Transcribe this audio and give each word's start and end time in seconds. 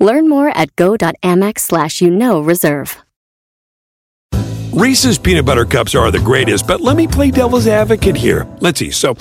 Learn 0.00 0.28
more 0.28 0.48
at 0.48 0.74
go.amex 0.74 1.60
slash 1.60 2.00
you 2.00 2.10
know 2.10 2.40
reserve. 2.40 2.96
Reese's 4.72 5.18
peanut 5.18 5.44
butter 5.44 5.64
cups 5.64 5.94
are 5.94 6.10
the 6.10 6.20
greatest, 6.20 6.66
but 6.66 6.80
let 6.80 6.96
me 6.96 7.06
play 7.06 7.30
devil's 7.30 7.66
advocate 7.66 8.16
here. 8.16 8.46
Let's 8.60 8.78
see. 8.78 8.92
So, 8.92 9.16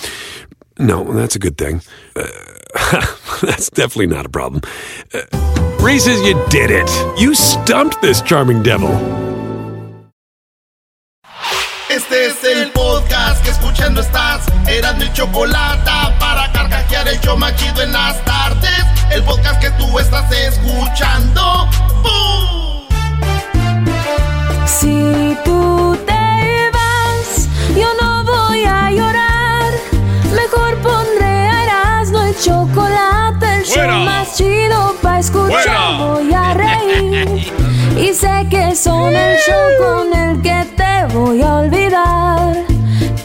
no, 0.78 1.04
that's 1.12 1.36
a 1.36 1.40
good 1.40 1.58
thing. 1.58 1.82
Uh, 2.16 2.28
that's 3.42 3.70
definitely 3.72 4.08
not 4.08 4.26
a 4.28 4.30
problem. 4.30 4.62
Uh, 5.12 5.22
Reese's, 5.82 6.22
you 6.22 6.36
did 6.50 6.70
it. 6.72 7.20
You 7.20 7.34
stumped 7.34 8.00
this 8.02 8.22
charming 8.22 8.62
devil. 8.62 8.92
Este 11.90 12.28
es 12.28 12.44
el 12.44 12.70
podcast 12.70 12.80
que 12.80 12.99
escuchando 13.80 14.02
estás. 14.02 14.42
Eran 14.68 14.98
mi 14.98 15.12
chocolate 15.14 15.92
para 16.20 16.52
carcajear 16.52 17.08
el 17.08 17.20
yo 17.22 17.38
machido 17.38 17.82
en 17.82 17.94
las 17.94 18.24
tardes. 18.26 18.84
El 19.10 19.24
podcast 19.24 19.62
que 19.62 19.70
tú 19.72 19.98
estás 20.00 20.30
escuchando. 20.32 21.70
¡Bum! 22.04 22.84
Si 24.66 25.38
tú 25.46 25.98
te 26.06 26.70
vas, 26.74 27.48
yo 27.74 27.88
no 28.02 28.24
voy 28.26 28.66
a 28.66 28.92
llorar. 28.92 29.72
Mejor 30.36 30.78
pondré 30.82 31.26
a 31.26 31.64
Erasmo 31.64 32.22
el 32.24 32.38
chocolate, 32.38 33.56
el 33.60 33.64
show 33.64 33.76
Fuera. 33.76 34.00
más 34.00 34.36
chido 34.36 34.96
para 35.02 35.20
escuchar. 35.20 35.64
Fuera. 35.64 35.92
Voy 36.00 36.34
a 36.34 36.54
reír. 36.54 37.54
Y 37.98 38.14
sé 38.14 38.48
que 38.50 38.76
son 38.76 39.14
el 39.14 39.38
show 39.40 39.70
con 39.80 40.14
el 40.14 40.42
que 40.42 40.66
te 40.76 41.14
voy 41.14 41.42
a 41.42 41.56
olvidar. 41.56 42.69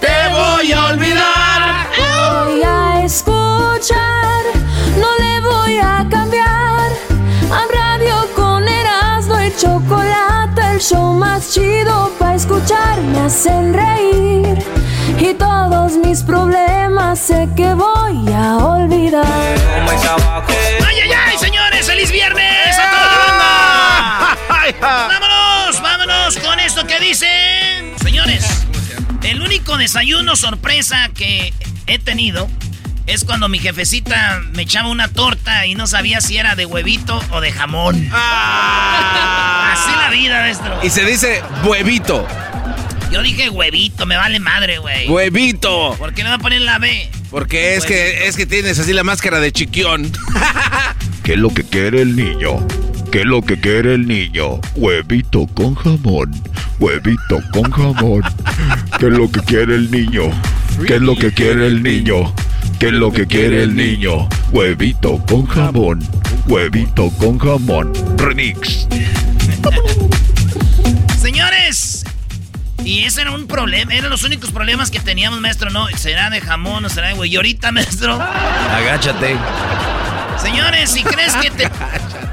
Te 0.04 0.28
voy 0.28 0.70
a 0.70 0.84
olvidar. 0.88 1.88
Voy 2.44 2.62
a 2.62 3.02
escuchar, 3.04 4.44
no 4.98 5.08
le 5.18 5.40
voy 5.40 5.78
a 5.78 6.06
cambiar. 6.10 6.92
A 7.50 7.62
radio 7.72 8.28
con 8.36 8.68
Erasmo 8.68 9.40
y 9.40 9.50
chocolate, 9.56 10.60
el 10.72 10.78
show 10.78 11.14
más 11.14 11.54
chido 11.54 12.12
para 12.18 12.34
escuchar. 12.34 13.00
Me 13.00 13.20
hacen 13.20 13.72
reír 13.72 14.58
y 15.18 15.32
todos 15.32 15.92
mis 15.96 16.22
problemas 16.22 17.18
sé 17.18 17.48
que 17.56 17.72
voy 17.72 18.30
a 18.30 18.58
olvidar. 18.58 19.24
¡Ay, 20.86 21.00
ay, 21.02 21.12
ay, 21.12 21.38
señores! 21.38 21.86
¡Feliz 21.86 22.12
viernes 22.12 22.78
a 22.78 22.90
toda 22.90 23.06
la 23.06 23.18
banda! 23.24 25.08
¡Vámonos! 25.08 25.80
¡Vámonos 25.80 26.38
con 26.40 26.60
esto 26.60 26.86
que 26.86 27.00
dicen! 27.00 27.73
Único 29.64 29.78
desayuno 29.78 30.36
sorpresa 30.36 31.08
que 31.14 31.54
he 31.86 31.98
tenido 31.98 32.50
es 33.06 33.24
cuando 33.24 33.48
mi 33.48 33.58
jefecita 33.58 34.42
me 34.52 34.64
echaba 34.64 34.90
una 34.90 35.08
torta 35.08 35.64
y 35.64 35.74
no 35.74 35.86
sabía 35.86 36.20
si 36.20 36.36
era 36.36 36.54
de 36.54 36.66
huevito 36.66 37.18
o 37.30 37.40
de 37.40 37.50
jamón. 37.50 38.10
Así 38.12 39.90
la 39.98 40.10
vida, 40.12 40.40
maestro. 40.40 40.78
Y 40.82 40.90
se 40.90 41.06
dice 41.06 41.42
huevito. 41.64 42.28
Yo 43.10 43.22
dije 43.22 43.48
huevito, 43.48 44.04
me 44.04 44.18
vale 44.18 44.38
madre, 44.38 44.76
güey. 44.76 45.08
Huevito. 45.08 45.94
¿Por 45.96 46.12
qué 46.12 46.24
no 46.24 46.28
va 46.28 46.34
a 46.34 46.40
poner 46.40 46.60
la 46.60 46.78
B? 46.78 47.08
Porque 47.30 47.76
es 47.76 47.86
que, 47.86 48.28
es 48.28 48.36
que 48.36 48.44
tienes 48.44 48.78
así 48.78 48.92
la 48.92 49.02
máscara 49.02 49.40
de 49.40 49.50
chiquión. 49.50 50.12
¿Qué 51.22 51.32
es 51.32 51.38
lo 51.38 51.48
que 51.54 51.64
quiere 51.64 52.02
el 52.02 52.14
niño? 52.14 52.66
¿Qué 53.14 53.20
es 53.20 53.26
lo 53.26 53.42
que 53.42 53.60
quiere 53.60 53.94
el 53.94 54.08
niño? 54.08 54.58
Huevito 54.74 55.46
con 55.54 55.76
jamón. 55.76 56.32
Huevito 56.80 57.40
con 57.52 57.70
jamón. 57.70 58.22
¿Qué 58.98 59.06
es 59.06 59.12
lo 59.12 59.30
que 59.30 59.38
quiere 59.42 59.76
el 59.76 59.88
niño? 59.88 60.22
¿Qué 60.84 60.96
es 60.96 61.00
lo 61.00 61.14
que 61.14 61.30
quiere 61.30 61.68
el 61.68 61.80
niño? 61.80 62.34
¿Qué 62.80 62.88
es 62.88 62.92
lo 62.92 63.12
que 63.12 63.28
quiere 63.28 63.62
el 63.62 63.76
niño? 63.76 64.28
Huevito 64.50 65.24
con 65.28 65.46
jamón. 65.46 66.00
Huevito 66.48 67.08
con 67.10 67.38
jamón. 67.38 67.92
Remix. 68.16 68.88
Señores, 71.16 72.04
y 72.82 73.04
ese 73.04 73.20
era 73.20 73.30
un 73.30 73.46
problema, 73.46 73.94
eran 73.94 74.10
los 74.10 74.24
únicos 74.24 74.50
problemas 74.50 74.90
que 74.90 74.98
teníamos, 74.98 75.40
maestro, 75.40 75.70
¿no? 75.70 75.86
¿Será 75.96 76.30
de 76.30 76.40
jamón 76.40 76.84
o 76.84 76.88
será 76.88 77.06
de 77.06 77.14
güey? 77.14 77.32
Y 77.32 77.36
ahorita, 77.36 77.70
maestro. 77.70 78.14
Agáchate. 78.20 79.36
Señores, 80.42 80.90
si 80.90 81.04
crees 81.04 81.36
que 81.36 81.52
te. 81.52 81.70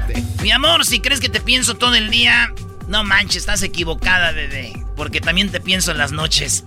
Mi 0.42 0.50
amor, 0.50 0.84
si 0.84 1.00
crees 1.00 1.20
que 1.20 1.28
te 1.28 1.40
pienso 1.40 1.74
todo 1.76 1.94
el 1.94 2.10
día, 2.10 2.52
no 2.88 3.04
manches, 3.04 3.36
estás 3.36 3.62
equivocada, 3.62 4.32
bebé. 4.32 4.72
Porque 4.96 5.20
también 5.20 5.50
te 5.50 5.60
pienso 5.60 5.92
en 5.92 5.98
las 5.98 6.12
noches. 6.12 6.64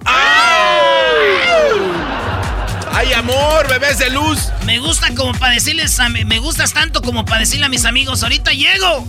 ¡Ay, 2.92 3.12
amor, 3.14 3.68
bebés 3.68 4.00
de 4.00 4.10
luz! 4.10 4.50
Me 4.66 4.80
gusta 4.80 5.14
como 5.14 5.34
para 5.34 5.54
decirles 5.54 6.00
a 6.00 6.08
mi- 6.10 6.24
Me 6.24 6.40
gustas 6.40 6.74
tanto 6.74 7.02
como 7.02 7.26
para 7.26 7.42
decirle 7.42 7.66
a 7.66 7.70
mis 7.70 7.86
amigos, 7.86 8.24
ahorita 8.24 8.52
llego. 8.52 9.06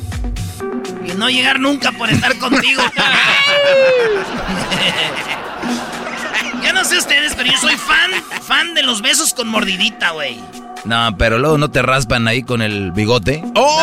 Y 1.06 1.12
no 1.12 1.30
llegar 1.30 1.60
nunca 1.60 1.92
por 1.92 2.10
estar 2.10 2.36
contigo. 2.38 2.82
Yo 6.64 6.72
no 6.72 6.84
sé 6.84 6.98
ustedes, 6.98 7.34
pero 7.36 7.50
yo 7.52 7.58
soy 7.58 7.76
fan, 7.76 8.10
fan 8.42 8.74
de 8.74 8.82
los 8.82 9.00
besos 9.00 9.32
con 9.32 9.46
mordidita, 9.48 10.10
güey. 10.10 10.40
No, 10.84 11.16
pero 11.18 11.38
luego 11.38 11.58
no 11.58 11.70
te 11.70 11.82
raspan 11.82 12.28
ahí 12.28 12.42
con 12.42 12.62
el 12.62 12.92
bigote. 12.92 13.42
¡Oh! 13.54 13.82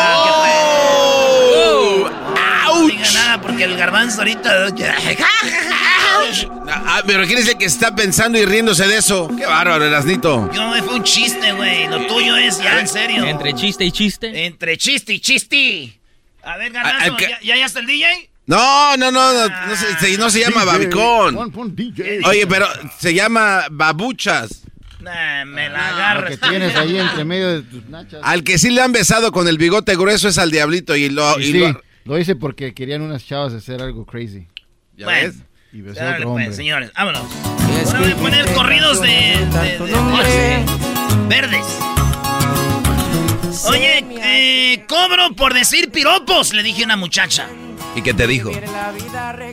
No 2.66 2.86
diga 2.86 3.10
nada 3.12 3.40
porque 3.40 3.64
el 3.64 3.76
garbanzo 3.76 4.18
ahorita. 4.18 4.68
Ah, 6.66 7.02
pero 7.06 7.26
¿quién 7.26 7.38
es 7.38 7.48
el 7.48 7.58
que 7.58 7.66
está 7.66 7.94
pensando 7.94 8.38
y 8.38 8.44
riéndose 8.44 8.86
de 8.86 8.96
eso? 8.96 9.28
¡Qué 9.36 9.44
bárbaro, 9.46 9.84
Erasnito! 9.84 10.50
Yo 10.52 10.72
fue 10.84 10.94
un 10.94 11.04
chiste, 11.04 11.52
güey. 11.52 11.86
Lo 11.88 12.06
tuyo 12.06 12.36
es 12.36 12.58
ya 12.58 12.80
en 12.80 12.88
serio. 12.88 13.24
Entre 13.24 13.54
chiste 13.54 13.84
y 13.84 13.92
chiste. 13.92 14.46
Entre 14.46 14.76
chiste 14.78 15.12
y 15.12 15.20
chiste. 15.20 16.00
A 16.42 16.56
ver, 16.56 16.72
garbanzo, 16.72 17.12
Ah, 17.12 17.12
ah, 17.12 17.16
que- 17.16 17.28
¿ya, 17.28 17.38
¿ya, 17.42 17.56
ya 17.56 17.66
está 17.66 17.80
el 17.80 17.86
DJ? 17.86 18.30
No, 18.46 18.96
no, 18.96 19.10
no, 19.12 19.32
no, 19.32 19.48
no 19.48 19.76
se, 19.76 19.98
se- 19.98 20.18
no 20.18 20.30
se 20.30 20.40
llama 20.40 20.64
babicón. 20.64 21.52
Oye, 22.24 22.46
pero 22.46 22.66
se 22.98 23.14
llama 23.14 23.64
babuchas. 23.70 24.62
Nah, 25.04 25.44
me 25.44 25.68
la 25.68 25.78
Lo 25.78 25.84
agarras. 25.96 26.30
que 26.30 26.36
tienes 26.48 26.74
ahí 26.76 26.98
entre 26.98 27.24
medio 27.24 27.48
de 27.50 27.62
tus 27.62 27.84
nachas. 27.88 28.20
Al 28.22 28.42
que 28.44 28.58
sí 28.58 28.70
le 28.70 28.80
han 28.82 28.92
besado 28.92 29.30
con 29.32 29.46
el 29.48 29.58
bigote 29.58 29.94
grueso 29.96 30.28
es 30.28 30.38
al 30.38 30.50
diablito 30.50 30.96
y 30.96 31.10
lo... 31.10 31.38
Y 31.38 31.42
y 31.44 31.52
sí, 31.52 31.58
lo- 31.58 31.82
lo 32.04 32.18
hice 32.18 32.36
porque 32.36 32.74
querían 32.74 33.02
unas 33.02 33.24
chavas 33.26 33.52
hacer 33.54 33.80
algo 33.82 34.04
crazy. 34.06 34.46
¿Ya 34.96 35.06
Bueno. 35.06 35.28
ves? 35.28 35.36
Y 35.72 35.80
besé 35.80 36.00
a 36.02 36.10
otro 36.14 36.32
pues, 36.32 36.44
hombre. 36.46 36.52
señores, 36.52 36.90
vámonos. 36.96 37.22
Ahora 37.86 37.98
voy 38.00 38.12
a 38.12 38.16
poner 38.16 38.46
corridos 38.54 39.00
de, 39.00 39.08
de- 39.08 39.78
de- 39.78 39.86
de- 39.86 40.64
verdes. 41.28 41.66
Oye, 43.66 44.04
eh, 44.22 44.84
cobro 44.88 45.34
por 45.36 45.54
decir 45.54 45.90
piropos, 45.90 46.52
le 46.52 46.62
dije 46.62 46.82
a 46.82 46.84
una 46.86 46.96
muchacha. 46.96 47.48
¿Y 47.96 48.02
qué 48.02 48.12
te 48.12 48.26
dijo? 48.26 48.50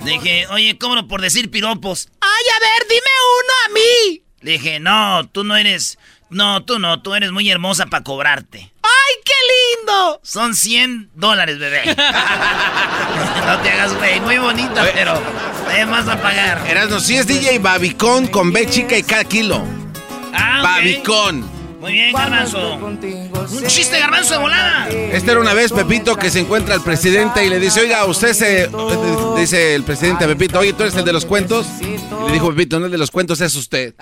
Dije, 0.03 0.47
oye, 0.47 0.77
cobro 0.77 1.07
por 1.07 1.21
decir 1.21 1.49
piropos. 1.51 2.09
Ay, 2.19 2.45
a 2.55 2.59
ver, 2.59 2.87
dime 2.89 3.01
uno 3.39 3.53
a 3.65 3.69
mí. 3.73 4.23
Le 4.41 4.53
dije, 4.53 4.79
no, 4.79 5.27
tú 5.27 5.43
no 5.43 5.55
eres, 5.55 5.97
no, 6.29 6.63
tú 6.63 6.79
no, 6.79 7.01
tú 7.01 7.13
eres 7.13 7.31
muy 7.31 7.49
hermosa 7.49 7.85
para 7.85 8.03
cobrarte. 8.03 8.71
¡Ay, 8.81 9.21
qué 9.23 9.33
lindo! 9.81 10.19
Son 10.23 10.55
100 10.55 11.11
dólares, 11.13 11.59
bebé. 11.59 11.83
no 13.45 13.57
te 13.59 13.69
hagas, 13.69 13.95
güey, 13.97 14.19
muy 14.21 14.37
bonita, 14.39 14.83
pero 14.93 15.21
además 15.67 16.07
a 16.07 16.21
pagar. 16.21 16.65
Erasno, 16.67 16.99
sí 16.99 17.17
es 17.17 17.27
DJ 17.27 17.59
babicón 17.59 18.27
con 18.27 18.51
B 18.51 18.67
chica 18.67 18.97
y 18.97 19.03
cada 19.03 19.25
kilo. 19.25 19.63
Ah. 20.33 20.61
Babicón. 20.63 21.60
Muy 21.81 21.93
bien, 21.93 22.13
garbanzo. 22.13 22.75
Un 22.75 23.65
chiste 23.67 23.99
garbanzo 23.99 24.35
de 24.35 24.39
volada. 24.39 24.87
Esta 24.87 25.31
era 25.31 25.41
una 25.41 25.55
vez 25.55 25.71
Pepito 25.71 26.15
que 26.15 26.29
se 26.29 26.39
encuentra 26.39 26.75
al 26.75 26.83
presidente 26.83 27.43
y 27.43 27.49
le 27.49 27.59
dice, 27.59 27.81
oiga, 27.81 28.05
usted 28.05 28.33
se... 28.33 28.69
Dice 29.35 29.73
el 29.73 29.83
presidente 29.83 30.25
a 30.25 30.27
Pepito, 30.27 30.59
oye, 30.59 30.73
¿tú 30.73 30.83
eres 30.83 30.95
el 30.95 31.03
de 31.03 31.13
los 31.13 31.25
cuentos? 31.25 31.65
Y 31.81 31.97
le 32.27 32.33
dijo 32.33 32.49
Pepito, 32.49 32.79
no 32.79 32.85
el 32.85 32.91
de 32.91 32.99
los 32.99 33.09
cuentos, 33.09 33.41
es 33.41 33.55
usted. 33.55 33.95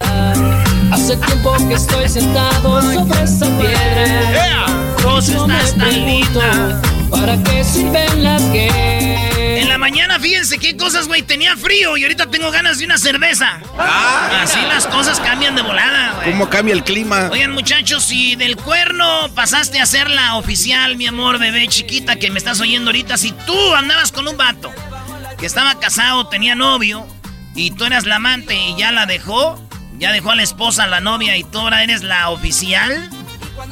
Hace 0.90 1.16
tiempo 1.16 1.54
que 1.68 1.74
estoy 1.74 2.08
sentado 2.08 2.82
sobre 2.82 3.22
esa 3.22 3.46
piedra. 3.58 4.66
Vos 5.04 5.28
estás 5.28 5.76
tan 5.76 5.90
linda. 5.90 6.82
¿Para 7.10 7.42
qué 7.42 7.64
sirven 7.64 8.24
las 8.24 8.42
que? 8.44 9.60
En 9.60 9.68
la 9.68 9.78
mañana, 9.78 10.18
fíjense 10.18 10.58
qué 10.58 10.76
cosas, 10.76 11.06
güey? 11.06 11.22
Tenía 11.22 11.56
frío 11.56 11.96
y 11.96 12.02
ahorita 12.02 12.26
tengo 12.30 12.50
ganas 12.50 12.78
de 12.78 12.86
una 12.86 12.98
cerveza. 12.98 13.60
Ah. 13.78 14.42
Así 14.42 14.58
las 14.68 14.86
cosas 14.86 15.20
cambian 15.20 15.54
de 15.54 15.62
volada, 15.62 16.14
güey. 16.16 16.30
¿Cómo 16.32 16.48
cambia 16.48 16.74
el 16.74 16.82
clima? 16.82 17.28
Oigan, 17.30 17.52
muchachos, 17.52 18.04
si 18.04 18.36
del 18.36 18.56
cuerno 18.56 19.28
pasaste 19.34 19.80
a 19.80 19.86
ser 19.86 20.10
la 20.10 20.36
oficial, 20.36 20.96
mi 20.96 21.06
amor, 21.06 21.38
bebé 21.38 21.68
chiquita, 21.68 22.16
que 22.16 22.30
me 22.30 22.38
estás 22.38 22.60
oyendo 22.60 22.90
ahorita, 22.90 23.16
si 23.16 23.32
tú 23.32 23.74
andabas 23.74 24.12
con 24.12 24.26
un 24.26 24.36
vato 24.36 24.72
que 25.38 25.46
estaba 25.46 25.78
casado, 25.78 26.26
tenía 26.28 26.54
novio, 26.54 27.06
y 27.54 27.70
tú 27.72 27.84
eras 27.84 28.06
la 28.06 28.16
amante 28.16 28.54
y 28.54 28.76
ya 28.76 28.92
la 28.92 29.06
dejó, 29.06 29.60
ya 30.00 30.10
dejó 30.12 30.32
a 30.32 30.34
la 30.34 30.42
esposa, 30.42 30.84
a 30.84 30.86
la 30.88 31.00
novia, 31.00 31.36
y 31.36 31.44
tú 31.44 31.58
ahora 31.60 31.84
eres 31.84 32.02
la 32.02 32.30
oficial, 32.30 33.08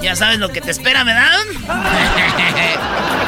ya 0.03 0.15
sabes 0.15 0.39
lo 0.39 0.51
que 0.51 0.61
te 0.61 0.71
espera, 0.71 1.03
¿verdad? 1.03 1.41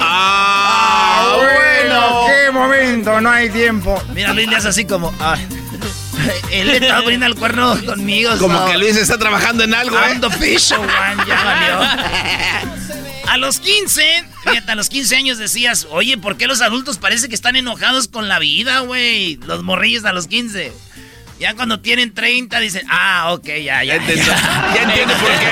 ¡Ah, 0.00 1.36
bueno! 1.36 2.26
¡Qué 2.26 2.50
momento! 2.50 3.20
No 3.20 3.30
hay 3.30 3.50
tiempo. 3.50 4.02
Mira, 4.14 4.32
Luis 4.32 4.48
le 4.48 4.56
hace 4.56 4.68
así 4.68 4.84
como... 4.84 5.14
ay. 5.20 5.46
Él 6.52 6.66
le 6.66 6.76
estaba 6.76 7.02
poniendo 7.02 7.24
el 7.26 7.34
cuerno 7.34 7.78
conmigo. 7.86 8.36
Como 8.38 8.58
so- 8.58 8.66
que 8.66 8.76
Luis 8.78 8.96
está 8.96 9.16
trabajando 9.18 9.64
en 9.64 9.72
algo, 9.72 9.96
¿eh? 9.98 10.20
official 10.22 10.80
one, 10.80 11.24
ya 11.26 11.44
valió. 11.44 11.80
A 13.28 13.36
los 13.38 13.60
15, 13.60 14.24
fíjate, 14.44 14.72
a 14.72 14.74
los 14.74 14.88
15 14.88 15.16
años 15.16 15.38
decías, 15.38 15.86
oye, 15.90 16.18
¿por 16.18 16.36
qué 16.36 16.46
los 16.48 16.60
adultos 16.60 16.98
parece 16.98 17.28
que 17.28 17.34
están 17.36 17.54
enojados 17.56 18.08
con 18.08 18.28
la 18.28 18.38
vida, 18.40 18.80
güey? 18.80 19.36
Los 19.46 19.62
morrillos 19.62 20.04
a 20.04 20.12
los 20.12 20.26
15. 20.26 20.72
Ya 21.40 21.54
cuando 21.54 21.80
tienen 21.80 22.12
30 22.12 22.60
dicen, 22.60 22.86
ah, 22.90 23.32
ok, 23.32 23.46
ya, 23.46 23.82
ya. 23.82 23.84
Ya 23.84 23.94
entiendo. 23.96 24.24
Ya 24.74 24.82
entiendo 24.82 25.14
por 25.14 25.30
qué. 25.30 25.46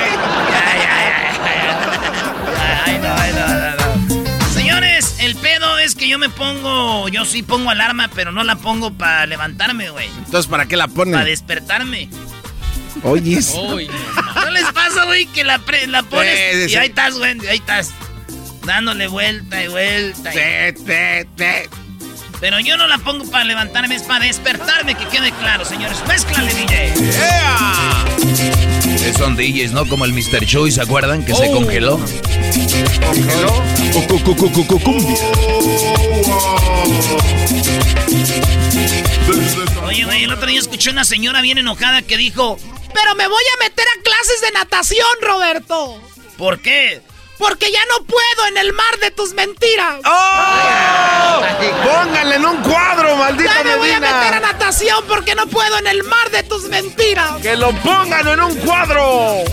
Ya, 0.50 0.74
ya, 0.76 0.94
ya, 1.08 1.54
ya. 1.64 2.84
Ay, 2.84 2.98
no, 3.02 3.14
ay, 3.14 3.32
no, 3.32 3.46
no, 3.48 4.36
no. 4.40 4.48
Señores, 4.52 5.16
el 5.20 5.34
pedo 5.36 5.78
es 5.78 5.94
que 5.94 6.06
yo 6.06 6.18
me 6.18 6.28
pongo, 6.28 7.08
yo 7.08 7.24
sí 7.24 7.42
pongo 7.42 7.70
alarma, 7.70 8.10
pero 8.14 8.32
no 8.32 8.44
la 8.44 8.56
pongo 8.56 8.92
para 8.92 9.24
levantarme, 9.24 9.88
güey. 9.88 10.08
Entonces, 10.18 10.46
¿para 10.50 10.66
qué 10.66 10.76
la 10.76 10.88
Para 10.88 10.94
ponen? 10.96 11.24
despertarme. 11.24 12.10
Oye, 13.04 13.38
¿No 14.34 14.50
les 14.50 14.64
pasa, 14.72 15.04
güey, 15.06 15.24
que 15.26 15.44
la, 15.44 15.58
pre- 15.60 15.86
la 15.86 16.02
pones 16.02 16.36
Sí, 16.52 16.66
sí, 16.68 16.72
y 16.72 16.76
ahí 16.76 16.88
estás, 16.88 17.16
güey, 17.16 17.38
ahí 17.48 17.58
estás? 17.58 17.92
Dándole 18.66 19.06
vuelta 19.06 19.62
y 19.62 19.68
vuelta. 19.68 20.32
y- 20.32 20.36
Te, 20.36 20.72
te, 20.84 21.24
te. 21.36 21.70
Pero 22.40 22.60
yo 22.60 22.76
no 22.76 22.86
la 22.86 22.98
pongo 22.98 23.28
para 23.30 23.44
levantarme, 23.44 23.96
es 23.96 24.02
para 24.02 24.24
despertarme, 24.24 24.94
que 24.94 25.06
quede 25.06 25.32
claro, 25.32 25.64
señores. 25.64 25.98
Mézclale, 26.06 26.54
DJ. 26.54 26.92
Eh, 29.04 29.12
Son 29.16 29.36
DJs, 29.36 29.72
¿no? 29.72 29.86
Como 29.88 30.04
el 30.04 30.12
Mr. 30.12 30.46
Choi, 30.46 30.70
¿se 30.70 30.80
acuerdan? 30.80 31.24
Que 31.24 31.34
se 31.34 31.50
congeló. 31.50 31.98
Oye, 39.86 40.04
güey, 40.04 40.24
el 40.24 40.32
otro 40.32 40.46
día 40.46 40.58
escuché 40.58 40.90
una 40.90 41.04
señora 41.04 41.40
bien 41.40 41.58
enojada 41.58 42.02
que 42.02 42.16
dijo... 42.16 42.58
Pero 42.94 43.14
me 43.14 43.28
voy 43.28 43.42
a 43.56 43.64
meter 43.64 43.84
a 43.86 44.02
clases 44.02 44.40
de 44.40 44.50
natación, 44.52 45.06
Roberto. 45.20 46.00
¿Por 46.36 46.60
qué? 46.60 47.02
Porque 47.38 47.70
ya 47.70 47.80
no 47.96 48.04
puedo 48.04 48.48
en 48.48 48.58
el 48.58 48.72
mar 48.72 48.98
de 49.00 49.10
tus 49.12 49.32
mentiras. 49.32 50.00
¡Oh! 50.04 51.40
Pónganle 51.84 52.36
en 52.36 52.46
un 52.46 52.56
cuadro, 52.62 53.16
maldito 53.16 53.50
Ya 53.54 53.62
me 53.62 53.76
voy 53.76 53.90
a 53.90 54.00
meter 54.00 54.34
a 54.34 54.40
natación 54.40 55.04
porque 55.06 55.34
no 55.34 55.46
puedo 55.46 55.78
en 55.78 55.86
el 55.86 56.02
mar 56.02 56.30
de 56.30 56.42
tus 56.42 56.64
mentiras. 56.64 57.40
¡Que 57.40 57.56
lo 57.56 57.70
pongan 57.76 58.26
en 58.26 58.40
un 58.40 58.54
cuadro! 58.56 59.44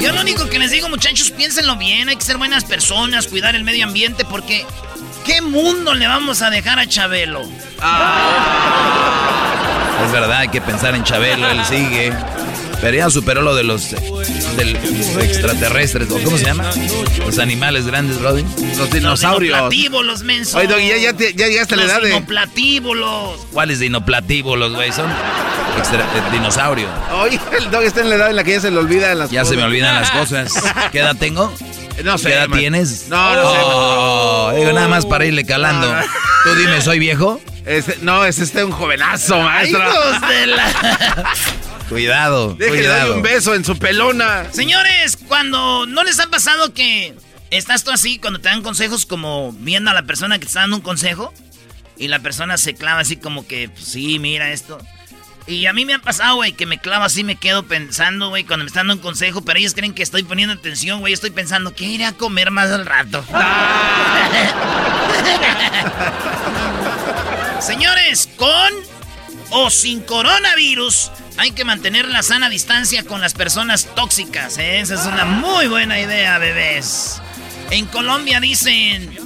Yo 0.00 0.12
lo 0.12 0.20
único 0.22 0.48
que 0.48 0.58
les 0.58 0.70
digo, 0.70 0.88
muchachos, 0.88 1.30
piénsenlo 1.30 1.76
bien, 1.76 2.08
hay 2.08 2.16
que 2.16 2.24
ser 2.24 2.38
buenas 2.38 2.64
personas, 2.64 3.26
cuidar 3.28 3.54
el 3.54 3.64
medio 3.64 3.84
ambiente, 3.84 4.24
porque 4.24 4.66
¿qué 5.24 5.42
mundo 5.42 5.94
le 5.94 6.06
vamos 6.06 6.42
a 6.42 6.50
dejar 6.50 6.78
a 6.78 6.86
Chabelo? 6.86 7.42
Es 10.04 10.12
verdad, 10.12 10.38
hay 10.38 10.48
que 10.48 10.60
pensar 10.60 10.94
en 10.94 11.04
Chabelo, 11.04 11.48
él 11.50 11.64
sigue. 11.66 12.12
Pero 12.80 12.96
ya 12.96 13.08
superó 13.10 13.40
lo 13.42 13.54
de 13.54 13.64
los 13.64 13.94
extraterrestres, 15.20 16.10
¿o 16.10 16.18
¿cómo 16.22 16.36
se 16.38 16.44
llama? 16.44 16.70
Los 17.24 17.38
animales 17.38 17.86
grandes, 17.86 18.18
Brody. 18.20 18.42
Los 18.42 18.78
Los 18.78 18.90
dinosaurios. 18.90 19.54
dinoplatíbulos, 19.56 20.22
menso. 20.22 20.58
Oye, 20.58 20.66
Doggy, 20.68 20.88
ya, 20.88 20.96
ya, 20.98 21.12
te- 21.14 21.34
ya 21.34 21.46
llegaste 21.48 21.74
a 21.74 21.76
la 21.78 21.82
Los 21.84 21.92
edad 21.92 22.00
de... 22.02 22.08
dinoplatíbulos. 22.08 23.40
¿Cuáles 23.52 23.78
dinoplatíbulos, 23.78 24.74
güey? 24.74 24.92
Son 24.92 25.10
extra- 25.78 26.00
eh, 26.00 26.22
dinosaurios. 26.32 26.90
Oye, 27.22 27.40
el 27.58 27.70
dog 27.70 27.82
está 27.82 28.00
en 28.02 28.10
la 28.10 28.16
edad 28.16 28.30
en 28.30 28.36
la 28.36 28.44
que 28.44 28.52
ya 28.52 28.60
se 28.60 28.70
le 28.70 28.78
olvidan 28.78 29.18
las 29.18 29.30
Ya 29.30 29.40
cosas. 29.40 29.54
se 29.54 29.56
me 29.56 29.64
olvidan 29.64 29.94
las 29.94 30.10
cosas. 30.10 30.52
¿Qué 30.92 31.00
edad 31.00 31.16
tengo? 31.16 31.52
No 32.04 32.18
sé, 32.18 32.28
¿Qué 32.28 32.34
edad 32.34 32.48
man. 32.48 32.58
tienes? 32.58 33.06
No, 33.08 33.34
no 33.34 33.52
sé. 33.52 33.58
Oh, 33.62 34.52
digo, 34.56 34.72
nada 34.72 34.88
más 34.88 35.06
para 35.06 35.24
irle 35.24 35.44
calando. 35.46 35.88
Tú 36.44 36.54
dime, 36.56 36.80
¿soy 36.82 36.98
viejo? 36.98 37.40
Este- 37.64 37.96
no, 38.02 38.24
es 38.26 38.40
este 38.40 38.62
un 38.64 38.72
jovenazo, 38.72 39.40
maestro. 39.40 39.80
De 40.28 40.46
la... 40.48 40.66
Cuidado, 41.88 42.54
Déjale 42.54 42.86
darle 42.86 43.14
un 43.14 43.22
beso 43.22 43.54
en 43.54 43.64
su 43.64 43.78
pelona. 43.78 44.46
Señores, 44.52 45.18
cuando 45.28 45.86
no 45.86 46.02
les 46.02 46.18
ha 46.20 46.28
pasado 46.28 46.72
que 46.72 47.14
estás 47.50 47.84
tú 47.84 47.90
así, 47.90 48.18
cuando 48.18 48.40
te 48.40 48.48
dan 48.48 48.62
consejos 48.62 49.06
como 49.06 49.52
viendo 49.52 49.90
a 49.90 49.94
la 49.94 50.02
persona 50.02 50.38
que 50.38 50.46
te 50.46 50.48
está 50.48 50.60
dando 50.60 50.76
un 50.76 50.82
consejo 50.82 51.32
y 51.96 52.08
la 52.08 52.20
persona 52.20 52.56
se 52.56 52.74
clava 52.74 53.00
así 53.00 53.16
como 53.16 53.46
que, 53.46 53.68
pues, 53.68 53.84
sí, 53.84 54.18
mira 54.18 54.50
esto. 54.50 54.78
Y 55.46 55.66
a 55.66 55.74
mí 55.74 55.84
me 55.84 55.92
ha 55.92 55.98
pasado, 55.98 56.36
güey, 56.36 56.52
que 56.52 56.64
me 56.64 56.78
clavo 56.78 57.04
así, 57.04 57.22
me 57.22 57.36
quedo 57.36 57.64
pensando, 57.64 58.30
güey, 58.30 58.44
cuando 58.44 58.64
me 58.64 58.68
están 58.68 58.86
dando 58.86 59.02
un 59.02 59.06
consejo, 59.06 59.42
pero 59.42 59.58
ellos 59.58 59.74
creen 59.74 59.92
que 59.92 60.02
estoy 60.02 60.22
poniendo 60.22 60.54
atención, 60.54 61.00
güey, 61.00 61.12
estoy 61.12 61.30
pensando, 61.30 61.74
¿qué 61.74 61.84
iré 61.84 62.06
a 62.06 62.12
comer 62.12 62.50
más 62.50 62.70
al 62.70 62.86
rato? 62.86 63.22
Señores, 67.60 68.28
con 68.36 68.72
o 69.56 69.70
sin 69.70 70.00
coronavirus, 70.00 71.12
hay 71.36 71.52
que 71.52 71.64
mantener 71.64 72.08
la 72.08 72.24
sana 72.24 72.48
distancia 72.48 73.04
con 73.04 73.20
las 73.20 73.34
personas 73.34 73.88
tóxicas. 73.94 74.58
¿eh? 74.58 74.80
Esa 74.80 74.94
es 74.94 75.06
una 75.06 75.24
muy 75.24 75.68
buena 75.68 76.00
idea, 76.00 76.38
bebés. 76.38 77.22
En 77.70 77.86
Colombia 77.86 78.40
dicen... 78.40 79.16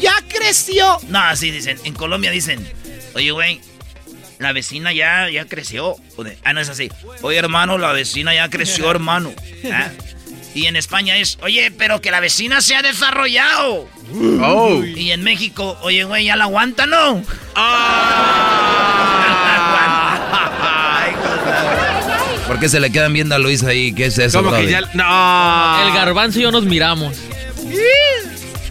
Ya 0.00 0.14
creció. 0.28 0.98
No, 1.08 1.18
así 1.18 1.50
dicen. 1.50 1.78
En 1.84 1.94
Colombia 1.94 2.30
dicen... 2.30 2.70
Oye, 3.14 3.30
güey, 3.30 3.60
la 4.38 4.52
vecina 4.52 4.92
ya, 4.92 5.30
ya 5.30 5.46
creció. 5.46 5.96
Ah, 6.44 6.52
no 6.52 6.60
es 6.60 6.68
así. 6.68 6.90
Oye, 7.22 7.38
hermano, 7.38 7.78
la 7.78 7.92
vecina 7.92 8.34
ya 8.34 8.50
creció, 8.50 8.90
hermano. 8.90 9.32
Ah. 9.72 9.88
Y 10.54 10.66
en 10.66 10.76
España 10.76 11.16
es... 11.16 11.38
Oye, 11.40 11.70
pero 11.70 12.02
que 12.02 12.10
la 12.10 12.20
vecina 12.20 12.60
se 12.60 12.76
ha 12.76 12.82
desarrollado. 12.82 13.88
Oh. 14.42 14.84
Y 14.84 15.10
en 15.10 15.22
México, 15.22 15.78
oye, 15.80 16.04
güey, 16.04 16.26
ya 16.26 16.36
la 16.36 16.44
aguanta, 16.44 16.84
¿no? 16.84 17.22
¿Por 22.48 22.58
qué 22.58 22.70
se 22.70 22.80
le 22.80 22.90
quedan 22.90 23.12
viendo 23.12 23.34
a 23.34 23.38
Luis 23.38 23.62
ahí? 23.62 23.92
¿Qué 23.92 24.06
es 24.06 24.16
eso, 24.16 24.42
Como 24.42 24.56
que 24.56 24.70
ya... 24.70 24.80
No. 24.94 25.86
El 25.86 25.94
garbanzo 25.94 26.38
y 26.38 26.42
yo 26.42 26.50
nos 26.50 26.64
miramos. 26.64 27.14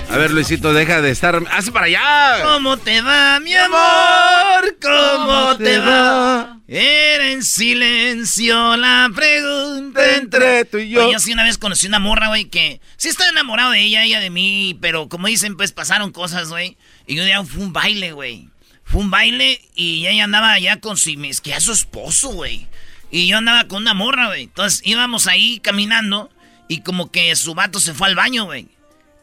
A 0.09 0.17
ver, 0.17 0.31
Luisito, 0.31 0.73
deja 0.73 0.99
de 0.99 1.11
estar... 1.11 1.39
¡Hace 1.51 1.71
para 1.71 1.85
allá! 1.85 2.43
¿Cómo 2.43 2.77
te 2.77 3.01
va, 3.01 3.39
mi 3.39 3.53
amor? 3.53 4.77
¿Cómo 4.81 5.57
te 5.57 5.77
va? 5.77 6.59
Era 6.67 7.31
en 7.31 7.43
silencio 7.43 8.75
la 8.77 9.11
pregunta 9.13 10.15
Entre 10.15 10.65
tú 10.65 10.79
y 10.79 10.89
yo. 10.89 11.03
Oye, 11.03 11.13
yo 11.13 11.19
sí 11.19 11.31
una 11.31 11.43
vez 11.43 11.59
conocí 11.59 11.85
una 11.85 11.99
morra, 11.99 12.29
güey, 12.29 12.45
que 12.45 12.81
sí 12.97 13.09
estaba 13.09 13.29
enamorado 13.29 13.71
de 13.71 13.81
ella, 13.81 14.03
ella 14.03 14.19
de 14.19 14.31
mí, 14.31 14.75
pero 14.81 15.07
como 15.07 15.27
dicen, 15.27 15.55
pues 15.55 15.71
pasaron 15.71 16.11
cosas, 16.11 16.49
güey. 16.49 16.77
Y 17.05 17.19
un 17.19 17.25
día 17.25 17.43
fue 17.43 17.61
un 17.61 17.73
baile, 17.73 18.11
güey. 18.11 18.49
Fue 18.85 19.01
un 19.01 19.11
baile 19.11 19.61
y 19.75 20.07
ella 20.07 20.23
andaba 20.23 20.53
allá 20.53 20.79
con 20.79 20.97
si 20.97 21.15
es 21.27 21.41
que 21.41 21.53
a 21.53 21.59
su 21.59 21.73
esposo, 21.73 22.29
güey. 22.29 22.67
Y 23.09 23.27
yo 23.27 23.37
andaba 23.37 23.67
con 23.67 23.81
una 23.81 23.93
morra, 23.93 24.27
güey. 24.27 24.43
Entonces 24.43 24.81
íbamos 24.83 25.27
ahí 25.27 25.59
caminando 25.59 26.29
y 26.67 26.81
como 26.81 27.11
que 27.11 27.35
su 27.35 27.53
vato 27.55 27.79
se 27.79 27.93
fue 27.93 28.07
al 28.07 28.15
baño, 28.15 28.45
güey. 28.45 28.67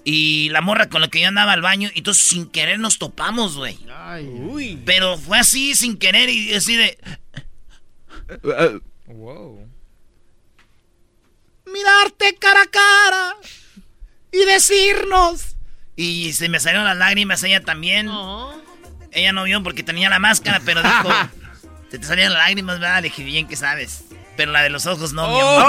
Y 0.04 0.50
la 0.50 0.60
morra 0.60 0.88
con 0.88 1.00
la 1.00 1.08
que 1.08 1.20
yo 1.20 1.28
andaba 1.28 1.52
al 1.52 1.62
baño, 1.62 1.90
y 1.94 1.98
entonces 1.98 2.24
sin 2.24 2.46
querer 2.46 2.78
nos 2.78 2.98
topamos, 2.98 3.56
güey. 3.56 3.78
Pero 4.84 5.16
fue 5.16 5.38
así, 5.38 5.74
sin 5.74 5.96
querer, 5.96 6.28
y 6.28 6.52
así 6.54 6.76
de... 6.76 6.98
Wow. 9.06 9.66
mirarte 11.66 12.36
cara 12.38 12.62
a 12.62 12.66
cara 12.66 13.36
y 14.32 14.44
decirnos. 14.44 15.56
Y 15.96 16.32
se 16.32 16.48
me 16.48 16.60
salieron 16.60 16.84
las 16.84 16.96
lágrimas, 16.96 17.42
ella 17.42 17.62
también. 17.62 18.10
Ella 19.12 19.32
no 19.32 19.44
vio 19.44 19.62
porque 19.62 19.82
tenía 19.82 20.10
la 20.10 20.18
máscara, 20.18 20.60
pero 20.64 20.82
dijo, 20.82 21.08
se 21.90 21.98
te 21.98 22.06
salían 22.06 22.32
lágrimas, 22.32 22.80
¿verdad? 22.80 22.96
Le 22.96 23.08
dije, 23.08 23.22
bien 23.22 23.46
que 23.46 23.56
sabes. 23.56 24.04
Pero 24.36 24.50
la 24.52 24.62
de 24.62 24.70
los 24.70 24.86
ojos 24.86 25.12
no, 25.12 25.28
mi 25.28 25.40
amor. 25.40 25.64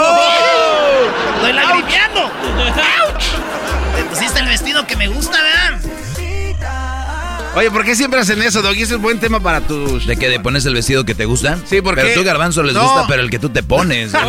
¡Estoy 1.36 1.54
lagrimeando! 1.54 2.22
¡Auch! 2.22 3.24
Te 3.96 4.04
pusiste 4.06 4.40
el 4.40 4.48
vestido 4.48 4.86
que 4.88 4.96
me 4.96 5.08
gusta, 5.08 5.42
¿verdad? 5.42 5.80
Oye, 7.56 7.72
¿por 7.72 7.86
qué 7.86 7.96
siempre 7.96 8.20
hacen 8.20 8.42
eso, 8.42 8.62
Doggy? 8.62 8.82
Ese 8.82 8.96
es 8.96 9.00
buen 9.02 9.18
tema 9.20 9.40
para 9.40 9.62
tus... 9.62 10.06
¿De 10.06 10.18
que 10.18 10.30
te 10.30 10.40
pones 10.42 10.66
el 10.66 10.74
vestido 10.74 11.06
que 11.06 11.16
te 11.16 11.24
gusta? 11.24 11.58
Sí, 11.66 11.80
porque- 11.82 12.02
Pero 12.02 12.14
tú, 12.20 12.26
Garbanzo, 12.26 12.64
les 12.64 12.74
No. 12.74 12.84
gusta, 12.84 13.08
pero 13.08 13.22
el 13.24 13.30
que 13.30 13.40
tú 13.40 13.50
te 13.50 13.64
pones. 13.64 14.12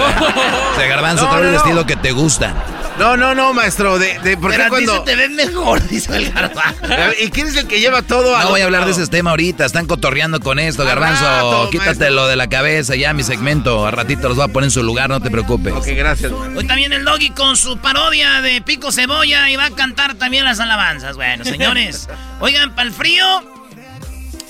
O 0.77 0.79
sea, 0.79 0.87
Garbanzo, 0.89 1.25
No, 1.25 1.31
trae 1.31 1.41
el 1.43 1.47
no, 1.49 1.53
vestido 1.55 1.87
que 1.87 1.97
te 1.97 2.13
gusta. 2.13 2.55
No, 2.99 3.17
no, 3.17 3.35
no, 3.35 3.53
maestro. 3.55 3.99
De, 3.99 4.19
de, 4.21 4.37
¿Por 4.37 4.51
Pero 4.51 4.57
qué 4.57 4.63
a 4.63 4.65
ti 4.65 4.71
cuando.? 4.87 4.95
se 4.97 5.01
te 5.01 5.17
ve 5.17 5.29
mejor, 5.31 5.87
dice 5.89 6.15
el 6.17 6.31
garbanzo. 6.31 6.81
¿Y 7.19 7.31
quién 7.31 7.47
es 7.49 7.57
el 7.57 7.67
que 7.67 7.81
lleva 7.81 8.03
todo 8.03 8.37
a 8.37 8.43
No 8.45 8.51
voy 8.51 8.61
a 8.61 8.65
hablar 8.65 8.85
de 8.85 8.93
ese 8.93 9.07
tema 9.07 9.31
ahorita, 9.31 9.65
están 9.65 9.87
cotorreando 9.87 10.39
con 10.41 10.59
esto, 10.59 10.85
Garbanzo. 10.85 11.25
rato, 11.25 11.71
Quítatelo 11.71 12.27
de 12.27 12.37
la 12.37 12.49
cabeza 12.49 12.95
ya, 12.95 13.13
mi 13.15 13.23
segmento. 13.23 13.87
A 13.87 13.91
ratito 13.91 14.29
los 14.29 14.37
voy 14.37 14.45
a 14.45 14.49
poner 14.53 14.67
en 14.69 14.71
su 14.71 14.83
lugar, 14.83 15.09
no 15.11 15.21
te 15.21 15.31
preocupes. 15.31 15.73
Ok, 15.73 15.87
gracias. 15.97 16.31
Hoy 16.33 16.67
también 16.67 16.93
el 16.93 17.05
Doggy 17.05 17.31
con 17.31 17.57
su 17.57 17.79
parodia 17.79 18.41
de 18.43 18.61
Pico 18.63 18.93
Cebolla 18.93 19.49
y 19.51 19.57
va 19.57 19.67
a 19.67 19.71
cantar 19.71 20.15
también 20.15 20.45
las 20.45 20.61
alabanzas. 20.61 21.17
Bueno, 21.17 21.45
señores, 21.45 22.09
oigan, 22.41 22.75
para 22.75 22.87
el 22.89 22.95
frío, 22.95 23.16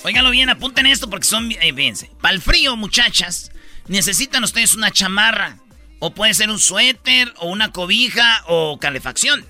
óiganlo 0.03 0.31
bien, 0.31 0.51
apunten 0.51 0.87
esto 0.87 1.11
porque 1.11 1.27
son, 1.27 1.51
eh, 1.53 1.73
fíjense, 1.75 2.11
para 2.21 2.35
el 2.35 2.43
frío, 2.43 2.77
muchachas, 2.77 3.51
necesitan 3.89 4.45
ustedes 4.45 4.75
una 4.75 4.91
chamarra, 4.91 5.59
o 5.99 6.15
puede 6.15 6.35
ser 6.35 6.51
un 6.51 6.59
suéter, 6.59 7.33
o 7.39 7.49
una 7.49 7.73
cobija, 7.73 8.45
o 8.47 8.79
calefacción. 8.79 9.45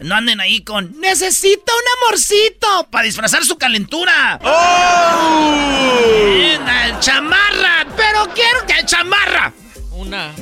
No 0.00 0.14
anden 0.14 0.40
ahí 0.40 0.62
con, 0.62 1.00
necesito 1.00 1.72
un 1.72 2.06
amorcito, 2.06 2.88
para 2.90 3.04
disfrazar 3.04 3.44
su 3.44 3.58
calentura. 3.58 4.38
Eh, 4.44 6.58
la 6.64 7.00
chamarra, 7.00 7.84
pero 7.96 8.32
quiero 8.32 8.64
que 8.66 8.86
chamarra. 8.86 9.52
Una. 9.90 10.32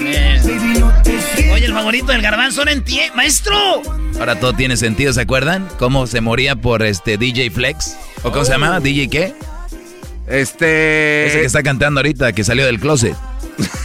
Eh. 0.00 0.82
Oye, 1.52 1.66
el 1.66 1.72
favorito 1.72 2.06
del 2.12 2.22
garbanzo 2.22 2.64
no 2.64 2.70
entiende. 2.70 3.14
¡Maestro! 3.16 3.82
Ahora 4.18 4.38
todo 4.38 4.52
tiene 4.52 4.76
sentido, 4.76 5.12
¿se 5.12 5.20
acuerdan? 5.20 5.68
¿Cómo 5.78 6.06
se 6.06 6.20
moría 6.20 6.56
por 6.56 6.82
este 6.82 7.16
DJ 7.16 7.50
Flex? 7.50 7.96
¿O 8.22 8.30
cómo 8.32 8.44
se 8.44 8.52
llamaba? 8.52 8.80
¿DJ 8.80 9.08
qué? 9.08 9.34
Este. 10.28 11.26
Ese 11.26 11.40
que 11.40 11.46
está 11.46 11.62
cantando 11.62 12.00
ahorita, 12.00 12.32
que 12.32 12.44
salió 12.44 12.66
del 12.66 12.78
closet. 12.78 13.14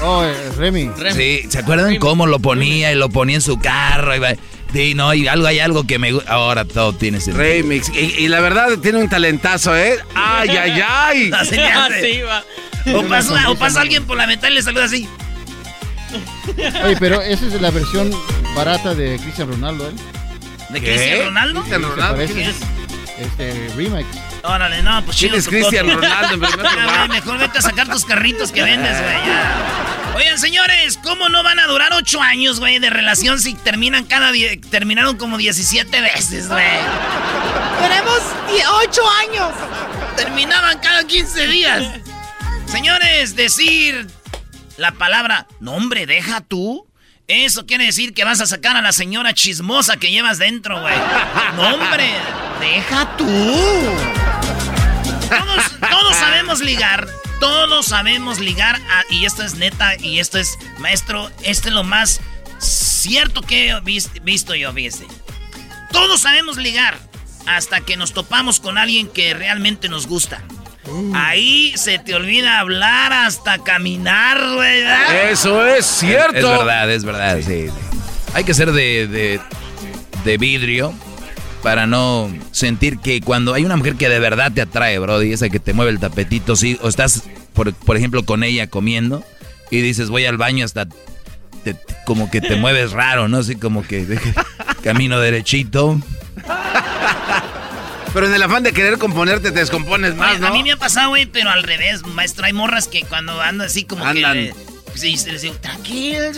Oh, 0.02 0.24
eh, 0.24 0.34
Remy. 0.58 0.92
Sí, 1.14 1.46
¿se 1.50 1.60
acuerdan 1.60 1.98
cómo 1.98 2.28
lo 2.28 2.40
ponía 2.40 2.92
y 2.92 2.96
lo 2.96 3.10
ponía 3.10 3.36
en 3.36 3.42
su 3.42 3.60
carro? 3.60 4.16
Y 4.16 4.20
va- 4.20 4.36
Sí, 4.74 4.94
no, 4.94 5.14
y 5.14 5.28
algo 5.28 5.48
hay 5.48 5.60
algo 5.60 5.88
que 5.88 6.00
me 6.00 6.12
gusta. 6.12 6.32
Ahora 6.34 6.66
todo 6.66 6.94
tiene 6.94 7.22
sentido. 7.22 7.42
Remix. 7.44 7.90
Y, 7.90 8.24
y 8.24 8.28
la 8.28 8.42
verdad 8.42 8.78
tiene 8.82 8.98
un 9.00 9.08
talentazo, 9.10 9.76
¿eh? 9.78 9.98
¡Ay, 10.14 10.50
ay, 10.50 10.82
ay! 10.86 11.32
Así. 11.40 11.56
O 12.94 13.02
pasa, 13.02 13.50
o 13.50 13.56
pasa 13.56 13.82
alguien 13.82 14.04
por 14.06 14.16
la 14.16 14.28
ventana 14.28 14.52
y 14.52 14.56
le 14.58 14.62
saluda 14.62 14.84
así. 14.84 15.10
Oye, 16.84 16.98
pero 17.00 17.22
esa 17.22 17.46
es 17.46 17.62
la 17.62 17.72
versión 17.72 18.12
barata 18.56 18.94
de 18.94 19.18
Cristian 19.20 19.50
Ronaldo, 19.50 19.90
¿eh? 19.90 19.94
¿De 20.70 20.80
Cristian 20.82 21.26
Ronaldo? 21.26 21.60
Cristian 21.62 21.82
Ronaldo. 21.84 22.16
parece. 22.16 22.34
¿Quién 22.34 22.50
es? 22.50 22.56
Este, 23.18 23.70
remix. 23.76 24.06
Órale, 24.44 24.82
no, 24.84 25.04
pues 25.06 25.18
¿Quién 25.18 25.32
chido. 25.32 25.40
es 25.40 25.48
Cristian. 25.48 25.88
Ronaldo 25.90 26.34
en 26.34 26.40
primer 26.42 26.82
lugar? 26.82 27.10
mejor 27.10 27.38
vete 27.40 27.58
a 27.58 27.62
sacar 27.62 27.88
tus 27.88 28.06
carritos 28.06 28.52
que 28.52 28.62
vendes, 28.62 28.98
güey. 29.02 29.16
Oigan, 30.16 30.40
señores, 30.40 30.98
¿cómo 31.04 31.30
no 31.30 31.44
van 31.44 31.60
a 31.60 31.68
durar 31.68 31.92
ocho 31.94 32.22
años, 32.22 32.60
güey, 32.60 32.80
de 32.80 32.90
relación 32.90 33.40
si 33.40 33.54
terminan 33.54 34.06
cada 34.06 34.32
terminaron 34.70 35.18
como 35.18 35.38
17 35.38 36.02
veces, 36.02 36.48
güey? 36.48 36.64
Tenemos 37.82 38.20
8 38.88 39.02
años. 39.28 39.52
Terminaban 40.16 40.80
cada 40.80 41.04
15 41.06 41.48
días. 41.48 41.84
Señores, 42.66 43.36
decir 43.36 44.08
la 44.78 44.92
palabra, 44.94 45.48
no 45.60 45.74
hombre, 45.74 46.06
deja 46.06 46.42
tú. 46.42 46.88
Eso 47.28 47.66
quiere 47.66 47.86
decir 47.86 48.14
que 48.14 48.24
vas 48.24 48.40
a 48.40 48.46
sacar 48.46 48.76
a 48.78 48.82
la 48.84 48.92
señora 48.92 49.34
chismosa 49.34 49.98
que 49.98 50.12
llevas 50.12 50.38
dentro, 50.38 50.80
güey. 50.80 50.94
No, 51.56 51.74
hombre, 51.74 52.12
deja 52.60 53.18
tú. 53.18 53.26
Todos, 55.90 56.16
sabemos 56.16 56.60
ligar. 56.60 57.08
Todos 57.40 57.88
sabemos 57.88 58.40
ligar. 58.40 58.80
y 59.10 59.26
esto 59.26 59.44
es 59.44 59.56
neta. 59.56 59.96
Y 59.98 60.20
esto 60.20 60.38
es, 60.38 60.58
maestro, 60.78 61.32
esto 61.44 61.70
es 61.70 61.74
lo 61.74 61.84
más 61.84 62.22
cierto 62.60 63.42
que 63.42 63.70
he 63.70 63.80
vis- 63.82 64.12
visto 64.24 64.54
yo, 64.56 64.72
fíjese. 64.74 65.08
Todos 65.92 66.22
sabemos 66.22 66.58
ligar. 66.58 66.98
Hasta 67.48 67.82
que 67.82 67.96
nos 67.98 68.14
topamos 68.14 68.60
con 68.60 68.78
alguien 68.78 69.08
que 69.08 69.34
realmente 69.34 69.88
nos 69.90 70.08
gusta. 70.08 70.44
Ahí 71.14 71.74
se 71.76 71.98
te 72.00 72.14
olvida 72.16 72.60
hablar 72.60 73.12
hasta 73.14 73.58
caminar. 73.60 74.38
¿verdad? 74.58 75.30
Eso 75.32 75.66
es 75.66 75.86
cierto. 75.86 76.38
Es 76.38 76.44
verdad, 76.60 76.92
es 76.92 77.04
verdad, 77.06 77.38
sí. 77.38 77.68
sí. 77.68 77.74
Hay 78.34 78.44
que 78.44 78.54
ser 78.54 78.72
de, 78.72 79.08
de, 79.08 79.40
de 80.24 80.38
vidrio 80.38 80.94
para 81.64 81.88
no 81.88 82.32
sentir 82.52 83.00
que 83.00 83.22
cuando 83.22 83.54
hay 83.54 83.66
una 83.66 83.76
mujer 83.78 83.96
que 83.96 84.10
de 84.10 84.20
verdad 84.20 84.52
te 84.52 84.62
atrae, 84.62 85.00
Brody, 85.00 85.34
esa 85.34 85.50
que 85.50 85.60
te 85.60 85.74
mueve 85.74 85.92
el 85.92 86.00
tapetito, 86.00 86.56
sí, 86.56 86.78
o 86.82 86.88
estás, 86.90 87.24
por, 87.54 87.74
por 87.74 87.98
ejemplo, 87.98 88.24
con 88.24 88.44
ella 88.44 88.68
comiendo 88.68 89.24
y 89.72 89.82
dices, 89.82 90.10
voy 90.10 90.26
al 90.26 90.38
baño 90.38 90.64
hasta... 90.66 90.86
te- 91.64 91.76
como 92.06 92.30
que 92.30 92.40
te 92.40 92.56
mueves 92.56 92.92
raro, 92.92 93.28
¿no? 93.28 93.38
Así 93.38 93.56
como 93.56 93.82
que 93.82 94.06
camino 94.84 95.20
derechito. 95.20 96.00
Pero 98.16 98.28
en 98.28 98.34
el 98.34 98.42
afán 98.44 98.64
de 98.64 98.72
querer 98.72 98.98
componerte 98.98 99.52
te 99.52 99.60
descompones 99.60 100.16
más, 100.16 100.40
¿no? 100.40 100.48
A 100.48 100.52
mí 100.52 100.64
me 100.64 100.72
ha 100.72 100.78
pasado, 100.78 101.10
güey, 101.10 101.26
pero 101.26 101.50
al 101.50 101.64
revés, 101.64 102.02
maestro. 102.06 102.46
Hay 102.46 102.54
morras 102.54 102.88
que 102.88 103.04
cuando 103.04 103.42
andan 103.42 103.68
así 103.68 103.84
como 103.84 104.06
Andan. 104.06 104.34
que... 104.34 104.42
le- 104.42 104.56
sí, 104.98 105.18
les 105.30 105.42
digo, 105.42 105.56
tranquilo, 105.56 106.32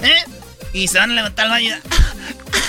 ¿eh? 0.00 0.24
Y 0.72 0.88
se 0.88 0.98
van 0.98 1.10
a 1.10 1.14
levantar 1.14 1.44
al 1.44 1.50
baño. 1.50 1.76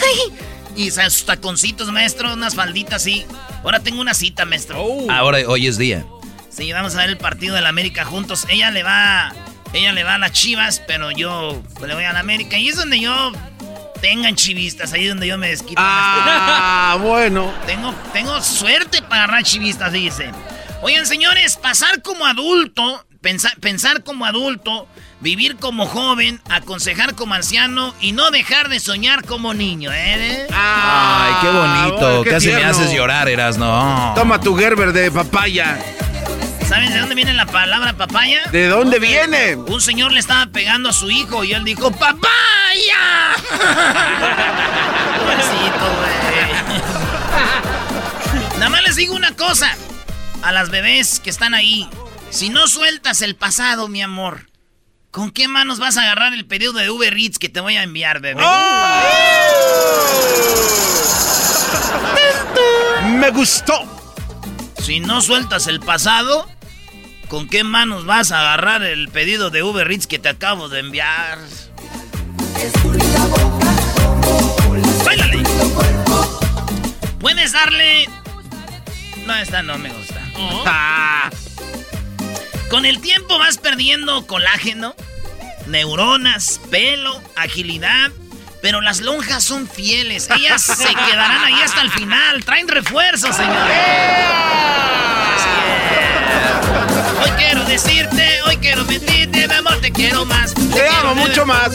¡Ay! 0.03 0.33
Y 0.75 0.91
sus 0.91 1.25
taconcitos, 1.25 1.89
maestro, 1.89 2.33
unas 2.33 2.53
falditas 2.53 2.95
así. 3.01 3.25
Ahora 3.63 3.79
tengo 3.79 4.01
una 4.01 4.13
cita, 4.13 4.43
maestro. 4.43 4.85
Ahora, 5.09 5.39
hoy 5.47 5.67
es 5.67 5.77
día. 5.77 6.05
Sí, 6.49 6.69
vamos 6.73 6.95
a 6.95 6.97
ver 6.97 7.11
el 7.11 7.17
partido 7.17 7.55
de 7.55 7.61
la 7.61 7.69
América 7.69 8.03
juntos. 8.03 8.45
Ella 8.49 8.71
le 8.71 8.83
va... 8.83 9.33
Ella 9.71 9.93
le 9.93 10.03
va 10.03 10.15
a 10.15 10.17
las 10.17 10.33
chivas, 10.33 10.81
pero 10.85 11.11
yo 11.11 11.63
pues, 11.75 11.87
le 11.87 11.95
voy 11.95 12.03
a 12.03 12.11
la 12.11 12.19
América. 12.19 12.57
Y 12.57 12.67
es 12.67 12.75
donde 12.75 12.99
yo... 12.99 13.31
Tengan 14.01 14.35
chivistas, 14.35 14.93
ahí 14.93 15.03
es 15.03 15.09
donde 15.09 15.27
yo 15.27 15.37
me 15.37 15.49
desquito. 15.49 15.79
Ah, 15.83 16.97
bueno. 16.99 17.53
Tengo, 17.67 17.93
tengo 18.13 18.41
suerte 18.41 19.01
para 19.03 19.25
agarrar 19.25 19.43
chivistas, 19.43 19.91
dice. 19.93 20.31
Oigan, 20.81 21.05
señores, 21.05 21.57
pasar 21.57 22.01
como 22.01 22.25
adulto, 22.25 23.05
pensar, 23.21 23.55
pensar 23.59 24.03
como 24.03 24.25
adulto, 24.25 24.87
vivir 25.19 25.57
como 25.57 25.85
joven, 25.85 26.41
aconsejar 26.49 27.13
como 27.13 27.35
anciano 27.35 27.93
y 28.01 28.13
no 28.13 28.31
dejar 28.31 28.69
de 28.69 28.79
soñar 28.79 29.23
como 29.23 29.53
niño, 29.53 29.91
¿eh? 29.93 30.47
Ay, 30.51 31.33
qué 31.41 31.47
bonito. 31.49 31.97
bueno, 31.99 32.23
qué 32.23 32.29
Casi 32.31 32.47
me 32.47 32.55
tierno. 32.55 32.71
haces 32.71 32.91
llorar, 32.91 33.29
eras, 33.29 33.57
no. 33.59 34.13
Toma 34.15 34.41
tu 34.41 34.57
Gerber 34.57 34.91
de 34.93 35.11
papaya. 35.11 35.77
¿Saben 36.71 36.93
de 36.93 36.99
dónde 36.99 37.15
viene 37.15 37.33
la 37.33 37.45
palabra 37.45 37.91
papaya? 37.91 38.43
¿De 38.49 38.67
dónde 38.67 38.97
viene? 38.97 39.55
Un 39.55 39.81
señor 39.81 40.13
le 40.13 40.21
estaba 40.21 40.45
pegando 40.45 40.87
a 40.87 40.93
su 40.93 41.11
hijo 41.11 41.43
y 41.43 41.51
él 41.51 41.65
dijo, 41.65 41.91
¡Papaya! 41.91 43.35
Pobrecito. 45.19 45.91
Nada 48.53 48.69
más 48.69 48.83
les 48.83 48.95
digo 48.95 49.13
una 49.15 49.35
cosa. 49.35 49.75
A 50.43 50.53
las 50.53 50.69
bebés 50.69 51.19
que 51.19 51.29
están 51.29 51.53
ahí. 51.53 51.89
Si 52.29 52.47
no 52.47 52.65
sueltas 52.67 53.21
el 53.21 53.35
pasado, 53.35 53.89
mi 53.89 54.01
amor, 54.01 54.47
¿con 55.11 55.31
qué 55.31 55.49
manos 55.49 55.77
vas 55.77 55.97
a 55.97 56.03
agarrar 56.03 56.33
el 56.33 56.45
pedido 56.45 56.71
de 56.71 56.89
Uber 56.89 57.17
Eats 57.17 57.37
que 57.37 57.49
te 57.49 57.59
voy 57.59 57.75
a 57.75 57.83
enviar, 57.83 58.21
bebé? 58.21 58.41
Me 63.17 63.29
gustó. 63.31 63.73
Si 64.81 65.01
no 65.01 65.21
sueltas 65.21 65.67
el 65.67 65.81
pasado, 65.81 66.47
¿con 67.31 67.47
qué 67.47 67.63
manos 67.63 68.05
vas 68.05 68.33
a 68.33 68.41
agarrar 68.41 68.83
el 68.83 69.07
pedido 69.07 69.49
de 69.51 69.63
Uber 69.63 69.89
Eats 69.89 70.05
que 70.05 70.19
te 70.19 70.27
acabo 70.27 70.67
de 70.67 70.79
enviar? 70.79 71.39
¡Báilale! 75.05 75.41
Puedes 77.21 77.53
darle... 77.53 78.09
No, 79.25 79.33
esta 79.37 79.63
no 79.63 79.77
me 79.77 79.89
gusta. 79.89 80.19
Ah. 80.65 81.29
Con 82.69 82.85
el 82.85 82.99
tiempo 82.99 83.37
vas 83.37 83.57
perdiendo 83.57 84.25
colágeno, 84.27 84.95
neuronas, 85.67 86.59
pelo, 86.69 87.21
agilidad, 87.35 88.11
pero 88.61 88.81
las 88.81 88.99
lonjas 89.01 89.43
son 89.43 89.69
fieles. 89.69 90.29
Ellas 90.35 90.63
se 90.63 90.87
quedarán 90.87 91.43
ahí 91.43 91.61
hasta 91.61 91.81
el 91.81 91.91
final. 91.91 92.43
Traen 92.43 92.67
refuerzos, 92.67 93.35
señores. 93.35 93.77
Así 95.35 95.49
es. 96.05 96.10
Hoy 97.21 97.29
quiero 97.37 97.63
decirte, 97.65 98.41
hoy 98.47 98.57
quiero 98.57 98.85
mentirte, 98.85 99.47
mi 99.47 99.53
amor, 99.53 99.79
te 99.81 99.91
quiero 99.91 100.25
más. 100.25 100.53
Te 100.53 100.61
quiero 100.69 101.09
amo 101.09 101.15
mucho 101.15 101.45
más. 101.45 101.71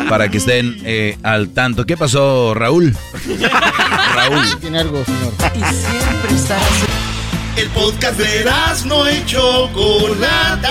para 0.09 0.29
que 0.29 0.37
estén 0.39 0.79
eh, 0.83 1.17
al 1.23 1.49
tanto. 1.49 1.85
¿Qué 1.85 1.95
pasó, 1.95 2.53
Raúl? 2.55 2.95
Raúl. 4.15 4.59
Tiene 4.59 4.79
algo, 4.79 5.03
señor. 5.05 5.33
Y 5.55 5.59
siempre. 5.59 6.59
El 7.55 7.67
podcast 7.69 8.17
de 8.17 8.39
Erasmo 8.39 9.03
y 9.09 9.25
Chocolata. 9.25 10.69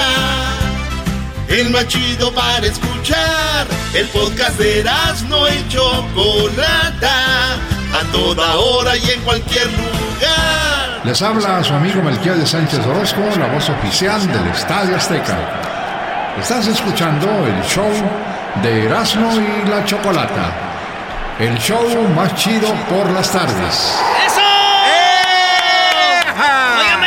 El 1.49 1.71
más 1.71 1.89
chido 1.89 2.33
para 2.33 2.67
escuchar. 2.67 3.67
El 3.95 4.07
podcast 4.09 4.59
de 4.59 4.81
Erasmo 4.81 5.49
y 5.49 5.69
Chocolata. 5.69 7.55
A 7.55 8.13
toda 8.13 8.57
hora 8.57 8.97
y 8.97 9.11
en 9.11 9.21
cualquier 9.23 9.67
lugar. 9.67 11.01
Les 11.05 11.23
habla 11.23 11.65
su 11.65 11.73
amigo 11.73 12.03
Melquiel 12.03 12.41
de 12.41 12.47
Sánchez 12.47 12.85
Orozco, 12.87 13.21
la 13.39 13.47
voz 13.47 13.69
oficial 13.71 14.21
del 14.31 14.47
Estadio 14.49 14.97
Azteca. 14.97 15.39
Estás 16.39 16.67
escuchando 16.67 17.27
el 17.47 17.63
show 17.65 17.91
de 18.63 18.85
Erasmo 18.85 19.33
y 19.41 19.69
la 19.69 19.85
Chocolata. 19.87 20.53
El 21.39 21.57
show 21.59 21.83
más 22.15 22.35
chido 22.35 22.69
por 22.91 23.11
las 23.13 23.31
tardes. 23.31 23.97
¡Eso! 24.27 24.48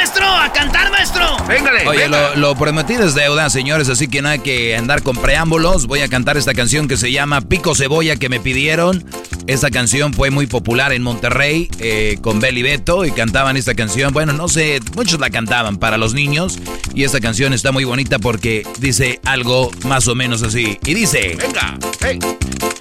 Maestro, 0.01 0.25
a 0.25 0.51
cantar, 0.51 0.89
maestro. 0.89 1.37
Véngale. 1.47 1.87
Oye, 1.87 2.09
lo, 2.09 2.35
lo 2.35 2.55
prometido 2.55 3.05
es 3.05 3.13
deuda, 3.13 3.51
señores, 3.51 3.87
así 3.87 4.07
que 4.07 4.23
no 4.23 4.29
hay 4.29 4.39
que 4.39 4.75
andar 4.75 5.03
con 5.03 5.15
preámbulos. 5.15 5.85
Voy 5.85 5.99
a 5.99 6.07
cantar 6.07 6.37
esta 6.37 6.55
canción 6.55 6.87
que 6.87 6.97
se 6.97 7.11
llama 7.11 7.41
Pico 7.41 7.75
Cebolla 7.75 8.15
que 8.15 8.27
me 8.27 8.39
pidieron. 8.39 9.05
Esta 9.45 9.69
canción 9.69 10.15
fue 10.15 10.31
muy 10.31 10.47
popular 10.47 10.91
en 10.91 11.03
Monterrey 11.03 11.69
eh, 11.77 12.17
con 12.19 12.39
Beli 12.39 12.63
Beto 12.63 13.05
y 13.05 13.11
cantaban 13.11 13.57
esta 13.57 13.75
canción. 13.75 14.11
Bueno, 14.11 14.33
no 14.33 14.47
sé, 14.47 14.79
muchos 14.95 15.19
la 15.19 15.29
cantaban 15.29 15.77
para 15.77 15.99
los 15.99 16.15
niños 16.15 16.57
y 16.95 17.03
esta 17.03 17.19
canción 17.19 17.53
está 17.53 17.71
muy 17.71 17.83
bonita 17.83 18.17
porque 18.17 18.65
dice 18.79 19.19
algo 19.23 19.69
más 19.85 20.07
o 20.07 20.15
menos 20.15 20.41
así. 20.41 20.79
Y 20.83 20.95
dice... 20.95 21.37
Venga. 21.39 21.77
Hey. 21.99 22.17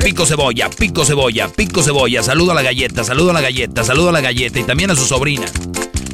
Pico 0.02 0.24
cebolla, 0.24 0.70
pico 0.70 1.04
cebolla, 1.04 1.48
pico 1.48 1.82
cebolla. 1.82 2.22
Saludo 2.22 2.52
a 2.52 2.54
la 2.54 2.62
galleta, 2.62 3.04
saludo 3.04 3.28
a 3.28 3.34
la 3.34 3.42
galleta, 3.42 3.84
saludo 3.84 4.08
a 4.08 4.12
la 4.12 4.22
galleta 4.22 4.58
y 4.58 4.64
también 4.64 4.90
a 4.90 4.96
su 4.96 5.04
sobrina. 5.04 5.44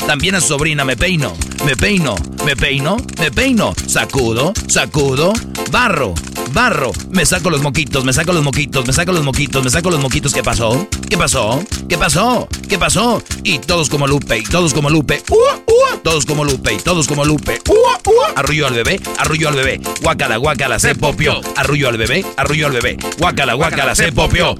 También 0.06 0.34
a 0.34 0.40
su 0.40 0.48
sobrina, 0.48 0.84
me 0.84 0.96
peino, 0.96 1.34
me 1.64 1.76
peino, 1.76 2.14
me 2.44 2.56
peino, 2.56 2.96
me 3.18 3.30
peino. 3.30 3.74
Sacudo, 3.86 4.52
sacudo, 4.68 5.32
barro, 5.70 6.14
barro. 6.52 6.92
Me 7.10 7.26
saco 7.26 7.50
los 7.50 7.62
moquitos, 7.62 8.04
me 8.04 8.12
saco 8.12 8.32
los 8.32 8.42
moquitos, 8.44 8.86
me 8.86 8.92
saco 8.92 9.12
los 9.12 9.24
moquitos, 9.24 9.64
me 9.64 9.70
saco 9.70 9.90
los 9.90 10.00
moquitos. 10.00 10.32
¿Qué 10.32 10.42
pasó? 10.42 10.86
¿Qué 11.08 11.16
pasó? 11.16 11.64
¿Qué 11.88 11.98
pasó? 11.98 12.48
¿Qué 12.68 12.78
pasó? 12.78 13.22
Y 13.42 13.58
todos 13.58 13.88
como 13.88 14.06
Lupe, 14.06 14.38
y 14.38 14.42
todos 14.42 14.74
como 14.74 14.90
Lupe. 14.90 15.22
¡Ua, 15.30 15.60
ua! 15.66 15.98
Todos 16.02 16.26
como 16.26 16.44
Lupe, 16.44 16.74
y 16.74 16.78
todos 16.78 17.06
como 17.08 17.24
Lupe. 17.24 17.60
¡Ua, 17.68 18.00
ua! 18.06 18.32
Arrullo 18.36 18.66
al 18.66 18.74
bebé, 18.74 19.00
arrullo 19.18 19.48
al 19.48 19.54
bebé. 19.54 19.80
Guácala, 20.02 20.36
guácala, 20.36 20.78
se 20.78 20.94
popió. 20.94 21.40
Arrullo 21.56 21.88
al 21.88 21.96
bebé, 21.96 22.24
arrullo 22.36 22.66
al 22.66 22.72
bebé. 22.72 22.96
Guácala, 23.18 23.54
guácala, 23.54 23.94
se 23.94 24.12
popió. 24.12 24.56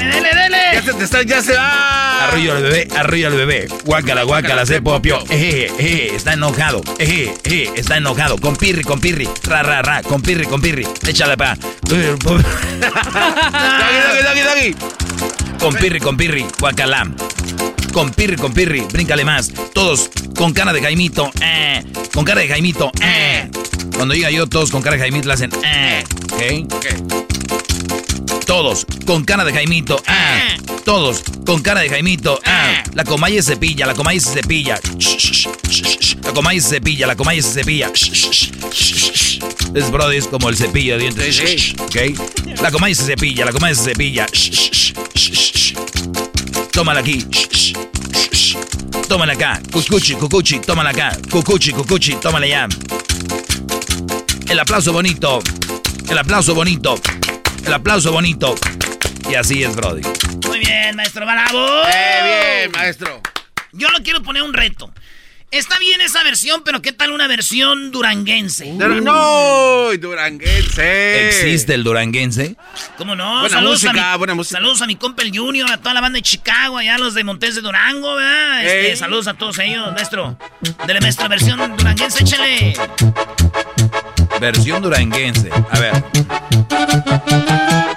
Dele, 0.00 0.14
dele, 0.14 0.30
dele. 0.34 0.56
Ya 0.72 0.82
se 0.82 0.94
te 0.94 1.04
está, 1.04 1.22
ya 1.22 1.42
se 1.42 1.52
va. 1.52 2.24
Arrullo 2.24 2.56
al 2.56 2.62
bebé, 2.62 2.88
arrullo 2.96 3.26
al 3.26 3.34
bebé. 3.34 3.68
Guácala, 3.84 4.22
guácala, 4.22 4.64
se 4.64 4.80
popió. 4.80 5.22
Eje, 5.28 5.66
eje, 5.78 6.16
está 6.16 6.32
enojado. 6.32 6.80
Eje, 6.98 7.34
eje, 7.44 7.70
está 7.76 7.98
enojado. 7.98 8.38
Con 8.38 8.56
pirri, 8.56 8.82
con 8.82 8.98
pirri. 8.98 9.28
Ra, 9.44 9.62
ra, 9.62 9.82
ra. 9.82 10.02
Con 10.02 10.22
pirri, 10.22 10.46
con 10.46 10.62
pirri. 10.62 10.86
Échale 11.06 11.36
pa. 11.36 11.54
Doggy, 11.82 12.16
doggy, 12.16 12.42
doggy, 14.22 14.40
doggy. 14.40 14.74
Con 15.58 15.74
pirri, 15.74 16.00
con 16.00 16.16
pirri. 16.16 16.46
Guacala. 16.58 17.06
Con 17.92 18.10
pirri, 18.10 18.36
con 18.36 18.54
pirri. 18.54 18.80
Bríncale 18.90 19.26
más. 19.26 19.52
Todos 19.74 20.08
con 20.34 20.54
cara 20.54 20.72
de 20.72 20.80
Jaimito. 20.80 21.30
Eh. 21.42 21.84
Con 22.14 22.24
cara 22.24 22.40
de 22.40 22.48
Jaimito. 22.48 22.90
Eh. 23.02 23.50
Cuando 23.94 24.14
diga 24.14 24.30
yo, 24.30 24.46
todos 24.46 24.70
con 24.70 24.80
cara 24.80 24.96
de 24.96 25.02
Jaimito 25.02 25.28
le 25.28 25.34
hacen. 25.34 25.50
Eh. 25.62 26.02
¿Ok? 26.32 26.40
Todos 28.50 28.84
con 29.06 29.24
cara 29.24 29.44
de 29.44 29.52
Jaimito. 29.52 30.02
Ah. 30.08 30.56
Todos 30.84 31.22
con 31.46 31.62
cara 31.62 31.82
de 31.82 31.88
Jaimito. 31.88 32.40
Ah. 32.44 32.82
La 32.94 33.04
comaya 33.04 33.40
se 33.40 33.52
cepilla, 33.52 33.86
la 33.86 33.94
comaya 33.94 34.18
se 34.18 34.32
cepilla. 34.32 34.80
La 36.24 36.32
comaya 36.32 36.60
se 36.60 36.68
cepilla, 36.68 37.06
la 37.06 37.14
comaya 37.14 37.40
se 37.42 37.52
cepilla. 37.52 37.92
Es 39.72 39.90
brody, 39.92 40.16
es 40.16 40.26
como 40.26 40.48
el 40.48 40.56
cepillo 40.56 40.94
de 40.94 40.98
dientes. 40.98 41.36
Sí, 41.36 41.46
sí. 41.46 41.56
Shh, 41.56 41.76
shh, 41.76 41.80
¿Ok? 41.80 42.60
La 42.60 42.72
comaya 42.72 42.92
se 42.92 43.04
cepilla, 43.04 43.44
la 43.44 43.52
comaya 43.52 43.72
se 43.76 43.84
cepilla. 43.84 44.26
Tómala 46.72 46.98
aquí. 46.98 47.24
Tómala 49.06 49.34
acá. 49.34 49.62
Cucuchi, 49.70 50.14
cucuchi, 50.14 50.58
tómala 50.58 50.90
acá. 50.90 51.16
Cucuchi, 51.30 51.70
cucuchi, 51.70 52.14
tómala 52.14 52.48
ya. 52.48 52.68
El 54.48 54.58
aplauso 54.58 54.92
bonito. 54.92 55.40
El 56.08 56.18
aplauso 56.18 56.52
bonito. 56.52 57.00
El 57.66 57.72
aplauso 57.72 58.12
bonito. 58.12 58.54
Y 59.30 59.34
así 59.34 59.62
es, 59.62 59.74
Brody. 59.76 60.02
Muy 60.46 60.58
bien, 60.60 60.96
maestro 60.96 61.24
Bravo. 61.24 61.82
Eh, 61.92 62.58
bien, 62.62 62.72
maestro. 62.72 63.20
Yo 63.72 63.88
no 63.90 64.02
quiero 64.02 64.22
poner 64.22 64.42
un 64.42 64.52
reto. 64.52 64.92
Está 65.52 65.78
bien 65.80 66.00
esa 66.00 66.22
versión, 66.22 66.62
pero 66.64 66.80
¿qué 66.80 66.92
tal 66.92 67.10
una 67.10 67.26
versión 67.26 67.90
duranguense? 67.90 68.66
Dur- 68.66 69.02
No, 69.02 69.90
duranguense. 69.98 71.28
¿Existe 71.28 71.74
el 71.74 71.82
duranguense? 71.82 72.54
¿Cómo 72.96 73.16
no? 73.16 73.40
Buena 73.40 73.56
saludos 73.56 73.82
música, 73.82 74.10
a 74.10 74.12
mi, 74.12 74.18
buena 74.18 74.34
música. 74.34 74.58
Saludos 74.58 74.80
a 74.82 74.86
mi 74.86 74.94
compa 74.94 75.22
el 75.24 75.36
Junior, 75.36 75.68
a 75.72 75.78
toda 75.78 75.94
la 75.94 76.00
banda 76.00 76.18
de 76.18 76.22
Chicago, 76.22 76.78
allá 76.78 76.98
los 76.98 77.14
de 77.14 77.24
Montes 77.24 77.56
de 77.56 77.62
Durango, 77.62 78.14
¿verdad? 78.14 78.64
Este, 78.64 78.94
saludos 78.96 79.26
a 79.26 79.34
todos 79.34 79.58
ellos, 79.58 79.92
maestro. 79.92 80.38
Dele 80.86 81.00
nuestra 81.00 81.26
versión 81.26 81.76
duranguense, 81.76 82.22
échale. 82.22 82.74
Versión 84.40 84.82
duranguense. 84.82 85.50
A 85.70 85.78
ver. 85.78 86.02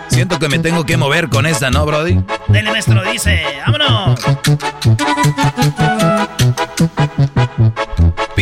Siento 0.09 0.37
que 0.39 0.49
me 0.49 0.59
tengo 0.59 0.85
que 0.85 0.97
mover 0.97 1.29
con 1.29 1.45
esta, 1.45 1.71
¿no, 1.71 1.85
Brody? 1.85 2.21
Dele, 2.49 2.69
maestro, 2.69 3.01
dice, 3.03 3.43
vámonos. 3.65 4.19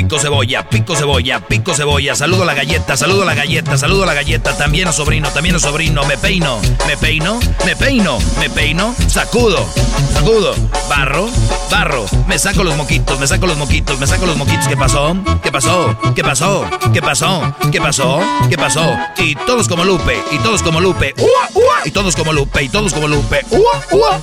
Pico 0.01 0.17
cebolla, 0.17 0.67
pico 0.67 0.95
cebolla, 0.95 1.39
pico 1.41 1.75
cebolla. 1.75 2.15
Saludo 2.15 2.41
a 2.41 2.45
la 2.47 2.55
galleta, 2.55 2.97
saludo 2.97 3.21
a 3.21 3.25
la 3.25 3.35
galleta, 3.35 3.77
saludo 3.77 4.01
a 4.01 4.07
la 4.07 4.15
galleta. 4.15 4.57
También 4.57 4.87
a 4.87 4.93
sobrino, 4.93 5.29
también 5.29 5.55
a 5.55 5.59
sobrino. 5.59 6.03
Me 6.05 6.17
peino, 6.17 6.59
me 6.87 6.97
peino, 6.97 7.39
me 7.63 7.75
peino, 7.75 8.17
me 8.39 8.49
peino. 8.49 8.95
Sacudo, 9.07 9.63
sacudo. 10.11 10.55
Barro, 10.89 11.29
barro. 11.69 12.07
Me 12.27 12.39
saco 12.39 12.63
los 12.63 12.75
moquitos, 12.75 13.19
me 13.19 13.27
saco 13.27 13.45
los 13.45 13.57
moquitos, 13.57 13.99
me 13.99 14.07
saco 14.07 14.25
los 14.25 14.37
moquitos. 14.37 14.67
¿Qué 14.67 14.75
pasó? 14.75 15.15
¿Qué 15.43 15.51
pasó? 15.51 15.95
¿Qué 16.15 16.23
pasó? 16.23 16.65
¿Qué 16.91 17.01
pasó? 17.03 17.55
¿Qué 17.71 17.79
pasó? 17.79 18.19
¿Qué 18.49 18.57
pasó? 18.57 18.97
Y 19.19 19.35
todos 19.35 19.67
como 19.67 19.85
Lupe, 19.85 20.17
y 20.31 20.39
todos 20.39 20.63
como 20.63 20.81
Lupe. 20.81 21.13
¡Ua, 21.19 21.49
ua! 21.53 21.81
Y 21.85 21.91
todos 21.91 22.15
como 22.15 22.33
Lupe, 22.33 22.63
y 22.63 22.69
todos 22.69 22.91
como 22.91 23.07
Lupe. 23.07 23.45
¡Ua, 23.51 23.81
ua! 23.91 24.19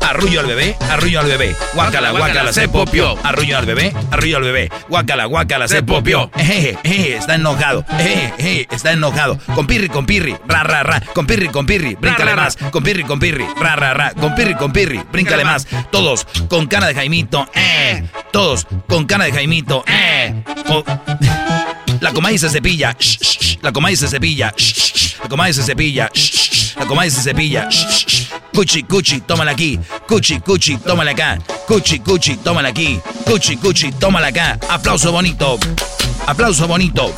Arrullo 0.00 0.40
al 0.40 0.46
bebé, 0.46 0.76
arrullo 0.90 1.20
al 1.20 1.26
bebé. 1.26 1.56
Guácala, 1.74 2.10
guácala, 2.10 2.52
se 2.52 2.68
popió. 2.68 3.16
Arrullo 3.22 3.56
al 3.56 3.64
bebé, 3.64 3.92
arrullo 4.10 4.36
al 4.36 4.42
bebé. 4.42 4.70
Guácala, 4.88 5.03
guácala, 5.04 5.26
guácala, 5.26 5.68
se 5.68 5.82
popió. 5.82 6.30
Está 6.82 7.34
enojado. 7.34 7.84
Está 8.38 8.92
enojado. 8.92 9.38
Con 9.54 9.66
pirri, 9.66 9.88
con 9.88 10.06
pirri, 10.06 10.34
ra, 10.48 10.62
ra, 10.62 10.82
ra. 10.82 11.00
Con 11.00 11.26
pirri, 11.26 11.48
con 11.48 11.66
pirri, 11.66 11.94
bríncale 11.94 12.34
más. 12.34 12.56
Con 12.56 12.82
pirri, 12.82 13.04
con 13.04 13.18
pirri, 13.18 13.44
ra, 13.60 13.76
ra, 13.76 13.92
ra. 13.92 14.12
Con 14.14 14.34
pirri, 14.34 14.54
con 14.54 14.72
pirri, 14.72 15.02
bríncale 15.12 15.44
más. 15.44 15.66
Todos 15.90 16.26
con 16.48 16.66
cana 16.66 16.86
de 16.86 16.94
Jaimito, 16.94 17.46
eh. 17.54 18.02
Todos 18.32 18.66
con 18.88 19.04
cana 19.04 19.24
de 19.24 19.32
Jaimito, 19.32 19.84
eh. 19.86 20.42
La 22.00 22.12
comadre 22.12 22.38
se 22.38 22.48
cepilla. 22.48 22.96
shh. 22.98 23.58
La 23.62 23.72
comadre 23.72 23.96
se 23.96 24.08
cepilla. 24.08 24.52
shh. 24.56 25.16
La 25.22 25.28
comadre 25.28 25.52
se 25.52 25.62
cepilla. 25.62 26.10
shh, 26.12 26.63
comadre 26.86 27.10
se 27.10 27.22
cepilla. 27.22 27.68
shh, 27.70 27.86
shh, 27.88 28.06
shh. 28.06 28.28
Cuchi, 28.52 28.82
cuchi, 28.82 29.20
tómala 29.20 29.52
aquí. 29.52 29.78
Cuchi, 30.06 30.40
cuchi, 30.40 30.76
tómala 30.78 31.10
acá. 31.12 31.38
Cuchi, 31.66 31.98
cuchi, 32.00 32.36
tómala 32.36 32.68
aquí. 32.68 33.00
Cuchi, 33.24 33.56
cuchi, 33.56 33.92
tómala 33.92 34.28
acá. 34.28 34.58
Aplauso 34.68 35.10
bonito. 35.12 35.58
Aplauso 36.26 36.66
bonito. 36.68 37.12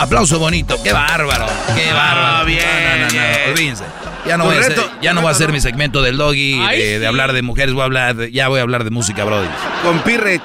Aplauso 0.00 0.38
bonito. 0.38 0.80
Qué 0.82 0.92
bárbaro. 0.92 1.46
Qué 1.74 1.92
bárbaro. 1.92 2.44
bien, 2.46 2.64
No, 3.00 3.06
no, 3.06 3.12
no, 3.12 3.20
no, 3.46 3.52
olvídense. 3.52 3.84
Ya 4.26 4.36
no, 4.36 4.44
voy 4.44 4.56
a 4.56 4.60
hacer, 4.60 4.78
ya 5.00 5.14
no 5.14 5.20
voy 5.22 5.28
a 5.28 5.32
hacer 5.32 5.52
mi 5.52 5.60
segmento 5.60 6.02
del 6.02 6.18
doggy, 6.18 6.60
Ay, 6.60 6.78
de, 6.78 6.84
de 6.94 6.98
sí. 7.00 7.04
hablar 7.06 7.32
de 7.32 7.40
mujeres, 7.40 7.72
voy 7.72 7.80
a 7.82 7.84
hablar 7.84 8.14
de- 8.16 8.30
ya 8.30 8.48
voy 8.48 8.58
a 8.58 8.62
hablar 8.62 8.84
de 8.84 8.90
música, 8.90 9.24
brody. 9.24 9.48
Con 9.82 10.00
pirre. 10.00 10.40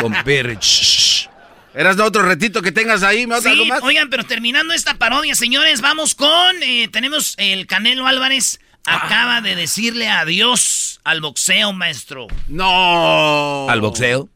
Con 0.00 0.14
pirre. 0.24 0.58
¿Eras 1.74 1.96
de 1.96 2.02
otro 2.02 2.22
retito 2.22 2.60
que 2.60 2.70
tengas 2.72 3.02
ahí? 3.02 3.26
¿Me 3.26 3.40
Sí, 3.40 3.48
algo 3.48 3.64
más? 3.66 3.82
oigan, 3.82 4.10
pero 4.10 4.24
terminando 4.24 4.74
esta 4.74 4.94
parodia, 4.94 5.34
señores, 5.34 5.80
vamos 5.80 6.14
con. 6.14 6.62
eh, 6.62 6.88
tenemos 6.92 7.34
el 7.38 7.66
Canelo 7.66 8.06
Álvarez. 8.06 8.60
Acaba 8.84 9.40
de 9.40 9.54
decirle 9.54 10.08
adiós 10.08 11.00
al 11.04 11.20
boxeo, 11.20 11.72
maestro. 11.72 12.26
No. 12.48 13.66
Al 13.70 13.80
boxeo. 13.80 14.28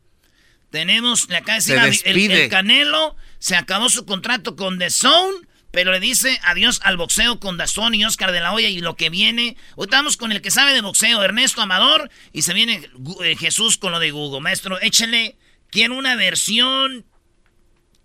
Tenemos, 0.71 1.29
le 1.29 1.37
acaba 1.37 1.57
de 1.57 1.63
Se 1.63 1.75
decir 1.79 2.31
adi- 2.31 2.35
el, 2.45 2.49
Canelo 2.49 3.17
se 3.39 3.57
acabó 3.57 3.89
su 3.89 4.07
contrato 4.07 4.57
con 4.57 4.79
The 4.79 4.91
Zone, 4.91 5.35
pero 5.73 5.93
le 5.93 6.01
dice 6.01 6.39
adiós 6.45 6.81
al 6.85 6.97
boxeo 6.97 7.39
con 7.41 7.57
Dazón 7.59 7.95
y 7.95 8.05
Oscar 8.05 8.33
de 8.33 8.41
la 8.41 8.53
Hoya 8.53 8.69
y 8.69 8.81
lo 8.81 8.97
que 8.97 9.11
viene. 9.11 9.57
Hoy 9.75 9.87
estamos 9.87 10.17
con 10.17 10.33
el 10.33 10.41
que 10.41 10.51
sabe 10.51 10.73
de 10.73 10.81
boxeo, 10.81 11.23
Ernesto 11.23 11.61
Amador, 11.61 12.09
y 12.33 12.43
se 12.43 12.55
viene 12.55 12.89
eh, 13.25 13.37
Jesús 13.39 13.77
con 13.79 13.93
lo 13.93 13.99
de 13.99 14.11
Google. 14.11 14.41
Maestro, 14.41 14.81
échenle. 14.81 15.37
Quiero 15.71 15.97
una 15.99 16.15
versión. 16.15 17.05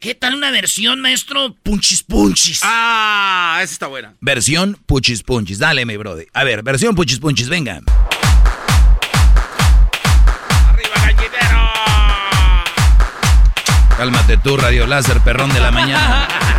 ¿Qué 0.02 0.16
tal 0.16 0.34
una 0.34 0.50
versión, 0.50 1.00
maestro? 1.00 1.56
Punchis 1.62 2.02
punchis. 2.02 2.62
Ah, 2.64 3.60
esa 3.62 3.72
está 3.72 3.86
buena. 3.86 4.16
Versión 4.20 4.76
Puchis 4.88 5.22
Punchis. 5.22 5.60
Dale, 5.60 5.86
mi 5.86 5.96
brody. 5.96 6.26
A 6.34 6.44
ver, 6.44 6.64
versión 6.64 6.96
Puchis 6.96 7.20
Punchis, 7.20 7.50
venga. 7.50 7.82
Cálmate 13.96 14.38
tú, 14.38 14.58
Radio 14.58 14.88
Láser, 14.88 15.20
perrón 15.20 15.54
de 15.54 15.60
la 15.60 15.70
mañana. 15.70 16.28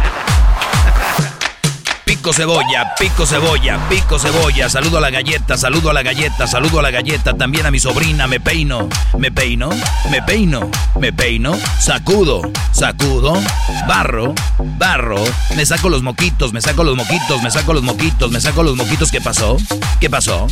Pico 2.23 2.33
cebolla, 2.33 2.95
pico 2.95 3.27
cebolla, 3.27 3.89
pico 3.89 4.17
cebolla. 4.17 4.69
Saludo 4.69 4.99
a 4.99 5.01
la 5.01 5.11
galleta, 5.11 5.57
saludo 5.57 5.91
a 5.91 5.93
la 5.93 6.03
galleta, 6.03 6.47
saludo 6.47 6.79
a 6.79 6.83
la 6.85 6.93
galleta. 6.93 7.37
También 7.37 7.67
a 7.67 7.73
mi 7.73 7.81
sobrina, 7.81 8.29
me 8.29 8.39
peino, 8.39 8.89
me 9.19 9.33
peino, 9.33 9.71
me 10.09 10.23
peino, 10.23 10.71
me 11.01 11.13
peino. 11.13 11.59
Sacudo, 11.81 12.43
sacudo, 12.71 13.35
barro, 13.89 14.37
barro. 14.79 15.17
Me 15.57 15.67
saco 15.67 15.89
los 15.89 16.05
moquitos, 16.05 16.53
me 16.53 16.61
saco 16.61 16.85
los 16.85 16.97
moquitos, 16.97 17.43
me 17.43 17.51
saco 17.51 17.73
los 17.73 17.83
moquitos, 17.83 18.31
me 18.31 18.41
saco 18.41 18.63
los 18.63 18.77
moquitos. 18.77 19.11
¿Qué 19.11 19.21
pasó? 19.21 19.57
¿Qué 19.99 20.09
pasó? 20.09 20.47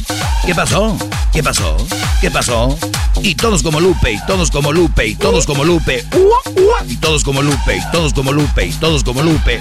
¿Qué 0.45 0.57
pasó? 0.57 0.99
¿Qué 1.33 1.45
pasó? 1.45 1.77
¿Qué 2.21 2.33
pasó? 2.33 2.77
Y 3.23 3.35
todos 3.35 3.63
como 3.63 3.81
Lupe, 3.81 4.13
y 4.13 4.19
todos 4.27 4.51
como 4.51 4.73
Lupe, 4.73 5.07
y 5.07 5.15
todos 5.15 5.47
como 5.47 5.65
Lupe. 5.65 6.05
Y 6.89 6.97
todos 6.97 7.23
como 7.23 7.43
Lupe, 7.43 7.77
y 7.77 7.91
todos 7.93 8.13
como 8.15 8.33
Lupe, 8.33 8.67
y 8.67 8.73
todos 8.73 9.05
como 9.05 9.23
Lupe. 9.23 9.61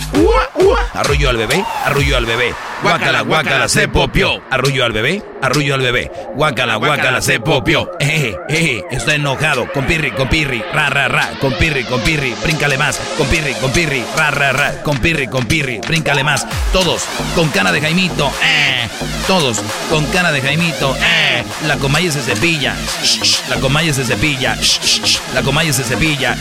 Arrullo 0.93 1.29
al 1.29 1.37
bebé, 1.37 1.63
arrullo 1.99 2.15
al 2.15 2.25
bebé. 2.25 2.55
Guácala, 2.81 3.21
guácala, 3.21 3.67
se 3.67 3.89
popió. 3.89 4.41
Arrullo 4.49 4.85
al 4.85 4.93
bebé, 4.93 5.21
arrullo 5.41 5.75
al 5.75 5.81
bebé. 5.81 6.09
Guácala, 6.33 6.77
guácala, 6.77 7.21
se 7.21 7.41
popió. 7.41 7.91
Eh, 7.99 8.33
eh, 8.47 8.83
está 8.89 9.15
enojado. 9.15 9.69
Con 9.73 9.85
pirri, 9.85 10.11
con 10.11 10.29
pirri, 10.29 10.63
ra, 10.73 10.89
ra, 10.89 11.09
ra. 11.09 11.29
Con 11.41 11.51
pirri, 11.55 11.83
con 11.83 11.99
pirri, 11.99 12.33
bríncale 12.41 12.77
más. 12.77 12.97
Con 13.17 13.27
pirri, 13.27 13.53
con 13.55 13.71
pirri, 13.71 14.01
ra, 14.15 14.31
ra, 14.31 14.53
ra. 14.53 14.81
Con 14.81 14.97
pirri, 14.99 15.27
con 15.27 15.45
pirri, 15.45 15.81
bríncale 15.85 16.23
más. 16.23 16.47
Todos 16.71 17.03
con 17.35 17.49
cara 17.49 17.73
de 17.73 17.81
Jaimito, 17.81 18.31
eh. 18.45 18.87
Todos 19.27 19.59
con 19.89 20.05
cara 20.05 20.31
de 20.31 20.41
Jaimito, 20.41 20.95
eh. 20.95 21.43
La 21.67 21.75
comaya 21.75 22.09
se 22.13 22.21
cepilla. 22.21 22.75
La 23.49 23.57
comaya 23.57 23.93
se 23.93 24.05
cepilla. 24.05 24.57
La 25.33 25.41
comaya 25.41 25.73
se 25.73 25.83
cepilla. 25.83 26.37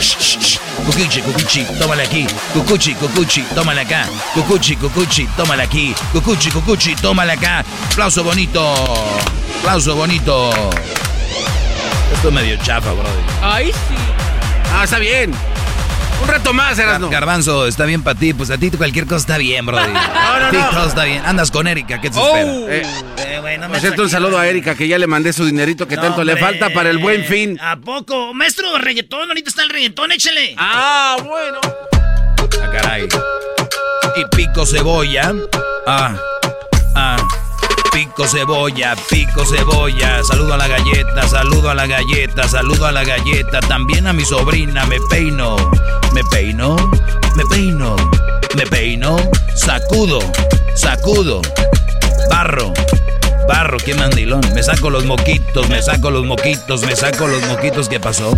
Cucuchi, 0.86 1.20
cucuchi, 1.20 1.64
tómale 1.80 2.04
aquí. 2.04 2.26
Cucuchi, 2.52 2.94
cucuchi, 2.94 3.42
tómale 3.54 3.80
acá. 3.80 4.06
Cucuchi, 4.34 4.76
cucuchi, 4.76 5.26
tómale 5.36 5.47
aquí. 5.52 5.94
Cucuchi, 6.12 6.50
cucuchi, 6.50 6.94
tómale 6.96 7.32
acá. 7.32 7.64
Aplauso 7.92 8.22
bonito. 8.24 8.74
Aplauso 9.61 9.94
bonito. 9.96 10.50
Esto 12.14 12.28
es 12.28 12.34
medio 12.34 12.56
chafa, 12.62 12.92
brother. 12.92 13.12
Ay, 13.42 13.66
sí. 13.72 13.94
Ah, 14.72 14.84
está 14.84 14.98
bien. 14.98 15.32
Un 16.20 16.26
reto 16.28 16.52
más, 16.52 16.76
Erasno. 16.78 17.08
Garbanzo, 17.11 17.66
está 17.68 17.84
bien 17.84 18.02
para 18.02 18.18
ti. 18.18 18.34
Pues 18.34 18.50
a 18.50 18.58
ti 18.58 18.70
cualquier 18.72 19.04
cosa 19.06 19.16
está 19.18 19.38
bien, 19.38 19.64
brother. 19.66 19.88
no, 19.92 19.98
A 20.00 20.50
ti 20.50 20.56
no. 20.56 20.70
todo 20.70 20.88
está 20.88 21.04
bien. 21.04 21.22
Andas 21.24 21.50
con 21.50 21.66
Erika, 21.68 22.00
¿qué 22.00 22.11
te 22.11 22.18
Oh. 22.18 22.37
espera? 22.68 22.76
Eh, 22.76 22.82
Eh, 23.50 23.56
no 23.58 23.66
me 23.68 23.74
por 23.74 23.80
cierto, 23.80 24.02
un 24.02 24.11
saludo 24.11 24.37
a 24.38 24.46
Erika 24.46 24.74
que 24.74 24.87
ya 24.88 24.98
le 24.98 25.06
mandé 25.06 25.32
su 25.32 25.44
dinerito 25.46 25.87
que 25.88 25.96
No, 25.96 26.02
tanto 26.02 26.24
le 26.24 26.37
falta 26.37 26.70
para 26.70 26.90
el 26.90 26.98
buen 26.98 27.24
fin. 27.24 27.58
¿A 27.61 27.76
poco? 27.76 28.34
Maestro, 28.34 28.76
reggaetón, 28.78 29.28
ahorita 29.28 29.48
está 29.48 29.62
el 29.62 29.70
reggaetón, 29.70 30.12
échele. 30.12 30.54
Ah, 30.58 31.16
bueno. 31.24 31.58
Ah, 32.62 32.70
caray. 32.72 33.08
Y 34.16 34.24
pico 34.36 34.66
cebolla. 34.66 35.34
Ah, 35.86 36.16
ah. 36.94 37.16
Pico 37.92 38.26
cebolla, 38.26 38.94
pico 39.08 39.44
cebolla. 39.44 40.22
Saludo 40.22 40.54
a 40.54 40.56
la 40.56 40.68
galleta, 40.68 41.26
saludo 41.26 41.70
a 41.70 41.74
la 41.74 41.86
galleta, 41.86 42.48
saludo 42.48 42.86
a 42.86 42.92
la 42.92 43.04
galleta. 43.04 43.60
También 43.60 44.06
a 44.06 44.12
mi 44.12 44.24
sobrina, 44.24 44.86
me 44.86 44.98
peino. 45.08 45.56
Me 46.12 46.22
peino, 46.24 46.76
me 47.36 47.44
peino, 47.46 47.96
me 48.56 48.66
peino. 48.66 49.16
Sacudo, 49.54 50.20
sacudo. 50.74 51.42
Barro, 52.30 52.72
barro, 53.46 53.78
qué 53.78 53.94
mandilón. 53.94 54.40
Me 54.54 54.62
saco 54.62 54.90
los 54.90 55.04
moquitos, 55.04 55.68
me 55.68 55.82
saco 55.82 56.10
los 56.10 56.24
moquitos, 56.24 56.82
me 56.82 56.96
saco 56.96 57.26
los 57.26 57.42
moquitos. 57.46 57.88
¿Qué 57.88 58.00
pasó? 58.00 58.34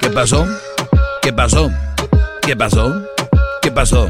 ¿Qué 0.00 0.10
pasó? 0.10 0.46
¿Qué 1.22 1.32
pasó? 1.32 1.70
¿Qué 2.42 2.56
pasó? 2.56 3.02
¿Qué 3.60 3.70
pasó? 3.70 4.08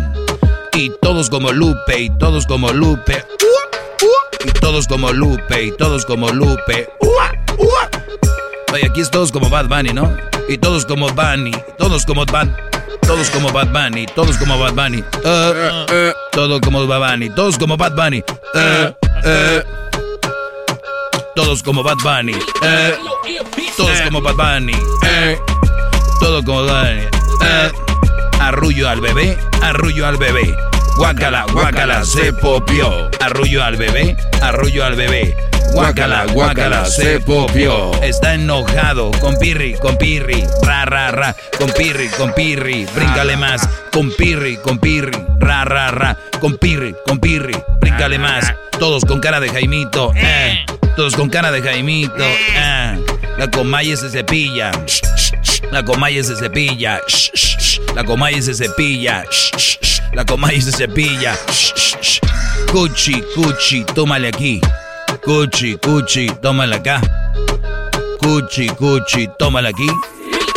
Y 0.74 0.90
todos 1.02 1.30
como 1.30 1.52
Lupe, 1.52 1.98
y 1.98 2.10
todos 2.18 2.46
como 2.46 2.72
Lupe. 2.72 3.24
Y 4.44 4.50
todos 4.60 4.86
como 4.86 5.12
Lupe, 5.12 5.64
y 5.64 5.72
todos 5.72 6.04
como 6.04 6.30
Lupe. 6.30 6.88
Oye, 8.72 8.86
aquí 8.86 9.00
es 9.00 9.10
todos 9.10 9.32
como 9.32 9.48
Bad 9.48 9.68
Bunny, 9.68 9.92
¿no? 9.92 10.16
Y 10.48 10.58
todos 10.58 10.84
como 10.84 11.08
Bunny, 11.08 11.52
todos 11.78 12.04
como 12.04 12.24
Bad 12.26 12.48
todos 13.08 13.30
como 13.30 13.50
Bad 13.50 13.68
Bunny, 13.68 14.06
todos 14.14 14.36
como 14.36 14.58
Bad 14.58 14.74
Bunny. 14.74 15.02
Eh, 15.24 15.84
eh, 15.90 16.12
todo 16.32 16.60
como 16.60 16.86
Bad 16.86 17.12
Bunny, 17.12 17.30
todos 17.30 17.56
como 17.56 17.76
Bad 17.76 17.94
Bunny. 17.96 18.22
Eh, 18.54 18.94
eh. 19.24 19.64
Todos 21.34 21.62
como 21.62 21.82
Bad 21.82 21.96
Bunny. 22.04 22.34
Eh, 22.62 22.94
todos 23.76 24.00
como 24.02 24.20
Bad 24.20 24.34
Bunny. 24.34 24.74
Eh, 25.06 25.38
todo 26.20 26.44
como 26.44 26.64
Bad 26.64 26.96
Bunny. 26.96 27.97
Eh, 28.48 28.50
arrullo 28.50 28.88
al 28.88 29.02
bebé, 29.02 29.36
arrullo 29.60 30.06
al 30.06 30.16
bebé. 30.16 30.56
Guácala, 30.96 31.44
guácala, 31.52 32.02
se 32.02 32.32
popió. 32.32 33.10
Arrullo 33.20 33.62
al 33.62 33.76
bebé, 33.76 34.16
arrullo 34.40 34.86
al 34.86 34.96
bebé. 34.96 35.36
Guácala, 35.74 36.24
guácala, 36.32 36.86
se 36.86 37.20
popió. 37.20 37.92
Está 38.02 38.34
enojado 38.34 39.10
con 39.20 39.38
Pirri, 39.38 39.74
con 39.74 39.98
Pirri, 39.98 40.46
ra, 40.62 40.86
ra, 40.86 41.10
ra. 41.10 41.36
Con 41.58 41.70
Pirri, 41.72 42.08
con 42.08 42.32
Pirri, 42.32 42.86
bríncale 42.94 43.36
más. 43.36 43.68
Con 43.92 44.10
Pirri, 44.12 44.56
con 44.56 44.78
Pirri, 44.78 45.12
ra, 45.38 45.66
ra, 45.66 45.90
ra. 45.90 46.16
Con 46.40 46.56
Pirri, 46.56 46.94
con 47.06 47.18
Pirri, 47.18 47.56
bríncale 47.80 48.18
más. 48.18 48.54
Todos 48.78 49.04
con 49.04 49.20
cara 49.20 49.40
de 49.40 49.50
Jaimito, 49.50 50.12
eh. 50.16 50.64
Todos 50.96 51.14
con 51.14 51.28
cara 51.28 51.52
de 51.52 51.60
Jaimito, 51.60 52.24
eh. 52.24 53.04
La 53.38 53.48
comaya 53.48 53.96
se 53.96 54.10
cepilla. 54.10 54.72
La 55.70 55.84
comaya 55.84 56.24
se 56.24 56.34
cepilla. 56.34 57.00
La 57.94 58.02
comaya 58.02 58.42
se 58.42 58.52
cepilla. 58.52 59.24
La 60.12 60.24
comaya 60.24 60.60
se 60.60 60.72
cepilla. 60.72 61.38
Cuchi, 62.72 63.22
cuchi, 63.36 63.84
tómale 63.84 64.28
aquí. 64.28 64.60
Cuchi, 65.24 65.76
cuchi, 65.76 66.28
tómale 66.42 66.74
acá. 66.74 67.00
Cuchi, 68.20 68.70
cuchi, 68.70 69.28
tómale 69.38 69.68
aquí. 69.68 69.88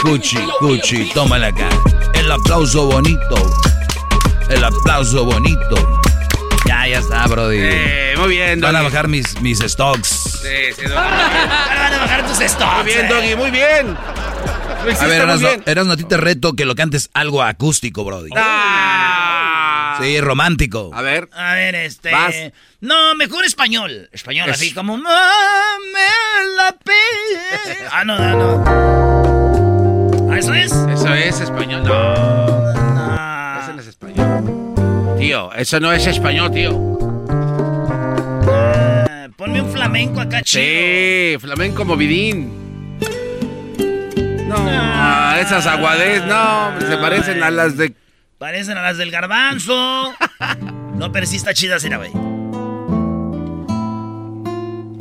Cuchi, 0.01 0.39
cuchi, 0.59 1.11
tómale 1.13 1.45
acá. 1.45 1.69
El 2.15 2.31
aplauso 2.31 2.87
bonito. 2.87 3.35
El 4.49 4.63
aplauso 4.63 5.23
bonito. 5.23 5.99
Ya, 6.65 6.87
ya 6.87 6.97
está, 6.97 7.27
Brody. 7.27 7.57
Eh, 7.59 8.15
muy 8.17 8.29
bien, 8.29 8.59
Van 8.59 8.75
a 8.75 8.81
bajar 8.81 9.07
mis, 9.07 9.39
mis 9.39 9.59
stocks. 9.59 10.20
Sí, 10.41 10.73
sí, 10.75 10.81
Doggy. 10.83 10.93
Ahora 10.95 11.79
van 11.79 11.93
a 11.93 11.97
bajar 11.99 12.25
tus 12.27 12.37
stocks. 12.39 12.75
Muy 12.83 12.85
bien, 12.85 13.05
eh. 13.05 13.09
Doggy, 13.09 13.35
muy 13.35 13.51
bien. 13.51 13.97
A 14.99 15.05
ver, 15.05 15.21
Erasno, 15.21 15.49
Erasno, 15.65 15.93
a 15.93 15.97
ti 15.97 16.03
te 16.05 16.17
reto 16.17 16.53
que 16.53 16.65
lo 16.65 16.73
cantes 16.75 17.09
algo 17.13 17.43
acústico, 17.43 18.03
Brody. 18.03 18.29
Sí, 20.01 20.19
romántico. 20.19 20.89
A 20.93 21.01
ver. 21.03 21.29
A 21.33 21.53
ver, 21.53 21.75
este. 21.75 22.11
Vas. 22.11 22.33
No, 22.79 23.13
mejor 23.13 23.45
español. 23.45 24.09
Español, 24.11 24.49
Es- 24.49 24.55
así 24.55 24.73
como. 24.73 24.97
"Mame 24.97 25.11
la 26.57 26.71
pe-". 26.83 26.91
Ah, 27.91 28.03
no, 28.03 28.17
no, 28.17 28.63
no. 28.63 30.31
¿Ah, 30.33 30.37
¿Eso 30.39 30.53
es? 30.55 30.71
Eso 30.71 31.13
es 31.13 31.39
español. 31.41 31.83
No. 31.83 32.71
Eso 33.61 33.73
no 33.73 33.81
es 33.81 33.87
español. 33.87 35.17
Tío, 35.19 35.53
eso 35.53 35.79
no 35.79 35.93
es 35.93 36.07
español, 36.07 36.49
tío. 36.51 36.90
Ponme 39.35 39.61
un 39.61 39.71
flamenco 39.71 40.19
acá, 40.21 40.41
chido. 40.41 40.63
Sí, 40.63 41.37
flamenco 41.39 41.85
movidín. 41.85 42.51
No, 44.47 44.55
ah, 44.57 45.37
esas 45.39 45.65
aguades, 45.65 46.25
no, 46.25 46.73
se 46.79 46.97
parecen 46.97 47.41
a 47.41 47.51
las 47.51 47.77
de. 47.77 47.95
Parecen 48.37 48.77
a 48.77 48.81
las 48.81 48.97
del 48.97 49.11
garbanzo. 49.11 50.13
no, 50.95 51.11
pero 51.11 51.25
sí 51.25 51.37
está 51.37 51.53
chida, 51.53 51.77
güey. 51.97 52.11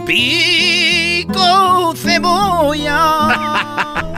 Pico 0.07 1.95
cebolla. 1.97 3.29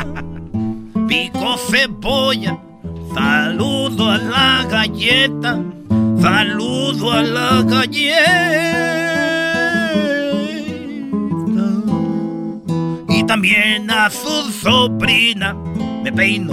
Pico 1.09 1.57
cebolla. 1.71 2.59
Saludo 3.15 4.11
a 4.11 4.19
la 4.19 4.67
galleta. 4.69 5.59
Saludo 6.21 7.13
a 7.13 7.23
la 7.23 7.63
galleta. 7.63 9.32
También 13.33 13.91
a 13.91 14.11
su 14.11 14.53
sobrina. 14.53 15.55
Me 16.05 16.13
peino. 16.13 16.53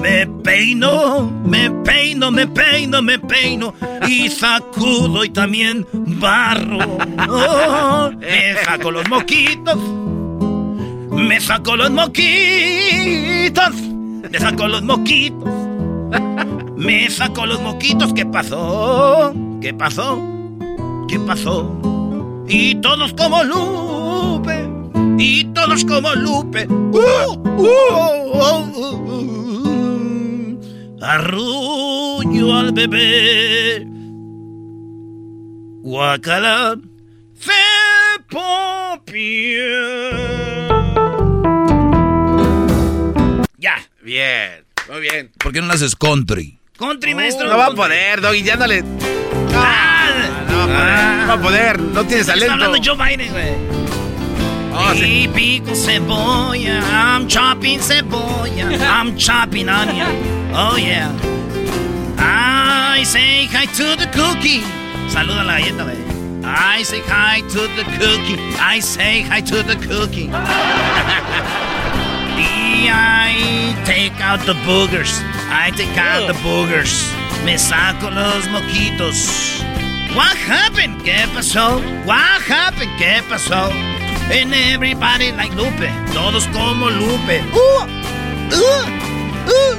Me 0.00 0.26
peino, 0.26 1.30
me 1.44 1.70
peino, 1.84 2.30
me 2.30 2.46
peino, 2.46 3.02
me 3.02 3.18
peino 3.18 3.74
y 4.08 4.30
sacudo 4.30 5.26
y 5.26 5.28
también 5.28 5.86
barro. 5.92 6.78
Oh, 7.28 8.10
me 8.18 8.54
saco 8.64 8.90
los 8.92 9.06
moquitos, 9.10 9.76
me 11.10 11.38
saco 11.38 11.76
los 11.76 11.90
moquitos, 11.90 13.74
me 13.74 14.38
saco 14.38 14.68
los 14.68 14.82
moquitos, 14.82 15.50
me 16.76 17.10
saco 17.10 17.44
los 17.44 17.60
moquitos. 17.60 18.14
¿Qué 18.14 18.24
pasó? 18.24 19.34
¿Qué 19.60 19.74
pasó? 19.74 20.18
¿Qué 21.08 21.18
pasó? 21.20 21.70
Y 22.48 22.76
todos 22.76 23.12
como 23.12 23.42
Lupe, 23.42 24.75
todos 25.66 25.84
como 25.84 26.14
Lupe. 26.14 26.66
Uh, 26.68 27.32
uh, 27.58 28.26
uh. 29.18 30.96
Arrullo 31.02 32.54
al 32.56 32.72
bebé. 32.72 33.84
Guacala. 35.82 36.76
Ya. 43.58 43.74
Bien, 44.02 44.64
muy 44.88 45.00
bien. 45.00 45.32
¿Por 45.38 45.52
qué 45.52 45.60
no 45.60 45.66
lo 45.66 45.72
haces 45.72 45.96
country? 45.96 46.58
Country, 46.78 47.14
maestro. 47.14 47.48
No 47.48 47.56
va 47.56 47.66
a 47.66 47.70
poder, 47.74 48.20
Doggy, 48.20 48.42
ya 48.42 48.56
no 48.56 48.66
le. 48.66 48.84
Ah, 49.54 50.44
No 50.48 50.56
va 50.58 50.64
a 50.64 50.66
poder, 50.68 51.16
no 51.18 51.26
va 51.26 51.32
a 51.34 51.40
poder, 51.40 51.80
no 51.80 52.04
tienes 52.04 52.20
Está 52.28 52.32
talento. 52.34 52.52
hablando 52.52 52.78
Joe 52.84 52.96
Biden, 52.96 53.30
güey. 53.32 53.85
Oh, 54.78 54.92
sí. 54.94 55.22
Y 55.24 55.28
pico 55.28 55.74
cebolla, 55.74 56.82
I'm 56.92 57.26
chopping 57.28 57.80
cebolla, 57.80 58.46
I'm 58.80 59.16
chopping 59.16 59.68
onion. 59.68 60.06
Oh 60.54 60.76
yeah. 60.76 61.10
I 62.18 63.02
say 63.04 63.46
hi 63.46 63.66
to 63.66 63.96
the 63.96 64.06
cookie. 64.12 64.62
Saluda 65.08 65.44
la 65.44 65.58
galleta, 65.58 65.84
güey. 65.84 66.16
I 66.44 66.82
say 66.84 67.00
hi 67.00 67.40
to 67.52 67.66
the 67.76 67.84
cookie. 67.98 68.38
I 68.60 68.80
say 68.80 69.22
hi 69.22 69.40
to 69.40 69.62
the 69.62 69.76
cookie. 69.76 70.30
I 72.88 73.74
take 73.84 74.20
out 74.20 74.40
the 74.46 74.54
boogers. 74.66 75.20
I 75.50 75.70
take 75.74 75.96
out 75.96 76.26
the 76.26 76.34
boogers. 76.44 76.92
Me 77.44 77.56
saco 77.56 78.10
los 78.10 78.46
moquitos. 78.48 79.62
What 80.14 80.36
happened? 80.36 81.02
¿Qué 81.02 81.26
pasó? 81.34 81.80
What 82.06 82.40
happened? 82.42 82.90
¿Qué 82.98 83.22
pasó? 83.28 83.72
And 84.28 84.52
everybody 84.52 85.30
like 85.32 85.54
Lupe. 85.54 85.88
Todos 86.12 86.46
como 86.48 86.90
Lupe. 86.90 87.42
Uh, 87.52 87.86
uh, 88.52 88.86
uh. 89.46 89.76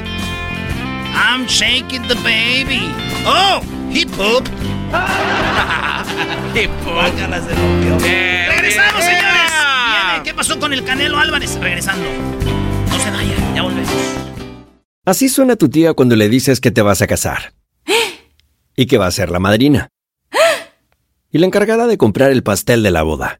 I'm 1.14 1.46
shaking 1.48 2.08
the 2.08 2.16
baby. 2.24 2.82
Oh, 3.26 3.62
he 3.90 4.06
pooped. 4.06 4.52
Qué 6.54 6.68
Guácala, 6.86 7.42
se 7.42 7.54
rompió. 7.54 7.98
Bien, 7.98 8.50
Regresamos, 8.50 9.04
señores. 9.04 9.52
Viene, 9.92 10.24
¿Qué 10.24 10.34
pasó 10.34 10.58
con 10.60 10.72
el 10.74 10.86
Canelo 10.86 11.20
Álvarez? 11.20 11.60
Regresando. 11.60 12.06
No 12.90 13.00
se 13.00 13.12
vayan, 13.12 13.56
ya 13.56 13.62
volvemos. 13.64 13.92
Así 15.06 15.28
suena 15.28 15.56
tu 15.58 15.70
tía 15.70 15.94
cuando 15.94 16.16
le 16.16 16.30
dices 16.30 16.62
que 16.62 16.72
te 16.72 16.82
vas 16.82 17.02
a 17.02 17.08
casar. 17.08 17.54
Y 18.80 18.86
que 18.86 18.98
va 18.98 19.08
a 19.08 19.12
ser 19.12 19.30
la 19.30 19.40
madrina. 19.40 19.90
Y 21.32 21.40
la 21.40 21.48
encargada 21.48 21.88
de 21.88 21.98
comprar 21.98 22.32
el 22.32 22.44
pastel 22.44 22.82
de 22.82 22.92
la 22.92 23.04
boda. 23.04 23.40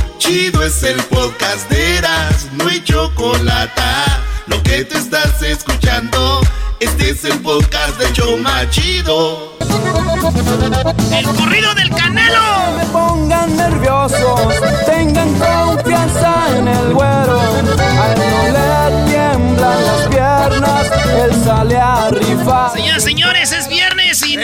chido 0.21 0.63
es 0.63 0.83
el 0.83 1.01
podcast 1.05 1.67
de 1.71 1.97
Eras, 1.97 2.47
no 2.53 2.67
hay 2.67 2.79
chocolate. 2.83 3.81
Lo 4.45 4.61
que 4.61 4.85
te 4.85 4.95
estás 4.99 5.41
escuchando, 5.41 6.41
este 6.79 7.09
es 7.09 7.25
el 7.25 7.39
podcast 7.39 7.97
de 7.97 8.13
Choma 8.13 8.69
Chido. 8.69 9.57
El 11.11 11.25
corrido 11.25 11.73
del 11.73 11.89
Canelo. 11.89 12.77
me 12.77 12.85
pongan 12.85 13.57
nerviosos, 13.57 14.41
tengan 14.85 15.33
confianza 15.39 16.55
en 16.55 16.67
el 16.67 16.93
güero. 16.93 17.41
A 17.41 18.13
él 18.13 18.19
no 18.19 18.43
le 18.53 19.11
tiemblan 19.11 19.85
las 19.87 20.07
piernas, 20.07 20.91
él 21.19 21.43
sale 21.43 21.77
a 21.77 22.09
rifar. 22.11 22.71
Señoras, 22.73 23.03
señores, 23.03 23.51
es 23.53 23.67
viernes 23.67 24.23
y 24.27 24.37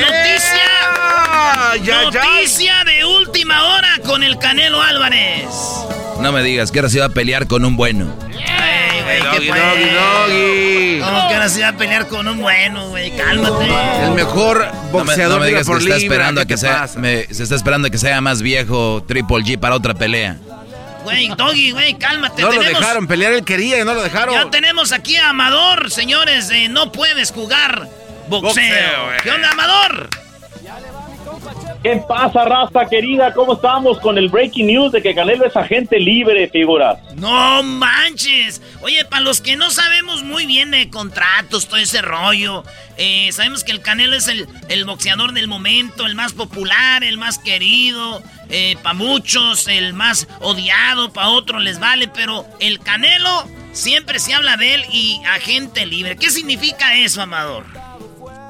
noticia. 1.76 2.02
noticia 2.04 2.84
de 2.86 3.06
última 3.06 3.64
hora 3.76 3.90
con 4.06 4.24
el 4.24 4.38
Canelo 4.38 4.82
Álvarez. 4.82 5.46
No 6.20 6.32
me 6.32 6.42
digas 6.44 6.72
que 6.72 6.80
ahora 6.80 6.90
se 6.90 7.00
va 7.00 7.06
a 7.06 7.10
pelear 7.10 7.48
con 7.48 7.64
un 7.66 7.76
bueno. 7.78 8.14
Ay, 8.24 9.02
güey. 9.04 9.20
Doggy, 9.20 9.48
doggy, 9.48 9.90
doggy. 9.94 11.00
¿Cómo 11.02 11.28
que 11.28 11.34
ahora 11.36 11.50
se 11.50 11.62
va 11.62 11.68
a 11.70 11.74
pelear 11.74 12.08
con 12.08 12.28
un 12.28 12.40
bueno, 12.42 12.90
güey? 12.90 13.12
Cálmate. 13.16 13.68
El 14.06 14.12
mejor 14.12 14.66
No 14.66 14.74
me, 14.84 14.92
boxeador 14.92 15.36
no 15.36 15.40
me 15.40 15.46
de 15.46 15.52
digas 15.52 15.66
que 15.68 15.72
por 15.72 15.78
está 15.82 15.96
libra, 15.98 16.16
esperando 16.16 16.42
a 16.42 16.46
¿qué 16.46 16.54
que 16.56 16.58
sea, 16.58 16.90
me- 16.96 17.26
se 17.34 17.44
está 17.44 17.56
esperando 17.56 17.88
a 17.88 17.92
que 17.92 17.98
sea 18.00 18.20
más 18.22 18.42
viejo 18.42 19.04
Triple 19.08 19.38
G 19.44 19.60
para 19.60 19.76
otra 19.76 19.94
pelea. 19.94 20.38
Güey, 21.04 21.30
Doggy, 21.38 21.72
güey, 21.72 21.94
cálmate. 21.98 22.42
No 22.42 22.52
lo 22.52 22.62
dejaron 22.64 23.08
pelear, 23.08 23.32
él 23.34 23.46
quería 23.46 23.80
y 23.80 23.86
no 23.86 23.94
lo 23.94 24.02
dejaron. 24.02 24.34
Ya 24.34 24.50
tenemos 24.50 24.92
aquí 24.92 25.16
a 25.18 25.30
Amador, 25.30 25.90
señores, 25.92 26.50
No 26.72 26.92
Puedes 26.92 27.32
Jugar 27.32 27.88
Boxeo. 28.28 28.42
Boxeo. 28.42 29.24
¿Qué 29.24 29.32
onda, 29.32 29.52
Amador? 29.52 30.10
¿Qué 31.88 32.04
pasa, 32.06 32.44
raza 32.44 32.86
querida? 32.90 33.34
¿Cómo 33.34 33.54
estamos 33.54 33.98
con 34.02 34.18
el 34.18 34.28
breaking 34.28 34.68
news 34.68 34.92
de 34.92 35.02
que 35.02 35.16
Canelo 35.16 35.46
es 35.46 35.56
agente 35.56 35.98
libre, 35.98 36.50
figuras? 36.50 37.00
No 37.16 37.64
manches. 37.64 38.62
Oye, 38.82 39.06
para 39.06 39.22
los 39.22 39.40
que 39.40 39.56
no 39.56 39.70
sabemos 39.72 40.22
muy 40.22 40.46
bien 40.46 40.72
de 40.72 40.90
contratos, 40.90 41.70
todo 41.70 41.78
ese 41.78 42.02
rollo, 42.02 42.66
eh, 42.98 43.32
sabemos 43.32 43.64
que 43.64 43.72
el 43.72 43.82
Canelo 43.82 44.18
es 44.18 44.28
el, 44.28 44.50
el 44.68 44.84
boxeador 44.84 45.32
del 45.32 45.48
momento, 45.48 46.06
el 46.06 46.16
más 46.16 46.34
popular, 46.34 47.06
el 47.06 47.18
más 47.18 47.40
querido, 47.40 48.22
para 48.84 48.94
muchos, 48.94 49.70
el 49.70 49.94
más 49.94 50.28
odiado, 50.42 51.14
para 51.14 51.30
otros 51.30 51.64
les 51.64 51.80
vale, 51.80 52.10
pero 52.10 52.46
el 52.60 52.80
Canelo 52.80 53.48
siempre 53.72 54.20
se 54.20 54.34
habla 54.34 54.58
de 54.58 54.74
él 54.74 54.84
y 54.92 55.22
agente 55.26 55.86
libre. 55.86 56.18
¿Qué 56.18 56.32
significa 56.32 56.98
eso, 56.98 57.22
Amador? 57.22 57.64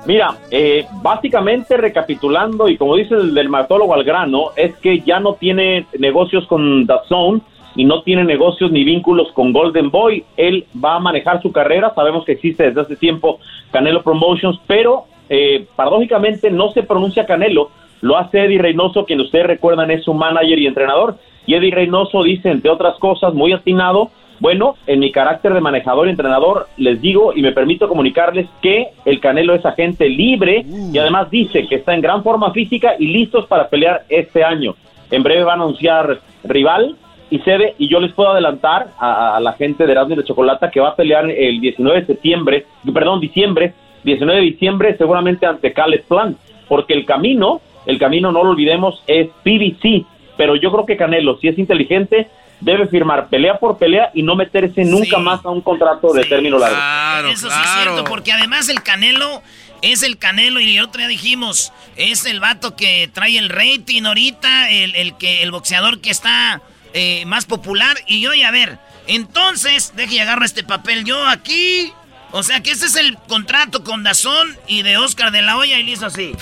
Mira, 0.05 0.38
eh, 0.51 0.86
básicamente 1.01 1.75
recapitulando, 1.75 2.69
y 2.69 2.77
como 2.77 2.95
dice 2.95 3.15
el 3.15 3.33
dermatólogo 3.33 3.93
al 3.93 4.03
grano, 4.03 4.51
es 4.55 4.75
que 4.77 5.01
ya 5.01 5.19
no 5.19 5.33
tiene 5.33 5.86
negocios 5.99 6.45
con 6.47 6.86
DAZN 6.86 7.41
y 7.75 7.86
no 7.86 8.03
tiene 8.03 8.23
negocios 8.23 8.71
ni 8.71 8.83
vínculos 8.83 9.31
con 9.33 9.51
Golden 9.51 9.91
Boy. 9.91 10.23
Él 10.38 10.65
va 10.83 10.95
a 10.95 10.99
manejar 10.99 11.41
su 11.41 11.51
carrera, 11.51 11.93
sabemos 11.93 12.25
que 12.25 12.33
existe 12.33 12.63
desde 12.63 12.81
hace 12.81 12.95
tiempo 12.95 13.39
Canelo 13.71 14.01
Promotions, 14.01 14.60
pero 14.65 15.05
eh, 15.29 15.67
paradójicamente 15.75 16.49
no 16.51 16.71
se 16.71 16.83
pronuncia 16.83 17.25
Canelo, 17.25 17.69
lo 18.01 18.17
hace 18.17 18.45
Eddie 18.45 18.60
Reynoso, 18.60 19.05
quien 19.05 19.21
ustedes 19.21 19.47
recuerdan 19.47 19.91
es 19.91 20.03
su 20.03 20.13
manager 20.13 20.60
y 20.60 20.67
entrenador. 20.67 21.17
Y 21.45 21.55
Eddie 21.55 21.71
Reynoso 21.71 22.23
dice, 22.23 22.49
entre 22.49 22.69
otras 22.69 22.97
cosas, 22.99 23.33
muy 23.33 23.53
atinado, 23.53 24.12
bueno, 24.39 24.76
en 24.86 25.00
mi 25.00 25.12
carácter 25.12 25.54
de 25.54 25.62
manejador 25.62 26.08
y 26.08 26.12
entrenador, 26.12 26.67
les 26.78 27.02
digo 27.02 27.34
y 27.36 27.41
me 27.41 27.52
permito 27.52 27.88
comunicarles 27.88 28.47
que 28.62 28.88
el 29.06 29.19
Canelo 29.19 29.56
es 29.56 29.65
agente 29.65 30.08
libre 30.08 30.65
y 30.93 30.97
además 30.97 31.30
dice 31.32 31.67
que 31.67 31.76
está 31.76 31.93
en 31.93 32.02
gran 32.02 32.23
forma 32.23 32.52
física 32.52 32.93
y 33.00 33.08
listos 33.08 33.47
para 33.47 33.67
pelear 33.67 34.04
este 34.10 34.43
año. 34.43 34.76
En 35.10 35.23
breve 35.23 35.43
va 35.43 35.54
a 35.54 35.56
anunciar 35.56 36.19
rival 36.43 36.95
y 37.30 37.39
sede 37.39 37.73
y 37.78 37.88
yo 37.88 38.00
les 38.00 38.13
puedo 38.13 38.30
adelantar 38.30 38.88
a, 39.00 39.38
a 39.38 39.39
la 39.39 39.54
gente 39.54 39.86
de 39.86 39.91
Erasmus 39.91 40.17
de 40.17 40.23
Chocolata 40.23 40.69
que 40.69 40.80
va 40.80 40.89
a 40.89 40.95
pelear 40.95 41.30
el 41.30 41.60
19 41.60 42.02
de 42.02 42.06
septiembre, 42.06 42.65
perdón, 42.93 43.19
diciembre, 43.19 43.73
19 44.04 44.39
de 44.39 44.45
diciembre 44.45 44.97
seguramente 44.97 45.45
ante 45.45 45.73
Caleb 45.73 46.04
Plant, 46.08 46.38
porque 46.67 46.93
el 46.93 47.06
camino, 47.06 47.62
el 47.86 47.97
camino 47.97 48.32
no 48.32 48.43
lo 48.43 48.52
olvidemos 48.52 49.04
es 49.08 49.30
PBC, 49.43 50.06
pero 50.38 50.56
yo 50.56 50.71
creo 50.71 50.86
que 50.86 50.97
Canelo, 50.97 51.38
si 51.38 51.47
es 51.47 51.58
inteligente, 51.58 52.28
debe 52.59 52.87
firmar 52.87 53.27
pelea 53.27 53.57
por 53.57 53.77
pelea 53.77 54.11
y 54.13 54.23
no 54.23 54.35
meterse 54.35 54.83
nunca 54.83 55.17
más 55.19 55.45
a 55.45 55.49
un 55.49 55.61
contrato 55.61 56.13
de 56.13 56.23
término 56.23 56.57
largo. 56.57 57.29
Eso 57.29 57.49
sí 57.49 57.59
es 57.63 57.69
cierto, 57.71 58.03
porque 58.03 58.31
además 58.31 58.69
el 58.69 58.81
Canelo 58.81 59.41
es 59.81 60.03
el 60.03 60.17
Canelo 60.17 60.59
y 60.59 60.77
el 60.77 60.83
otro 60.83 60.99
día 60.99 61.07
dijimos, 61.07 61.71
es 61.95 62.25
el 62.25 62.39
vato 62.39 62.75
que 62.75 63.09
trae 63.13 63.37
el 63.37 63.49
rating 63.49 64.03
ahorita, 64.03 64.69
el, 64.71 64.95
el 64.95 65.17
que 65.17 65.43
el 65.43 65.51
boxeador 65.51 66.01
que 66.01 66.09
está 66.09 66.61
eh, 66.93 67.25
más 67.25 67.45
popular 67.45 67.95
y 68.07 68.21
yo, 68.21 68.33
y 68.33 68.43
a 68.43 68.51
ver, 68.51 68.79
entonces, 69.07 69.93
deje 69.95 70.15
y 70.15 70.19
agarro 70.19 70.43
este 70.43 70.63
papel 70.63 71.05
yo 71.05 71.27
aquí, 71.27 71.93
o 72.31 72.43
sea 72.43 72.61
que 72.61 72.71
este 72.71 72.87
es 72.87 72.95
el 72.95 73.17
contrato 73.27 73.83
con 73.83 74.03
Dazón 74.03 74.57
y 74.67 74.81
de 74.81 74.97
Oscar 74.97 75.31
de 75.31 75.41
la 75.41 75.57
Hoya 75.57 75.79
y 75.79 75.83
le 75.83 75.91
hizo 75.91 76.07
así. 76.07 76.33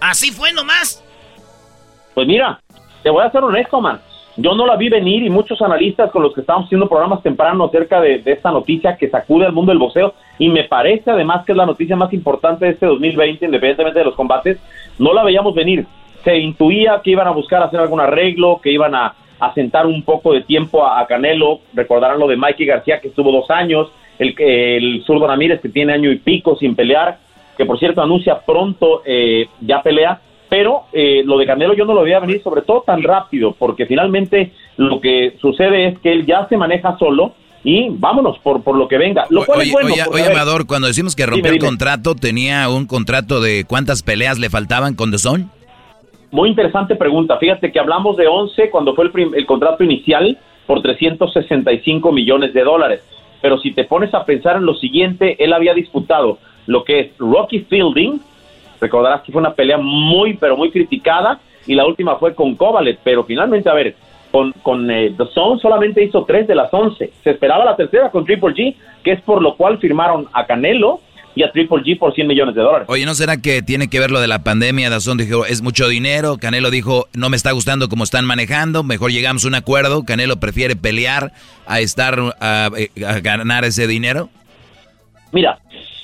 Así 0.00 0.32
fue 0.32 0.52
nomás. 0.52 1.04
Pues 2.14 2.26
mira, 2.26 2.60
te 3.02 3.10
voy 3.10 3.24
a 3.24 3.30
ser 3.30 3.44
honesto, 3.44 3.80
man. 3.80 4.00
Yo 4.36 4.54
no 4.54 4.66
la 4.66 4.76
vi 4.76 4.88
venir 4.88 5.24
y 5.24 5.30
muchos 5.30 5.60
analistas 5.60 6.10
con 6.10 6.22
los 6.22 6.32
que 6.32 6.42
estábamos 6.42 6.66
haciendo 6.66 6.88
programas 6.88 7.22
temprano 7.22 7.64
acerca 7.64 8.00
de, 8.00 8.22
esta 8.24 8.50
noticia 8.50 8.96
que 8.96 9.10
sacude 9.10 9.46
al 9.46 9.52
mundo 9.52 9.72
del 9.72 9.78
boxeo 9.78 10.14
y 10.38 10.48
me 10.48 10.64
parece 10.64 11.10
además 11.10 11.44
que 11.44 11.52
es 11.52 11.58
la 11.58 11.66
noticia 11.66 11.96
más 11.96 12.12
importante 12.12 12.64
de 12.64 12.72
este 12.72 12.86
2020, 12.86 13.44
independientemente 13.44 13.98
de 13.98 14.04
los 14.04 14.14
combates, 14.14 14.58
no 14.98 15.12
la 15.12 15.24
veíamos 15.24 15.54
venir. 15.54 15.86
Se 16.22 16.36
intuía 16.38 17.00
que 17.02 17.10
iban 17.10 17.26
a 17.26 17.32
buscar 17.32 17.62
hacer 17.62 17.80
algún 17.80 18.00
arreglo, 18.00 18.60
que 18.62 18.70
iban 18.70 18.94
a, 18.94 19.14
a 19.40 19.52
sentar 19.54 19.86
un 19.86 20.02
poco 20.02 20.32
de 20.32 20.42
tiempo 20.42 20.86
a, 20.86 21.00
a 21.00 21.06
Canelo, 21.06 21.60
recordarán 21.74 22.20
lo 22.20 22.28
de 22.28 22.36
Mikey 22.36 22.66
García 22.66 23.00
que 23.00 23.08
estuvo 23.08 23.32
dos 23.32 23.50
años, 23.50 23.90
el, 24.18 24.34
el 24.38 25.02
zurdo 25.04 25.26
Ramírez 25.26 25.60
que 25.60 25.70
tiene 25.70 25.92
año 25.94 26.10
y 26.12 26.18
pico 26.18 26.56
sin 26.56 26.76
pelear, 26.76 27.18
que 27.56 27.64
por 27.64 27.78
cierto 27.78 28.00
anuncia 28.00 28.40
pronto 28.40 29.02
eh, 29.04 29.48
ya 29.60 29.82
pelea, 29.82 30.20
pero 30.50 30.82
eh, 30.92 31.22
lo 31.24 31.38
de 31.38 31.46
Canelo 31.46 31.72
yo 31.74 31.86
no 31.86 31.94
lo 31.94 32.02
veía 32.02 32.20
venir 32.20 32.42
sobre 32.42 32.62
todo 32.62 32.82
tan 32.82 33.02
rápido, 33.02 33.54
porque 33.58 33.86
finalmente 33.86 34.52
lo 34.76 35.00
que 35.00 35.36
sucede 35.40 35.86
es 35.86 35.98
que 36.00 36.12
él 36.12 36.26
ya 36.26 36.46
se 36.48 36.56
maneja 36.58 36.98
solo 36.98 37.32
y 37.62 37.88
vámonos 37.90 38.38
por, 38.40 38.62
por 38.62 38.76
lo 38.76 38.88
que 38.88 38.98
venga. 38.98 39.26
Lo 39.30 39.44
cual 39.46 39.60
Oye, 39.60 39.68
es 39.68 39.72
bueno. 39.72 39.94
oye, 40.12 40.26
Amador, 40.26 40.66
cuando 40.66 40.88
decimos 40.88 41.14
que 41.14 41.24
rompió 41.24 41.44
Dime, 41.44 41.48
el 41.56 41.60
dime. 41.60 41.68
contrato, 41.68 42.14
¿tenía 42.14 42.68
un 42.68 42.86
contrato 42.86 43.40
de 43.40 43.64
cuántas 43.64 44.02
peleas 44.02 44.38
le 44.38 44.50
faltaban 44.50 44.94
con 44.94 45.10
The 45.10 45.18
Zone? 45.18 45.46
Muy 46.32 46.48
interesante 46.48 46.96
pregunta. 46.96 47.38
Fíjate 47.38 47.70
que 47.70 47.78
hablamos 47.78 48.16
de 48.16 48.26
11 48.26 48.70
cuando 48.70 48.94
fue 48.94 49.06
el, 49.06 49.34
el 49.34 49.46
contrato 49.46 49.84
inicial 49.84 50.38
por 50.66 50.82
365 50.82 52.12
millones 52.12 52.54
de 52.54 52.62
dólares. 52.62 53.02
Pero 53.42 53.58
si 53.58 53.72
te 53.72 53.84
pones 53.84 54.12
a 54.14 54.24
pensar 54.24 54.56
en 54.56 54.64
lo 54.66 54.74
siguiente, 54.74 55.36
él 55.42 55.52
había 55.52 55.74
disputado 55.74 56.38
lo 56.66 56.84
que 56.84 57.00
es 57.00 57.10
Rocky 57.18 57.60
Fielding, 57.68 58.20
recordarás 58.80 59.22
que 59.22 59.32
fue 59.32 59.40
una 59.40 59.54
pelea 59.54 59.78
muy, 59.78 60.34
pero 60.34 60.56
muy 60.56 60.70
criticada, 60.70 61.40
y 61.66 61.74
la 61.74 61.86
última 61.86 62.16
fue 62.16 62.34
con 62.34 62.56
Kovalev, 62.56 62.98
pero 63.04 63.24
finalmente, 63.24 63.68
a 63.68 63.74
ver, 63.74 63.94
con, 64.30 64.52
con 64.62 64.90
eh, 64.90 65.12
The 65.16 65.26
Zone 65.34 65.60
solamente 65.60 66.02
hizo 66.02 66.24
tres 66.24 66.46
de 66.46 66.54
las 66.54 66.72
11. 66.72 67.12
Se 67.22 67.30
esperaba 67.30 67.64
la 67.64 67.76
tercera 67.76 68.10
con 68.10 68.24
Triple 68.24 68.54
G, 68.54 68.74
que 69.02 69.12
es 69.12 69.20
por 69.22 69.42
lo 69.42 69.56
cual 69.56 69.78
firmaron 69.78 70.28
a 70.32 70.46
Canelo 70.46 71.00
y 71.34 71.42
a 71.42 71.50
Triple 71.50 71.78
G 71.78 71.98
por 71.98 72.14
100 72.14 72.26
millones 72.26 72.54
de 72.54 72.62
dólares. 72.62 72.88
Oye, 72.88 73.04
¿no 73.04 73.14
será 73.14 73.36
que 73.36 73.62
tiene 73.62 73.88
que 73.88 74.00
ver 74.00 74.10
lo 74.10 74.20
de 74.20 74.28
la 74.28 74.40
pandemia? 74.40 74.90
Dazón 74.90 75.18
dijo, 75.18 75.46
es 75.46 75.62
mucho 75.62 75.88
dinero. 75.88 76.38
Canelo 76.38 76.70
dijo, 76.70 77.08
no 77.14 77.28
me 77.28 77.36
está 77.36 77.52
gustando 77.52 77.88
cómo 77.88 78.04
están 78.04 78.24
manejando. 78.24 78.82
Mejor 78.82 79.10
llegamos 79.10 79.44
a 79.44 79.48
un 79.48 79.54
acuerdo. 79.54 80.04
Canelo 80.04 80.38
prefiere 80.38 80.76
pelear 80.76 81.32
a 81.66 81.80
estar 81.80 82.18
a, 82.40 82.66
a 82.66 83.20
ganar 83.20 83.64
ese 83.64 83.86
dinero. 83.86 84.28
Mira, 85.32 85.60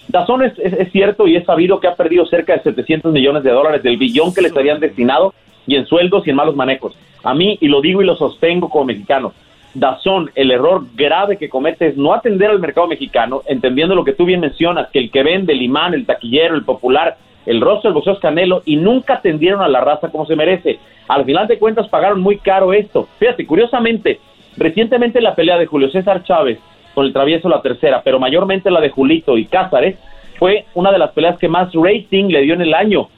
Dazón 0.09 0.43
es, 0.45 0.59
es- 0.59 0.73
es 0.75 0.93
cierto 0.93 1.27
y 1.27 1.37
es 1.37 1.45
sabido 1.45 1.81
que 1.81 1.89
ha 1.89 1.95
perdido 1.95 2.27
cerca 2.27 2.55
de 2.55 2.63
700 2.63 3.13
millones 3.13 3.43
de 3.43 3.51
dólares 3.51 3.83
del 3.83 3.97
billón 3.97 4.33
que 4.35 4.43
les 4.43 4.57
habían 4.57 4.81
destinado 4.81 5.35
y 5.67 5.77
en 5.77 5.87
sueldos 5.87 6.27
y 6.27 6.31
en 6.31 6.37
malos 6.37 6.55
manejos. 6.57 6.97
A 7.25 7.35
mí, 7.35 7.59
y 7.61 7.69
lo 7.69 7.81
digo 7.81 8.03
y 8.03 8.07
lo 8.07 8.15
sostengo 8.17 8.69
como 8.69 8.85
mexicano, 8.87 9.33
Dazón, 9.75 10.31
el 10.35 10.51
error 10.53 10.85
grave 10.95 11.37
que 11.37 11.49
comete 11.51 11.89
es 11.89 11.97
no 11.97 12.15
atender 12.15 12.51
al 12.51 12.61
mercado 12.61 12.87
mexicano, 12.87 13.43
entendiendo 13.47 13.95
lo 13.95 14.05
que 14.05 14.13
tú 14.15 14.25
bien 14.25 14.41
mencionas, 14.41 14.89
que 14.91 15.01
el 15.01 15.11
que 15.11 15.23
vende, 15.23 15.53
el 15.53 15.61
imán, 15.61 15.93
el 15.93 16.07
taquillero, 16.07 16.55
el 16.55 16.65
popular, 16.65 17.17
el 17.45 17.61
rostro 17.61 17.89
del 17.91 17.95
boxeo 17.95 18.15
es 18.15 18.19
Canelo 18.21 18.63
y 18.65 18.77
nunca 18.77 19.15
atendieron 19.15 19.61
a 19.61 19.69
la 19.69 19.81
raza 19.81 20.09
como 20.11 20.25
se 20.25 20.35
merece. 20.35 20.79
Al 21.09 21.25
final 21.25 21.47
de 21.47 21.59
cuentas 21.59 21.89
pagaron 21.89 22.21
muy 22.21 22.39
caro 22.39 22.73
esto. 22.73 23.07
Fíjate, 23.19 23.45
curiosamente, 23.47 24.19
recientemente 24.57 25.21
la 25.21 25.35
pelea 25.35 25.59
de 25.59 25.67
Julio 25.67 25.91
César 25.91 26.23
Chávez 26.25 26.59
con 26.97 27.05
el 27.05 27.13
travieso 27.13 27.47
la 27.51 27.61
tercera, 27.61 28.01
pero 28.03 28.19
mayormente 28.19 28.71
la 28.71 28.81
de 28.81 28.89
Julito 28.89 29.37
y 29.37 29.45
Cázares, 29.45 29.97
fue 30.39 30.65
una 30.73 30.91
de 30.91 30.99
las 30.99 31.11
peleas 31.11 31.39
que 31.39 31.47
más 31.47 31.69
rating 31.75 32.25
le 32.29 32.41
dio 32.41 32.55
en 32.55 32.63
el 32.63 32.73
año 32.73 33.11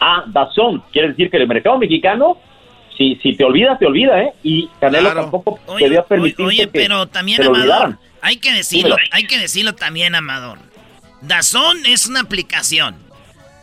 a 0.00 0.24
Dazón. 0.26 0.82
Quiere 0.92 1.08
decir 1.10 1.30
que 1.30 1.36
el 1.36 1.46
mercado 1.46 1.78
mexicano, 1.78 2.38
si, 2.98 3.14
si 3.22 3.36
te 3.36 3.44
olvida, 3.44 3.78
te 3.78 3.86
olvida, 3.86 4.20
¿eh? 4.20 4.32
Y 4.42 4.68
Canelo 4.80 5.14
tampoco 5.14 5.60
debía 5.78 6.02
permitir 6.04 6.44
Oye, 6.44 6.58
que 6.64 6.80
pero 6.80 7.06
también, 7.06 7.40
Amador, 7.42 7.60
olvidaran. 7.60 7.98
hay 8.20 8.36
que 8.38 8.52
decirlo, 8.52 8.96
Dímelo. 8.96 9.08
hay 9.12 9.24
que 9.28 9.38
decirlo 9.38 9.74
también, 9.76 10.16
Amador. 10.16 10.58
Dazón 11.22 11.78
es 11.86 12.06
una 12.08 12.20
aplicación. 12.20 12.96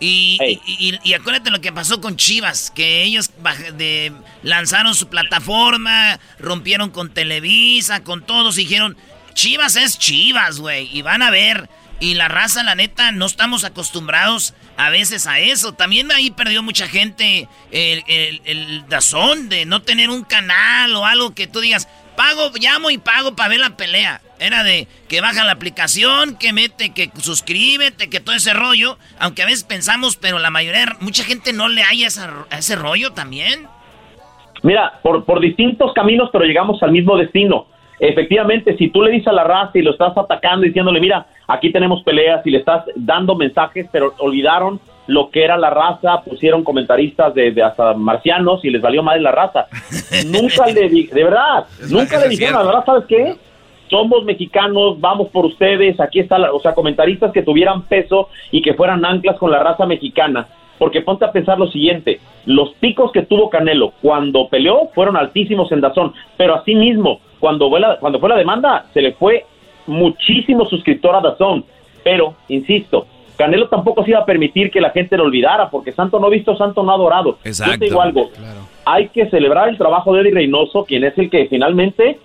Y, 0.04 0.40
y, 0.42 0.60
y- 0.96 1.00
y 1.04 1.14
acuérdate 1.14 1.52
lo 1.52 1.62
que 1.62 1.72
pasó 1.72 2.02
con 2.02 2.16
Chivas, 2.16 2.72
que 2.72 3.04
ellos 3.04 3.30
de- 3.78 4.12
lanzaron 4.42 4.96
su 4.96 5.08
plataforma, 5.10 6.20
rompieron 6.40 6.90
con 6.90 7.14
Televisa, 7.14 8.04
con 8.04 8.24
todos, 8.24 8.58
y 8.58 8.62
dijeron, 8.64 8.98
Chivas 9.34 9.76
es 9.76 9.98
Chivas, 9.98 10.60
güey, 10.60 10.89
y 10.96 11.02
van 11.02 11.22
a 11.22 11.32
ver. 11.32 11.70
Y 12.00 12.15
la 12.15 12.28
raza, 12.28 12.63
la 12.63 12.74
neta, 12.74 13.12
no 13.12 13.28
estamos 13.28 13.63
acostumbrados 13.63 14.56
a 14.76 14.89
veces 14.89 15.28
a 15.28 15.38
eso. 15.39 15.74
También 15.74 16.12
ahí 16.12 16.32
perdió 16.32 16.63
mucha 16.63 16.88
gente 16.88 17.48
el, 17.72 18.04
el, 18.08 18.41
el 18.46 18.89
dazón 18.89 19.50
de 19.50 19.65
no 19.65 19.84
tener 19.84 20.10
un 20.10 20.24
canal 20.24 20.96
o 20.96 21.06
algo 21.06 21.36
que 21.36 21.46
tú 21.46 21.60
digas, 21.60 21.88
pago, 22.17 22.52
llamo 22.60 22.89
y 22.89 22.98
pago 22.98 23.36
para 23.36 23.50
ver 23.50 23.60
la 23.60 23.78
pelea. 23.78 24.20
Era 24.39 24.63
de 24.63 24.88
que 25.08 25.22
baja 25.22 25.44
la 25.44 25.52
aplicación, 25.52 26.38
que 26.38 26.54
mete, 26.54 26.89
que 26.91 27.12
suscríbete, 27.22 28.10
que 28.10 28.20
todo 28.20 28.36
ese 28.36 28.54
rollo. 28.54 28.98
Aunque 29.20 29.44
a 29.44 29.46
veces 29.46 29.63
pensamos, 29.63 30.15
pero 30.15 30.39
la 30.39 30.50
mayoría, 30.50 30.98
mucha 31.02 31.24
gente 31.24 31.54
no 31.54 31.70
le 31.70 31.84
haya 31.84 32.08
esa- 32.08 32.48
a 32.50 32.58
ese 32.58 32.76
rollo 32.76 33.12
también. 33.13 33.67
Mira, 34.63 35.00
por, 35.04 35.24
por 35.26 35.39
distintos 35.39 35.94
caminos, 35.94 36.30
pero 36.34 36.46
llegamos 36.46 36.82
al 36.82 36.91
mismo 36.91 37.15
destino. 37.17 37.67
Efectivamente, 38.02 38.76
si 38.78 38.90
tú 38.90 39.02
le 39.04 39.12
dices 39.12 39.28
a 39.28 39.34
la 39.34 39.44
raza 39.44 39.78
y 39.78 39.84
lo 39.84 39.92
estás 39.92 40.18
atacando 40.18 40.66
diciéndole, 40.66 41.00
mira, 41.00 41.28
aquí 41.48 41.72
tenemos 41.72 42.04
peleas 42.04 42.46
y 42.46 42.50
le 42.50 42.58
estás 42.58 42.84
dando 42.96 43.36
mensajes, 43.36 43.88
pero 43.91 44.14
olvidaron 44.18 44.80
lo 45.06 45.30
que 45.30 45.43
era 45.43 45.58
la 45.58 45.70
raza, 45.70 46.22
pusieron 46.22 46.64
comentaristas 46.64 47.34
de, 47.36 47.52
de 47.52 47.62
hasta 47.62 47.93
marcianos 47.93 48.66
y 48.66 48.72
les 48.72 48.82
valió 48.82 49.04
más 49.04 49.22
la 49.22 49.32
raza. 49.32 49.68
nunca 50.28 50.66
le 50.68 50.89
di, 50.89 51.08
de 51.08 51.24
verdad, 51.24 51.66
nunca 51.89 52.20
le 52.20 52.30
dijeron 52.30 52.62
a 52.62 52.64
la 52.64 52.72
raza, 52.72 52.86
¿sabes 52.86 53.06
qué? 53.08 53.36
Somos 53.89 54.24
mexicanos, 54.24 54.99
vamos 54.99 55.30
por 55.30 55.45
ustedes, 55.45 55.99
aquí 55.99 56.22
está, 56.22 56.39
la, 56.39 56.54
o 56.54 56.60
sea, 56.60 56.74
comentaristas 56.74 57.32
que 57.32 57.43
tuvieran 57.43 57.84
peso 57.84 58.30
y 58.49 58.62
que 58.62 58.74
fueran 58.74 59.06
anclas 59.06 59.38
con 59.38 59.52
la 59.52 59.60
raza 59.60 59.86
mexicana. 59.86 60.47
Porque 60.80 61.02
ponte 61.02 61.26
a 61.26 61.32
pensar 61.32 61.60
lo 61.60 61.68
siguiente, 61.68 62.20
los 62.45 62.74
picos 62.80 63.12
que 63.12 63.22
tuvo 63.22 63.52
Canelo 63.52 63.93
cuando 64.02 64.47
peleó 64.47 64.89
fueron 64.95 65.16
altísimos 65.16 65.72
en 65.72 65.82
Dazón, 65.82 66.14
pero 66.38 66.56
asimismo, 66.56 67.20
cuando 67.42 67.70
fue 67.70 67.82
la, 67.82 67.98
cuando 68.00 68.20
fue 68.20 68.30
la 68.30 68.38
demanda, 68.38 68.86
se 68.94 69.02
le 69.02 69.12
fue 69.14 69.46
muchísimo 69.88 70.66
suscriptor 70.66 71.16
a 71.16 71.22
Dazón. 71.22 71.66
Pero, 72.04 72.36
insisto, 72.48 73.06
Canelo 73.36 73.68
tampoco 73.68 74.04
se 74.04 74.12
iba 74.12 74.20
a 74.20 74.26
permitir 74.26 74.72
que 74.72 74.80
la 74.80 74.92
gente 74.92 75.18
lo 75.18 75.24
olvidara, 75.24 75.70
porque 75.70 75.92
santo 75.92 76.20
no 76.20 76.30
visto, 76.30 76.56
santo 76.56 76.84
no 76.84 76.94
adorado. 76.94 77.39
Exacto. 77.44 77.74
Yo 77.74 77.80
te 77.80 77.86
digo 77.86 78.02
algo, 78.02 78.30
hay 78.86 79.10
que 79.10 79.30
celebrar 79.30 79.68
el 79.68 79.78
trabajo 79.78 80.14
de 80.14 80.22
Eddie 80.22 80.34
Reynoso, 80.34 80.86
quien 80.86 81.04
es 81.04 81.18
el 81.18 81.30
que 81.30 81.48
finalmente 81.48 82.20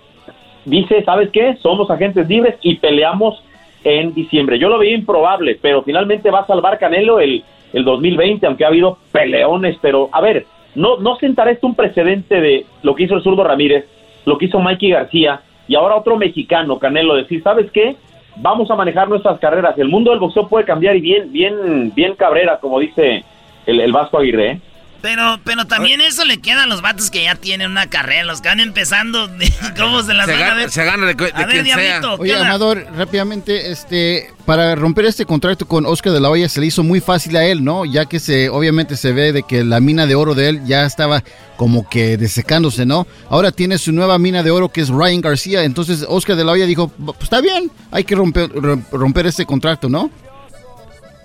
dice, 0.65 1.03
¿sabes 1.03 1.29
qué? 1.31 1.57
Somos 1.61 1.89
agentes 1.89 2.27
libres 2.29 2.55
y 2.61 2.75
peleamos 2.75 3.43
en 3.83 4.13
diciembre. 4.13 4.59
Yo 4.59 4.69
lo 4.69 4.77
veía 4.77 4.95
improbable, 4.95 5.57
pero 5.61 5.81
finalmente 5.81 6.29
va 6.29 6.41
a 6.41 6.47
salvar 6.47 6.77
Canelo 6.77 7.19
el, 7.19 7.43
el 7.73 7.83
2020, 7.83 8.45
aunque 8.45 8.65
ha 8.65 8.67
habido 8.67 8.99
peleones, 9.11 9.77
pero 9.81 10.09
a 10.11 10.21
ver, 10.21 10.45
no, 10.75 10.97
no 10.97 11.15
sentará 11.15 11.49
esto 11.49 11.65
un 11.65 11.75
precedente 11.75 12.39
de 12.39 12.65
lo 12.83 12.93
que 12.93 13.03
hizo 13.03 13.15
el 13.15 13.23
zurdo 13.23 13.43
Ramírez, 13.43 13.85
lo 14.27 14.37
que 14.37 14.45
hizo 14.45 14.59
Mikey 14.59 14.89
García 14.89 15.39
y 15.69 15.75
ahora 15.75 15.95
otro 15.95 16.17
mexicano, 16.17 16.77
Canelo, 16.79 17.15
decir, 17.15 17.41
¿sabes 17.41 17.71
qué? 17.71 17.95
Vamos 18.35 18.69
a 18.69 18.75
manejar 18.75 19.07
nuestras 19.07 19.39
carreras. 19.39 19.77
El 19.77 19.87
mundo 19.87 20.11
del 20.11 20.19
boxeo 20.19 20.49
puede 20.49 20.65
cambiar 20.65 20.97
y 20.97 21.01
bien, 21.01 21.31
bien, 21.31 21.93
bien 21.95 22.13
cabrera, 22.13 22.59
como 22.59 22.79
dice 22.79 23.23
el, 23.65 23.79
el 23.79 23.91
Vasco 23.93 24.17
Aguirre, 24.17 24.51
¿eh? 24.51 24.61
Pero, 25.01 25.39
pero 25.43 25.65
también 25.65 26.01
eso 26.01 26.25
le 26.25 26.39
queda 26.39 26.63
a 26.63 26.67
los 26.67 26.81
vatos 26.81 27.11
que 27.11 27.23
ya 27.23 27.35
tienen 27.35 27.69
una 27.71 27.87
carrera, 27.87 28.23
los 28.23 28.41
que 28.41 28.49
van 28.49 28.59
empezando, 28.59 29.29
¿cómo 29.77 30.01
se 30.03 30.13
las 30.13 30.25
Se 30.25 30.31
van 30.33 30.41
a 30.41 30.45
gana, 30.45 30.55
ver? 30.55 30.71
se 30.71 30.83
gana 30.85 31.05
de, 31.05 31.13
de 31.13 31.31
A 31.33 31.45
ver, 31.45 31.49
quien 31.49 31.65
sea. 31.65 31.75
Diablito, 31.75 32.15
¿qué 32.17 32.21
Oye, 32.23 32.33
onda? 32.35 32.47
Amador, 32.47 32.87
rápidamente, 32.95 33.71
este, 33.71 34.33
para 34.45 34.75
romper 34.75 35.05
este 35.05 35.25
contrato 35.25 35.67
con 35.67 35.85
Oscar 35.85 36.13
de 36.13 36.19
la 36.19 36.29
Hoya 36.29 36.49
se 36.49 36.59
le 36.59 36.67
hizo 36.67 36.83
muy 36.83 36.99
fácil 36.99 37.35
a 37.37 37.45
él, 37.45 37.63
¿no? 37.63 37.85
Ya 37.85 38.05
que 38.05 38.19
se, 38.19 38.49
obviamente 38.49 38.97
se 38.97 39.11
ve 39.11 39.33
de 39.33 39.43
que 39.43 39.63
la 39.63 39.79
mina 39.79 40.05
de 40.07 40.15
oro 40.15 40.33
de 40.35 40.49
él 40.49 40.61
ya 40.65 40.85
estaba 40.85 41.23
como 41.57 41.87
que 41.89 42.17
desecándose, 42.17 42.85
¿no? 42.85 43.07
Ahora 43.29 43.51
tiene 43.51 43.77
su 43.77 43.91
nueva 43.91 44.17
mina 44.19 44.43
de 44.43 44.51
oro 44.51 44.69
que 44.69 44.81
es 44.81 44.89
Ryan 44.89 45.21
García, 45.21 45.63
entonces 45.63 46.05
Oscar 46.07 46.35
de 46.35 46.43
la 46.45 46.51
Hoya 46.53 46.65
dijo, 46.65 46.89
pues 46.89 47.17
está 47.21 47.41
bien, 47.41 47.71
hay 47.91 48.03
que 48.03 48.15
romper, 48.15 48.49
romper 48.91 49.27
este 49.27 49.45
contrato, 49.45 49.89
¿no? 49.89 50.09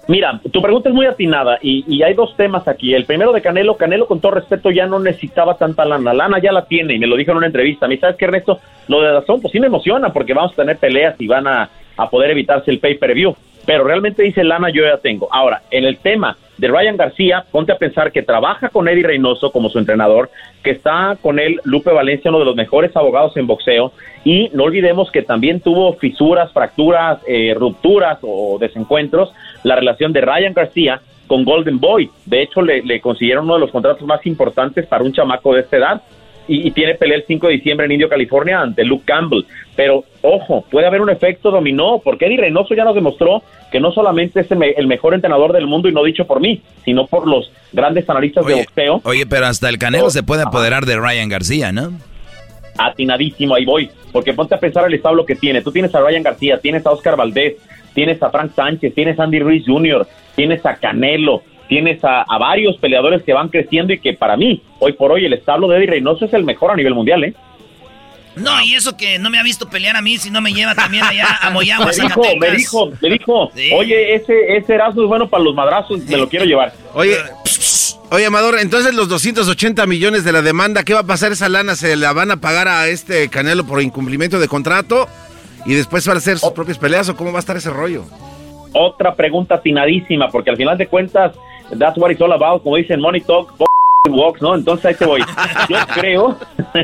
Mira, 0.08 0.40
tu 0.50 0.60
pregunta 0.60 0.88
es 0.88 0.94
muy 0.94 1.06
atinada 1.06 1.58
y, 1.62 1.84
y 1.86 2.02
hay 2.02 2.14
dos 2.14 2.36
temas 2.36 2.66
aquí. 2.66 2.92
El 2.92 3.04
primero 3.04 3.32
de 3.32 3.40
Canelo, 3.40 3.76
Canelo 3.76 4.06
con 4.06 4.20
todo 4.20 4.32
respeto 4.32 4.70
ya 4.70 4.86
no 4.86 4.98
necesitaba 4.98 5.56
tanta 5.56 5.84
lana. 5.84 6.12
Lana 6.12 6.40
ya 6.40 6.52
la 6.52 6.64
tiene 6.64 6.94
y 6.94 6.98
me 6.98 7.06
lo 7.06 7.16
dijo 7.16 7.30
en 7.30 7.36
una 7.36 7.46
entrevista. 7.46 7.86
Mí, 7.86 7.96
¿sabes 7.98 8.16
qué, 8.16 8.24
Ernesto? 8.24 8.58
Lo 8.88 9.00
de 9.00 9.12
Dazón, 9.12 9.40
pues 9.40 9.52
sí 9.52 9.60
me 9.60 9.68
emociona 9.68 10.12
porque 10.12 10.34
vamos 10.34 10.52
a 10.52 10.56
tener 10.56 10.76
peleas 10.78 11.14
y 11.20 11.28
van 11.28 11.46
a, 11.46 11.70
a 11.96 12.10
poder 12.10 12.32
evitarse 12.32 12.70
el 12.70 12.80
pay-per-view. 12.80 13.34
Pero 13.64 13.84
realmente 13.84 14.24
dice 14.24 14.42
lana 14.42 14.70
yo 14.70 14.82
ya 14.82 14.98
tengo. 14.98 15.28
Ahora, 15.30 15.62
en 15.70 15.84
el 15.84 15.98
tema 15.98 16.36
de 16.58 16.68
Ryan 16.68 16.96
García, 16.96 17.44
ponte 17.50 17.72
a 17.72 17.78
pensar 17.78 18.10
que 18.10 18.22
trabaja 18.22 18.68
con 18.68 18.88
Eddie 18.88 19.04
Reynoso 19.04 19.52
como 19.52 19.68
su 19.68 19.78
entrenador, 19.78 20.30
que 20.64 20.72
está 20.72 21.16
con 21.20 21.38
él 21.38 21.60
Lupe 21.64 21.92
Valencia, 21.92 22.30
uno 22.30 22.40
de 22.40 22.44
los 22.44 22.56
mejores 22.56 22.94
abogados 22.96 23.36
en 23.36 23.46
boxeo, 23.46 23.92
y 24.24 24.50
no 24.52 24.64
olvidemos 24.64 25.10
que 25.10 25.22
también 25.22 25.60
tuvo 25.60 25.94
fisuras, 25.94 26.52
fracturas, 26.52 27.20
eh, 27.26 27.54
rupturas 27.56 28.18
o 28.22 28.58
desencuentros 28.60 29.32
la 29.62 29.76
relación 29.76 30.12
de 30.12 30.20
Ryan 30.20 30.52
García 30.54 31.00
con 31.26 31.44
Golden 31.44 31.78
Boy. 31.80 32.10
De 32.26 32.42
hecho, 32.42 32.62
le, 32.62 32.82
le 32.82 33.00
consiguieron 33.00 33.44
uno 33.44 33.54
de 33.54 33.60
los 33.60 33.70
contratos 33.70 34.02
más 34.06 34.24
importantes 34.26 34.86
para 34.86 35.04
un 35.04 35.12
chamaco 35.12 35.54
de 35.54 35.60
esta 35.60 35.76
edad. 35.76 36.02
Y, 36.48 36.66
y 36.66 36.70
tiene 36.72 36.96
pelea 36.96 37.16
el 37.18 37.24
5 37.24 37.46
de 37.46 37.52
diciembre 37.54 37.86
en 37.86 37.92
Indio, 37.92 38.08
California, 38.08 38.60
ante 38.60 38.84
Luke 38.84 39.04
Campbell. 39.06 39.44
Pero, 39.76 40.04
ojo, 40.22 40.64
puede 40.70 40.88
haber 40.88 41.00
un 41.00 41.08
efecto 41.08 41.52
dominó, 41.52 42.00
porque 42.02 42.26
Eddie 42.26 42.38
Reynoso 42.38 42.74
ya 42.74 42.82
nos 42.84 42.96
demostró 42.96 43.42
que 43.70 43.78
no 43.78 43.92
solamente 43.92 44.40
es 44.40 44.50
el, 44.50 44.58
me- 44.58 44.70
el 44.72 44.88
mejor 44.88 45.14
entrenador 45.14 45.52
del 45.52 45.68
mundo, 45.68 45.88
y 45.88 45.92
no 45.92 46.02
dicho 46.02 46.26
por 46.26 46.40
mí, 46.40 46.60
sino 46.84 47.06
por 47.06 47.28
los 47.28 47.52
grandes 47.72 48.10
analistas 48.10 48.44
de 48.44 48.54
boxeo. 48.56 49.00
Oye, 49.04 49.24
pero 49.24 49.46
hasta 49.46 49.68
el 49.68 49.78
Canelo 49.78 50.10
se 50.10 50.24
puede 50.24 50.42
apoderar 50.42 50.84
de 50.84 50.96
Ryan 50.98 51.28
García, 51.28 51.70
¿no? 51.70 51.92
atinadísimo, 52.78 53.54
ahí 53.54 53.64
voy, 53.64 53.90
porque 54.12 54.32
ponte 54.32 54.54
a 54.54 54.58
pensar 54.58 54.86
el 54.86 54.94
establo 54.94 55.26
que 55.26 55.34
tiene. 55.36 55.62
Tú 55.62 55.70
tienes 55.72 55.94
a 55.94 56.00
Ryan 56.00 56.22
García, 56.22 56.58
tienes 56.58 56.84
a 56.86 56.90
Oscar 56.90 57.16
Valdés, 57.16 57.56
tienes 57.94 58.22
a 58.22 58.30
Frank 58.30 58.52
Sánchez, 58.54 58.94
tienes 58.94 59.18
a 59.18 59.24
Andy 59.24 59.40
Ruiz 59.40 59.64
Jr., 59.66 60.06
tienes 60.34 60.64
a 60.64 60.76
Canelo, 60.76 61.42
tienes 61.68 62.02
a, 62.04 62.22
a 62.22 62.38
varios 62.38 62.76
peleadores 62.78 63.22
que 63.22 63.32
van 63.32 63.48
creciendo 63.48 63.92
y 63.92 63.98
que 63.98 64.14
para 64.14 64.36
mí, 64.36 64.62
hoy 64.78 64.92
por 64.92 65.12
hoy, 65.12 65.24
el 65.24 65.32
establo 65.32 65.68
de 65.68 65.78
Eddie 65.78 65.86
Reynoso 65.90 66.24
es 66.24 66.34
el 66.34 66.44
mejor 66.44 66.70
a 66.70 66.76
nivel 66.76 66.94
mundial, 66.94 67.24
¿eh? 67.24 67.34
No, 68.34 68.62
y 68.62 68.74
eso 68.74 68.96
que 68.96 69.18
no 69.18 69.28
me 69.28 69.38
ha 69.38 69.42
visto 69.42 69.68
pelear 69.68 69.96
a 69.96 70.02
mí, 70.02 70.16
si 70.16 70.30
no 70.30 70.40
me 70.40 70.52
lleva 70.52 70.74
también 70.74 71.04
allá 71.04 71.38
a 71.40 71.50
Moyagua, 71.50 71.86
Me 71.86 71.92
dijo, 71.92 72.22
me 72.40 72.50
dijo, 72.50 72.90
me 73.02 73.08
dijo, 73.10 73.50
oye, 73.76 74.14
ese, 74.14 74.56
ese 74.56 74.76
es 74.76 74.94
bueno 74.94 75.28
para 75.28 75.44
los 75.44 75.54
madrazos, 75.54 76.00
me 76.04 76.16
lo 76.16 76.28
quiero 76.28 76.46
llevar. 76.46 76.72
Oye, 76.94 77.16
oye, 78.10 78.26
Amador, 78.26 78.58
entonces 78.58 78.94
los 78.94 79.08
280 79.08 79.86
millones 79.86 80.24
de 80.24 80.32
la 80.32 80.40
demanda, 80.40 80.82
¿qué 80.82 80.94
va 80.94 81.00
a 81.00 81.06
pasar 81.06 81.32
esa 81.32 81.48
lana? 81.48 81.76
¿Se 81.76 81.94
la 81.96 82.12
van 82.12 82.30
a 82.30 82.38
pagar 82.38 82.68
a 82.68 82.88
este 82.88 83.28
Canelo 83.28 83.64
por 83.64 83.82
incumplimiento 83.82 84.38
de 84.38 84.48
contrato? 84.48 85.08
¿Y 85.64 85.74
después 85.74 86.06
van 86.06 86.16
a 86.16 86.18
hacer 86.18 86.38
sus 86.38 86.50
propias 86.52 86.78
peleas 86.78 87.08
o 87.08 87.16
cómo 87.16 87.32
va 87.32 87.38
a 87.38 87.40
estar 87.40 87.56
ese 87.56 87.70
rollo? 87.70 88.04
Otra 88.72 89.14
pregunta 89.14 89.56
atinadísima, 89.56 90.28
porque 90.28 90.50
al 90.50 90.56
final 90.56 90.78
de 90.78 90.86
cuentas, 90.86 91.36
that's 91.78 91.96
what 91.98 92.10
it's 92.10 92.20
all 92.20 92.32
about, 92.32 92.62
como 92.62 92.76
dicen, 92.76 93.00
money 93.00 93.20
talk, 93.20 93.52
walks, 94.10 94.42
¿no? 94.42 94.54
Entonces 94.54 94.86
ahí 94.86 94.94
te 94.94 95.06
voy. 95.06 95.20
Yo 95.68 95.76
creo, 95.94 96.36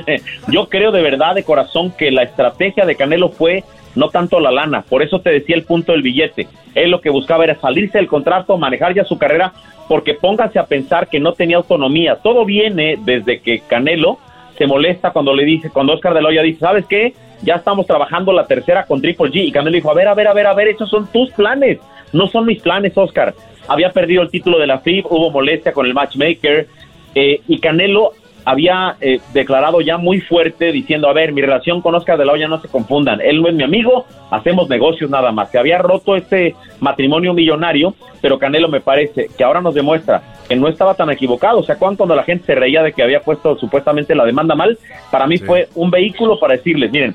yo 0.48 0.68
creo 0.68 0.92
de 0.92 1.02
verdad, 1.02 1.34
de 1.34 1.42
corazón, 1.42 1.92
que 1.96 2.10
la 2.10 2.22
estrategia 2.22 2.84
de 2.84 2.94
Canelo 2.94 3.30
fue 3.30 3.64
no 3.94 4.10
tanto 4.10 4.38
la 4.38 4.52
lana, 4.52 4.82
por 4.82 5.02
eso 5.02 5.20
te 5.20 5.30
decía 5.30 5.56
el 5.56 5.64
punto 5.64 5.92
del 5.92 6.02
billete. 6.02 6.46
Él 6.74 6.90
lo 6.90 7.00
que 7.00 7.10
buscaba 7.10 7.44
era 7.44 7.58
salirse 7.58 7.98
del 7.98 8.06
contrato, 8.06 8.56
manejar 8.56 8.94
ya 8.94 9.04
su 9.04 9.18
carrera, 9.18 9.52
porque 9.88 10.14
pónganse 10.14 10.58
a 10.58 10.66
pensar 10.66 11.08
que 11.08 11.18
no 11.18 11.32
tenía 11.32 11.56
autonomía. 11.56 12.16
Todo 12.16 12.44
viene 12.44 12.96
desde 13.00 13.40
que 13.40 13.60
Canelo 13.60 14.18
se 14.56 14.66
molesta 14.66 15.10
cuando 15.10 15.34
le 15.34 15.44
dice, 15.44 15.70
cuando 15.70 15.94
Oscar 15.94 16.14
de 16.14 16.22
la 16.22 16.28
Hoya 16.28 16.42
dice, 16.42 16.60
¿sabes 16.60 16.84
qué? 16.86 17.14
Ya 17.42 17.54
estamos 17.56 17.86
trabajando 17.86 18.32
la 18.32 18.46
tercera 18.46 18.84
con 18.84 19.00
Triple 19.00 19.30
G. 19.30 19.46
Y 19.46 19.52
Canelo 19.52 19.76
dijo, 19.76 19.90
a 19.90 19.94
ver, 19.94 20.08
a 20.08 20.14
ver, 20.14 20.28
a 20.28 20.34
ver, 20.34 20.46
a 20.46 20.54
ver, 20.54 20.68
esos 20.68 20.88
son 20.88 21.06
tus 21.12 21.30
planes, 21.32 21.78
no 22.12 22.26
son 22.26 22.46
mis 22.46 22.60
planes, 22.60 22.96
Oscar. 22.96 23.34
Había 23.68 23.90
perdido 23.90 24.22
el 24.22 24.30
título 24.30 24.58
de 24.58 24.66
la 24.66 24.78
FIB, 24.78 25.06
hubo 25.10 25.30
molestia 25.30 25.72
con 25.72 25.86
el 25.86 25.94
matchmaker, 25.94 26.66
eh, 27.14 27.40
y 27.46 27.58
Canelo 27.58 28.12
había 28.44 28.96
eh, 29.02 29.20
declarado 29.34 29.82
ya 29.82 29.98
muy 29.98 30.22
fuerte 30.22 30.72
diciendo, 30.72 31.08
a 31.08 31.12
ver, 31.12 31.32
mi 31.32 31.42
relación 31.42 31.82
con 31.82 31.94
Oscar 31.94 32.16
de 32.16 32.24
la 32.24 32.32
Hoya 32.32 32.48
no 32.48 32.58
se 32.60 32.68
confundan, 32.68 33.20
él 33.20 33.42
no 33.42 33.48
es 33.48 33.54
mi 33.54 33.62
amigo, 33.62 34.06
hacemos 34.30 34.70
negocios 34.70 35.10
nada 35.10 35.32
más. 35.32 35.50
Se 35.50 35.58
había 35.58 35.76
roto 35.76 36.16
este 36.16 36.54
matrimonio 36.80 37.34
millonario, 37.34 37.94
pero 38.22 38.38
Canelo 38.38 38.68
me 38.68 38.80
parece 38.80 39.28
que 39.36 39.44
ahora 39.44 39.60
nos 39.60 39.74
demuestra 39.74 40.22
que 40.48 40.56
no 40.56 40.66
estaba 40.68 40.94
tan 40.94 41.10
equivocado. 41.10 41.58
O 41.58 41.62
sea, 41.62 41.76
cuando 41.76 42.06
la 42.06 42.24
gente 42.24 42.46
se 42.46 42.54
reía 42.54 42.82
de 42.82 42.94
que 42.94 43.02
había 43.02 43.20
puesto 43.20 43.54
supuestamente 43.58 44.14
la 44.14 44.24
demanda 44.24 44.54
mal, 44.54 44.78
para 45.10 45.26
mí 45.26 45.36
fue 45.36 45.68
un 45.74 45.90
vehículo 45.90 46.40
para 46.40 46.56
decirles, 46.56 46.90
miren, 46.90 47.14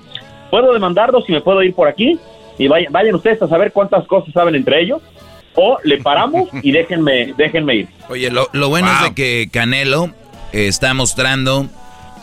puedo 0.53 0.71
demandarlos 0.71 1.27
y 1.27 1.31
me 1.31 1.41
puedo 1.41 1.63
ir 1.63 1.73
por 1.73 1.87
aquí 1.87 2.19
y 2.59 2.67
vayan, 2.67 2.93
vayan 2.93 3.15
ustedes 3.15 3.41
a 3.41 3.47
saber 3.47 3.71
cuántas 3.71 4.05
cosas 4.05 4.31
saben 4.35 4.53
entre 4.53 4.83
ellos 4.83 5.01
o 5.55 5.79
le 5.83 5.97
paramos 5.97 6.47
y 6.61 6.71
déjenme, 6.79 7.33
déjenme 7.35 7.75
ir. 7.75 7.87
Oye, 8.07 8.29
lo, 8.29 8.47
lo 8.53 8.69
bueno 8.69 8.87
es 8.93 9.01
de 9.01 9.15
que 9.15 9.49
Canelo 9.51 10.11
eh, 10.51 10.67
está 10.67 10.93
mostrando 10.93 11.65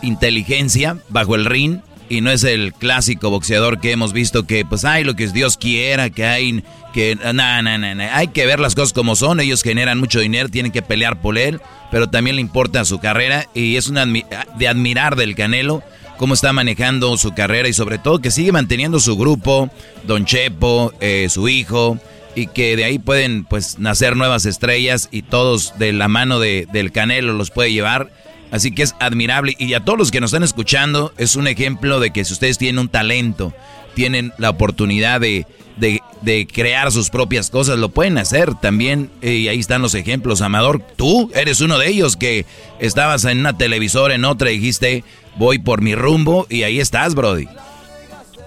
inteligencia 0.03 0.99
bajo 1.09 1.35
el 1.35 1.45
ring 1.45 1.81
y 2.09 2.21
no 2.21 2.31
es 2.31 2.45
el 2.45 2.73
clásico 2.73 3.31
boxeador 3.31 3.81
que 3.81 3.91
hemos 3.91 4.13
visto 4.13 4.47
que, 4.47 4.65
pues, 4.65 4.85
hay 4.85 5.03
lo 5.03 5.17
que 5.17 5.27
Dios 5.27 5.57
quiera, 5.57 6.11
que 6.11 6.25
hay, 6.25 6.63
que, 6.93 7.17
no, 7.17 7.33
no, 7.33 7.79
no, 7.79 7.95
no, 7.97 8.03
hay 8.13 8.29
que 8.29 8.47
ver 8.47 8.61
las 8.61 8.77
cosas 8.77 8.93
como 8.93 9.17
son, 9.17 9.41
ellos 9.41 9.65
generan 9.65 9.99
mucho 9.99 10.21
dinero, 10.21 10.49
tienen 10.49 10.71
que 10.71 10.83
pelear 10.83 11.21
por 11.21 11.37
él, 11.37 11.61
pero 11.91 12.09
también 12.09 12.37
le 12.37 12.43
importa 12.43 12.85
su 12.85 13.01
carrera 13.01 13.47
y 13.55 13.75
es 13.75 13.89
una 13.89 14.07
de 14.07 14.69
admirar 14.69 15.17
del 15.17 15.35
Canelo 15.35 15.83
cómo 16.21 16.35
está 16.35 16.53
manejando 16.53 17.17
su 17.17 17.33
carrera 17.33 17.67
y 17.67 17.73
sobre 17.73 17.97
todo 17.97 18.19
que 18.19 18.31
sigue 18.31 18.53
manteniendo 18.53 19.01
su 19.01 19.17
grupo, 19.17 19.71
Don 20.07 20.27
Chepo, 20.27 20.93
eh, 21.01 21.29
su 21.31 21.49
hijo, 21.49 21.99
y 22.35 22.49
que 22.49 22.77
de 22.77 22.85
ahí 22.85 22.99
pueden 22.99 23.45
pues 23.45 23.79
nacer 23.79 24.19
nuevas 24.19 24.45
estrellas 24.45 25.09
y 25.11 25.23
todos 25.23 25.79
de 25.79 25.95
la 25.95 26.09
mano 26.09 26.39
de, 26.39 26.69
del 26.75 26.93
Canelo 26.93 27.33
los 27.33 27.51
puede 27.51 27.73
llevar. 27.73 28.13
Así 28.51 28.71
que 28.71 28.83
es 28.83 28.95
admirable 29.01 29.57
y 29.59 29.73
a 29.73 29.81
todos 29.81 29.99
los 29.99 30.11
que 30.11 30.21
nos 30.21 30.29
están 30.33 30.43
escuchando 30.43 31.15
es 31.17 31.37
un 31.37 31.47
ejemplo 31.47 32.01
de 32.01 32.11
que 32.11 32.27
si 32.27 32.35
ustedes 32.35 32.59
tienen 32.59 32.81
un 32.81 32.91
talento, 32.91 33.55
tienen 33.95 34.35
la 34.37 34.51
oportunidad 34.51 35.23
de, 35.23 35.47
de, 35.79 36.03
de 36.21 36.47
crear 36.47 36.93
sus 36.93 37.09
propias 37.09 37.49
cosas, 37.49 37.79
lo 37.79 37.89
pueden 37.89 38.19
hacer 38.19 38.55
también. 38.61 39.09
eh, 39.23 39.37
Y 39.37 39.49
ahí 39.49 39.59
están 39.59 39.81
los 39.81 39.95
ejemplos. 39.95 40.43
Amador, 40.43 40.83
tú 40.97 41.31
eres 41.35 41.63
uno 41.63 41.79
de 41.79 41.89
ellos 41.89 42.17
que 42.19 42.45
estabas 42.79 43.25
en 43.25 43.39
una 43.39 43.57
televisora, 43.57 44.15
en 44.15 44.27
otra, 44.27 44.51
dijiste, 44.51 45.03
voy 45.37 45.59
por 45.59 45.83
mi 45.83 45.95
rumbo 45.95 46.47
y 46.49 46.63
ahí 46.63 46.81
estás, 46.81 47.15
Brody. 47.15 47.49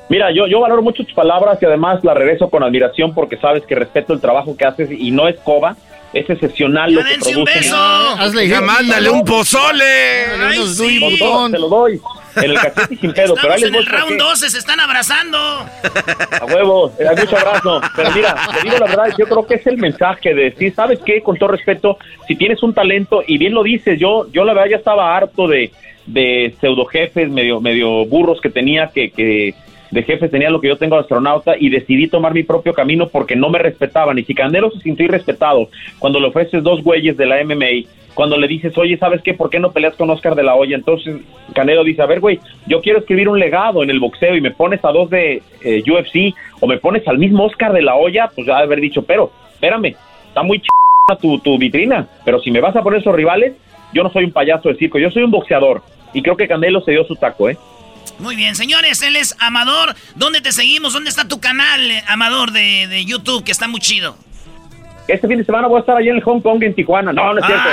Mira, 0.10 0.32
yo, 0.32 0.48
yo 0.48 0.60
valoro 0.60 0.82
mucho 0.82 1.04
tus 1.04 1.14
palabras 1.14 1.58
y 1.62 1.66
además 1.66 2.04
la 2.04 2.14
regreso 2.14 2.50
con 2.50 2.62
admiración 2.62 3.14
porque 3.14 3.38
sabes 3.38 3.64
que 3.66 3.74
respeto 3.76 4.14
el 4.14 4.22
trabajo 4.22 4.56
que 4.56 4.66
haces 4.66 4.90
y 4.92 5.12
no 5.12 5.28
es 5.28 5.38
coba, 5.40 5.76
es 6.14 6.30
excepcional 6.30 6.94
lo 6.94 7.02
que 7.02 7.10
dense 7.10 7.30
un 7.30 7.46
produces. 7.46 7.62
beso. 7.64 7.76
Hazle 7.76 8.48
ya, 8.48 8.62
mándale 8.62 9.10
un 9.10 9.26
pozole. 9.26 10.26
Ay, 10.40 10.68
sí. 10.68 11.00
Con 11.00 11.18
todo, 11.18 11.50
te 11.50 11.60
lo 11.60 11.68
doy. 11.70 12.00
En 12.36 12.44
el 12.44 12.60
cachete 12.60 12.96
y 12.96 12.98
sin 12.98 13.14
pedo, 13.14 13.36
pero 13.40 13.54
ahí 13.54 13.62
les 13.62 13.70
en 13.70 13.76
el 13.76 13.86
round 13.86 14.10
qué. 14.10 14.18
12, 14.18 14.50
se 14.50 14.58
están 14.58 14.80
abrazando. 14.80 15.38
A 15.38 16.46
huevo, 16.46 16.92
eh, 17.00 17.06
mucho 17.18 17.38
abrazo. 17.38 17.82
Pero 17.96 18.12
mira, 18.12 18.36
te 18.54 18.64
digo 18.64 18.78
la 18.80 18.86
verdad, 18.88 19.16
yo 19.18 19.26
creo 19.26 19.46
que 19.46 19.56
es 19.56 19.68
el 19.68 19.78
mensaje 19.78 20.34
de 20.34 20.44
decir, 20.46 20.74
¿sabes 20.76 21.00
qué? 21.06 21.22
Con 21.22 21.38
todo 21.38 21.50
respeto, 21.50 21.98
si 22.28 22.36
tienes 22.36 22.62
un 22.64 22.74
talento, 22.74 23.24
y 23.26 23.38
bien 23.38 23.54
lo 23.54 23.64
dices, 23.64 24.00
yo, 24.00 24.28
yo 24.32 24.44
la 24.46 24.54
verdad 24.54 24.72
ya 24.72 24.78
estaba 24.78 25.16
harto 25.16 25.48
de, 25.48 25.72
de 26.06 26.54
pseudo 26.60 26.86
jefes, 26.86 27.30
medio, 27.30 27.62
medio 27.62 28.06
burros 28.06 28.42
que 28.42 28.50
tenía, 28.50 28.88
que, 28.88 29.12
que 29.12 29.54
de 29.92 30.04
jefes 30.04 30.32
tenía 30.32 30.50
lo 30.50 30.60
que 30.60 30.68
yo 30.68 30.78
tengo 30.78 30.96
de 30.96 31.02
astronauta, 31.02 31.56
y 31.58 31.70
decidí 31.70 32.08
tomar 32.08 32.34
mi 32.34 32.44
propio 32.44 32.74
camino 32.74 33.08
porque 33.08 33.36
no 33.36 33.50
me 33.50 33.60
respetaban. 33.60 34.18
Y 34.18 34.24
si 34.24 34.34
Canelo 34.34 34.72
se 34.72 34.80
sintió 34.80 35.06
irrespetado 35.06 35.70
cuando 36.00 36.20
le 36.20 36.28
ofreces 36.28 36.64
dos 36.64 36.84
güeyes 36.84 37.16
de 37.16 37.26
la 37.26 37.44
MMA, 37.44 37.88
cuando 38.14 38.38
le 38.38 38.48
dices, 38.48 38.78
oye, 38.78 38.98
¿sabes 38.98 39.22
qué? 39.22 39.34
¿Por 39.34 39.50
qué 39.50 39.60
no 39.60 39.72
peleas 39.72 39.96
con 39.96 40.10
Oscar 40.10 40.36
de 40.36 40.44
la 40.44 40.56
Hoya? 40.56 40.76
Entonces 40.76 41.18
Canelo 41.54 41.84
dice, 41.84 42.02
a 42.02 42.06
ver, 42.06 42.20
güey, 42.20 42.40
yo 42.68 42.82
quiero 42.82 43.00
escribir 43.00 43.28
un 43.28 43.40
legado 43.40 43.84
en 43.84 43.90
el 43.90 44.00
boxeo 44.00 44.36
y 44.36 44.42
me 44.42 44.52
pones 44.52 44.84
a 44.86 44.92
dos 44.92 45.10
de 45.10 45.42
eh, 45.64 45.84
UFC 45.90 46.36
o 46.60 46.68
me 46.68 46.78
pones 46.78 47.08
al 47.08 47.18
mismo 47.18 47.46
Oscar 47.46 47.74
de 47.74 47.82
la 47.82 47.96
Hoya, 47.96 48.30
pues 48.34 48.48
ya 48.48 48.58
haber 48.58 48.82
dicho, 48.82 49.04
pero, 49.04 49.32
espérame, 49.54 49.96
está 50.28 50.44
muy 50.44 50.60
ch 50.60 50.68
tu, 51.20 51.38
tu 51.40 51.58
vitrina, 51.58 52.08
pero 52.24 52.40
si 52.40 52.50
me 52.50 52.62
vas 52.62 52.76
a 52.76 52.82
poner 52.82 53.02
esos 53.02 53.14
rivales, 53.14 53.54
yo 53.94 54.04
no 54.04 54.10
soy 54.10 54.26
un 54.26 54.32
payaso 54.32 54.70
de 54.70 54.76
circo, 54.76 54.98
yo 54.98 55.12
soy 55.12 55.24
un 55.24 55.32
boxeador. 55.32 55.82
Y 56.14 56.22
creo 56.22 56.38
que 56.38 56.48
Canelo 56.48 56.82
se 56.82 56.92
dio 56.92 57.04
su 57.06 57.16
taco, 57.16 57.50
¿eh? 57.50 57.58
Muy 58.20 58.36
bien, 58.36 58.56
señores, 58.56 59.02
él 59.02 59.16
es 59.16 59.36
Amador. 59.40 59.96
¿Dónde 60.16 60.42
te 60.42 60.52
seguimos? 60.52 60.94
¿Dónde 60.94 61.10
está 61.10 61.28
tu 61.28 61.40
canal, 61.40 61.90
eh, 61.90 62.04
Amador, 62.08 62.52
de, 62.52 62.88
de 62.88 63.06
YouTube, 63.06 63.44
que 63.44 63.52
está 63.52 63.68
muy 63.68 63.80
chido? 63.80 64.16
Este 65.08 65.28
fin 65.28 65.38
de 65.38 65.44
semana 65.44 65.68
voy 65.68 65.78
a 65.78 65.80
estar 65.82 65.98
allá 65.98 66.12
en 66.12 66.16
el 66.16 66.24
Hong 66.24 66.40
Kong, 66.40 66.64
en 66.64 66.74
Tijuana. 66.74 67.12
No, 67.12 67.34
no 67.34 67.40
es 67.40 67.46
cierto. 67.46 67.68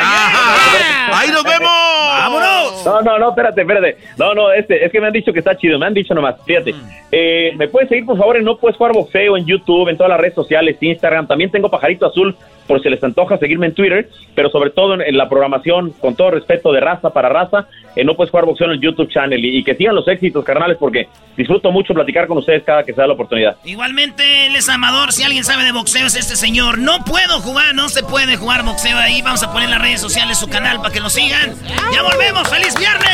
¡Ahí 1.13 1.29
nos 1.29 1.45
vemos! 1.45 1.71
¡Vámonos! 1.71 2.85
No, 2.85 3.03
no, 3.03 3.19
no, 3.21 3.29
espérate, 3.29 3.61
espérate. 3.61 3.99
No, 4.17 4.35
no, 4.35 4.53
este, 4.53 4.85
es 4.85 4.91
que 4.91 5.01
me 5.01 5.07
han 5.07 5.13
dicho 5.13 5.33
que 5.33 5.39
está 5.39 5.57
chido, 5.57 5.79
me 5.79 5.87
han 5.87 5.95
dicho 5.95 6.13
nomás. 6.13 6.35
Fíjate, 6.45 6.75
eh, 7.13 7.53
me 7.57 7.69
puedes 7.69 7.89
seguir 7.89 8.05
por 8.05 8.19
favor 8.19 8.37
en 8.37 8.45
No 8.45 8.57
Puedes 8.57 8.77
Jugar 8.77 8.95
Boxeo 8.95 9.37
en 9.37 9.47
YouTube, 9.47 9.89
en 9.89 9.97
todas 9.97 10.11
las 10.11 10.19
redes 10.21 10.35
sociales, 10.35 10.77
Instagram. 10.81 11.29
También 11.29 11.53
tengo 11.53 11.71
Pajarito 11.71 12.07
Azul 12.07 12.37
por 12.71 12.81
si 12.81 12.89
les 12.89 13.03
antoja 13.03 13.37
seguirme 13.37 13.67
en 13.67 13.75
Twitter, 13.75 14.09
pero 14.37 14.49
sobre 14.49 14.71
todo 14.71 14.95
en, 14.95 15.01
en 15.01 15.19
la 15.19 15.29
programación, 15.29 15.91
con 16.01 16.15
todo 16.15 16.31
respeto 16.31 16.71
de 16.73 16.79
raza 16.79 17.11
para 17.11 17.29
raza, 17.29 17.67
en 17.97 18.07
No 18.07 18.15
Puedes 18.15 18.31
Jugar 18.31 18.45
Boxeo 18.45 18.69
en 18.69 18.75
el 18.75 18.81
YouTube 18.81 19.11
channel. 19.11 19.45
Y, 19.45 19.59
y 19.59 19.65
que 19.65 19.75
sigan 19.75 19.97
los 19.97 20.07
éxitos, 20.07 20.45
carnales, 20.45 20.77
porque 20.79 21.09
disfruto 21.37 21.73
mucho 21.73 21.95
platicar 21.95 22.29
con 22.29 22.39
ustedes 22.39 22.63
cada 22.63 22.85
que 22.85 22.93
se 22.93 23.01
da 23.01 23.09
la 23.09 23.15
oportunidad. 23.15 23.57
Igualmente, 23.65 24.47
él 24.47 24.55
es 24.55 24.69
Amador. 24.69 25.13
Si 25.13 25.25
alguien 25.25 25.43
sabe 25.43 25.65
de 25.65 25.73
boxeo, 25.73 26.07
es 26.07 26.15
este 26.15 26.37
señor. 26.37 26.79
No 26.79 27.05
puedo 27.05 27.41
jugar, 27.41 27.75
no 27.75 27.89
se 27.89 28.05
puede 28.05 28.37
jugar 28.37 28.63
boxeo 28.63 28.97
ahí. 28.97 29.21
Vamos 29.21 29.43
a 29.43 29.51
poner 29.51 29.65
en 29.65 29.73
las 29.73 29.83
redes 29.83 30.01
sociales 30.01 30.39
su 30.39 30.49
canal 30.49 30.77
para 30.79 30.93
que 30.93 31.01
lo 31.01 31.11
sigan. 31.11 31.53
¡Ya 31.93 32.03
volvemos! 32.05 32.49
¡Feliz 32.49 32.75
viernes! 32.79 33.11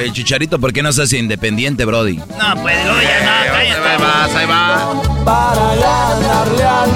El 0.00 0.12
chicharito, 0.12 0.58
¿por 0.58 0.72
qué 0.72 0.82
no 0.82 0.92
se 0.92 1.02
hace 1.02 1.18
independiente, 1.18 1.84
Brody? 1.84 2.16
No, 2.16 2.62
pues, 2.62 2.76
oye, 2.76 3.08
no, 3.24 3.52
cállate. 3.52 3.88
Ahí 3.88 3.98
vas, 3.98 4.34
ahí 4.34 4.46
va. 4.46 5.02
Para 5.24 5.74
ganarle 5.76 6.64
al 6.64 6.90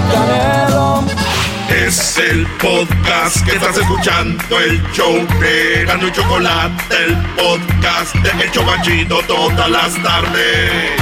Es 1.86 2.18
el 2.18 2.46
podcast 2.60 3.44
que 3.44 3.56
estás 3.56 3.76
escuchando, 3.76 4.58
el 4.58 4.82
show 4.92 5.14
de 5.40 5.84
Gano 5.84 6.08
y 6.08 6.12
Chocolate, 6.12 6.82
el 7.06 7.16
podcast 7.36 8.14
de 8.16 8.44
El 8.44 8.50
Chocachito 8.50 9.18
todas 9.26 9.70
las 9.70 9.94
tardes. 10.02 11.00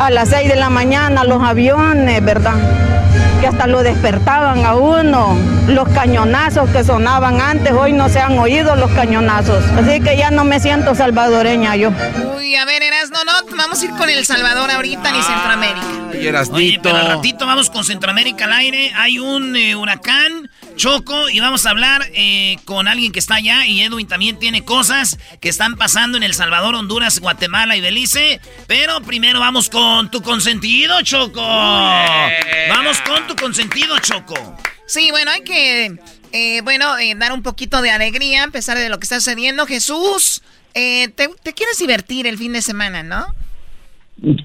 A 0.00 0.10
las 0.10 0.30
6 0.30 0.48
de 0.48 0.56
la 0.56 0.70
mañana 0.70 1.24
los 1.24 1.42
aviones, 1.42 2.24
¿verdad? 2.24 2.99
Que 3.40 3.46
hasta 3.46 3.66
lo 3.66 3.82
despertaban 3.82 4.64
a 4.66 4.74
uno. 4.74 5.36
Los 5.66 5.88
cañonazos 5.88 6.68
que 6.70 6.84
sonaban 6.84 7.40
antes, 7.40 7.72
hoy 7.72 7.92
no 7.92 8.08
se 8.08 8.20
han 8.20 8.38
oído 8.38 8.76
los 8.76 8.90
cañonazos. 8.90 9.64
Así 9.78 10.00
que 10.00 10.16
ya 10.16 10.30
no 10.30 10.44
me 10.44 10.60
siento 10.60 10.94
salvadoreña 10.94 11.74
yo. 11.76 11.90
Uy, 12.36 12.54
a 12.56 12.64
ver, 12.64 12.82
Eras, 12.82 13.10
no, 13.10 13.24
no, 13.24 13.56
vamos 13.56 13.80
a 13.80 13.84
ir 13.84 13.90
con 13.92 14.10
El 14.10 14.26
Salvador 14.26 14.70
ahorita 14.70 15.10
ni 15.12 15.22
Centroamérica. 15.22 15.86
Y 16.20 16.26
Erasnito. 16.26 16.56
Oye, 16.56 16.80
pero 16.82 16.96
al 16.96 17.06
ratito 17.06 17.46
vamos 17.46 17.70
con 17.70 17.84
Centroamérica 17.84 18.44
al 18.44 18.52
aire. 18.52 18.92
Hay 18.94 19.18
un 19.18 19.56
eh, 19.56 19.74
huracán, 19.74 20.50
Choco, 20.80 21.28
y 21.28 21.40
vamos 21.40 21.66
a 21.66 21.70
hablar 21.72 22.10
eh, 22.14 22.56
con 22.64 22.88
alguien 22.88 23.12
que 23.12 23.18
está 23.18 23.34
allá. 23.34 23.66
Y 23.66 23.82
Edwin 23.82 24.08
también 24.08 24.38
tiene 24.38 24.64
cosas 24.64 25.18
que 25.38 25.50
están 25.50 25.76
pasando 25.76 26.16
en 26.16 26.22
El 26.22 26.32
Salvador, 26.32 26.74
Honduras, 26.74 27.20
Guatemala 27.20 27.76
y 27.76 27.82
Belice. 27.82 28.40
Pero 28.66 29.02
primero 29.02 29.40
vamos 29.40 29.68
con 29.68 30.10
tu 30.10 30.22
consentido, 30.22 31.02
Choco. 31.02 31.42
Vamos 31.42 32.98
con 33.02 33.26
tu 33.26 33.36
consentido, 33.36 33.98
Choco. 33.98 34.56
Sí, 34.86 35.10
bueno, 35.10 35.30
hay 35.32 35.42
que, 35.44 35.98
eh, 36.32 36.62
bueno, 36.62 36.96
eh, 36.96 37.14
dar 37.14 37.34
un 37.34 37.42
poquito 37.42 37.82
de 37.82 37.90
alegría 37.90 38.44
a 38.44 38.48
pesar 38.48 38.78
de 38.78 38.88
lo 38.88 38.98
que 38.98 39.04
está 39.04 39.20
sucediendo. 39.20 39.66
Jesús, 39.66 40.40
eh, 40.72 41.08
te, 41.08 41.28
te 41.42 41.52
quieres 41.52 41.76
divertir 41.76 42.26
el 42.26 42.38
fin 42.38 42.54
de 42.54 42.62
semana, 42.62 43.02
¿no? 43.02 43.26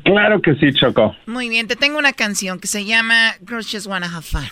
Claro 0.04 0.42
que 0.42 0.56
sí, 0.56 0.72
Choco. 0.74 1.16
Muy 1.26 1.50
bien, 1.50 1.68
te 1.68 1.76
tengo 1.76 1.98
una 1.98 2.14
canción 2.14 2.60
que 2.60 2.68
se 2.68 2.86
llama 2.86 3.34
Girls 3.46 3.70
Just 3.70 3.88
Wanna 3.88 4.08
Have 4.08 4.24
Fun. 4.24 4.44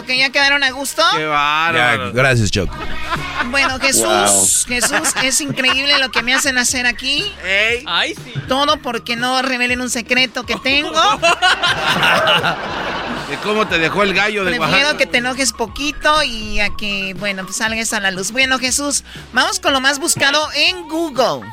Ok, 0.00 0.08
¿ya 0.16 0.30
quedaron 0.30 0.64
a 0.64 0.70
gusto? 0.70 1.02
¡Qué 1.14 1.26
bárbaro! 1.26 2.12
gracias, 2.12 2.50
Choco. 2.50 2.74
Bueno, 3.50 3.78
Jesús, 3.78 4.64
Jesús, 4.66 5.14
es 5.22 5.40
increíble 5.40 5.98
lo 5.98 6.10
que 6.10 6.22
me 6.22 6.34
hacen 6.34 6.58
hacer 6.58 6.86
aquí. 6.86 7.30
Ey. 7.44 7.84
Ay, 7.86 8.14
sí. 8.14 8.32
Todo 8.48 8.78
porque 8.78 9.16
no 9.16 9.40
revelen 9.42 9.80
un 9.80 9.90
secreto 9.90 10.44
que 10.44 10.56
tengo. 10.56 10.90
¿De 13.28 13.36
cómo 13.44 13.66
te 13.66 13.78
dejó 13.78 14.02
el 14.02 14.14
gallo 14.14 14.44
de 14.44 14.52
Prefiero 14.52 14.72
Oaxaca? 14.74 14.98
que 14.98 15.06
te 15.06 15.18
enojes 15.18 15.52
poquito 15.52 16.22
y 16.24 16.60
a 16.60 16.70
que, 16.70 17.14
bueno, 17.18 17.44
pues 17.44 17.56
salgas 17.56 17.92
a 17.92 18.00
la 18.00 18.10
luz. 18.10 18.32
Bueno, 18.32 18.58
Jesús, 18.58 19.04
vamos 19.32 19.60
con 19.60 19.72
lo 19.72 19.80
más 19.80 19.98
buscado 20.00 20.48
en 20.54 20.88
Google. 20.88 21.48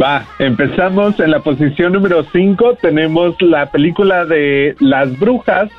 Va, 0.00 0.26
empezamos 0.38 1.18
en 1.20 1.30
la 1.30 1.40
posición 1.40 1.92
número 1.92 2.26
5. 2.32 2.78
Tenemos 2.82 3.34
la 3.40 3.70
película 3.70 4.24
de 4.24 4.76
Las 4.80 5.18
Brujas 5.18 5.70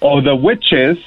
o 0.00 0.22
The 0.22 0.32
Witches, 0.32 0.98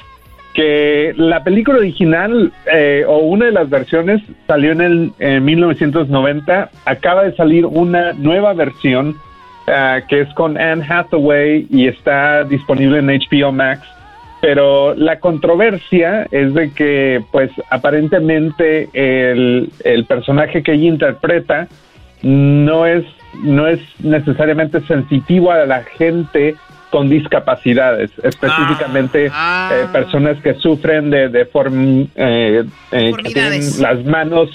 que 0.53 1.13
la 1.15 1.43
película 1.43 1.77
original 1.77 2.51
eh, 2.71 3.03
o 3.07 3.19
una 3.19 3.45
de 3.45 3.51
las 3.51 3.69
versiones 3.69 4.21
salió 4.47 4.71
en 4.71 4.81
el 4.81 5.11
en 5.19 5.45
1990. 5.45 6.69
Acaba 6.85 7.23
de 7.23 7.35
salir 7.35 7.65
una 7.65 8.13
nueva 8.13 8.53
versión 8.53 9.15
ah, 9.67 10.01
que 10.07 10.21
es 10.21 10.33
con 10.33 10.57
Anne 10.57 10.85
Hathaway 10.87 11.67
y 11.69 11.87
está 11.87 12.43
disponible 12.43 12.99
en 12.99 13.07
HBO 13.07 13.51
Max. 13.51 13.81
Pero 14.41 14.95
la 14.95 15.19
controversia 15.19 16.27
es 16.31 16.55
de 16.55 16.71
que, 16.71 17.23
pues, 17.31 17.51
aparentemente 17.69 18.89
el, 18.93 19.69
el 19.83 20.05
personaje 20.05 20.63
que 20.63 20.73
ella 20.73 20.87
interpreta 20.87 21.67
no 22.23 22.87
es, 22.87 23.05
no 23.43 23.67
es 23.67 23.79
necesariamente 23.99 24.81
sensitivo 24.81 25.51
a 25.51 25.65
la 25.67 25.83
gente 25.83 26.55
con 26.91 27.09
discapacidades, 27.09 28.11
específicamente 28.23 29.29
Ah. 29.33 29.71
eh, 29.73 29.87
personas 29.91 30.37
que 30.43 30.53
sufren 30.55 31.09
de, 31.09 31.29
deform- 31.31 32.09
eh, 32.15 32.63
eh, 32.63 32.65
que 32.91 32.97
Deformidades. 33.05 33.77
tienen 33.77 33.81
las 33.97 34.05
manos 34.05 34.49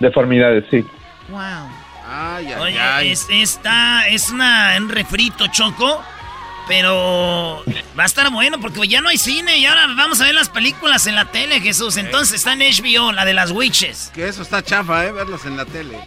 deformidades, 0.00 0.64
sí. 0.70 0.84
Wow. 1.28 1.40
Ay, 2.08 2.46
ay, 2.48 2.60
Oye, 2.60 2.80
ay. 2.80 3.10
es, 3.12 3.26
esta 3.30 4.08
es 4.08 4.30
una, 4.30 4.74
un 4.78 4.88
refrito, 4.88 5.46
Choco. 5.48 6.02
Pero 6.68 7.64
va 7.98 8.04
a 8.04 8.06
estar 8.06 8.30
bueno 8.30 8.58
porque 8.60 8.86
ya 8.86 9.00
no 9.00 9.08
hay 9.08 9.18
cine 9.18 9.58
y 9.58 9.66
ahora 9.66 9.88
vamos 9.96 10.20
a 10.20 10.26
ver 10.26 10.34
las 10.34 10.48
películas 10.48 11.06
en 11.08 11.16
la 11.16 11.24
tele, 11.24 11.60
Jesús. 11.60 11.96
Entonces 11.96 12.36
está 12.36 12.52
en 12.52 12.60
HBO, 12.60 13.10
la 13.12 13.24
de 13.24 13.34
las 13.34 13.50
witches. 13.50 14.12
Que 14.14 14.28
eso 14.28 14.42
está 14.42 14.62
chafa, 14.62 15.04
¿eh? 15.06 15.12
Verlos 15.12 15.44
en 15.44 15.56
la 15.56 15.64
tele. 15.64 15.98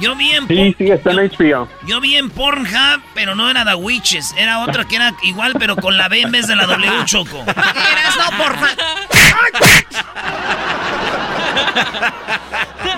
Yo 0.00 0.14
vi 0.16 0.30
en, 0.32 0.46
Sí, 0.48 0.54
Por- 0.76 0.86
sí, 0.86 0.92
está 0.92 1.10
en 1.12 1.16
HBO. 1.18 1.68
yo 1.86 2.00
vi 2.00 2.16
en 2.16 2.28
Pornhub, 2.30 3.00
pero 3.14 3.34
no 3.34 3.48
era 3.50 3.64
The 3.64 3.74
Witches. 3.74 4.34
Era 4.36 4.60
otra 4.60 4.84
que 4.86 4.96
era 4.96 5.14
igual, 5.22 5.54
pero 5.58 5.76
con 5.76 5.96
la 5.96 6.08
B 6.08 6.20
en 6.22 6.32
vez 6.32 6.46
de 6.46 6.56
la 6.56 6.66
W, 6.66 7.04
Choco. 7.06 7.42
Eras, 7.46 8.16
no, 8.18 8.36
porfa. 8.38 8.68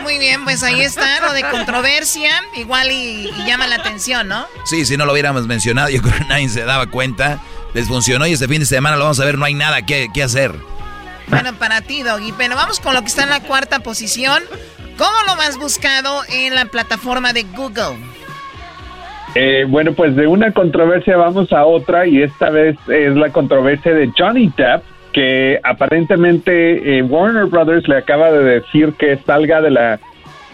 Muy 0.02 0.18
bien, 0.18 0.44
pues 0.44 0.62
ahí 0.62 0.80
está 0.80 1.20
lo 1.20 1.32
de 1.32 1.42
controversia. 1.50 2.30
Igual 2.56 2.90
y, 2.90 3.28
y 3.36 3.44
llama 3.46 3.66
la 3.66 3.76
atención, 3.76 4.28
¿no? 4.28 4.46
Sí, 4.64 4.84
si 4.86 4.96
no 4.96 5.04
lo 5.04 5.12
hubiéramos 5.12 5.46
mencionado, 5.46 5.88
yo 5.90 6.00
creo 6.02 6.14
que 6.16 6.24
nadie 6.24 6.48
se 6.48 6.64
daba 6.64 6.86
cuenta. 6.86 7.38
Les 7.74 7.86
funcionó 7.86 8.26
y 8.26 8.32
este 8.32 8.48
fin 8.48 8.60
de 8.60 8.66
semana 8.66 8.96
lo 8.96 9.04
vamos 9.04 9.20
a 9.20 9.24
ver, 9.24 9.36
no 9.38 9.44
hay 9.44 9.54
nada 9.54 9.82
que, 9.82 10.08
que 10.12 10.22
hacer. 10.22 10.54
Bueno, 11.26 11.52
para 11.54 11.82
ti, 11.82 12.02
Doggy. 12.02 12.32
Pero 12.38 12.56
vamos 12.56 12.80
con 12.80 12.94
lo 12.94 13.02
que 13.02 13.08
está 13.08 13.24
en 13.24 13.30
la 13.30 13.40
cuarta 13.40 13.80
posición. 13.80 14.42
¿Cómo 14.98 15.14
lo 15.28 15.36
más 15.36 15.56
buscado 15.58 16.22
en 16.28 16.56
la 16.56 16.64
plataforma 16.64 17.32
de 17.32 17.44
Google? 17.44 17.96
Eh, 19.36 19.64
bueno, 19.68 19.92
pues 19.92 20.16
de 20.16 20.26
una 20.26 20.52
controversia 20.52 21.16
vamos 21.16 21.52
a 21.52 21.64
otra 21.64 22.06
y 22.06 22.22
esta 22.22 22.50
vez 22.50 22.76
es 22.88 23.14
la 23.14 23.30
controversia 23.30 23.94
de 23.94 24.10
Johnny 24.18 24.52
Depp, 24.56 24.82
que 25.12 25.60
aparentemente 25.62 26.98
eh, 26.98 27.02
Warner 27.02 27.44
Brothers 27.44 27.86
le 27.86 27.98
acaba 27.98 28.32
de 28.32 28.42
decir 28.42 28.94
que 28.94 29.16
salga 29.18 29.60
de 29.60 29.70
la 29.70 30.00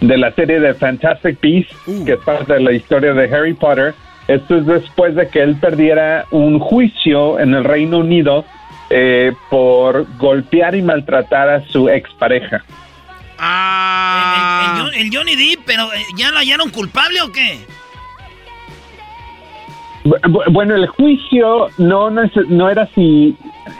de 0.00 0.18
la 0.18 0.32
serie 0.32 0.60
de 0.60 0.74
Fantastic 0.74 1.40
Beasts, 1.40 1.76
que 2.04 2.12
es 2.12 2.18
parte 2.18 2.54
de 2.54 2.60
la 2.60 2.72
historia 2.72 3.14
de 3.14 3.34
Harry 3.34 3.54
Potter. 3.54 3.94
Esto 4.28 4.56
es 4.56 4.66
después 4.66 5.14
de 5.14 5.28
que 5.28 5.40
él 5.40 5.56
perdiera 5.56 6.26
un 6.30 6.58
juicio 6.58 7.38
en 7.38 7.54
el 7.54 7.64
Reino 7.64 7.98
Unido 7.98 8.44
eh, 8.90 9.32
por 9.48 10.06
golpear 10.18 10.74
y 10.74 10.82
maltratar 10.82 11.48
a 11.48 11.64
su 11.68 11.88
expareja. 11.88 12.62
Ah. 13.38 14.74
El, 14.78 14.94
el- 14.94 15.06
el 15.06 15.16
Johnny 15.16 15.36
Depp, 15.36 15.60
pero 15.66 15.92
eh, 15.92 16.04
¿ya 16.16 16.30
lo 16.30 16.38
hallaron 16.38 16.70
culpable 16.70 17.20
o 17.22 17.32
qué? 17.32 17.58
Bu- 20.04 20.20
bu- 20.20 20.52
Bueno, 20.52 20.74
el 20.76 20.86
juicio 20.86 21.68
no, 21.78 22.10
no 22.10 22.70
era 22.70 22.86
si 22.94 23.36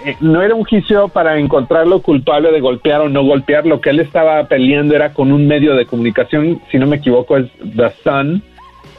eh, 0.07 0.17
no 0.21 0.41
era 0.43 0.55
un 0.55 0.65
juicio 0.65 1.09
para 1.09 1.39
encontrarlo 1.39 2.01
culpable 2.01 2.51
de 2.51 2.61
golpear 2.61 3.03
o 3.03 3.09
no 3.09 3.23
golpear. 3.23 3.67
Lo 3.67 3.81
que 3.81 3.91
él 3.91 4.01
estaba 4.01 4.45
peleando 4.49 4.95
era 4.97 5.13
con 5.13 5.33
un 5.33 5.47
medio 5.47 5.75
de 5.75 5.87
comunicación, 5.87 6.61
si 6.71 6.79
no 6.79 6.87
me 6.87 6.97
equivoco, 6.97 7.37
es 7.37 7.47
The 7.77 7.93
Sun, 8.03 8.43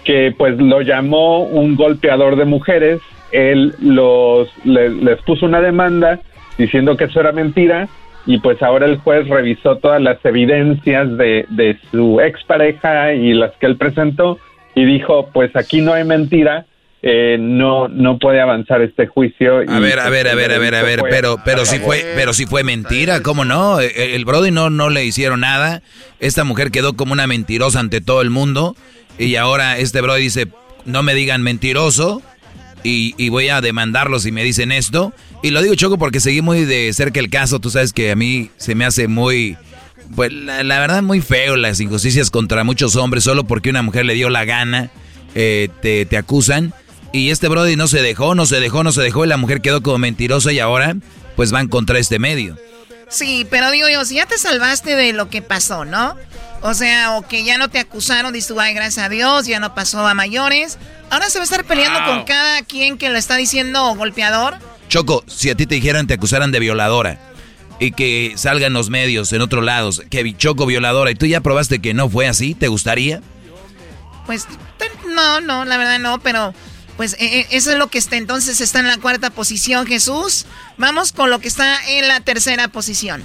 que 0.03 0.33
pues 0.37 0.57
lo 0.57 0.81
llamó 0.81 1.39
un 1.43 1.75
golpeador 1.75 2.35
de 2.35 2.45
mujeres. 2.45 3.01
Él 3.31 3.73
los 3.81 4.47
le- 4.63 4.89
les 4.91 5.19
puso 5.23 5.45
una 5.47 5.59
demanda 5.61 6.19
diciendo 6.59 6.95
que 6.95 7.05
eso 7.05 7.19
era 7.19 7.31
mentira 7.31 7.87
y 8.26 8.39
pues 8.39 8.61
ahora 8.61 8.86
el 8.86 8.97
juez 8.97 9.28
revisó 9.28 9.78
todas 9.78 10.01
las 10.01 10.23
evidencias 10.26 11.17
de, 11.17 11.45
de 11.49 11.78
su 11.91 12.19
expareja 12.19 13.13
y 13.13 13.34
las 13.34 13.51
que 13.53 13.67
él 13.67 13.78
presentó 13.78 14.39
y 14.73 14.86
dijo 14.86 15.30
pues 15.34 15.55
aquí 15.55 15.82
no 15.82 15.93
hay 15.93 16.03
mentira 16.03 16.65
eh, 17.07 17.38
no 17.39 17.88
no 17.88 18.17
puede 18.17 18.41
avanzar 18.41 18.82
este 18.82 19.05
juicio 19.05 19.57
A 19.67 19.80
ver, 19.80 19.99
a 19.99 20.09
ver, 20.09 20.28
a 20.28 20.34
ver, 20.34 20.51
a 20.51 20.57
ver, 20.57 20.73
a 20.73 20.82
ver, 20.82 21.03
pero, 21.07 21.38
pero 21.45 21.63
si 21.63 21.78
fue, 21.78 22.03
pero 22.15 22.34
si 22.34 22.47
fue 22.47 22.63
mentira, 22.63 23.21
¿cómo 23.21 23.45
no? 23.45 23.80
El, 23.80 23.91
el 23.95 24.26
Brody 24.26 24.49
no, 24.49 24.71
no 24.71 24.89
le 24.89 25.05
hicieron 25.05 25.41
nada. 25.41 25.84
Esta 26.19 26.43
mujer 26.43 26.71
quedó 26.71 26.95
como 26.95 27.13
una 27.13 27.28
mentirosa 27.28 27.80
ante 27.80 28.01
todo 28.01 28.23
el 28.23 28.32
mundo. 28.32 28.76
Y 29.19 29.36
ahora 29.36 29.78
este 29.78 30.01
Brody 30.01 30.23
dice, 30.23 30.47
no 30.86 31.03
me 31.03 31.13
digan 31.13 31.43
mentiroso. 31.43 32.23
Y, 32.86 33.15
y 33.17 33.29
voy 33.29 33.49
a 33.49 33.61
demandarlos 33.61 34.23
si 34.23 34.31
me 34.31 34.43
dicen 34.43 34.71
esto. 34.71 35.11
Y 35.41 35.49
lo 35.49 35.63
digo, 35.63 35.73
Choco, 35.73 35.97
porque 35.97 36.19
seguí 36.19 36.43
muy 36.43 36.65
de 36.65 36.93
cerca 36.93 37.19
el 37.19 37.31
caso. 37.31 37.59
Tú 37.59 37.71
sabes 37.71 37.93
que 37.93 38.11
a 38.11 38.15
mí 38.15 38.51
se 38.57 38.75
me 38.75 38.86
hace 38.86 39.07
muy, 39.07 39.57
pues 40.15 40.31
la, 40.31 40.63
la 40.63 40.79
verdad 40.79 41.01
muy 41.01 41.19
feo 41.19 41.55
las 41.55 41.79
injusticias 41.79 42.29
contra 42.29 42.63
muchos 42.63 42.95
hombres. 42.95 43.23
Solo 43.23 43.45
porque 43.45 43.71
una 43.71 43.81
mujer 43.81 44.05
le 44.05 44.13
dio 44.13 44.29
la 44.29 44.45
gana, 44.45 44.91
eh, 45.33 45.69
te, 45.81 46.05
te 46.05 46.15
acusan. 46.15 46.75
Y 47.11 47.31
este 47.31 47.47
Brody 47.47 47.75
no 47.75 47.88
se 47.88 48.03
dejó, 48.03 48.36
no 48.36 48.45
se 48.45 48.59
dejó, 48.59 48.83
no 48.83 48.91
se 48.91 49.01
dejó. 49.01 49.25
Y 49.25 49.29
la 49.29 49.38
mujer 49.38 49.61
quedó 49.61 49.81
como 49.81 49.97
mentirosa 49.97 50.53
y 50.53 50.59
ahora 50.59 50.95
pues 51.36 51.51
van 51.51 51.67
contra 51.67 51.97
este 51.97 52.19
medio. 52.19 52.55
Sí, 53.09 53.47
pero 53.49 53.71
digo 53.71 53.88
yo, 53.89 54.05
si 54.05 54.15
ya 54.15 54.27
te 54.27 54.38
salvaste 54.38 54.95
de 54.95 55.13
lo 55.13 55.29
que 55.29 55.41
pasó, 55.41 55.86
¿no? 55.86 56.15
O 56.61 56.73
sea, 56.73 57.17
o 57.17 57.21
que 57.27 57.43
ya 57.43 57.57
no 57.57 57.69
te 57.69 57.79
acusaron, 57.79 58.33
dices 58.33 58.47
tú, 58.47 58.59
ay, 58.59 58.73
gracias 58.73 59.05
a 59.05 59.09
Dios, 59.09 59.45
ya 59.45 59.59
no 59.59 59.75
pasó 59.75 60.05
a 60.07 60.13
mayores. 60.13 60.77
Ahora 61.11 61.29
se 61.29 61.37
va 61.37 61.43
a 61.43 61.45
estar 61.45 61.63
peleando 61.65 61.99
Wow. 61.99 62.07
con 62.09 62.23
cada 62.25 62.61
quien 62.63 62.97
que 62.97 63.09
lo 63.09 63.17
está 63.17 63.35
diciendo 63.35 63.93
golpeador. 63.95 64.57
Choco, 64.89 65.23
si 65.27 65.49
a 65.49 65.55
ti 65.55 65.65
te 65.67 65.75
dijeran, 65.75 66.07
te 66.07 66.15
acusaran 66.15 66.51
de 66.51 66.59
violadora 66.59 67.19
y 67.79 67.91
que 67.91 68.33
salgan 68.37 68.73
los 68.73 68.89
medios 68.89 69.31
en 69.33 69.41
otros 69.41 69.63
lados, 69.63 70.01
que 70.09 70.35
Choco 70.37 70.65
violadora 70.65 71.11
y 71.11 71.15
tú 71.15 71.25
ya 71.25 71.41
probaste 71.41 71.79
que 71.79 71.93
no 71.93 72.09
fue 72.09 72.27
así, 72.27 72.55
¿te 72.55 72.67
gustaría? 72.67 73.21
Pues 74.25 74.47
no, 75.07 75.41
no, 75.41 75.65
la 75.65 75.77
verdad 75.77 75.99
no, 75.99 76.19
pero 76.19 76.53
pues 76.97 77.15
eh, 77.19 77.45
eso 77.51 77.71
es 77.71 77.77
lo 77.77 77.87
que 77.87 77.97
está. 77.97 78.15
Entonces 78.15 78.61
está 78.61 78.79
en 78.79 78.87
la 78.87 78.97
cuarta 78.97 79.29
posición 79.29 79.85
Jesús. 79.85 80.45
Vamos 80.77 81.11
con 81.11 81.29
lo 81.29 81.39
que 81.39 81.47
está 81.47 81.77
en 81.89 82.07
la 82.07 82.21
tercera 82.21 82.67
posición. 82.69 83.23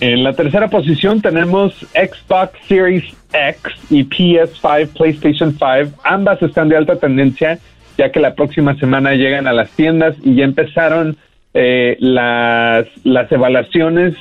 En 0.00 0.24
la 0.24 0.32
tercera 0.32 0.68
posición 0.68 1.20
tenemos 1.20 1.74
Xbox 1.92 2.58
Series 2.66 3.04
X 3.32 3.60
y 3.90 4.04
PS5, 4.04 4.88
PlayStation 4.96 5.52
5. 5.52 6.00
Ambas 6.04 6.40
están 6.40 6.70
de 6.70 6.76
alta 6.78 6.96
tendencia, 6.96 7.58
ya 7.98 8.10
que 8.10 8.18
la 8.18 8.34
próxima 8.34 8.74
semana 8.76 9.12
llegan 9.12 9.46
a 9.46 9.52
las 9.52 9.70
tiendas 9.70 10.16
y 10.24 10.36
ya 10.36 10.44
empezaron 10.44 11.18
eh, 11.52 11.98
las, 12.00 12.86
las 13.04 13.30
evaluaciones 13.30 14.14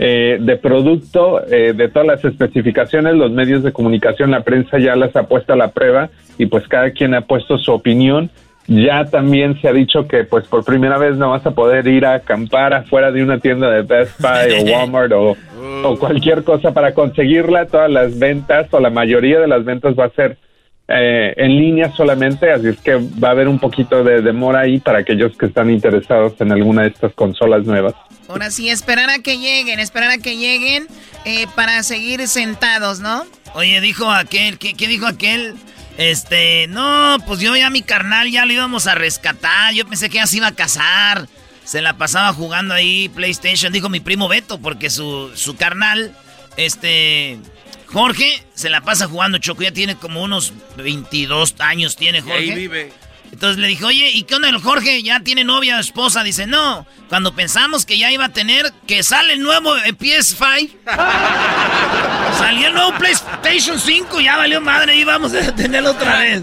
eh, 0.00 0.38
de 0.40 0.56
producto, 0.56 1.46
eh, 1.46 1.74
de 1.74 1.88
todas 1.88 2.08
las 2.08 2.24
especificaciones, 2.24 3.14
los 3.14 3.30
medios 3.30 3.62
de 3.62 3.70
comunicación, 3.72 4.32
la 4.32 4.42
prensa 4.42 4.78
ya 4.78 4.96
las 4.96 5.14
ha 5.14 5.28
puesto 5.28 5.52
a 5.52 5.56
la 5.56 5.68
prueba 5.68 6.10
y 6.38 6.46
pues 6.46 6.66
cada 6.66 6.90
quien 6.90 7.14
ha 7.14 7.20
puesto 7.20 7.56
su 7.58 7.70
opinión. 7.70 8.30
Ya 8.70 9.04
también 9.04 9.60
se 9.60 9.66
ha 9.66 9.72
dicho 9.72 10.06
que 10.06 10.22
pues 10.22 10.46
por 10.46 10.64
primera 10.64 10.96
vez 10.96 11.16
no 11.16 11.30
vas 11.30 11.44
a 11.44 11.50
poder 11.50 11.88
ir 11.88 12.06
a 12.06 12.14
acampar 12.14 12.72
afuera 12.72 13.10
de 13.10 13.20
una 13.20 13.40
tienda 13.40 13.68
de 13.68 13.82
Best 13.82 14.20
Buy 14.20 14.60
o 14.60 14.72
Walmart 14.72 15.10
o, 15.12 15.36
o 15.84 15.98
cualquier 15.98 16.44
cosa 16.44 16.72
para 16.72 16.94
conseguirla. 16.94 17.66
Todas 17.66 17.90
las 17.90 18.16
ventas 18.16 18.68
o 18.70 18.78
la 18.78 18.90
mayoría 18.90 19.40
de 19.40 19.48
las 19.48 19.64
ventas 19.64 19.96
va 19.98 20.04
a 20.04 20.10
ser 20.10 20.38
eh, 20.86 21.34
en 21.36 21.56
línea 21.56 21.92
solamente, 21.96 22.52
así 22.52 22.68
es 22.68 22.80
que 22.80 22.94
va 22.94 23.28
a 23.28 23.30
haber 23.32 23.48
un 23.48 23.58
poquito 23.58 24.04
de 24.04 24.22
demora 24.22 24.60
ahí 24.60 24.78
para 24.78 24.98
aquellos 24.98 25.36
que 25.36 25.46
están 25.46 25.68
interesados 25.68 26.34
en 26.40 26.52
alguna 26.52 26.82
de 26.82 26.88
estas 26.88 27.12
consolas 27.14 27.64
nuevas. 27.64 27.94
Ahora 28.28 28.50
sí, 28.50 28.70
esperar 28.70 29.10
a 29.10 29.18
que 29.20 29.38
lleguen, 29.38 29.80
esperar 29.80 30.10
a 30.10 30.18
que 30.18 30.36
lleguen 30.36 30.86
eh, 31.24 31.46
para 31.56 31.82
seguir 31.82 32.26
sentados, 32.28 33.00
¿no? 33.00 33.24
Oye, 33.54 33.80
dijo 33.80 34.10
aquel, 34.10 34.58
¿qué, 34.58 34.74
qué 34.74 34.86
dijo 34.86 35.06
aquel? 35.06 35.54
Este, 35.98 36.66
no, 36.68 37.18
pues 37.26 37.40
yo 37.40 37.54
ya 37.56 37.68
mi 37.70 37.82
carnal 37.82 38.30
ya 38.30 38.46
lo 38.46 38.52
íbamos 38.52 38.86
a 38.86 38.94
rescatar. 38.94 39.74
Yo 39.74 39.86
pensé 39.86 40.08
que 40.08 40.16
ya 40.16 40.26
se 40.26 40.38
iba 40.38 40.48
a 40.48 40.54
casar. 40.54 41.28
Se 41.64 41.82
la 41.82 41.96
pasaba 41.96 42.32
jugando 42.32 42.74
ahí 42.74 43.08
PlayStation, 43.10 43.72
dijo 43.72 43.88
mi 43.88 44.00
primo 44.00 44.26
Beto, 44.28 44.58
porque 44.58 44.90
su, 44.90 45.30
su 45.34 45.56
carnal, 45.56 46.16
este, 46.56 47.38
Jorge, 47.86 48.42
se 48.54 48.70
la 48.70 48.80
pasa 48.80 49.06
jugando 49.06 49.38
Choco. 49.38 49.62
Ya 49.62 49.72
tiene 49.72 49.94
como 49.94 50.22
unos 50.22 50.52
22 50.76 51.54
años, 51.58 51.96
tiene 51.96 52.22
Jorge. 52.22 52.38
ahí 52.38 52.50
vive. 52.54 52.92
Entonces 53.32 53.58
le 53.58 53.68
dije, 53.68 53.84
oye, 53.84 54.10
¿y 54.10 54.24
qué 54.24 54.34
onda 54.34 54.48
el 54.48 54.58
Jorge? 54.58 55.02
¿Ya 55.02 55.20
tiene 55.20 55.44
novia 55.44 55.76
o 55.76 55.80
esposa? 55.80 56.22
Dice, 56.22 56.46
no. 56.46 56.86
Cuando 57.08 57.34
pensamos 57.34 57.86
que 57.86 57.96
ya 57.96 58.10
iba 58.12 58.26
a 58.26 58.28
tener, 58.30 58.72
que 58.86 59.02
sale 59.02 59.32
el 59.34 59.40
nuevo 59.40 59.76
eh, 59.78 59.94
PS5. 59.96 60.70
Salió 62.38 62.68
el 62.68 62.74
nuevo 62.74 62.92
PlayStation 62.98 63.78
5, 63.78 64.20
ya 64.20 64.36
valió 64.36 64.60
madre, 64.60 64.96
y 64.96 65.04
vamos 65.04 65.32
a 65.34 65.54
tenerlo 65.54 65.90
otra 65.92 66.18
vez. 66.20 66.42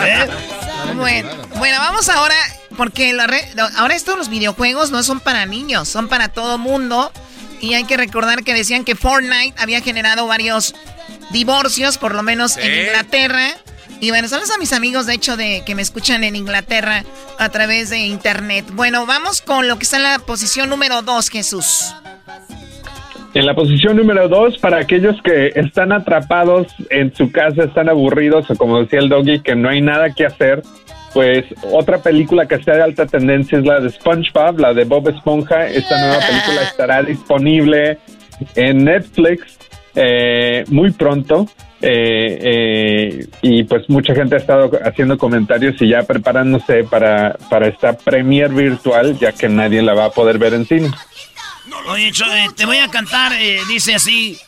¿Eh? 0.00 0.28
Bueno, 0.96 1.30
bueno, 1.56 1.78
vamos 1.78 2.08
ahora, 2.08 2.34
porque 2.76 3.12
la 3.12 3.26
re- 3.26 3.48
ahora 3.76 3.94
estos 3.94 4.16
los 4.18 4.28
videojuegos 4.28 4.90
no 4.90 5.02
son 5.02 5.20
para 5.20 5.46
niños, 5.46 5.88
son 5.88 6.08
para 6.08 6.28
todo 6.28 6.58
mundo. 6.58 7.12
Y 7.60 7.74
hay 7.74 7.84
que 7.84 7.96
recordar 7.96 8.42
que 8.42 8.54
decían 8.54 8.84
que 8.84 8.96
Fortnite 8.96 9.54
había 9.56 9.80
generado 9.80 10.26
varios 10.26 10.74
divorcios, 11.30 11.96
por 11.96 12.14
lo 12.14 12.22
menos 12.22 12.56
en. 12.56 12.86
Inglaterra. 12.86 13.54
Y 14.02 14.10
bueno, 14.10 14.26
saludos 14.26 14.50
a 14.50 14.58
mis 14.58 14.72
amigos, 14.72 15.06
de 15.06 15.14
hecho, 15.14 15.36
de 15.36 15.62
que 15.64 15.76
me 15.76 15.82
escuchan 15.82 16.24
en 16.24 16.34
Inglaterra 16.34 17.04
a 17.38 17.48
través 17.50 17.88
de 17.88 17.98
internet. 17.98 18.64
Bueno, 18.72 19.06
vamos 19.06 19.40
con 19.40 19.68
lo 19.68 19.76
que 19.76 19.84
está 19.84 19.98
en 19.98 20.02
la 20.02 20.18
posición 20.18 20.68
número 20.68 21.02
2, 21.02 21.28
Jesús. 21.28 21.94
En 23.32 23.46
la 23.46 23.54
posición 23.54 23.96
número 23.96 24.28
dos, 24.28 24.58
para 24.58 24.78
aquellos 24.78 25.22
que 25.22 25.52
están 25.54 25.92
atrapados 25.92 26.66
en 26.90 27.14
su 27.14 27.30
casa, 27.30 27.62
están 27.62 27.88
aburridos, 27.88 28.50
o 28.50 28.56
como 28.56 28.80
decía 28.80 28.98
el 28.98 29.08
doggy, 29.08 29.38
que 29.38 29.54
no 29.54 29.68
hay 29.68 29.80
nada 29.80 30.12
que 30.12 30.26
hacer, 30.26 30.64
pues 31.14 31.44
otra 31.70 32.02
película 32.02 32.48
que 32.48 32.56
está 32.56 32.74
de 32.74 32.82
alta 32.82 33.06
tendencia 33.06 33.58
es 33.58 33.64
la 33.64 33.78
de 33.78 33.88
SpongeBob, 33.88 34.58
la 34.58 34.74
de 34.74 34.82
Bob 34.82 35.10
Esponja. 35.10 35.68
Esta 35.68 36.00
nueva 36.00 36.26
película 36.26 36.62
estará 36.64 37.02
disponible 37.04 37.98
en 38.56 38.82
Netflix 38.84 39.58
eh, 39.94 40.64
muy 40.68 40.90
pronto. 40.92 41.48
eh, 41.84 42.38
eh, 42.40 43.26
y 43.42 43.64
pues 43.64 43.88
mucha 43.88 44.14
gente 44.14 44.36
ha 44.36 44.38
estado 44.38 44.70
haciendo 44.84 45.18
comentarios 45.18 45.74
y 45.80 45.88
ya 45.88 46.04
preparándose 46.04 46.84
para, 46.84 47.36
para 47.50 47.66
esta 47.66 47.96
premier 47.96 48.50
virtual, 48.50 49.18
ya 49.18 49.32
que 49.32 49.48
nadie 49.48 49.82
la 49.82 49.92
va 49.94 50.04
a 50.04 50.10
poder 50.10 50.38
ver 50.38 50.54
en 50.54 50.64
cine. 50.64 50.90
Oye, 51.88 52.12
Cho, 52.12 52.24
eh, 52.26 52.46
te 52.56 52.66
voy 52.66 52.76
a 52.78 52.88
cantar, 52.88 53.32
eh, 53.32 53.58
dice 53.68 53.94
así. 53.96 54.38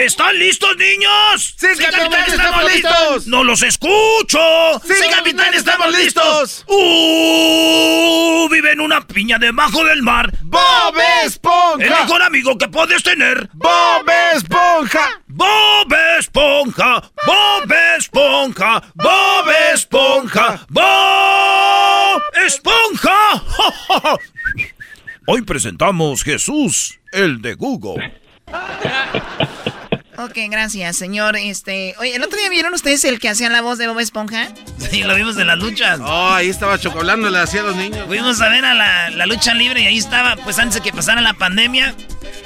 ¿Están 0.00 0.38
listos, 0.38 0.76
niños? 0.78 1.54
Sí, 1.58 1.66
capitán, 1.78 2.24
estamos 2.26 2.72
listos. 2.72 3.26
¡No 3.26 3.44
los 3.44 3.62
escucho! 3.62 4.40
Sí, 4.82 4.94
capitán, 5.10 5.52
estamos 5.52 5.94
listos. 5.94 6.64
¡Uh! 6.68 8.48
Vive 8.50 8.72
en 8.72 8.80
una 8.80 9.06
piña 9.06 9.36
debajo 9.38 9.84
del 9.84 10.02
mar. 10.02 10.32
¡Bob 10.40 10.94
Esponja! 11.22 11.84
El 11.84 11.90
mejor 11.90 12.22
amigo 12.22 12.56
que 12.56 12.68
puedes 12.68 13.02
tener. 13.02 13.50
¡Bob 13.52 14.10
Esponja! 14.34 15.20
¡Bob 15.26 15.92
Esponja! 16.18 17.02
¡Bob 17.26 17.72
Esponja! 17.98 18.82
¡Bob 18.94 19.50
Esponja! 19.74 20.66
¡Bob 20.70 22.22
Esponja! 22.46 23.42
Hoy 25.26 25.42
presentamos 25.42 26.24
Jesús, 26.24 26.98
el 27.12 27.42
de 27.42 27.52
Google. 27.52 28.18
Ok, 30.22 30.36
gracias, 30.50 30.96
señor. 30.96 31.34
Este, 31.36 31.94
oye, 31.98 32.14
¿el 32.14 32.22
otro 32.22 32.38
día 32.38 32.50
vieron 32.50 32.74
ustedes 32.74 33.02
el 33.06 33.18
que 33.18 33.30
hacía 33.30 33.48
la 33.48 33.62
voz 33.62 33.78
de 33.78 33.88
Bob 33.88 33.98
Esponja? 34.00 34.48
Sí, 34.90 35.02
lo 35.02 35.14
vimos 35.14 35.38
en 35.38 35.46
las 35.46 35.56
luchas. 35.58 35.98
Oh, 36.02 36.30
ahí 36.32 36.50
estaba 36.50 36.78
chocolando, 36.78 37.30
le 37.30 37.38
hacía 37.38 37.62
a 37.62 37.64
los 37.64 37.76
niños. 37.76 38.06
Fuimos 38.06 38.38
a 38.42 38.50
ver 38.50 38.66
a 38.66 38.74
la, 38.74 39.08
la, 39.08 39.24
lucha 39.24 39.54
libre 39.54 39.80
y 39.80 39.86
ahí 39.86 39.96
estaba, 39.96 40.36
pues 40.36 40.58
antes 40.58 40.74
de 40.74 40.82
que 40.82 40.92
pasara 40.92 41.22
la 41.22 41.32
pandemia. 41.32 41.94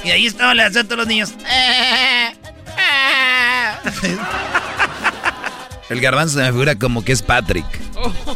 Y 0.05 0.11
ahí 0.13 0.25
estaba, 0.27 0.55
le 0.55 0.63
hacía 0.63 0.83
a 0.83 0.85
todos 0.85 0.99
los 0.99 1.09
niños. 1.09 1.33
el 5.91 6.01
garbanzo 6.01 6.39
se 6.39 6.45
me 6.45 6.53
figura 6.53 6.77
como 6.77 7.05
que 7.05 7.11
es 7.11 7.23
Patrick. 7.23 7.67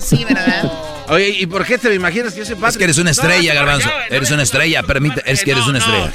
Sí, 0.01 0.25
¿verdad? 0.25 0.73
Oye, 1.11 1.29
¿y 1.29 1.47
por 1.47 1.65
qué 1.65 1.79
te 1.79 1.91
me 1.91 1.95
imaginas 1.95 2.33
que 2.33 2.41
yo 2.41 2.45
soy 2.45 2.57
Patrick? 2.57 2.73
Es 2.73 2.79
que 2.79 2.85
eres 2.85 2.99
una 2.99 3.13
estrella, 3.13 3.55
garbanzo. 3.55 3.89
eres 4.11 4.33
una 4.33 4.43
estrella, 4.43 4.83
permite, 4.83 5.23
es 5.27 5.45
que 5.45 5.53
eres 5.53 5.67
una 5.69 5.79
estrella. 5.79 6.13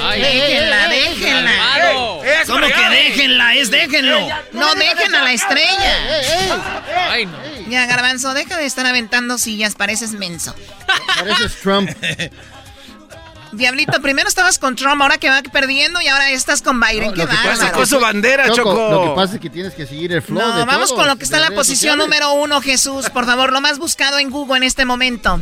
Ay, 0.00 0.20
déjenla, 0.20 0.88
déjenla. 0.88 1.52
¿Cómo 2.46 2.66
que 2.66 2.88
déjenla? 2.90 3.54
Es 3.54 3.70
déjenlo. 3.70 4.28
No, 4.52 4.74
dejen 4.74 5.14
a 5.14 5.22
la 5.22 5.32
estrella. 5.32 5.94
Ay, 7.10 7.26
no. 7.26 7.38
Ya, 7.68 7.86
Garbanzo, 7.86 8.34
deja 8.34 8.56
de 8.56 8.66
estar 8.66 8.86
aventando 8.86 9.38
sillas, 9.38 9.74
pareces 9.74 10.12
menso. 10.12 10.54
Pareces 11.18 11.60
Trump. 11.60 11.90
Diablito, 13.52 14.00
primero 14.02 14.28
estabas 14.28 14.58
con 14.58 14.76
Trump, 14.76 15.00
ahora 15.00 15.18
que 15.18 15.28
va 15.28 15.40
perdiendo 15.52 16.00
y 16.00 16.08
ahora 16.08 16.30
estás 16.30 16.62
con 16.62 16.80
Byron. 16.80 17.14
¿Qué 17.14 17.24
va? 17.24 17.56
Sacó 17.56 17.86
su 17.86 18.00
bandera, 18.00 18.50
Choco, 18.50 18.74
Lo 18.74 19.02
que 19.02 19.16
pasa 19.16 19.34
es 19.36 19.40
que 19.40 19.50
tienes 19.50 19.74
que 19.74 19.86
seguir 19.86 20.12
el 20.12 20.22
flow 20.22 20.40
no, 20.40 20.66
vamos 20.66 20.92
con 20.92 21.06
lo 21.06 21.16
que 21.16 21.24
está 21.24 21.36
en 21.36 21.42
la 21.42 21.50
posición 21.50 21.98
número 21.98 22.32
uno, 22.34 22.60
Jesús. 22.60 23.10
Por 23.10 23.24
favor, 23.24 23.52
lo 23.52 23.60
más 23.60 23.78
buscado 23.78 24.18
en 24.18 24.30
Google 24.30 24.58
en 24.58 24.62
este 24.64 24.84
momento. 24.84 25.40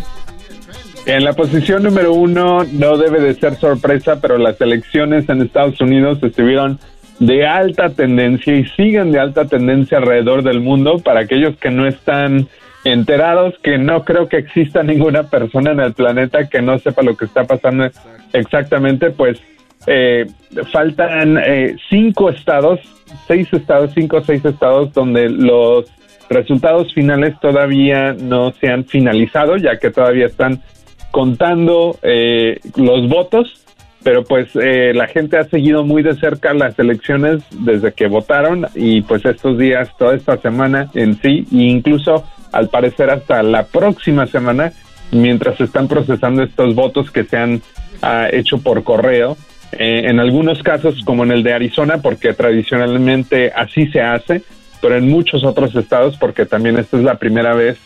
En 1.07 1.25
la 1.25 1.35
posición 1.35 1.83
número 1.83 2.13
uno 2.13 2.65
no 2.65 2.97
debe 2.97 3.21
de 3.21 3.35
ser 3.35 3.59
sorpresa, 3.59 4.21
pero 4.21 4.39
las 4.39 4.59
elecciones 4.61 5.29
en 5.29 5.43
Estados 5.43 5.81
Unidos 5.81 6.19
estuvieron 6.23 6.79
de 7.19 7.47
alta 7.47 7.91
tendencia 7.91 8.57
y 8.57 8.65
siguen 8.71 9.13
de 9.13 9.21
alta 9.21 9.45
tendencia 9.45 9.99
alrededor 9.99 10.43
del 10.43 10.61
mundo. 10.61 10.99
Para 10.99 11.21
aquellos 11.21 11.57
que 11.57 11.71
no 11.71 11.87
están 11.87 12.49
enterados, 12.85 13.55
que 13.63 13.79
no 13.79 14.05
creo 14.05 14.29
que 14.29 14.39
exista 14.39 14.83
ninguna 14.83 15.25
persona 15.25 15.73
en 15.73 15.81
el 15.81 15.95
planeta 15.95 16.49
que 16.49 16.63
no 16.63 16.79
sepa 16.79 17.03
lo 17.03 17.17
que 17.17 17.25
está 17.25 17.45
pasando 17.45 17.89
exactamente, 18.33 19.11
pues 19.11 19.41
eh, 19.87 20.27
faltan 20.73 21.39
eh, 21.39 21.77
cinco 21.89 22.31
estados, 22.31 22.81
seis 23.27 23.53
estados, 23.53 23.93
cinco 23.95 24.19
o 24.19 24.25
seis 24.25 24.45
estados 24.45 24.93
donde 24.93 25.29
los 25.29 25.87
resultados 26.29 26.93
finales 26.95 27.39
todavía 27.41 28.13
no 28.13 28.53
se 28.53 28.69
han 28.69 28.85
finalizado, 28.85 29.57
ya 29.57 29.79
que 29.79 29.91
todavía 29.91 30.27
están 30.27 30.63
contando 31.11 31.97
eh, 32.03 32.59
los 32.77 33.09
votos, 33.09 33.65
pero 34.03 34.25
pues 34.25 34.49
eh, 34.55 34.93
la 34.95 35.07
gente 35.07 35.39
ha 35.39 35.45
seguido 35.45 35.85
muy 35.85 36.03
de 36.03 36.15
cerca 36.15 36.53
las 36.53 36.79
elecciones 36.79 37.43
desde 37.51 37.93
que 37.93 38.07
votaron 38.07 38.67
y 38.75 39.03
pues 39.03 39.25
estos 39.25 39.59
días, 39.59 39.89
toda 39.99 40.15
esta 40.15 40.37
semana 40.39 40.91
en 40.95 41.21
sí, 41.21 41.47
e 41.53 41.57
incluso 41.57 42.25
al 42.55 42.69
parecer 42.69 43.11
hasta 43.11 43.43
la 43.43 43.65
próxima 43.65 44.27
semana, 44.27 44.73
mientras 45.11 45.61
están 45.61 45.89
procesando 45.89 46.43
estos 46.43 46.75
votos 46.75 47.11
que 47.11 47.25
se 47.25 47.37
han 47.37 47.63
ah, 48.01 48.29
hecho 48.31 48.59
por 48.59 48.85
correo. 48.85 49.37
Eh, 49.73 50.03
en 50.05 50.21
algunos 50.21 50.63
casos, 50.63 51.03
como 51.05 51.25
en 51.25 51.33
el 51.33 51.43
de 51.43 51.53
Arizona, 51.53 51.99
porque 51.99 52.33
tradicionalmente 52.33 53.53
así 53.55 53.89
se 53.89 54.01
hace, 54.01 54.43
pero 54.81 54.97
en 54.97 55.09
muchos 55.09 55.43
otros 55.45 55.75
estados, 55.75 56.17
porque 56.17 56.47
también 56.47 56.79
esta 56.79 56.97
es 56.97 57.03
la 57.03 57.17
primera 57.17 57.55
vez 57.55 57.77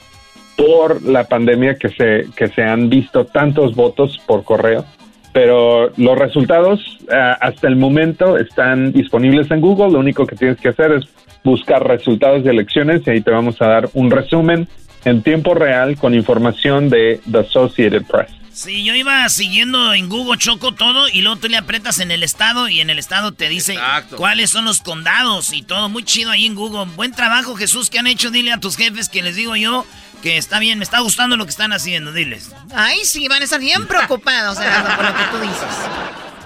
por 0.57 1.03
la 1.03 1.25
pandemia 1.25 1.77
que 1.77 1.89
se, 1.89 2.27
que 2.37 2.49
se 2.49 2.63
han 2.63 2.91
visto 2.91 3.25
tantos 3.25 3.75
votos 3.75 4.21
por 4.27 4.45
correo, 4.45 4.85
pero 5.33 5.93
los 5.97 6.19
resultados 6.19 6.81
eh, 7.11 7.35
hasta 7.41 7.69
el 7.69 7.77
momento 7.77 8.39
están 8.39 8.93
disponibles 8.93 9.51
en 9.51 9.61
Google. 9.61 9.93
Lo 9.93 10.01
único 10.01 10.27
que 10.27 10.37
tienes 10.37 10.59
que 10.59 10.69
hacer 10.69 10.93
es 10.93 11.05
buscar 11.45 11.87
resultados 11.87 12.45
de 12.45 12.51
elecciones 12.51 13.03
y 13.07 13.11
ahí 13.11 13.21
te 13.21 13.31
vamos 13.31 13.61
a 13.61 13.67
dar 13.67 13.89
un 13.95 14.11
resumen 14.11 14.69
en 15.05 15.23
tiempo 15.23 15.55
real 15.55 15.97
con 15.97 16.15
información 16.15 16.89
de 16.89 17.21
The 17.31 17.39
Associated 17.39 18.03
Press. 18.05 18.39
Sí, 18.59 18.83
yo 18.83 18.93
iba 18.97 19.29
siguiendo 19.29 19.95
en 19.95 20.09
Google 20.09 20.37
Choco 20.37 20.73
todo 20.73 21.09
y 21.09 21.23
luego 21.23 21.39
tú 21.39 21.49
le 21.49 21.57
aprietas 21.57 22.01
en 22.01 22.11
el 22.11 22.25
estado 22.25 22.69
y 22.69 22.81
en 22.81 22.91
el 22.91 22.99
estado 22.99 23.31
te 23.31 23.49
dice 23.49 23.79
cuáles 24.17 24.51
son 24.51 24.65
los 24.65 24.81
condados 24.81 25.53
y 25.53 25.63
todo. 25.63 25.89
Muy 25.89 26.03
chido 26.03 26.33
ahí 26.33 26.45
en 26.45 26.57
Google. 26.57 26.93
Buen 26.97 27.13
trabajo, 27.13 27.55
Jesús, 27.55 27.89
que 27.89 28.01
han 28.01 28.09
hecho. 28.09 28.33
Dile 28.33 28.51
a 28.51 28.59
tus 28.59 28.77
jefes 28.77 29.09
que 29.09 29.23
les 29.23 29.37
digo 29.37 29.55
yo 29.55 29.87
que 30.23 30.37
está 30.37 30.59
bien, 30.59 30.79
me 30.79 30.85
está 30.85 31.01
gustando 31.01 31.37
lo 31.37 31.45
que 31.45 31.51
están 31.51 31.73
haciendo, 31.73 32.13
diles. 32.13 32.51
Ay, 32.75 33.05
sí, 33.05 33.29
van 33.29 33.43
a 33.43 33.45
estar 33.45 33.61
bien 33.61 33.87
preocupados, 33.89 34.59
por 34.59 35.05
lo 35.05 35.17
que 35.17 35.25
tú 35.31 35.39
dices. 35.41 35.77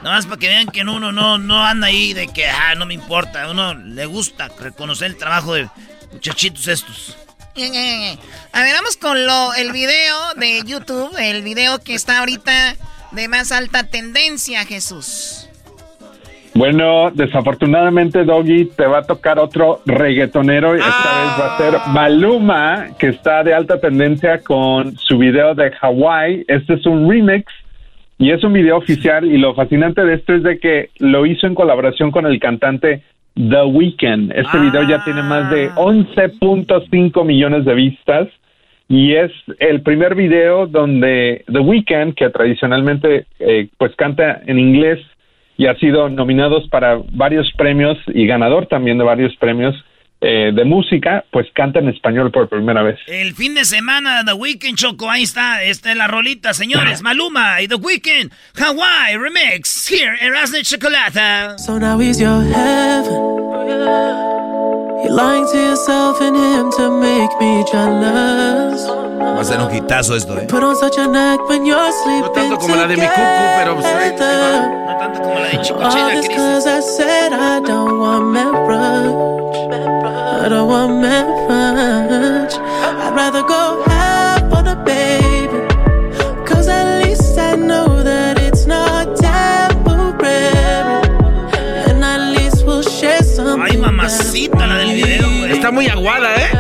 Nomás 0.03 0.27
para 0.27 0.39
que 0.39 0.49
vean 0.49 0.67
que 0.67 0.83
uno 0.83 1.13
no, 1.13 1.39
no 1.39 1.65
anda 1.65 1.87
ahí 1.87 2.13
de 2.13 2.27
que, 2.29 2.49
ah, 2.49 2.75
no 2.75 2.87
me 2.87 2.95
importa. 2.95 3.45
A 3.45 3.51
uno 3.51 3.75
le 3.75 4.07
gusta 4.07 4.49
reconocer 4.59 5.09
el 5.09 5.17
trabajo 5.17 5.55
de 5.55 5.69
muchachitos 6.13 6.67
estos. 6.67 7.17
A 7.55 8.63
ver, 8.63 8.75
vamos 8.75 8.97
con 8.97 9.27
lo, 9.27 9.55
el 9.55 9.73
video 9.73 10.35
de 10.35 10.63
YouTube, 10.65 11.15
el 11.19 11.43
video 11.43 11.79
que 11.81 11.95
está 11.95 12.19
ahorita 12.19 12.77
de 13.13 13.29
más 13.29 13.53
alta 13.53 13.85
tendencia, 13.85 14.65
Jesús. 14.65 15.49
Bueno, 16.55 17.11
desafortunadamente, 17.11 18.25
Doggy, 18.25 18.67
te 18.77 18.87
va 18.87 18.99
a 18.99 19.03
tocar 19.03 19.39
otro 19.39 19.81
reggaetonero. 19.87 20.75
Esta 20.75 20.87
vez 20.87 21.41
va 21.41 21.55
a 21.55 21.59
ser 21.59 21.75
ah. 21.77 21.93
Maluma, 21.93 22.89
que 22.99 23.09
está 23.09 23.43
de 23.43 23.55
alta 23.55 23.81
tendencia 23.81 24.39
con 24.43 24.95
su 24.99 25.17
video 25.17 25.55
de 25.55 25.73
Hawaii. 25.81 26.45
Este 26.47 26.75
es 26.75 26.85
un 26.85 27.11
remix 27.11 27.51
y 28.19 28.33
es 28.33 28.45
un 28.45 28.53
video 28.53 28.77
oficial. 28.77 29.25
Y 29.25 29.39
lo 29.39 29.55
fascinante 29.55 30.05
de 30.05 30.15
esto 30.15 30.35
es 30.35 30.43
de 30.43 30.59
que 30.59 30.91
lo 30.99 31.25
hizo 31.25 31.47
en 31.47 31.55
colaboración 31.55 32.11
con 32.11 32.27
el 32.27 32.39
cantante 32.39 33.03
The 33.35 33.65
Weeknd. 33.65 34.33
Este 34.33 34.59
video 34.59 34.83
ya 34.83 35.03
tiene 35.05 35.23
más 35.23 35.51
de 35.51 35.71
11.5 35.71 37.13
ah. 37.15 37.25
millones 37.25 37.65
de 37.65 37.75
vistas. 37.75 38.29
Y 38.89 39.15
es 39.15 39.33
el 39.59 39.81
primer 39.81 40.15
video 40.15 40.67
donde 40.67 41.45
The 41.51 41.61
Weeknd, 41.61 42.15
que 42.15 42.29
tradicionalmente 42.29 43.25
eh, 43.39 43.69
pues 43.79 43.97
canta 43.97 44.43
en 44.45 44.59
inglés, 44.59 44.99
y 45.57 45.67
ha 45.67 45.75
sido 45.77 46.09
nominados 46.09 46.69
para 46.69 47.01
varios 47.13 47.51
premios 47.57 47.99
y 48.09 48.27
ganador 48.27 48.67
también 48.67 48.99
de 48.99 49.05
varios 49.05 49.35
premios 49.37 49.75
eh, 50.25 50.53
de 50.55 50.65
música, 50.65 51.25
pues 51.33 51.49
canta 51.53 51.81
en 51.81 51.89
español 51.89 52.31
por 52.31 52.49
primera 52.49 52.83
vez. 52.83 52.97
El 53.09 53.35
fin 53.35 53.57
de 53.57 53.65
semana, 53.65 54.25
The 54.25 54.35
Weeknd, 54.35 54.77
Choco, 54.77 55.11
ahí 55.11 55.25
está, 55.25 55.65
esta 55.65 55.91
es 55.91 55.97
la 55.97 56.07
rolita, 56.07 56.55
señores, 56.55 57.03
Maluma 57.05 57.61
y 57.61 57.67
The 57.67 57.75
Weeknd, 57.75 58.33
Hawaii 58.55 59.17
Remix, 59.17 59.91
here, 59.91 60.17
Erasmus 60.21 60.71
Chocolata. 60.71 61.59
So 61.59 61.77
now 61.79 62.01
is 62.01 62.21
your 62.21 62.41
heaven. 62.45 64.42
You're 65.03 65.15
lying 65.15 65.47
to 65.47 65.59
yourself 65.59 66.21
and 66.21 66.37
him 66.37 66.71
to 66.79 66.91
make 66.91 67.33
me 67.41 67.65
jealous. 67.71 68.87
Va 68.87 69.41
a 69.41 69.45
ser 69.45 69.61
un 69.61 69.71
hitazo 69.71 70.15
esto, 70.15 70.39
eh. 70.39 70.47
Put 70.47 70.63
on 70.63 70.77
such 70.77 70.99
a 70.99 71.07
neck 71.07 71.41
when 71.49 71.65
you're 71.67 71.93
sleeping 72.05 72.23
no 72.23 72.33
tanto 72.33 72.59
como 72.59 72.77
la 72.77 72.87
de 72.87 72.97
mi 72.97 73.07
cucu, 73.07 73.45
pero 73.59 73.75
no 73.75 74.97
tanto 74.99 75.21
como 75.23 75.39
la 75.41 75.49
de 75.49 75.61
Chicochela, 75.63 76.11
Crisis. 76.11 76.67
I 76.67 76.81
said 76.81 77.33
I 77.33 77.61
don't 77.61 77.99
want 77.99 78.33
marriage. 78.33 79.57
I 80.45 80.49
don't 80.49 80.69
want 80.69 81.01
marriage. 81.01 82.55
I'd 82.55 83.15
rather 83.15 83.43
go 83.43 83.92
Está 95.63 95.71
muy 95.71 95.87
aguada, 95.87 96.35
¿eh? 96.35 96.51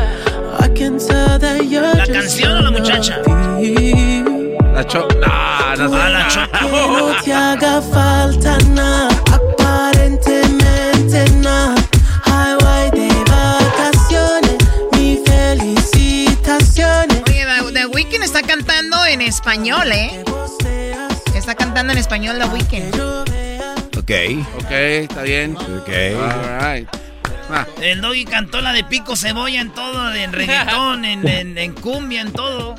¿La 1.96 2.06
canción 2.06 2.52
o 2.56 2.60
la 2.60 2.70
muchacha? 2.70 3.18
La 4.72 4.86
cho... 4.86 5.08
No, 5.08 5.76
no 5.76 5.88
sé. 5.90 5.96
Ah, 5.98 6.08
la 6.08 6.28
cho... 6.28 6.46
No 6.68 7.20
te 7.24 7.32
haga 7.32 7.82
falta 7.82 8.58
nada, 8.70 9.08
aparentemente 9.32 11.28
nada. 11.38 11.74
Highway 12.26 12.92
de 12.92 13.08
vacaciones, 13.28 14.56
mi 14.92 15.20
felicitaciones. 15.26 17.22
Oye, 17.28 17.44
The 17.72 17.86
Weeknd 17.86 18.22
está 18.22 18.42
cantando 18.42 19.04
en 19.06 19.20
español, 19.22 19.90
¿eh? 19.90 20.22
Está 21.34 21.56
cantando 21.56 21.92
en 21.92 21.98
español 21.98 22.38
The 22.38 22.44
Weeknd. 22.44 22.94
Ok. 23.98 24.12
Ok, 24.62 24.70
está 24.70 25.22
bien. 25.22 25.56
Ok. 25.56 25.88
All 25.88 26.60
right. 26.60 26.88
Ah. 27.52 27.66
El 27.82 28.00
doggy 28.00 28.24
cantó 28.24 28.60
la 28.60 28.72
de 28.72 28.82
pico 28.82 29.14
cebolla 29.14 29.60
en 29.60 29.70
todo, 29.70 30.14
en 30.14 30.32
reggaetón, 30.32 31.04
en, 31.04 31.26
en, 31.58 31.74
cumbia, 31.74 32.22
en 32.22 32.32
todo. 32.32 32.74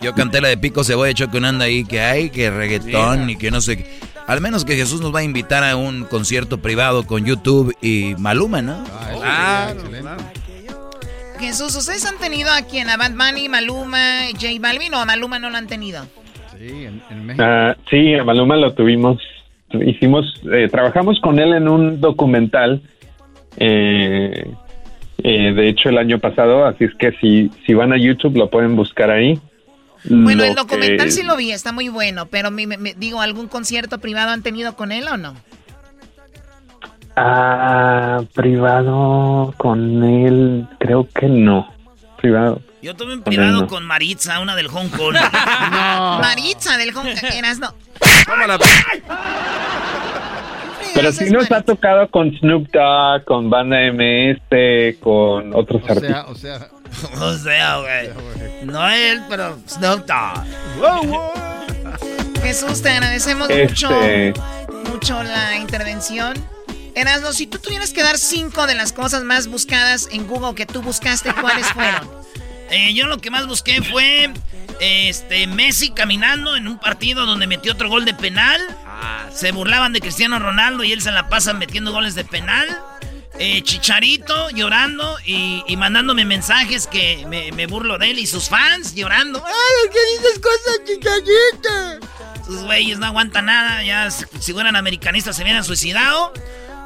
Yo 0.00 0.14
canté 0.14 0.40
la 0.40 0.48
de 0.48 0.56
pico 0.56 0.82
cebolla, 0.82 1.10
hecho 1.10 1.30
que 1.30 1.38
anda 1.38 1.66
ahí, 1.66 1.84
que 1.84 2.00
hay, 2.00 2.30
que 2.30 2.50
reggaetón 2.50 3.30
y 3.30 3.36
que 3.36 3.50
no 3.50 3.60
sé. 3.60 3.86
Al 4.26 4.40
menos 4.40 4.64
que 4.64 4.74
Jesús 4.74 5.00
nos 5.00 5.14
va 5.14 5.20
a 5.20 5.22
invitar 5.22 5.62
a 5.62 5.76
un 5.76 6.04
concierto 6.04 6.58
privado 6.58 7.06
con 7.06 7.24
YouTube 7.24 7.76
y 7.80 8.14
Maluma, 8.18 8.62
¿no? 8.62 8.82
Ah, 9.22 9.72
Jesús, 11.38 11.76
¿ustedes 11.76 12.04
han 12.06 12.18
tenido 12.18 12.50
aquí 12.50 12.78
en 12.78 12.88
a 12.88 12.96
Bad 12.96 13.12
Bunny, 13.12 13.48
Maluma, 13.48 14.22
J 14.32 14.46
Balvin 14.60 14.94
o 14.94 14.98
a 14.98 15.04
Maluma 15.04 15.38
no 15.38 15.50
lo 15.50 15.58
han 15.58 15.66
tenido? 15.66 16.04
Sí, 16.58 16.86
en, 16.86 17.26
México. 17.26 17.44
Ah, 17.46 17.76
sí, 17.90 18.14
a 18.14 18.24
Maluma 18.24 18.56
lo 18.56 18.72
tuvimos 18.74 19.18
hicimos, 19.82 20.40
eh, 20.52 20.68
trabajamos 20.70 21.20
con 21.20 21.38
él 21.38 21.52
en 21.54 21.68
un 21.68 22.00
documental, 22.00 22.82
eh, 23.56 24.52
eh, 25.22 25.52
de 25.54 25.68
hecho 25.68 25.88
el 25.88 25.98
año 25.98 26.18
pasado, 26.18 26.66
así 26.66 26.84
es 26.84 26.94
que 26.98 27.12
si, 27.20 27.50
si 27.66 27.74
van 27.74 27.92
a 27.92 27.98
YouTube 27.98 28.36
lo 28.36 28.50
pueden 28.50 28.76
buscar 28.76 29.10
ahí. 29.10 29.40
Bueno, 30.06 30.42
Lo 30.42 30.48
el 30.50 30.54
documental 30.54 31.06
que- 31.06 31.12
sí 31.12 31.22
lo 31.22 31.34
vi, 31.36 31.50
está 31.52 31.72
muy 31.72 31.88
bueno, 31.88 32.26
pero 32.26 32.50
me, 32.50 32.66
me- 32.66 32.76
me- 32.76 32.92
digo, 32.94 33.20
¿algún 33.22 33.48
concierto 33.48 33.98
privado 33.98 34.32
han 34.32 34.42
tenido 34.42 34.76
con 34.76 34.92
él 34.92 35.06
o 35.08 35.16
no? 35.16 35.34
Ah, 37.16 38.22
privado 38.34 39.54
con 39.56 40.02
él, 40.04 40.66
creo 40.78 41.08
que 41.14 41.26
no. 41.28 41.72
Privado. 42.20 42.60
Yo 42.82 42.94
tuve 42.94 43.14
un 43.14 43.22
privado 43.22 43.62
no. 43.62 43.66
con 43.66 43.84
Maritza, 43.86 44.40
una 44.40 44.56
del 44.56 44.68
Hong 44.68 44.88
Kong. 44.88 45.14
Maritza 46.20 46.76
del 46.76 46.92
Hong 46.92 47.06
Eras, 47.36 47.58
no. 47.58 47.68
Pero 50.94 51.12
sí 51.12 51.30
nos 51.30 51.50
ha 51.50 51.62
tocado 51.62 52.08
con 52.10 52.30
Snoop 52.38 52.68
Dogg, 52.70 53.24
con 53.24 53.50
Banda 53.50 53.78
MS, 53.92 54.96
con 55.00 55.54
otros 55.54 55.82
O 55.82 55.86
sea, 55.86 55.94
artistas. 55.94 56.24
o 56.28 56.34
sea. 56.34 56.68
o 57.20 57.34
sea, 57.34 57.78
güey. 57.78 58.10
No 58.64 58.88
él, 58.88 59.22
pero 59.28 59.58
Snoop 59.68 60.06
Dogg. 60.06 60.44
Jesús, 62.42 62.82
te 62.82 62.90
agradecemos 62.90 63.48
mucho, 63.48 63.90
Este, 64.00 64.34
mucho 64.92 65.22
la 65.22 65.56
intervención. 65.56 66.34
Erasmo, 66.94 67.32
si 67.32 67.46
tú 67.46 67.58
tuvieras 67.58 67.92
que 67.92 68.02
dar 68.02 68.18
cinco 68.18 68.66
de 68.66 68.74
las 68.74 68.92
cosas 68.92 69.24
más 69.24 69.48
buscadas 69.48 70.08
en 70.12 70.26
Google 70.28 70.54
que 70.54 70.66
tú 70.66 70.80
buscaste, 70.82 71.32
¿cuáles 71.40 71.66
fueron? 71.72 72.08
Eh, 72.70 72.94
yo 72.94 73.06
lo 73.06 73.18
que 73.18 73.30
más 73.30 73.46
busqué 73.46 73.82
fue 73.82 74.30
este 74.80 75.46
Messi 75.46 75.90
caminando 75.90 76.56
en 76.56 76.66
un 76.66 76.78
partido 76.78 77.26
donde 77.26 77.46
metió 77.46 77.72
otro 77.72 77.88
gol 77.88 78.04
de 78.04 78.14
penal. 78.14 78.60
Se 79.32 79.52
burlaban 79.52 79.92
de 79.92 80.00
Cristiano 80.00 80.38
Ronaldo 80.38 80.84
y 80.84 80.92
él 80.92 81.02
se 81.02 81.12
la 81.12 81.28
pasa 81.28 81.52
metiendo 81.52 81.92
goles 81.92 82.14
de 82.14 82.24
penal. 82.24 82.68
Eh, 83.36 83.62
Chicharito 83.62 84.50
llorando 84.50 85.16
y, 85.24 85.64
y 85.66 85.76
mandándome 85.76 86.24
mensajes 86.24 86.86
que 86.86 87.26
me, 87.26 87.50
me 87.50 87.66
burlo 87.66 87.98
de 87.98 88.12
él 88.12 88.20
y 88.20 88.28
sus 88.28 88.48
fans 88.48 88.94
llorando. 88.94 89.44
¡Ay, 89.44 89.90
qué 89.92 89.98
dices 90.16 90.40
cosas, 90.40 90.80
Chicharito! 90.86 92.44
Sus 92.46 92.62
güeyes 92.62 92.98
no 92.98 93.06
aguantan 93.06 93.46
nada, 93.46 93.82
ya 93.82 94.08
si 94.10 94.24
si 94.38 94.52
fueran 94.52 94.76
americanistas 94.76 95.34
se 95.34 95.42
hubieran 95.42 95.64
suicidado. 95.64 96.32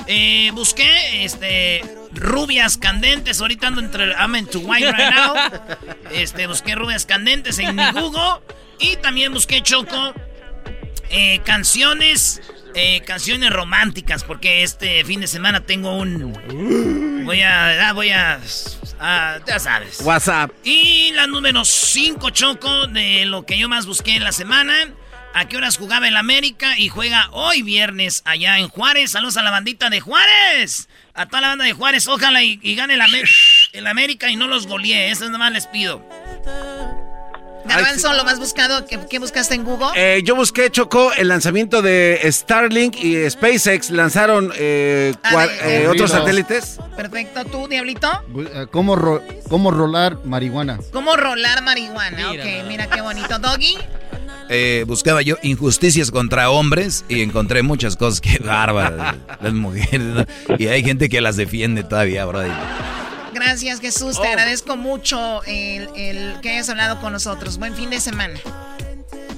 Eh, 0.06 0.50
busqué 0.54 1.24
este 1.24 1.82
rubias 2.18 2.76
candentes. 2.78 3.40
Ahorita 3.40 3.68
ando 3.68 3.80
entre 3.80 4.12
I'm 4.12 4.34
into 4.36 4.60
white 4.60 4.90
right 4.90 5.14
now. 5.14 5.34
Este, 6.12 6.46
busqué 6.46 6.74
rubias 6.74 7.06
candentes 7.06 7.58
en 7.58 7.76
mi 7.76 7.82
Google. 7.92 8.40
Y 8.78 8.96
también 8.96 9.32
busqué 9.32 9.62
Choco 9.62 10.14
eh, 11.10 11.40
canciones. 11.44 12.40
eh, 12.74 13.00
canciones 13.06 13.50
románticas. 13.50 14.24
Porque 14.24 14.62
este 14.62 15.04
fin 15.04 15.20
de 15.20 15.26
semana 15.26 15.60
tengo 15.60 15.96
un. 15.96 17.24
Voy 17.24 17.42
a. 17.42 17.88
ah, 17.88 17.92
voy 17.92 18.10
a. 18.10 18.40
ah, 19.00 19.38
ya 19.46 19.58
sabes. 19.58 20.00
WhatsApp. 20.02 20.50
Y 20.64 21.12
la 21.12 21.26
número 21.26 21.64
5, 21.64 22.30
Choco, 22.30 22.86
de 22.88 23.24
lo 23.26 23.44
que 23.44 23.58
yo 23.58 23.68
más 23.68 23.86
busqué 23.86 24.16
en 24.16 24.24
la 24.24 24.32
semana. 24.32 24.74
¿A 25.34 25.46
qué 25.46 25.56
horas 25.56 25.76
jugaba 25.78 26.08
el 26.08 26.16
América? 26.16 26.76
Y 26.78 26.88
juega 26.88 27.28
hoy 27.32 27.62
viernes 27.62 28.22
allá 28.24 28.58
en 28.58 28.68
Juárez. 28.68 29.12
Saludos 29.12 29.36
a 29.36 29.42
la 29.42 29.50
bandita 29.50 29.88
de 29.88 30.00
Juárez. 30.00 30.88
A 31.14 31.26
toda 31.26 31.40
la 31.42 31.48
banda 31.48 31.64
de 31.64 31.72
Juárez. 31.74 32.08
Ojalá 32.08 32.42
y, 32.42 32.58
y 32.62 32.74
gane 32.74 32.94
el, 32.94 33.00
Amé- 33.00 33.22
el 33.72 33.86
América 33.86 34.30
y 34.30 34.36
no 34.36 34.48
los 34.48 34.66
golee. 34.66 35.10
Eso 35.10 35.26
nada 35.26 35.38
más 35.38 35.52
les 35.52 35.66
pido. 35.68 36.04
Garbanzo, 37.64 38.14
lo 38.14 38.24
más 38.24 38.38
buscado, 38.38 38.86
¿qué, 38.86 38.98
qué 39.10 39.18
buscaste 39.18 39.54
en 39.54 39.62
Google? 39.64 39.88
Eh, 39.94 40.22
yo 40.24 40.34
busqué, 40.34 40.70
Choco, 40.70 41.12
el 41.12 41.28
lanzamiento 41.28 41.82
de 41.82 42.18
Starlink 42.32 42.96
y 42.96 43.28
SpaceX. 43.28 43.90
Lanzaron 43.90 44.50
eh, 44.56 45.14
cua- 45.30 45.50
eh, 45.64 45.86
otros 45.86 46.10
satélites. 46.10 46.78
Perfecto, 46.96 47.44
¿tú, 47.44 47.68
Diablito? 47.68 48.08
¿Cómo, 48.72 48.96
ro- 48.96 49.22
¿Cómo 49.50 49.70
rolar 49.70 50.24
marihuana? 50.24 50.78
¿Cómo 50.92 51.14
rolar 51.16 51.62
marihuana? 51.62 52.30
ok, 52.30 52.66
mira 52.66 52.86
qué 52.88 53.02
bonito. 53.02 53.38
Doggy, 53.38 53.76
Eh, 54.48 54.84
buscaba 54.86 55.20
yo 55.22 55.36
injusticias 55.42 56.10
contra 56.10 56.50
hombres 56.50 57.04
y 57.08 57.22
encontré 57.22 57.62
muchas 57.62 57.96
cosas 57.96 58.20
que 58.20 58.38
bárbaras. 58.44 59.16
Las 59.40 59.52
mujeres. 59.52 60.00
¿no? 60.00 60.24
Y 60.58 60.68
hay 60.68 60.82
gente 60.82 61.08
que 61.08 61.20
las 61.20 61.36
defiende 61.36 61.82
todavía, 61.82 62.24
brother. 62.24 62.52
gracias 63.34 63.80
Jesús, 63.80 64.20
te 64.20 64.26
agradezco 64.28 64.76
mucho 64.76 65.42
el, 65.44 65.88
el 65.96 66.40
que 66.40 66.50
hayas 66.50 66.68
hablado 66.70 67.00
con 67.00 67.12
nosotros. 67.12 67.58
Buen 67.58 67.74
fin 67.74 67.90
de 67.90 68.00
semana. 68.00 68.38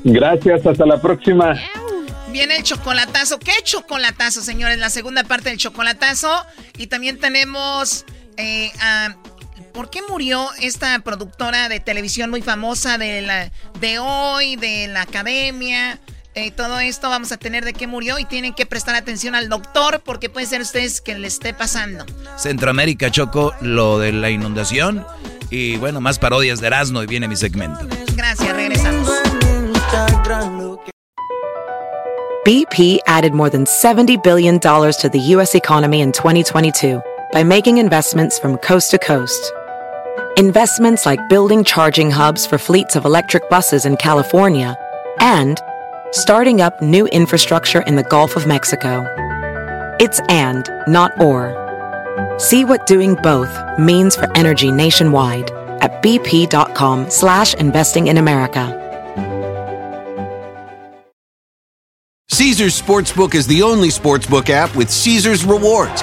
Gracias, 0.05 0.65
hasta 0.67 0.87
la 0.87 1.01
próxima. 1.01 1.55
Viene 2.33 2.57
el 2.57 2.63
chocolatazo. 2.63 3.39
¿Qué 3.39 3.53
chocolatazo, 3.65 4.41
señores? 4.41 4.79
La 4.79 4.89
segunda 4.89 5.25
parte 5.25 5.49
del 5.51 5.59
chocolatazo. 5.59 6.31
Y 6.79 6.87
también 6.87 7.19
tenemos... 7.19 8.05
eh, 8.37 8.71
a- 8.81 9.17
¿Por 9.73 9.91
qué 9.91 10.01
murió 10.09 10.49
esta 10.61 10.99
productora 11.01 11.69
de 11.69 11.81
televisión 11.81 12.31
muy 12.31 12.43
famosa 12.43 12.99
de, 12.99 13.23
la, 13.23 13.51
de 13.81 13.99
hoy, 13.99 14.57
de 14.57 14.89
la 14.89 15.03
academia? 15.03 15.99
Eh, 16.35 16.53
todo 16.53 16.79
esto 16.79 17.11
vamos 17.11 17.33
a 17.33 17.37
tener 17.37 17.65
de 17.65 17.73
qué 17.73 17.87
murió 17.87 18.19
y 18.19 18.25
tienen 18.25 18.55
que 18.55 18.65
prestar 18.65 18.95
atención 18.95 19.35
al 19.35 19.49
doctor 19.49 20.01
porque 20.05 20.31
puede 20.31 20.47
ser 20.47 20.61
ustedes 20.61 21.01
que 21.01 21.19
le 21.19 21.27
esté 21.27 21.53
pasando. 21.55 22.07
Centroamérica 22.37 23.11
chocó 23.11 23.53
lo 23.61 23.99
de 23.99 24.13
la 24.13 24.31
inundación. 24.31 25.05
Y 25.51 25.77
bueno, 25.77 26.01
más 26.01 26.21
parodias 26.21 26.61
de 26.61 26.69
Erasmo 26.69 27.03
y 27.03 27.07
viene 27.07 27.27
mi 27.27 27.35
segmento. 27.35 27.87
Gracias, 28.15 28.55
regresamos. 28.55 29.11
BP 32.45 33.01
added 33.07 33.33
more 33.35 33.51
than 33.51 33.65
$70 33.65 34.23
billion 34.23 34.61
to 34.61 35.11
the 35.13 35.19
U.S. 35.35 35.55
economy 35.57 36.01
in 36.01 36.13
2022 36.13 37.03
by 37.33 37.45
making 37.45 37.79
investments 37.79 38.39
from 38.39 38.57
coast 38.59 38.91
to 38.91 38.99
coast. 38.99 39.53
Investments 40.37 41.07
like 41.07 41.29
building 41.29 41.63
charging 41.63 42.11
hubs 42.11 42.47
for 42.47 42.59
fleets 42.59 42.97
of 42.97 43.05
electric 43.05 43.49
buses 43.49 43.87
in 43.87 43.97
California 43.97 44.77
and 45.21 45.61
starting 46.13 46.61
up 46.61 46.81
new 46.83 47.07
infrastructure 47.09 47.83
in 47.83 47.97
the 47.97 48.03
Gulf 48.03 48.37
of 48.37 48.47
Mexico. 48.47 49.07
It's 50.01 50.21
and, 50.29 50.69
not 50.89 51.21
or. 51.21 51.57
See 52.39 52.65
what 52.65 52.87
doing 52.87 53.15
both 53.17 53.55
means 53.79 54.17
for 54.17 54.31
energy 54.37 54.73
nationwide 54.73 55.51
at 55.83 56.03
bp.com 56.03 57.11
slash 57.11 57.55
investing 57.55 58.09
in 58.09 58.19
America. 58.19 58.77
Caesar's 62.29 62.81
Sportsbook 62.81 63.35
is 63.35 63.47
the 63.47 63.63
only 63.63 63.89
sportsbook 63.89 64.49
app 64.49 64.75
with 64.75 64.91
Caesar's 64.91 65.45
rewards. 65.45 66.03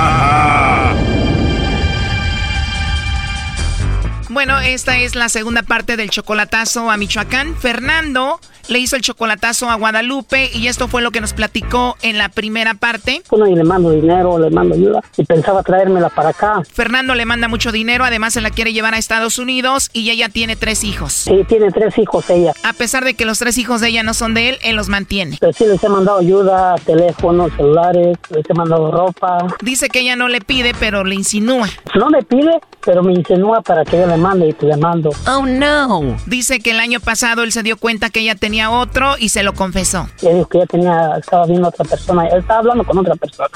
Bueno, 4.31 4.61
esta 4.61 4.97
es 4.97 5.15
la 5.15 5.27
segunda 5.27 5.61
parte 5.61 5.97
del 5.97 6.09
chocolatazo 6.09 6.89
a 6.89 6.95
Michoacán. 6.95 7.53
Fernando 7.53 8.39
le 8.69 8.79
hizo 8.79 8.95
el 8.95 9.01
chocolatazo 9.01 9.69
a 9.69 9.75
Guadalupe 9.75 10.49
y 10.53 10.67
esto 10.67 10.87
fue 10.87 11.01
lo 11.01 11.11
que 11.11 11.19
nos 11.19 11.33
platicó 11.33 11.97
en 12.01 12.17
la 12.17 12.29
primera 12.29 12.73
parte. 12.75 13.21
Bueno, 13.29 13.47
y 13.47 13.55
le 13.55 13.65
mando 13.65 13.91
dinero, 13.91 14.39
le 14.39 14.49
mando 14.49 14.75
ayuda 14.75 15.01
y 15.17 15.25
pensaba 15.25 15.61
traérmela 15.63 16.07
para 16.07 16.29
acá. 16.29 16.61
Fernando 16.71 17.13
le 17.13 17.25
manda 17.25 17.49
mucho 17.49 17.73
dinero, 17.73 18.05
además 18.05 18.33
se 18.33 18.39
la 18.39 18.51
quiere 18.51 18.71
llevar 18.71 18.93
a 18.93 18.97
Estados 18.97 19.37
Unidos 19.37 19.89
y 19.91 20.09
ella 20.09 20.29
tiene 20.29 20.55
tres 20.55 20.85
hijos. 20.85 21.11
Sí, 21.11 21.43
tiene 21.49 21.69
tres 21.69 21.97
hijos 21.97 22.29
ella. 22.29 22.53
A 22.63 22.71
pesar 22.71 23.03
de 23.03 23.15
que 23.15 23.25
los 23.25 23.39
tres 23.39 23.57
hijos 23.57 23.81
de 23.81 23.89
ella 23.89 24.03
no 24.03 24.13
son 24.13 24.33
de 24.33 24.49
él, 24.49 24.57
él 24.63 24.77
los 24.77 24.87
mantiene. 24.87 25.37
Pero 25.41 25.51
sí 25.51 25.65
les 25.65 25.83
he 25.83 25.89
mandado 25.89 26.19
ayuda, 26.19 26.75
teléfonos, 26.85 27.51
celulares, 27.57 28.17
les 28.29 28.49
he 28.49 28.53
mandado 28.53 28.91
ropa. 28.91 29.45
Dice 29.61 29.89
que 29.89 29.99
ella 29.99 30.15
no 30.15 30.29
le 30.29 30.39
pide, 30.39 30.73
pero 30.79 31.03
le 31.03 31.15
insinúa. 31.15 31.67
No 31.95 32.09
me 32.09 32.21
pide, 32.23 32.61
pero 32.83 33.03
me 33.03 33.13
insinúa 33.13 33.61
para 33.61 33.85
que 33.85 33.97
yo 33.97 34.07
le 34.07 34.17
mande 34.17 34.49
y 34.49 34.53
te 34.53 34.65
le 34.65 34.77
mando. 34.77 35.11
Oh 35.27 35.45
no. 35.45 36.17
Dice 36.25 36.59
que 36.59 36.71
el 36.71 36.79
año 36.79 36.99
pasado 36.99 37.43
él 37.43 37.51
se 37.51 37.63
dio 37.63 37.77
cuenta 37.77 38.09
que 38.09 38.21
ella 38.21 38.35
tenía 38.35 38.71
otro 38.71 39.15
y 39.17 39.29
se 39.29 39.43
lo 39.43 39.53
confesó. 39.53 40.07
Le 40.21 40.33
dijo 40.35 40.47
que 40.47 40.57
ella 40.59 40.67
tenía, 40.67 41.17
estaba 41.17 41.45
viendo 41.45 41.67
a 41.67 41.69
otra 41.69 41.85
persona. 41.85 42.27
Él 42.27 42.39
estaba 42.39 42.59
hablando 42.59 42.83
con 42.83 42.97
otra 42.97 43.15
persona. 43.15 43.49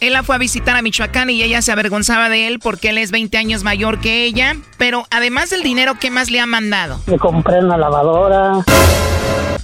Él 0.00 0.14
la 0.14 0.22
fue 0.22 0.34
a 0.36 0.38
visitar 0.38 0.76
a 0.76 0.82
Michoacán 0.82 1.28
y 1.30 1.42
ella 1.42 1.60
se 1.60 1.72
avergonzaba 1.72 2.28
de 2.28 2.46
él 2.46 2.58
porque 2.58 2.88
él 2.90 2.98
es 2.98 3.10
20 3.10 3.36
años 3.36 3.64
mayor 3.64 4.00
que 4.00 4.24
ella. 4.24 4.56
Pero 4.78 5.04
además 5.10 5.50
del 5.50 5.62
dinero, 5.62 5.94
¿qué 6.00 6.10
más 6.10 6.30
le 6.30 6.40
ha 6.40 6.46
mandado? 6.46 7.00
Le 7.06 7.18
compré 7.18 7.58
una 7.58 7.76
lavadora. 7.76 8.64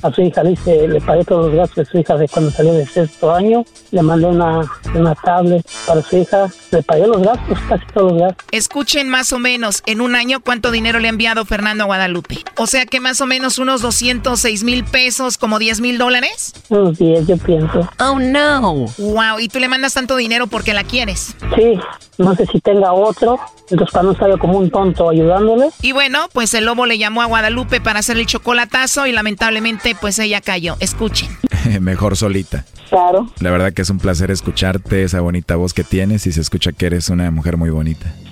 A 0.02 0.12
su 0.12 0.20
hija 0.20 0.42
dice, 0.44 0.86
le 0.86 1.00
pagué 1.00 1.24
todos 1.24 1.46
los 1.46 1.54
gastos 1.54 1.76
de 1.76 1.90
su 1.90 1.98
hija 1.98 2.16
de 2.16 2.28
cuando 2.28 2.50
salió 2.50 2.74
de 2.74 2.86
sexto 2.86 3.34
año. 3.34 3.64
Le 3.90 4.02
mandé 4.02 4.26
una, 4.26 4.60
una 4.94 5.14
tablet 5.14 5.66
para 5.86 6.02
su 6.02 6.18
hija. 6.18 6.48
Le 6.70 6.82
pagué 6.82 7.06
los 7.06 7.22
gastos, 7.22 7.58
casi 7.68 7.84
todos 7.96 8.12
los 8.12 8.20
gastos. 8.20 8.46
Escuchen 8.52 9.08
más 9.08 9.32
o 9.32 9.38
menos 9.38 9.82
en 9.86 10.00
un 10.00 10.14
año 10.14 10.40
cuánto 10.40 10.70
dinero 10.70 11.00
le 11.00 11.08
ha 11.08 11.10
enviado 11.10 11.44
Fernando 11.46 11.84
a 11.84 11.86
Guadalupe. 11.86 12.38
O 12.56 12.66
sea 12.66 12.84
que 12.84 13.00
más 13.00 13.20
o 13.20 13.26
menos 13.26 13.58
unos 13.58 13.80
206 13.80 14.64
mil 14.64 14.84
pesos, 14.84 15.38
como 15.38 15.58
10 15.58 15.80
mil 15.80 15.96
dólares. 15.96 16.52
Unos 16.68 16.98
10, 16.98 17.26
yo 17.26 17.38
pienso. 17.38 17.88
Oh 17.98 18.18
no. 18.18 18.86
Wow, 18.98 19.40
y 19.40 19.48
tú 19.48 19.58
le 19.58 19.68
mandas 19.68 19.94
tanto 19.94 20.16
dinero 20.16 20.46
porque 20.46 20.74
la 20.74 20.84
quieres. 20.84 21.34
Sí, 21.54 21.78
no 22.18 22.34
sé 22.34 22.46
si 22.46 22.60
tenga 22.60 22.92
otro. 22.92 23.40
Entonces 23.70 23.92
para 23.92 24.04
no 24.04 24.12
estar 24.12 24.38
como 24.38 24.58
un 24.58 24.70
tonto 24.70 25.08
ayudándole. 25.08 25.70
Y 25.80 25.92
bueno, 25.92 26.28
pues 26.32 26.52
el 26.54 26.66
lobo 26.66 26.84
le 26.86 26.98
llamó 26.98 27.22
a 27.22 27.26
Guadalupe 27.26 27.80
para 27.80 28.00
hacer 28.00 28.18
el 28.18 28.26
chocolatazo 28.26 29.06
y 29.06 29.12
lamentablemente 29.12 29.96
pues 29.98 30.18
ella 30.18 30.40
cayó. 30.40 30.76
Escuchen. 30.80 31.30
Mejor 31.80 32.16
solita. 32.16 32.64
Claro. 32.88 33.28
La 33.40 33.50
verdad 33.50 33.72
que 33.72 33.82
es 33.82 33.90
un 33.90 33.98
placer 33.98 34.30
escucharte, 34.30 35.02
esa 35.02 35.20
bonita 35.20 35.56
voz 35.56 35.74
que 35.74 35.82
tienes 35.82 36.26
y 36.26 36.32
se 36.32 36.40
escucha 36.40 36.72
que 36.72 36.86
eres 36.86 37.08
una 37.08 37.30
mujer 37.30 37.56
muy 37.56 37.70
bonita. 37.70 37.85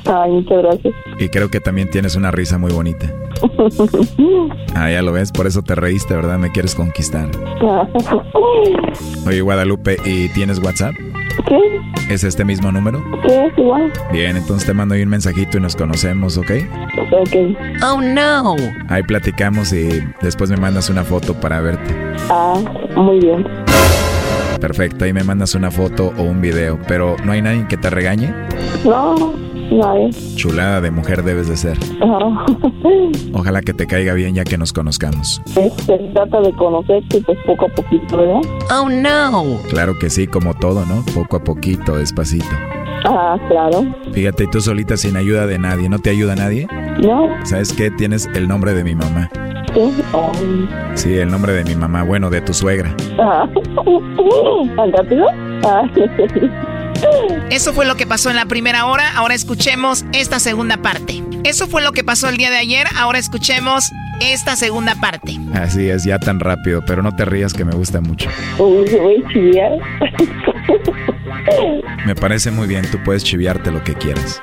Ay, 0.07 0.31
muchas 0.33 0.59
gracias. 0.63 0.95
Y 1.19 1.29
creo 1.29 1.51
que 1.51 1.61
también 1.61 1.89
tienes 1.91 2.15
una 2.17 2.31
risa 2.31 2.59
muy 2.59 2.73
bonita. 2.73 3.13
Ah, 4.77 4.91
ya 4.91 5.03
lo 5.03 5.13
ves, 5.13 5.31
por 5.31 5.47
eso 5.47 5.63
te 5.63 5.77
reíste, 5.77 6.17
¿verdad? 6.17 6.37
Me 6.37 6.51
quieres 6.51 6.75
conquistar. 6.75 7.29
Oye, 9.25 9.41
Guadalupe, 9.41 9.99
¿y 10.05 10.29
tienes 10.31 10.59
WhatsApp? 10.59 10.95
¿Qué? 11.47 12.13
¿Es 12.13 12.25
este 12.25 12.45
mismo 12.45 12.73
número? 12.73 13.03
¿Qué? 13.25 13.47
Es 13.47 13.59
igual. 13.59 13.93
Bien, 14.13 14.37
entonces 14.37 14.67
te 14.67 14.75
mando 14.75 14.97
ahí 14.97 15.03
un 15.03 15.11
mensajito 15.11 15.59
y 15.59 15.61
nos 15.61 15.77
conocemos, 15.77 16.37
¿ok? 16.39 16.51
Ok. 17.13 17.37
Oh 17.85 18.01
no. 18.01 18.57
Ahí 18.89 19.05
platicamos 19.05 19.73
y 19.73 20.03
después 20.21 20.51
me 20.51 20.57
mandas 20.57 20.91
una 20.91 21.05
foto 21.05 21.35
para 21.35 21.61
verte. 21.61 21.95
Ah, 22.29 22.61
muy 22.97 23.21
bien. 23.21 23.47
Perfecto, 24.61 25.05
ahí 25.05 25.13
me 25.13 25.23
mandas 25.23 25.55
una 25.55 25.71
foto 25.71 26.13
o 26.17 26.23
un 26.23 26.41
video, 26.41 26.79
pero 26.89 27.17
¿no 27.25 27.33
hay 27.33 27.43
nadie 27.43 27.67
que 27.69 27.77
te 27.77 27.91
regañe? 27.91 28.35
No, 28.85 29.35
Chulada 30.37 30.81
de 30.81 30.91
mujer 30.91 31.23
debes 31.23 31.49
de 31.49 31.57
ser. 31.57 31.79
Ajá. 32.01 32.47
Ojalá 33.33 33.61
que 33.63 33.73
te 33.73 33.87
caiga 33.87 34.15
bien 34.15 34.35
ya 34.35 34.45
que 34.45 34.59
nos 34.59 34.73
conozcamos. 34.73 35.43
Se 35.47 35.99
trata 36.13 36.41
de 36.41 36.53
conocerte 36.53 37.21
pues 37.23 37.39
poco 37.47 37.67
a 37.67 37.69
poquito, 37.69 38.17
¿verdad? 38.17 38.41
Oh 38.71 38.89
no. 38.89 39.59
Claro 39.71 39.99
que 39.99 40.11
sí, 40.11 40.27
como 40.27 40.55
todo, 40.55 40.85
¿no? 40.87 41.05
Poco 41.15 41.37
a 41.37 41.45
poquito, 41.45 41.97
despacito. 41.97 42.47
Ah, 43.05 43.37
claro. 43.49 43.85
Fíjate, 44.13 44.47
tú 44.47 44.61
solita 44.61 44.97
sin 44.97 45.17
ayuda 45.17 45.47
de 45.47 45.59
nadie, 45.59 45.89
¿no 45.89 45.99
te 45.99 46.11
ayuda 46.11 46.37
nadie? 46.37 46.67
No. 47.03 47.29
¿Sabes 47.45 47.73
qué? 47.73 47.91
Tienes 47.91 48.29
el 48.35 48.49
nombre 48.49 48.73
de 48.75 48.85
mi 48.85 48.95
mamá. 48.95 49.29
¿Qué? 49.75 49.91
Oh. 50.13 50.31
Sí, 50.95 51.15
el 51.15 51.31
nombre 51.31 51.53
de 51.53 51.65
mi 51.65 51.75
mamá, 51.75 52.05
bueno, 52.05 52.31
de 52.31 52.41
tu 52.41 52.55
suegra. 52.55 52.95
Ah. 53.19 53.47
¿Tan 54.77 54.93
rápido? 54.93 55.27
Ah. 55.65 55.83
Eso 57.51 57.73
fue 57.73 57.85
lo 57.87 57.95
que 57.97 58.07
pasó 58.07 58.31
en 58.31 58.37
la 58.37 58.47
primera 58.47 58.87
hora, 58.87 59.13
ahora 59.17 59.35
escuchemos 59.35 60.05
esta 60.13 60.41
segunda 60.41 60.79
parte. 60.79 61.23
Eso 61.45 61.67
fue 61.67 61.83
lo 61.83 61.93
que 61.93 62.03
pasó 62.03 62.29
el 62.29 62.37
día 62.37 62.51
de 62.51 62.57
ayer, 62.57 62.87
ahora 62.97 63.19
escuchemos 63.19 63.93
esta 64.21 64.57
segunda 64.57 64.95
parte. 65.01 65.39
Así 65.53 65.89
es, 65.89 66.05
ya 66.05 66.19
tan 66.19 66.41
rápido, 66.41 66.83
pero 66.87 67.03
no 67.03 67.15
te 67.15 67.25
rías 67.25 67.53
que 67.53 67.65
me 67.65 67.73
gusta 67.73 68.01
mucho. 68.01 68.31
Uy, 68.59 68.89
voy 68.91 69.23
a 69.23 69.29
chillar. 69.33 69.73
Me 72.07 72.15
parece 72.15 72.51
muy 72.51 72.67
bien, 72.67 72.91
tú 72.91 72.99
puedes 73.05 73.23
chiviarte 73.25 73.71
lo 73.71 73.85
que 73.85 73.95
quieras. 73.95 74.43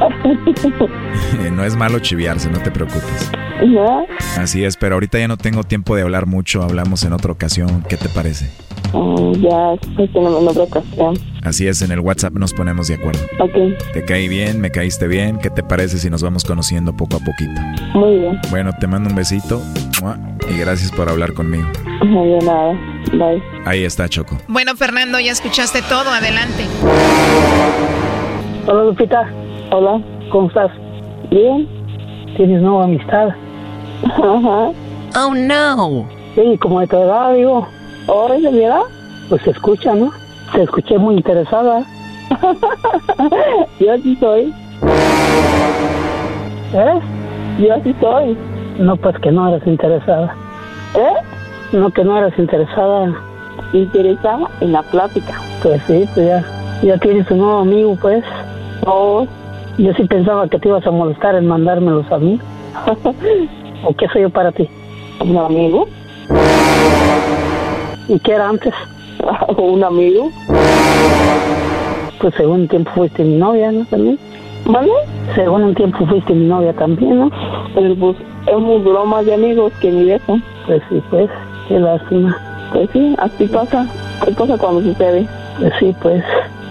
no 1.52 1.64
es 1.64 1.76
malo 1.76 1.98
chiviarse, 2.00 2.50
no 2.50 2.60
te 2.60 2.70
preocupes. 2.70 3.30
¿No? 3.66 4.06
Así 4.36 4.64
es, 4.64 4.76
pero 4.76 4.94
ahorita 4.94 5.18
ya 5.18 5.28
no 5.28 5.36
tengo 5.36 5.64
tiempo 5.64 5.96
de 5.96 6.02
hablar 6.02 6.26
mucho, 6.26 6.62
hablamos 6.62 7.04
en 7.04 7.12
otra 7.12 7.32
ocasión, 7.32 7.84
¿qué 7.88 7.96
te 7.96 8.08
parece? 8.08 8.50
Mm, 8.92 9.32
ya, 9.40 9.74
pues 9.96 10.12
tenemos 10.12 10.42
en 10.42 10.48
otra 10.48 10.62
ocasión. 10.64 11.14
Así 11.42 11.66
es, 11.66 11.82
en 11.82 11.90
el 11.92 12.00
WhatsApp 12.00 12.34
nos 12.34 12.52
ponemos 12.52 12.88
de 12.88 12.94
acuerdo. 12.94 13.20
Ok, 13.40 13.52
Te 13.92 14.04
caí 14.04 14.28
bien, 14.28 14.60
me 14.60 14.70
caíste 14.70 15.08
bien, 15.08 15.38
¿qué 15.38 15.50
te 15.50 15.62
parece 15.62 15.98
si 15.98 16.08
nos 16.10 16.22
vamos 16.22 16.44
conociendo 16.44 16.92
poco 16.94 17.16
a 17.16 17.20
poquito? 17.20 17.60
muy 17.94 18.18
bien. 18.18 18.38
Bueno, 18.50 18.70
te 18.78 18.86
mando 18.86 19.08
un 19.10 19.16
besito 19.16 19.60
y 20.50 20.58
gracias 20.58 20.90
por 20.92 21.08
hablar 21.08 21.32
conmigo. 21.32 21.66
No 22.04 22.22
de 22.24 22.38
nada. 22.44 22.72
Bye. 23.12 23.42
Ahí 23.64 23.84
está 23.84 24.08
Choco. 24.08 24.36
Bueno, 24.48 24.74
Fernando, 24.76 25.18
ya 25.20 25.32
escuchaste 25.32 25.82
todo, 25.82 26.10
adelante. 26.10 26.64
Hola, 28.66 28.84
Lupita. 28.84 29.28
Hola, 29.72 30.00
¿cómo 30.30 30.48
estás? 30.48 30.70
Bien. 31.30 31.68
¿Tienes 32.36 32.62
nueva 32.62 32.84
amistad? 32.84 33.28
Ajá. 34.04 34.70
Oh 35.16 35.34
no. 35.34 36.08
Sí, 36.34 36.56
como 36.58 36.80
de 36.80 36.86
tu 36.86 36.96
edad, 36.96 37.34
digo. 37.34 37.66
¿Oh, 38.06 38.28
de 38.28 38.50
mi 38.50 38.64
edad? 38.64 38.82
Pues 39.28 39.42
se 39.42 39.50
escucha, 39.50 39.94
¿no? 39.94 40.10
Se 40.52 40.62
escuché 40.62 40.98
muy 40.98 41.16
interesada. 41.16 41.84
Yo 43.80 43.92
así 43.92 44.16
soy. 44.16 44.52
¿Eh? 46.74 47.00
Yo 47.58 47.74
así 47.74 47.94
soy. 48.00 48.36
No, 48.78 48.96
pues 48.96 49.16
que 49.18 49.30
no 49.30 49.48
eres 49.48 49.66
interesada. 49.66 50.34
¿Eh? 50.94 51.14
No, 51.72 51.90
que 51.90 52.04
no 52.04 52.18
eres 52.18 52.36
interesada. 52.38 53.14
Interesada 53.72 54.48
en 54.60 54.72
la 54.72 54.82
plática. 54.82 55.34
Pues 55.62 55.80
sí, 55.86 56.08
pues 56.14 56.26
ya, 56.26 56.44
ya 56.82 56.98
tienes 56.98 57.30
un 57.30 57.38
nuevo 57.38 57.58
amigo, 57.58 57.96
pues. 58.00 58.24
No. 58.84 59.26
Yo 59.78 59.92
sí 59.94 60.04
pensaba 60.04 60.48
que 60.48 60.58
te 60.58 60.68
ibas 60.68 60.86
a 60.86 60.90
molestar 60.90 61.34
en 61.34 61.46
mandármelos 61.46 62.10
a 62.10 62.18
mí. 62.18 62.40
¿O 63.84 63.94
qué 63.94 64.06
soy 64.08 64.22
yo 64.22 64.30
para 64.30 64.52
ti? 64.52 64.68
¿Un 65.20 65.36
amigo? 65.36 65.86
¿Y 68.08 68.18
qué 68.18 68.32
era 68.32 68.48
antes? 68.48 68.74
¿Un 69.56 69.84
amigo? 69.84 70.30
Pues 72.20 72.34
según 72.36 72.62
un 72.62 72.68
tiempo 72.68 72.90
fuiste 72.94 73.24
mi 73.24 73.36
novia, 73.36 73.72
¿no? 73.72 73.84
También. 73.86 74.18
¿Vale? 74.64 74.92
Según 75.34 75.64
un 75.64 75.74
tiempo 75.74 76.06
fuiste 76.06 76.32
mi 76.34 76.46
novia 76.46 76.72
también, 76.72 77.18
¿no? 77.18 77.30
Pero 77.74 77.94
pues 77.96 78.16
hemos 78.46 78.84
durado 78.84 79.06
más 79.06 79.26
de 79.26 79.34
amigos 79.34 79.72
que 79.80 79.90
de 79.90 80.14
eso. 80.14 80.38
Pues 80.66 80.82
sí, 80.88 81.02
pues, 81.10 81.28
qué 81.68 81.78
lástima. 81.78 82.36
Pues 82.72 82.88
sí, 82.92 83.14
así 83.18 83.46
pasa. 83.46 83.86
¿Qué 84.24 84.32
pasa 84.32 84.56
cuando 84.58 84.82
sucede? 84.82 85.26
Pues 85.58 85.72
sí, 85.80 85.94
pues. 86.00 86.24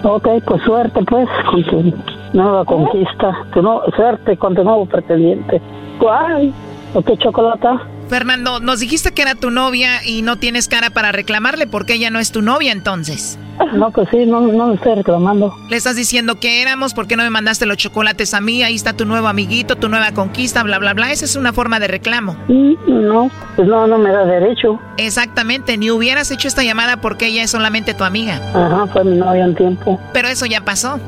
Ok, 0.04 0.28
pues 0.46 0.62
suerte, 0.62 1.00
pues, 1.04 1.28
con 1.50 1.62
tu 1.64 1.92
nueva 2.32 2.64
conquista. 2.64 3.44
Tu 3.52 3.62
no, 3.62 3.82
suerte 3.94 4.36
con 4.36 4.54
tu 4.54 4.64
nuevo 4.64 4.86
pretendiente. 4.86 5.60
¿Cuál? 5.98 6.52
¿Ok, 6.94 7.18
chocolata? 7.18 7.80
Fernando, 8.08 8.60
nos 8.60 8.80
dijiste 8.80 9.12
que 9.12 9.22
era 9.22 9.34
tu 9.34 9.50
novia 9.50 10.04
y 10.04 10.20
no 10.20 10.36
tienes 10.36 10.68
cara 10.68 10.90
para 10.90 11.12
reclamarle 11.12 11.66
porque 11.66 11.94
ella 11.94 12.10
no 12.10 12.18
es 12.18 12.30
tu 12.32 12.42
novia 12.42 12.70
entonces. 12.72 13.38
No, 13.74 13.90
pues 13.90 14.08
sí, 14.10 14.26
no, 14.26 14.40
no 14.42 14.66
me 14.66 14.74
estoy 14.74 14.96
reclamando. 14.96 15.54
Le 15.70 15.76
estás 15.76 15.96
diciendo 15.96 16.38
que 16.38 16.60
éramos, 16.60 16.92
¿por 16.92 17.06
qué 17.06 17.16
no 17.16 17.22
me 17.22 17.30
mandaste 17.30 17.64
los 17.64 17.78
chocolates 17.78 18.34
a 18.34 18.42
mí? 18.42 18.62
Ahí 18.62 18.74
está 18.74 18.92
tu 18.92 19.06
nuevo 19.06 19.28
amiguito, 19.28 19.76
tu 19.76 19.88
nueva 19.88 20.12
conquista, 20.12 20.62
bla, 20.62 20.78
bla, 20.78 20.92
bla. 20.92 21.10
Esa 21.12 21.24
es 21.24 21.36
una 21.36 21.54
forma 21.54 21.80
de 21.80 21.88
reclamo. 21.88 22.36
Mm, 22.48 22.74
No, 23.06 23.30
pues 23.56 23.66
no, 23.68 23.86
no 23.86 23.96
me 23.98 24.10
da 24.10 24.26
derecho. 24.26 24.78
Exactamente, 24.98 25.78
ni 25.78 25.90
hubieras 25.90 26.30
hecho 26.30 26.48
esta 26.48 26.62
llamada 26.62 26.98
porque 27.00 27.26
ella 27.28 27.42
es 27.42 27.50
solamente 27.50 27.94
tu 27.94 28.04
amiga. 28.04 28.36
Ajá, 28.54 28.86
fue 28.92 29.04
mi 29.04 29.16
novia 29.16 29.46
un 29.46 29.54
tiempo. 29.54 29.98
Pero 30.12 30.28
eso 30.28 30.44
ya 30.44 30.62
pasó. 30.62 31.00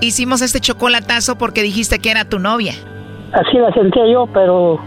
Hicimos 0.00 0.40
este 0.40 0.60
chocolatazo 0.60 1.36
porque 1.36 1.62
dijiste 1.62 1.98
que 1.98 2.10
era 2.10 2.24
tu 2.24 2.38
novia. 2.38 2.74
Así 3.32 3.58
la 3.58 3.72
sentía 3.72 4.06
yo, 4.10 4.26
pero... 4.26 4.80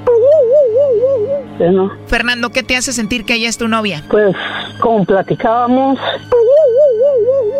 Sí, 1.57 1.65
¿no? 1.71 1.91
Fernando, 2.07 2.51
¿qué 2.51 2.63
te 2.63 2.75
hace 2.77 2.93
sentir 2.93 3.25
que 3.25 3.33
ella 3.35 3.49
es 3.49 3.57
tu 3.57 3.67
novia? 3.67 4.03
Pues, 4.09 4.35
como 4.79 5.05
platicábamos, 5.05 5.99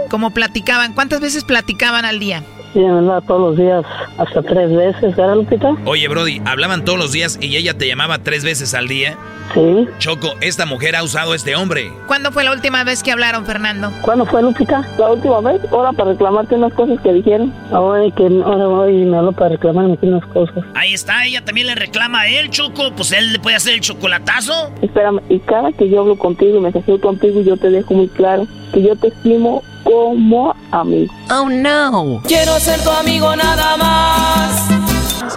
Como 0.09 0.32
platicaban, 0.32 0.93
¿cuántas 0.93 1.19
veces 1.19 1.43
platicaban 1.43 2.05
al 2.05 2.19
día? 2.19 2.43
Y 2.76 2.80
me 2.80 2.89
hablaba 2.89 3.22
todos 3.22 3.41
los 3.41 3.57
días, 3.57 3.84
hasta 4.17 4.41
tres 4.43 4.72
veces, 4.76 5.15
¿verdad, 5.15 5.36
Lupita? 5.36 5.76
Oye, 5.86 6.07
Brody, 6.07 6.41
hablaban 6.45 6.86
todos 6.86 6.99
los 6.99 7.11
días 7.11 7.39
y 7.41 7.55
ella 7.57 7.78
te 7.78 7.88
llamaba 7.88 8.20
tres 8.20 8.43
veces 8.43 8.74
al 8.74 8.88
día. 8.88 9.17
Sí. 9.53 9.88
Choco, 9.97 10.28
esta 10.41 10.67
mujer 10.67 10.95
ha 10.95 11.03
usado 11.03 11.32
a 11.32 11.36
este 11.36 11.55
hombre. 11.55 11.91
¿Cuándo 12.05 12.32
fue 12.32 12.43
la 12.43 12.51
última 12.51 12.84
vez 12.84 13.01
que 13.01 13.11
hablaron, 13.11 13.47
Fernando? 13.47 13.91
¿Cuándo 14.03 14.26
fue, 14.28 14.43
Lupita? 14.43 14.88
La 14.99 15.09
última 15.09 15.41
vez, 15.41 15.61
ahora 15.72 15.91
para 15.91 16.11
reclamarte 16.11 16.53
unas 16.53 16.74
cosas 16.74 16.99
que 17.01 17.13
dijeron. 17.13 17.51
Ahora 17.72 18.03
que 18.15 18.26
ahora 18.26 18.67
voy 18.67 19.01
y 19.01 19.05
me 19.05 19.17
habló 19.17 19.32
para 19.32 19.49
reclamarme 19.49 19.97
unas 20.01 20.26
cosas. 20.28 20.63
Ahí 20.76 20.93
está, 20.93 21.26
ella 21.26 21.43
también 21.43 21.65
le 21.65 21.76
reclama 21.76 22.22
a 22.22 22.28
él, 22.28 22.51
Choco. 22.51 22.91
Pues 22.95 23.11
él 23.11 23.34
le 23.34 23.39
puede 23.39 23.55
hacer 23.55 23.74
el 23.74 23.82
chocolatazo. 23.82 24.72
Espérame, 24.84 25.22
y 25.30 25.39
cada 25.39 25.72
que 25.72 25.89
yo 25.89 26.01
hablo 26.01 26.17
contigo 26.17 26.57
y 26.59 26.61
me 26.61 26.70
acerco 26.70 26.99
contigo, 26.99 27.41
yo 27.41 27.57
te 27.57 27.72
dejo 27.72 27.95
muy 27.95 28.07
claro 28.07 28.45
que 28.72 28.84
yo 28.84 28.95
te 28.95 29.07
estimo 29.07 29.63
como 29.90 30.56
amigo. 30.72 31.14
Oh 31.32 31.50
no. 31.50 32.22
Quiero 32.28 32.54
ser 32.60 32.80
tu 32.82 32.92
amigo 32.92 33.36
nada 33.36 33.76
más. 33.78 34.70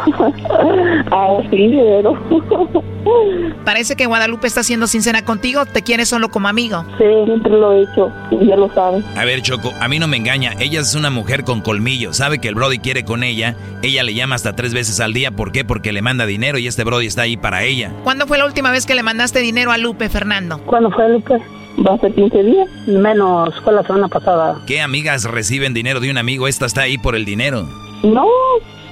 ah, 1.10 1.38
sí, 1.50 1.72
pero. 1.74 2.18
Parece 3.64 3.96
que 3.96 4.06
Guadalupe 4.06 4.46
está 4.46 4.62
siendo 4.62 4.86
sincera 4.86 5.24
contigo, 5.24 5.64
te 5.66 5.82
quiere 5.82 6.06
solo 6.06 6.28
como 6.30 6.48
amigo. 6.48 6.84
Sí, 6.98 7.04
siempre 7.24 7.52
lo 7.52 7.72
he 7.72 7.82
hecho, 7.82 8.12
ya 8.30 8.56
lo 8.56 8.72
sabes. 8.74 9.04
A 9.16 9.24
ver, 9.24 9.42
Choco, 9.42 9.72
a 9.80 9.88
mí 9.88 9.98
no 9.98 10.06
me 10.06 10.16
engaña. 10.16 10.52
Ella 10.58 10.80
es 10.80 10.94
una 10.94 11.10
mujer 11.10 11.44
con 11.44 11.60
colmillo. 11.60 12.12
Sabe 12.12 12.38
que 12.38 12.48
el 12.48 12.54
Brody 12.54 12.78
quiere 12.78 13.04
con 13.04 13.22
ella. 13.22 13.56
Ella 13.82 14.02
le 14.02 14.14
llama 14.14 14.34
hasta 14.34 14.54
tres 14.54 14.74
veces 14.74 15.00
al 15.00 15.12
día. 15.12 15.30
¿Por 15.30 15.52
qué? 15.52 15.64
Porque 15.64 15.92
le 15.92 16.02
manda 16.02 16.26
dinero 16.26 16.58
y 16.58 16.66
este 16.66 16.84
Brody 16.84 17.06
está 17.06 17.22
ahí 17.22 17.36
para 17.36 17.62
ella. 17.62 17.92
¿Cuándo 18.04 18.26
fue 18.26 18.38
la 18.38 18.46
última 18.46 18.70
vez 18.70 18.86
que 18.86 18.94
le 18.94 19.02
mandaste 19.02 19.40
dinero 19.40 19.72
a 19.72 19.78
Lupe, 19.78 20.08
Fernando? 20.08 20.58
¿Cuándo 20.66 20.90
fue, 20.90 21.08
Lupe? 21.08 21.40
Va 21.78 21.94
a 21.94 21.98
ser 21.98 22.14
15 22.14 22.42
días, 22.42 22.68
menos 22.86 23.54
fue 23.64 23.72
la 23.72 23.82
semana 23.82 24.08
pasada. 24.08 24.60
¿Qué 24.66 24.80
amigas 24.80 25.24
reciben 25.24 25.74
dinero 25.74 26.00
de 26.00 26.10
un 26.10 26.18
amigo? 26.18 26.46
Esta 26.46 26.66
está 26.66 26.82
ahí 26.82 26.98
por 26.98 27.16
el 27.16 27.24
dinero. 27.24 27.66
No, 28.02 28.26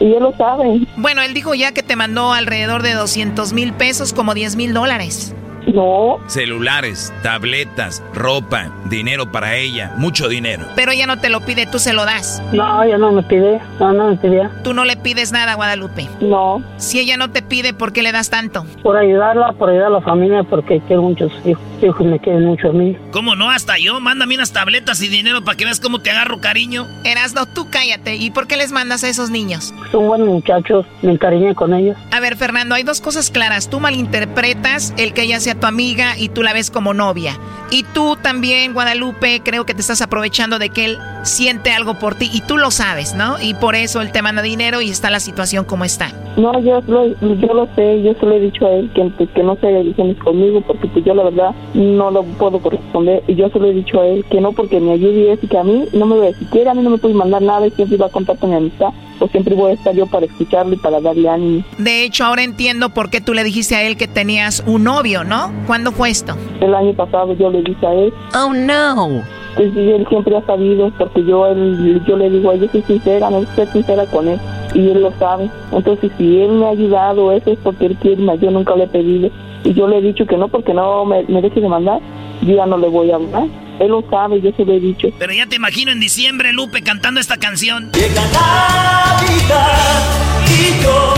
y 0.00 0.14
él 0.14 0.22
lo 0.22 0.32
sabe. 0.36 0.80
Bueno, 0.96 1.22
él 1.22 1.34
dijo 1.34 1.54
ya 1.54 1.72
que 1.72 1.82
te 1.82 1.94
mandó 1.96 2.32
alrededor 2.32 2.82
de 2.82 2.94
200 2.94 3.52
mil 3.52 3.72
pesos, 3.74 4.12
como 4.12 4.34
10 4.34 4.56
mil 4.56 4.72
dólares. 4.72 5.34
No. 5.66 6.18
Celulares, 6.26 7.12
tabletas, 7.22 8.02
ropa, 8.14 8.70
dinero 8.86 9.30
para 9.30 9.56
ella, 9.56 9.92
mucho 9.96 10.28
dinero. 10.28 10.66
Pero 10.74 10.92
ella 10.92 11.06
no 11.06 11.18
te 11.18 11.28
lo 11.28 11.40
pide, 11.40 11.66
tú 11.66 11.78
se 11.78 11.92
lo 11.92 12.04
das. 12.04 12.42
No, 12.52 12.82
ella 12.82 12.98
no 12.98 13.12
me 13.12 13.22
pide, 13.22 13.60
no, 13.78 13.92
no 13.92 14.08
me 14.08 14.16
pide. 14.16 14.48
Tú 14.64 14.74
no 14.74 14.84
le 14.84 14.96
pides 14.96 15.32
nada 15.32 15.52
a 15.52 15.54
Guadalupe. 15.56 16.08
No. 16.20 16.62
Si 16.76 16.98
ella 16.98 17.16
no 17.16 17.30
te 17.30 17.42
pide, 17.42 17.72
¿por 17.74 17.92
qué 17.92 18.02
le 18.02 18.12
das 18.12 18.30
tanto? 18.30 18.64
Por 18.82 18.96
ayudarla, 18.96 19.52
por 19.52 19.70
ayudar 19.70 19.86
a 19.86 19.90
la 19.90 20.00
familia, 20.00 20.42
porque 20.42 20.80
quiero 20.86 21.02
muchos 21.02 21.32
hijos. 21.44 21.62
Hijos 21.82 22.06
me 22.06 22.18
quieren 22.18 22.44
mucho 22.44 22.68
a 22.68 22.72
mí. 22.72 22.94
¿Cómo 23.10 23.34
no? 23.36 23.50
Hasta 23.50 23.78
yo. 23.78 24.00
Mándame 24.00 24.34
unas 24.34 24.52
tabletas 24.52 25.00
y 25.02 25.08
dinero 25.08 25.42
para 25.42 25.56
que 25.56 25.64
veas 25.64 25.80
cómo 25.80 26.00
te 26.00 26.10
agarro 26.10 26.38
cariño. 26.38 26.86
Erasno, 27.04 27.46
tú 27.46 27.68
cállate. 27.70 28.16
¿Y 28.16 28.30
por 28.30 28.46
qué 28.46 28.58
les 28.58 28.70
mandas 28.70 29.02
a 29.02 29.08
esos 29.08 29.30
niños? 29.30 29.72
Son 29.90 30.06
buenos 30.06 30.28
muchachos, 30.28 30.84
me 31.00 31.12
encariñé 31.12 31.54
con 31.54 31.72
ellos. 31.72 31.96
A 32.10 32.20
ver, 32.20 32.36
Fernando, 32.36 32.74
hay 32.74 32.82
dos 32.82 33.00
cosas 33.00 33.30
claras. 33.30 33.70
Tú 33.70 33.80
malinterpretas 33.80 34.92
el 34.98 35.14
que 35.14 35.22
ella 35.22 35.40
sea 35.40 35.54
tu 35.60 35.66
amiga 35.66 36.18
y 36.18 36.28
tú 36.28 36.42
la 36.42 36.52
ves 36.52 36.70
como 36.70 36.94
novia. 36.94 37.38
Y 37.70 37.84
tú 37.84 38.16
también, 38.20 38.72
Guadalupe, 38.72 39.42
creo 39.44 39.64
que 39.64 39.74
te 39.74 39.80
estás 39.80 40.02
aprovechando 40.02 40.58
de 40.58 40.70
que 40.70 40.86
él 40.86 40.98
siente 41.22 41.70
algo 41.70 41.98
por 41.98 42.16
ti 42.16 42.28
y 42.32 42.40
tú 42.40 42.56
lo 42.56 42.72
sabes, 42.72 43.14
¿no? 43.14 43.40
Y 43.40 43.54
por 43.54 43.76
eso 43.76 44.00
él 44.00 44.10
te 44.10 44.22
manda 44.22 44.42
dinero 44.42 44.80
y 44.80 44.90
está 44.90 45.08
la 45.10 45.20
situación 45.20 45.64
como 45.64 45.84
está. 45.84 46.10
No, 46.36 46.58
yo 46.60 46.80
lo, 46.88 47.06
yo 47.06 47.54
lo 47.54 47.68
sé, 47.76 48.02
yo 48.02 48.14
se 48.14 48.26
lo 48.26 48.32
he 48.32 48.40
dicho 48.40 48.66
a 48.66 48.70
él 48.70 48.90
que, 48.92 49.04
pues, 49.16 49.30
que 49.30 49.42
no 49.44 49.56
se 49.56 49.70
ilusiones 49.70 50.18
conmigo 50.18 50.60
porque 50.62 50.88
pues 50.88 51.04
yo 51.04 51.14
la 51.14 51.24
verdad 51.24 51.54
no 51.74 52.10
lo 52.10 52.24
puedo 52.24 52.58
corresponder 52.58 53.22
y 53.26 53.34
yo 53.34 53.48
se 53.50 53.58
lo 53.58 53.66
he 53.66 53.74
dicho 53.74 54.00
a 54.00 54.06
él 54.06 54.24
que 54.30 54.40
no 54.40 54.52
porque 54.52 54.80
me 54.80 54.92
ayude 54.92 55.38
y 55.40 55.46
que 55.46 55.58
a 55.58 55.64
mí 55.64 55.86
no 55.92 56.06
me 56.06 56.18
ve 56.18 56.34
siquiera 56.34 56.72
a 56.72 56.74
mí 56.74 56.82
no 56.82 56.90
me 56.90 56.98
puede 56.98 57.14
mandar 57.14 57.42
nada 57.42 57.66
y 57.66 57.70
siempre 57.70 57.96
va 57.96 58.06
a 58.06 58.10
contar 58.10 58.38
con 58.38 58.50
mi 58.50 58.56
amistad 58.56 58.90
o 59.20 59.28
siempre 59.28 59.54
voy 59.54 59.72
a 59.72 59.74
estar 59.74 59.94
yo 59.94 60.06
para 60.06 60.26
escucharlo 60.26 60.74
y 60.74 60.76
para 60.78 61.00
darle 61.00 61.28
ánimo. 61.28 61.64
De 61.78 62.04
hecho, 62.04 62.24
ahora 62.24 62.42
entiendo 62.42 62.90
por 62.90 63.10
qué 63.10 63.20
tú 63.20 63.34
le 63.34 63.44
dijiste 63.44 63.76
a 63.76 63.82
él 63.82 63.96
que 63.96 64.08
tenías 64.08 64.64
un 64.66 64.84
novio, 64.84 65.24
¿no? 65.24 65.52
¿Cuándo 65.66 65.92
fue 65.92 66.10
esto? 66.10 66.34
El 66.60 66.74
año 66.74 66.94
pasado 66.94 67.34
yo 67.34 67.50
le 67.50 67.62
dije 67.62 67.86
a 67.86 67.92
él. 67.92 68.12
Oh 68.34 68.52
no. 68.52 69.22
Pues 69.56 69.76
él 69.76 70.06
siempre 70.08 70.36
ha 70.36 70.46
sabido, 70.46 70.92
porque 70.96 71.24
yo 71.24 71.46
él, 71.46 72.02
yo 72.06 72.16
le 72.16 72.30
digo, 72.30 72.54
yo 72.54 72.68
soy 72.68 72.82
sincera, 72.82 73.30
no 73.30 73.44
soy 73.54 73.66
sincera 73.66 74.06
con 74.06 74.28
él, 74.28 74.38
y 74.74 74.88
él 74.88 75.02
lo 75.02 75.12
sabe. 75.18 75.50
Entonces, 75.72 76.12
si 76.16 76.40
él 76.40 76.52
me 76.52 76.66
ha 76.66 76.70
ayudado, 76.70 77.32
eso 77.32 77.50
es 77.50 77.58
porque 77.58 77.86
él 77.86 77.96
quiere, 77.96 78.22
yo 78.38 78.50
nunca 78.50 78.76
le 78.76 78.84
he 78.84 78.88
pedido. 78.88 79.30
Y 79.64 79.74
yo 79.74 79.86
le 79.88 79.98
he 79.98 80.02
dicho 80.02 80.26
que 80.26 80.36
no, 80.36 80.48
porque 80.48 80.72
no 80.72 81.04
me, 81.04 81.22
me 81.24 81.42
deje 81.42 81.60
de 81.60 81.68
mandar, 81.68 82.00
yo 82.42 82.56
ya 82.56 82.66
no 82.66 82.78
le 82.78 82.88
voy 82.88 83.10
a 83.10 83.16
hablar. 83.16 83.44
Él 83.78 83.88
lo 83.88 84.04
sabe, 84.10 84.40
yo 84.40 84.52
se 84.52 84.64
lo 84.64 84.72
he 84.74 84.80
dicho. 84.80 85.08
Pero 85.18 85.32
ya 85.32 85.46
te 85.46 85.56
imagino 85.56 85.90
en 85.90 86.00
diciembre, 86.00 86.52
Lupe, 86.52 86.82
cantando 86.82 87.18
esta 87.18 87.38
canción. 87.38 87.90
Llega 87.92 88.22
Navidad 88.32 90.02
y 90.46 90.82
yo 90.82 91.14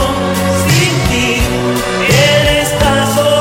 sin 0.68 0.94
ti 1.10 1.36
en 2.08 2.58
esta 2.58 3.06
soledad. 3.14 3.31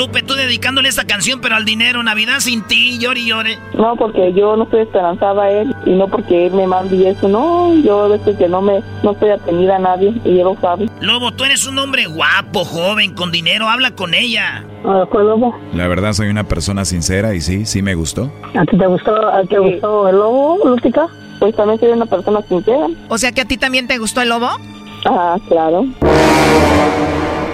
Lupe, 0.00 0.22
tú 0.22 0.32
dedicándole 0.32 0.88
esta 0.88 1.04
canción, 1.04 1.42
pero 1.42 1.56
al 1.56 1.66
dinero, 1.66 2.02
Navidad 2.02 2.38
sin 2.38 2.62
ti, 2.62 2.98
llore 2.98 3.20
y 3.20 3.26
llore. 3.26 3.58
No, 3.74 3.96
porque 3.96 4.32
yo 4.32 4.56
no 4.56 4.64
estoy 4.64 4.80
esperanzada 4.80 5.42
a 5.42 5.50
él 5.50 5.76
y 5.84 5.90
no 5.90 6.08
porque 6.08 6.46
él 6.46 6.54
me 6.54 6.66
mande 6.66 6.96
y 6.96 7.06
eso, 7.06 7.28
no, 7.28 7.74
yo 7.74 8.08
desde 8.08 8.34
que 8.34 8.48
no 8.48 8.62
me, 8.62 8.80
no 9.02 9.10
estoy 9.10 9.28
atenida 9.28 9.76
a 9.76 9.78
nadie 9.78 10.14
y 10.24 10.38
él 10.38 10.44
lo 10.44 10.56
sabe. 10.58 10.88
Lobo, 11.02 11.32
tú 11.32 11.44
eres 11.44 11.66
un 11.66 11.78
hombre 11.78 12.06
guapo, 12.06 12.64
joven, 12.64 13.12
con 13.12 13.30
dinero, 13.30 13.68
habla 13.68 13.90
con 13.90 14.14
ella. 14.14 14.64
Ah. 14.86 15.04
La 15.74 15.86
verdad 15.86 16.14
soy 16.14 16.28
una 16.28 16.44
persona 16.44 16.86
sincera 16.86 17.34
y 17.34 17.42
sí, 17.42 17.66
sí 17.66 17.82
me 17.82 17.94
gustó. 17.94 18.32
¿A 18.58 18.64
ti 18.64 18.78
te 18.78 18.86
gustó, 18.86 19.14
a 19.14 19.42
ti 19.42 19.48
te 19.48 19.58
gustó 19.58 20.08
el 20.08 20.16
lobo, 20.16 20.60
Lupita? 20.64 21.08
Pues 21.40 21.54
también 21.54 21.78
soy 21.78 21.90
una 21.90 22.06
persona 22.06 22.40
sincera. 22.48 22.86
O 23.10 23.18
sea 23.18 23.32
que 23.32 23.42
a 23.42 23.44
ti 23.44 23.58
también 23.58 23.86
te 23.86 23.98
gustó 23.98 24.22
el 24.22 24.30
lobo? 24.30 24.48
Ah, 25.04 25.36
claro. 25.46 25.84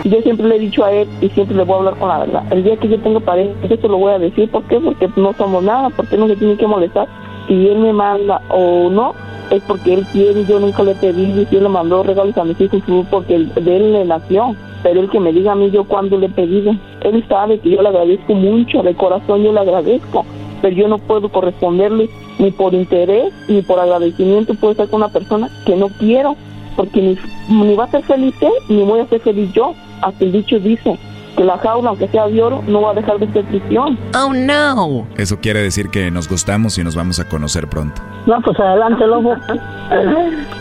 Yo 0.06 0.22
siempre 0.22 0.46
le 0.46 0.56
he 0.56 0.58
dicho 0.60 0.84
a 0.84 0.92
él 0.92 1.08
y 1.20 1.28
siempre 1.30 1.56
le 1.56 1.64
voy 1.64 1.74
a 1.74 1.78
hablar 1.78 1.96
con 1.96 2.08
la 2.08 2.18
verdad. 2.18 2.44
El 2.52 2.62
día 2.62 2.76
que 2.76 2.88
yo 2.88 2.98
tengo 3.00 3.18
pareja, 3.18 3.50
yo 3.68 3.76
se 3.76 3.88
lo 3.88 3.98
voy 3.98 4.12
a 4.12 4.18
decir. 4.20 4.48
¿Por 4.48 4.62
qué? 4.64 4.78
Porque 4.78 5.08
no 5.16 5.32
somos 5.32 5.64
nada, 5.64 5.90
porque 5.90 6.16
no 6.16 6.28
se 6.28 6.36
tiene 6.36 6.56
que 6.56 6.66
molestar. 6.66 7.08
Si 7.48 7.66
él 7.66 7.78
me 7.78 7.92
manda 7.92 8.40
o 8.48 8.88
no, 8.88 9.14
es 9.50 9.64
porque 9.64 9.94
él 9.94 10.06
quiere. 10.12 10.44
Yo 10.44 10.60
nunca 10.60 10.84
le 10.84 10.94
pedí, 10.94 11.40
y 11.40 11.46
si 11.46 11.56
él 11.56 11.64
le 11.64 11.68
mandó 11.68 12.04
regalos 12.04 12.38
a 12.38 12.44
mis 12.44 12.60
hijos, 12.60 12.82
porque 13.10 13.36
de 13.36 13.76
él 13.76 13.92
le 13.94 14.04
nació. 14.04 14.54
Pero 14.84 15.00
él 15.00 15.10
que 15.10 15.18
me 15.18 15.32
diga 15.32 15.52
a 15.52 15.56
mí 15.56 15.72
yo 15.72 15.82
cuándo 15.82 16.16
le 16.18 16.26
he 16.26 16.30
pedido. 16.30 16.72
Él 17.00 17.24
sabe 17.28 17.58
que 17.58 17.70
yo 17.70 17.82
le 17.82 17.88
agradezco 17.88 18.32
mucho, 18.32 18.84
de 18.84 18.94
corazón 18.94 19.42
yo 19.42 19.52
le 19.52 19.58
agradezco. 19.58 20.24
Pero 20.62 20.76
yo 20.76 20.86
no 20.86 20.98
puedo 20.98 21.28
corresponderle 21.30 22.08
ni 22.38 22.52
por 22.52 22.74
interés 22.74 23.32
ni 23.48 23.62
por 23.62 23.80
agradecimiento. 23.80 24.54
Puedo 24.54 24.70
estar 24.70 24.88
con 24.88 25.02
una 25.02 25.08
persona 25.08 25.50
que 25.64 25.74
no 25.74 25.88
quiero, 25.88 26.36
porque 26.76 27.02
ni, 27.48 27.64
ni 27.64 27.74
va 27.74 27.84
a 27.84 27.90
ser 27.90 28.04
feliz 28.04 28.34
él, 28.40 28.52
ni 28.68 28.84
voy 28.84 29.00
a 29.00 29.06
ser 29.06 29.20
feliz 29.20 29.52
yo. 29.52 29.74
Hasta 30.02 30.24
el 30.24 30.32
dicho 30.32 30.58
dice 30.58 30.98
que 31.36 31.44
la 31.44 31.58
jaula, 31.58 31.90
aunque 31.90 32.08
sea 32.08 32.26
de 32.28 32.42
oro, 32.42 32.62
no 32.66 32.80
va 32.80 32.92
a 32.92 32.94
dejar 32.94 33.18
de 33.18 33.30
ser 33.32 33.44
prisión. 33.44 33.98
Oh 34.14 34.32
no. 34.32 35.06
Eso 35.16 35.38
quiere 35.40 35.60
decir 35.60 35.90
que 35.90 36.10
nos 36.10 36.28
gustamos 36.28 36.78
y 36.78 36.84
nos 36.84 36.96
vamos 36.96 37.20
a 37.20 37.28
conocer 37.28 37.68
pronto. 37.68 38.00
No, 38.26 38.40
pues 38.40 38.58
adelante, 38.58 39.06
lobo. 39.06 39.34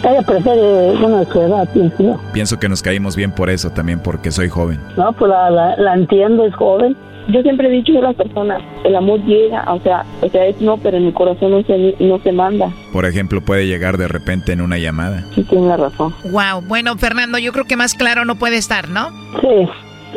Ella 0.04 0.22
prefiere 0.26 0.92
una 1.02 1.20
de 1.20 1.26
su 1.32 1.40
edad, 1.42 1.68
pienso 1.74 2.04
yo. 2.04 2.20
Pienso 2.34 2.60
que 2.60 2.70
nos 2.70 2.82
caímos 2.82 3.16
bien 3.16 3.32
por 3.32 3.50
eso, 3.50 3.70
también 3.70 4.00
porque 4.00 4.32
soy 4.32 4.50
joven. 4.50 4.80
No, 4.98 5.14
pues 5.14 5.30
la, 5.30 5.50
la, 5.50 5.76
la 5.78 5.94
entiendo, 5.94 6.46
es 6.46 6.54
joven. 6.56 6.96
Yo 7.28 7.42
siempre 7.42 7.68
he 7.68 7.72
dicho 7.72 7.98
a 7.98 8.02
las 8.02 8.16
personas, 8.16 8.62
el 8.84 8.96
amor 8.96 9.20
llega, 9.26 9.64
o 9.74 9.80
sea, 9.82 10.06
o 10.22 10.30
sea, 10.30 10.46
es 10.46 10.62
no, 10.62 10.78
pero 10.78 10.98
en 10.98 11.08
mi 11.08 11.12
corazón 11.12 11.52
no 11.52 11.64
se, 11.64 11.96
no 12.00 12.20
se 12.20 12.32
manda. 12.32 12.72
Por 12.94 13.06
ejemplo, 13.06 13.42
puede 13.42 13.68
llegar 13.68 13.98
de 13.98 14.08
repente 14.08 14.52
en 14.52 14.62
una 14.62 14.78
llamada. 14.78 15.26
Sí, 15.34 15.44
tiene 15.44 15.76
razón. 15.76 16.14
Wow, 16.32 16.62
bueno, 16.68 16.96
Fernando, 16.98 17.38
yo 17.38 17.52
creo 17.52 17.66
que 17.66 17.76
más 17.76 17.94
claro 17.94 18.26
no 18.26 18.36
puede 18.36 18.58
estar, 18.58 18.90
¿no? 18.90 19.10
Sí. 19.42 19.68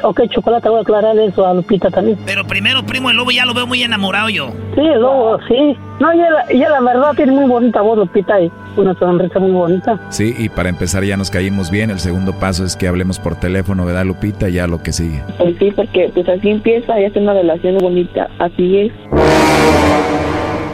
Ok, 0.03 0.23
chocolate, 0.31 0.69
voy 0.69 0.79
a 0.79 0.83
aclarar 0.83 1.19
eso 1.19 1.47
a 1.47 1.55
Lupita 1.55 1.91
también. 1.91 2.19
Pero 2.25 2.47
primero, 2.47 2.85
primo, 2.85 3.11
el 3.11 3.17
lobo 3.17 3.31
ya 3.31 3.45
lo 3.45 3.55
veo 3.55 3.67
muy 3.67 3.83
enamorado 3.83 4.29
yo. 4.29 4.51
Sí, 4.75 4.81
el 4.81 5.01
lobo, 5.01 5.39
sí. 5.49 5.77
No, 6.01 6.15
ya 6.15 6.31
la, 6.31 6.53
ya 6.53 6.69
la 6.69 6.81
verdad 6.81 7.13
tiene 7.17 7.33
muy 7.33 7.47
bonita 7.47 7.81
voz, 7.81 7.99
Lupita, 7.99 8.41
y 8.41 8.51
una 8.77 8.95
sonrisa 8.99 9.39
muy 9.39 9.51
bonita. 9.51 9.99
Sí, 10.11 10.35
y 10.39 10.49
para 10.49 10.69
empezar 10.69 11.03
ya 11.05 11.17
nos 11.17 11.31
caímos 11.31 11.71
bien. 11.71 11.91
El 11.91 11.99
segundo 11.99 12.33
paso 12.39 12.65
es 12.65 12.77
que 12.77 12.87
hablemos 12.87 13.19
por 13.19 13.37
teléfono, 13.37 13.85
¿verdad, 13.85 14.05
Lupita? 14.05 14.49
Ya 14.49 14.67
lo 14.67 14.83
que 14.83 14.93
sigue. 14.93 15.23
Pues 15.39 15.57
sí, 15.59 15.73
porque 15.75 16.11
pues 16.15 16.29
así 16.29 16.51
empieza 16.51 16.99
y 17.01 17.05
hace 17.07 17.19
una 17.19 17.35
relación 17.35 17.79
bonita. 17.79 18.29
Así 18.39 18.79
es. 18.79 18.93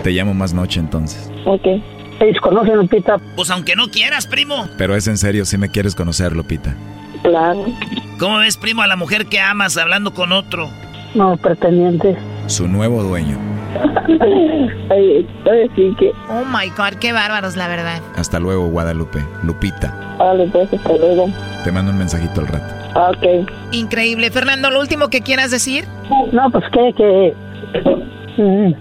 Te 0.03 0.11
llamo 0.11 0.35
más 0.35 0.53
noche 0.53 0.81
entonces. 0.81 1.31
Ok. 1.47 1.67
¿Ellos 2.21 2.41
conocen, 2.41 2.77
Lupita? 2.77 3.19
Pues 3.35 3.51
aunque 3.51 3.75
no 3.75 3.89
quieras, 3.89 4.27
primo. 4.27 4.69
Pero 4.79 4.95
es 4.95 5.09
en 5.09 5.17
serio, 5.17 5.45
si 5.45 5.59
me 5.59 5.71
quieres 5.71 5.95
conocer, 5.95 6.33
Lupita. 6.37 6.75
Claro. 7.25 7.65
¿Cómo 8.21 8.39
ves, 8.39 8.57
primo, 8.57 8.83
a 8.83 8.87
la 8.87 8.95
mujer 8.97 9.27
que 9.27 9.41
amas 9.41 9.77
hablando 9.77 10.13
con 10.15 10.31
otro? 10.33 10.71
No, 11.15 11.37
pretendiente. 11.37 12.17
Su 12.47 12.69
nuevo 12.69 13.03
dueño. 13.03 13.39
Ay, 14.91 15.27
ay, 15.51 15.71
sí 15.75 15.93
que... 15.99 16.13
Oh 16.29 16.45
my 16.45 16.69
God, 16.77 16.99
qué 17.01 17.13
bárbaros, 17.13 17.57
la 17.57 17.67
verdad. 17.67 18.01
Hasta 18.17 18.39
luego, 18.39 18.69
Guadalupe. 18.69 19.25
Lupita. 19.43 20.15
Vale, 20.19 20.47
pues 20.53 20.73
hasta 20.73 20.97
luego. 20.97 21.27
Te 21.65 21.73
mando 21.73 21.91
un 21.91 21.99
mensajito 21.99 22.41
al 22.43 22.47
rato. 22.49 22.75
Ah, 22.95 23.11
Ok. 23.11 23.51
Increíble. 23.73 24.31
Fernando, 24.31 24.71
¿lo 24.71 24.79
último 24.81 25.09
que 25.09 25.23
quieras 25.23 25.51
decir? 25.51 25.87
No, 26.33 26.51
pues 26.51 26.65
que, 26.71 26.93
que... 26.97 27.35
mm, 28.37 28.75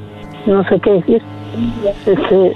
No 0.52 0.64
sé 0.70 0.80
qué 0.82 0.92
decir. 0.92 1.22
Este, 2.06 2.54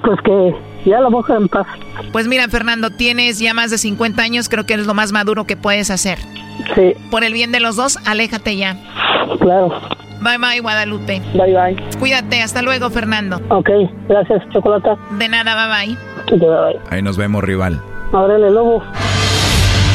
Pues 0.00 0.20
que 0.22 0.54
ya 0.84 1.00
la 1.00 1.08
boca 1.08 1.34
en 1.36 1.48
paz. 1.48 1.66
Pues 2.12 2.26
mira, 2.26 2.48
Fernando, 2.48 2.90
tienes 2.90 3.38
ya 3.38 3.54
más 3.54 3.70
de 3.70 3.78
50 3.78 4.22
años, 4.22 4.48
creo 4.48 4.64
que 4.66 4.74
es 4.74 4.86
lo 4.86 4.94
más 4.94 5.12
maduro 5.12 5.44
que 5.44 5.56
puedes 5.56 5.90
hacer. 5.90 6.18
Sí. 6.74 6.94
Por 7.10 7.24
el 7.24 7.32
bien 7.32 7.52
de 7.52 7.60
los 7.60 7.76
dos, 7.76 7.98
aléjate 8.06 8.56
ya. 8.56 8.76
Claro. 9.40 9.70
Bye 10.20 10.38
bye, 10.38 10.60
Guadalupe. 10.60 11.22
Bye 11.34 11.54
bye. 11.54 11.98
Cuídate, 11.98 12.42
hasta 12.42 12.60
luego, 12.62 12.90
Fernando. 12.90 13.40
Ok, 13.48 13.70
gracias, 14.08 14.42
Chocolata. 14.50 14.96
De 15.18 15.28
nada, 15.28 15.54
bye 15.54 15.96
bye. 15.96 16.38
Bye 16.38 16.48
bye. 16.48 16.80
Ahí 16.90 17.02
nos 17.02 17.16
vemos, 17.16 17.42
rival. 17.42 17.80
Ábrele, 18.12 18.50
lobo. 18.50 18.82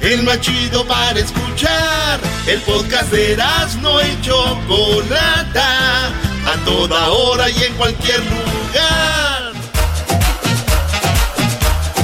el 0.00 0.22
más 0.22 0.40
chido 0.40 0.86
para 0.86 1.18
escuchar. 1.18 2.20
El 2.46 2.60
podcast 2.62 3.10
de 3.10 3.32
Erasmo 3.32 4.00
y 4.00 4.20
Chocolata, 4.22 6.08
a 6.08 6.64
toda 6.64 7.08
hora 7.08 7.50
y 7.50 7.62
en 7.64 7.74
cualquier 7.74 8.20
lugar. 8.20 9.52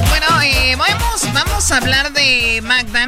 Bueno, 0.09 0.41
eh, 0.41 0.75
vamos, 0.75 1.33
vamos 1.33 1.71
a 1.71 1.77
hablar 1.77 2.11
de 2.13 2.61
Magda 2.63 3.07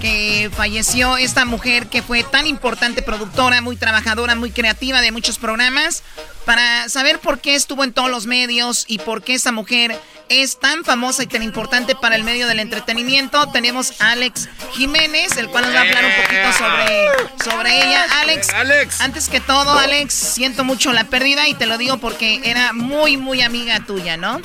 que 0.00 0.50
falleció 0.54 1.16
esta 1.16 1.44
mujer 1.44 1.86
que 1.88 2.02
fue 2.02 2.22
tan 2.22 2.46
importante 2.46 3.02
productora, 3.02 3.60
muy 3.60 3.76
trabajadora, 3.76 4.34
muy 4.34 4.50
creativa 4.50 5.00
de 5.00 5.12
muchos 5.12 5.38
programas. 5.38 6.02
Para 6.44 6.88
saber 6.88 7.18
por 7.18 7.40
qué 7.40 7.54
estuvo 7.54 7.84
en 7.84 7.92
todos 7.92 8.10
los 8.10 8.26
medios 8.26 8.84
y 8.88 8.98
por 8.98 9.22
qué 9.22 9.34
esta 9.34 9.52
mujer 9.52 10.00
es 10.28 10.58
tan 10.58 10.84
famosa 10.84 11.22
y 11.22 11.26
tan 11.26 11.42
importante 11.42 11.94
para 11.94 12.16
el 12.16 12.24
medio 12.24 12.46
del 12.46 12.60
entretenimiento, 12.60 13.50
tenemos 13.50 14.00
a 14.00 14.12
Alex 14.12 14.48
Jiménez, 14.72 15.36
el 15.36 15.48
cual 15.48 15.64
nos 15.64 15.74
va 15.74 15.78
a 15.78 15.82
hablar 15.82 16.04
un 16.04 16.22
poquito 16.22 16.52
sobre, 16.52 17.44
sobre 17.44 17.88
ella. 17.88 18.06
Alex, 18.20 18.50
Alex, 18.50 19.00
antes 19.00 19.28
que 19.28 19.40
todo, 19.40 19.78
Alex, 19.78 20.12
siento 20.12 20.64
mucho 20.64 20.92
la 20.92 21.04
pérdida 21.04 21.48
y 21.48 21.54
te 21.54 21.66
lo 21.66 21.78
digo 21.78 21.98
porque 21.98 22.40
era 22.44 22.72
muy, 22.72 23.16
muy 23.16 23.42
amiga 23.42 23.80
tuya, 23.80 24.16
¿no? 24.16 24.40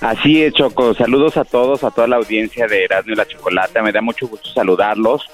Así 0.00 0.42
es, 0.42 0.54
Choco. 0.54 0.94
Saludos 0.94 1.36
a 1.36 1.44
todos, 1.44 1.84
a 1.84 1.90
toda 1.90 2.08
la 2.08 2.16
audiencia 2.16 2.66
de 2.66 2.84
Erasmo 2.84 3.12
y 3.12 3.16
la 3.16 3.26
Chocolata. 3.26 3.82
Me 3.82 3.92
da 3.92 4.00
mucho 4.00 4.28
gusto 4.28 4.48
saludarlos. 4.50 5.28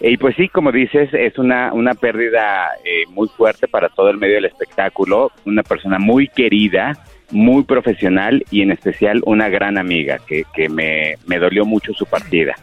Y 0.00 0.16
pues 0.16 0.36
sí, 0.36 0.48
como 0.48 0.72
dices, 0.72 1.08
es 1.14 1.38
una, 1.38 1.72
una 1.72 1.94
pérdida 1.94 2.68
eh, 2.84 3.04
muy 3.08 3.28
fuerte 3.28 3.68
para 3.68 3.88
todo 3.88 4.10
el 4.10 4.18
medio 4.18 4.34
del 4.34 4.46
espectáculo. 4.46 5.32
Una 5.46 5.62
persona 5.62 5.98
muy 5.98 6.28
querida, 6.28 6.98
muy 7.30 7.62
profesional 7.64 8.44
y 8.50 8.62
en 8.62 8.72
especial 8.72 9.22
una 9.24 9.48
gran 9.48 9.78
amiga 9.78 10.18
que, 10.18 10.44
que 10.54 10.68
me, 10.68 11.14
me 11.26 11.38
dolió 11.38 11.64
mucho 11.64 11.94
su 11.94 12.06
partida. 12.06 12.54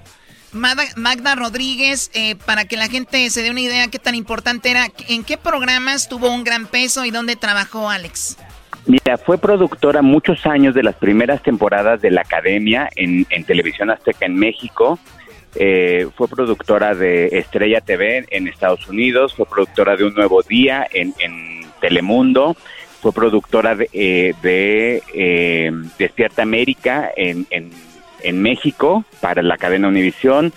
Magda, 0.53 1.35
Rodríguez, 1.35 2.11
eh, 2.13 2.35
para 2.35 2.65
que 2.65 2.75
la 2.75 2.89
gente 2.89 3.29
se 3.29 3.41
dé 3.41 3.51
una 3.51 3.61
idea 3.61 3.87
qué 3.87 3.99
tan 3.99 4.15
importante 4.15 4.69
era, 4.69 4.87
¿en 5.07 5.23
qué 5.23 5.37
programas 5.37 6.09
tuvo 6.09 6.29
un 6.29 6.43
gran 6.43 6.67
peso 6.67 7.05
y 7.05 7.11
dónde 7.11 7.37
trabajó 7.37 7.89
Alex? 7.89 8.37
Mira, 8.85 9.17
fue 9.17 9.37
productora 9.37 10.01
muchos 10.01 10.45
años 10.45 10.73
de 10.73 10.83
las 10.83 10.95
primeras 10.95 11.43
temporadas 11.43 12.01
de 12.01 12.09
la 12.09 12.21
Academia 12.21 12.89
en, 12.95 13.25
Televisión 13.45 13.91
Azteca 13.91 14.25
en 14.25 14.35
México. 14.35 14.97
Eh, 15.55 16.07
fue 16.15 16.27
productora 16.27 16.95
de 16.95 17.27
Estrella 17.27 17.81
TV 17.81 18.25
en 18.29 18.47
Estados 18.47 18.87
Unidos, 18.87 19.35
fue 19.35 19.45
productora 19.45 19.95
de 19.95 20.05
Un 20.05 20.15
Nuevo 20.15 20.41
Día 20.41 20.87
en, 20.91 21.13
Telemundo, 21.79 22.55
fue 23.01 23.11
productora 23.11 23.75
de, 23.75 23.89
eh, 23.93 25.01
eh, 25.13 25.71
Despierta 25.97 26.43
América 26.43 27.11
en, 27.15 27.47
en, 27.49 28.41
México 28.41 29.03
para 29.19 29.41
la 29.41 29.57
cadena 29.57 29.87
Univisión 29.87 30.53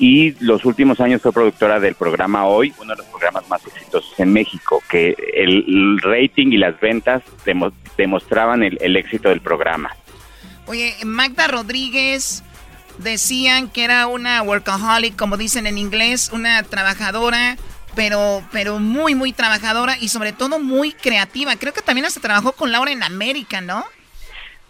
y 0.00 0.34
los 0.42 0.64
últimos 0.64 0.98
años 0.98 1.20
fue 1.20 1.30
productora 1.30 1.78
del 1.78 1.94
programa 1.94 2.46
Hoy, 2.46 2.72
uno 2.78 2.94
de 2.94 2.96
los 2.96 3.06
programas 3.06 3.46
más 3.50 3.64
exitosos 3.66 4.18
en 4.18 4.32
México, 4.32 4.82
que 4.88 5.14
el, 5.34 6.00
rating 6.00 6.48
y 6.52 6.56
las 6.56 6.80
ventas 6.80 7.22
demostraban 7.96 8.62
el, 8.62 8.96
éxito 8.96 9.28
del 9.28 9.42
programa. 9.42 9.94
Oye, 10.66 10.94
Magda 11.04 11.48
Rodríguez 11.48 12.42
decían 12.96 13.68
que 13.68 13.84
era 13.84 14.06
una 14.06 14.40
workaholic, 14.42 15.16
como 15.16 15.36
dicen 15.36 15.66
en 15.66 15.76
inglés, 15.76 16.30
una 16.32 16.62
trabajadora, 16.62 17.58
pero, 17.94 18.42
pero 18.52 18.78
muy, 18.78 19.14
muy 19.14 19.34
trabajadora 19.34 19.98
y 20.00 20.08
sobre 20.08 20.32
todo 20.32 20.58
muy 20.58 20.92
creativa. 20.92 21.56
Creo 21.56 21.74
que 21.74 21.82
también 21.82 22.06
hasta 22.06 22.20
trabajó 22.20 22.52
con 22.52 22.72
Laura 22.72 22.90
en 22.90 23.02
América, 23.02 23.60
¿no? 23.60 23.84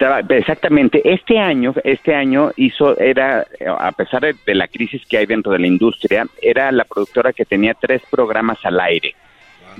Exactamente. 0.01 1.03
Este 1.05 1.39
año, 1.39 1.75
este 1.85 2.15
año 2.15 2.53
hizo, 2.57 2.99
era, 2.99 3.47
a 3.79 3.93
pesar 3.93 4.23
de, 4.23 4.55
la 4.55 4.67
crisis 4.67 5.05
que 5.07 5.19
hay 5.19 5.27
dentro 5.27 5.53
de 5.53 5.59
la 5.59 5.67
industria, 5.67 6.27
era 6.41 6.73
la 6.73 6.85
productora 6.85 7.33
que 7.33 7.45
tenía 7.45 7.75
tres 7.75 8.03
programas 8.11 8.59
al 8.65 8.81
aire, 8.81 9.15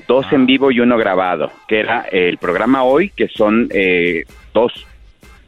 dos 0.07 0.31
en 0.33 0.45
vivo 0.45 0.71
y 0.71 0.81
uno 0.81 0.99
grabado, 0.99 1.51
que 1.67 1.81
era 1.81 2.03
el 2.13 2.37
programa 2.37 2.83
hoy, 2.83 3.11
que 3.11 3.29
son 3.29 3.69
eh, 3.73 4.25
dos, 4.53 4.87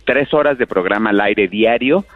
tres 0.05 0.33
horas 0.33 0.57
de 0.57 0.67
programa 0.67 1.11
al 1.11 1.21
aire 1.21 1.49
diario. 1.49 2.07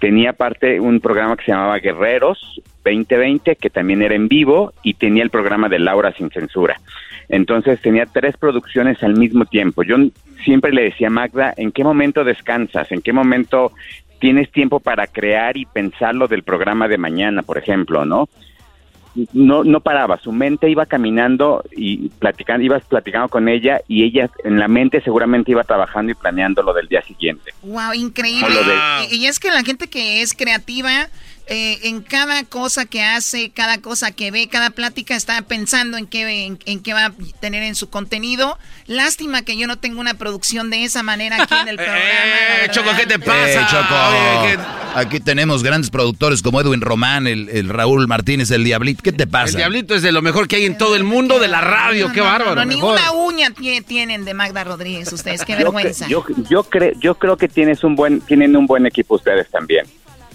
Tenía 0.00 0.30
aparte 0.30 0.80
un 0.80 1.00
programa 1.00 1.36
que 1.36 1.44
se 1.44 1.52
llamaba 1.52 1.78
Guerreros 1.78 2.62
2020, 2.84 3.56
que 3.56 3.68
también 3.68 4.00
era 4.00 4.14
en 4.14 4.28
vivo, 4.28 4.72
y 4.82 4.94
tenía 4.94 5.22
el 5.22 5.30
programa 5.30 5.68
de 5.68 5.78
Laura 5.78 6.12
sin 6.12 6.30
censura. 6.30 6.80
Entonces 7.28 7.80
tenía 7.80 8.06
tres 8.06 8.36
producciones 8.36 9.02
al 9.02 9.14
mismo 9.16 9.44
tiempo. 9.44 9.82
Yo 9.82 9.96
siempre 10.44 10.72
le 10.72 10.84
decía 10.84 11.08
a 11.08 11.10
Magda, 11.10 11.52
¿en 11.56 11.72
qué 11.72 11.84
momento 11.84 12.24
descansas? 12.24 12.90
¿En 12.90 13.02
qué 13.02 13.12
momento 13.12 13.72
tienes 14.18 14.50
tiempo 14.50 14.80
para 14.80 15.06
crear 15.06 15.56
y 15.56 15.66
pensar 15.66 16.14
lo 16.14 16.28
del 16.28 16.42
programa 16.42 16.88
de 16.88 16.98
mañana, 16.98 17.42
por 17.42 17.58
ejemplo, 17.58 18.04
¿no? 18.04 18.28
No, 19.32 19.64
no 19.64 19.80
paraba, 19.80 20.18
su 20.18 20.30
mente 20.30 20.70
iba 20.70 20.86
caminando 20.86 21.64
y 21.72 22.08
platicando, 22.08 22.64
ibas 22.64 22.84
platicando 22.84 23.28
con 23.28 23.48
ella 23.48 23.80
y 23.88 24.04
ella 24.04 24.30
en 24.44 24.60
la 24.60 24.68
mente 24.68 25.00
seguramente 25.00 25.50
iba 25.50 25.64
trabajando 25.64 26.12
y 26.12 26.14
planeando 26.14 26.62
lo 26.62 26.72
del 26.72 26.86
día 26.86 27.02
siguiente. 27.02 27.52
Wow, 27.62 27.94
increíble. 27.94 28.54
Y 29.10 29.26
es 29.26 29.40
que 29.40 29.50
la 29.50 29.62
gente 29.62 29.88
que 29.88 30.22
es 30.22 30.34
creativa 30.34 31.08
eh, 31.50 31.78
en 31.84 32.02
cada 32.02 32.44
cosa 32.44 32.84
que 32.84 33.02
hace, 33.02 33.48
cada 33.48 33.78
cosa 33.78 34.12
que 34.12 34.30
ve, 34.30 34.48
cada 34.48 34.68
plática 34.68 35.16
está 35.16 35.40
pensando 35.40 35.96
en 35.96 36.06
qué, 36.06 36.44
en, 36.44 36.80
qué 36.82 36.92
va 36.92 37.06
a 37.06 37.12
tener 37.40 37.62
en 37.62 37.74
su 37.74 37.88
contenido. 37.88 38.58
Lástima 38.86 39.40
que 39.40 39.56
yo 39.56 39.66
no 39.66 39.78
tengo 39.78 39.98
una 39.98 40.12
producción 40.14 40.68
de 40.68 40.84
esa 40.84 41.02
manera 41.02 41.42
aquí 41.42 41.54
en 41.54 41.68
el 41.68 41.76
programa. 41.78 42.04
Eh, 42.04 42.68
Choco, 42.70 42.90
¿qué 42.94 43.06
te 43.06 43.18
pasa? 43.18 43.66
Choco, 43.66 44.62
aquí 44.94 45.20
tenemos 45.20 45.62
grandes 45.62 45.88
productores 45.88 46.42
como 46.42 46.60
Edwin 46.60 46.82
Román, 46.82 47.26
el, 47.26 47.68
Raúl 47.70 48.06
Martínez, 48.06 48.50
el 48.50 48.62
Diablito. 48.62 49.02
¿Qué 49.02 49.12
te 49.12 49.26
pasa? 49.26 49.52
El 49.52 49.56
Diablito 49.56 49.94
es 49.94 50.02
de 50.02 50.12
lo 50.12 50.20
mejor 50.20 50.48
que 50.48 50.56
hay 50.56 50.66
en 50.66 50.76
todo 50.76 50.96
el 50.96 51.04
mundo 51.04 51.38
de 51.38 51.48
la 51.48 51.62
radio. 51.62 52.12
qué 52.12 52.20
bárbaro. 52.20 52.62
ni 52.66 52.74
una 52.74 53.12
uña 53.12 53.54
tienen 53.86 54.26
de 54.26 54.34
Magda 54.34 54.64
Rodríguez 54.64 55.10
ustedes. 55.14 55.46
Qué 55.46 55.56
vergüenza. 55.56 56.08
Yo, 56.08 56.26
yo, 56.50 56.66
yo 57.00 57.14
creo 57.14 57.38
que 57.38 57.48
tienes 57.48 57.82
un 57.84 57.96
buen, 57.96 58.20
tienen 58.20 58.54
un 58.54 58.66
buen 58.66 58.84
equipo 58.84 59.14
ustedes 59.14 59.48
también. 59.50 59.86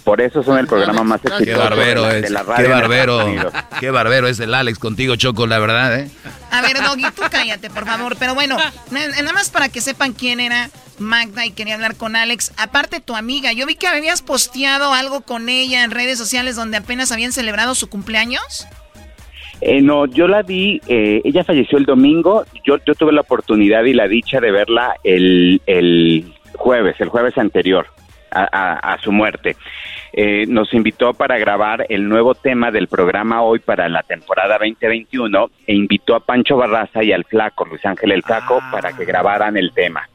Por 0.04 0.20
eso 0.20 0.44
son 0.44 0.58
el 0.60 0.68
programa 0.68 1.04
más 1.04 1.22
exitoso 1.24 1.46
qué 1.46 1.56
barbero 1.56 2.04
de, 2.04 2.30
la, 2.30 2.44
radio. 2.44 2.66
Qué 2.66 2.72
barbero, 2.72 3.52
qué 3.80 3.90
barbero 3.90 4.28
es 4.28 4.40
el 4.40 4.54
Alex 4.54 4.78
contigo, 4.78 5.16
Choco, 5.16 5.48
la 5.48 5.60
verdad, 5.60 5.98
¿eh? 5.98 6.12
A 6.52 6.62
ver, 6.62 6.78
Doggy, 6.82 7.06
tú 7.16 7.22
cállate, 7.32 7.70
por 7.70 7.86
favor. 7.86 8.18
Pero 8.20 8.36
bueno, 8.36 8.58
nada 8.92 9.34
más 9.34 9.50
para 9.50 9.70
que 9.70 9.80
sepan 9.80 10.12
quién 10.12 10.42
era 10.42 10.70
Magda 11.00 11.46
y 11.46 11.52
quería 11.52 11.76
hablar 11.76 11.96
con 11.96 12.18
Alex. 12.18 12.52
Aparte, 12.58 13.00
tu 13.00 13.16
amiga, 13.16 13.54
yo 13.54 13.66
vi 13.66 13.76
que 13.76 13.88
habías 13.88 14.22
posteado 14.22 14.94
algo 14.94 15.22
con 15.22 15.48
ella 15.48 15.86
en 15.86 15.92
redes 15.92 16.18
sociales 16.18 16.58
donde 16.58 16.78
apenas 16.78 17.14
habían 17.14 17.32
celebrado 17.32 17.74
su 17.74 17.88
cumpleaños. 17.90 18.68
Eh, 19.62 19.82
no, 19.82 20.06
yo 20.06 20.28
la 20.28 20.42
vi, 20.42 20.82
eh, 20.88 21.22
ella 21.24 21.46
falleció 21.46 21.78
el 21.78 21.86
domingo, 21.86 22.44
yo, 22.66 22.76
yo 22.86 22.96
tuve 22.96 23.14
la 23.14 23.22
oportunidad 23.22 23.86
y 23.86 23.94
la 23.94 24.10
dicha 24.10 24.42
de 24.42 24.52
verla 24.52 24.96
el, 25.06 25.62
el 25.66 26.34
jueves, 26.56 27.00
el 27.00 27.08
jueves 27.08 27.38
anterior 27.38 27.88
a, 28.34 28.98
su 29.02 29.12
muerte. 29.12 29.56
Eh, 30.12 30.46
nos 30.48 30.74
invitó 30.74 31.14
para 31.14 31.38
grabar 31.38 31.86
el 31.90 32.08
nuevo 32.08 32.36
tema 32.36 32.72
del 32.72 32.88
programa 32.88 33.42
hoy 33.42 33.60
para 33.60 33.90
la 33.90 34.04
temporada 34.04 34.58
2021 34.60 35.50
e 35.66 35.74
invitó 35.74 36.16
a 36.16 36.20
Pancho 36.20 36.58
Barraza 36.58 37.04
y 37.04 37.12
al 37.12 37.24
Flaco, 37.26 37.66
Luis 37.66 37.86
Ángel 37.86 38.12
el 38.12 38.24
Flaco, 38.24 38.60
ah. 38.62 38.70
para 38.72 38.94
que 38.94 39.06
grabaran 39.06 39.58
el 39.58 39.72
tema. 39.74 40.08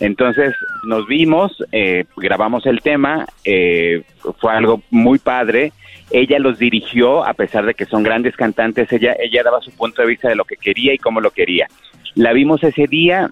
Entonces 0.00 0.54
nos 0.84 1.06
vimos, 1.06 1.64
eh, 1.72 2.04
grabamos 2.16 2.66
el 2.66 2.80
tema, 2.80 3.26
eh, 3.44 4.02
fue 4.38 4.52
algo 4.52 4.82
muy 4.90 5.18
padre. 5.18 5.72
Ella 6.10 6.38
los 6.38 6.58
dirigió, 6.58 7.24
a 7.24 7.34
pesar 7.34 7.66
de 7.66 7.74
que 7.74 7.86
son 7.86 8.02
grandes 8.02 8.36
cantantes, 8.36 8.92
ella, 8.92 9.16
ella 9.18 9.42
daba 9.42 9.60
su 9.60 9.72
punto 9.72 10.02
de 10.02 10.08
vista 10.08 10.28
de 10.28 10.36
lo 10.36 10.44
que 10.44 10.56
quería 10.56 10.94
y 10.94 10.98
cómo 10.98 11.20
lo 11.20 11.30
quería. 11.30 11.66
La 12.14 12.32
vimos 12.32 12.62
ese 12.62 12.86
día, 12.86 13.30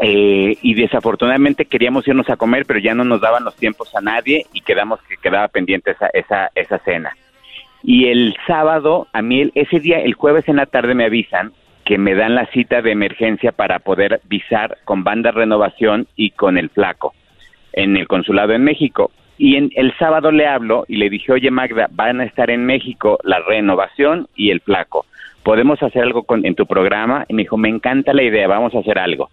eh, 0.00 0.56
y 0.62 0.74
desafortunadamente 0.74 1.64
queríamos 1.64 2.06
irnos 2.06 2.30
a 2.30 2.36
comer, 2.36 2.64
pero 2.66 2.78
ya 2.78 2.94
no 2.94 3.04
nos 3.04 3.20
daban 3.20 3.44
los 3.44 3.56
tiempos 3.56 3.94
a 3.96 4.00
nadie 4.00 4.46
y 4.52 4.60
quedamos 4.60 5.00
que 5.02 5.16
quedaba 5.16 5.48
pendiente 5.48 5.90
esa, 5.90 6.08
esa, 6.12 6.50
esa 6.54 6.78
cena. 6.80 7.16
Y 7.82 8.06
el 8.06 8.36
sábado, 8.46 9.08
a 9.12 9.22
mí 9.22 9.50
ese 9.54 9.80
día, 9.80 10.00
el 10.00 10.14
jueves 10.14 10.48
en 10.48 10.56
la 10.56 10.66
tarde 10.66 10.94
me 10.94 11.04
avisan 11.04 11.52
que 11.84 11.98
me 11.98 12.14
dan 12.14 12.34
la 12.34 12.46
cita 12.46 12.82
de 12.82 12.92
emergencia 12.92 13.50
para 13.50 13.78
poder 13.78 14.20
visar 14.24 14.78
con 14.84 15.04
banda 15.04 15.30
renovación 15.30 16.06
y 16.16 16.30
con 16.30 16.58
el 16.58 16.70
flaco 16.70 17.14
en 17.72 17.96
el 17.96 18.06
consulado 18.06 18.52
en 18.52 18.62
México. 18.62 19.10
Y 19.36 19.56
en, 19.56 19.70
el 19.74 19.96
sábado 19.98 20.30
le 20.30 20.46
hablo 20.46 20.84
y 20.88 20.96
le 20.96 21.10
dije, 21.10 21.32
oye 21.32 21.50
Magda, 21.50 21.88
van 21.90 22.20
a 22.20 22.24
estar 22.24 22.50
en 22.50 22.66
México 22.66 23.18
la 23.22 23.38
renovación 23.40 24.28
y 24.36 24.50
el 24.50 24.60
flaco. 24.60 25.06
¿Podemos 25.44 25.82
hacer 25.82 26.02
algo 26.02 26.24
con, 26.24 26.44
en 26.44 26.54
tu 26.54 26.66
programa? 26.66 27.24
Y 27.28 27.34
me 27.34 27.42
dijo, 27.42 27.56
me 27.56 27.68
encanta 27.68 28.12
la 28.12 28.22
idea, 28.22 28.46
vamos 28.48 28.74
a 28.74 28.80
hacer 28.80 28.98
algo 28.98 29.30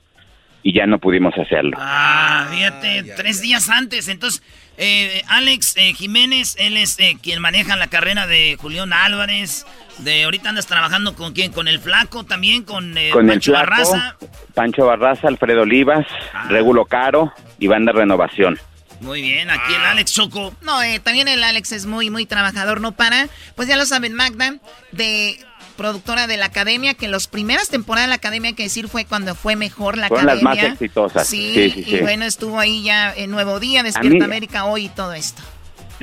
y 0.66 0.74
ya 0.74 0.88
no 0.88 0.98
pudimos 0.98 1.38
hacerlo. 1.38 1.78
Ah, 1.80 2.48
fíjate, 2.50 3.04
tres 3.16 3.40
días 3.40 3.70
antes. 3.70 4.08
Entonces, 4.08 4.42
eh, 4.78 5.22
Alex 5.28 5.78
eh, 5.78 5.94
Jiménez, 5.94 6.56
él 6.58 6.76
es 6.76 7.00
eh, 7.00 7.20
quien 7.22 7.40
maneja 7.40 7.76
la 7.76 7.86
carrera 7.86 8.26
de 8.26 8.58
Julián 8.60 8.92
Álvarez. 8.92 9.68
De 10.00 10.24
ahorita 10.24 10.50
andas 10.50 10.66
trabajando 10.66 11.16
con 11.16 11.34
quién, 11.34 11.52
con 11.52 11.68
el 11.68 11.78
flaco 11.78 12.24
también, 12.24 12.64
con, 12.64 12.96
con 13.14 13.28
Pancho 13.28 13.52
el 13.52 13.58
Barraza. 13.58 14.18
Pancho 14.56 14.88
Barraza, 14.88 15.28
Alfredo 15.28 15.62
Olivas, 15.62 16.08
ah. 16.34 16.48
Regulo 16.50 16.86
Caro 16.86 17.32
y 17.60 17.68
Banda 17.68 17.92
Renovación. 17.92 18.58
Muy 19.02 19.22
bien, 19.22 19.52
aquí 19.52 19.72
el 19.72 19.86
Alex 19.86 20.14
Choco. 20.14 20.52
No, 20.64 20.80
también 21.04 21.28
el 21.28 21.44
Alex 21.44 21.74
es 21.74 21.86
muy, 21.86 22.10
muy 22.10 22.26
trabajador, 22.26 22.82
no 22.82 22.94
para. 22.94 23.28
Pues 23.56 23.68
ya 23.68 23.78
lo 23.78 23.86
saben, 23.86 24.16
Magda, 24.16 24.56
de 24.92 25.38
productora 25.76 26.28
de 26.28 26.38
la 26.38 26.48
academia, 26.48 26.94
que 26.94 27.08
las 27.08 27.28
primeras 27.28 27.70
temporadas 27.70 28.08
de 28.08 28.10
la 28.10 28.16
academia, 28.16 28.50
hay 28.50 28.56
que 28.56 28.64
decir, 28.64 28.88
fue 28.88 29.06
cuando 29.06 29.36
fue 29.36 29.56
mejor 29.56 29.98
la 29.98 30.08
Fueron 30.08 30.30
academia. 30.30 30.54
las 30.54 30.64
más 30.64 30.72
exitosas. 30.74 31.28
Sí, 31.28 31.86
y 31.88 32.00
bueno, 32.00 32.26
estuvo 32.26 32.60
ahí 32.60 32.84
ya 32.84 33.14
en 33.14 33.32
Nuevo 33.32 33.60
Día, 33.60 33.84
Despierta 33.84 34.26
América 34.26 34.66
hoy 34.66 34.86
y 34.86 34.90
todo 34.90 35.14
esto. 35.14 35.42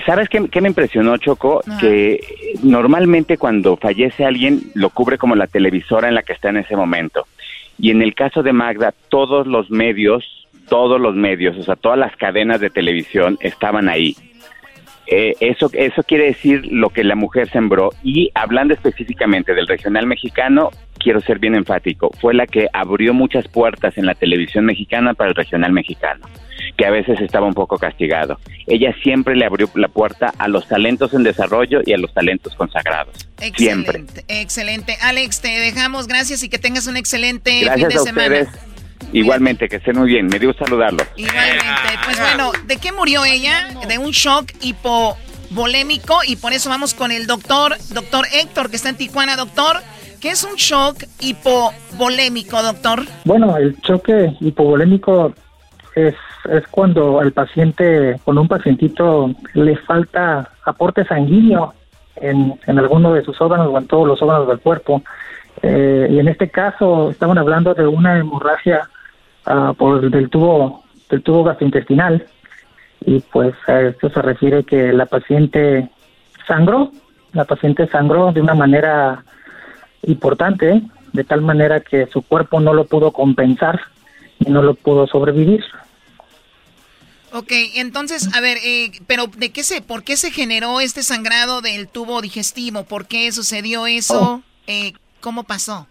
¿Sabes 0.07 0.28
qué, 0.28 0.61
me 0.61 0.69
impresionó, 0.69 1.16
Choco? 1.19 1.62
Que 1.78 2.20
normalmente 2.62 3.36
cuando 3.36 3.77
fallece 3.77 4.24
alguien 4.24 4.70
lo 4.74 4.90
cubre 4.90 5.19
como 5.19 5.36
la 5.36 5.47
televisora 5.47 6.09
en 6.09 6.15
la 6.15 6.23
que 6.23 6.32
está 6.32 6.49
en 6.49 6.57
ese 6.57 6.77
momento. 6.77 7.27
Y 7.78 7.90
en 7.90 8.01
el 8.03 8.15
caso 8.15 8.43
de 8.43 8.53
Magda, 8.53 8.94
todos 9.11 9.47
los 9.47 9.70
medios, 9.70 10.24
todos 10.69 11.01
los 11.01 11.15
medios, 11.15 11.59
o 11.59 11.62
sea, 11.62 11.77
todas 11.77 11.99
las 11.99 12.16
cadenas 12.16 12.61
de 12.61 12.70
televisión 12.70 13.39
estaban 13.40 13.89
ahí. 13.89 14.16
Eh, 15.14 15.36
eso, 15.40 15.70
eso 15.74 16.02
quiere 16.05 16.24
decir 16.24 16.64
lo 16.72 16.89
que 16.89 17.05
la 17.05 17.14
mujer 17.14 17.51
sembró. 17.51 17.90
Y 18.02 18.30
hablando 18.34 18.72
específicamente 18.72 19.52
del 19.52 19.66
regional 19.66 20.06
mexicano, 20.06 20.70
quiero 20.98 21.20
ser 21.20 21.39
bien 21.39 21.55
enfático, 21.55 22.10
fue 22.18 22.32
la 22.32 22.47
que 22.47 22.68
abrió 22.72 23.12
muchas 23.12 23.47
puertas 23.47 23.98
en 23.98 24.06
la 24.06 24.14
televisión 24.14 24.64
mexicana 24.64 25.12
para 25.12 25.28
el 25.28 25.36
regional 25.36 25.70
mexicano, 25.70 26.26
que 26.78 26.86
a 26.86 26.90
veces 26.90 27.20
estaba 27.20 27.47
un 27.47 27.52
poco 27.52 27.76
castigado. 27.76 28.39
Ella 28.66 28.94
siempre 29.02 29.36
le 29.36 29.44
abrió 29.44 29.68
la 29.74 29.89
puerta 29.89 30.32
a 30.39 30.48
los 30.48 30.66
talentos 30.66 31.12
en 31.12 31.24
desarrollo 31.24 31.80
y 31.84 31.93
a 31.93 31.98
los 31.98 32.14
talentos 32.14 32.55
consagrados. 32.55 33.28
Excelente, 33.43 33.93
siempre. 33.93 34.24
Excelente. 34.28 34.97
Alex, 35.02 35.43
te 35.43 35.48
dejamos. 35.48 36.06
Gracias 36.06 36.43
y 36.43 36.48
que 36.48 36.59
tengas 36.59 36.86
un 36.86 36.97
excelente 36.97 37.70
fin 37.74 37.89
de 37.89 37.98
semana. 37.98 38.47
Igualmente, 39.12 39.68
que 39.68 39.76
estén 39.76 39.98
muy 39.98 40.09
bien. 40.09 40.26
Me 40.26 40.39
dio 40.39 40.52
saludarlo. 40.55 41.02
Igualmente. 41.16 41.64
Pues 42.05 42.18
bueno, 42.18 42.52
¿de 42.66 42.76
qué 42.78 42.93
murió 42.93 43.24
ella? 43.24 43.68
De 43.86 43.98
un 43.98 44.10
shock 44.10 44.51
hipovolémico 44.60 46.20
y 46.26 46.36
por 46.36 46.52
eso 46.52 46.70
vamos 46.70 46.94
con 46.94 47.12
el 47.12 47.26
doctor, 47.26 47.76
doctor 47.93 48.26
Héctor, 48.32 48.70
que 48.70 48.76
está 48.76 48.89
en 48.89 48.97
Tijuana. 48.97 49.36
Doctor, 49.36 49.76
¿qué 50.20 50.30
es 50.30 50.43
un 50.44 50.55
shock 50.55 51.05
hipovolémico, 51.20 52.62
doctor? 52.62 53.02
Bueno, 53.24 53.56
el 53.56 53.78
choque 53.82 54.34
hipovolémico 54.40 55.34
es, 55.94 56.14
es 56.51 56.66
cuando 56.68 57.20
el 57.20 57.32
paciente, 57.32 58.18
con 58.24 58.39
un 58.39 58.48
pacientito 58.48 59.34
le 59.52 59.76
falta 59.76 60.51
aporte 60.64 61.05
sanguíneo 61.05 61.74
en, 62.16 62.59
en 62.66 62.78
alguno 62.78 63.12
de 63.12 63.22
sus 63.24 63.39
órganos 63.40 63.68
o 63.68 63.78
en 63.78 63.86
todos 63.86 64.09
los 64.09 64.22
órganos 64.22 64.48
del 64.48 64.60
cuerpo. 64.60 65.02
Eh, 65.60 66.09
y 66.10 66.18
en 66.18 66.28
este 66.28 66.48
caso 66.48 67.10
estaban 67.10 67.39
hablando 67.39 67.74
de 67.74 67.86
una 67.86 68.18
hemorragia 68.18 68.89
uh, 69.47 69.74
por 69.74 70.10
del 70.10 70.31
tubo 70.31 70.82
del 71.10 71.23
tubo 71.23 71.44
gastrointestinal 71.44 72.27
y 73.05 73.20
pues 73.20 73.55
a 73.66 73.82
esto 73.82 74.10
se 74.10 74.23
refiere 74.23 74.64
que 74.64 74.93
la 74.93 75.06
paciente 75.06 75.90
sangró, 76.47 76.93
la 77.32 77.44
paciente 77.44 77.89
sangró 77.89 78.32
de 78.32 78.40
una 78.40 78.55
manera 78.55 79.24
importante, 80.02 80.82
de 81.12 81.24
tal 81.24 81.43
manera 81.43 81.81
que 81.81 82.06
su 82.06 82.23
cuerpo 82.23 82.60
no 82.60 82.73
lo 82.73 82.86
pudo 82.86 83.12
compensar 83.12 83.81
y 84.40 84.51
no 84.51 84.62
lo 84.62 84.74
pudo 84.74 85.06
sobrevivir. 85.06 85.64
Ok, 87.35 87.51
entonces, 87.77 88.35
a 88.35 88.40
ver, 88.40 88.59
eh, 88.62 88.93
pero 89.06 89.27
¿de 89.27 89.51
qué 89.51 89.62
se, 89.62 89.81
por 89.81 90.05
qué 90.05 90.16
se 90.16 90.31
generó 90.31 90.81
este 90.81 91.02
sangrado 91.02 91.62
del 91.62 91.89
tubo 91.89 92.20
digestivo? 92.20 92.85
¿Por 92.85 93.06
qué 93.06 93.32
sucedió 93.32 93.86
eso? 93.86 94.20
Oh. 94.20 94.43
Eh, 94.66 94.93
¿Cómo 95.20 95.44
pasó? 95.44 95.86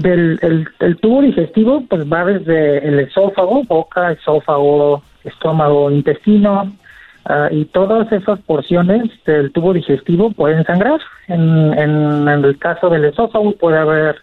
Del 0.00 0.38
el, 0.80 0.96
tubo 0.96 1.22
digestivo, 1.22 1.84
pues 1.88 2.10
va 2.10 2.24
desde 2.24 2.86
el 2.86 3.00
esófago, 3.00 3.62
boca, 3.64 4.12
esófago, 4.12 5.02
estómago, 5.24 5.90
intestino, 5.90 6.72
ah, 7.26 7.48
y 7.50 7.66
todas 7.66 8.10
esas 8.12 8.40
porciones 8.40 9.10
del 9.24 9.52
tubo 9.52 9.72
digestivo 9.72 10.32
pueden 10.32 10.64
sangrar. 10.64 11.00
En, 11.28 11.72
en, 11.78 12.28
el 12.28 12.58
caso 12.58 12.88
del 12.90 13.04
esófago 13.04 13.52
puede 13.52 13.78
haber 13.78 14.16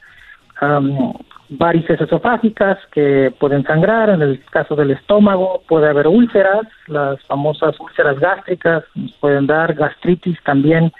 varices 1.49 1.99
esofágicas 1.99 2.77
que 2.91 3.33
pueden 3.39 3.63
sangrar. 3.63 4.09
En 4.09 4.21
el 4.21 4.43
caso 4.51 4.75
del 4.75 4.91
estómago 4.91 5.63
puede 5.67 5.89
haber 5.89 6.07
úlceras, 6.07 6.67
las 6.87 7.21
famosas 7.23 7.79
úlceras 7.79 8.19
gástricas, 8.19 8.83
pueden 9.19 9.47
dar 9.47 9.73
gastritis 9.73 10.37
también 10.43 10.91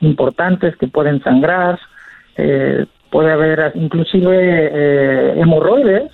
importantes 0.00 0.76
que 0.76 0.88
pueden 0.88 1.22
sangrar. 1.22 1.78
Eh, 2.36 2.86
puede 3.10 3.32
haber 3.32 3.72
inclusive 3.74 4.70
eh, 4.72 5.40
hemorroides. 5.40 6.10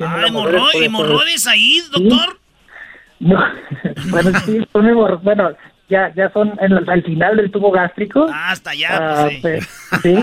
ah, 0.00 0.24
hemorroides, 0.26 1.46
ahí, 1.46 1.80
doctor. 1.92 2.38
No, 3.20 3.38
bueno, 4.10 4.32
sí, 4.46 4.66
son 4.72 5.20
bueno, 5.22 5.50
ya, 5.90 6.12
ya 6.14 6.32
son 6.32 6.56
en 6.60 6.88
al 6.88 7.02
final 7.02 7.36
del 7.36 7.50
tubo 7.50 7.70
gástrico. 7.70 8.26
Ah, 8.32 8.52
hasta 8.52 8.70
allá. 8.70 8.88
Ah, 8.92 9.28
pues, 9.42 9.68
sí. 10.02 10.16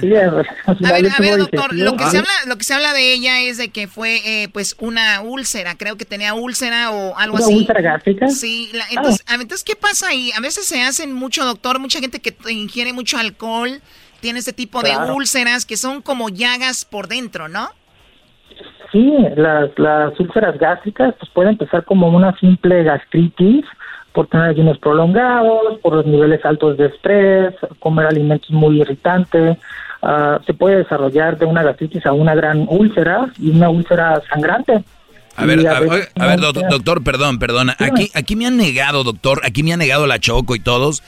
sí, 0.00 0.16
a 0.16 0.30
ver, 0.30 0.46
a 0.66 1.20
ver 1.20 1.38
doctor, 1.38 1.74
lo 1.74 1.96
que, 1.96 2.04
se 2.06 2.18
habla, 2.18 2.30
lo 2.46 2.56
que 2.56 2.64
se 2.64 2.74
habla 2.74 2.92
de 2.92 3.12
ella 3.12 3.40
es 3.40 3.58
de 3.58 3.68
que 3.68 3.86
fue 3.86 4.22
eh, 4.24 4.48
pues 4.48 4.74
una 4.80 5.20
úlcera, 5.20 5.76
creo 5.76 5.96
que 5.96 6.06
tenía 6.06 6.34
úlcera 6.34 6.90
o 6.90 7.16
algo 7.18 7.36
¿Una 7.36 7.44
así. 7.44 7.54
úlcera 7.54 7.82
gástrica? 7.82 8.28
Sí, 8.28 8.72
entonces, 8.90 9.24
entonces, 9.28 9.62
¿qué 9.62 9.76
pasa 9.76 10.08
ahí? 10.08 10.32
A 10.36 10.40
veces 10.40 10.66
se 10.66 10.82
hacen 10.82 11.12
mucho, 11.12 11.44
doctor, 11.44 11.78
mucha 11.78 12.00
gente 12.00 12.20
que 12.20 12.34
ingiere 12.50 12.92
mucho 12.92 13.18
alcohol 13.18 13.80
tiene 14.24 14.38
este 14.38 14.54
tipo 14.54 14.80
de 14.80 14.96
úlceras 15.12 15.66
que 15.66 15.76
son 15.76 16.00
como 16.00 16.30
llagas 16.30 16.86
por 16.86 17.08
dentro, 17.08 17.46
¿no? 17.46 17.68
Sí, 18.90 19.12
las, 19.36 19.68
las 19.78 20.18
úlceras 20.18 20.58
gástricas 20.58 21.14
pues, 21.18 21.30
pueden 21.30 21.50
empezar 21.50 21.84
como 21.84 22.08
una 22.08 22.34
simple 22.38 22.84
gastritis 22.84 23.66
por 24.14 24.26
tener 24.28 24.48
ayunos 24.48 24.78
prolongados, 24.78 25.78
por 25.82 25.96
los 25.96 26.06
niveles 26.06 26.42
altos 26.42 26.78
de 26.78 26.86
estrés, 26.86 27.54
comer 27.80 28.06
alimentos 28.06 28.48
muy 28.48 28.80
irritantes. 28.80 29.58
Ah, 30.00 30.40
se 30.46 30.54
puede 30.54 30.78
desarrollar 30.78 31.36
de 31.36 31.44
una 31.44 31.62
gastritis 31.62 32.06
a 32.06 32.14
una 32.14 32.34
gran 32.34 32.64
úlcera 32.66 33.26
y 33.38 33.50
una 33.50 33.68
úlcera 33.68 34.22
sangrante. 34.30 34.82
A 35.36 35.44
ver, 35.44 35.68
a, 35.68 35.80
ver, 35.80 36.40
doctor, 36.40 37.04
perdón, 37.04 37.38
perdona. 37.38 37.76
Aquí, 37.78 38.10
aquí 38.14 38.36
me 38.36 38.46
han 38.46 38.56
negado, 38.56 39.04
doctor, 39.04 39.42
aquí 39.44 39.62
me 39.62 39.74
han 39.74 39.80
negado 39.80 40.06
la 40.06 40.18
Choco 40.18 40.56
y 40.56 40.60
todos 40.60 41.02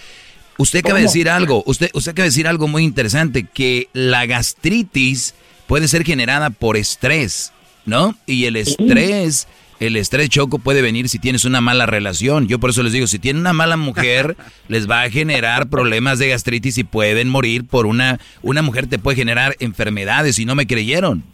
Usted 0.59 0.79
acaba 0.81 0.97
de 0.99 1.05
decir 1.05 1.29
algo, 1.29 1.63
usted, 1.67 1.91
usted 1.93 2.13
acaba 2.13 2.25
de 2.25 2.31
decir 2.31 2.49
algo 2.49 2.67
muy 2.69 2.83
interesante, 2.83 3.45
que 3.45 3.89
la 3.93 4.27
gastritis 4.27 5.35
puede 5.67 5.89
ser 5.89 6.05
generada 6.05 6.51
por 6.51 6.77
estrés, 6.77 7.53
¿no? 7.85 8.17
Y 8.27 8.47
el 8.47 8.57
estrés, 8.57 9.49
el 9.81 9.97
estrés 9.97 10.31
choco 10.31 10.59
puede 10.59 10.81
venir 10.81 11.09
si 11.09 11.19
tienes 11.19 11.45
una 11.45 11.61
mala 11.61 11.85
relación. 11.85 12.49
Yo 12.49 12.59
por 12.59 12.71
eso 12.71 12.83
les 12.83 12.93
digo, 12.93 13.07
si 13.07 13.19
tienen 13.19 13.41
una 13.41 13.53
mala 13.53 13.77
mujer, 13.77 14.37
les 14.69 14.89
va 14.89 15.03
a 15.03 15.11
generar 15.11 15.69
problemas 15.69 16.19
de 16.19 16.29
gastritis 16.29 16.79
y 16.79 16.85
pueden 16.85 17.29
morir 17.29 17.67
por 17.67 17.85
una, 17.85 18.19
una 18.43 18.63
mujer 18.63 18.87
te 18.87 18.99
puede 18.99 19.17
generar 19.17 19.57
enfermedades 19.61 20.39
y 20.39 20.47
no 20.47 20.55
me 20.55 20.67
creyeron. 20.67 21.25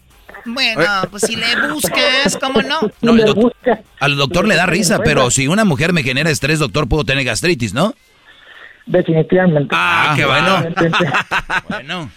Bueno, 0.44 0.82
pues 1.10 1.22
si 1.24 1.36
le 1.36 1.46
buscas, 1.72 2.36
¿cómo 2.40 2.62
no? 2.62 2.80
no 3.00 3.52
al 4.00 4.16
doctor 4.16 4.48
le 4.48 4.56
da 4.56 4.66
risa, 4.66 4.98
pero 5.04 5.30
si 5.30 5.46
una 5.46 5.64
mujer 5.64 5.92
me 5.92 6.02
genera 6.02 6.30
estrés, 6.30 6.58
doctor, 6.58 6.88
puedo 6.88 7.04
tener 7.04 7.24
gastritis, 7.24 7.72
¿no? 7.72 7.94
Definitivamente. 8.86 9.74
Ah, 9.76 10.14
qué 10.16 10.24
bueno. 10.24 10.64
bueno. 11.68 12.10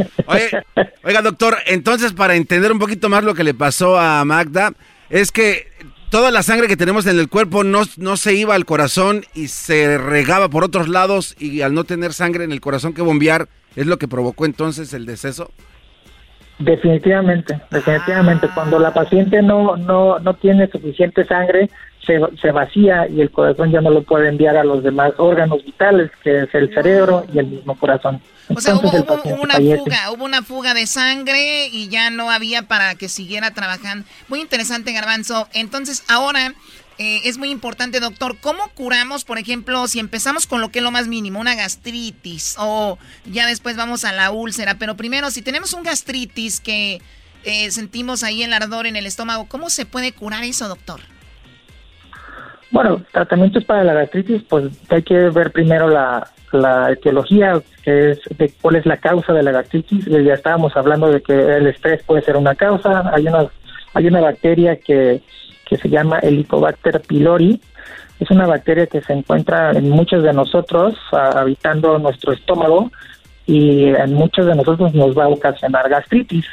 oiga, 1.04 1.22
doctor, 1.22 1.58
entonces 1.68 2.14
para 2.14 2.36
entender 2.36 2.72
un 2.72 2.80
poquito 2.80 3.10
más 3.10 3.24
lo 3.24 3.34
que 3.34 3.44
le 3.44 3.54
pasó 3.54 4.00
a 4.00 4.26
Magda, 4.26 4.74
es 5.10 5.32
que 5.32 5.68
toda 6.10 6.32
la 6.32 6.44
sangre 6.44 6.68
que 6.68 6.78
tenemos 6.78 7.06
en 7.08 7.20
el 7.20 7.30
cuerpo 7.30 7.64
no, 7.64 7.82
no 7.98 8.18
se 8.18 8.34
iba 8.34 8.56
al 8.56 8.66
corazón 8.66 9.26
y 9.34 9.48
se 9.48 9.98
regaba 9.98 10.50
por 10.50 10.64
otros 10.64 10.88
lados 10.88 11.36
y 11.40 11.62
al 11.62 11.74
no 11.74 11.84
tener 11.84 12.14
sangre 12.14 12.44
en 12.44 12.52
el 12.52 12.62
corazón 12.62 12.94
que 12.94 13.02
bombear, 13.02 13.48
¿es 13.76 13.86
lo 13.86 13.98
que 13.98 14.08
provocó 14.08 14.46
entonces 14.46 14.94
el 14.94 15.06
deceso? 15.06 15.52
Definitivamente, 16.58 17.60
definitivamente. 17.70 18.48
Cuando 18.54 18.80
la 18.80 18.94
paciente 18.94 19.42
no, 19.42 19.76
no, 19.76 20.20
no 20.20 20.34
tiene 20.36 20.68
suficiente 20.68 21.26
sangre, 21.26 21.70
se, 22.06 22.20
se 22.42 22.52
vacía 22.52 23.08
y 23.08 23.22
el 23.22 23.32
corazón 23.32 23.72
ya 23.72 23.82
no 23.82 23.90
lo 23.90 24.04
puede 24.04 24.30
enviar 24.30 24.58
a 24.58 24.64
los 24.64 24.84
demás 24.84 25.14
órganos 25.18 25.64
vitales, 25.64 26.12
que 26.24 26.44
es 26.44 26.54
el 26.54 26.74
cerebro 26.74 27.26
y 27.34 27.40
el 27.40 27.48
mismo 27.48 27.78
corazón. 27.78 28.22
O 28.50 28.62
sea, 28.62 28.76
hubo, 28.76 28.90
una 29.42 29.56
fuga, 29.56 30.12
hubo 30.12 30.26
una 30.26 30.44
fuga 30.44 30.74
de 30.74 30.86
sangre 30.86 31.68
y 31.68 31.90
ya 31.90 32.10
no 32.12 32.30
había 32.30 32.64
para 32.64 32.96
que 32.96 33.10
siguiera 33.10 33.52
trabajando. 33.52 34.06
Muy 34.28 34.40
interesante, 34.40 34.94
Garbanzo. 34.94 35.48
Entonces, 35.54 36.04
ahora 36.08 36.54
eh, 36.98 37.22
es 37.26 37.38
muy 37.38 37.50
importante, 37.50 38.00
doctor, 38.00 38.38
¿cómo 38.40 38.70
curamos, 38.76 39.26
por 39.26 39.40
ejemplo, 39.40 39.88
si 39.88 40.00
empezamos 40.00 40.46
con 40.48 40.62
lo 40.62 40.70
que 40.70 40.80
es 40.80 40.84
lo 40.84 40.92
más 40.92 41.08
mínimo, 41.08 41.40
una 41.40 41.56
gastritis 41.56 42.56
o 42.60 43.00
ya 43.26 43.48
después 43.48 43.76
vamos 43.76 44.06
a 44.06 44.12
la 44.12 44.32
úlcera? 44.32 44.78
Pero 44.78 44.96
primero, 44.96 45.32
si 45.32 45.42
tenemos 45.42 45.74
un 45.74 45.84
gastritis 45.84 46.60
que 46.60 47.02
eh, 47.44 47.72
sentimos 47.72 48.24
ahí 48.24 48.44
el 48.44 48.54
ardor 48.54 48.86
en 48.86 48.96
el 48.96 49.08
estómago, 49.08 49.46
¿cómo 49.46 49.70
se 49.70 49.86
puede 49.86 50.14
curar 50.14 50.44
eso, 50.44 50.68
doctor? 50.68 51.02
Bueno, 52.72 53.02
tratamientos 53.12 53.64
para 53.64 53.84
la 53.84 53.94
gastritis, 53.94 54.44
pues 54.44 54.66
hay 54.90 55.04
que 55.04 55.30
ver 55.30 55.52
primero 55.52 55.88
la, 55.90 56.28
etiología, 56.90 57.62
que 57.84 58.12
es 58.12 58.20
de 58.38 58.50
cuál 58.62 58.78
es 58.78 58.86
la 58.86 58.98
causa 58.98 59.34
de 59.34 59.44
la 59.44 59.52
gastritis. 59.52 60.06
Ya 60.06 60.34
estábamos 60.34 60.76
hablando 60.78 61.12
de 61.12 61.22
que 61.22 61.34
el 61.34 61.68
estrés 61.68 62.02
puede 62.04 62.22
ser 62.22 62.38
una 62.38 62.56
causa. 62.56 63.12
Hay 63.14 63.28
una, 63.28 63.48
hay 63.94 64.08
una 64.08 64.22
bacteria 64.22 64.78
que, 64.78 65.22
que 65.66 65.78
se 65.78 65.90
llama 65.90 66.20
Helicobacter 66.20 67.02
pylori. 67.02 67.60
Es 68.20 68.32
una 68.32 68.48
bacteria 68.48 68.88
que 68.88 69.02
se 69.02 69.12
encuentra 69.12 69.72
en 69.72 69.90
muchos 69.90 70.24
de 70.24 70.32
nosotros, 70.32 70.96
habitando 71.12 72.00
nuestro 72.00 72.32
estómago, 72.32 72.90
y 73.46 73.86
en 73.86 74.14
muchos 74.14 74.46
de 74.46 74.56
nosotros 74.56 74.94
nos 74.94 75.18
va 75.18 75.26
a 75.26 75.30
ocasionar 75.30 75.90
gastritis. 75.90 76.46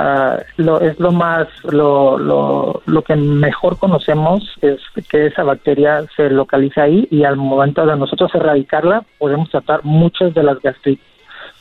Ah, 0.00 0.38
lo, 0.58 0.80
es 0.80 0.96
lo 1.00 1.10
más, 1.10 1.48
lo, 1.64 2.18
lo, 2.18 2.82
lo 2.86 3.02
que 3.02 3.16
mejor 3.16 3.78
conocemos 3.78 4.44
es 4.62 4.78
que 5.08 5.26
esa 5.26 5.42
bacteria 5.42 6.04
se 6.14 6.30
localiza 6.30 6.82
ahí 6.82 7.08
y 7.10 7.24
al 7.24 7.34
momento 7.34 7.84
de 7.84 7.96
nosotros 7.96 8.32
erradicarla 8.32 9.04
podemos 9.18 9.50
tratar 9.50 9.80
muchas 9.82 10.34
de 10.34 10.44
las 10.44 10.60
gastritis 10.60 11.04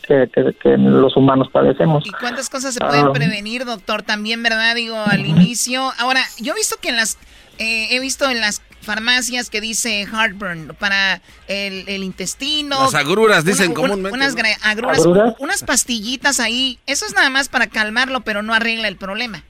que, 0.03 0.30
que, 0.61 0.77
los 0.77 1.18
humanos 1.18 1.49
padecemos. 1.51 2.05
¿Y 2.05 2.11
cuántas 2.11 2.47
cosas 2.51 2.76
se 2.76 2.80
pueden 2.80 3.07
ah. 3.07 3.11
prevenir, 3.11 3.65
doctor? 3.65 4.03
También, 4.03 4.43
¿verdad? 4.43 4.76
Digo, 4.76 4.97
al 5.03 5.26
inicio. 5.26 5.91
Ahora, 5.97 6.22
yo 6.39 6.53
he 6.53 6.55
visto 6.55 6.76
que 6.80 6.89
en 6.89 6.97
las, 6.97 7.18
eh, 7.57 7.88
he 7.89 7.99
visto 7.99 8.30
en 8.30 8.39
las 8.39 8.61
farmacias 8.88 9.51
que 9.51 9.61
dice 9.61 10.07
heartburn 10.11 10.76
para 10.80 11.22
el, 11.47 11.88
el 11.88 12.03
intestino. 12.03 12.80
Las 12.80 12.95
agruras, 12.95 13.45
dicen 13.45 13.73
comúnmente. 13.73 14.18
Unas 14.18 14.35
agruras, 14.64 15.05
unas 15.39 15.64
pastillitas 15.64 16.39
ahí. 16.39 16.80
Eso 16.88 17.05
es 17.05 17.14
nada 17.14 17.30
más 17.30 17.49
para 17.49 17.68
calmarlo, 17.68 18.22
pero 18.22 18.41
no 18.41 18.53
arregla 18.53 18.88
el 18.88 18.95
problema. 18.95 19.43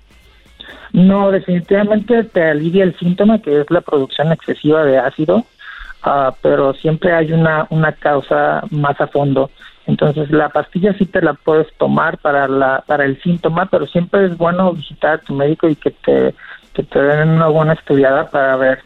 No, 0.92 1.32
definitivamente 1.32 2.24
te 2.24 2.44
alivia 2.44 2.84
el 2.84 2.98
síntoma 2.98 3.42
que 3.42 3.62
es 3.62 3.70
la 3.70 3.82
producción 3.82 4.32
excesiva 4.32 4.84
de 4.84 4.98
ácido, 4.98 5.46
uh, 6.06 6.32
pero 6.42 6.74
siempre 6.74 7.14
hay 7.14 7.32
una, 7.32 7.68
una 7.70 7.92
causa 7.92 8.64
más 8.72 9.00
a 9.00 9.08
fondo. 9.08 9.52
Entonces 9.86 10.30
la 10.32 10.50
pastilla 10.50 10.94
sí 10.98 11.06
te 11.06 11.22
la 11.22 11.34
puedes 11.34 11.68
tomar 11.78 12.18
para 12.18 12.48
la 12.48 12.84
para 12.86 13.06
el 13.06 13.22
síntoma, 13.22 13.68
pero 13.68 13.88
siempre 13.88 14.26
es 14.26 14.38
bueno 14.38 14.74
visitar 14.74 15.14
a 15.14 15.18
tu 15.20 15.34
médico 15.34 15.70
y 15.70 15.76
que 15.76 15.92
te 15.92 16.36
que 16.74 16.84
te 16.84 17.00
den 17.00 17.30
una 17.30 17.48
buena 17.48 17.74
estudiada 17.74 18.30
para 18.30 18.56
ver 18.58 18.80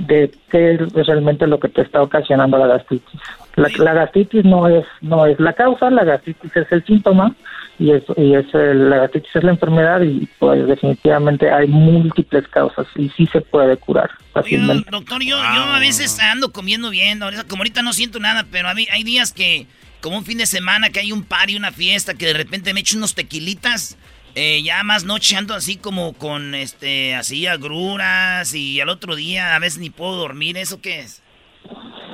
de 0.00 0.30
qué 0.50 0.74
es 0.74 1.06
realmente 1.06 1.46
lo 1.46 1.58
que 1.58 1.68
te 1.68 1.82
está 1.82 2.02
ocasionando 2.02 2.58
la 2.58 2.66
gastritis. 2.66 3.20
La, 3.56 3.94
gastritis 3.94 4.44
no 4.44 4.68
es 4.68 4.84
no 5.00 5.26
es 5.26 5.40
la 5.40 5.52
causa, 5.54 5.90
la 5.90 6.04
gastritis 6.04 6.54
es 6.54 6.70
el 6.70 6.84
síntoma 6.84 7.34
y 7.78 7.92
es, 7.92 8.02
y 8.16 8.34
es 8.34 8.46
la 8.52 8.98
gastritis 8.98 9.34
es 9.34 9.44
la 9.44 9.52
enfermedad 9.52 10.02
y 10.02 10.28
pues 10.38 10.66
definitivamente 10.66 11.50
hay 11.50 11.66
múltiples 11.66 12.46
causas 12.48 12.86
y 12.96 13.08
sí 13.10 13.26
se 13.26 13.40
puede 13.40 13.76
curar 13.78 14.10
fácilmente. 14.32 14.90
doctor, 14.90 15.22
yo, 15.22 15.36
yo 15.38 15.62
a 15.62 15.78
veces 15.78 16.18
ando 16.20 16.52
comiendo 16.52 16.90
bien, 16.90 17.20
como 17.48 17.60
ahorita 17.60 17.82
no 17.82 17.92
siento 17.92 18.20
nada, 18.20 18.44
pero 18.50 18.68
hay 18.68 19.04
días 19.04 19.32
que 19.32 19.66
como 20.00 20.18
un 20.18 20.24
fin 20.24 20.38
de 20.38 20.46
semana 20.46 20.90
que 20.90 21.00
hay 21.00 21.12
un 21.12 21.24
par 21.24 21.50
y 21.50 21.56
una 21.56 21.72
fiesta 21.72 22.14
que 22.14 22.26
de 22.26 22.34
repente 22.34 22.72
me 22.72 22.80
echo 22.80 22.96
unos 22.96 23.14
tequilitas 23.14 23.96
eh, 24.38 24.62
ya 24.62 24.82
más 24.84 25.06
noche 25.06 25.34
ando 25.34 25.54
así 25.54 25.78
como 25.78 26.12
con, 26.12 26.54
este, 26.54 27.14
así 27.14 27.46
agruras 27.46 28.54
y 28.54 28.82
al 28.82 28.90
otro 28.90 29.16
día 29.16 29.56
a 29.56 29.58
veces 29.58 29.80
ni 29.80 29.88
puedo 29.88 30.14
dormir. 30.14 30.58
¿Eso 30.58 30.78
qué 30.82 31.00
es? 31.00 31.22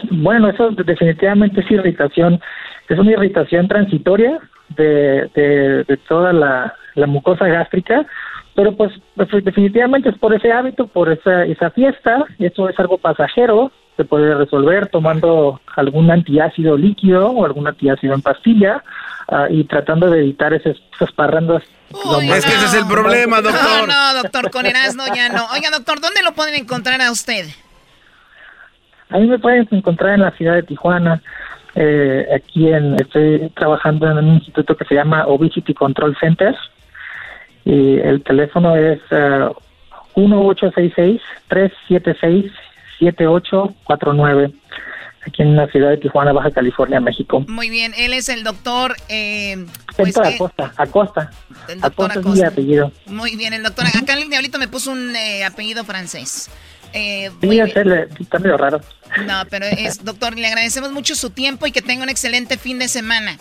Bueno, 0.09 0.49
eso 0.49 0.71
definitivamente 0.71 1.61
es 1.61 1.71
irritación. 1.71 2.41
Es 2.89 2.97
una 2.97 3.11
irritación 3.11 3.67
transitoria 3.67 4.39
de, 4.77 5.29
de, 5.35 5.97
toda 6.09 6.33
la, 6.33 6.77
mucosa 7.09 7.49
gástrica, 7.49 8.07
pero 8.55 8.77
pues 8.77 8.93
definitivamente 9.45 10.11
es 10.11 10.19
por 10.19 10.33
ese 10.33 10.53
hábito, 10.53 10.87
por 10.87 11.11
esa, 11.11 11.45
esa 11.45 11.71
fiesta. 11.71 12.25
Eso 12.39 12.69
es 12.69 12.79
algo 12.79 12.99
pasajero 12.99 13.73
se 13.97 14.05
puede 14.05 14.35
resolver 14.35 14.89
tomando 14.89 15.61
algún 15.77 16.11
antiácido 16.11 16.77
líquido 16.77 17.31
o 17.31 17.45
algún 17.45 17.67
antiácido 17.67 18.15
en 18.15 18.23
pastilla 18.23 18.83
ah, 19.29 19.47
y 19.51 19.65
tratando 19.65 20.11
de 20.11 20.21
evitar 20.21 20.53
esas, 20.55 20.77
esas 20.95 21.13
parrandas. 21.13 21.63
es 22.23 22.45
que 22.45 22.53
ese 22.55 22.67
es 22.67 22.75
el 22.75 22.87
problema, 22.87 23.41
doctor. 23.41 23.63
No, 23.63 23.87
no, 23.87 24.23
doctor, 24.23 24.51
con 24.51 24.67
Erasmo 24.67 25.05
ya 25.15 25.29
no. 25.29 25.47
Oiga, 25.53 25.71
doctor, 25.71 26.01
¿dónde 26.01 26.23
lo 26.23 26.33
pueden 26.33 26.55
encontrar 26.55 27.01
a 27.03 27.11
usted? 27.11 27.47
A 29.11 29.19
mí 29.19 29.27
me 29.27 29.39
pueden 29.39 29.69
encontrar 29.71 30.15
en 30.15 30.23
la 30.23 30.31
ciudad 30.33 30.55
de 30.55 30.63
Tijuana. 30.63 31.23
Eh, 31.75 32.27
aquí 32.35 32.69
en, 32.69 32.95
estoy 32.95 33.51
trabajando 33.55 34.11
en 34.11 34.19
un 34.19 34.35
instituto 34.35 34.77
que 34.77 34.85
se 34.85 34.95
llama 34.95 35.27
Obesity 35.27 35.73
Control 35.73 36.17
Center 36.21 36.55
y 37.65 37.99
el 37.99 38.23
teléfono 38.23 38.77
es 38.77 39.01
uh, 39.11 39.55
1866 40.17 41.21
376 41.49 42.53
7849 43.11 44.53
aquí 45.27 45.43
en 45.43 45.57
la 45.57 45.67
ciudad 45.69 45.91
de 45.91 45.99
Tijuana, 45.99 46.33
Baja 46.33 46.51
California, 46.51 47.01
México. 47.01 47.45
Muy 47.49 47.71
bien, 47.71 47.93
él 47.97 48.13
es 48.13 48.29
el 48.29 48.43
doctor... 48.43 48.97
Eh, 49.09 49.67
pues, 49.97 50.17
Acosta, 50.17 50.73
Acosta. 50.77 51.31
El 51.69 51.81
doctor 51.81 52.19
Acosta, 52.19 52.49
apellido. 52.49 52.93
Muy 53.07 53.37
bien, 53.37 53.53
el 53.53 53.63
doctor... 53.63 53.87
Acá 53.87 54.15
el 54.15 54.29
diablito 54.29 54.59
me 54.59 54.69
puso 54.69 54.91
un 54.91 55.15
eh, 55.15 55.45
apellido 55.45 55.85
francés. 55.85 56.51
Eh, 56.93 57.31
sí, 57.41 57.61
está 58.21 58.39
medio 58.39 58.57
raro. 58.57 58.81
No, 59.27 59.43
pero 59.49 59.67
es, 59.67 60.05
doctor, 60.05 60.37
le 60.37 60.47
agradecemos 60.47 60.93
mucho 60.93 61.15
su 61.15 61.31
tiempo 61.31 61.67
y 61.67 61.73
que 61.73 61.83
tenga 61.83 62.03
un 62.03 62.11
excelente 62.11 62.59
fin 62.59 62.79
de 62.79 62.89
semana. 62.89 63.39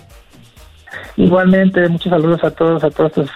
Igualmente, 1.17 1.87
muchos 1.89 2.09
saludos 2.09 2.43
a 2.43 2.51
todos, 2.51 2.83
a 2.83 2.89
todos 2.89 3.11
tus 3.13 3.29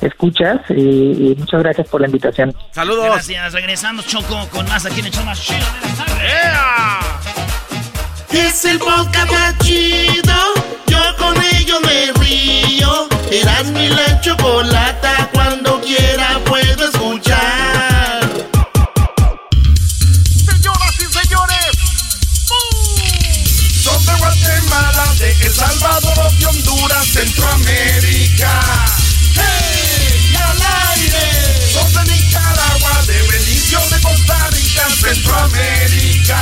escuchas 0.00 0.60
y, 0.70 1.34
muchas 1.38 1.62
gracias 1.62 1.88
por 1.88 2.00
la 2.00 2.06
invitación. 2.06 2.54
Saludos. 2.70 3.06
Gracias. 3.06 3.52
Regresamos, 3.52 4.06
Choco, 4.06 4.48
con 4.50 4.66
más 4.68 4.86
aquí 4.86 5.00
en 5.00 5.06
el 5.06 5.24
más 5.24 5.40
chido 5.40 5.66
Es 8.30 8.64
el 8.64 8.78
podcast 8.78 9.30
más 9.30 9.58
chido. 9.58 10.34
Yo 10.86 10.98
con 11.18 11.34
ello 11.54 11.80
me 11.80 12.12
río. 12.24 13.08
Eras 13.30 13.66
mi 13.66 13.88
la 13.88 14.20
chocolata. 14.20 15.30
Cuando 15.32 15.80
quiera 15.80 16.38
puedo 16.44 16.84
escuchar. 16.84 17.33
Centroamérica. 27.24 28.60
¡Hey! 29.34 30.36
¡Al 30.36 30.60
aire! 30.92 31.72
Son 31.72 31.90
de 31.94 32.12
Nicaragua, 32.12 33.02
de 33.06 33.22
Belice, 33.22 33.78
de 33.78 34.00
Costa 34.02 34.50
Rica, 34.50 34.86
Centroamérica. 34.90 36.38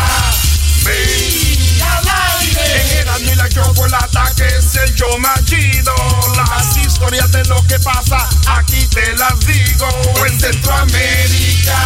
¡Sí! 0.83 1.81
¡Al 1.81 2.09
aire! 2.41 3.15
En 3.17 3.29
el 3.29 3.39
la 3.39 3.49
chocolata 3.49 4.33
que 4.35 4.45
es 4.45 4.75
el 4.75 4.93
yo 4.97 5.07
chido. 5.45 5.95
Las 6.35 6.77
historias 6.77 7.31
de 7.31 7.45
lo 7.45 7.65
que 7.69 7.79
pasa, 7.79 8.29
aquí 8.47 8.85
te 8.87 9.15
las 9.15 9.39
digo. 9.47 9.89
En 10.27 10.41
Centroamérica. 10.41 11.79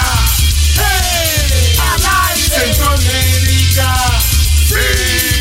¡Hey! 0.74 1.76
¡Al 1.78 2.30
aire! 2.30 2.48
Centroamérica. 2.48 3.94
¡Sí! 4.66 5.35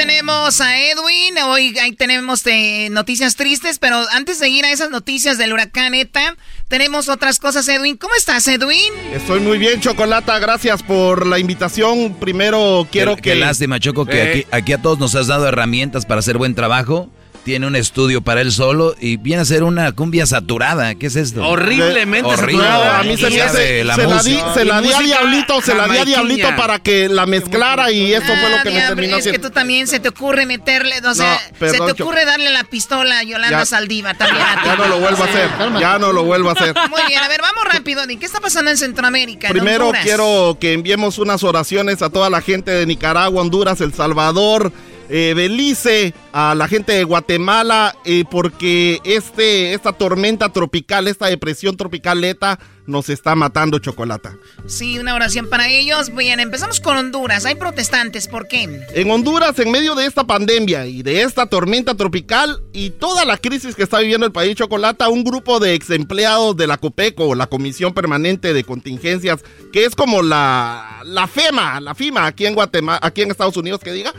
Tenemos 0.00 0.62
a 0.62 0.78
Edwin. 0.78 1.36
Hoy 1.44 1.78
ahí 1.78 1.92
tenemos 1.92 2.46
eh, 2.46 2.88
noticias 2.90 3.36
tristes, 3.36 3.78
pero 3.78 3.98
antes 4.12 4.40
de 4.40 4.48
ir 4.48 4.64
a 4.64 4.72
esas 4.72 4.88
noticias 4.88 5.36
del 5.36 5.52
huracán 5.52 5.94
ETA, 5.94 6.36
tenemos 6.68 7.10
otras 7.10 7.38
cosas, 7.38 7.68
Edwin. 7.68 7.98
¿Cómo 7.98 8.14
estás, 8.14 8.48
Edwin? 8.48 8.94
Estoy 9.12 9.40
muy 9.40 9.58
bien, 9.58 9.78
Chocolata. 9.78 10.38
Gracias 10.38 10.82
por 10.82 11.26
la 11.26 11.38
invitación. 11.38 12.14
Primero 12.14 12.88
quiero 12.90 13.14
que. 13.16 13.22
Qué 13.22 13.34
lástima, 13.34 13.78
Choco, 13.78 14.06
que 14.06 14.22
aquí, 14.22 14.46
aquí 14.50 14.72
a 14.72 14.80
todos 14.80 14.98
nos 14.98 15.14
has 15.14 15.26
dado 15.26 15.46
herramientas 15.46 16.06
para 16.06 16.20
hacer 16.20 16.38
buen 16.38 16.54
trabajo 16.54 17.10
tiene 17.44 17.66
un 17.66 17.76
estudio 17.76 18.20
para 18.22 18.40
él 18.40 18.52
solo 18.52 18.94
y 19.00 19.16
viene 19.16 19.42
a 19.42 19.44
ser 19.44 19.62
una 19.62 19.92
cumbia 19.92 20.26
saturada. 20.26 20.94
¿Qué 20.94 21.06
es 21.06 21.16
esto? 21.16 21.46
Horriblemente 21.46 22.36
saturada. 22.36 23.00
A 23.00 23.02
mí 23.02 23.16
se 23.16 23.30
me 23.30 23.40
hace. 23.40 23.84
La 23.84 23.94
se, 23.94 24.06
la 24.06 24.22
di, 24.22 24.38
se 24.54 24.64
la 24.64 24.80
di 24.80 24.92
a 24.92 24.98
Diablito, 24.98 25.60
se 25.60 25.74
la 25.74 25.88
di 25.88 25.98
a. 25.98 26.04
Diablito 26.04 26.48
para 26.56 26.78
que 26.78 27.08
la 27.08 27.26
mezclara 27.26 27.90
y 27.90 28.12
eso 28.12 28.26
fue 28.26 28.50
lo 28.50 28.58
que 28.62 28.70
me 28.70 28.76
Diablo, 28.76 28.96
terminó 28.96 29.16
es 29.16 29.26
que 29.26 29.38
tú 29.38 29.50
también 29.50 29.86
se 29.86 30.00
te 30.00 30.08
ocurre 30.08 30.46
meterle, 30.46 31.00
o 31.04 31.14
sea, 31.14 31.38
perdón, 31.58 31.88
se 31.88 31.94
te 31.94 32.02
ocurre 32.02 32.24
darle 32.24 32.50
la 32.50 32.64
pistola 32.64 33.18
a 33.18 33.22
Yolanda 33.22 33.60
Ya. 33.60 33.64
Saldívar 33.64 34.16
también 34.16 34.44
a 34.44 34.62
ti. 34.62 34.68
Ya 34.68 34.76
no 34.76 34.88
lo 34.88 34.98
vuelvo 35.00 35.22
a 35.22 35.26
hacer. 35.26 35.50
Ya 35.80 35.98
no 35.98 36.12
lo 36.12 36.24
vuelvo 36.24 36.48
a 36.50 36.52
hacer. 36.52 36.74
Muy 36.88 37.02
bien, 37.06 37.22
a 37.22 37.28
ver, 37.28 37.40
vamos 37.42 37.64
rápido. 37.72 38.02
¿Y 38.08 38.16
qué 38.16 38.26
está 38.26 38.40
pasando 38.40 38.70
en 38.70 38.76
Centroamérica? 38.76 39.48
en 39.48 39.52
Primero 39.52 39.86
Honduras? 39.86 40.04
quiero 40.04 40.56
que 40.60 40.72
enviemos 40.72 41.18
unas 41.18 41.42
oraciones 41.44 42.02
a 42.02 42.10
toda 42.10 42.30
la 42.30 42.40
gente 42.40 42.70
de 42.70 42.86
Nicaragua, 42.86 43.42
Honduras, 43.42 43.80
El 43.80 43.92
Salvador, 43.94 44.72
eh, 45.10 45.34
Belice, 45.34 46.14
a 46.32 46.54
la 46.54 46.68
gente 46.68 46.92
de 46.92 47.04
Guatemala, 47.04 47.96
eh, 48.04 48.24
porque 48.30 49.00
este, 49.04 49.74
esta 49.74 49.92
tormenta 49.92 50.50
tropical, 50.50 51.08
esta 51.08 51.26
depresión 51.26 51.76
tropical 51.76 52.22
ETA, 52.22 52.58
nos 52.86 53.08
está 53.08 53.34
matando 53.34 53.78
chocolata. 53.78 54.36
Sí, 54.66 54.98
una 54.98 55.14
oración 55.14 55.48
para 55.48 55.68
ellos. 55.68 56.14
Bien, 56.14 56.40
empezamos 56.40 56.80
con 56.80 56.96
Honduras. 56.96 57.46
Hay 57.46 57.54
protestantes, 57.54 58.28
¿por 58.28 58.48
qué? 58.48 58.84
En 58.94 59.10
Honduras, 59.10 59.58
en 59.58 59.70
medio 59.70 59.94
de 59.94 60.06
esta 60.06 60.24
pandemia 60.24 60.86
y 60.86 61.02
de 61.02 61.22
esta 61.22 61.46
tormenta 61.46 61.94
tropical 61.94 62.62
y 62.72 62.90
toda 62.90 63.24
la 63.24 63.38
crisis 63.38 63.74
que 63.74 63.84
está 63.84 64.00
viviendo 64.00 64.26
el 64.26 64.32
país 64.32 64.56
Chocolata, 64.56 65.08
un 65.08 65.24
grupo 65.24 65.60
de 65.60 65.74
ex 65.74 65.90
empleados 65.90 66.56
de 66.56 66.66
la 66.66 66.78
COPECO, 66.78 67.34
la 67.34 67.46
Comisión 67.46 67.94
Permanente 67.94 68.52
de 68.52 68.64
Contingencias, 68.64 69.40
que 69.72 69.84
es 69.84 69.94
como 69.94 70.22
la, 70.22 71.00
la 71.04 71.26
FEMA, 71.26 71.80
la 71.80 71.94
FIMA 71.94 72.26
aquí 72.26 72.46
en 72.46 72.54
Guatemala, 72.54 72.98
aquí 73.02 73.22
en 73.22 73.30
Estados 73.30 73.56
Unidos, 73.56 73.80
que 73.80 73.92
diga, 73.92 74.12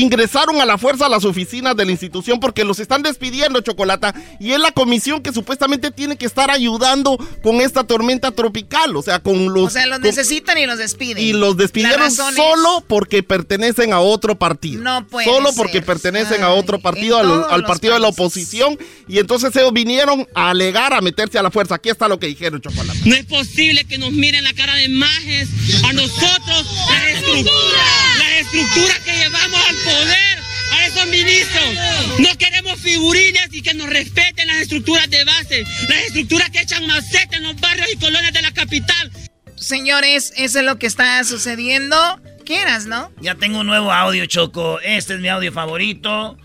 ingresaron 0.00 0.60
a 0.60 0.64
la 0.66 0.78
fuerza 0.78 1.06
a 1.06 1.08
las 1.08 1.24
oficinas 1.24 1.76
de 1.76 1.84
la 1.84 1.90
institución 1.92 2.38
porque 2.40 2.64
los 2.64 2.78
están 2.78 3.02
despidiendo, 3.02 3.60
Chocolata, 3.60 4.14
y 4.38 4.52
es 4.52 4.58
la 4.60 4.70
comisión 4.72 5.22
que 5.22 5.32
supuestamente 5.32 5.90
tiene 5.90 6.16
que 6.16 6.26
estar 6.26 6.50
ayudando 6.50 7.18
con 7.42 7.60
esta 7.60 7.84
tormenta 7.84 8.30
tropical, 8.30 8.94
o 8.96 9.02
sea, 9.02 9.20
con 9.20 9.52
los... 9.52 9.64
O 9.64 9.70
sea, 9.70 9.86
los 9.86 9.98
con- 9.98 10.02
necesitan 10.06 10.58
y 10.58 10.66
los 10.66 10.78
despiden. 10.78 11.22
y 11.22 11.32
los 11.32 11.56
La 11.56 11.62
despidieron 11.62 12.06
es- 12.06 12.16
solo 12.16 12.84
porque 12.86 13.22
pertenecen 13.22 13.92
a 13.92 14.00
otro 14.00 14.38
partido. 14.38 14.82
No 14.82 15.06
puede 15.06 15.26
Solo 15.26 15.48
ser. 15.48 15.56
porque 15.56 15.82
pertenecen 15.82 16.42
a 16.42 16.50
otro 16.50 16.78
partido, 16.80 17.18
al, 17.50 17.64
partido 17.64 17.94
de 17.94 18.00
la 18.00 18.08
oposición. 18.08 18.78
Y 19.08 19.18
entonces 19.18 19.54
ellos 19.56 19.72
vinieron 19.72 20.26
a 20.34 20.50
alegar, 20.50 20.92
a 20.94 21.00
meterse 21.00 21.38
a 21.38 21.42
la 21.42 21.50
fuerza. 21.50 21.76
Aquí 21.76 21.88
está 21.88 22.08
lo 22.08 22.18
que 22.18 22.26
dijeron, 22.26 22.60
Chocolate. 22.60 22.98
No 23.04 23.14
es 23.14 23.24
posible 23.26 23.84
que 23.84 23.98
nos 23.98 24.12
miren 24.12 24.44
la 24.44 24.52
cara 24.52 24.74
de 24.74 24.88
majes 24.88 25.48
a 25.84 25.92
nosotros, 25.92 26.66
las 26.90 27.04
estructuras, 27.04 28.18
las 28.18 28.32
estructuras 28.46 28.98
que 29.00 29.12
llevamos 29.16 29.60
al 29.68 29.76
poder, 29.86 30.38
a 30.72 30.86
esos 30.86 31.06
ministros. 31.06 31.74
No 32.18 32.36
queremos 32.36 32.78
figurines 32.80 33.48
y 33.52 33.62
que 33.62 33.74
nos 33.74 33.88
respeten 33.88 34.48
las 34.48 34.58
estructuras 34.58 35.08
de 35.08 35.24
base, 35.24 35.64
las 35.88 35.98
estructuras 36.06 36.50
que 36.50 36.60
echan 36.60 36.86
maceta 36.86 37.36
en 37.36 37.44
los 37.44 37.58
barrios 37.60 37.88
y 37.92 37.96
colonias 37.96 38.32
de 38.32 38.42
la 38.42 38.52
capital. 38.52 39.10
Señores, 39.56 40.32
eso 40.36 40.58
es 40.58 40.64
lo 40.64 40.78
que 40.78 40.86
está 40.86 41.22
sucediendo. 41.24 41.96
¿Qué 42.44 42.60
eras, 42.60 42.86
no? 42.86 43.10
Ya 43.20 43.34
tengo 43.34 43.60
un 43.60 43.66
nuevo 43.66 43.92
audio, 43.92 44.26
Choco. 44.26 44.80
Este 44.80 45.14
es 45.14 45.20
mi 45.20 45.28
audio 45.28 45.52
favorito. 45.52 46.36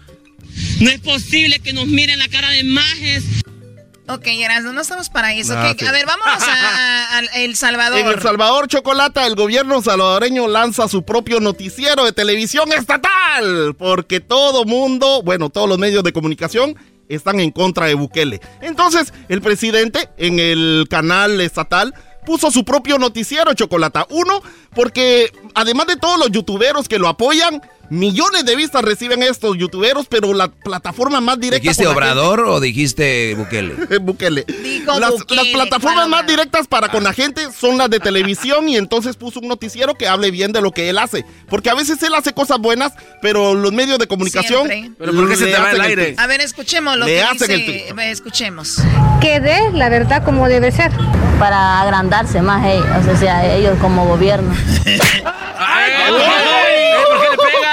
No 0.80 0.90
es 0.90 1.00
posible 1.00 1.60
que 1.60 1.74
nos 1.74 1.88
miren 1.88 2.20
la 2.20 2.28
cara 2.28 2.50
de 2.50 2.64
majes. 2.64 3.24
Ok, 4.08 4.26
Erasmo, 4.28 4.74
no 4.74 4.82
estamos 4.82 5.10
para 5.10 5.34
eso. 5.34 5.54
Ah. 5.56 5.70
A 5.70 5.92
ver, 5.92 6.06
vámonos 6.06 6.44
a, 6.44 6.54
a- 6.54 7.18
a 7.20 7.20
El 7.38 7.56
Salvador. 7.56 8.00
En 8.00 8.08
El 8.08 8.22
Salvador, 8.22 8.68
Chocolata, 8.68 9.26
el 9.26 9.36
gobierno 9.36 9.82
salvadoreño 9.82 10.48
lanza 10.48 10.88
su 10.90 11.04
propio 11.04 11.40
noticiero 11.40 12.04
de 12.04 12.12
televisión 12.12 12.72
estatal. 12.74 13.76
Porque 13.78 14.20
todo 14.20 14.66
mundo, 14.66 15.22
bueno, 15.24 15.50
todos 15.50 15.70
los 15.70 15.78
medios 15.78 16.04
de 16.04 16.12
comunicación 16.14 16.76
están 17.08 17.40
en 17.40 17.52
contra 17.52 17.86
de 17.86 17.94
Bukele. 17.94 18.42
Entonces, 18.62 19.14
el 19.30 19.42
presidente 19.42 20.10
en 20.18 20.40
el 20.40 20.88
canal 20.90 21.40
estatal 21.40 21.94
puso 22.26 22.52
su 22.52 22.66
propio 22.66 22.98
noticiero, 22.98 23.54
Chocolata. 23.54 24.08
Uno, 24.10 24.42
porque 24.76 25.32
además 25.56 25.88
de 25.88 25.96
todos 25.96 26.20
los 26.20 26.32
youtuberos 26.32 26.88
que 26.90 27.00
lo 27.00 27.08
apoyan, 27.08 27.62
millones 27.92 28.46
de 28.46 28.56
vistas 28.56 28.82
reciben 28.84 29.22
estos 29.22 29.58
youtuberos, 29.58 30.08
pero 30.10 30.34
la 30.34 30.48
plataforma 30.48 31.20
más 31.22 31.40
directa... 31.40 31.62
¿Dijiste 31.62 31.84
gente- 31.84 31.94
Obrador 31.96 32.40
o 32.42 32.60
dijiste 32.62 33.36
Bukele? 33.36 33.76
Bukele. 34.02 34.46
Dijo 34.64 34.98
Las, 35.00 35.12
Bukele, 35.12 35.44
las 35.44 35.48
plataformas 35.54 36.08
más 36.08 36.26
directas 36.26 36.68
para 36.68 36.88
con 36.90 37.04
la 37.04 37.12
gente 37.14 37.42
son 37.52 37.78
las 37.78 37.90
de 37.90 38.00
televisión 38.00 38.70
y 38.70 38.78
entonces 38.78 39.18
puso 39.18 39.42
un 39.42 39.50
noticiero 39.50 39.96
que 39.96 40.08
hable 40.08 40.32
bien 40.32 40.54
de 40.54 40.62
lo 40.62 40.72
que 40.72 40.90
él 40.90 40.98
hace. 40.98 41.26
Porque 41.50 41.70
a 41.70 41.74
veces 41.76 42.02
él 42.02 42.14
hace 42.16 42.34
cosas 42.34 42.60
buenas, 42.60 42.94
pero 43.22 43.54
los 43.54 43.74
medios 43.74 44.00
de 44.00 44.08
comunicación... 44.08 44.68
Siempre. 44.68 44.96
Pero 44.98 45.14
¿por 45.14 45.30
qué 45.30 45.36
se 45.36 45.46
le 45.46 45.52
te 45.52 45.60
va 45.60 45.72
el 45.72 45.82
aire? 45.82 46.16
A 46.18 46.28
ver, 46.28 46.40
escuchemos 46.42 46.96
lo 46.98 47.06
Le 47.06 47.16
que 47.16 47.22
hacen 47.24 47.58
dice. 47.58 47.94
Escuchemos. 48.12 48.78
que 49.20 49.40
dé 49.42 49.70
la 49.74 49.90
verdad 49.90 50.24
como 50.24 50.48
debe 50.48 50.72
ser. 50.72 50.92
Para 51.40 51.82
agrandarse 51.82 52.42
más 52.42 52.64
ellos, 52.68 52.86
o 53.12 53.18
sea, 53.18 53.56
ellos 53.56 53.76
como 53.82 54.06
gobierno. 54.06 54.54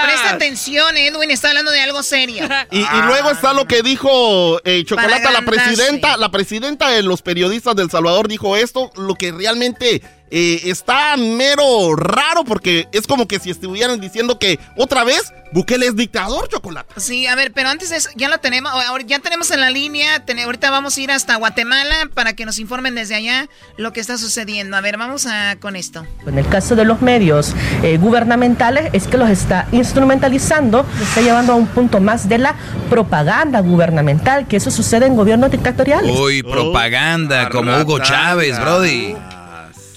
Presta 0.08 0.30
atención, 0.30 0.96
Edwin 0.96 1.30
está 1.30 1.48
hablando 1.48 1.70
de 1.70 1.80
algo 1.80 2.02
serio. 2.02 2.48
Y, 2.70 2.80
y 2.80 3.02
luego 3.06 3.30
está 3.30 3.52
lo 3.52 3.66
que 3.66 3.82
dijo 3.82 4.60
eh, 4.64 4.84
Chocolata, 4.84 5.30
la 5.30 5.42
presidenta, 5.42 6.16
la 6.16 6.30
presidenta 6.30 6.88
de 6.90 7.02
los 7.02 7.22
periodistas 7.22 7.74
del 7.76 7.90
Salvador 7.90 8.28
dijo 8.28 8.56
esto, 8.56 8.90
lo 8.96 9.14
que 9.14 9.32
realmente 9.32 10.02
eh, 10.30 10.60
está 10.64 11.16
mero 11.16 11.94
raro 11.96 12.44
porque 12.44 12.88
es 12.92 13.06
como 13.06 13.26
que 13.28 13.38
si 13.38 13.50
estuvieran 13.50 14.00
diciendo 14.00 14.38
que 14.38 14.58
otra 14.76 15.04
vez 15.04 15.32
Bukele 15.50 15.86
es 15.86 15.96
dictador, 15.96 16.46
Chocolata. 16.48 17.00
Sí, 17.00 17.26
a 17.26 17.34
ver, 17.34 17.52
pero 17.54 17.70
antes 17.70 17.88
de 17.88 17.96
eso, 17.96 18.10
ya 18.16 18.28
lo 18.28 18.36
tenemos, 18.38 18.70
ahora 18.70 19.02
ya 19.06 19.18
tenemos 19.20 19.50
en 19.50 19.60
la 19.60 19.70
línea, 19.70 20.22
ten- 20.26 20.38
ahorita 20.40 20.70
vamos 20.70 20.96
a 20.96 21.00
ir 21.00 21.10
hasta 21.10 21.36
Guatemala 21.36 22.10
para 22.12 22.34
que 22.34 22.44
nos 22.44 22.58
informen 22.58 22.94
desde 22.94 23.14
allá 23.14 23.48
lo 23.78 23.94
que 23.94 24.00
está 24.00 24.18
sucediendo. 24.18 24.76
A 24.76 24.82
ver, 24.82 24.98
vamos 24.98 25.24
a, 25.24 25.56
con 25.58 25.74
esto. 25.74 26.06
En 26.26 26.36
el 26.38 26.46
caso 26.46 26.76
de 26.76 26.84
los 26.84 27.00
medios 27.00 27.54
eh, 27.82 27.96
gubernamentales 27.96 28.90
es 28.92 29.06
que 29.06 29.16
los 29.16 29.30
está 29.30 29.66
instrumentalizando, 29.72 30.84
los 30.98 31.08
está 31.08 31.22
llevando 31.22 31.54
a 31.54 31.56
un 31.56 31.66
punto 31.66 31.98
más 32.00 32.28
de 32.28 32.36
la 32.38 32.54
propaganda 32.90 33.60
gubernamental, 33.60 34.46
que 34.48 34.56
eso 34.58 34.70
sucede 34.70 35.06
en 35.06 35.16
gobiernos 35.16 35.50
dictatoriales. 35.50 36.14
Uy, 36.18 36.42
propaganda, 36.42 37.48
como 37.48 37.74
Hugo 37.80 38.00
Chávez, 38.00 38.58
Brody. 38.60 39.14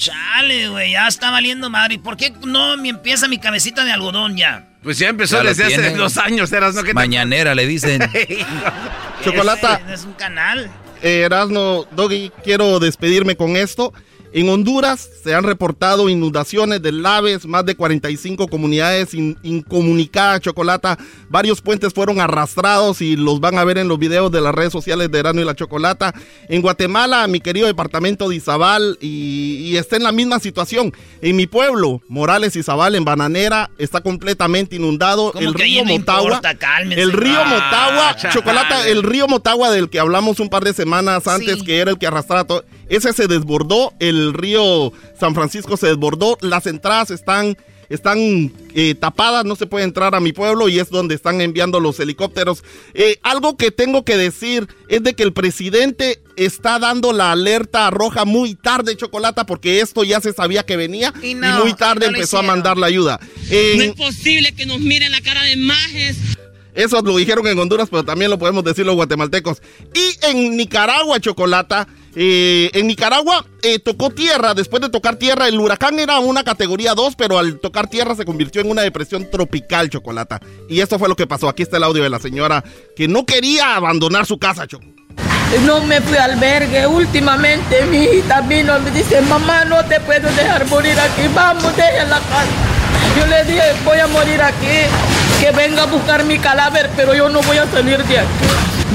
Chale, 0.02 0.68
güey, 0.69 0.94
ya 0.94 1.07
está 1.07 1.30
valiendo 1.30 1.69
madre. 1.69 1.94
¿Y 1.94 1.98
por 1.99 2.18
qué 2.18 2.34
no 2.44 2.76
me 2.76 2.90
empieza 2.90 3.28
mi 3.28 3.38
cabecita 3.38 3.86
de 3.86 3.91
algodón 3.91 4.36
ya? 4.36 4.68
Pues 4.82 4.98
ya 4.98 5.10
empezó 5.10 5.38
Ya 5.44 5.49
desde 5.49 5.65
hace 5.65 5.95
dos 5.95 6.18
años, 6.18 6.52
eras, 6.52 6.73
¿no? 6.73 6.82
¿Qué 6.82 6.88
te- 6.88 6.94
Mañanera 6.95 7.53
le 7.53 7.68
dicen. 7.68 8.02
Chocolata. 9.23 9.80
Es, 9.88 9.99
es 9.99 10.06
un 10.06 10.14
canal. 10.14 10.72
Eh, 11.03 11.22
Erasno, 11.22 11.86
Doggy, 11.91 12.32
quiero 12.44 12.80
despedirme 12.80 13.36
con 13.36 13.56
esto. 13.56 13.94
En 14.34 14.48
Honduras 14.49 15.10
se 15.24 15.34
han 15.36 15.44
reportado 15.44 16.08
inundaciones 16.10 16.82
de 16.82 16.91
laves, 16.94 17.45
más 17.45 17.66
de 17.66 17.76
45 17.76 18.48
comunidades 18.48 19.14
in- 19.14 19.38
incomunicadas, 19.44 20.40
Chocolata. 20.41 20.98
Varios 21.30 21.62
puentes 21.62 21.94
fueron 21.94 22.20
arrastrados 22.22 23.02
y 23.02 23.16
los 23.18 23.40
van 23.41 23.58
a 23.58 23.64
ver 23.66 23.78
en 23.78 23.88
los 23.88 23.99
videos 23.99 24.32
de 24.32 24.40
las 24.41 24.56
redes 24.56 24.72
sociales 24.72 25.12
de 25.12 25.20
Erasno 25.20 25.41
y 25.41 25.45
la 25.45 25.56
Chocolata. 25.56 26.14
En 26.48 26.62
Guatemala, 26.62 27.28
mi 27.28 27.40
querido 27.41 27.68
departamento 27.68 28.30
de 28.30 28.36
Izabal, 28.38 28.98
y, 29.02 29.58
y 29.70 29.78
está 29.78 29.98
en 29.98 30.03
la 30.03 30.12
misma 30.12 30.40
situación. 30.40 30.94
En 31.22 31.36
mi 31.36 31.48
pueblo, 31.48 32.02
Morales 32.08 32.56
Izabal, 32.56 32.95
en 32.95 33.03
Bananera, 33.03 33.70
está 33.78 34.02
completamente 34.02 34.78
inundado. 34.78 35.32
¿Cómo 35.34 35.45
El 35.45 35.53
río 35.53 35.84
no 35.84 35.91
Motagua. 35.98 36.22
importa? 36.24 36.56
Cálmense. 36.58 37.02
El 37.02 37.12
río 37.12 37.44
Motagua. 37.45 38.16
Chocolata, 38.32 38.88
el 38.88 39.03
río 39.03 39.28
Motagua 39.28 39.72
del 39.72 39.90
que 39.90 39.99
hablamos 39.99 40.40
un 40.40 40.49
par 40.49 40.64
de 40.64 40.74
semanas 40.74 41.28
antes, 41.28 41.60
Sí. 41.60 41.66
que 41.66 41.80
era 41.80 41.91
el 41.91 41.98
que 41.98 42.08
arrastraba 42.08 42.45
todo, 42.45 42.64
ese 42.90 43.14
se 43.14 43.28
desbordó, 43.28 43.94
el 43.99 44.20
río 44.34 44.91
San 45.19 45.35
Francisco 45.35 45.77
se 45.77 45.88
desbordó, 45.88 46.38
las 46.41 46.65
entradas 46.68 47.11
están, 47.11 47.57
están 47.89 48.52
eh, 48.73 48.95
tapadas, 48.95 49.45
no 49.45 49.56
se 49.56 49.68
puede 49.68 49.85
entrar 49.85 50.15
a 50.15 50.19
mi 50.19 50.34
pueblo 50.34 50.69
y 50.69 50.80
es 50.80 50.89
donde 50.89 51.15
están 51.15 51.41
enviando 51.41 51.80
los 51.80 51.99
helicópteros. 51.99 52.64
Eh, 52.93 53.19
algo 53.23 53.57
que 53.57 53.72
tengo 53.72 54.03
que 54.06 54.18
decir 54.18 54.68
es 54.88 55.03
de 55.03 55.14
que 55.14 55.23
el 55.23 55.34
presidente 55.34 56.22
está 56.38 56.80
dando 56.80 57.14
la 57.14 57.31
alerta 57.31 57.89
roja 57.89 58.26
muy 58.26 58.56
tarde, 58.56 58.95
Chocolata, 58.95 59.45
porque 59.45 59.81
esto 59.81 60.03
ya 60.03 60.22
se 60.22 60.34
sabía 60.34 60.64
que 60.64 60.77
venía 60.77 61.14
Y 61.22 61.35
muy 61.35 61.73
tarde 61.73 62.07
no 62.07 62.15
empezó 62.15 62.39
a 62.39 62.43
mandar 62.43 62.77
la 62.77 62.88
ayuda. 62.88 63.19
No 63.49 63.84
es 63.84 63.93
posible 63.95 64.53
que 64.53 64.65
nos 64.65 64.80
miren 64.80 65.11
la 65.11 65.22
cara 65.22 65.43
de 65.43 65.56
majes. 65.57 66.18
eso 66.73 67.02
lo 67.02 67.18
dijeron 67.18 67.45
en 67.48 67.60
Honduras, 67.60 67.89
pero 67.89 68.03
también 68.03 68.31
lo 68.31 68.39
podemos 68.39 68.64
decir 68.64 68.85
los 68.85 68.95
guatemaltecos. 68.95 69.61
Y 69.93 70.26
en 70.26 70.56
Nicaragua, 70.57 71.19
Chocolata, 71.19 71.88
eh, 72.15 72.69
en 72.73 72.88
Nicaragua 72.88 73.45
eh, 73.61 73.79
tocó 73.79 74.09
tierra, 74.09 74.53
después 74.53 74.81
de 74.81 74.89
tocar 74.89 75.15
tierra, 75.15 75.47
el 75.47 75.59
huracán 75.59 75.97
era 75.99 76.19
una 76.19 76.43
categoría 76.43 76.93
2, 76.93 77.15
pero 77.15 77.38
al 77.38 77.59
tocar 77.59 77.88
tierra 77.88 78.15
se 78.15 78.25
convirtió 78.25 78.61
en 78.61 78.69
una 78.69 78.81
depresión 78.81 79.29
tropical, 79.31 79.89
Chocolata. 79.89 80.39
Y 80.69 80.81
esto 80.81 80.99
fue 80.99 81.07
lo 81.07 81.15
que 81.15 81.27
pasó. 81.27 81.47
Aquí 81.47 81.63
está 81.63 81.77
el 81.77 81.83
audio 81.83 82.03
de 82.03 82.09
la 82.09 82.19
señora 82.19 82.63
que 82.95 83.07
no 83.07 83.25
quería 83.25 83.75
abandonar 83.75 84.25
su 84.25 84.38
casa, 84.38 84.67
Choco. 84.67 84.85
No 85.65 85.81
me 85.81 85.99
fui 86.01 86.17
al 86.17 86.31
albergue. 86.31 86.88
Últimamente 86.88 87.85
mi 87.85 88.03
hijita 88.03 88.41
vino 88.41 88.77
y 88.77 88.81
me 88.81 88.91
dice, 88.91 89.21
mamá, 89.21 89.65
no 89.65 89.83
te 89.85 89.99
puedo 89.99 90.29
dejar 90.31 90.65
morir 90.67 90.97
aquí. 90.99 91.23
Vamos, 91.33 91.75
deja 91.75 92.05
la 92.05 92.19
casa. 92.19 92.81
Yo 93.18 93.26
le 93.27 93.43
dije, 93.45 93.63
voy 93.85 93.99
a 93.99 94.07
morir 94.07 94.41
aquí. 94.41 94.88
que 95.41 95.51
venga 95.51 95.84
a 95.84 95.85
buscar 95.88 96.23
mi 96.23 96.38
cadáver, 96.38 96.89
pero 96.95 97.15
yo 97.15 97.27
no 97.30 97.41
voy 97.41 97.57
a 97.57 97.65
salir 97.65 98.03
de 98.03 98.19
aquí. 98.19 98.30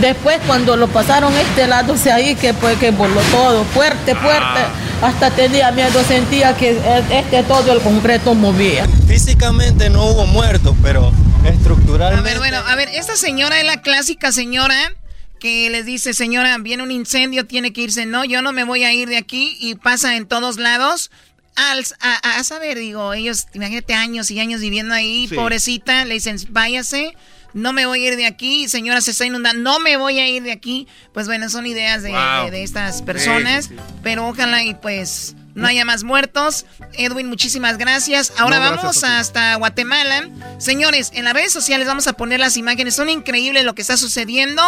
Después 0.01 0.39
cuando 0.47 0.77
lo 0.77 0.86
pasaron 0.89 1.35
este 1.36 1.66
lado, 1.66 1.97
sea, 1.97 2.16
ahí 2.16 2.36
que 2.36 2.55
pues 2.55 2.78
que 2.78 2.93
voló 2.93 3.20
todo, 3.32 3.64
fuerte, 3.64 4.14
fuerte. 4.14 4.60
Hasta 5.02 5.31
tenía 5.31 5.73
miedo, 5.73 6.02
sentía 6.05 6.56
que 6.56 6.78
este 7.10 7.43
todo 7.43 7.73
el 7.73 7.81
concreto 7.81 8.35
movía. 8.35 8.86
Físicamente 9.09 9.90
no 9.90 10.05
hubo 10.05 10.27
muertos, 10.27 10.74
pero 10.82 11.12
estructuralmente... 11.44 12.20
A 12.20 12.32
ver, 12.32 12.39
bueno, 12.39 12.59
a 12.66 12.77
ver, 12.77 12.90
esta 12.90 13.16
señora 13.16 13.59
es 13.59 13.66
la 13.66 13.82
clásica 13.82 14.31
señora 14.31 14.77
que 15.40 15.68
les 15.70 15.85
dice, 15.85 16.14
señora, 16.14 16.56
viene 16.59 16.82
un 16.82 16.93
incendio, 16.93 17.47
tiene 17.47 17.73
que 17.73 17.82
irse. 17.82 18.06
No, 18.06 18.24
yo 18.24 18.40
no 18.40 18.52
me 18.52 18.64
voy 18.64 18.85
a 18.85 18.93
ir 18.93 19.09
de 19.09 19.16
aquí 19.16 19.56
y 19.60 19.74
pasa 19.74 20.16
en 20.16 20.27
todos 20.27 20.59
lados. 20.59 21.10
Al, 21.57 21.85
a, 22.01 22.45
saber, 22.45 22.78
digo, 22.78 23.15
ellos, 23.15 23.47
imagínate 23.55 23.95
años 23.95 24.31
y 24.31 24.39
años 24.41 24.61
viviendo 24.61 24.95
ahí, 24.95 25.27
pobrecita, 25.28 26.05
le 26.05 26.15
dicen, 26.15 26.39
váyase 26.51 27.15
no 27.57 27.73
me 27.73 27.87
voy 27.87 28.05
a 28.05 28.09
ir 28.09 28.16
de 28.16 28.27
aquí, 28.27 28.69
señora 28.69 29.01
se 29.01 29.12
está 29.12 29.24
inundando, 29.24 29.62
no 29.62 29.81
me 29.81 29.97
voy 29.97 30.19
a 30.19 30.28
ir 30.28 30.43
de 30.43 30.53
aquí. 30.53 30.87
Pues 31.15 31.27
bueno, 31.27 31.49
son 31.49 31.65
ideas 31.65 32.03
de, 32.03 32.12
estas 32.62 33.01
personas, 33.01 33.70
pero 34.03 34.28
ojalá 34.28 34.62
y 34.62 34.74
pues 34.74 35.35
no 35.55 35.66
haya 35.66 35.87
más 35.87 36.05
muertos. 36.05 36.66
Edwin, 36.93 37.28
muchísimas 37.28 37.78
gracias. 37.78 38.35
Ahora 38.37 38.59
vamos 38.59 39.03
hasta 39.03 39.55
Guatemala. 39.55 40.28
Señores, 40.59 41.12
en 41.15 41.24
las 41.24 41.33
redes 41.33 41.51
sociales 41.51 41.87
vamos 41.87 42.07
a 42.07 42.12
poner 42.12 42.41
las 42.41 42.59
imágenes. 42.59 42.95
Son 42.95 43.09
increíbles 43.09 43.65
lo 43.65 43.74
que 43.74 43.81
está 43.81 43.97
sucediendo. 43.97 44.62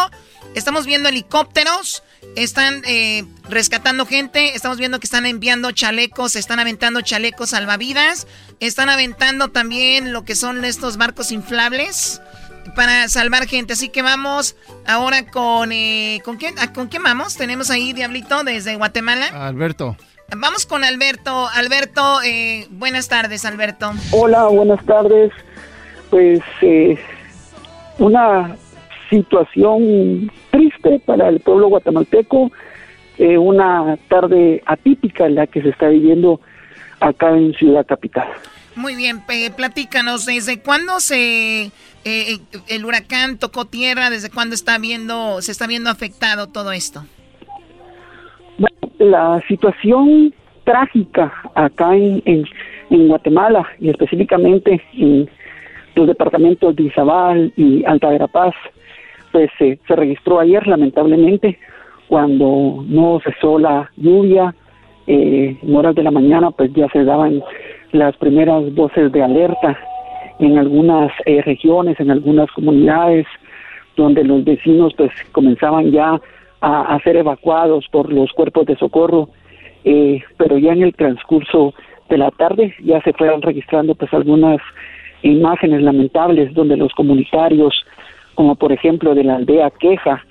Estamos 0.55 0.87
viendo 0.87 1.11
helicópteros, 1.11 2.03
están 2.37 2.83
eh, 2.87 3.25
rescatando 3.49 4.07
gente, 4.07 4.55
estamos 4.55 4.79
viendo 4.79 5.01
que 5.01 5.07
están 5.07 5.27
enviando 5.27 5.71
chalecos, 5.73 6.37
están 6.37 6.61
aventando 6.61 7.01
chalecos 7.01 7.51
salvavidas, 7.51 8.27
están 8.61 8.89
aventando 8.89 9.49
también 9.49 10.13
lo 10.13 10.25
que 10.25 10.35
son 10.35 10.65
estos 10.65 10.97
barcos 10.97 11.33
inflables 11.33 12.21
para 12.75 13.09
salvar 13.09 13.47
gente. 13.47 13.73
Así 13.73 13.89
que 13.89 14.03
vamos 14.03 14.57
ahora 14.87 15.27
con... 15.27 15.73
Eh, 15.73 16.21
¿con, 16.25 16.37
quién, 16.37 16.55
¿Con 16.75 16.89
quién 16.89 17.03
vamos? 17.03 17.37
Tenemos 17.37 17.71
ahí, 17.71 17.93
Diablito, 17.93 18.45
desde 18.45 18.77
Guatemala. 18.77 19.27
Alberto. 19.47 19.97
Vamos 20.37 20.67
con 20.67 20.85
Alberto. 20.85 21.49
Alberto, 21.55 22.21
eh, 22.23 22.67
buenas 22.71 23.09
tardes, 23.09 23.45
Alberto. 23.45 23.93
Hola, 24.13 24.45
buenas 24.45 24.85
tardes. 24.85 25.33
Pues 26.11 26.41
eh, 26.61 26.99
una 27.99 28.57
situación 29.09 30.31
triste 30.51 31.01
para 31.05 31.29
el 31.29 31.41
pueblo 31.41 31.69
guatemalteco, 31.69 32.51
una 33.19 33.99
tarde 34.09 34.63
atípica 34.65 35.27
en 35.27 35.35
la 35.35 35.47
que 35.49 35.61
se 35.61 35.71
está 35.71 35.89
viviendo 35.89 36.41
acá 37.01 37.31
en 37.31 37.53
Ciudad 37.55 37.85
Capital. 37.87 38.29
Muy 38.77 38.95
bien, 38.95 39.23
platícanos, 39.57 40.25
¿desde 40.25 40.61
cuándo 40.61 41.01
se 41.01 41.73
eh, 42.05 42.39
el 42.69 42.85
huracán 42.85 43.37
tocó 43.39 43.65
tierra? 43.65 44.09
¿Desde 44.09 44.31
cuándo 44.31 44.55
está 44.55 44.79
viendo, 44.79 45.43
se 45.43 45.51
está 45.51 45.67
viendo 45.67 45.91
afectado 45.91 46.47
todo 46.47 46.71
esto? 46.71 47.05
Bueno, 48.57 48.77
la 48.99 49.43
situación 49.49 50.33
trágica 50.65 51.33
acá 51.55 51.95
en, 51.97 52.23
en, 52.25 53.09
Guatemala 53.09 53.67
y 53.81 53.91
específicamente 53.91 54.81
en 54.95 55.29
los 55.95 56.07
departamentos 56.07 56.77
de 56.77 56.85
Izabal 56.85 57.53
y 57.57 57.85
Alta 57.85 58.11
Verapaz, 58.11 58.55
pues 59.33 59.51
se 59.59 59.79
registró 59.97 60.41
ayer 60.41 60.67
lamentablemente 60.67 61.59
cuando 62.09 62.85
no 62.87 63.21
cesó 63.21 63.59
la 63.59 63.91
lluvia, 63.97 64.55
eh, 65.07 65.57
en 65.63 65.77
horas 65.77 65.95
de 65.95 66.03
la 66.03 66.11
mañana 66.11 66.51
pues 66.51 66.73
ya 66.73 66.89
se 66.89 67.05
daban 67.05 67.43
las 67.93 68.17
primeras 68.17 68.75
voces 68.75 69.13
de 69.13 69.23
alerta 69.23 69.79
en 70.39 70.59
algunas 70.59 71.13
eh, 71.27 71.43
regiones, 71.43 71.99
en 72.01 72.11
algunas 72.11 72.51
comunidades, 72.53 73.27
donde 73.97 74.25
los 74.25 74.45
vecinos 74.45 74.95
pues 74.97 75.11
comenzaban 75.33 75.91
ya 75.91 76.21
a, 76.61 76.99
ser 77.05 77.17
evacuados 77.17 77.87
por 77.91 78.13
los 78.13 78.33
cuerpos 78.33 78.67
de 78.67 78.77
socorro, 78.77 79.29
eh, 79.85 80.21
pero 80.37 80.59
ya 80.59 80.73
en 80.73 80.83
el 80.83 80.95
transcurso 80.95 81.75
de 82.09 82.19
la 82.19 82.31
tarde 82.31 82.75
ya 82.83 83.01
se 83.03 83.13
fueron 83.13 83.43
registrando 83.43 83.95
pues 83.95 84.13
algunas 84.13 84.61
imágenes 85.23 85.83
lamentables 85.83 86.53
donde 86.55 86.77
los 86.77 86.93
comunitarios, 86.95 87.85
como 88.39 88.55
por 88.55 88.71
ejemplo 88.71 89.17
de 89.17 89.25
la 89.25 89.35
aldea 89.35 89.69
Queja, 89.81 90.25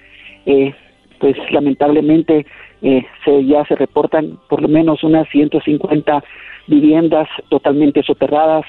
eh, 0.46 0.74
pues 1.20 1.36
lamentablemente 1.52 2.46
se, 2.80 3.46
ya 3.46 3.66
se 3.66 3.76
reportan 3.76 4.40
por 4.48 4.62
lo 4.62 4.70
menos 4.70 5.04
unas 5.04 5.28
150 5.28 6.24
viviendas 6.68 7.28
totalmente 7.50 8.02
soterradas, 8.04 8.66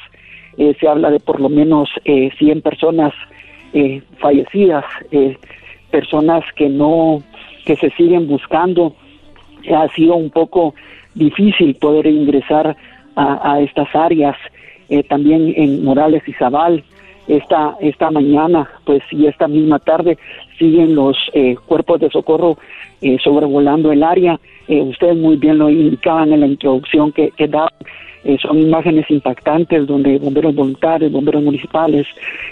eh, 0.57 0.75
se 0.81 0.89
habla 0.89 1.13
de 1.13 1.21
por 1.21 1.39
lo 1.39 1.49
menos 1.49 1.89
eh, 2.05 2.31
100 2.37 2.63
personas 2.63 3.15
eh, 3.73 4.03
fallecidas, 4.19 4.85
eh, 5.13 5.39
personas 5.93 6.43
que 6.57 6.69
no, 6.69 7.23
que 7.65 7.77
se 7.77 7.91
siguen 7.91 8.27
buscando. 8.27 8.97
Ha 9.73 9.87
sido 9.95 10.17
un 10.17 10.31
poco 10.31 10.75
difícil 11.15 11.77
poder 11.77 12.09
ingresar 12.09 12.77
a, 13.15 13.61
estas 13.61 13.89
áreas, 13.97 14.37
también 15.09 15.53
en 15.57 15.85
Morales 15.85 16.23
y 16.29 16.33
Zabal. 16.35 16.85
Esta, 17.29 17.77
esta 17.81 18.11
mañana, 18.11 18.69
pues, 18.85 19.03
y 19.11 19.27
esta 19.27 19.47
misma 19.49 19.79
tarde 19.79 20.17
siguen 20.59 20.95
los 20.95 21.17
cuerpos 21.67 22.01
de 22.01 22.09
socorro 22.11 22.57
sobrevolando 23.23 23.93
el 23.93 24.03
área. 24.03 24.41
ustedes 24.67 25.17
muy 25.17 25.37
bien 25.37 25.59
lo 25.59 25.69
indicaban 25.69 26.33
en 26.33 26.41
la 26.41 26.47
introducción 26.47 27.13
que, 27.13 27.31
que 27.33 27.47
daban 27.47 27.71
eh, 28.25 28.37
son 28.43 28.59
imágenes 28.59 29.09
impactantes 29.11 29.87
donde 29.87 30.19
bomberos 30.19 30.55
voluntarios, 30.55 31.13
bomberos 31.13 31.43
municipales, 31.43 32.07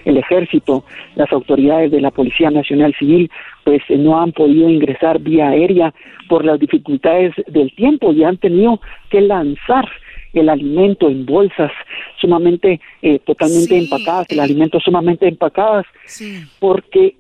el 0.05 0.17
ejército, 0.17 0.85
las 1.17 1.33
autoridades 1.33 1.91
de 1.91 2.01
la 2.01 2.11
Policía 2.11 2.51
Nacional 2.51 2.95
Civil, 2.99 3.31
pues 3.65 3.83
eh, 3.89 3.97
no 3.97 4.21
han 4.21 4.33
podido 4.33 4.69
ingresar 4.71 5.19
vía 5.19 5.49
aérea 5.49 5.93
por 6.29 6.45
las 6.45 6.61
dificultades 6.61 7.35
del 7.49 7.75
tiempo 7.75 8.13
y 8.13 8.23
han 8.23 8.37
tenido 8.37 8.81
que 9.11 9.21
lanzar 9.21 9.89
el 10.33 10.49
alimento 10.49 11.09
en 11.09 11.27
bolsas 11.27 11.73
sumamente 12.21 12.81
eh, 13.03 13.19
totalmente 13.21 13.77
empacadas, 13.79 14.27
el 14.31 14.41
alimento 14.41 14.81
sumamente 14.81 15.29
empacadas, 15.29 15.87
porque 16.59 17.15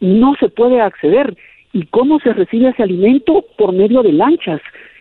no 0.00 0.34
se 0.40 0.48
puede 0.48 0.80
acceder. 0.80 1.36
¿Y 1.72 1.86
cómo 1.86 2.20
se 2.20 2.32
recibe 2.32 2.68
ese 2.68 2.84
alimento? 2.84 3.44
Por 3.58 3.72
medio 3.72 4.02
de 4.02 4.12
lanchas 4.12 4.60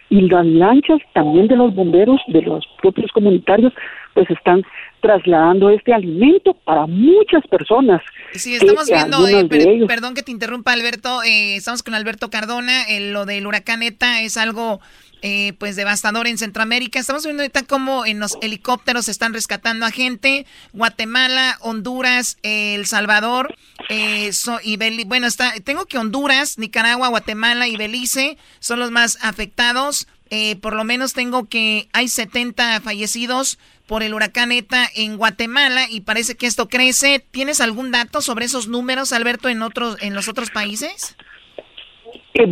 y 0.09 0.21
las 0.21 0.45
lanchas 0.45 0.99
también 1.13 1.47
de 1.47 1.55
los 1.55 1.73
bomberos, 1.73 2.21
de 2.27 2.41
los 2.41 2.65
propios 2.81 3.11
comunitarios, 3.11 3.73
pues 4.13 4.29
están 4.29 4.63
trasladando 5.01 5.69
este 5.69 5.93
alimento 5.93 6.53
para 6.53 6.85
muchas 6.87 7.45
personas. 7.47 8.01
Sí, 8.33 8.55
estamos 8.55 8.87
viendo, 8.87 9.27
eh, 9.27 9.85
perdón 9.87 10.13
que 10.13 10.23
te 10.23 10.31
interrumpa 10.31 10.73
Alberto, 10.73 11.23
eh, 11.23 11.55
estamos 11.55 11.83
con 11.83 11.93
Alberto 11.93 12.29
Cardona, 12.29 12.85
lo 12.99 13.25
del 13.25 13.45
huracán 13.47 13.83
ETA 13.83 14.21
es 14.21 14.37
algo 14.37 14.79
eh, 15.25 15.53
pues 15.57 15.77
devastador 15.77 16.27
en 16.27 16.37
Centroamérica. 16.37 16.99
Estamos 16.99 17.23
viendo 17.23 17.43
ahorita 17.43 17.63
cómo 17.63 18.05
en 18.05 18.19
los 18.19 18.37
helicópteros 18.41 19.07
están 19.07 19.33
rescatando 19.33 19.85
a 19.85 19.89
gente. 19.89 20.45
Guatemala, 20.73 21.57
Honduras, 21.61 22.37
El 22.43 22.85
Salvador 22.85 23.55
eh, 23.87 24.31
y 24.63 24.75
Belice. 24.75 25.05
Bueno, 25.07 25.25
está, 25.25 25.53
tengo 25.63 25.85
que 25.85 25.97
Honduras, 25.97 26.57
Nicaragua, 26.57 27.07
Guatemala 27.07 27.69
y 27.69 27.77
Belice 27.77 28.37
son 28.59 28.79
los 28.79 28.91
más 28.91 29.17
afectados. 29.21 30.09
Eh, 30.35 30.55
por 30.59 30.75
lo 30.75 30.83
menos 30.83 31.13
tengo 31.13 31.47
que 31.47 31.85
hay 31.93 32.07
70 32.07 32.81
fallecidos 32.81 33.59
por 33.87 34.01
el 34.01 34.15
huracán 34.15 34.51
ETA 34.51 34.87
en 34.95 35.17
Guatemala 35.17 35.81
y 35.91 36.01
parece 36.01 36.35
que 36.35 36.47
esto 36.47 36.69
crece. 36.69 37.23
¿Tienes 37.29 37.61
algún 37.61 37.91
dato 37.91 38.19
sobre 38.19 38.45
esos 38.45 38.67
números, 38.67 39.13
Alberto, 39.13 39.47
en 39.47 39.61
otros 39.61 40.01
en 40.01 40.15
los 40.15 40.27
otros 40.27 40.49
países? 40.49 41.15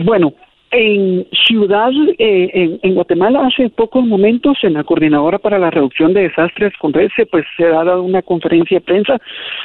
bueno, 0.06 0.36
en 0.70 1.26
Ciudad, 1.48 1.90
eh, 2.20 2.80
en, 2.84 2.94
Guatemala, 2.94 3.48
hace 3.48 3.72
pocos 3.72 4.06
momentos, 4.06 4.60
en 4.62 4.74
la 4.74 4.84
Coordinadora 4.84 5.40
para 5.40 5.58
la 5.58 5.72
Reducción 5.72 6.14
de 6.14 6.22
Desastres 6.22 6.74
con 6.78 6.94
RECE, 6.94 7.26
pues 7.26 7.46
se 7.58 7.66
ha 7.66 7.84
dado 7.84 8.04
una 8.04 8.22
conferencia 8.22 8.78
de 8.78 8.86
prensa 8.86 9.20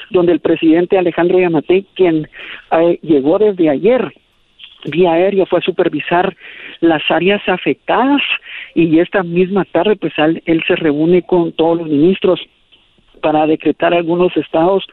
donde 0.09 0.33
el 0.33 0.41
presidente 0.41 0.97
Alejandro 0.97 1.39
Yamate, 1.39 1.85
quien 1.95 2.27
eh, 2.73 2.99
llegó 3.03 3.39
desde 3.39 3.69
ayer 3.69 4.11
vía 4.87 5.13
aérea, 5.13 5.47
fue 5.47 5.59
a 5.59 5.63
supervisar 5.63 6.35
las 6.81 7.03
áreas 7.11 7.43
afectadas 7.49 8.23
y 8.75 8.99
esta 8.99 9.23
misma 9.23 9.65
tarde, 9.65 9.97
pues 9.97 10.13
él 10.19 10.63
se 10.67 10.77
reúne 10.77 11.23
con 11.23 11.53
todos 11.53 11.79
los 11.79 11.89
ministros 11.89 12.41
para 13.21 13.47
decretar 13.47 13.95
algunos 13.95 14.37
estados 14.37 14.87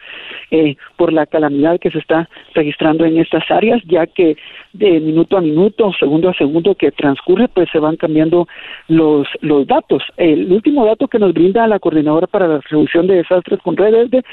eh, 0.51 0.75
por 0.97 1.13
la 1.13 1.25
calamidad 1.25 1.79
que 1.79 1.91
se 1.91 1.99
está 1.99 2.29
registrando 2.53 3.05
en 3.05 3.19
estas 3.19 3.43
áreas, 3.51 3.81
ya 3.85 4.07
que 4.07 4.37
de 4.73 4.99
minuto 4.99 5.37
a 5.37 5.41
minuto, 5.41 5.91
segundo 5.99 6.29
a 6.29 6.33
segundo 6.33 6.75
que 6.75 6.91
transcurre, 6.91 7.47
pues 7.47 7.69
se 7.71 7.79
van 7.79 7.95
cambiando 7.95 8.47
los, 8.87 9.27
los 9.41 9.67
datos. 9.67 10.01
El 10.17 10.51
último 10.51 10.85
dato 10.85 11.07
que 11.07 11.19
nos 11.19 11.33
brinda 11.33 11.67
la 11.67 11.79
Coordinadora 11.79 12.27
para 12.27 12.47
la 12.47 12.59
Reducción 12.69 13.07
de 13.07 13.17
Desastres 13.17 13.59
con 13.61 13.77
redes 13.77 14.09
de 14.09 14.23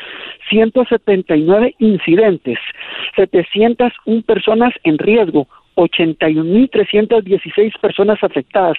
179 0.48 1.74
incidentes, 1.78 2.58
701 3.16 4.22
personas 4.22 4.72
en 4.84 4.98
riesgo, 4.98 5.46
81.316 5.76 7.78
personas 7.80 8.22
afectadas, 8.22 8.76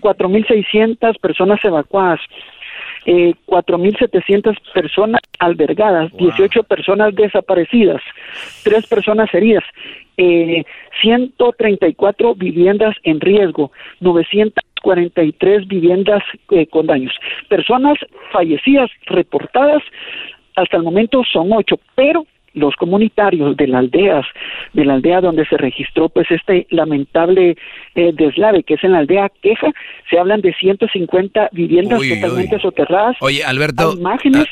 4.600 0.00 1.18
personas 1.20 1.62
evacuadas, 1.64 2.20
eh, 3.06 3.34
4.700 3.46 4.56
personas 4.72 5.20
albergadas, 5.38 6.10
18 6.16 6.62
personas 6.64 7.14
desaparecidas, 7.14 8.02
3 8.62 8.86
personas 8.86 9.32
heridas, 9.34 9.64
eh, 10.16 10.64
134 11.02 12.34
viviendas 12.34 12.96
en 13.02 13.20
riesgo, 13.20 13.72
943 14.00 15.68
viviendas 15.68 16.22
eh, 16.50 16.66
con 16.66 16.86
daños. 16.86 17.14
Personas 17.48 17.98
fallecidas 18.32 18.90
reportadas 19.06 19.82
hasta 20.56 20.76
el 20.76 20.82
momento 20.82 21.22
son 21.30 21.52
8, 21.52 21.78
pero 21.94 22.26
los 22.54 22.74
comunitarios 22.76 23.56
de 23.56 23.66
las 23.66 23.80
aldeas, 23.80 24.24
de 24.72 24.84
la 24.84 24.94
aldea 24.94 25.20
donde 25.20 25.44
se 25.46 25.56
registró 25.56 26.08
pues 26.08 26.30
este 26.30 26.66
lamentable 26.70 27.56
eh, 27.94 28.12
deslave, 28.14 28.62
que 28.62 28.74
es 28.74 28.84
en 28.84 28.92
la 28.92 28.98
aldea 28.98 29.30
Queja, 29.42 29.72
se 30.08 30.18
hablan 30.18 30.40
de 30.40 30.54
150 30.54 31.50
viviendas 31.52 32.00
totalmente 32.00 32.58
soterradas. 32.60 33.16
Oye, 33.20 33.44
Alberto, 33.44 33.94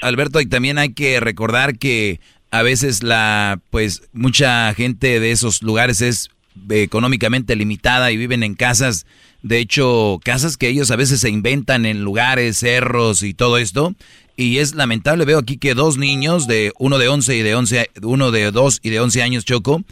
Alberto, 0.02 0.40
y 0.40 0.46
también 0.46 0.78
hay 0.78 0.92
que 0.92 1.20
recordar 1.20 1.78
que 1.78 2.18
a 2.50 2.62
veces 2.62 3.02
la, 3.02 3.58
pues, 3.70 4.10
mucha 4.12 4.72
gente 4.74 5.20
de 5.20 5.30
esos 5.30 5.62
lugares 5.62 6.02
es 6.02 6.30
económicamente 6.70 7.56
limitada 7.56 8.12
y 8.12 8.16
viven 8.16 8.42
en 8.42 8.54
casas, 8.54 9.06
de 9.42 9.58
hecho, 9.58 10.20
casas 10.22 10.56
que 10.56 10.68
ellos 10.68 10.90
a 10.90 10.96
veces 10.96 11.20
se 11.20 11.30
inventan 11.30 11.86
en 11.86 12.04
lugares, 12.04 12.58
cerros 12.58 13.22
y 13.22 13.32
todo 13.34 13.56
esto, 13.58 13.94
y 14.36 14.58
es 14.58 14.74
lamentable, 14.74 15.24
veo 15.24 15.38
aquí 15.38 15.58
que 15.58 15.74
dos 15.74 15.98
niños, 15.98 16.46
de 16.46 16.72
uno 16.78 16.98
de 16.98 17.08
11 17.08 17.36
y 17.36 17.42
de 17.42 17.54
11, 17.54 17.90
uno 18.02 18.30
de 18.30 18.50
2 18.50 18.80
y 18.82 18.90
de 18.90 19.00
11 19.00 19.22
años, 19.22 19.44
Choco, 19.44 19.82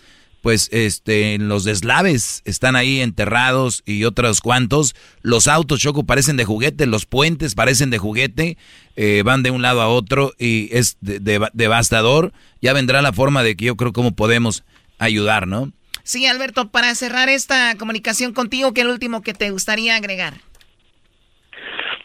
pues 0.43 0.71
este, 0.73 1.35
en 1.35 1.49
los 1.49 1.65
deslaves 1.65 2.43
están 2.45 2.77
ahí 2.77 3.01
enterrados 3.01 3.83
y 3.85 4.05
otros 4.05 4.41
cuantos. 4.41 4.95
Los 5.23 5.49
autos, 5.49 5.81
Choco, 5.81 6.05
parecen 6.05 6.37
de 6.37 6.45
juguete, 6.45 6.87
los 6.87 7.07
puentes 7.07 7.55
parecen 7.55 7.91
de 7.91 7.99
juguete, 7.99 8.57
eh, 8.97 9.23
van 9.25 9.43
de 9.43 9.51
un 9.51 9.63
lado 9.63 9.83
a 9.83 9.89
otro 9.89 10.33
y 10.39 10.69
es 10.73 10.97
devastador. 11.01 12.33
Ya 12.63 12.73
vendrá 12.73 13.03
la 13.03 13.13
forma 13.13 13.43
de 13.43 13.57
que 13.57 13.67
yo 13.67 13.77
creo 13.77 13.93
cómo 13.93 14.13
podemos 14.13 14.65
ayudar, 14.99 15.47
¿no? 15.47 15.73
Sí, 16.03 16.27
Alberto, 16.27 16.71
para 16.71 16.95
cerrar 16.95 17.29
esta 17.29 17.75
comunicación 17.77 18.33
contigo, 18.33 18.73
¿qué 18.73 18.81
es 18.81 18.87
lo 18.87 18.93
último 18.93 19.23
que 19.23 19.35
te 19.35 19.51
gustaría 19.51 19.97
agregar? 19.97 20.35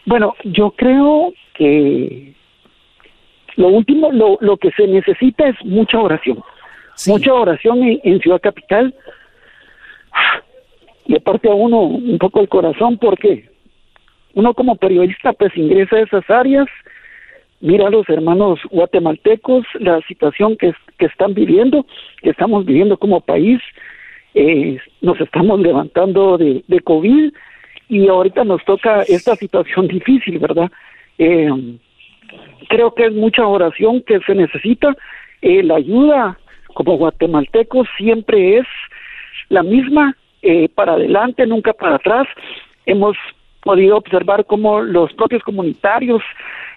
Bueno, 0.04 0.34
yo 0.44 0.72
creo 0.76 1.32
que 1.56 2.34
lo 3.56 3.68
último, 3.68 4.12
lo, 4.12 4.38
lo 4.40 4.56
que 4.56 4.70
se 4.72 4.86
necesita 4.86 5.48
es 5.48 5.56
mucha 5.64 5.98
oración. 5.98 6.42
Mucha 7.06 7.32
oración 7.32 7.82
en, 7.82 8.20
Ciudad 8.20 8.40
Capital. 8.40 8.94
Y 11.06 11.16
aparte 11.16 11.48
a 11.48 11.54
uno 11.54 11.80
un 11.82 12.18
poco 12.18 12.40
el 12.40 12.48
corazón 12.48 12.98
porque 12.98 13.48
uno 14.34 14.54
como 14.54 14.76
periodista 14.76 15.32
pues 15.32 15.56
ingresa 15.56 15.96
a 15.96 16.00
esas 16.00 16.28
áreas, 16.30 16.66
mira 17.60 17.86
a 17.86 17.90
los 17.90 18.08
hermanos 18.08 18.60
guatemaltecos, 18.70 19.64
la 19.74 20.00
situación 20.02 20.56
que, 20.56 20.74
que 20.98 21.06
están 21.06 21.34
viviendo, 21.34 21.86
que 22.22 22.30
estamos 22.30 22.64
viviendo 22.64 22.98
como 22.98 23.20
país, 23.20 23.60
eh, 24.34 24.78
nos 25.00 25.20
estamos 25.20 25.60
levantando 25.60 26.36
de, 26.36 26.62
de 26.66 26.80
COVID 26.80 27.32
y 27.88 28.08
ahorita 28.08 28.44
nos 28.44 28.64
toca 28.64 29.02
esta 29.02 29.36
situación 29.36 29.88
difícil, 29.88 30.38
¿verdad? 30.38 30.70
Eh, 31.18 31.50
creo 32.68 32.94
que 32.94 33.06
es 33.06 33.12
mucha 33.12 33.46
oración 33.46 34.02
que 34.02 34.20
se 34.20 34.34
necesita. 34.34 34.94
Eh, 35.42 35.62
la 35.62 35.76
ayuda 35.76 36.38
como 36.74 36.96
guatemaltecos 36.96 37.88
siempre 37.96 38.58
es 38.58 38.66
la 39.48 39.62
misma, 39.62 40.16
eh, 40.42 40.68
para 40.74 40.92
adelante, 40.92 41.46
nunca 41.46 41.72
para 41.72 41.96
atrás. 41.96 42.26
Hemos 42.84 43.16
podido 43.62 43.96
observar 43.96 44.44
cómo 44.44 44.80
los 44.80 45.12
propios 45.14 45.42
comunitarios 45.42 46.22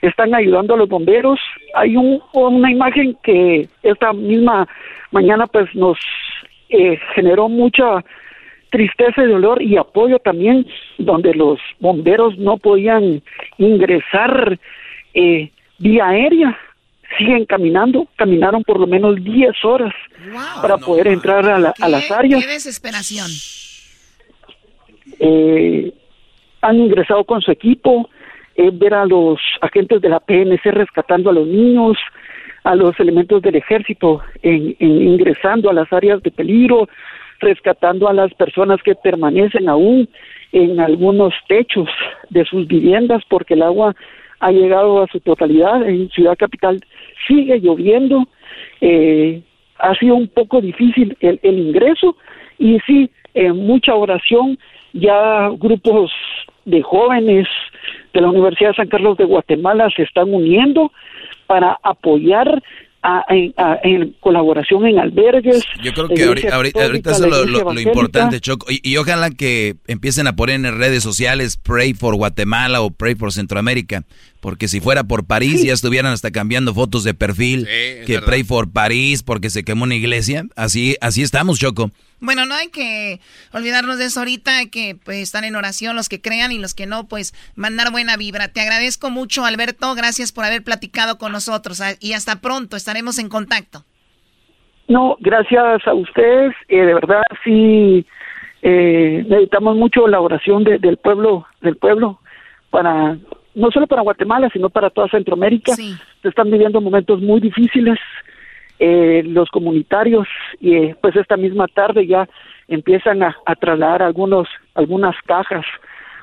están 0.02 0.34
ayudando 0.34 0.74
a 0.74 0.78
los 0.78 0.90
bomberos. 0.90 1.40
Hay 1.76 1.96
un, 1.96 2.22
una 2.34 2.72
imagen 2.72 3.18
que 3.24 3.68
esta 3.84 4.14
misma 4.14 4.68
mañana 5.12 5.48
pues 5.48 5.74
nos 5.76 5.98
eh, 6.70 6.98
generó 7.16 7.50
mucha 7.50 8.04
tristeza 8.70 9.24
y 9.24 9.28
dolor 9.28 9.62
y 9.62 9.78
apoyo 9.78 10.20
también, 10.20 10.66
donde 10.98 11.34
los 11.34 11.60
bomberos 11.80 12.38
no 12.38 12.58
podían 12.58 13.22
ingresar 13.58 14.60
eh, 15.14 15.52
vía 15.78 16.08
aérea, 16.08 16.58
siguen 17.18 17.46
caminando, 17.46 18.08
caminaron 18.16 18.64
por 18.64 18.80
lo 18.80 18.88
menos 18.88 19.16
10 19.24 19.66
horas 19.66 19.94
para 20.62 20.78
poder 20.78 21.08
entrar 21.08 21.46
a, 21.50 21.90
las 21.90 22.12
áreas. 22.12 22.44
¡Qué 22.44 22.52
desesperación! 22.52 23.30
Eh, 25.20 25.92
han 26.62 26.78
ingresado 26.78 27.24
con 27.24 27.42
su 27.42 27.52
equipo, 27.52 28.10
eh, 28.56 28.70
ver 28.72 28.94
a 28.94 29.06
los 29.06 29.40
agentes 29.62 30.02
de 30.02 30.10
la 30.10 30.20
PNC 30.20 30.72
rescatando 30.72 31.30
a 31.30 31.34
los 31.34 31.48
niños, 31.48 31.98
a 32.64 32.76
los 32.76 33.00
elementos 33.00 33.42
del 33.42 33.56
ejército 33.56 34.22
en, 34.42 34.76
ingresando 34.80 35.70
a 35.70 35.74
las 35.74 35.92
áreas 35.92 36.22
de 36.22 36.32
peligro, 36.32 36.90
rescatando 37.40 38.08
a 38.08 38.14
las 38.14 38.34
personas 38.34 38.82
que 38.84 38.96
permanecen 38.96 39.70
aún 39.70 40.10
en 40.52 40.80
algunos 40.80 41.34
techos 41.48 41.90
de 42.30 42.46
sus 42.46 42.68
viviendas 42.68 43.24
porque 43.30 43.54
el 43.54 43.62
agua 43.62 43.96
ha 44.40 44.52
llegado 44.52 45.04
a 45.04 45.08
su 45.08 45.20
totalidad. 45.20 45.88
En 45.88 46.10
Ciudad 46.10 46.38
Capital 46.38 46.80
sigue 47.28 47.60
lloviendo, 47.60 48.28
eh, 48.82 49.42
ha 49.78 49.96
sido 49.96 50.16
un 50.16 50.28
poco 50.28 50.62
difícil 50.62 51.16
el, 51.20 51.40
ingreso 51.44 52.16
y 52.58 52.80
sí, 52.86 53.10
en 53.34 53.56
mucha 53.58 53.96
oración, 53.96 54.58
ya 54.94 55.50
grupos 55.58 56.12
de 56.66 56.82
jóvenes 56.82 57.48
de 58.14 58.22
la 58.22 58.30
Universidad 58.30 58.72
de 58.72 58.76
San 58.76 58.88
Carlos 58.88 59.18
de 59.18 59.26
Guatemala 59.26 59.90
se 59.96 60.04
están 60.04 60.34
uniendo 60.34 60.92
para 61.48 61.78
apoyar 61.84 62.62
en, 63.30 64.16
colaboración 64.20 64.86
en 64.86 65.00
albergues. 65.00 65.64
Yo 65.84 65.94
creo 65.94 66.08
que 66.10 66.24
ahorita, 66.24 66.56
ahorita, 66.56 67.12
eso 67.12 67.26
es 67.26 67.50
lo, 67.50 67.80
importante, 67.80 68.40
Choco. 68.40 68.68
Y, 68.70 68.98
ojalá 68.98 69.30
que 69.30 69.76
empiecen 69.88 70.28
a 70.28 70.36
poner 70.36 70.56
en 70.56 70.78
redes 70.78 71.04
sociales 71.04 71.58
Pray 71.58 71.94
for 71.94 72.16
Guatemala 72.16 72.82
o 72.82 72.92
Pray 72.92 73.16
for 73.16 73.32
Centroamérica. 73.32 74.04
Porque 74.40 74.68
si 74.68 74.80
fuera 74.80 75.04
por 75.04 75.26
París 75.26 75.64
ya 75.64 75.74
estuvieran 75.74 76.14
hasta 76.14 76.32
cambiando 76.32 76.74
fotos 76.74 77.04
de 77.04 77.14
perfil. 77.14 77.68
que 78.06 78.22
Pray 78.26 78.44
for 78.44 78.72
París 78.72 79.24
porque 79.24 79.50
se 79.50 79.64
quemó 79.64 79.84
una 79.84 79.96
iglesia. 79.96 80.46
Así, 80.56 80.96
así 81.02 81.22
estamos, 81.22 81.60
Choco. 81.60 81.92
Bueno, 82.22 82.46
no 82.46 82.54
hay 82.54 82.68
que 82.68 83.22
olvidarnos 83.54 83.98
de 83.98 84.06
eso 84.06 84.20
ahorita, 84.20 84.58
hay 84.58 84.70
que 84.70 84.98
pues, 85.04 85.20
estar 85.20 85.46
en 85.46 85.56
oración 85.56 85.96
los 85.96 86.10
que 86.10 86.22
crean 86.22 86.52
y 86.52 86.58
los 86.58 86.74
que 86.74 86.86
no, 86.86 87.08
pues 87.08 87.34
mandar 87.56 87.92
buena 87.92 88.18
vibra. 88.18 88.50
Te 88.50 88.60
agradezco 88.60 89.10
mucho, 89.10 89.46
Alberto, 89.46 89.96
gracias 89.96 90.34
por 90.34 90.44
haber 90.44 90.64
platicado 90.64 91.18
con 91.18 91.32
nosotros 91.32 91.80
ah, 91.80 91.94
y 92.02 92.14
hasta 92.14 92.42
pronto, 92.42 92.76
estaremos 92.76 93.20
en 93.20 93.30
contacto. 93.30 93.86
No, 94.90 95.16
gracias 95.20 95.88
a 95.88 95.94
ustedes, 95.94 96.54
eh, 96.68 96.82
de 96.82 96.94
verdad 96.94 97.22
sí 97.44 98.06
eh, 98.62 99.24
necesitamos 99.28 99.78
mucho 99.78 100.08
la 100.08 100.20
oración 100.20 100.64
del 100.64 100.98
pueblo, 100.98 101.46
del 101.62 101.78
pueblo, 101.78 102.20
para 102.70 103.18
no 103.60 103.72
solo 103.72 103.88
para 103.88 104.02
Guatemala, 104.02 104.50
sino 104.52 104.70
para 104.70 104.90
toda 104.90 105.10
Centroamérica. 105.10 105.74
Se 105.74 106.28
están 106.28 106.50
viviendo 106.50 106.82
momentos 106.82 107.22
muy 107.22 107.40
difíciles 107.40 108.00
eh, 108.80 109.24
los 109.26 109.50
comunitarios 109.50 110.28
y 110.62 110.76
eh, 110.76 110.96
pues 111.02 111.16
esta 111.18 111.36
misma 111.36 111.68
tarde 111.68 112.08
ya 112.08 112.30
empiezan 112.70 113.22
a, 113.24 113.36
trasladar 113.60 114.02
algunos 114.02 114.48
algunas 114.74 115.16
cajas 115.26 115.66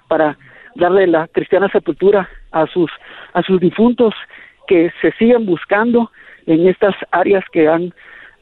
para 0.09 0.39
darle 0.75 1.07
la 1.07 1.29
cristiana 1.29 1.69
sepultura 1.69 2.29
a 2.53 2.67
sus 2.69 2.91
a 3.35 3.43
sus 3.43 3.61
difuntos 3.61 4.15
que 4.67 4.91
se 5.03 5.13
siguen 5.19 5.45
buscando 5.45 6.11
en 6.47 6.67
estas 6.67 6.95
áreas 7.11 7.45
que 7.53 7.69
han 7.69 7.93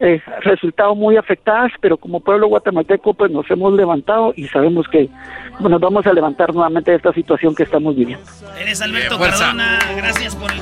eh, 0.01 0.21
resultado 0.41 0.95
muy 0.95 1.17
afectadas, 1.17 1.71
pero 1.81 1.97
como 1.97 2.21
pueblo 2.21 2.49
guatemalteco 2.49 3.15
pues 3.15 3.31
nos 3.31 3.49
hemos 3.51 3.73
levantado 3.75 4.33
y 4.37 4.49
sabemos 4.49 4.87
que 4.89 5.09
nos 5.61 5.81
vamos 5.81 6.07
a 6.07 6.13
levantar 6.13 6.53
nuevamente 6.53 6.91
de 6.91 6.97
esta 6.97 7.13
situación 7.13 7.55
que 7.55 7.63
estamos 7.63 7.95
viviendo. 7.95 8.25
Eres 8.61 8.83
Alberto 8.83 9.19
Cardona, 9.19 9.79
gracias 9.97 10.35
por 10.35 10.51
el 10.51 10.61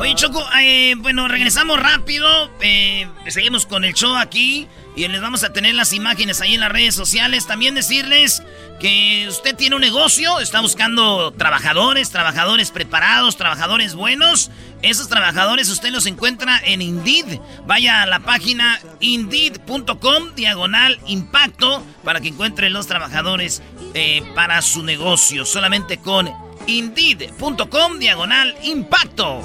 Oye 0.00 0.14
Choco, 0.14 0.42
eh, 0.60 0.94
bueno, 0.98 1.28
regresamos 1.28 1.78
rápido, 1.80 2.26
eh, 2.62 3.06
seguimos 3.26 3.66
con 3.66 3.84
el 3.84 3.92
show 3.92 4.16
aquí 4.16 4.66
y 4.98 5.06
les 5.06 5.20
vamos 5.20 5.44
a 5.44 5.52
tener 5.52 5.76
las 5.76 5.92
imágenes 5.92 6.40
ahí 6.40 6.54
en 6.54 6.60
las 6.60 6.72
redes 6.72 6.92
sociales. 6.92 7.46
También 7.46 7.76
decirles 7.76 8.42
que 8.80 9.26
usted 9.28 9.54
tiene 9.54 9.76
un 9.76 9.80
negocio, 9.80 10.40
está 10.40 10.60
buscando 10.60 11.32
trabajadores, 11.32 12.10
trabajadores 12.10 12.72
preparados, 12.72 13.36
trabajadores 13.36 13.94
buenos. 13.94 14.50
Esos 14.82 15.08
trabajadores 15.08 15.68
usted 15.68 15.92
los 15.92 16.06
encuentra 16.06 16.60
en 16.64 16.82
Indeed. 16.82 17.38
Vaya 17.64 18.02
a 18.02 18.06
la 18.06 18.18
página 18.18 18.80
indeed.com 18.98 20.34
diagonal 20.34 20.98
impacto 21.06 21.86
para 22.02 22.20
que 22.20 22.28
encuentre 22.28 22.68
los 22.68 22.88
trabajadores 22.88 23.62
eh, 23.94 24.24
para 24.34 24.60
su 24.62 24.82
negocio. 24.82 25.44
Solamente 25.44 25.98
con 25.98 26.28
indeed.com 26.66 28.00
diagonal 28.00 28.52
impacto. 28.64 29.44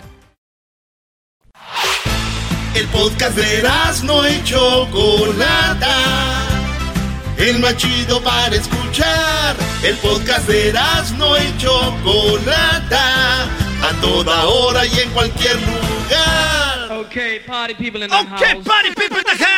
El 2.73 2.87
podcast 2.87 3.35
de 3.35 3.63
no 4.03 4.27
y 4.27 4.41
Chocolata. 4.43 5.97
El 7.37 7.59
más 7.59 7.75
chido 7.75 8.21
para 8.21 8.55
escuchar. 8.55 9.55
El 9.83 9.97
podcast 9.97 10.47
de 10.47 10.73
no 11.17 11.37
y 11.37 11.57
Chocolata. 11.57 13.43
A 13.43 13.93
toda 13.99 14.45
hora 14.45 14.85
y 14.85 14.99
en 14.99 15.09
cualquier 15.09 15.55
lugar. 15.55 16.91
Okay, 17.05 17.39
party 17.39 17.73
people 17.73 18.03
in 18.03 18.09
the 18.09 18.15
house. 18.15 18.41
Okay, 18.41 18.61
party 18.63 18.89
people 18.95 19.17
in 19.17 19.23
the 19.25 19.43
house. 19.43 19.51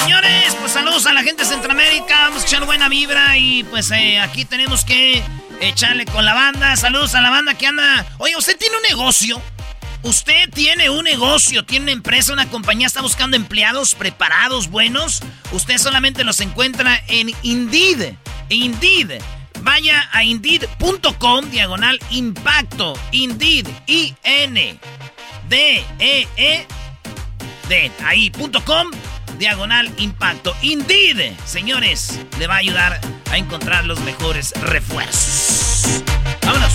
Señores, 0.00 0.56
pues 0.60 0.72
saludos 0.72 1.04
a 1.06 1.12
la 1.12 1.22
gente 1.22 1.42
de 1.42 1.48
Centroamérica. 1.48 2.28
Vamos 2.28 2.42
a 2.42 2.46
echar 2.46 2.64
buena 2.64 2.88
vibra 2.88 3.36
y 3.36 3.64
pues 3.64 3.90
eh, 3.90 4.18
aquí 4.18 4.46
tenemos 4.46 4.84
que 4.84 5.22
echarle 5.60 6.04
con 6.06 6.24
la 6.24 6.34
banda. 6.34 6.76
Saludos 6.76 7.14
a 7.14 7.20
la 7.20 7.30
banda 7.30 7.54
que 7.54 7.66
anda. 7.66 8.06
Oye, 8.18 8.36
¿usted 8.36 8.56
tiene 8.56 8.76
un 8.76 8.82
negocio? 8.82 9.40
Usted 10.02 10.50
tiene 10.50 10.88
un 10.88 11.04
negocio, 11.04 11.64
tiene 11.64 11.84
una 11.84 11.92
empresa, 11.92 12.32
una 12.32 12.48
compañía, 12.48 12.86
está 12.86 13.02
buscando 13.02 13.36
empleados 13.36 13.94
preparados, 13.94 14.68
buenos. 14.68 15.20
Usted 15.52 15.78
solamente 15.78 16.22
los 16.22 16.40
encuentra 16.40 17.02
en 17.08 17.30
Indeed. 17.42 18.14
Indeed. 18.48 19.20
Vaya 19.62 20.08
a 20.12 20.22
indeed.com 20.22 21.50
diagonal 21.50 21.98
impacto. 22.10 22.96
Indeed. 23.10 23.66
I-N. 23.86 24.78
D-E-E. 25.48 26.66
D. 27.68 27.92
Ahí.com 28.04 28.90
diagonal 29.38 29.92
impacto. 29.98 30.54
Indeed, 30.62 31.32
señores, 31.44 32.20
le 32.38 32.46
va 32.46 32.54
a 32.54 32.58
ayudar 32.58 33.00
a 33.30 33.36
encontrar 33.36 33.84
los 33.84 34.00
mejores 34.00 34.52
refuerzos. 34.62 36.02
Vámonos. 36.42 36.72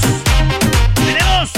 Tenemos 0.95 1.51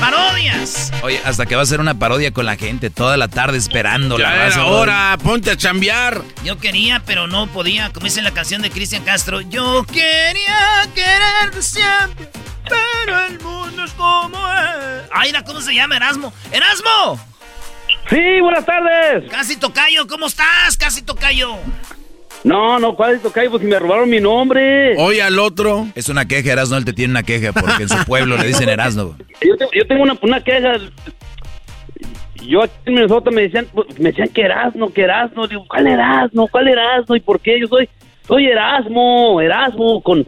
parodias. 0.00 0.92
Oye, 1.02 1.20
hasta 1.24 1.46
que 1.46 1.56
va 1.56 1.62
a 1.62 1.66
ser 1.66 1.80
una 1.80 1.98
parodia 1.98 2.32
con 2.32 2.46
la 2.46 2.56
gente 2.56 2.90
toda 2.90 3.16
la 3.16 3.28
tarde 3.28 3.58
esperando 3.58 4.18
la 4.18 4.34
raza. 4.34 4.62
Ahora, 4.62 5.16
ponte 5.22 5.50
a 5.50 5.56
chambear. 5.56 6.22
Yo 6.44 6.58
quería, 6.58 7.02
pero 7.04 7.26
no 7.26 7.46
podía. 7.46 7.90
Como 7.92 8.04
dice 8.04 8.22
la 8.22 8.32
canción 8.32 8.62
de 8.62 8.70
Cristian 8.70 9.04
Castro. 9.04 9.40
Yo 9.40 9.84
quería 9.84 10.88
querer 10.94 11.62
siempre, 11.62 12.30
pero 12.68 13.26
el 13.26 13.40
mundo 13.40 13.84
es 13.84 13.92
como 13.92 14.38
es. 14.48 15.08
Ay, 15.12 15.32
¿cómo 15.46 15.60
se 15.60 15.74
llama 15.74 15.96
Erasmo? 15.96 16.32
¡Erasmo! 16.52 17.37
Sí, 18.08 18.40
buenas 18.40 18.64
tardes. 18.64 19.30
Casi 19.30 19.58
Tocayo, 19.58 20.06
¿cómo 20.06 20.26
estás? 20.26 20.76
Casi 20.78 21.02
Tocayo. 21.02 21.56
No, 22.42 22.78
no, 22.78 22.94
¿cuál 22.94 23.16
es 23.16 23.22
Tocayo? 23.22 23.50
Pues 23.50 23.62
si 23.62 23.68
me 23.68 23.78
robaron 23.78 24.08
mi 24.08 24.20
nombre. 24.20 24.96
Oye, 24.96 25.20
al 25.20 25.38
otro. 25.38 25.86
Es 25.94 26.08
una 26.08 26.26
queja, 26.26 26.52
Erasno, 26.52 26.76
él 26.78 26.84
te 26.84 26.94
tiene 26.94 27.10
una 27.10 27.22
queja 27.22 27.52
porque 27.52 27.82
en 27.82 27.88
su 27.88 28.02
pueblo 28.06 28.36
le 28.36 28.46
dicen 28.46 28.68
Erasno. 28.68 29.16
Yo 29.42 29.86
tengo, 29.86 30.02
una, 30.02 30.16
una, 30.22 30.42
queja. 30.42 30.74
Yo 32.36 32.62
aquí 32.62 32.72
en 32.86 32.94
Minnesota 32.94 33.30
me 33.30 33.42
decían, 33.42 33.66
pues, 33.72 33.98
me 33.98 34.10
decían 34.10 34.28
que 34.28 34.42
Erasmo, 34.42 34.92
que 34.92 35.02
Erasmo. 35.02 35.46
Digo, 35.46 35.66
¿cuál 35.68 35.88
Erasmo? 35.88 36.48
¿Cuál 36.48 36.68
Erasmo? 36.68 37.14
¿Y 37.14 37.20
por 37.20 37.40
qué? 37.40 37.60
Yo 37.60 37.66
soy, 37.66 37.90
soy 38.26 38.46
Erasmo, 38.46 39.40
Erasmo, 39.40 40.02
con 40.02 40.26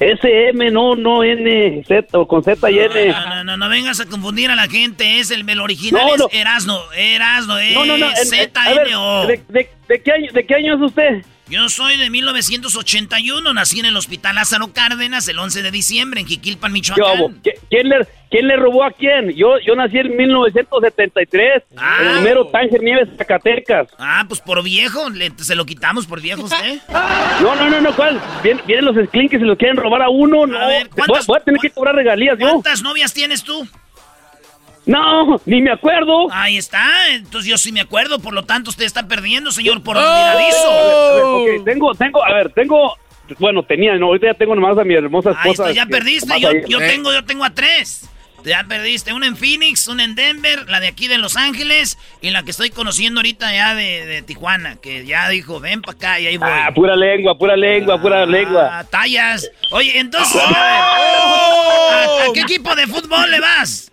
S-M, 0.00 0.70
no, 0.70 0.96
no 0.96 1.22
N, 1.22 1.84
Z, 1.86 2.18
o 2.18 2.26
con 2.26 2.42
Z 2.42 2.70
y 2.70 2.78
N. 2.78 3.06
No, 3.08 3.26
no, 3.26 3.44
no, 3.44 3.56
no, 3.56 3.68
vengas 3.68 4.00
a 4.00 4.06
confundir 4.06 4.50
a 4.50 4.56
la 4.56 4.66
gente, 4.66 5.20
es 5.20 5.30
el, 5.30 5.44
original 5.60 6.08
es 6.14 6.26
Erasno, 6.32 6.80
Erasno, 6.96 7.58
es 7.58 8.28
Z-N-O. 8.28 9.26
¿De, 9.26 9.40
de, 9.48 9.70
de, 9.88 10.02
qué 10.02 10.12
año, 10.12 10.32
¿De 10.32 10.46
qué 10.46 10.54
año 10.54 10.74
es 10.74 10.80
usted? 10.80 11.24
Yo 11.48 11.68
soy 11.68 11.98
de 11.98 12.08
1981, 12.08 13.52
nací 13.52 13.78
en 13.78 13.86
el 13.86 13.96
Hospital 13.96 14.36
Lázaro 14.36 14.72
Cárdenas 14.72 15.28
el 15.28 15.38
11 15.38 15.62
de 15.62 15.70
diciembre 15.70 16.20
en 16.20 16.26
Jiquilpan, 16.26 16.72
Michoacán. 16.72 17.40
¿Quién 17.68 17.88
le, 17.90 18.06
¿Quién 18.30 18.48
le 18.48 18.56
robó 18.56 18.82
a 18.82 18.90
quién? 18.90 19.30
Yo, 19.36 19.58
yo 19.58 19.76
nací 19.76 19.98
en 19.98 20.16
1973, 20.16 21.62
ah. 21.76 21.98
en 22.00 22.08
el 22.08 22.22
mero 22.22 22.46
Tánger 22.46 22.82
Nieves, 22.82 23.10
Zacatecas. 23.18 23.88
Ah, 23.98 24.24
pues 24.26 24.40
por 24.40 24.62
viejo, 24.62 25.06
¿se 25.36 25.54
lo 25.54 25.66
quitamos 25.66 26.06
por 26.06 26.22
viejo 26.22 26.44
usted? 26.44 26.80
no, 27.42 27.54
no, 27.56 27.68
no, 27.68 27.80
no, 27.80 27.94
¿cuál? 27.94 28.18
vienen 28.66 28.86
los 28.86 28.96
sklinks 29.06 29.34
y 29.34 29.38
se 29.38 29.44
lo 29.44 29.56
quieren 29.58 29.76
robar 29.76 30.00
a 30.00 30.08
uno, 30.08 30.46
no. 30.46 30.58
A 30.58 30.66
ver, 30.66 30.88
voy, 30.96 31.18
voy, 31.26 31.38
a 31.38 31.44
tener 31.44 31.60
que 31.60 31.70
cobrar 31.70 31.94
regalías, 31.94 32.38
¿yo? 32.38 32.48
¿Cuántas 32.48 32.82
novias 32.82 33.12
tienes 33.12 33.44
tú? 33.44 33.68
No, 34.86 35.40
ni 35.46 35.62
me 35.62 35.70
acuerdo. 35.70 36.26
Ahí 36.30 36.56
está, 36.56 37.14
entonces 37.14 37.50
yo 37.50 37.56
sí 37.56 37.72
me 37.72 37.80
acuerdo, 37.80 38.18
por 38.18 38.34
lo 38.34 38.44
tanto 38.44 38.70
usted 38.70 38.84
está 38.84 39.08
perdiendo, 39.08 39.50
señor, 39.50 39.82
por 39.82 39.96
olvidadizo. 39.96 41.36
Ok, 41.36 41.64
tengo, 41.64 41.94
tengo, 41.94 42.24
a 42.24 42.32
ver, 42.34 42.52
tengo, 42.52 42.94
bueno, 43.38 43.62
tenía, 43.62 43.94
no, 43.96 44.06
ahorita 44.06 44.26
ya 44.26 44.34
tengo 44.34 44.54
nomás 44.54 44.76
a 44.78 44.84
mi 44.84 44.94
hermosa 44.94 45.30
esposa. 45.30 45.66
Ahí 45.66 45.74
ya 45.74 45.86
perdiste, 45.86 46.38
yo, 46.38 46.50
yo 46.68 46.78
tengo, 46.78 47.12
yo 47.12 47.24
tengo 47.24 47.44
a 47.44 47.50
tres. 47.50 48.10
Ya 48.44 48.62
perdiste, 48.68 49.14
una 49.14 49.26
en 49.26 49.38
Phoenix, 49.38 49.88
una 49.88 50.04
en 50.04 50.14
Denver, 50.14 50.68
la 50.68 50.78
de 50.78 50.88
aquí 50.88 51.08
de 51.08 51.16
Los 51.16 51.38
Ángeles 51.38 51.96
y 52.20 52.28
la 52.28 52.42
que 52.42 52.50
estoy 52.50 52.68
conociendo 52.68 53.20
ahorita 53.20 53.50
ya 53.54 53.74
de, 53.74 54.22
Tijuana, 54.26 54.76
que 54.76 55.06
ya 55.06 55.30
dijo, 55.30 55.60
ven 55.60 55.80
para 55.80 55.96
acá 55.96 56.20
y 56.20 56.26
ahí 56.26 56.36
voy. 56.36 56.50
Ah, 56.52 56.70
pura 56.74 56.94
lengua, 56.94 57.38
pura 57.38 57.56
lengua, 57.56 57.98
pura 57.98 58.22
ah, 58.22 58.26
lengua. 58.26 58.84
tallas. 58.90 59.50
Oye, 59.70 59.98
entonces, 59.98 60.42
¿a 60.46 62.24
qué 62.34 62.40
equipo 62.40 62.74
de 62.74 62.86
fútbol 62.86 63.30
le 63.30 63.40
vas? 63.40 63.90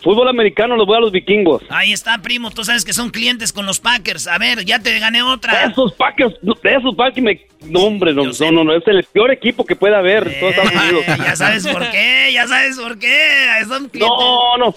Fútbol 0.00 0.28
americano 0.28 0.76
los 0.76 0.86
voy 0.86 0.96
a 0.96 1.00
los 1.00 1.12
vikingos. 1.12 1.62
Ahí 1.70 1.92
está, 1.92 2.18
primo. 2.18 2.50
Tú 2.50 2.64
sabes 2.64 2.84
que 2.84 2.92
son 2.92 3.10
clientes 3.10 3.52
con 3.52 3.66
los 3.66 3.80
Packers. 3.80 4.28
A 4.28 4.38
ver, 4.38 4.64
ya 4.64 4.78
te 4.78 4.96
gané 4.98 5.22
otra. 5.22 5.64
Esos 5.64 5.92
Packers, 5.94 6.34
esos 6.62 6.94
Packers 6.94 7.22
me. 7.22 7.40
No, 7.66 7.80
hombre, 7.80 8.14
no, 8.14 8.22
no, 8.24 8.64
no, 8.64 8.76
es 8.76 8.86
el 8.86 9.02
peor 9.04 9.32
equipo 9.32 9.66
que 9.66 9.74
puede 9.74 9.96
haber 9.96 10.28
en 10.28 10.40
todos 10.40 10.54
Estados 10.54 11.08
eh. 11.08 11.16
Ya 11.24 11.34
sabes 11.34 11.66
por 11.66 11.90
qué, 11.90 12.30
ya 12.32 12.46
sabes 12.46 12.78
por 12.78 12.98
qué. 12.98 13.64
Son 13.66 13.88
clientes. 13.88 14.18
No, 14.18 14.56
no. 14.58 14.74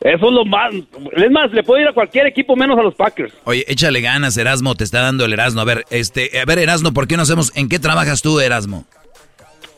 Eso 0.00 0.26
es 0.26 0.32
lo 0.32 0.44
más. 0.44 0.72
Es 1.16 1.30
más, 1.30 1.50
le 1.52 1.62
puedo 1.62 1.80
ir 1.80 1.88
a 1.88 1.92
cualquier 1.92 2.26
equipo 2.26 2.56
menos 2.56 2.78
a 2.78 2.82
los 2.82 2.94
Packers. 2.94 3.32
Oye, 3.44 3.64
échale 3.68 4.00
ganas, 4.00 4.36
Erasmo, 4.36 4.74
te 4.74 4.84
está 4.84 5.00
dando 5.00 5.24
el 5.24 5.32
Erasmo. 5.32 5.60
A 5.60 5.64
ver, 5.64 5.84
este, 5.90 6.38
a 6.38 6.44
ver, 6.44 6.58
Erasmo, 6.58 6.92
¿por 6.92 7.06
qué 7.06 7.16
no 7.16 7.22
hacemos? 7.22 7.52
¿En 7.54 7.68
qué 7.68 7.78
trabajas 7.78 8.22
tú, 8.22 8.40
Erasmo? 8.40 8.86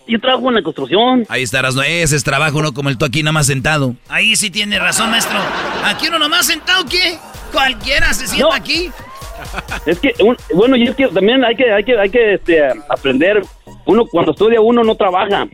Yo 0.08 0.20
trabajo 0.20 0.48
en 0.48 0.54
la 0.54 0.62
construcción. 0.62 1.24
Ahí 1.28 1.42
estarás, 1.42 1.74
no, 1.74 1.82
ese 1.82 2.14
es 2.14 2.22
trabajo, 2.22 2.62
no 2.62 2.72
como 2.72 2.88
el 2.90 2.98
tú 2.98 3.04
aquí 3.04 3.22
nada 3.22 3.32
más 3.32 3.46
sentado. 3.46 3.96
Ahí 4.08 4.36
sí 4.36 4.50
tiene 4.50 4.78
razón, 4.78 5.10
maestro. 5.10 5.38
Aquí 5.84 6.06
uno 6.08 6.18
nomás 6.18 6.46
sentado, 6.46 6.84
¿qué? 6.88 7.18
Cualquiera 7.52 8.12
se 8.14 8.26
sienta 8.26 8.54
aquí. 8.54 8.90
Es 9.86 9.98
que, 10.00 10.14
bueno, 10.54 10.76
y 10.76 10.84
es 10.88 10.96
que 10.96 11.08
también 11.08 11.44
hay 11.44 11.54
que, 11.54 11.70
hay 11.70 11.84
que, 11.84 11.98
hay 11.98 12.08
que 12.10 12.34
este, 12.34 12.62
aprender. 12.88 13.42
Uno, 13.84 14.06
cuando 14.06 14.32
estudia, 14.32 14.60
uno 14.60 14.82
no 14.82 14.94
trabaja. 14.96 15.46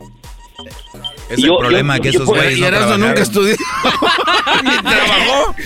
Es 1.28 1.42
el 1.42 1.56
problema 1.56 1.98
que 1.98 2.10
esos 2.10 2.26
güeyes 2.26 2.60
no 2.60 2.68
trabajaron. 2.68 3.00
nunca 3.00 3.22
estudió. 3.22 3.54
Ni 4.62 4.70
trabajó. 4.70 5.54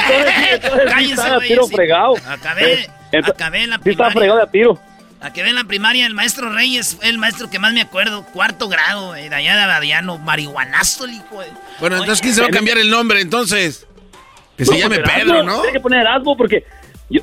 entonces, 0.00 0.48
entonces, 0.52 0.92
sí 0.98 1.10
está 1.10 1.36
a 1.36 1.40
tiro 1.40 1.66
fregado. 1.68 2.14
Acabé, 2.26 2.88
acabé 3.12 3.66
la 3.66 3.78
primaria. 3.78 3.80
Sí 3.84 3.90
está 3.90 4.10
fregado 4.10 4.38
de 4.38 4.44
a 4.44 4.50
tiro. 4.50 4.78
A 5.20 5.32
que 5.32 5.42
ve 5.42 5.48
en 5.48 5.56
la 5.56 5.64
primaria, 5.64 6.06
el 6.06 6.14
maestro 6.14 6.52
Reyes 6.52 6.96
fue 6.96 7.08
el 7.08 7.18
maestro 7.18 7.50
que 7.50 7.58
más 7.58 7.72
me 7.72 7.80
acuerdo, 7.80 8.24
cuarto 8.32 8.68
grado, 8.68 9.14
de 9.14 9.34
allá 9.34 9.56
de 9.56 9.62
Abadiano, 9.62 10.18
marihuanazo, 10.18 11.06
el 11.06 11.14
hijo. 11.14 11.42
Bueno, 11.80 11.96
entonces, 11.96 12.20
¿quién 12.20 12.34
se 12.34 12.40
va 12.40 12.46
a 12.46 12.50
cambiar 12.50 12.78
el 12.78 12.88
nombre 12.88 13.20
entonces? 13.20 13.86
Que 14.56 14.64
se 14.64 14.78
llame 14.78 14.98
Pedro, 15.00 15.42
¿no? 15.42 15.60
Tiene 15.62 15.72
que 15.72 15.80
poner 15.80 16.00
Erasmo 16.00 16.36
porque 16.36 16.64
yo, 17.10 17.20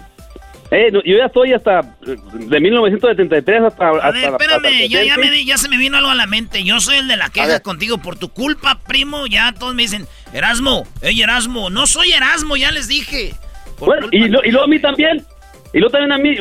eh, 0.72 0.92
yo 0.92 1.18
ya 1.18 1.26
estoy 1.26 1.54
hasta 1.54 1.82
de 2.02 2.60
1973 2.60 3.64
hasta. 3.64 3.88
A 3.88 4.12
ver, 4.12 4.30
espérame, 4.30 4.88
ya, 4.90 5.04
ya, 5.04 5.18
me, 5.18 5.46
ya, 5.46 5.58
se 5.58 5.70
me 5.70 5.78
vino 5.78 5.98
algo 5.98 6.10
a 6.10 6.16
la 6.16 6.28
mente. 6.28 6.64
Yo 6.64 6.80
soy 6.80 6.98
el 6.98 7.08
de 7.08 7.18
la 7.18 7.30
queja 7.30 7.60
contigo 7.60 7.98
por 7.98 8.18
tu 8.18 8.30
culpa, 8.30 8.80
primo. 8.88 9.28
Ya 9.28 9.54
todos 9.54 9.76
me 9.76 9.84
dicen, 9.84 10.08
Erasmo, 10.34 10.88
ey, 11.02 11.22
Erasmo, 11.22 11.70
no 11.70 11.88
soy 11.88 12.12
Erasmo, 12.12 12.58
ya 12.58 12.72
les 12.72 12.88
dije. 12.88 13.34
Bueno, 13.80 14.08
y, 14.12 14.28
lo, 14.28 14.44
y 14.44 14.52
luego 14.52 14.66
a 14.66 14.68
mí 14.68 14.80
también. 14.80 15.26
Y 15.76 15.80
luego 15.80 15.92
también 15.92 16.14
a 16.14 16.18
mí, 16.18 16.38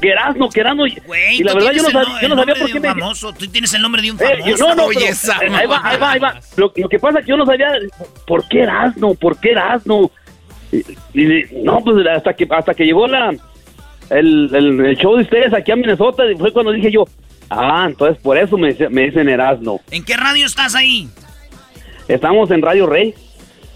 Querasno, 0.00 0.48
Querasno. 0.48 0.86
y 0.86 1.42
la 1.42 1.52
verdad 1.52 1.72
yo 1.72 1.82
no, 1.82 1.90
sabía, 1.90 2.22
yo 2.22 2.28
no 2.30 2.36
sabía 2.36 2.54
por 2.54 2.72
qué 2.72 2.80
me... 2.80 2.88
famoso. 2.88 3.34
Tú 3.34 3.46
tienes 3.46 3.74
el 3.74 3.82
nombre 3.82 4.00
de 4.00 4.12
un 4.12 4.18
famoso. 4.18 4.48
Eh, 4.48 4.54
no, 4.58 4.74
no, 4.74 4.86
pero, 4.88 5.00
eh, 5.00 5.12
ahí 5.52 5.66
va, 5.66 5.80
ahí 5.84 5.98
va, 5.98 6.10
ahí 6.12 6.18
va. 6.18 6.40
Lo, 6.56 6.72
lo, 6.74 6.88
que 6.88 6.98
pasa 6.98 7.18
es 7.18 7.26
que 7.26 7.30
yo 7.30 7.36
no 7.36 7.44
sabía 7.44 7.68
por 8.26 8.48
qué 8.48 8.62
Erasno, 8.62 9.12
por 9.12 9.38
qué 9.38 9.50
Erasno. 9.50 10.10
Y, 10.72 10.78
y, 11.12 11.44
no, 11.62 11.80
pues 11.84 12.06
hasta 12.06 12.32
que, 12.32 12.48
hasta 12.50 12.72
que 12.72 12.86
llegó 12.86 13.06
la, 13.06 13.28
el, 14.08 14.50
el, 14.54 14.80
el, 14.86 14.96
show 14.96 15.16
de 15.16 15.24
ustedes 15.24 15.52
aquí 15.52 15.70
a 15.70 15.76
Minnesota, 15.76 16.22
fue 16.38 16.50
cuando 16.50 16.72
dije 16.72 16.90
yo, 16.90 17.04
ah, 17.50 17.84
entonces 17.90 18.16
por 18.22 18.38
eso 18.38 18.56
me, 18.56 18.74
me 18.88 19.02
dicen 19.02 19.28
Erasno. 19.28 19.80
¿En 19.90 20.02
qué 20.02 20.16
radio 20.16 20.46
estás 20.46 20.74
ahí? 20.74 21.10
Estamos 22.08 22.50
en 22.52 22.62
Radio 22.62 22.86
Rey. 22.86 23.14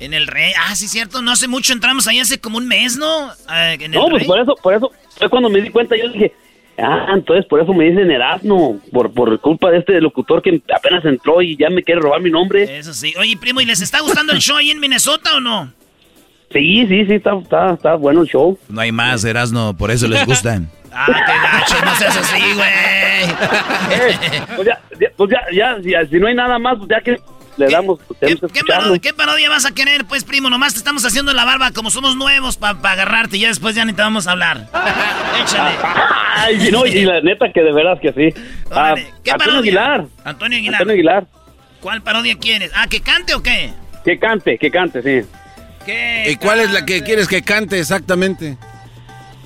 En 0.03 0.15
el 0.15 0.27
Rey. 0.27 0.53
Ah, 0.59 0.75
sí, 0.75 0.89
cierto. 0.89 1.23
No 1.23 1.31
hace 1.31 1.47
mucho 1.47 1.73
entramos 1.73 2.09
ahí 2.09 2.19
hace 2.19 2.41
como 2.41 2.59
un 2.59 2.67
mes, 2.67 2.97
¿no? 2.97 3.31
En 3.49 3.83
el 3.83 3.91
No, 3.93 4.09
pues 4.09 4.23
Rey. 4.23 4.27
por 4.27 4.41
eso, 4.41 4.55
por 4.61 4.75
eso, 4.75 4.91
fue 5.19 5.29
cuando 5.29 5.49
me 5.49 5.61
di 5.61 5.71
cuenta, 5.71 5.97
yo 5.97 6.09
dije, 6.09 6.33
ah, 6.79 7.09
entonces 7.15 7.47
por 7.47 7.61
eso 7.61 7.73
me 7.73 7.85
dicen 7.85 8.11
Erasmo, 8.11 8.81
por, 8.93 9.13
por 9.13 9.41
culpa 9.41 9.71
de 9.71 9.79
este 9.79 10.01
locutor 10.01 10.43
que 10.43 10.63
apenas 10.75 11.05
entró 11.05 11.43
y 11.43 11.57
ya 11.57 11.71
me 11.71 11.83
quiere 11.83 12.01
robar 12.01 12.21
mi 12.21 12.31
nombre. 12.31 12.79
Eso 12.79 12.93
sí. 12.93 13.15
Oye, 13.19 13.37
primo, 13.37 13.61
¿y 13.61 13.67
les 13.67 13.81
está 13.81 14.01
gustando 14.01 14.33
el 14.33 14.41
show 14.41 14.57
ahí 14.57 14.71
en 14.71 14.81
Minnesota 14.81 15.37
o 15.37 15.41
no? 15.41 15.73
Sí, 16.53 16.87
sí, 16.87 17.07
sí, 17.07 17.15
está, 17.15 17.35
está, 17.39 17.73
está 17.75 17.95
bueno 17.95 18.23
el 18.23 18.29
show. 18.29 18.59
No 18.69 18.81
hay 18.81 18.93
más, 18.93 19.25
Erasno, 19.25 19.75
por 19.77 19.91
eso 19.91 20.07
les 20.09 20.25
gustan. 20.27 20.69
Ah, 20.95 21.07
qué 21.07 21.73
gacho, 21.73 21.85
no 21.87 21.95
seas 21.95 22.19
así, 22.19 22.53
güey. 22.53 22.69
Pues 24.57 24.69
ya, 24.69 24.79
ya, 25.01 25.09
pues 25.17 25.31
ya, 25.31 25.41
ya, 25.51 25.79
ya, 25.81 26.07
si 26.07 26.19
no 26.19 26.27
hay 26.27 26.35
nada 26.35 26.59
más, 26.59 26.77
pues 26.77 26.91
ya 26.91 27.01
que 27.01 27.19
le 27.57 27.69
damos, 27.69 28.01
pues 28.07 28.19
tenemos 28.21 28.41
que 28.41 28.47
¿Qué, 28.49 28.59
escucharlo. 28.59 28.83
parodia, 28.83 29.01
qué 29.01 29.15
parodia 29.15 29.49
vas 29.51 29.67
a 29.67 29.73
querer, 29.73 30.05
pues, 30.05 30.25
primo? 30.25 30.51
Nomás 30.51 30.73
te 30.73 30.79
estamos 30.79 31.05
haciendo 31.05 31.33
la 31.33 31.45
barba 31.45 31.71
como 31.73 31.91
somos 31.91 32.17
nuevos 32.17 32.57
para 32.57 32.79
agarrarte 32.93 33.37
y 33.37 33.41
ya 33.41 33.49
después 33.49 33.75
ya 33.75 33.85
ni 33.85 33.93
te 33.93 34.03
vamos 34.03 34.27
a 34.27 34.33
hablar. 34.33 34.69
Échale. 35.43 35.77
Ay, 36.37 36.71
no, 36.73 36.87
y 36.87 37.05
la 37.05 37.21
neta 37.21 37.53
que 37.53 37.63
de 37.63 37.73
veras 37.73 37.99
que 38.01 38.13
sí. 38.13 38.41
Ah, 38.71 38.95
¿Qué 39.23 39.31
Antonio 39.31 39.37
parodia? 39.39 39.59
Aguilar. 39.61 40.07
Antonio 40.25 40.59
Aguilar. 40.59 40.81
Antonio 40.81 40.93
Aguilar. 40.95 41.27
¿Cuál 41.81 42.03
parodia 42.03 42.37
quieres? 42.39 42.71
Ah, 42.75 42.87
¿que 42.89 43.01
cante 43.01 43.35
o 43.35 43.43
qué? 43.43 43.73
Que 44.05 44.19
cante, 44.19 44.57
que 44.59 44.71
cante, 44.71 45.03
sí. 45.03 45.29
¿Y 46.27 46.37
cuál 46.37 46.61
es 46.61 46.71
la 46.71 46.85
que 46.85 47.03
quieres 47.03 47.27
que 47.27 47.43
cante 47.43 47.79
exactamente? 47.79 48.57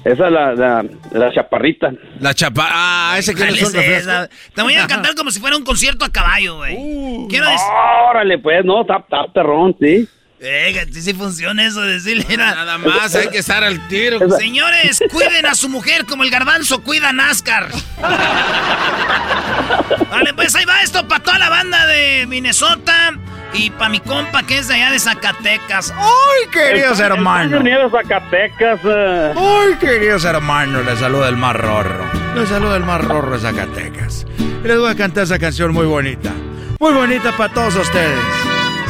Esa 0.07 0.27
es 0.27 0.33
la, 0.33 0.55
la, 0.55 0.85
la 1.11 1.33
chaparrita. 1.33 1.91
La 2.21 2.33
chapa. 2.33 2.69
Ah, 2.71 3.17
ese 3.19 3.35
que 3.35 3.41
no 3.41 3.47
¿Cuál 3.49 3.59
es 3.59 3.75
esa? 3.75 4.31
Te 4.55 4.63
voy 4.63 4.75
a 4.75 4.87
cantar 4.87 5.17
como 5.17 5.33
si 5.33 5.41
fuera 5.41 5.57
un 5.57 5.65
concierto 5.65 6.05
a 6.05 6.13
caballo, 6.13 6.59
güey. 6.59 6.77
Uh. 6.79 7.27
Quiero 7.29 7.47
decir... 7.47 7.67
Órale, 8.09 8.39
pues, 8.39 8.65
no, 8.65 8.83
está, 8.83 8.99
está 8.99 9.27
perrón, 9.35 9.75
sí. 9.81 10.09
Eh, 10.39 10.87
sí, 10.93 11.03
sí 11.03 11.13
funciona 11.13 11.67
eso, 11.67 11.81
decirle. 11.81 12.25
Nada 12.37 12.79
más, 12.79 13.17
hay 13.17 13.31
que 13.31 13.39
estar 13.39 13.65
al 13.65 13.89
tiro. 13.89 14.21
Señores, 14.39 15.03
cuiden 15.11 15.45
a 15.45 15.57
su 15.57 15.69
mujer 15.69 16.07
como 16.07 16.23
el 16.23 16.31
garbanzo 16.31 16.85
cuida 16.85 17.09
a 17.09 17.13
NASCAR. 17.13 17.69
Vale, 20.11 20.35
pues 20.35 20.55
ahí 20.55 20.67
va 20.67 20.83
esto 20.83 21.09
para 21.09 21.25
toda 21.25 21.41
la 21.41 21.49
banda 21.49 21.85
de 21.87 22.27
Minnesota 22.29 23.13
y 23.53 23.71
para 23.71 23.89
mi 23.91 24.01
compa 24.01 24.43
que 24.43 24.59
es 24.59 24.69
de 24.69 24.75
allá 24.75 24.91
de 24.91 24.99
Zacatecas. 24.99 25.93
¡Ay, 25.97 26.49
queridos 26.53 26.99
El- 27.01 27.07
hermanos! 27.07 27.63
Nieves 27.63 27.91
Zacatecas. 27.93 28.81
eh. 28.85 29.33
¡Ay, 29.37 29.75
queridos 29.81 30.25
hermanos! 30.25 30.85
Les 30.85 30.99
saluda 30.99 31.29
el 31.29 31.37
más 31.37 31.57
rorro. 31.57 32.05
Les 32.35 32.49
saluda 32.49 32.77
el 32.77 32.85
más 32.85 33.03
rorro 33.03 33.33
de 33.33 33.39
Zacatecas. 33.41 34.27
Y 34.39 34.67
les 34.67 34.79
voy 34.79 34.91
a 34.91 34.95
cantar 34.97 35.25
esa 35.25 35.39
canción 35.39 35.73
muy 35.73 35.87
bonita. 35.87 36.31
Muy 36.79 36.93
bonita 36.93 37.33
para 37.37 37.53
todos 37.53 37.75
ustedes. 37.77 38.19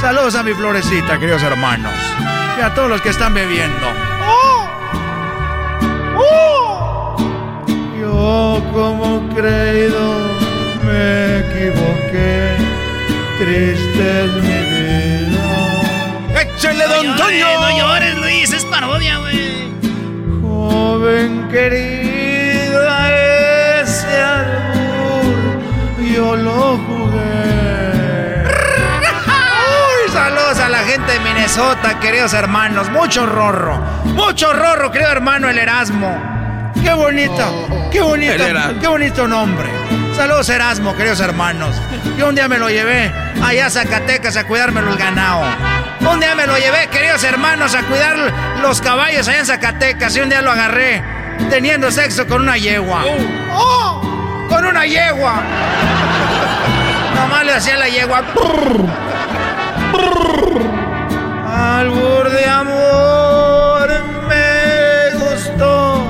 Saludos 0.00 0.34
a 0.34 0.42
mi 0.42 0.52
florecita, 0.52 1.18
queridos 1.18 1.42
hermanos. 1.42 1.92
Y 2.58 2.62
a 2.62 2.74
todos 2.74 2.88
los 2.90 3.00
que 3.02 3.10
están 3.10 3.32
bebiendo. 3.34 3.86
Yo 8.00 8.62
como 8.72 9.28
creído 9.34 10.18
me. 10.84 11.35
Triste 13.38 14.24
es 14.24 14.32
mi 14.42 14.58
vida. 15.30 16.40
¡Échale, 16.40 16.84
don 16.86 17.06
No 17.08 17.16
Toño! 17.16 17.60
no 17.60 17.78
llores, 17.78 18.16
Luis, 18.16 18.52
es 18.52 18.64
parodia, 18.64 19.18
güey. 19.18 19.70
Joven 20.42 21.46
querida, 21.50 23.10
ese 23.82 24.22
albur 24.22 25.34
yo 26.14 26.34
lo 26.36 26.78
jugué. 26.78 28.44
Uy, 29.68 30.12
saludos 30.12 30.58
a 30.58 30.68
la 30.70 30.78
gente 30.78 31.12
de 31.12 31.20
Minnesota, 31.20 32.00
queridos 32.00 32.32
hermanos. 32.32 32.88
Mucho 32.90 33.26
rorro, 33.26 33.78
mucho 34.14 34.52
rorro, 34.54 34.90
querido 34.90 35.10
hermano 35.12 35.50
el 35.50 35.58
Erasmo. 35.58 36.72
Qué 36.82 36.92
bonito, 36.94 37.68
qué 37.92 38.00
bonito, 38.00 38.44
qué 38.80 38.88
bonito 38.88 39.28
nombre. 39.28 39.68
Saludos 40.16 40.48
Erasmo, 40.48 40.96
queridos 40.96 41.20
hermanos. 41.20 41.76
Yo 42.16 42.28
un 42.28 42.34
día 42.34 42.48
me 42.48 42.56
lo 42.58 42.70
llevé 42.70 43.12
allá 43.44 43.66
a 43.66 43.70
Zacatecas 43.70 44.36
a 44.38 44.44
cuidármelo 44.44 44.90
el 44.90 44.96
ganado. 44.96 45.44
Un 46.10 46.18
día 46.20 46.34
me 46.34 46.46
lo 46.46 46.56
llevé, 46.56 46.88
queridos 46.88 47.22
hermanos, 47.22 47.74
a 47.74 47.82
cuidar 47.82 48.16
los 48.62 48.80
caballos 48.80 49.28
allá 49.28 49.40
en 49.40 49.46
Zacatecas 49.46 50.16
y 50.16 50.20
un 50.20 50.30
día 50.30 50.40
lo 50.40 50.50
agarré 50.50 51.02
teniendo 51.50 51.90
sexo 51.90 52.26
con 52.26 52.40
una 52.40 52.56
yegua. 52.56 53.04
¡Oh! 53.52 54.00
¡Con 54.48 54.64
una 54.64 54.86
yegua! 54.86 55.42
Nomás 57.14 57.44
le 57.44 57.52
hacía 57.52 57.76
la 57.76 57.88
yegua. 57.88 58.22
Albur 61.46 62.30
de 62.30 62.46
amor 62.46 63.88
me 64.28 65.18
gustó 65.18 66.06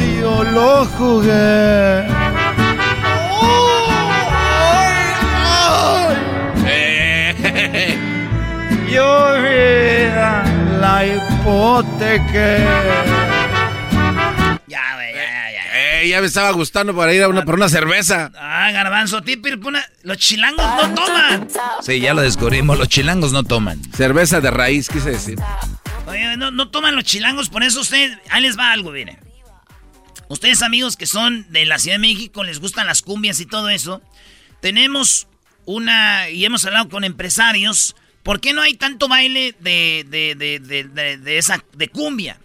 y 0.00 0.20
yo 0.20 0.44
lo 0.44 0.86
jugué. 0.86 2.19
Ya, 14.66 14.94
güey, 14.94 15.14
ya, 15.14 15.24
ya, 15.24 15.52
ya. 15.52 16.00
Eh, 16.02 16.08
ya 16.08 16.20
me 16.20 16.26
estaba 16.26 16.50
gustando 16.52 16.94
para 16.94 17.12
ir 17.12 17.22
a 17.22 17.28
una, 17.28 17.44
por 17.44 17.54
una 17.56 17.68
cerveza. 17.68 18.30
Ah, 18.38 18.70
garbanzo, 18.72 19.22
típico, 19.22 19.68
una- 19.68 19.84
los 20.02 20.16
chilangos 20.18 20.64
no 20.64 20.94
toman. 20.94 21.48
Sí, 21.82 22.00
ya 22.00 22.14
lo 22.14 22.22
descubrimos. 22.22 22.78
Los 22.78 22.88
chilangos 22.88 23.32
no 23.32 23.42
toman. 23.44 23.80
Cerveza 23.92 24.40
de 24.40 24.50
raíz, 24.50 24.88
quise 24.88 25.10
decir. 25.10 25.38
Oye, 26.06 26.36
no, 26.36 26.50
no 26.50 26.70
toman 26.70 26.94
los 26.94 27.04
chilangos, 27.04 27.48
por 27.50 27.62
eso 27.62 27.80
ustedes, 27.80 28.16
ahí 28.30 28.42
les 28.42 28.58
va 28.58 28.72
algo, 28.72 28.90
miren. 28.92 29.18
Ustedes 30.28 30.62
amigos 30.62 30.96
que 30.96 31.06
son 31.06 31.50
de 31.52 31.66
la 31.66 31.78
Ciudad 31.78 31.96
de 31.96 32.00
México, 32.00 32.44
les 32.44 32.60
gustan 32.60 32.86
las 32.86 33.02
cumbias 33.02 33.40
y 33.40 33.46
todo 33.46 33.68
eso. 33.68 34.00
Tenemos 34.60 35.26
una, 35.66 36.28
y 36.30 36.44
hemos 36.44 36.64
hablado 36.64 36.88
con 36.88 37.02
empresarios, 37.04 37.96
¿por 38.22 38.40
qué 38.40 38.52
no 38.52 38.62
hay 38.62 38.74
tanto 38.74 39.08
baile 39.08 39.54
de, 39.60 40.06
de, 40.08 40.34
de, 40.34 41.18
de, 41.18 41.38
esa, 41.38 41.64
de 41.74 41.88
cumbia? 41.88 42.38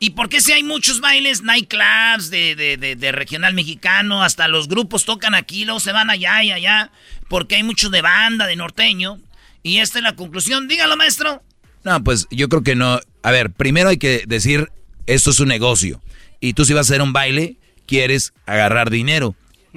¿Y 0.00 0.10
por 0.10 0.28
qué 0.28 0.40
si 0.40 0.52
hay 0.52 0.62
muchos 0.62 1.00
bailes, 1.00 1.42
nightclubs 1.42 2.30
de, 2.30 2.54
de, 2.54 2.76
de, 2.76 3.12
regional 3.12 3.54
mexicano, 3.54 4.22
hasta 4.22 4.46
los 4.46 4.68
grupos 4.68 5.04
tocan 5.04 5.34
aquí, 5.34 5.64
luego 5.64 5.80
se 5.80 5.92
van 5.92 6.08
allá 6.08 6.42
y 6.44 6.52
allá, 6.52 6.92
porque 7.28 7.56
hay 7.56 7.64
mucho 7.64 7.90
de 7.90 8.00
banda, 8.00 8.46
de 8.46 8.54
norteño? 8.54 9.18
Y 9.64 9.78
esta 9.78 9.98
es 9.98 10.04
la 10.04 10.14
conclusión. 10.14 10.68
Dígalo, 10.68 10.96
maestro. 10.96 11.42
No, 11.82 12.02
pues 12.04 12.28
yo 12.30 12.48
creo 12.48 12.62
que 12.62 12.76
no. 12.76 13.00
A 13.22 13.30
ver, 13.32 13.50
primero 13.50 13.88
hay 13.88 13.98
que 13.98 14.22
decir, 14.26 14.70
esto 15.06 15.30
es 15.30 15.40
un 15.40 15.48
negocio. 15.48 16.00
Y 16.40 16.52
tú 16.52 16.64
si 16.64 16.74
vas 16.74 16.88
a 16.88 16.92
hacer 16.92 17.02
un 17.02 17.12
baile, 17.12 17.56
quieres 17.86 18.32
agarrar 18.46 18.90
dinero. 18.90 19.34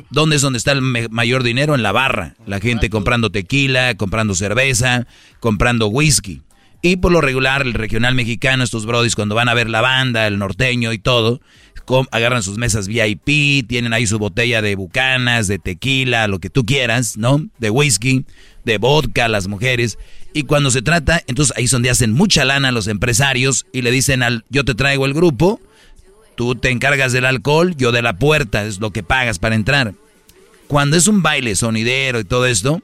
¿Dónde 0.09 0.35
es 0.35 0.41
donde 0.41 0.57
está 0.57 0.72
el 0.72 0.81
mayor 0.81 1.43
dinero? 1.43 1.76
En 1.76 1.84
la 1.84 1.91
barra. 1.91 2.35
La 2.45 2.59
gente 2.59 2.89
comprando 2.89 3.30
tequila, 3.30 3.95
comprando 3.95 4.35
cerveza, 4.35 5.07
comprando 5.39 5.88
whisky. 5.88 6.41
Y 6.81 6.95
por 6.95 7.11
lo 7.11 7.22
regular, 7.22 7.61
el 7.61 7.73
regional 7.73 8.15
mexicano, 8.15 8.63
estos 8.63 8.85
brodis, 8.85 9.15
cuando 9.15 9.35
van 9.35 9.49
a 9.49 9.53
ver 9.53 9.69
la 9.69 9.81
banda, 9.81 10.26
el 10.26 10.39
norteño 10.39 10.93
y 10.93 10.99
todo, 10.99 11.39
agarran 12.11 12.43
sus 12.43 12.57
mesas 12.57 12.88
VIP, 12.88 13.68
tienen 13.68 13.93
ahí 13.93 14.07
su 14.07 14.18
botella 14.18 14.61
de 14.61 14.76
bucanas, 14.76 15.47
de 15.47 15.59
tequila, 15.59 16.27
lo 16.27 16.39
que 16.39 16.49
tú 16.49 16.65
quieras, 16.65 17.18
¿no? 17.18 17.47
De 17.59 17.69
whisky, 17.69 18.26
de 18.65 18.77
vodka, 18.77 19.27
las 19.27 19.47
mujeres. 19.47 19.97
Y 20.34 20.43
cuando 20.43 20.72
se 20.72 20.81
trata, 20.81 21.22
entonces 21.27 21.55
ahí 21.57 21.65
es 21.65 21.72
donde 21.72 21.89
hacen 21.89 22.13
mucha 22.13 22.45
lana 22.45 22.72
los 22.72 22.88
empresarios 22.88 23.65
y 23.73 23.81
le 23.81 23.91
dicen 23.91 24.23
al, 24.23 24.45
yo 24.49 24.63
te 24.63 24.76
traigo 24.76 25.05
el 25.05 25.13
grupo, 25.13 25.59
tú 26.41 26.55
te 26.55 26.72
encargas 26.72 27.11
del 27.11 27.26
alcohol, 27.26 27.76
yo 27.77 27.91
de 27.91 28.01
la 28.01 28.13
puerta, 28.13 28.65
es 28.65 28.80
lo 28.80 28.89
que 28.89 29.03
pagas 29.03 29.38
para 29.38 29.53
entrar. 29.53 29.93
Cuando 30.65 30.97
es 30.97 31.07
un 31.07 31.22
baile 31.22 31.55
sonidero 31.55 32.19
y 32.19 32.23
todo 32.23 32.47
esto, 32.47 32.81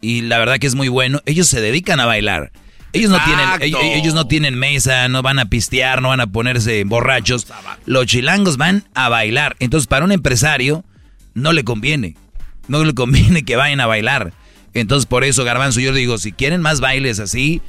y 0.00 0.20
la 0.20 0.38
verdad 0.38 0.60
que 0.60 0.68
es 0.68 0.76
muy 0.76 0.86
bueno, 0.86 1.20
ellos 1.26 1.48
se 1.48 1.60
dedican 1.60 1.98
a 1.98 2.06
bailar. 2.06 2.52
Ellos 2.92 3.10
no, 3.10 3.18
tienen, 3.24 3.74
ellos 3.96 4.14
no 4.14 4.28
tienen 4.28 4.56
mesa, 4.56 5.08
no 5.08 5.20
van 5.22 5.40
a 5.40 5.46
pistear, 5.46 6.00
no 6.00 6.10
van 6.10 6.20
a 6.20 6.28
ponerse 6.28 6.84
borrachos. 6.84 7.48
Los 7.86 8.06
chilangos 8.06 8.56
van 8.56 8.84
a 8.94 9.08
bailar. 9.08 9.56
Entonces, 9.58 9.88
para 9.88 10.04
un 10.04 10.12
empresario, 10.12 10.84
no 11.34 11.52
le 11.52 11.64
conviene. 11.64 12.14
No 12.68 12.84
le 12.84 12.94
conviene 12.94 13.44
que 13.44 13.56
vayan 13.56 13.80
a 13.80 13.86
bailar. 13.86 14.32
Entonces, 14.74 15.06
por 15.06 15.24
eso, 15.24 15.42
Garbanzo, 15.42 15.80
yo 15.80 15.92
digo, 15.92 16.18
si 16.18 16.30
quieren 16.30 16.60
más 16.60 16.78
bailes 16.78 17.18
así, 17.18 17.62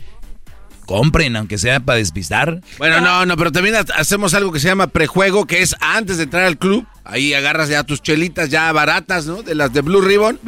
compren, 0.86 1.36
aunque 1.36 1.58
sea 1.58 1.80
para 1.80 1.98
despistar. 1.98 2.62
Bueno, 2.78 3.02
no, 3.02 3.26
no, 3.26 3.38
pero 3.38 3.52
también 3.52 3.76
ha- 3.76 3.86
hacemos 3.96 4.34
algo 4.34 4.52
que 4.52 4.60
se 4.60 4.68
llama 4.68 4.88
prejuego, 4.88 5.46
que 5.48 5.62
es 5.62 5.76
antes 5.80 6.18
de 6.18 6.24
entrar 6.24 6.44
al 6.44 6.58
club. 6.58 6.86
Ahí 7.04 7.34
agarras 7.34 7.70
ya 7.70 7.84
tus 7.84 8.02
chelitas 8.02 8.50
ya 8.50 8.72
baratas, 8.72 9.26
¿no? 9.26 9.44
De 9.44 9.56
las 9.56 9.74
de 9.74 9.82
Blue 9.82 10.02
Ribbon. 10.02 10.40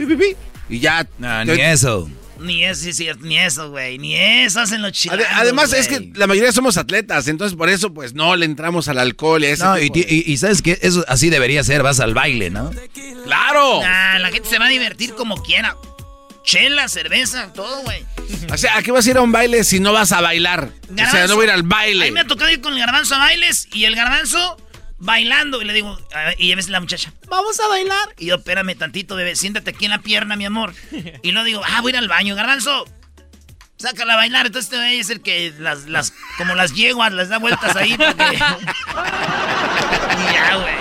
y 0.69 0.79
ya. 0.79 1.07
No, 1.17 1.45
ni 1.45 1.59
eso. 1.61 2.09
Ni 2.37 2.65
eso, 2.65 2.89
es 2.89 2.97
cierto, 2.97 3.25
ni 3.25 3.37
eso, 3.39 3.69
güey. 3.71 3.97
Ni 3.97 4.13
eso 4.15 4.59
hacen 4.59 4.81
los 4.81 4.91
chilangos. 4.91 5.25
Además, 5.35 5.71
es 5.71 5.87
que 5.87 6.11
la 6.15 6.27
mayoría 6.27 6.51
somos 6.51 6.75
atletas, 6.77 7.29
entonces 7.29 7.55
por 7.57 7.69
eso, 7.69 7.93
pues 7.93 8.13
no 8.13 8.35
le 8.35 8.45
entramos 8.45 8.89
al 8.89 8.99
alcohol 8.99 9.41
y 9.43 9.47
a 9.47 9.49
ese 9.51 9.63
No, 9.63 9.79
y- 9.79 9.89
y 9.95 10.37
sabes 10.37 10.61
que 10.61 10.77
eso 10.81 11.05
así 11.07 11.29
debería 11.29 11.63
ser, 11.63 11.81
vas 11.81 12.01
al 12.01 12.13
baile, 12.13 12.49
¿no? 12.49 12.71
¡Claro! 13.23 13.81
Nah, 13.81 14.19
la 14.19 14.29
gente 14.31 14.49
se 14.49 14.59
va 14.59 14.65
a 14.65 14.69
divertir 14.69 15.13
como 15.13 15.41
quiera. 15.43 15.75
Chela, 16.45 16.87
cerveza, 16.87 17.51
todo, 17.51 17.81
güey. 17.81 18.05
O 18.53 18.57
sea, 18.57 18.77
¿a 18.77 18.83
qué 18.83 18.91
vas 18.91 19.05
a 19.05 19.09
ir 19.09 19.17
a 19.17 19.21
un 19.21 19.31
baile 19.31 19.63
si 19.63 19.79
no 19.79 19.91
vas 19.91 20.11
a 20.11 20.21
bailar? 20.21 20.69
o 20.89 20.95
sea, 21.11 21.27
no 21.27 21.35
voy 21.35 21.45
a 21.45 21.47
ir 21.49 21.53
al 21.53 21.63
baile. 21.63 22.05
A 22.05 22.07
mí 22.07 22.11
me 22.11 22.21
ha 22.21 22.27
tocado 22.27 22.49
ir 22.49 22.61
con 22.61 22.73
el 22.73 22.79
garbanzo 22.79 23.15
a 23.15 23.17
bailes 23.17 23.67
y 23.73 23.85
el 23.85 23.95
garbanzo 23.95 24.57
bailando. 24.97 25.61
Y 25.61 25.65
le 25.65 25.73
digo, 25.73 25.97
y 26.37 26.51
a 26.51 26.55
veces 26.55 26.71
la 26.71 26.79
muchacha, 26.79 27.11
vamos 27.27 27.59
a 27.59 27.67
bailar. 27.67 28.15
Y 28.17 28.27
yo, 28.27 28.35
espérame 28.35 28.77
tantito, 28.77 29.15
bebé, 29.15 29.35
siéntate 29.35 29.71
aquí 29.71 29.85
en 29.85 29.91
la 29.91 29.99
pierna, 29.99 30.35
mi 30.35 30.45
amor. 30.45 30.73
Y 31.23 31.31
luego 31.31 31.45
digo, 31.45 31.61
ah, 31.65 31.81
voy 31.81 31.91
a 31.91 31.95
ir 31.95 31.97
al 31.97 32.07
baño, 32.07 32.35
garbanzo. 32.35 32.85
Sácala 33.77 34.13
a 34.13 34.15
bailar, 34.17 34.45
entonces 34.45 34.69
te 34.69 34.77
voy 34.77 34.85
a 34.85 34.89
decir 34.89 35.21
que 35.21 35.53
las, 35.59 35.87
las, 35.87 36.13
como 36.37 36.55
las 36.55 36.73
yeguas, 36.73 37.11
las 37.11 37.27
da 37.27 37.39
vueltas 37.39 37.75
ahí 37.75 37.97
porque... 37.97 38.23
y 38.35 38.37
ya, 40.33 40.55
güey. 40.55 40.75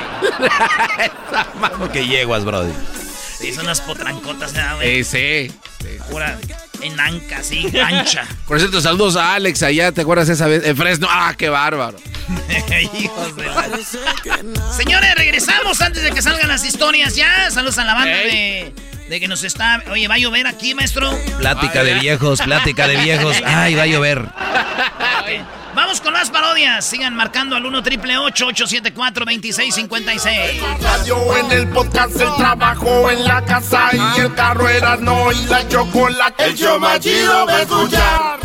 ¿Cómo 1.73 1.91
que 1.91 2.07
yeguas, 2.07 2.45
brody? 2.45 2.73
Sí, 3.39 3.53
son 3.53 3.65
unas 3.65 3.81
potrancotas, 3.81 4.53
güey? 4.77 5.05
Sí, 5.05 5.51
sí. 5.81 5.97
Pura 6.11 6.39
enanca, 6.81 7.39
así, 7.39 7.71
ancha. 7.79 8.27
Por 8.47 8.59
cierto, 8.59 8.81
saludos 8.81 9.17
a 9.17 9.35
Alex 9.35 9.63
allá, 9.63 9.93
¿te 9.93 10.03
acuerdas 10.03 10.29
esa 10.29 10.47
vez? 10.47 10.65
En 10.65 10.77
Fresno. 10.77 11.09
¡Ah, 11.11 11.35
qué 11.37 11.49
bárbaro! 11.49 11.99
Hijos 12.99 13.37
de 13.37 13.47
la... 13.47 14.73
Señores, 14.77 15.15
regresamos 15.17 15.81
antes 15.81 16.03
de 16.03 16.11
que 16.13 16.23
salgan 16.23 16.49
las 16.49 16.65
historias 16.65 17.15
ya. 17.17 17.51
Saludos 17.51 17.79
a 17.79 17.85
la 17.85 17.95
banda 17.95 18.17
de 18.17 18.73
de 19.09 19.21
que 19.21 19.29
nos 19.29 19.45
está. 19.45 19.83
Oye, 19.91 20.09
¿va 20.09 20.15
a 20.15 20.19
llover 20.19 20.47
aquí, 20.47 20.75
maestro? 20.75 21.17
Plática 21.39 21.85
de 21.85 21.95
viejos, 21.95 22.41
plática 22.41 22.89
de 22.89 22.97
viejos. 22.97 23.37
Ay, 23.45 23.75
va 23.75 23.83
a 23.83 23.87
llover. 23.87 24.27
Vamos 25.75 26.01
con 26.01 26.13
las 26.13 26.31
parodias. 26.31 26.85
Sigan 26.85 27.17
marcando 27.17 27.57
al 27.57 27.67
1 27.67 27.83
triple 27.83 28.17
874 28.19 29.25
2656. 29.25 30.63
Radio 30.81 31.37
en 31.37 31.53
el 31.53 31.69
podcast, 31.69 32.21
el 32.21 32.33
trabajo 32.37 33.11
en 33.11 33.25
la 33.25 33.45
casa 33.45 33.91
y 33.93 34.21
el 34.21 34.35
carro 34.35 34.69
era 34.69 34.97
no 34.97 35.33
y 35.33 35.47
la 35.47 35.67
chocolate. 35.69 36.45
El 36.45 36.55
show 36.55 36.79
más 36.79 37.01
chido 37.01 37.49
a 37.49 37.63
escuchar. 37.63 38.39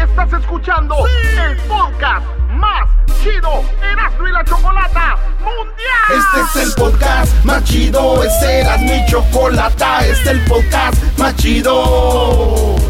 Estás 0.00 0.32
escuchando 0.40 0.94
el 1.06 1.56
podcast 1.58 2.26
más 2.52 2.88
chido, 3.22 3.64
Erasmo 3.82 4.28
y 4.28 4.32
la 4.32 4.44
Chocolata 4.44 5.16
Mundial. 5.40 5.70
Este 6.08 6.60
es 6.60 6.66
el 6.66 6.74
podcast 6.74 7.44
más 7.44 7.64
chido, 7.64 8.22
este 8.22 8.60
era 8.60 8.78
mi 8.78 9.04
chocolata, 9.06 10.06
este 10.06 10.22
es 10.22 10.26
el 10.28 10.44
podcast 10.44 11.18
más 11.18 11.36
chido. 11.36 12.89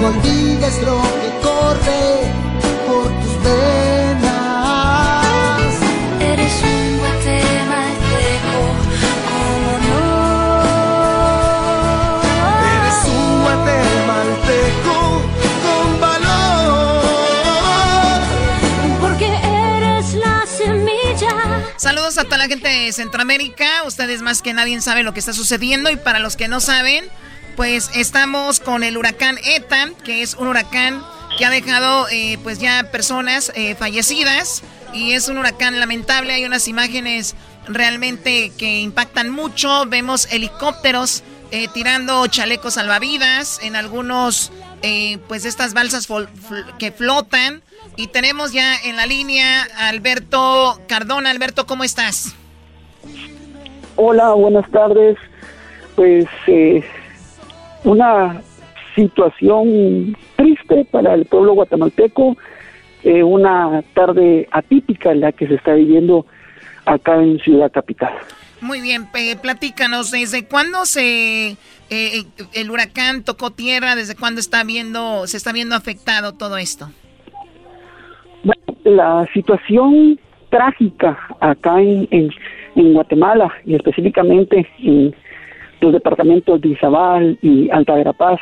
Nunca 0.00 0.16
olvides 0.16 0.80
lo 0.82 1.02
que 1.02 1.30
corre 1.42 2.32
por 2.86 3.06
tus 3.20 3.34
venas. 3.42 5.24
Eres 6.20 6.52
un 6.62 6.98
guatemalteco, 6.98 8.60
como 9.26 9.72
no. 9.88 10.04
Eres 12.76 13.00
un 13.06 13.42
guatemalteco 13.42 14.96
con 15.64 16.00
valor. 16.00 17.02
Porque 19.00 19.26
eres 19.26 20.14
la 20.14 20.46
semilla. 20.46 21.34
Saludos 21.76 22.18
a 22.18 22.24
toda 22.24 22.38
la 22.38 22.46
gente 22.46 22.68
de 22.68 22.92
Centroamérica. 22.92 23.82
Ustedes 23.84 24.22
más 24.22 24.42
que 24.42 24.54
nadie 24.54 24.80
saben 24.80 25.04
lo 25.04 25.12
que 25.12 25.18
está 25.18 25.32
sucediendo. 25.32 25.90
Y 25.90 25.96
para 25.96 26.20
los 26.20 26.36
que 26.36 26.46
no 26.46 26.60
saben, 26.60 27.10
pues 27.58 27.90
estamos 27.96 28.60
con 28.60 28.84
el 28.84 28.96
huracán 28.96 29.34
ETA, 29.44 29.88
que 30.04 30.22
es 30.22 30.36
un 30.36 30.46
huracán 30.46 31.02
que 31.36 31.44
ha 31.44 31.50
dejado 31.50 32.06
eh, 32.08 32.38
pues 32.44 32.60
ya 32.60 32.88
personas 32.92 33.50
eh, 33.56 33.74
fallecidas. 33.74 34.62
Y 34.92 35.14
es 35.14 35.28
un 35.28 35.38
huracán 35.38 35.80
lamentable. 35.80 36.32
Hay 36.32 36.44
unas 36.44 36.68
imágenes 36.68 37.34
realmente 37.66 38.52
que 38.56 38.78
impactan 38.78 39.30
mucho. 39.30 39.86
Vemos 39.88 40.32
helicópteros 40.32 41.24
eh, 41.50 41.66
tirando 41.74 42.24
chalecos 42.28 42.74
salvavidas 42.74 43.58
en 43.64 43.74
algunos, 43.74 44.52
pues 45.26 45.44
estas 45.44 45.74
balsas 45.74 46.06
que 46.78 46.92
flotan. 46.92 47.62
Y 47.96 48.06
tenemos 48.06 48.52
ya 48.52 48.76
en 48.84 48.94
la 48.94 49.06
línea 49.06 49.66
a 49.76 49.88
Alberto 49.88 50.80
Cardona. 50.86 51.30
Alberto, 51.30 51.66
¿cómo 51.66 51.82
estás? 51.82 52.36
Hola, 53.96 54.30
buenas 54.34 54.70
tardes. 54.70 55.16
Pues 55.96 56.24
una 57.84 58.42
situación 58.94 60.16
triste 60.36 60.84
para 60.90 61.14
el 61.14 61.24
pueblo 61.26 61.54
guatemalteco, 61.54 62.36
eh, 63.04 63.22
una 63.22 63.82
tarde 63.94 64.48
atípica 64.50 65.12
en 65.12 65.20
la 65.20 65.32
que 65.32 65.46
se 65.46 65.54
está 65.54 65.74
viviendo 65.74 66.26
acá 66.84 67.16
en 67.22 67.38
Ciudad 67.38 67.70
Capital. 67.70 68.12
Muy 68.60 68.80
bien, 68.80 69.06
platícanos, 69.40 70.10
¿desde 70.10 70.44
cuándo 70.46 70.84
se 70.84 71.56
eh, 71.90 72.24
el 72.54 72.70
huracán 72.70 73.22
tocó 73.22 73.52
tierra? 73.52 73.94
¿Desde 73.94 74.16
cuándo 74.16 74.40
está 74.40 74.64
viendo, 74.64 75.28
se 75.28 75.36
está 75.36 75.52
viendo 75.52 75.76
afectado 75.76 76.32
todo 76.32 76.56
esto? 76.56 76.90
Bueno, 78.42 78.62
la 78.84 79.28
situación 79.32 80.18
trágica 80.50 81.16
acá 81.40 81.80
en, 81.80 82.08
en 82.10 82.92
Guatemala 82.94 83.52
y 83.64 83.76
específicamente 83.76 84.66
en 84.80 85.14
los 85.80 85.92
departamentos 85.92 86.60
de 86.60 86.68
Izabal 86.70 87.38
y 87.42 87.70
Alta 87.70 87.94
Verapaz, 87.94 88.40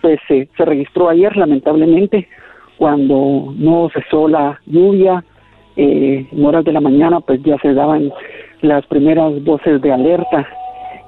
pues 0.00 0.18
se 0.28 0.64
registró 0.64 1.08
ayer 1.08 1.36
lamentablemente 1.36 2.28
cuando 2.76 3.54
no 3.56 3.88
cesó 3.94 4.26
la 4.26 4.60
lluvia, 4.66 5.24
eh, 5.76 6.26
en 6.30 6.44
horas 6.44 6.64
de 6.64 6.72
la 6.72 6.80
mañana 6.80 7.20
pues 7.20 7.42
ya 7.42 7.56
se 7.58 7.72
daban 7.72 8.12
las 8.60 8.84
primeras 8.86 9.42
voces 9.44 9.80
de 9.80 9.92
alerta 9.92 10.46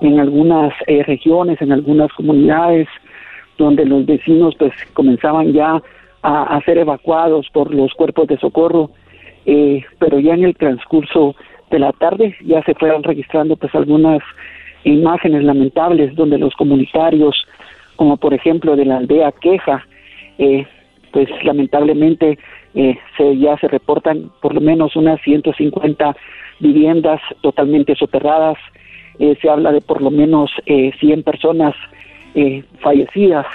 en 0.00 0.18
algunas 0.18 0.72
eh, 0.86 1.02
regiones, 1.02 1.60
en 1.60 1.72
algunas 1.72 2.12
comunidades, 2.12 2.88
donde 3.58 3.84
los 3.84 4.06
vecinos 4.06 4.54
pues 4.58 4.72
comenzaban 4.92 5.52
ya 5.52 5.82
a, 6.22 6.60
ser 6.64 6.78
evacuados 6.78 7.48
por 7.52 7.74
los 7.74 7.92
cuerpos 7.92 8.26
de 8.28 8.38
socorro, 8.38 8.90
eh, 9.44 9.84
pero 9.98 10.18
ya 10.18 10.34
en 10.34 10.44
el 10.44 10.56
transcurso 10.56 11.36
de 11.70 11.78
la 11.78 11.92
tarde 11.92 12.34
ya 12.44 12.62
se 12.62 12.74
fueron 12.74 13.02
registrando 13.02 13.56
pues 13.56 13.74
algunas 13.74 14.22
imágenes 14.84 15.44
lamentables 15.44 16.14
donde 16.14 16.38
los 16.38 16.54
comunitarios, 16.54 17.46
como 17.96 18.16
por 18.16 18.34
ejemplo 18.34 18.76
de 18.76 18.84
la 18.84 18.98
aldea 18.98 19.32
Queja, 19.32 19.86
eh, 20.38 20.66
pues 21.14 21.28
lamentablemente 21.44 22.38
eh, 22.74 22.98
se, 23.16 23.38
ya 23.38 23.56
se 23.58 23.68
reportan 23.68 24.32
por 24.42 24.52
lo 24.52 24.60
menos 24.60 24.96
unas 24.96 25.20
150 25.22 26.16
viviendas 26.58 27.20
totalmente 27.40 27.94
soterradas, 27.94 28.58
eh, 29.20 29.36
se 29.40 29.48
habla 29.48 29.70
de 29.70 29.80
por 29.80 30.02
lo 30.02 30.10
menos 30.10 30.50
eh, 30.66 30.92
100 31.00 31.22
personas 31.22 31.74
fallecidas, 32.80 33.46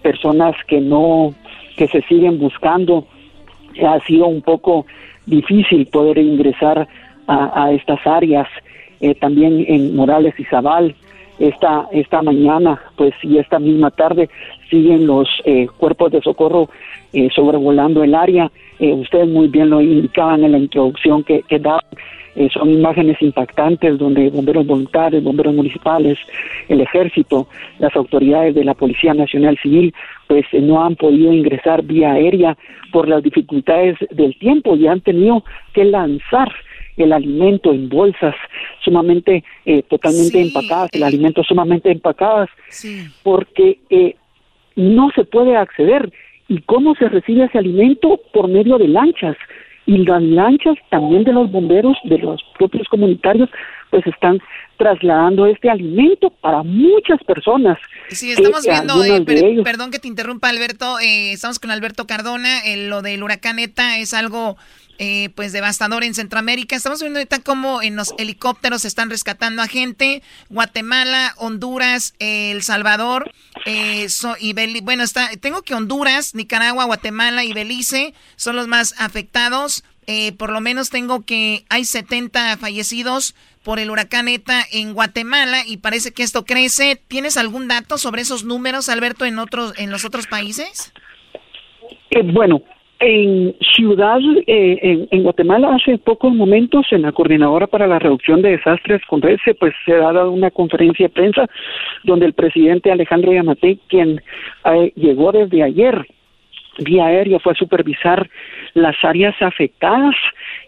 personas 0.00 0.56
que 0.66 0.80
no, 0.80 1.34
que 1.76 1.86
se 1.88 2.00
siguen 2.08 2.38
buscando, 2.38 3.06
ha 3.86 4.00
sido 4.06 4.26
un 4.26 4.40
poco 4.40 4.86
difícil 5.26 5.84
poder 5.88 6.16
ingresar 6.16 6.88
a 7.26 7.72
estas 7.72 8.06
áreas 8.06 8.48
eh, 9.00 9.14
también 9.14 9.64
en 9.68 9.94
Morales 9.96 10.34
y 10.38 10.44
Zabal. 10.44 10.94
Esta, 11.38 11.88
esta 11.90 12.22
mañana, 12.22 12.80
pues, 12.96 13.12
y 13.24 13.38
esta 13.38 13.58
misma 13.58 13.90
tarde 13.90 14.30
siguen 14.70 15.06
los 15.06 15.28
eh, 15.44 15.66
cuerpos 15.78 16.12
de 16.12 16.20
socorro 16.20 16.68
eh, 17.12 17.28
sobrevolando 17.34 18.04
el 18.04 18.14
área. 18.14 18.50
ustedes 18.78 19.28
muy 19.28 19.48
bien 19.48 19.70
lo 19.70 19.80
indicaban 19.80 20.44
en 20.44 20.52
la 20.52 20.58
introducción 20.58 21.24
que, 21.24 21.42
que 21.42 21.58
daban. 21.58 21.84
son 22.52 22.70
imágenes 22.70 23.20
impactantes 23.20 23.98
donde 23.98 24.30
bomberos 24.30 24.64
voluntarios, 24.64 25.24
bomberos 25.24 25.54
municipales, 25.54 26.18
el 26.68 26.80
ejército, 26.80 27.48
las 27.80 27.94
autoridades 27.96 28.54
de 28.54 28.64
la 28.64 28.74
Policía 28.74 29.12
Nacional 29.12 29.58
Civil, 29.60 29.92
pues 30.28 30.44
no 30.52 30.84
han 30.84 30.94
podido 30.94 31.32
ingresar 31.32 31.82
vía 31.82 32.12
aérea 32.12 32.56
por 32.92 33.08
las 33.08 33.24
dificultades 33.24 33.96
del 34.10 34.38
tiempo 34.38 34.76
y 34.76 34.86
han 34.86 35.00
tenido 35.00 35.44
que 35.72 35.84
lanzar 35.84 36.52
el 36.96 37.12
alimento 37.12 37.72
en 37.72 37.88
bolsas 37.88 38.34
sumamente 38.84 39.44
eh, 39.64 39.82
totalmente 39.82 40.40
empacadas, 40.40 40.90
el 40.92 41.02
alimento 41.02 41.42
sumamente 41.42 41.90
empacadas, 41.90 42.48
porque 43.22 43.78
eh, 43.90 44.16
no 44.76 45.10
se 45.14 45.24
puede 45.24 45.56
acceder. 45.56 46.12
¿Y 46.46 46.60
cómo 46.62 46.94
se 46.94 47.08
recibe 47.08 47.44
ese 47.44 47.58
alimento? 47.58 48.20
Por 48.32 48.48
medio 48.48 48.78
de 48.78 48.88
lanchas. 48.88 49.36
y 49.86 49.98
las 49.98 50.22
lanchas 50.22 50.76
también 50.88 51.24
de 51.24 51.32
los 51.32 51.50
bomberos, 51.50 51.96
de 52.04 52.18
los 52.18 52.42
propios 52.58 52.88
comunitarios, 52.88 53.50
pues 53.90 54.06
están 54.06 54.40
trasladando 54.76 55.46
este 55.46 55.70
alimento 55.70 56.30
para 56.30 56.62
muchas 56.62 57.22
personas. 57.24 57.78
Sí, 58.08 58.32
estamos 58.32 58.64
viendo, 58.64 59.04
eh, 59.04 59.62
perdón 59.62 59.90
que 59.90 59.98
te 59.98 60.08
interrumpa 60.08 60.48
Alberto, 60.48 60.98
eh, 60.98 61.32
estamos 61.32 61.58
con 61.58 61.70
Alberto 61.70 62.06
Cardona, 62.06 62.60
eh, 62.64 62.88
lo 62.88 63.02
del 63.02 63.22
huracán 63.22 63.58
ETA 63.58 63.98
es 63.98 64.14
algo 64.14 64.56
eh, 64.98 65.30
pues 65.34 65.52
devastador 65.52 66.04
en 66.04 66.14
Centroamérica. 66.14 66.76
Estamos 66.76 67.00
viendo 67.00 67.18
ahorita 67.18 67.40
cómo 67.40 67.82
en 67.82 67.96
los 67.96 68.14
helicópteros 68.18 68.84
están 68.84 69.10
rescatando 69.10 69.62
a 69.62 69.66
gente. 69.66 70.22
Guatemala, 70.48 71.34
Honduras, 71.36 72.14
El 72.18 72.62
Salvador 72.62 73.30
eh, 73.66 74.06
y 74.40 74.80
bueno, 74.80 75.02
está, 75.02 75.30
tengo 75.40 75.62
que 75.62 75.74
Honduras, 75.74 76.34
Nicaragua, 76.34 76.84
Guatemala 76.84 77.44
y 77.44 77.52
Belice 77.52 78.14
son 78.36 78.56
los 78.56 78.68
más 78.68 78.94
afectados. 78.98 79.84
Eh, 80.06 80.32
por 80.32 80.50
lo 80.50 80.60
menos 80.60 80.90
tengo 80.90 81.24
que 81.24 81.64
hay 81.70 81.84
70 81.84 82.58
fallecidos 82.58 83.34
por 83.62 83.78
el 83.78 83.90
huracán 83.90 84.28
ETA 84.28 84.62
en 84.70 84.92
Guatemala 84.92 85.62
y 85.66 85.78
parece 85.78 86.12
que 86.12 86.22
esto 86.22 86.44
crece. 86.44 87.00
¿Tienes 87.08 87.38
algún 87.38 87.68
dato 87.68 87.96
sobre 87.96 88.22
esos 88.22 88.44
números, 88.44 88.90
Alberto, 88.90 89.24
en 89.24 89.38
otros 89.38 89.72
en 89.78 89.90
los 89.90 90.04
otros 90.04 90.26
países? 90.26 90.92
bueno, 92.32 92.62
en 93.00 93.54
Ciudad, 93.74 94.20
eh, 94.46 95.08
en, 95.10 95.22
Guatemala, 95.22 95.74
hace 95.74 95.98
pocos 95.98 96.32
momentos, 96.32 96.86
en 96.90 97.02
la 97.02 97.12
Coordinadora 97.12 97.66
para 97.66 97.86
la 97.86 97.98
Reducción 97.98 98.42
de 98.42 98.52
Desastres 98.52 99.02
con 99.06 99.20
RECE, 99.20 99.54
pues 99.54 99.74
se 99.84 99.94
ha 99.94 100.12
dado 100.12 100.30
una 100.30 100.50
conferencia 100.50 101.06
de 101.06 101.12
prensa 101.12 101.46
donde 102.04 102.26
el 102.26 102.32
presidente 102.32 102.92
Alejandro 102.92 103.32
Yamate, 103.32 103.78
quien 103.88 104.22
eh, 104.64 104.92
llegó 104.96 105.32
desde 105.32 105.62
ayer 105.62 106.06
vía 106.78 107.06
aérea, 107.06 107.38
fue 107.38 107.52
a 107.52 107.56
supervisar 107.56 108.28
las 108.74 108.96
áreas 109.02 109.34
afectadas 109.40 110.14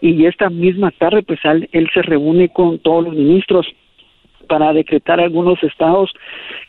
y 0.01 0.25
esta 0.25 0.49
misma 0.49 0.91
tarde, 0.91 1.23
pues 1.23 1.39
él 1.43 1.89
se 1.93 2.01
reúne 2.01 2.49
con 2.49 2.79
todos 2.79 3.05
los 3.05 3.13
ministros 3.13 3.67
para 4.47 4.73
decretar 4.73 5.19
algunos 5.19 5.61
estados 5.63 6.11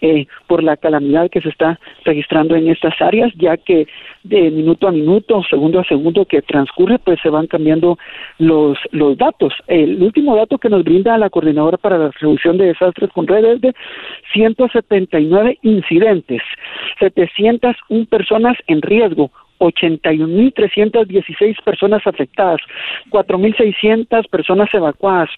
eh, 0.00 0.26
por 0.46 0.62
la 0.62 0.76
calamidad 0.76 1.30
que 1.30 1.40
se 1.40 1.48
está 1.48 1.78
registrando 2.04 2.54
en 2.54 2.68
estas 2.68 3.00
áreas, 3.00 3.32
ya 3.36 3.56
que 3.56 3.86
de 4.24 4.50
minuto 4.50 4.88
a 4.88 4.92
minuto, 4.92 5.42
segundo 5.48 5.80
a 5.80 5.84
segundo 5.84 6.26
que 6.26 6.42
transcurre, 6.42 6.98
pues 6.98 7.18
se 7.22 7.30
van 7.30 7.46
cambiando 7.46 7.98
los, 8.38 8.78
los 8.90 9.16
datos. 9.16 9.54
El 9.66 10.02
último 10.02 10.36
dato 10.36 10.58
que 10.58 10.68
nos 10.68 10.84
brinda 10.84 11.16
la 11.18 11.30
Coordinadora 11.30 11.78
para 11.78 11.98
la 11.98 12.10
Reducción 12.20 12.58
de 12.58 12.66
Desastres 12.66 13.10
con 13.12 13.26
redes 13.26 13.56
es 13.56 13.60
de 13.60 13.74
179 14.32 15.58
incidentes, 15.62 16.42
701 16.98 18.06
personas 18.06 18.56
en 18.66 18.82
riesgo, 18.82 19.30
81.316 19.58 21.62
personas 21.64 22.06
afectadas, 22.06 22.60
4.600 23.10 24.28
personas 24.28 24.72
evacuadas, 24.72 25.30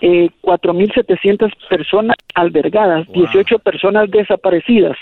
eh, 0.00 0.30
4.700 0.42 1.52
personas 1.68 2.16
albergadas, 2.34 3.06
18 3.12 3.58
personas 3.58 4.10
desaparecidas, 4.10 4.96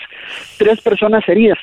3 0.57 0.81
personas 0.81 1.27
heridas, 1.27 1.57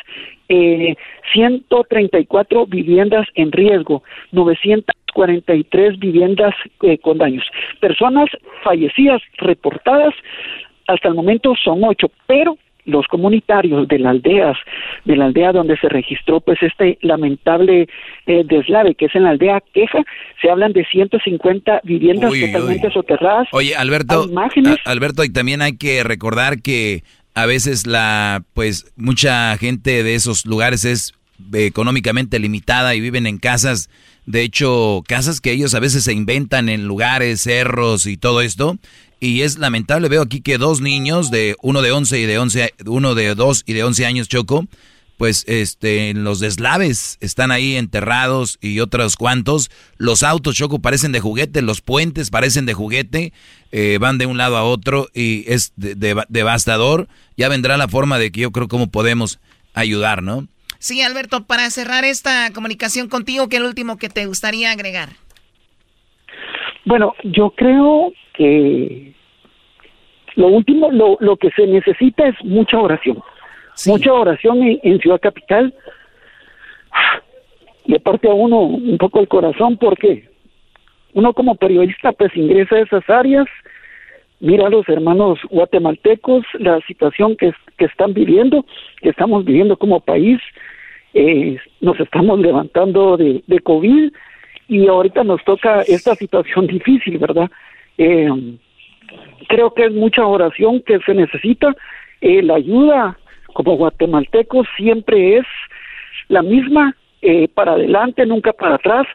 eh, 0.49 0.97
134 1.33 2.67
viviendas 2.67 3.27
en 3.35 3.53
riesgo, 3.53 4.03
943 4.33 5.99
viviendas 5.99 6.55
eh, 6.83 6.99
con 6.99 7.19
daños. 7.19 7.45
Personas 7.81 8.29
fallecidas 8.63 9.23
reportadas 9.39 10.15
hasta 10.89 11.09
el 11.09 11.15
momento 11.15 11.55
son 11.63 11.85
8, 11.85 12.11
pero 12.27 12.57
los 12.91 13.07
comunitarios 13.07 13.89
de 13.89 13.99
las 13.99 14.11
aldeas, 14.11 14.57
de 15.05 15.17
la 15.17 15.27
aldea 15.27 15.53
donde 15.53 15.77
se 15.79 15.89
registró 15.89 16.41
pues 16.41 16.59
este 16.63 16.99
lamentable 17.03 17.89
eh, 18.27 18.43
deslave, 18.45 18.95
que 18.95 19.07
es 19.07 19.15
en 19.15 19.25
la 19.25 19.31
aldea 19.31 19.63
Queja, 19.73 20.03
se 20.41 20.51
hablan 20.51 20.73
de 20.73 20.85
150 20.85 21.81
viviendas 21.85 22.33
totalmente 22.33 22.91
soterradas. 22.91 23.49
Oye, 23.53 23.75
Alberto, 23.75 24.27
Alberto, 24.85 25.25
y 25.25 25.33
también 25.33 25.63
hay 25.63 25.77
que 25.77 26.03
recordar 26.05 26.61
que 26.63 27.03
a 27.35 27.47
veces 27.47 27.87
la, 27.87 28.43
pues, 28.55 28.93
mucha 28.97 29.57
gente 29.57 30.03
de 30.03 30.15
esos 30.15 30.47
lugares 30.47 30.85
es 30.85 31.15
económicamente 31.53 32.39
limitada 32.39 32.95
y 32.95 33.01
viven 33.01 33.27
en 33.27 33.39
casas, 33.39 33.89
de 34.27 34.43
hecho, 34.43 35.03
casas 35.07 35.41
que 35.41 35.53
ellos 35.53 35.75
a 35.75 35.81
veces 35.81 36.05
se 36.05 36.13
inventan 36.13 36.69
en 36.69 36.87
lugares, 36.87 37.43
cerros 37.43 38.07
y 38.07 38.17
todo 38.17 38.43
esto, 38.43 38.77
y 39.21 39.43
es 39.43 39.59
lamentable, 39.59 40.09
veo 40.09 40.23
aquí 40.23 40.41
que 40.41 40.59
dos 40.59 40.81
niños, 40.81 41.31
de 41.31 41.55
uno 41.63 41.83
de 41.83 41.93
11 41.93 42.19
y 42.19 42.27
de 42.27 42.39
11, 42.39 42.75
uno 42.87 43.15
de 43.15 43.35
2 43.35 43.65
y 43.67 43.75
de 43.75 43.85
11 43.85 44.07
años, 44.07 44.29
Choco, 44.29 44.67
pues 45.21 45.45
este, 45.47 46.15
los 46.15 46.41
deslaves 46.41 47.19
están 47.21 47.51
ahí 47.51 47.77
enterrados 47.77 48.57
y 48.63 48.81
otros 48.81 49.17
cuantos. 49.17 49.71
Los 49.99 50.23
autos, 50.23 50.57
Choco, 50.57 50.79
parecen 50.79 51.13
de 51.13 51.21
juguete, 51.21 51.61
los 51.61 51.83
puentes 51.83 52.31
parecen 52.31 52.65
de 52.65 52.73
juguete, 52.73 53.35
eh, 53.71 53.99
van 54.01 54.17
de 54.17 54.25
un 54.25 54.39
lado 54.39 54.57
a 54.57 54.65
otro 54.65 55.11
y 55.13 55.45
es 55.47 55.75
devastador. 55.77 57.07
Ya 57.37 57.51
vendrá 57.51 57.77
la 57.77 57.87
forma 57.87 58.19
de 58.19 58.33
que 58.33 58.41
yo 58.41 58.51
creo 58.51 58.67
cómo 58.67 58.91
podemos 58.91 59.41
ayudar, 59.75 60.23
¿no? 60.23 60.49
Sí, 60.79 61.03
Alberto, 61.03 61.45
para 61.45 61.69
cerrar 61.69 62.05
esta 62.05 62.51
comunicación 62.55 63.11
contigo, 63.11 63.51
¿qué 63.51 63.57
es 63.57 63.63
último 63.63 63.99
que 63.99 64.09
te 64.09 64.25
gustaría 64.25 64.71
agregar? 64.71 65.11
Bueno, 66.85 67.15
yo 67.25 67.51
creo 67.51 68.13
que 68.35 69.13
lo 70.37 70.49
último, 70.49 70.91
lo, 70.91 71.17
lo 71.21 71.37
que 71.37 71.51
se 71.51 71.67
necesita 71.67 72.27
es 72.27 72.35
mucha 72.45 72.79
oración. 72.79 73.23
Mucha 73.87 74.13
oración 74.13 74.63
en, 74.83 74.99
Ciudad 75.01 75.21
Capital. 75.21 75.75
Y 77.87 77.95
aparte 77.95 78.29
a 78.29 78.35
uno 78.35 78.61
un 78.61 78.99
poco 78.99 79.21
el 79.21 79.29
corazón 79.29 79.77
porque 79.79 80.29
uno 81.15 81.33
como 81.33 81.57
periodista 81.57 82.13
pues 82.13 82.35
ingresa 82.37 82.77
a 82.77 82.81
esas 82.81 83.09
áreas, 83.09 83.47
mira 84.39 84.67
a 84.67 84.71
los 84.71 84.89
hermanos 84.89 85.39
guatemaltecos, 85.51 86.45
la 86.59 86.81
situación 86.83 87.37
que, 87.37 87.53
que 87.79 87.87
están 87.87 88.13
viviendo, 88.13 88.65
que 89.01 89.09
estamos 89.09 89.45
viviendo 89.45 89.77
como 89.77 90.01
país, 90.01 90.39
eh, 91.15 91.59
nos 91.81 91.99
estamos 91.99 92.39
levantando 92.39 93.17
de, 93.17 93.43
de 93.47 93.59
COVID 93.61 94.13
y 94.71 94.87
ahorita 94.87 95.25
nos 95.25 95.43
toca 95.45 95.83
esta 95.83 96.15
situación 96.15 96.67
difícil, 96.69 97.19
¿verdad? 97.19 97.51
Eh, 97.99 98.31
creo 99.49 99.75
que 99.75 99.87
es 99.87 99.93
mucha 99.93 100.25
oración 100.25 100.81
que 100.87 101.01
se 101.01 101.13
necesita. 101.13 101.75
Eh, 102.21 102.41
la 102.43 102.55
ayuda 102.55 103.19
como 103.53 103.77
guatemaltecos 103.77 104.69
siempre 104.77 105.39
es 105.39 105.47
la 106.29 106.43
misma, 106.43 106.95
eh, 107.21 107.49
para 107.49 107.73
adelante, 107.73 108.25
nunca 108.25 108.53
para 108.53 108.77
atrás. 108.77 109.07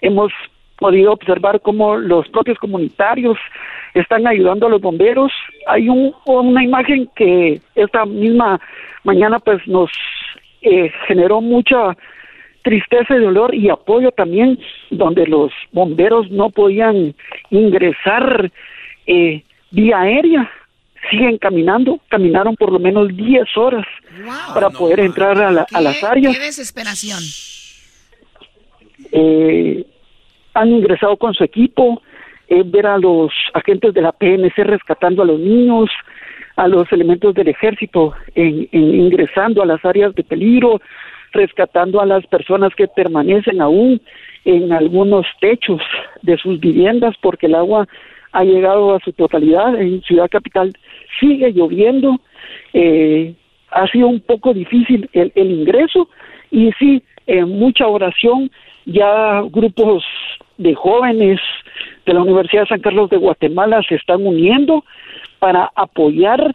Hemos 0.00 0.32
podido 0.76 1.12
observar 1.12 1.60
cómo 1.60 1.96
los 1.96 2.28
propios 2.28 2.58
comunitarios 2.58 3.38
están 3.94 4.26
ayudando 4.26 4.66
a 4.66 4.70
los 4.70 4.80
bomberos. 4.80 5.32
Hay 5.68 5.88
un, 5.88 6.12
una 6.26 6.64
imagen 6.64 7.08
que 7.14 7.60
esta 7.76 8.04
misma 8.04 8.60
mañana 9.04 9.38
pues 9.38 9.64
nos 9.68 9.90
eh, 10.62 10.90
generó 11.06 11.40
mucha 11.40 11.96
tristeza 12.66 13.14
y 13.14 13.20
dolor 13.20 13.54
y 13.54 13.70
apoyo 13.70 14.10
también, 14.10 14.58
donde 14.90 15.24
los 15.28 15.52
bomberos 15.70 16.28
no 16.32 16.50
podían 16.50 17.14
ingresar 17.50 18.50
eh, 19.06 19.44
vía 19.70 20.00
aérea, 20.00 20.50
siguen 21.08 21.38
caminando, 21.38 22.00
caminaron 22.08 22.56
por 22.56 22.72
lo 22.72 22.80
menos 22.80 23.16
10 23.16 23.56
horas 23.56 23.86
para 24.52 24.70
poder 24.70 24.98
entrar 24.98 25.40
a, 25.40 25.80
las 25.80 26.02
áreas. 26.02 26.36
¡Qué 26.36 26.42
desesperación! 26.42 27.20
Eh, 29.12 29.86
han 30.54 30.68
ingresado 30.68 31.16
con 31.16 31.34
su 31.34 31.44
equipo, 31.44 32.02
eh, 32.48 32.64
ver 32.66 32.88
a 32.88 32.98
los 32.98 33.32
agentes 33.54 33.94
de 33.94 34.02
la 34.02 34.10
PNC 34.10 34.64
rescatando 34.64 35.22
a 35.22 35.26
los 35.26 35.38
niños, 35.38 35.88
a 36.56 36.66
los 36.66 36.90
elementos 36.90 37.32
del 37.32 37.46
ejército 37.46 38.12
en, 38.34 38.68
ingresando 38.72 39.62
a 39.62 39.66
las 39.66 39.84
áreas 39.84 40.12
de 40.16 40.24
peligro, 40.24 40.80
rescatando 41.32 42.00
a 42.00 42.06
las 42.06 42.26
personas 42.26 42.74
que 42.74 42.88
permanecen 42.88 43.60
aún 43.60 44.00
en 44.44 44.72
algunos 44.72 45.26
techos 45.40 45.82
de 46.22 46.36
sus 46.38 46.60
viviendas 46.60 47.14
porque 47.20 47.46
el 47.46 47.54
agua 47.54 47.86
ha 48.32 48.44
llegado 48.44 48.94
a 48.94 49.00
su 49.00 49.12
totalidad. 49.12 49.80
En 49.80 50.02
Ciudad 50.02 50.28
Capital 50.30 50.72
sigue 51.18 51.52
lloviendo, 51.52 52.20
eh, 52.72 53.34
ha 53.70 53.86
sido 53.88 54.08
un 54.08 54.20
poco 54.20 54.54
difícil 54.54 55.08
el, 55.12 55.32
ingreso 55.34 56.08
y 56.50 56.70
sí, 56.78 57.02
en 57.26 57.48
mucha 57.48 57.88
oración, 57.88 58.50
ya 58.84 59.42
grupos 59.50 60.04
de 60.58 60.74
jóvenes 60.74 61.40
de 62.04 62.14
la 62.14 62.22
Universidad 62.22 62.62
de 62.62 62.68
San 62.68 62.80
Carlos 62.80 63.10
de 63.10 63.16
Guatemala 63.16 63.82
se 63.88 63.96
están 63.96 64.24
uniendo 64.24 64.84
para 65.38 65.70
apoyar 65.74 66.54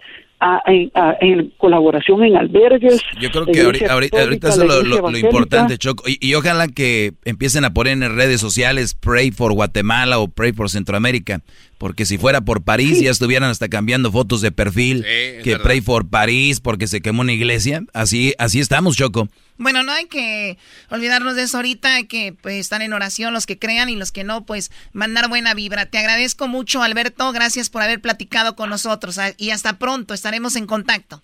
en, 0.65 1.53
colaboración 1.57 2.23
en 2.23 2.35
albergues. 2.35 3.01
Yo 3.19 3.29
creo 3.29 3.45
que 3.45 3.61
ahorita, 3.61 4.49
es 4.49 4.57
lo, 4.57 5.17
importante, 5.17 5.77
Choco. 5.77 6.03
Y, 6.07 6.33
ojalá 6.33 6.67
que 6.67 7.13
empiecen 7.25 7.65
a 7.65 7.73
poner 7.73 7.93
en 7.93 8.15
redes 8.15 8.41
sociales 8.41 8.95
Pray 8.95 9.31
for 9.31 9.53
Guatemala 9.53 10.19
o 10.19 10.27
Pray 10.27 10.53
for 10.53 10.69
Centroamérica. 10.69 11.41
Porque 11.77 12.05
si 12.05 12.17
fuera 12.17 12.41
por 12.41 12.63
París 12.63 13.01
ya 13.01 13.09
estuvieran 13.09 13.49
hasta 13.49 13.67
cambiando 13.67 14.11
fotos 14.11 14.41
de 14.41 14.51
perfil. 14.51 15.05
que 15.43 15.57
Pray 15.61 15.81
for 15.81 16.09
París 16.09 16.59
porque 16.59 16.87
se 16.87 17.01
quemó 17.01 17.21
una 17.21 17.33
iglesia. 17.33 17.83
Así, 17.93 18.33
así 18.37 18.59
estamos, 18.59 18.97
Choco. 18.97 19.27
Bueno, 19.57 19.83
no 19.83 19.91
hay 19.91 20.05
que 20.07 20.57
olvidarnos 20.89 21.35
de 21.35 21.43
eso 21.43 21.57
ahorita, 21.57 21.95
hay 21.95 22.07
que 22.07 22.33
pues, 22.41 22.55
estar 22.55 22.81
en 22.81 22.93
oración 22.93 23.33
los 23.33 23.45
que 23.45 23.59
crean 23.59 23.89
y 23.89 23.95
los 23.95 24.11
que 24.11 24.23
no, 24.23 24.45
pues 24.45 24.71
mandar 24.93 25.29
buena 25.29 25.53
vibra. 25.53 25.85
Te 25.85 25.99
agradezco 25.99 26.47
mucho, 26.47 26.81
Alberto, 26.81 27.31
gracias 27.31 27.69
por 27.69 27.81
haber 27.83 28.01
platicado 28.01 28.55
con 28.55 28.69
nosotros 28.69 29.17
ah, 29.19 29.31
y 29.37 29.51
hasta 29.51 29.77
pronto, 29.77 30.13
estaremos 30.13 30.55
en 30.55 30.65
contacto. 30.65 31.21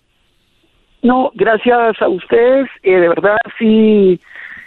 No, 1.02 1.30
gracias 1.34 2.00
a 2.00 2.08
ustedes, 2.08 2.68
eh, 2.82 2.96
de 2.96 3.08
verdad 3.08 3.36
sí 3.58 4.20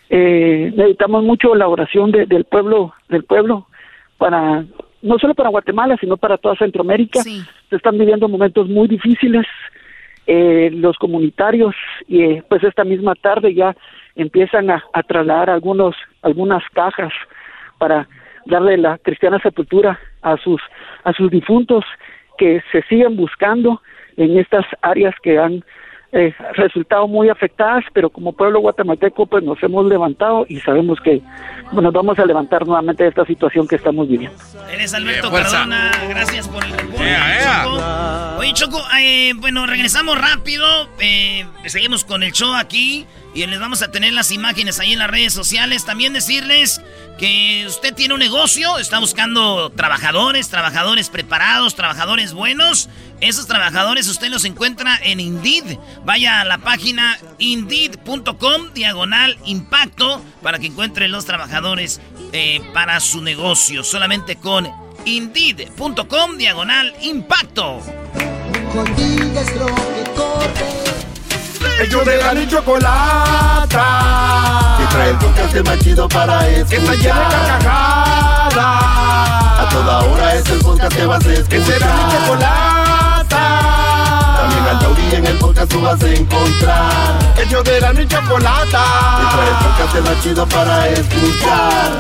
eh, 0.10 0.74
necesitamos 0.76 1.24
mucho 1.24 1.56
la 1.56 1.68
oración 1.68 2.12
de- 2.12 2.26
del 2.26 2.44
pueblo, 2.44 2.94
del 3.10 3.24
pueblo, 3.24 3.68
para 4.18 4.66
no 5.02 5.18
solo 5.18 5.34
para 5.34 5.50
Guatemala, 5.50 5.98
sino 6.00 6.18
para 6.18 6.38
toda 6.38 6.56
Centroamérica. 6.58 7.24
Se 7.70 7.76
están 7.76 7.98
viviendo 7.98 8.28
momentos 8.28 8.68
muy 8.68 8.88
difíciles. 8.88 9.46
Eh, 10.28 10.70
los 10.72 10.98
comunitarios, 10.98 11.76
y 12.08 12.22
eh, 12.22 12.44
pues 12.48 12.64
esta 12.64 12.84
misma 12.84 13.16
tarde 13.16 13.56
ya 13.56 13.76
empiezan 14.16 14.70
a, 14.70 14.84
trasladar 15.08 15.50
algunos, 15.50 15.96
algunas 16.22 16.64
cajas 16.74 17.12
para 17.80 18.08
darle 18.46 18.78
la 18.78 19.00
cristiana 19.00 19.40
sepultura 19.40 20.00
a 20.22 20.38
sus, 20.38 20.62
a 21.04 21.14
sus 21.14 21.32
difuntos 21.32 21.84
que 22.38 22.62
se 22.72 22.84
siguen 22.84 23.16
buscando 23.18 23.82
en 24.18 24.38
estas 24.38 24.66
áreas 24.82 25.16
que 25.24 25.40
han 25.40 25.64
eh, 26.12 26.34
resultado 26.56 27.08
muy 27.08 27.30
afectadas, 27.30 27.86
pero 27.94 28.10
como 28.10 28.34
pueblo 28.34 28.60
guatemalteco 28.60 29.26
pues 29.26 29.44
nos 29.44 29.62
hemos 29.64 29.86
levantado 29.86 30.46
y 30.50 30.60
sabemos 30.60 31.00
que 31.02 31.22
nos 31.72 31.94
vamos 31.94 32.20
a 32.20 32.26
levantar 32.26 32.66
nuevamente 32.68 33.04
de 33.04 33.10
esta 33.10 33.26
situación 33.26 33.68
que 33.68 33.76
estamos 33.78 34.08
viviendo. 34.10 34.38
Eres 34.72 34.94
Alberto 34.94 35.30
fuerza. 35.30 35.58
Cardona, 35.60 35.92
gracias 36.10 36.48
por 36.50 36.64
el 36.64 36.72
reporte. 36.72 37.16
Choco. 37.44 38.40
Oye, 38.40 38.54
Choco, 38.54 38.82
eh, 39.00 39.34
bueno, 39.38 39.66
regresamos 39.66 40.20
rápido. 40.20 40.66
eh, 41.00 41.46
seguimos 41.66 42.04
con 42.04 42.24
el 42.24 42.32
show 42.32 42.54
aquí 42.56 43.06
y 43.34 43.46
les 43.46 43.60
vamos 43.60 43.82
a 43.82 43.92
tener 43.92 44.14
las 44.14 44.32
imágenes 44.32 44.80
ahí 44.80 44.94
en 44.94 45.00
las 45.00 45.10
redes 45.10 45.34
sociales. 45.34 45.86
También 45.86 46.14
decirles 46.14 46.82
que 47.18 47.66
usted 47.68 47.94
tiene 47.94 48.14
un 48.14 48.20
negocio, 48.20 48.78
está 48.78 49.00
buscando 49.00 49.72
trabajadores, 49.72 50.50
trabajadores 50.50 51.10
preparados, 51.10 51.76
trabajadores 51.76 52.34
buenos. 52.34 52.90
Esos 53.22 53.48
trabajadores 53.48 54.08
usted 54.08 54.30
los 54.30 54.46
encuentra 54.46 55.00
en 55.02 55.20
Indeed. 55.20 55.78
Vaya 56.04 56.42
a 56.42 56.46
la 56.46 56.58
página 56.58 57.20
indeed.com 57.38 58.74
diagonal 58.74 59.38
impacto 59.46 60.24
para 60.42 60.60
que 60.60 60.68
encuentre 60.68 61.08
los 61.08 61.26
trabajadores 61.26 62.02
eh, 62.34 62.62
para 62.74 63.00
su 63.00 63.22
negocio. 63.22 63.84
Solamente 63.84 64.38
con 64.38 64.68
indeed.com 65.06 66.38
diagonal 66.38 66.94
impacto. 67.02 67.80
Ellos 71.82 72.06
de 72.06 72.18
la 72.18 72.34
ni 72.34 72.48
chocolata. 72.48 73.86
Que 74.78 74.86
trae 74.88 75.10
el 75.10 75.18
podcast 75.18 75.56
más 75.66 75.80
chido 75.80 76.08
para 76.08 76.48
escuchar. 76.48 76.68
Que 76.70 76.76
está 76.78 76.94
llena 76.94 77.30
de 77.30 77.36
carcajadas. 77.48 78.56
A 79.60 79.68
toda 79.72 80.00
hora 80.00 80.36
es 80.36 80.50
el 80.50 80.60
podcast 80.60 80.96
que 80.96 81.06
vas 81.06 81.26
a 81.26 81.34
escuchar. 81.34 81.50
Que 81.50 81.66
será 81.66 81.88
mi 81.96 82.04
chocolata. 82.12 83.44
También 84.38 84.68
al 84.68 84.80
taurí 84.80 85.16
en 85.16 85.26
el 85.28 85.38
podcast 85.38 85.72
tú 85.72 85.82
vas 85.82 86.04
a 86.04 86.10
encontrar. 86.10 87.20
Ellos 87.38 87.64
de 87.64 87.82
la 87.82 87.94
ni 87.94 88.08
chocolata. 88.08 88.84
Que 89.20 89.26
trae 89.36 89.50
el 89.50 89.56
podcast 89.66 89.94
más 90.08 90.24
chido 90.24 90.48
para 90.48 90.88
escuchar. 90.90 91.92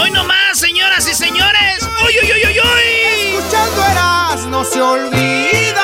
Hoy 0.00 0.10
nomás, 0.10 0.58
señoras 0.58 1.08
y 1.08 1.14
señores. 1.14 1.88
¡Uy, 2.04 2.14
uy, 2.22 2.32
uy, 2.32 2.42
uy, 2.46 2.60
uy! 2.60 3.36
Escuchando 3.36 3.84
eras 3.84 4.46
no 4.46 4.64
se 4.64 4.80
olvidan 4.80 5.83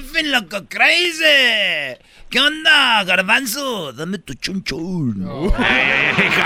Like 0.00 0.54
a 0.54 0.62
crazy. 0.68 1.98
¿Qué 2.30 2.38
onda, 2.40 3.02
garbanzo? 3.04 3.92
Dame 3.92 4.18
tu 4.18 4.34
chunchun. 4.34 5.26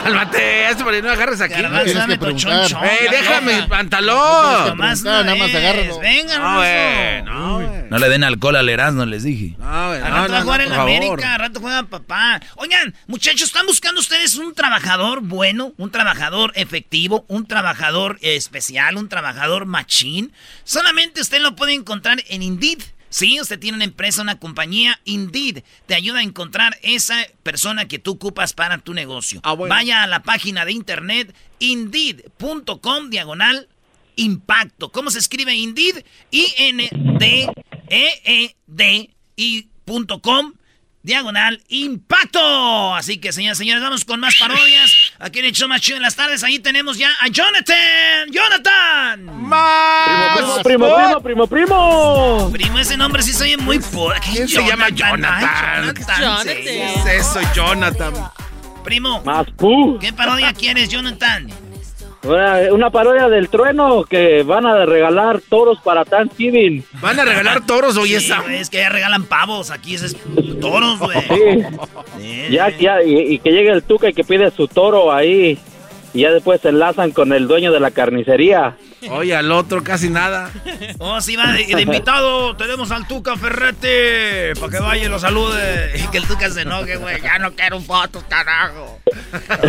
Cálmate, 0.04 0.70
eso 0.70 0.84
para 0.84 1.00
no 1.02 1.10
agarres 1.10 1.40
aquí. 1.42 1.60
Garbanzo, 1.60 1.92
dame 1.98 2.16
tu 2.16 2.32
chunchun. 2.32 2.82
¡Ey, 2.82 3.08
déjame 3.10 3.54
el 3.54 3.60
No 3.62 3.68
pantalón! 3.68 4.78
No 4.78 4.94
nada 5.02 5.34
más 5.34 5.54
agárralo. 5.54 5.98
Venga, 6.00 7.22
No, 7.24 7.60
no, 7.90 7.98
le 7.98 8.08
den 8.08 8.24
alcohol 8.24 8.56
al 8.56 8.68
Erasmo, 8.70 9.04
les 9.04 9.22
dije. 9.22 9.54
No, 9.58 9.90
Al 9.90 10.00
rato 10.00 10.32
va 10.32 10.38
a 10.38 10.42
jugar 10.42 10.60
no, 10.60 10.74
en. 10.74 10.80
América, 10.80 11.34
al 11.34 11.40
rato 11.40 11.60
juega 11.60 11.82
papá. 11.82 12.40
Oigan, 12.56 12.94
muchachos, 13.06 13.42
¿están 13.48 13.66
buscando 13.66 14.00
ustedes 14.00 14.36
un 14.36 14.54
trabajador 14.54 15.20
bueno, 15.20 15.74
un 15.76 15.90
trabajador 15.90 16.52
efectivo, 16.54 17.26
un 17.28 17.46
trabajador 17.46 18.18
especial, 18.22 18.96
un 18.96 19.10
trabajador 19.10 19.66
machín? 19.66 20.32
Solamente 20.64 21.20
usted 21.20 21.40
lo 21.42 21.54
puede 21.54 21.74
encontrar 21.74 22.22
en 22.28 22.42
Indeed. 22.42 22.82
Sí, 23.12 23.38
usted 23.38 23.58
tiene 23.58 23.76
una 23.76 23.84
empresa, 23.84 24.22
una 24.22 24.38
compañía, 24.38 24.98
Indeed 25.04 25.64
te 25.84 25.94
ayuda 25.94 26.20
a 26.20 26.22
encontrar 26.22 26.78
esa 26.82 27.26
persona 27.42 27.86
que 27.86 27.98
tú 27.98 28.12
ocupas 28.12 28.54
para 28.54 28.78
tu 28.78 28.94
negocio. 28.94 29.42
Vaya 29.68 30.02
a 30.02 30.06
la 30.06 30.22
página 30.22 30.64
de 30.64 30.72
internet 30.72 31.34
indeed.com 31.58 33.10
diagonal 33.10 33.68
impacto. 34.16 34.90
¿Cómo 34.90 35.10
se 35.10 35.18
escribe 35.18 35.54
Indeed? 35.54 36.06
I-N-D-E-E-D 36.30 37.50
y 39.36 39.68
punto 39.84 40.22
com 40.22 40.54
diagonal 41.02 41.60
impacto. 41.68 42.94
Así 42.94 43.18
que, 43.18 43.32
señoras 43.32 43.58
y 43.58 43.64
señores, 43.64 43.82
vamos 43.82 44.04
con 44.04 44.20
más 44.20 44.36
parodias. 44.36 45.12
Aquí 45.18 45.40
en 45.40 45.46
el 45.46 45.52
show 45.52 45.68
más 45.68 45.80
chido 45.80 45.96
en 45.96 46.02
las 46.02 46.16
tardes. 46.16 46.42
Ahí 46.44 46.58
tenemos 46.58 46.96
ya 46.98 47.10
a 47.20 47.28
Jonathan. 47.28 48.30
¡Jonathan! 48.30 49.26
Primo, 50.62 50.62
primo, 50.62 50.94
primo, 50.94 51.20
primo, 51.20 51.46
primo. 51.46 52.50
Primo, 52.52 52.78
ese 52.78 52.96
nombre 52.96 53.22
sí 53.22 53.32
soy 53.32 53.56
muy. 53.56 53.80
¿Quién 54.32 54.48
se 54.48 54.64
llama 54.64 54.88
Jonathan? 54.90 55.84
Jonathan, 55.84 56.42
sí. 56.42 56.48
¿Qué 56.48 56.94
es 56.94 57.06
eso, 57.06 57.40
Jonathan? 57.54 58.14
Primo, 58.84 59.22
Más 59.22 59.46
pu. 59.56 59.98
¿qué 60.00 60.12
parodia 60.12 60.52
quieres, 60.52 60.88
Jonathan? 60.88 61.48
Una, 62.24 62.72
una 62.72 62.90
parodia 62.90 63.28
del 63.28 63.48
trueno 63.48 64.04
que 64.04 64.44
van 64.44 64.64
a 64.64 64.84
regalar 64.86 65.40
toros 65.48 65.78
para 65.82 66.04
Thanksgiving. 66.04 66.84
¿Van 67.00 67.18
a 67.18 67.24
regalar 67.24 67.66
toros 67.66 67.96
hoy 67.96 68.10
Sí, 68.10 68.14
esa? 68.14 68.42
es 68.54 68.70
que 68.70 68.78
ya 68.78 68.88
regalan 68.90 69.24
pavos. 69.24 69.70
Aquí 69.72 69.94
es 69.96 70.16
toros, 70.60 70.98
güey. 71.00 71.18
Sí. 72.20 72.48
Ya, 72.50 72.68
ya, 72.78 73.02
y, 73.02 73.34
y 73.34 73.38
que 73.40 73.50
llegue 73.50 73.70
el 73.72 73.82
tuca 73.82 74.08
y 74.08 74.12
que 74.14 74.22
pide 74.22 74.50
su 74.52 74.68
toro 74.68 75.12
ahí. 75.12 75.58
Y 76.14 76.20
ya 76.20 76.30
después 76.30 76.60
se 76.60 76.68
enlazan 76.68 77.10
con 77.10 77.32
el 77.32 77.48
dueño 77.48 77.72
de 77.72 77.80
la 77.80 77.90
carnicería. 77.90 78.76
Oye, 79.10 79.34
al 79.34 79.50
otro 79.50 79.82
casi 79.82 80.08
nada. 80.10 80.50
Oh, 80.98 81.20
sí, 81.22 81.34
va 81.36 81.52
de, 81.52 81.64
de 81.64 81.82
invitado. 81.82 82.54
Tenemos 82.54 82.90
al 82.92 83.08
Tuca 83.08 83.34
Ferrete. 83.36 84.52
Para 84.60 84.70
que 84.70 84.78
vaya 84.78 85.04
y 85.06 85.08
lo 85.08 85.18
salude. 85.18 85.90
Y 86.04 86.06
que 86.12 86.18
el 86.18 86.24
Tuca 86.28 86.50
se 86.50 86.60
enoje, 86.62 86.96
güey. 86.96 87.20
Ya 87.20 87.38
no 87.38 87.52
quiero 87.52 87.80
fotos, 87.80 88.22
carajo. 88.28 89.00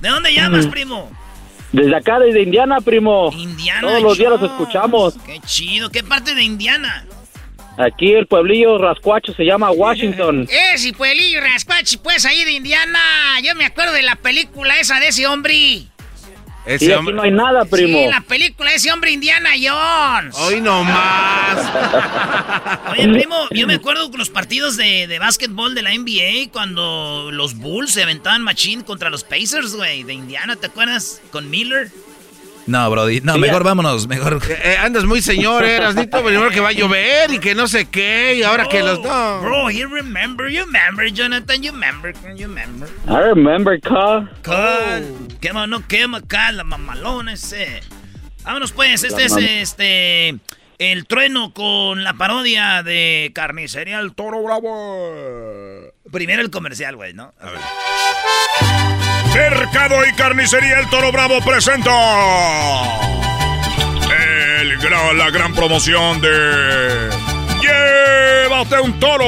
¿De 0.00 0.08
dónde 0.08 0.32
llamas, 0.34 0.66
primo? 0.66 1.10
Desde 1.72 1.96
acá, 1.96 2.18
desde 2.18 2.42
Indiana, 2.42 2.80
primo. 2.80 3.30
Indiana. 3.32 3.80
Todos 3.80 4.02
los 4.02 4.18
días 4.18 4.30
los 4.30 4.42
escuchamos. 4.42 5.14
Qué 5.24 5.40
chido. 5.40 5.90
¿Qué 5.90 6.02
parte 6.02 6.34
de 6.34 6.42
Indiana? 6.42 7.06
Aquí 7.78 8.12
el 8.12 8.26
pueblillo 8.26 8.76
rascuacho 8.76 9.32
se 9.32 9.44
llama 9.44 9.70
Washington. 9.70 10.46
Eh, 10.52 10.76
si 10.76 10.92
pueblillo 10.92 11.40
rascuachi, 11.40 11.96
pues 11.96 12.26
ahí 12.26 12.44
de 12.44 12.52
Indiana. 12.52 12.98
Yo 13.42 13.54
me 13.54 13.64
acuerdo 13.64 13.92
de 13.92 14.02
la 14.02 14.16
película 14.16 14.78
esa 14.78 15.00
de 15.00 15.08
ese 15.08 15.26
hombre. 15.26 15.86
Ese 16.64 16.86
Sí, 16.86 16.92
aquí 16.92 16.98
hombre- 17.00 17.14
no 17.14 17.22
hay 17.22 17.30
nada, 17.32 17.64
primo. 17.64 17.98
Sí, 17.98 18.06
la 18.08 18.20
película 18.20 18.70
de 18.70 18.76
ese 18.76 18.92
hombre 18.92 19.10
Indiana 19.10 19.50
Jones. 19.60 20.34
Hoy 20.38 20.60
no 20.60 20.84
más. 20.84 21.58
Oye, 22.92 23.08
primo, 23.08 23.36
yo 23.50 23.66
me 23.66 23.74
acuerdo 23.74 24.08
con 24.10 24.18
los 24.18 24.30
partidos 24.30 24.76
de, 24.76 25.06
de 25.08 25.18
básquetbol 25.18 25.74
de 25.74 25.82
la 25.82 25.90
NBA 25.90 26.50
cuando 26.52 27.30
los 27.32 27.56
Bulls 27.56 27.92
se 27.92 28.02
aventaban 28.04 28.42
machín 28.42 28.82
contra 28.82 29.10
los 29.10 29.24
Pacers, 29.24 29.74
güey, 29.74 30.04
de 30.04 30.12
Indiana, 30.14 30.54
¿te 30.56 30.66
acuerdas? 30.66 31.20
Con 31.32 31.50
Miller. 31.50 31.90
No, 32.66 32.90
Brody, 32.90 33.20
no, 33.22 33.38
mejor 33.38 33.64
vámonos, 33.64 34.06
mejor. 34.06 34.40
Eh, 34.48 34.58
eh, 34.64 34.76
andas 34.76 35.04
muy 35.04 35.20
señor, 35.20 35.64
eras 35.64 35.94
Nito, 35.94 36.22
primero 36.24 36.50
que 36.50 36.60
va 36.60 36.68
a 36.68 36.72
llover 36.72 37.32
y 37.32 37.38
que 37.38 37.54
no 37.54 37.66
sé 37.66 37.86
qué, 37.86 38.36
y 38.36 38.42
ahora 38.42 38.68
que 38.68 38.82
los 38.82 39.00
no. 39.00 39.40
Bro, 39.40 39.70
you 39.70 39.88
remember, 39.88 40.48
you 40.48 40.64
remember, 40.64 41.10
Jonathan, 41.12 41.62
you 41.62 41.72
remember, 41.72 42.14
you 42.36 42.46
remember. 42.46 42.88
I 43.08 43.28
remember, 43.34 43.80
car. 43.80 44.30
Car. 44.42 45.02
Quema, 45.40 45.66
no 45.66 45.86
quema 45.86 46.18
acá, 46.18 46.52
la 46.52 46.62
mamalona 46.64 47.32
ese. 47.32 47.80
Vámonos 48.44 48.72
pues, 48.72 49.04
este 49.04 49.24
es 49.24 49.36
este. 49.36 50.38
El 50.78 51.06
trueno 51.06 51.52
con 51.54 52.02
la 52.02 52.14
parodia 52.14 52.82
de 52.82 53.30
Carnicería 53.34 54.00
El 54.00 54.14
Toro 54.14 54.42
Bravo. 54.42 55.92
Primero 56.10 56.42
el 56.42 56.50
comercial, 56.50 56.96
güey, 56.96 57.14
¿no? 57.14 57.32
A 57.38 57.50
ver. 57.50 59.01
Mercado 59.34 60.06
y 60.06 60.12
Carnicería 60.12 60.78
El 60.80 60.88
Toro 60.88 61.10
Bravo 61.10 61.40
presenta 61.40 61.90
el 64.60 64.78
la 65.16 65.30
gran 65.30 65.54
promoción 65.54 66.20
de 66.20 67.31
Llévate 67.62 68.80
un 68.80 68.98
toro. 68.98 69.24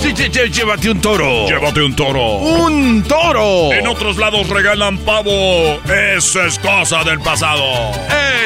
Sí, 0.00 0.12
sí, 0.16 0.28
sí, 0.32 0.50
llévate 0.50 0.90
un 0.90 1.00
toro. 1.00 1.46
Llévate 1.46 1.82
un 1.82 1.94
toro. 1.94 2.36
Un 2.36 3.02
toro. 3.02 3.72
En 3.72 3.86
otros 3.86 4.16
lados 4.16 4.48
regalan 4.48 4.98
pavo. 4.98 5.80
Eso 6.16 6.42
es 6.42 6.58
cosa 6.58 7.04
del 7.04 7.20
pasado. 7.20 7.92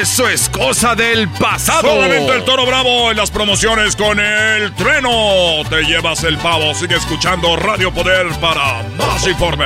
Eso 0.01 0.27
es 0.27 0.49
cosa 0.49 0.95
del 0.95 1.29
pasado. 1.29 1.95
Solamente 1.95 2.35
el 2.35 2.43
toro 2.43 2.65
bravo 2.65 3.11
en 3.11 3.17
las 3.17 3.31
promociones 3.31 3.95
con 3.95 4.19
el 4.19 4.73
trueno. 4.75 5.63
Te 5.69 5.83
llevas 5.83 6.23
el 6.23 6.37
pavo. 6.37 6.73
Sigue 6.73 6.95
escuchando 6.95 7.55
Radio 7.55 7.93
Poder 7.93 8.27
para 8.41 8.83
más 8.97 9.25
informe. 9.27 9.65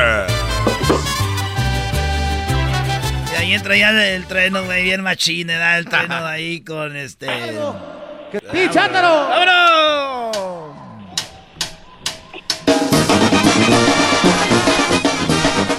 Y 3.31 3.35
ahí 3.35 3.53
entra 3.53 3.75
ya 3.75 3.89
el 3.89 4.25
trueno, 4.25 4.63
güey, 4.63 4.83
bien 4.83 5.01
machín, 5.01 5.47
da 5.47 5.77
el 5.77 5.85
trueno 5.85 6.25
ahí 6.25 6.61
con 6.61 6.95
este. 6.95 7.27
¡Sí, 8.33 8.67
chándalo! 8.71 9.29
¡Vámonos! 9.29 10.37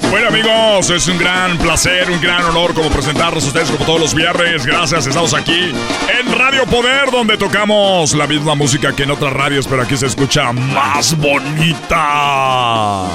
Bueno 0.09 0.29
amigos, 0.29 0.91
es 0.91 1.09
un 1.09 1.19
gran 1.19 1.59
placer, 1.59 2.09
un 2.09 2.21
gran 2.21 2.45
honor 2.45 2.73
como 2.73 2.91
presentarlos 2.91 3.43
a 3.43 3.49
ustedes 3.49 3.71
como 3.73 3.85
todos 3.85 4.01
los 4.01 4.15
viernes. 4.15 4.65
Gracias, 4.65 5.09
estamos 5.09 5.35
aquí 5.35 5.73
en 6.09 6.39
Radio 6.39 6.65
Poder 6.67 7.11
donde 7.11 7.37
tocamos 7.37 8.15
la 8.15 8.29
misma 8.29 8.55
música 8.55 8.95
que 8.95 9.03
en 9.03 9.11
otras 9.11 9.33
radios, 9.33 9.67
pero 9.67 9.83
aquí 9.83 9.97
se 9.97 10.07
escucha 10.07 10.53
más 10.53 11.19
bonita. 11.19 13.09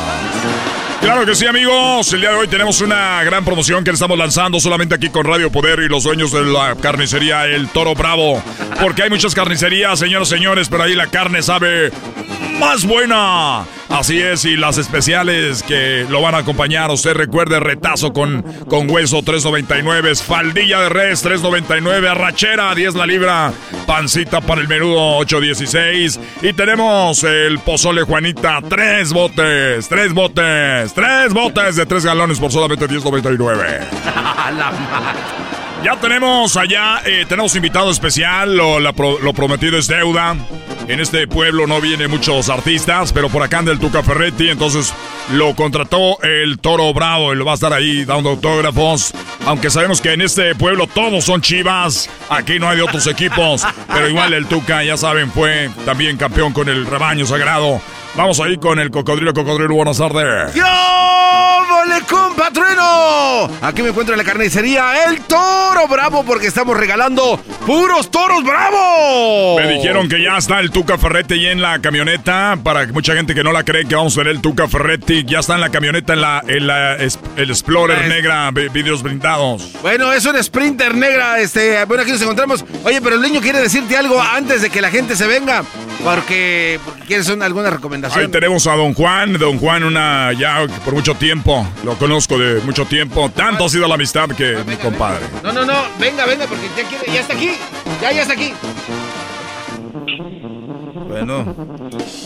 Claro 1.02 1.26
que 1.26 1.34
sí 1.34 1.48
amigos, 1.48 2.12
el 2.14 2.22
día 2.22 2.32
de 2.32 2.36
hoy 2.36 2.48
tenemos 2.48 2.82
una 2.82 3.24
gran 3.24 3.46
promoción 3.46 3.84
que 3.84 3.92
le 3.92 3.96
estamos 3.96 4.18
lanzando 4.18 4.60
solamente 4.60 4.96
aquí 4.96 5.10
con 5.10 5.26
Radio 5.26 5.50
Poder 5.50 5.80
y 5.80 5.88
los 5.88 6.04
dueños 6.04 6.32
de 6.32 6.44
la 6.44 6.76
carnicería 6.76 7.46
El 7.46 7.70
Toro 7.70 7.96
Bravo. 7.96 8.44
Porque 8.82 9.04
hay 9.04 9.10
muchas 9.10 9.34
carnicerías, 9.34 9.98
señoras 9.98 10.28
y 10.28 10.36
señores, 10.36 10.68
pero 10.70 10.84
ahí 10.84 10.96
la 10.96 11.08
carne 11.08 11.42
sabe 11.42 11.92
más 12.60 12.86
buena. 12.86 13.66
Así 13.90 14.22
es, 14.22 14.46
y 14.46 14.56
las 14.56 14.78
especiales 14.78 15.64
que 15.64 16.06
lo 16.10 16.22
van 16.22 16.36
a 16.36 16.40
acompañar. 16.40 16.92
Usted 16.92 17.14
recuerde 17.14 17.60
retazo 17.60 18.14
con, 18.14 18.44
con 18.68 18.90
hueso 18.90 19.24
3.99, 19.24 20.16
faldilla 20.24 20.82
de 20.82 20.90
res 20.90 21.26
3.99, 21.26 22.08
arrachera 22.08 22.76
10 22.76 22.94
la 22.94 23.08
libra, 23.08 23.52
pancita 23.88 24.42
para 24.42 24.62
el 24.62 24.68
menudo 24.68 25.18
8.16 25.22 26.20
y 26.44 26.54
tenemos 26.54 27.24
el 27.24 27.58
pozole 27.60 28.04
Juanita, 28.04 28.60
tres 28.70 29.12
botes, 29.12 29.90
tres 29.90 30.14
botes, 30.14 30.94
tres 30.94 31.34
botes 31.34 31.76
de 31.76 31.86
tres 31.88 32.06
galones 32.06 32.40
por 32.40 32.52
solamente 32.52 32.88
10.99. 32.88 33.80
Ya 35.82 35.96
tenemos 35.96 36.58
allá, 36.58 37.02
eh, 37.06 37.26
tenemos 37.30 37.56
invitado 37.56 37.90
especial, 37.90 38.54
lo, 38.58 38.82
la 38.82 38.92
pro- 38.92 39.18
lo 39.20 39.32
prometido 39.34 39.78
es 39.78 39.88
deuda. 39.88 40.36
En 40.90 41.00
este 41.00 41.28
pueblo 41.28 41.68
no 41.68 41.80
vienen 41.82 42.10
muchos 42.10 42.50
artistas, 42.50 43.14
pero 43.14 43.30
por 43.30 43.44
acá 43.44 43.60
anda 43.60 43.72
el 43.72 43.78
Tuca 43.78 44.02
Ferretti, 44.02 44.50
entonces 44.50 44.92
lo 45.32 45.56
contrató 45.56 46.20
el 46.24 46.58
Toro 46.58 46.92
Bravo 46.96 47.36
lo 47.36 47.46
va 47.46 47.52
a 47.52 47.54
estar 47.54 47.72
ahí 47.72 48.06
dando 48.06 48.32
autógrafos. 48.32 49.14
Aunque 49.46 49.70
sabemos 49.70 50.02
que 50.02 50.14
en 50.14 50.22
este 50.22 50.56
pueblo 50.56 50.88
todos 50.88 51.26
son 51.26 51.42
chivas, 51.42 52.10
aquí 52.28 52.58
no 52.58 52.68
hay 52.68 52.78
de 52.78 52.82
otros 52.82 53.06
equipos, 53.06 53.68
pero 53.88 54.10
igual 54.10 54.34
el 54.34 54.48
Tuca, 54.48 54.84
ya 54.84 54.98
saben, 54.98 55.32
fue 55.32 55.70
también 55.86 56.18
campeón 56.18 56.54
con 56.54 56.68
el 56.68 56.88
rebaño 56.88 57.28
sagrado. 57.28 57.80
Vamos 58.16 58.40
ahí 58.40 58.58
con 58.58 58.80
el 58.80 58.90
Cocodrilo, 58.90 59.32
Cocodrilo, 59.36 59.76
buenas 59.76 60.00
tardes. 60.00 60.56
¡Yo, 60.56 60.64
vole, 62.00 62.06
compa 62.08 62.50
trueno! 62.52 63.50
Aquí 63.62 63.82
me 63.82 63.90
encuentro 63.90 64.14
en 64.14 64.18
la 64.20 64.24
carnicería 64.24 65.06
El 65.06 65.22
Toro 65.22 65.88
Bravo 65.90 66.24
porque 66.24 66.48
estamos 66.48 66.76
regalando 66.78 67.38
puros 67.66 68.10
toros 68.12 68.44
bravos. 68.44 69.62
Me 69.62 69.68
dijeron 69.74 70.08
que 70.10 70.22
ya 70.24 70.38
está 70.38 70.60
el 70.60 70.72
Tuca 70.72 70.98
Ferretti 70.98 71.34
ahí 71.36 71.48
en 71.48 71.62
la 71.62 71.80
camioneta. 71.80 72.58
Para 72.64 72.86
mucha 72.88 73.14
gente 73.16 73.34
que 73.36 73.44
no 73.44 73.52
la 73.52 73.64
cree 73.64 73.86
que 73.86 73.96
vamos 73.96 74.16
a 74.18 74.20
ver 74.24 74.28
el 74.30 74.42
Tuca 74.42 74.68
Ferretti. 74.68 75.24
Ya 75.26 75.40
está 75.40 75.56
en 75.56 75.62
la 75.62 75.70
camioneta 75.70 76.14
en 76.14 76.22
la, 76.22 76.44
en 76.48 76.68
la 76.68 76.96
es- 76.96 77.20
el 77.36 77.50
Explorer 77.50 78.04
Es- 78.04 78.08
negra, 78.10 78.50
vidrios 78.52 79.04
brindados. 79.04 79.74
Bueno, 79.82 80.12
es 80.14 80.26
un 80.26 80.42
Sprinter 80.42 80.96
negra, 80.96 81.40
este, 81.40 81.84
bueno, 81.86 82.04
aquí 82.04 82.12
nos 82.12 82.22
encontramos. 82.22 82.64
Oye, 82.84 83.02
pero 83.02 83.16
el 83.16 83.22
niño 83.22 83.42
quiere 83.42 83.60
decirte 83.62 83.98
algo 83.98 84.22
antes 84.22 84.62
de 84.62 84.70
que 84.70 84.82
la 84.82 84.90
gente 84.90 85.16
se 85.16 85.28
venga, 85.28 85.64
porque, 86.04 86.80
porque 86.86 87.02
quieres 87.06 87.28
una- 87.30 87.46
alguna 87.46 87.68
Ahí 87.70 87.74
recomendación. 87.76 88.32
tenemos 88.32 88.68
a 88.68 88.76
Don 88.76 88.94
Juan. 88.94 89.34
Don 89.34 89.58
Juan, 89.60 89.84
una 89.84 90.32
ya 90.34 90.66
por 90.86 90.94
mucho 90.94 91.16
tiempo. 91.16 91.68
Lo 91.90 91.96
conozco 91.96 92.38
de 92.38 92.62
mucho 92.62 92.86
tiempo. 92.86 93.32
Tanto 93.32 93.66
ha 93.66 93.70
sido 93.70 93.88
la 93.88 93.96
amistad 93.96 94.30
que 94.30 94.58
mi 94.68 94.76
compadre. 94.76 95.26
No, 95.42 95.52
no, 95.52 95.66
no, 95.66 95.74
venga, 96.00 96.24
venga, 96.28 96.46
porque 96.46 96.68
ya 96.78 96.88
quiere, 96.88 97.12
ya 97.12 97.22
está 97.22 97.34
aquí, 97.34 97.50
ya, 98.00 98.12
ya 98.12 98.22
está 98.22 98.34
aquí. 98.36 98.54
Bueno. 101.08 101.56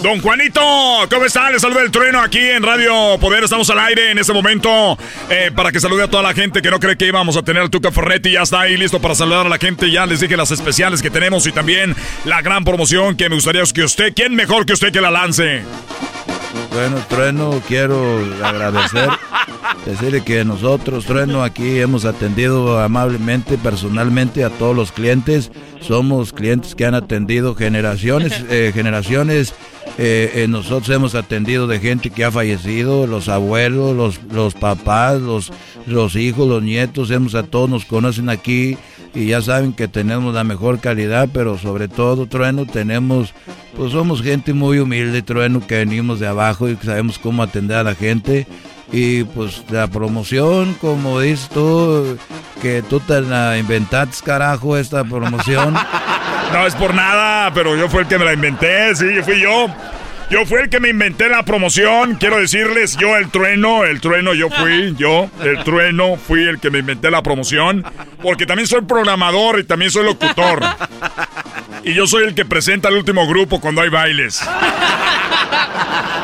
Don 0.01 0.19
Juanito, 0.21 0.59
¿cómo 1.09 1.23
está? 1.23 1.49
Le 1.49 1.61
saluda 1.61 1.81
el 1.81 1.91
trueno 1.91 2.19
aquí 2.19 2.39
en 2.39 2.61
Radio 2.61 3.17
Poder. 3.21 3.45
Estamos 3.45 3.69
al 3.69 3.79
aire 3.79 4.11
en 4.11 4.19
este 4.19 4.33
momento 4.33 4.97
eh, 5.29 5.49
para 5.55 5.71
que 5.71 5.79
salude 5.79 6.03
a 6.03 6.07
toda 6.09 6.23
la 6.23 6.33
gente 6.33 6.61
que 6.61 6.69
no 6.69 6.81
cree 6.81 6.97
que 6.97 7.07
íbamos 7.07 7.37
a 7.37 7.41
tener 7.41 7.61
al 7.61 7.69
Tuca 7.69 7.89
Ferretti. 7.89 8.33
Ya 8.33 8.41
está 8.41 8.59
ahí 8.59 8.75
listo 8.75 8.99
para 8.99 9.15
saludar 9.15 9.45
a 9.45 9.49
la 9.49 9.59
gente. 9.59 9.89
Ya 9.89 10.05
les 10.05 10.19
dije 10.19 10.35
las 10.35 10.51
especiales 10.51 11.01
que 11.01 11.09
tenemos 11.09 11.47
y 11.47 11.53
también 11.53 11.95
la 12.25 12.41
gran 12.41 12.65
promoción 12.65 13.15
que 13.15 13.29
me 13.29 13.35
gustaría 13.35 13.63
que 13.73 13.83
usted, 13.83 14.11
¿quién 14.13 14.35
mejor 14.35 14.65
que 14.65 14.73
usted 14.73 14.91
que 14.91 14.99
la 14.99 15.09
lance? 15.09 15.63
Bueno, 16.73 16.97
Trueno, 17.07 17.61
quiero 17.67 18.19
agradecer, 18.43 19.09
decirle 19.85 20.23
que 20.23 20.43
nosotros, 20.43 21.05
Trueno, 21.05 21.43
aquí 21.43 21.79
hemos 21.79 22.05
atendido 22.05 22.79
amablemente, 22.79 23.57
personalmente 23.57 24.43
a 24.43 24.49
todos 24.49 24.75
los 24.75 24.91
clientes. 24.91 25.51
Somos 25.81 26.33
clientes 26.33 26.75
que 26.75 26.85
han 26.85 26.95
atendido 26.95 27.55
generaciones, 27.55 28.33
eh, 28.49 28.71
generaciones. 28.73 29.53
eh, 29.97 30.31
eh, 30.35 30.47
nosotros 30.47 30.89
hemos 30.89 31.13
atendido 31.13 31.67
de 31.67 31.79
gente 31.79 32.09
que 32.09 32.23
ha 32.25 32.31
fallecido, 32.31 33.05
los 33.05 33.29
abuelos, 33.29 33.95
los, 33.95 34.19
los 34.31 34.55
papás, 34.55 35.21
los, 35.21 35.51
los 35.85 36.15
hijos, 36.15 36.47
los 36.47 36.63
nietos, 36.63 37.11
hemos 37.11 37.35
a 37.35 37.43
todos 37.43 37.69
nos 37.69 37.85
conocen 37.85 38.29
aquí 38.29 38.77
y 39.13 39.27
ya 39.27 39.41
saben 39.41 39.73
que 39.73 39.87
tenemos 39.87 40.33
la 40.33 40.43
mejor 40.43 40.79
calidad, 40.79 41.29
pero 41.31 41.57
sobre 41.57 41.87
todo, 41.87 42.25
Trueno, 42.25 42.65
tenemos, 42.65 43.33
pues 43.77 43.91
somos 43.91 44.21
gente 44.21 44.53
muy 44.53 44.79
humilde, 44.79 45.21
Trueno, 45.21 45.65
que 45.65 45.77
venimos 45.77 46.19
de 46.19 46.27
abajo 46.27 46.67
y 46.69 46.77
sabemos 46.77 47.19
cómo 47.19 47.43
atender 47.43 47.77
a 47.77 47.83
la 47.83 47.95
gente. 47.95 48.47
Y 48.91 49.23
pues 49.23 49.63
la 49.69 49.87
promoción, 49.87 50.75
como 50.79 51.19
dices 51.19 51.49
tú, 51.49 52.17
que 52.61 52.83
tú 52.83 52.99
te 52.99 53.21
la 53.21 53.57
inventaste, 53.57 54.23
carajo, 54.23 54.77
esta 54.77 55.03
promoción. 55.03 55.75
No 56.51 56.67
es 56.67 56.75
por 56.75 56.93
nada, 56.93 57.51
pero 57.51 57.75
yo 57.75 57.89
fui 57.89 58.01
el 58.01 58.07
que 58.07 58.19
me 58.19 58.25
la 58.25 58.33
inventé, 58.33 58.93
sí, 58.93 59.05
fui 59.23 59.41
yo. 59.41 59.65
Yo 60.29 60.45
fui 60.45 60.61
el 60.61 60.69
que 60.69 60.79
me 60.79 60.89
inventé 60.89 61.29
la 61.29 61.43
promoción. 61.43 62.15
Quiero 62.15 62.37
decirles, 62.37 62.97
yo 62.97 63.15
el 63.17 63.29
trueno, 63.29 63.83
el 63.83 64.01
trueno, 64.01 64.33
yo 64.33 64.49
fui, 64.49 64.95
yo, 64.97 65.29
el 65.43 65.63
trueno, 65.63 66.17
fui 66.17 66.47
el 66.47 66.59
que 66.59 66.71
me 66.71 66.79
inventé 66.79 67.11
la 67.11 67.21
promoción. 67.21 67.85
Porque 68.21 68.45
también 68.45 68.67
soy 68.67 68.81
programador 68.81 69.59
y 69.59 69.63
también 69.63 69.91
soy 69.91 70.05
locutor. 70.05 70.61
Y 71.83 71.93
yo 71.93 72.07
soy 72.07 72.23
el 72.23 72.33
que 72.33 72.45
presenta 72.45 72.89
el 72.89 72.95
último 72.95 73.27
grupo 73.27 73.59
cuando 73.59 73.81
hay 73.81 73.89
bailes. 73.89 74.35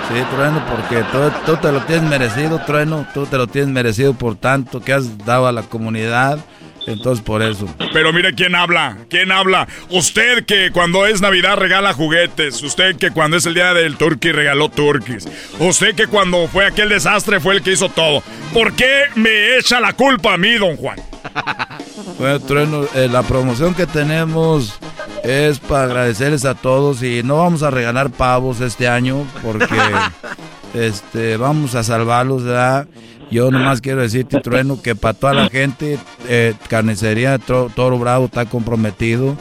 Sí, 0.09 0.15
Trueno, 0.31 0.65
porque 0.65 1.03
tú, 1.45 1.57
te 1.57 1.71
lo 1.71 1.81
tienes 1.81 2.09
merecido, 2.09 2.59
Trueno, 2.65 3.05
tú 3.13 3.27
te 3.27 3.37
lo 3.37 3.45
tienes 3.45 3.69
merecido 3.69 4.15
por 4.15 4.35
tanto 4.35 4.81
que 4.81 4.93
has 4.93 5.19
dado 5.19 5.47
a 5.47 5.51
la 5.51 5.61
comunidad. 5.61 6.39
Entonces, 6.89 7.23
por 7.23 7.41
eso. 7.41 7.67
Pero 7.93 8.11
mire 8.11 8.33
quién 8.33 8.55
habla, 8.55 8.97
quién 9.09 9.31
habla. 9.31 9.67
Usted 9.89 10.45
que 10.45 10.71
cuando 10.71 11.05
es 11.05 11.21
Navidad 11.21 11.55
regala 11.57 11.93
juguetes. 11.93 12.61
Usted 12.63 12.95
que 12.95 13.11
cuando 13.11 13.37
es 13.37 13.45
el 13.45 13.53
día 13.53 13.73
del 13.73 13.95
turkey 13.95 14.31
regaló 14.31 14.69
turkeys. 14.69 15.27
Usted 15.59 15.93
que 15.93 16.07
cuando 16.07 16.47
fue 16.47 16.65
aquel 16.65 16.89
desastre 16.89 17.39
fue 17.39 17.55
el 17.55 17.61
que 17.61 17.73
hizo 17.73 17.89
todo. 17.89 18.23
¿Por 18.53 18.73
qué 18.73 19.03
me 19.15 19.57
echa 19.57 19.79
la 19.79 19.93
culpa 19.93 20.33
a 20.33 20.37
mí, 20.37 20.55
don 20.55 20.75
Juan? 20.77 20.99
Bueno, 22.17 22.39
Trueno, 22.41 22.85
eh, 22.95 23.07
la 23.09 23.23
promoción 23.23 23.73
que 23.73 23.85
tenemos 23.85 24.77
es 25.23 25.59
para 25.59 25.83
agradecerles 25.83 26.43
a 26.43 26.53
todos 26.53 27.01
y 27.01 27.23
no 27.23 27.37
vamos 27.37 27.63
a 27.63 27.71
regalar 27.71 28.09
pavos 28.09 28.59
este 28.59 28.89
año 28.89 29.25
porque 29.41 29.75
este 30.73 31.37
vamos 31.37 31.75
a 31.75 31.83
salvarlos, 31.83 32.43
¿verdad? 32.43 32.87
Yo 33.31 33.51
nomás 33.51 33.81
quiero 33.81 34.01
decirte, 34.01 34.39
Trueno, 34.41 34.81
que 34.81 34.95
para 34.95 35.13
toda 35.13 35.33
la 35.33 35.49
gente, 35.49 35.99
eh, 36.27 36.53
Carnicería 36.67 37.37
Toro 37.37 37.99
Bravo 37.99 38.25
está 38.25 38.45
comprometido. 38.45 39.37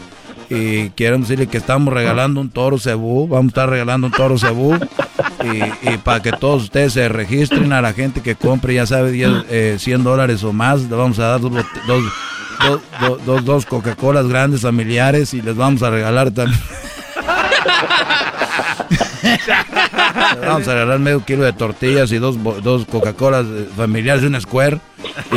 Y 0.50 0.90
quiero 0.90 1.18
decirle 1.18 1.46
que 1.46 1.58
estamos 1.58 1.92
regalando 1.92 2.40
un 2.40 2.48
toro 2.50 2.78
cebú. 2.78 3.28
Vamos 3.28 3.46
a 3.46 3.48
estar 3.48 3.70
regalando 3.70 4.06
un 4.06 4.12
toro 4.12 4.38
cebú. 4.38 4.78
Y, 5.44 5.96
para 5.98 6.20
que 6.22 6.32
todos 6.32 6.64
ustedes 6.64 6.94
se 6.94 7.08
registren 7.08 7.72
a 7.72 7.82
la 7.82 7.92
gente 7.92 8.22
que 8.22 8.34
compre, 8.34 8.74
ya 8.74 8.86
sabe, 8.86 9.12
10, 9.12 9.30
eh, 9.50 9.76
100 9.78 10.02
dólares 10.04 10.42
o 10.44 10.52
más, 10.52 10.80
le 10.82 10.96
vamos 10.96 11.18
a 11.18 11.26
dar 11.28 11.40
dos, 11.40 11.52
dos, 11.86 12.02
dos, 13.00 13.24
dos- 13.26 13.44
dos 13.44 13.66
Coca-Colas 13.66 14.26
grandes 14.26 14.62
familiares 14.62 15.34
y 15.34 15.42
les 15.42 15.54
vamos 15.54 15.82
a 15.82 15.90
regalar 15.90 16.30
también. 16.30 16.58
Vamos 20.44 20.66
a 20.68 20.74
regalar 20.74 20.98
medio 20.98 21.24
kilo 21.24 21.44
de 21.44 21.52
tortillas 21.52 22.10
y 22.12 22.18
dos, 22.18 22.36
dos 22.62 22.84
Coca-Colas 22.86 23.46
eh, 23.48 23.66
familiares 23.76 24.22
de 24.22 24.28
un 24.28 24.40
Square. 24.40 24.80
Y, 25.32 25.36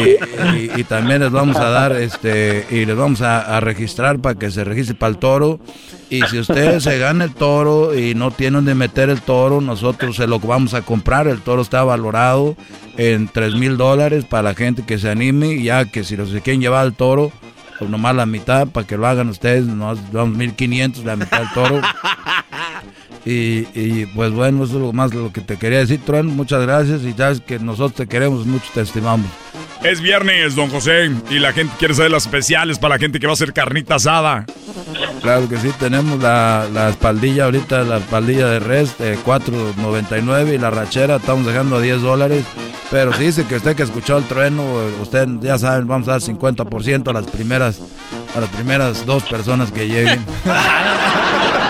y- 0.58 0.72
y 0.78 0.84
también 0.84 1.22
les 1.22 1.32
vamos 1.32 1.58
a 1.58 1.70
dar, 1.70 1.92
este, 1.94 2.66
y 2.70 2.86
les 2.86 2.96
vamos 2.96 3.22
a, 3.22 3.60
registrar 3.60 4.20
para 4.20 4.36
que 4.36 4.50
se 4.52 4.64
registre 4.64 4.96
para 4.96 5.12
el 5.12 5.18
toro. 5.18 5.60
Y 6.10 6.22
si 6.24 6.40
ustedes 6.40 6.84
se 6.84 6.98
gana 7.00 7.24
el 7.26 7.34
toro 7.34 7.98
y 7.98 8.14
no 8.16 8.32
tienen 8.32 8.54
donde 8.56 8.76
meter 8.76 9.10
el 9.10 9.22
toro, 9.22 9.62
nosotros 9.62 10.16
se 10.18 10.28
lo 10.28 10.40
vamos 10.40 10.74
a 10.74 10.82
comprar. 10.82 11.28
El 11.28 11.42
toro 11.42 11.62
está 11.62 11.84
valorado 11.84 12.56
en 12.98 13.28
3 13.28 13.56
mil 13.56 13.78
dólares 13.78 14.26
para 14.26 14.44
la 14.44 14.54
gente 14.56 14.84
que 14.86 14.98
se 15.00 15.10
anime. 15.10 15.62
Ya 15.64 15.86
que 15.86 16.04
si 16.04 16.16
los 16.18 16.30
quieren 16.30 16.62
llevar 16.62 16.82
al 16.82 16.94
toro, 16.94 17.32
pues 17.80 17.90
nomás 17.90 18.16
la 18.16 18.26
mitad 18.26 18.68
para 18.68 18.86
que 18.86 18.98
lo 18.98 19.08
hagan 19.08 19.30
ustedes. 19.30 19.66
Nos 19.66 20.12
damos 20.12 20.38
1500 20.38 21.06
la 21.06 21.16
mitad 21.16 21.40
del 21.40 21.52
toro. 21.54 21.82
Y, 23.26 23.68
y, 23.76 24.08
pues 24.16 24.32
bueno, 24.32 24.64
eso 24.64 24.76
es 24.76 24.82
lo 24.82 24.94
más 24.94 25.14
lo 25.14 25.32
que 25.32 25.42
te 25.42 25.58
quería 25.58 25.80
decir, 25.80 26.00
Tron. 26.06 26.28
Muchas 26.28 26.62
gracias 26.62 27.04
y 27.04 27.14
sabes 27.14 27.40
que 27.42 27.60
nosotros 27.60 27.94
te 27.94 28.08
queremos 28.08 28.46
mucho, 28.46 28.66
te 28.74 28.82
estimamos. 28.82 29.28
Es 29.84 30.00
viernes, 30.00 30.56
don 30.56 30.70
José, 30.70 31.12
y 31.30 31.40
la 31.40 31.54
gente 31.54 31.74
quiere 31.80 31.94
saber 31.96 32.12
las 32.12 32.26
especiales 32.26 32.78
para 32.78 32.96
la 32.96 33.00
gente 33.00 33.20
que 33.20 33.26
va 33.26 33.32
a 33.32 33.34
hacer 33.34 33.52
carnita 33.52 33.96
asada. 33.96 34.46
Claro 35.22 35.50
que 35.50 35.58
sí, 35.58 35.72
tenemos 35.80 36.22
la, 36.22 36.68
la 36.72 36.90
espaldilla 36.90 37.46
ahorita, 37.46 37.84
la 37.84 37.98
espaldilla 37.98 38.48
de 38.48 38.60
res, 38.60 38.98
de 39.00 39.18
4.99 39.20 40.54
y 40.54 40.58
la 40.60 40.70
rachera 40.70 41.16
estamos 41.16 41.48
dejando 41.48 41.78
a 41.78 41.82
10 41.82 42.02
dólares. 42.02 42.46
Pero 42.92 43.14
si 43.14 43.24
dice 43.24 43.46
que 43.46 43.56
usted 43.56 43.76
que 43.76 43.84
escuchó 43.84 44.18
el 44.18 44.26
trueno, 44.26 44.64
usted 45.02 45.28
ya 45.42 45.58
saben, 45.58 45.88
vamos 45.88 46.08
a 46.08 46.12
dar 46.12 46.22
50% 46.22 47.08
a 47.10 47.14
las 47.14 47.26
primeras, 47.26 47.80
a 48.36 48.40
las 48.40 48.50
primeras 48.50 49.06
dos 49.06 49.24
personas 49.24 49.72
que 49.72 49.88
lleguen. 49.88 50.24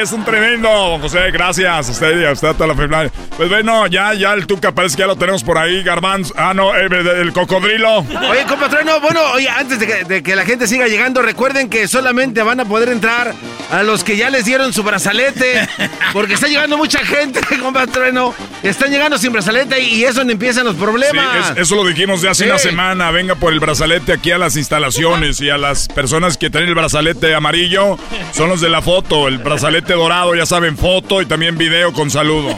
Es 0.00 0.12
un 0.12 0.24
tremendo, 0.24 0.98
José, 1.00 1.30
gracias 1.30 1.88
a 1.88 1.92
usted 1.92 2.20
y 2.20 2.24
a 2.24 2.32
usted 2.32 2.52
toda 2.54 2.66
la 2.68 2.74
familia. 2.74 3.10
Pues 3.36 3.48
bueno, 3.48 3.86
ya, 3.86 4.14
ya 4.14 4.32
el 4.32 4.46
Tuca 4.46 4.72
parece 4.72 4.96
que 4.96 5.00
ya 5.02 5.06
lo 5.06 5.16
tenemos 5.16 5.44
por 5.44 5.58
ahí, 5.58 5.82
Garbanz. 5.82 6.32
Ah, 6.36 6.52
no, 6.54 6.74
eh, 6.74 6.88
el 7.20 7.32
cocodrilo. 7.32 7.98
Oye, 7.98 8.44
compatreno, 8.48 9.00
bueno, 9.00 9.20
oye, 9.34 9.48
antes 9.48 9.78
de 9.78 9.86
que, 9.86 10.04
de 10.04 10.22
que 10.22 10.34
la 10.36 10.44
gente 10.44 10.66
siga 10.66 10.86
llegando, 10.88 11.22
recuerden 11.22 11.68
que 11.68 11.86
solamente 11.88 12.42
van 12.42 12.60
a 12.60 12.64
poder 12.64 12.88
entrar 12.88 13.32
a 13.70 13.82
los 13.82 14.02
que 14.04 14.16
ya 14.16 14.28
les 14.30 14.44
dieron 14.44 14.72
su 14.72 14.82
brazalete, 14.82 15.68
porque 16.12 16.34
está 16.34 16.46
llegando 16.48 16.76
mucha 16.76 16.98
gente, 17.04 17.40
compatreno, 17.62 18.34
están 18.62 18.90
llegando 18.90 19.18
sin 19.18 19.32
brazalete 19.32 19.80
y 19.80 20.04
eso 20.04 20.20
donde 20.20 20.34
empiezan 20.34 20.64
los 20.64 20.74
Sí, 20.74 20.80
problemas. 20.80 21.50
es- 21.52 21.58
eso 21.58 21.76
lo 21.76 21.84
dijimos 21.86 22.22
de 22.22 22.28
hace 22.30 22.44
Sí. 22.44 22.50
una 22.50 22.58
semana. 22.58 23.10
Venga 23.10 23.34
por 23.34 23.52
el 23.52 23.60
brazalete 23.60 24.12
aquí 24.12 24.30
a 24.32 24.38
las 24.38 24.56
instalaciones 24.56 25.40
y 25.40 25.48
a 25.50 25.58
las 25.58 25.88
personas 25.88 26.36
que 26.38 26.50
tienen 26.50 26.68
el 26.68 26.74
brazalete 26.74 27.34
amarillo 27.34 27.98
son 28.32 28.48
los 28.48 28.60
de 28.60 28.68
la 28.68 28.82
foto. 28.82 29.26
El 29.28 29.38
brazalete 29.38 29.81
dorado, 29.82 30.34
ya 30.34 30.46
saben, 30.46 30.76
foto 30.76 31.20
y 31.20 31.26
también 31.26 31.58
video 31.58 31.92
con 31.92 32.10
saludo. 32.10 32.56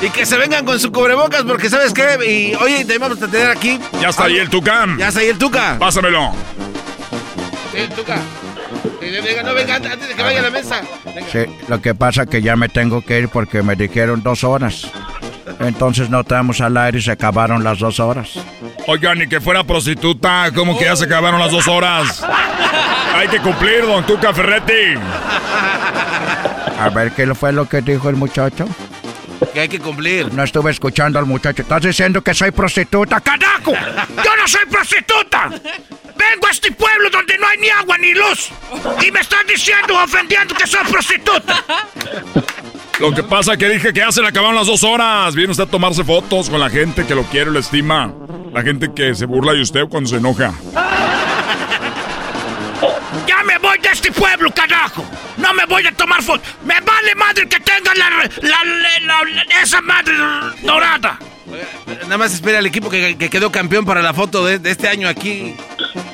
Y 0.00 0.10
que 0.10 0.26
se 0.26 0.36
vengan 0.36 0.64
con 0.64 0.80
su 0.80 0.90
cubrebocas, 0.90 1.42
porque 1.42 1.70
¿sabes 1.70 1.92
qué? 1.92 2.18
Y 2.28 2.54
oye, 2.56 2.78
también 2.78 3.00
vamos 3.00 3.22
a 3.22 3.28
tener 3.28 3.48
aquí... 3.48 3.78
Ya 4.00 4.08
está 4.08 4.24
ahí 4.24 4.36
el 4.36 4.50
Tucán. 4.50 4.98
Ya 4.98 5.08
está 5.08 5.20
ahí 5.20 5.28
el 5.28 5.38
Tuca. 5.38 5.76
Pásamelo. 5.78 6.32
Sí, 7.72 7.78
el 7.78 7.88
Tuca. 7.90 8.18
Venga, 9.00 9.42
no, 9.42 9.54
venga, 9.54 9.76
antes 9.76 10.08
de 10.08 10.14
que 10.14 10.22
vaya 10.22 10.40
a 10.40 10.42
la 10.42 10.50
mesa. 10.50 10.82
Venga. 11.04 11.26
Sí, 11.30 11.40
lo 11.68 11.80
que 11.80 11.94
pasa 11.94 12.26
que 12.26 12.42
ya 12.42 12.56
me 12.56 12.68
tengo 12.68 13.02
que 13.02 13.18
ir 13.20 13.28
porque 13.28 13.62
me 13.62 13.76
dijeron 13.76 14.22
dos 14.22 14.42
horas. 14.42 14.90
Entonces 15.62 16.10
no 16.10 16.20
estamos 16.20 16.60
al 16.60 16.76
aire 16.76 16.98
y 16.98 17.02
se 17.02 17.12
acabaron 17.12 17.62
las 17.62 17.78
dos 17.78 18.00
horas. 18.00 18.30
Oigan, 18.86 19.18
ni 19.18 19.28
que 19.28 19.40
fuera 19.40 19.64
prostituta, 19.64 20.50
¿cómo 20.54 20.78
que 20.78 20.86
ya 20.86 20.96
se 20.96 21.04
acabaron 21.04 21.40
las 21.40 21.52
dos 21.52 21.68
horas? 21.68 22.24
Hay 23.14 23.28
que 23.28 23.38
cumplir, 23.40 23.82
don 23.82 24.04
Tuca 24.04 24.32
Ferretti. 24.32 24.94
A 26.80 26.88
ver 26.88 27.12
qué 27.12 27.32
fue 27.34 27.52
lo 27.52 27.68
que 27.68 27.80
dijo 27.80 28.08
el 28.08 28.16
muchacho. 28.16 28.66
Que 29.54 29.60
hay 29.60 29.68
que 29.68 29.78
cumplir. 29.78 30.32
No 30.32 30.42
estuve 30.42 30.70
escuchando 30.70 31.18
al 31.18 31.26
muchacho. 31.26 31.62
¿Estás 31.62 31.82
diciendo 31.82 32.22
que 32.22 32.34
soy 32.34 32.50
prostituta? 32.50 33.20
¡Carajo! 33.20 33.72
¡Yo 33.72 34.36
no 34.36 34.48
soy 34.48 34.66
prostituta! 34.70 35.48
Vengo 35.50 36.46
a 36.46 36.50
este 36.50 36.72
pueblo 36.72 37.10
donde 37.10 37.36
no 37.38 37.46
hay 37.46 37.58
ni 37.58 37.68
agua 37.68 37.98
ni 37.98 38.12
luz. 38.14 38.50
Y 39.06 39.10
me 39.10 39.20
están 39.20 39.46
diciendo, 39.46 39.96
ofendiendo 40.02 40.54
que 40.54 40.66
soy 40.66 40.84
prostituta. 40.90 41.62
Lo 43.00 43.12
que 43.12 43.22
pasa 43.22 43.56
que 43.56 43.68
dije 43.68 43.92
que 43.92 44.00
ya 44.00 44.12
se 44.12 44.20
le 44.22 44.28
acabaron 44.28 44.54
las 44.54 44.66
dos 44.66 44.84
horas. 44.84 45.34
Viene 45.34 45.50
usted 45.50 45.64
a 45.64 45.66
tomarse 45.66 46.04
fotos 46.04 46.48
con 46.48 46.60
la 46.60 46.70
gente 46.70 47.04
que 47.06 47.14
lo 47.14 47.24
quiere 47.24 47.50
y 47.50 47.52
lo 47.54 47.58
estima. 47.58 48.12
La 48.52 48.62
gente 48.62 48.90
que 48.94 49.14
se 49.14 49.26
burla 49.26 49.52
de 49.54 49.62
usted 49.62 49.82
cuando 49.88 50.08
se 50.08 50.16
enoja. 50.16 50.52
Ya 53.26 53.42
me 53.44 53.58
voy 53.58 53.78
de 53.78 53.88
este 53.90 54.10
pueblo, 54.12 54.50
carajo. 54.52 55.04
No 55.36 55.52
me 55.54 55.64
voy 55.66 55.86
a 55.86 55.92
tomar 55.92 56.22
fotos. 56.22 56.46
Me 56.64 56.74
vale 56.80 57.14
madre 57.16 57.48
que 57.48 57.58
tenga 57.60 57.94
la, 57.94 58.10
la- 58.10 58.58
la- 59.06 59.22
la- 59.24 59.62
esa 59.62 59.80
madre 59.80 60.12
dorada. 60.62 61.18
Nada 62.04 62.18
más 62.18 62.32
espera 62.34 62.58
el 62.60 62.66
equipo 62.66 62.88
que, 62.88 63.16
que 63.16 63.28
quedó 63.30 63.50
campeón 63.50 63.84
para 63.84 64.00
la 64.02 64.14
foto 64.14 64.44
de, 64.46 64.58
de 64.58 64.70
este 64.70 64.88
año 64.88 65.08
aquí. 65.08 65.54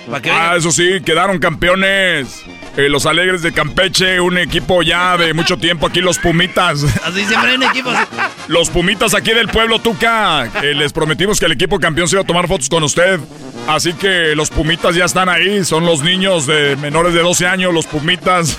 Para 0.07 0.23
que 0.23 0.31
Ah, 0.31 0.55
eso 0.57 0.71
sí, 0.71 1.01
quedaron 1.05 1.39
campeones. 1.39 2.45
Eh, 2.79 2.89
los 2.89 3.07
Alegres 3.07 3.43
de 3.43 3.51
Campeche, 3.51 4.21
un 4.21 4.39
equipo 4.39 4.85
ya 4.85 5.17
de 5.17 5.35
mucho 5.35 5.57
tiempo 5.57 5.89
aquí, 5.89 6.01
los 6.01 6.17
Pumitas. 6.17 6.85
Así 7.05 7.25
siempre 7.25 7.51
hay 7.51 7.57
un 7.57 7.65
equipo 7.65 7.91
así. 7.91 8.07
Los 8.47 8.71
Pumitas 8.71 9.15
aquí 9.15 9.33
del 9.33 9.49
pueblo 9.49 9.81
Tuca. 9.81 10.49
que 10.61 10.75
les 10.75 10.93
prometimos 10.93 11.41
que 11.41 11.47
el 11.47 11.53
equipo 11.53 11.81
campeón 11.81 12.07
se 12.07 12.15
iba 12.15 12.23
a 12.23 12.27
tomar 12.27 12.47
fotos 12.47 12.69
con 12.69 12.85
usted. 12.85 13.19
Así 13.67 13.95
que 13.95 14.37
los 14.37 14.51
Pumitas 14.51 14.95
ya 14.95 15.07
están 15.07 15.29
ahí. 15.29 15.65
Son 15.65 15.87
los 15.87 16.03
niños 16.03 16.47
de 16.47 16.77
menores 16.77 17.15
de 17.15 17.21
12 17.21 17.49
años, 17.49 17.75
los 17.75 17.87
Pumitas. 17.87 18.57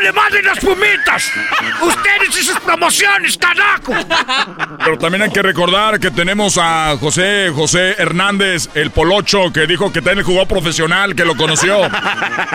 Vale 0.00 0.12
madre 0.12 0.42
las 0.42 0.58
pumitas. 0.60 1.30
Ustedes 1.82 2.40
y 2.40 2.42
sus 2.42 2.58
promociones, 2.60 3.36
carajo. 3.36 3.92
Pero 4.82 4.96
también 4.96 5.20
hay 5.20 5.30
que 5.30 5.42
recordar 5.42 6.00
que 6.00 6.10
tenemos 6.10 6.56
a 6.56 6.96
José 6.98 7.52
José 7.54 7.96
Hernández, 7.98 8.70
el 8.72 8.90
Polocho, 8.92 9.52
que 9.52 9.66
dijo 9.66 9.92
que 9.92 10.00
también 10.00 10.26
jugó 10.26 10.46
profesional, 10.46 11.14
que 11.14 11.26
lo 11.26 11.36
conoció. 11.36 11.82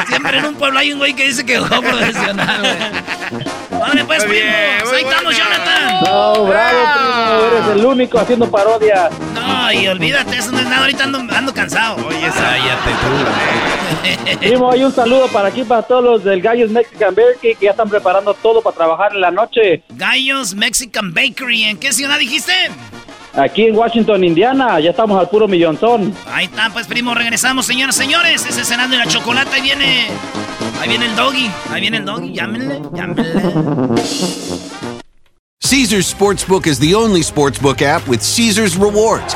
Siempre 0.08 0.40
en 0.40 0.46
un 0.46 0.56
pueblo 0.56 0.80
hay 0.80 0.94
un 0.94 0.98
güey 0.98 1.14
que 1.14 1.28
dice 1.28 1.46
que 1.46 1.60
jugó 1.60 1.84
profesional, 1.84 2.62
güey. 2.62 3.80
Vale, 3.80 4.06
pues, 4.06 4.26
Muy 4.26 4.36
bien, 4.38 4.54
primos. 4.78 4.90
muy 4.90 4.98
Ahí 4.98 5.04
estamos, 5.04 5.38
Jonathan. 5.38 6.04
No, 6.06 6.46
bravo, 6.46 6.80
primo, 6.96 7.58
eres 7.58 7.78
el 7.78 7.86
único 7.86 8.20
haciendo 8.20 8.50
parodia. 8.50 9.10
No, 9.36 9.72
y 9.72 9.88
olvídate, 9.88 10.38
eso 10.38 10.52
no 10.52 10.60
es 10.60 10.66
nada. 10.66 10.82
Ahorita 10.82 11.04
ando, 11.04 11.20
ando 11.20 11.54
cansado. 11.54 11.98
Oye, 12.08 12.28
cállate 12.34 12.92
Primo, 14.40 14.72
hay 14.72 14.84
un 14.84 14.94
saludo 14.94 15.28
para 15.28 15.50
aquí, 15.50 15.64
para 15.64 15.84
todos 15.84 16.04
los 16.04 16.24
del 16.24 16.42
Gallos 16.42 16.72
Mexican 16.72 17.14
Bakery 17.46 17.56
que 17.56 17.66
ya 17.66 17.72
están 17.72 17.90
preparando 17.90 18.34
todo 18.34 18.62
para 18.62 18.76
trabajar 18.76 19.14
en 19.14 19.22
la 19.22 19.32
noche. 19.32 19.84
Gallos 19.90 20.56
Mexican 20.56 21.14
Bakery. 21.14 21.64
¿En 21.64 21.78
qué 21.78 21.94
ciudad 21.94 22.18
dijiste? 22.20 22.54
Aquí 23.34 23.66
en 23.66 23.76
Washington, 23.76 24.24
Indiana, 24.24 24.80
ya 24.80 24.92
estamos 24.92 25.20
al 25.20 25.28
puro 25.30 25.48
millonzón. 25.48 26.16
Ahí 26.28 26.46
está, 26.46 26.70
pues, 26.72 26.88
primo. 26.88 27.14
Regresamos, 27.14 27.66
señoras, 27.66 27.96
señores. 27.96 28.46
Ese 28.46 28.62
es 28.62 28.68
cenando 28.68 28.96
y 28.96 29.00
la 29.00 29.08
chocolate. 29.08 29.56
Ahí 29.56 29.62
viene. 29.62 30.08
Ahí 30.80 30.90
viene 30.90 31.06
el 31.06 31.16
doggy. 31.16 31.52
Ahí 31.70 31.82
viene 31.82 31.98
el 31.98 32.06
doggy. 32.06 32.34
Llámenle, 32.34 32.82
llámenle. 32.94 33.26
Caesar's 35.62 36.08
Sportsbook 36.08 36.68
is 36.68 36.80
the 36.80 36.94
only 36.94 37.22
sportsbook 37.22 37.82
app 37.82 38.08
with 38.08 38.22
Caesar's 38.22 38.78
rewards. 38.78 39.36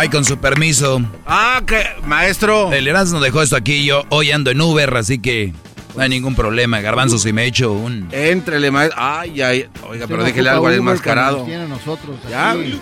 Ay, 0.00 0.08
con 0.10 0.24
su 0.24 0.38
permiso. 0.38 1.02
Ah, 1.26 1.60
que 1.66 1.84
maestro. 2.04 2.72
El 2.72 2.86
Erasmo 2.86 3.18
dejó 3.18 3.42
esto 3.42 3.56
aquí. 3.56 3.84
Yo 3.84 4.04
hoy 4.10 4.30
ando 4.30 4.52
en 4.52 4.60
Uber, 4.60 4.96
así 4.96 5.18
que 5.18 5.52
no 5.96 6.02
hay 6.02 6.08
ningún 6.08 6.36
problema. 6.36 6.80
Garbanzo, 6.80 7.18
si 7.18 7.32
me 7.32 7.46
echo 7.46 7.72
un. 7.72 8.08
Entrele, 8.12 8.70
maestro. 8.70 8.96
Ay, 9.02 9.40
ay. 9.42 9.66
Oiga, 9.88 10.06
pero 10.06 10.22
déjele 10.22 10.50
algo 10.50 10.68
al 10.68 10.74
enmascarado. 10.74 11.42
tiene 11.44 11.64
a 11.64 11.66
nosotros 11.66 12.16
Ya, 12.30 12.52
aquí. 12.52 12.80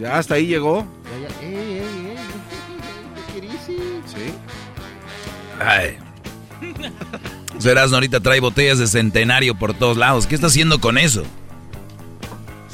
ya 0.00 0.16
hasta 0.16 0.36
ahí 0.36 0.46
llegó. 0.46 0.86
Ya, 1.20 1.28
ya. 1.28 1.46
Ey. 1.46 1.82
Sí. 4.06 4.34
Ay. 5.60 5.98
Erasmo 7.64 7.96
ahorita 7.96 8.20
trae 8.20 8.40
botellas 8.40 8.78
de 8.78 8.86
centenario 8.86 9.54
por 9.56 9.74
todos 9.74 9.98
lados. 9.98 10.26
¿Qué 10.26 10.34
está 10.34 10.46
haciendo 10.46 10.80
con 10.80 10.96
eso? 10.96 11.22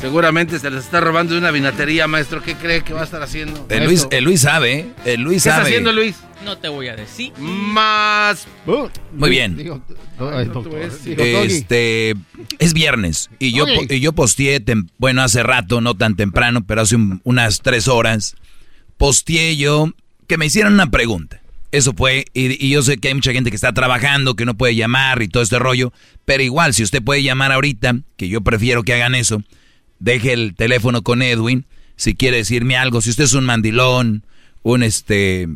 Seguramente 0.02 0.58
se 0.58 0.68
les 0.68 0.84
está 0.84 1.00
robando 1.00 1.32
de 1.32 1.38
una 1.38 1.52
vinatería, 1.52 2.08
maestro. 2.08 2.42
¿Qué 2.42 2.56
cree 2.56 2.82
que 2.82 2.92
va 2.92 3.02
a 3.02 3.04
estar 3.04 3.22
haciendo? 3.22 3.64
El 3.70 3.84
Luis, 3.84 4.08
el 4.10 4.24
Luis 4.24 4.40
sabe. 4.40 4.88
El 5.04 5.20
Luis 5.22 5.44
¿Qué 5.44 5.48
está 5.48 5.58
sabe. 5.60 5.68
haciendo 5.68 5.92
Luis? 5.92 6.16
No 6.44 6.58
te 6.58 6.68
voy 6.68 6.88
a 6.88 6.96
decir. 6.96 7.32
Más. 7.38 8.48
Muy 9.14 9.30
bien. 9.30 9.56
Digo. 9.56 9.80
Este 11.46 12.14
es 12.58 12.74
viernes 12.74 13.30
y 13.38 13.52
yo, 13.52 13.64
y 13.88 14.00
yo 14.00 14.12
posteé, 14.12 14.64
tem- 14.64 14.88
bueno, 14.98 15.22
hace 15.22 15.42
rato, 15.42 15.80
no 15.80 15.94
tan 15.96 16.16
temprano, 16.16 16.64
pero 16.66 16.80
hace 16.82 16.96
un- 16.96 17.20
unas 17.24 17.60
tres 17.60 17.86
horas, 17.88 18.34
posteé 18.96 19.56
yo 19.56 19.92
que 20.26 20.36
me 20.36 20.46
hicieran 20.46 20.72
una 20.74 20.90
pregunta. 20.90 21.40
Eso 21.70 21.92
fue, 21.94 22.24
y, 22.34 22.64
y 22.64 22.70
yo 22.70 22.82
sé 22.82 22.98
que 22.98 23.08
hay 23.08 23.14
mucha 23.14 23.32
gente 23.32 23.50
que 23.50 23.56
está 23.56 23.72
trabajando, 23.72 24.34
que 24.36 24.44
no 24.44 24.54
puede 24.54 24.74
llamar 24.74 25.22
y 25.22 25.28
todo 25.28 25.42
este 25.42 25.58
rollo, 25.58 25.92
pero 26.24 26.42
igual, 26.42 26.74
si 26.74 26.82
usted 26.82 27.02
puede 27.02 27.22
llamar 27.22 27.50
ahorita, 27.52 27.96
que 28.16 28.28
yo 28.28 28.42
prefiero 28.42 28.82
que 28.82 28.92
hagan 28.94 29.14
eso, 29.14 29.42
deje 30.02 30.32
el 30.32 30.54
teléfono 30.54 31.02
con 31.02 31.22
Edwin, 31.22 31.64
si 31.96 32.14
quiere 32.14 32.38
decirme 32.38 32.76
algo, 32.76 33.00
si 33.00 33.10
usted 33.10 33.24
es 33.24 33.34
un 33.34 33.44
mandilón, 33.44 34.24
un 34.62 34.82
este, 34.82 35.48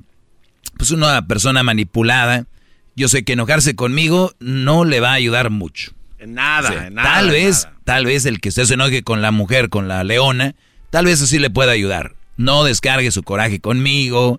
pues 0.79 0.93
una 0.93 1.27
persona 1.27 1.63
manipulada, 1.63 2.47
yo 2.95 3.09
sé 3.09 3.25
que 3.25 3.33
enojarse 3.33 3.75
conmigo 3.75 4.33
no 4.39 4.85
le 4.85 5.01
va 5.01 5.11
a 5.11 5.15
ayudar 5.15 5.51
mucho. 5.51 5.93
En 6.19 6.35
nada, 6.35 6.87
en 6.87 6.95
nada. 6.95 7.15
tal 7.15 7.27
en 7.27 7.33
vez, 7.33 7.65
nada. 7.65 7.77
tal 7.85 8.07
vez 8.07 8.25
el 8.25 8.41
que 8.41 8.51
usted 8.51 8.65
se 8.65 8.75
enoje 8.75 9.03
con 9.03 9.21
la 9.21 9.33
mujer, 9.33 9.69
con 9.69 9.89
la 9.89 10.05
leona, 10.05 10.55
tal 10.91 11.07
vez 11.07 11.21
así 11.21 11.39
le 11.39 11.51
pueda 11.51 11.73
ayudar. 11.73 12.15
No 12.37 12.65
descargue 12.65 13.11
su 13.11 13.23
coraje 13.23 13.61
conmigo, 13.61 14.39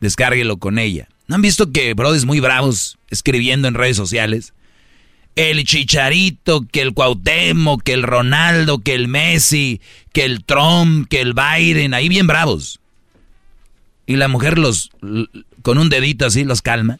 descárguelo 0.00 0.56
con 0.56 0.78
ella. 0.78 1.08
¿No 1.28 1.36
han 1.36 1.42
visto 1.42 1.70
que 1.70 1.94
brodis 1.94 2.24
muy 2.24 2.40
bravos 2.40 2.98
escribiendo 3.10 3.68
en 3.68 3.74
redes 3.74 3.96
sociales? 3.96 4.54
El 5.36 5.64
Chicharito, 5.64 6.66
que 6.72 6.80
el 6.82 6.92
Cuauhtémoc, 6.94 7.82
que 7.82 7.92
el 7.92 8.02
Ronaldo, 8.02 8.78
que 8.80 8.94
el 8.94 9.06
Messi, 9.06 9.80
que 10.12 10.24
el 10.24 10.44
Trump, 10.44 11.08
que 11.08 11.20
el 11.20 11.34
Biden, 11.34 11.94
ahí 11.94 12.08
bien 12.08 12.26
bravos. 12.26 12.80
Y 14.06 14.16
la 14.16 14.28
mujer 14.28 14.56
los, 14.58 14.90
con 15.62 15.78
un 15.78 15.88
dedito 15.90 16.26
así 16.26 16.42
los 16.44 16.62
calma. 16.62 16.98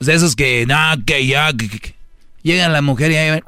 De 0.00 0.14
esos 0.14 0.34
que, 0.36 0.66
no, 0.66 0.76
que 1.06 1.26
ya, 1.26 1.52
que- 1.52 1.68
que- 1.68 1.78
que- 1.80 1.94
llega 2.42 2.68
la 2.68 2.82
mujer 2.82 3.10
y 3.12 3.16
ahí 3.16 3.40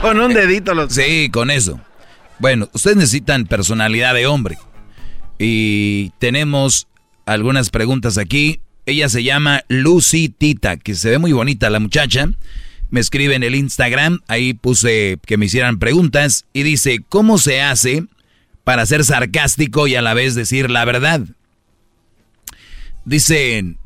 Con 0.00 0.18
un 0.20 0.34
dedito 0.34 0.74
los. 0.74 0.92
Sí, 0.92 1.28
con 1.32 1.50
eso. 1.50 1.80
Bueno, 2.38 2.68
ustedes 2.72 2.96
necesitan 2.96 3.46
personalidad 3.46 4.14
de 4.14 4.26
hombre. 4.26 4.58
Y 5.38 6.10
tenemos 6.18 6.88
algunas 7.26 7.70
preguntas 7.70 8.18
aquí. 8.18 8.60
Ella 8.84 9.08
se 9.08 9.22
llama 9.22 9.62
Lucy 9.68 10.28
Tita, 10.28 10.76
que 10.76 10.94
se 10.94 11.10
ve 11.10 11.18
muy 11.18 11.32
bonita 11.32 11.70
la 11.70 11.80
muchacha. 11.80 12.30
Me 12.90 13.00
escribe 13.00 13.34
en 13.34 13.42
el 13.42 13.54
Instagram, 13.54 14.20
ahí 14.28 14.54
puse 14.54 15.18
que 15.24 15.36
me 15.36 15.46
hicieran 15.46 15.78
preguntas 15.78 16.46
y 16.52 16.62
dice, 16.62 17.00
¿cómo 17.08 17.38
se 17.38 17.62
hace 17.62 18.04
para 18.64 18.84
ser 18.86 19.04
sarcástico 19.04 19.86
y 19.86 19.94
a 19.94 20.02
la 20.02 20.14
vez 20.14 20.34
decir 20.34 20.70
la 20.70 20.84
verdad? 20.84 21.22
Dice, 23.04 23.76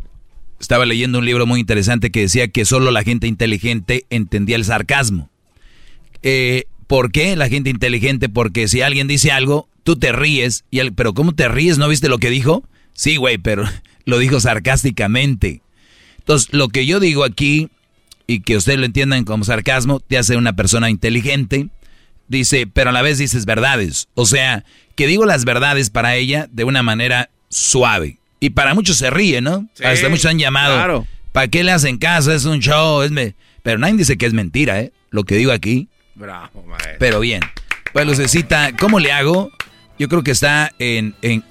estaba 0.60 0.86
leyendo 0.86 1.18
un 1.18 1.27
libro 1.27 1.47
muy 1.47 1.60
interesante 1.60 2.10
que 2.10 2.23
decía 2.23 2.48
que 2.48 2.64
solo 2.64 2.90
la 2.90 3.02
gente 3.02 3.27
inteligente 3.27 4.06
entendía 4.10 4.56
el 4.56 4.64
sarcasmo. 4.64 5.31
Eh, 6.23 6.64
¿Por 6.86 7.12
qué 7.12 7.36
la 7.36 7.48
gente 7.48 7.70
inteligente? 7.70 8.28
Porque 8.28 8.66
si 8.68 8.81
alguien 8.81 9.09
dice 9.09 9.31
algo, 9.31 9.68
tú 9.85 9.97
te 9.97 10.12
ríes, 10.12 10.64
y 10.70 10.78
él, 10.78 10.93
pero 10.94 11.14
¿cómo 11.14 11.35
te 11.35 11.48
ríes? 11.48 11.78
¿No 11.78 11.89
viste 11.89 12.09
lo 12.09 12.18
que 12.18 12.31
dijo? 12.31 12.64
Sí, 12.93 13.16
güey, 13.16 13.39
pero 13.39 13.64
lo 14.06 14.18
dijo 14.18 14.40
sarcásticamente. 14.40 15.60
Entonces, 16.18 16.48
lo 16.52 16.68
que 16.68 16.86
yo 16.86 16.98
digo 17.00 17.24
aquí, 17.24 17.68
y 18.26 18.40
que 18.40 18.56
ustedes 18.56 18.78
lo 18.78 18.86
entiendan 18.86 19.24
como 19.24 19.44
sarcasmo, 19.44 20.00
te 20.00 20.18
hace 20.18 20.36
una 20.36 20.54
persona 20.56 20.90
inteligente. 20.90 21.68
Dice, 22.28 22.66
pero 22.66 22.90
a 22.90 22.92
la 22.92 23.02
vez 23.02 23.18
dices 23.18 23.44
verdades. 23.46 24.08
O 24.14 24.26
sea, 24.26 24.64
que 24.96 25.06
digo 25.06 25.26
las 25.26 25.44
verdades 25.44 25.90
para 25.90 26.16
ella 26.16 26.48
de 26.50 26.64
una 26.64 26.82
manera 26.82 27.30
suave. 27.48 28.18
Y 28.40 28.50
para 28.50 28.74
muchos 28.74 28.96
se 28.96 29.10
ríe, 29.10 29.40
¿no? 29.40 29.68
Sí, 29.74 29.84
Hasta 29.84 30.08
muchos 30.08 30.26
han 30.26 30.38
llamado. 30.38 30.74
claro. 30.74 31.06
¿Para 31.30 31.48
qué 31.48 31.62
le 31.62 31.70
hacen 31.70 31.98
caso? 31.98 32.32
Es 32.32 32.44
un 32.46 32.58
show. 32.60 33.02
Es 33.02 33.10
me... 33.12 33.34
Pero 33.62 33.78
nadie 33.78 33.96
dice 33.98 34.16
que 34.16 34.26
es 34.26 34.32
mentira, 34.32 34.80
¿eh? 34.80 34.92
Lo 35.10 35.22
que 35.24 35.36
digo 35.36 35.52
aquí. 35.52 35.88
Bravo, 36.14 36.62
maestro. 36.66 36.94
Pero 36.98 37.20
bien. 37.20 37.42
Pues 37.92 38.06
Lucecita, 38.06 38.72
¿cómo 38.76 38.98
le 38.98 39.12
hago? 39.12 39.50
Yo 39.98 40.08
creo 40.08 40.22
que 40.24 40.30
está 40.32 40.72
en, 40.78 41.14
en- 41.22 41.44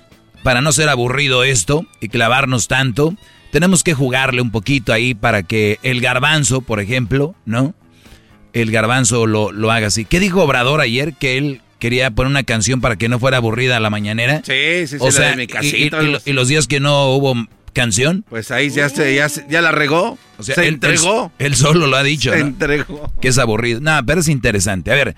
Para 0.46 0.62
no 0.62 0.72
ser 0.72 0.90
aburrido 0.90 1.44
esto 1.44 1.88
y 2.02 2.08
clavarnos 2.10 2.68
tanto, 2.68 3.16
tenemos 3.52 3.84
que 3.84 3.96
jugarle 3.96 4.42
un 4.44 4.52
poquito 4.52 4.94
ahí 4.94 5.16
para 5.16 5.42
que 5.42 5.80
el 5.82 6.02
garbanzo, 6.02 6.62
por 6.62 6.80
ejemplo, 6.80 7.34
¿no? 7.46 7.74
El 8.54 8.70
garbanzo 8.70 9.26
lo, 9.26 9.52
lo 9.52 9.72
haga 9.72 9.88
así. 9.88 10.06
¿Qué 10.06 10.20
dijo 10.20 10.44
Obrador 10.44 10.82
ayer? 10.82 11.16
Que 11.16 11.40
él 11.40 11.62
quería 11.80 12.12
poner 12.12 12.30
una 12.30 12.44
canción 12.44 12.80
para 12.80 12.96
que 12.96 13.10
no 13.10 13.18
fuera 13.18 13.38
aburrida 13.38 13.80
la 13.80 13.90
mañanera. 13.90 14.44
Sí, 14.46 14.54
sí, 14.86 14.88
sí, 14.88 14.96
o 15.00 15.06
la 15.08 15.12
sea, 15.12 15.30
de 15.32 15.36
mi 15.36 15.44
y- 15.46 15.48
casita, 15.48 16.04
y- 16.04 16.06
y 16.06 16.12
lo- 16.12 16.20
y 16.26 16.34
los 16.34 16.48
días 16.48 16.68
que 16.68 16.80
no 16.80 17.08
hubo 17.16 17.34
canción. 17.74 18.24
Pues 18.30 18.52
ahí 18.52 18.70
ya, 18.70 18.88
se, 18.90 19.16
ya, 19.16 19.28
se- 19.30 19.48
ya 19.50 19.62
la 19.62 19.72
regó. 19.72 20.20
O 20.38 20.44
sea, 20.44 20.54
se 20.54 20.68
él- 20.68 20.76
entregó. 20.76 21.32
Él, 21.40 21.48
él 21.48 21.56
solo 21.56 21.88
lo 21.88 21.98
ha 21.98 22.04
dicho. 22.04 22.32
Se 22.32 22.40
¿no? 22.42 22.46
entregó. 22.46 23.12
Que 23.20 23.30
es 23.30 23.38
aburrido. 23.40 23.82
No, 23.82 24.00
pero 24.06 24.22
es 24.22 24.28
interesante. 24.28 24.92
A 24.92 24.96
ver, 24.96 25.16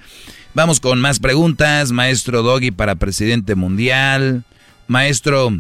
vamos 0.54 0.80
con 0.80 1.02
más 1.02 1.20
preguntas. 1.20 1.92
Maestro 1.92 2.44
Doggy 2.44 2.72
para 2.72 2.96
presidente 2.96 3.56
mundial. 3.56 4.46
Maestro, 4.88 5.52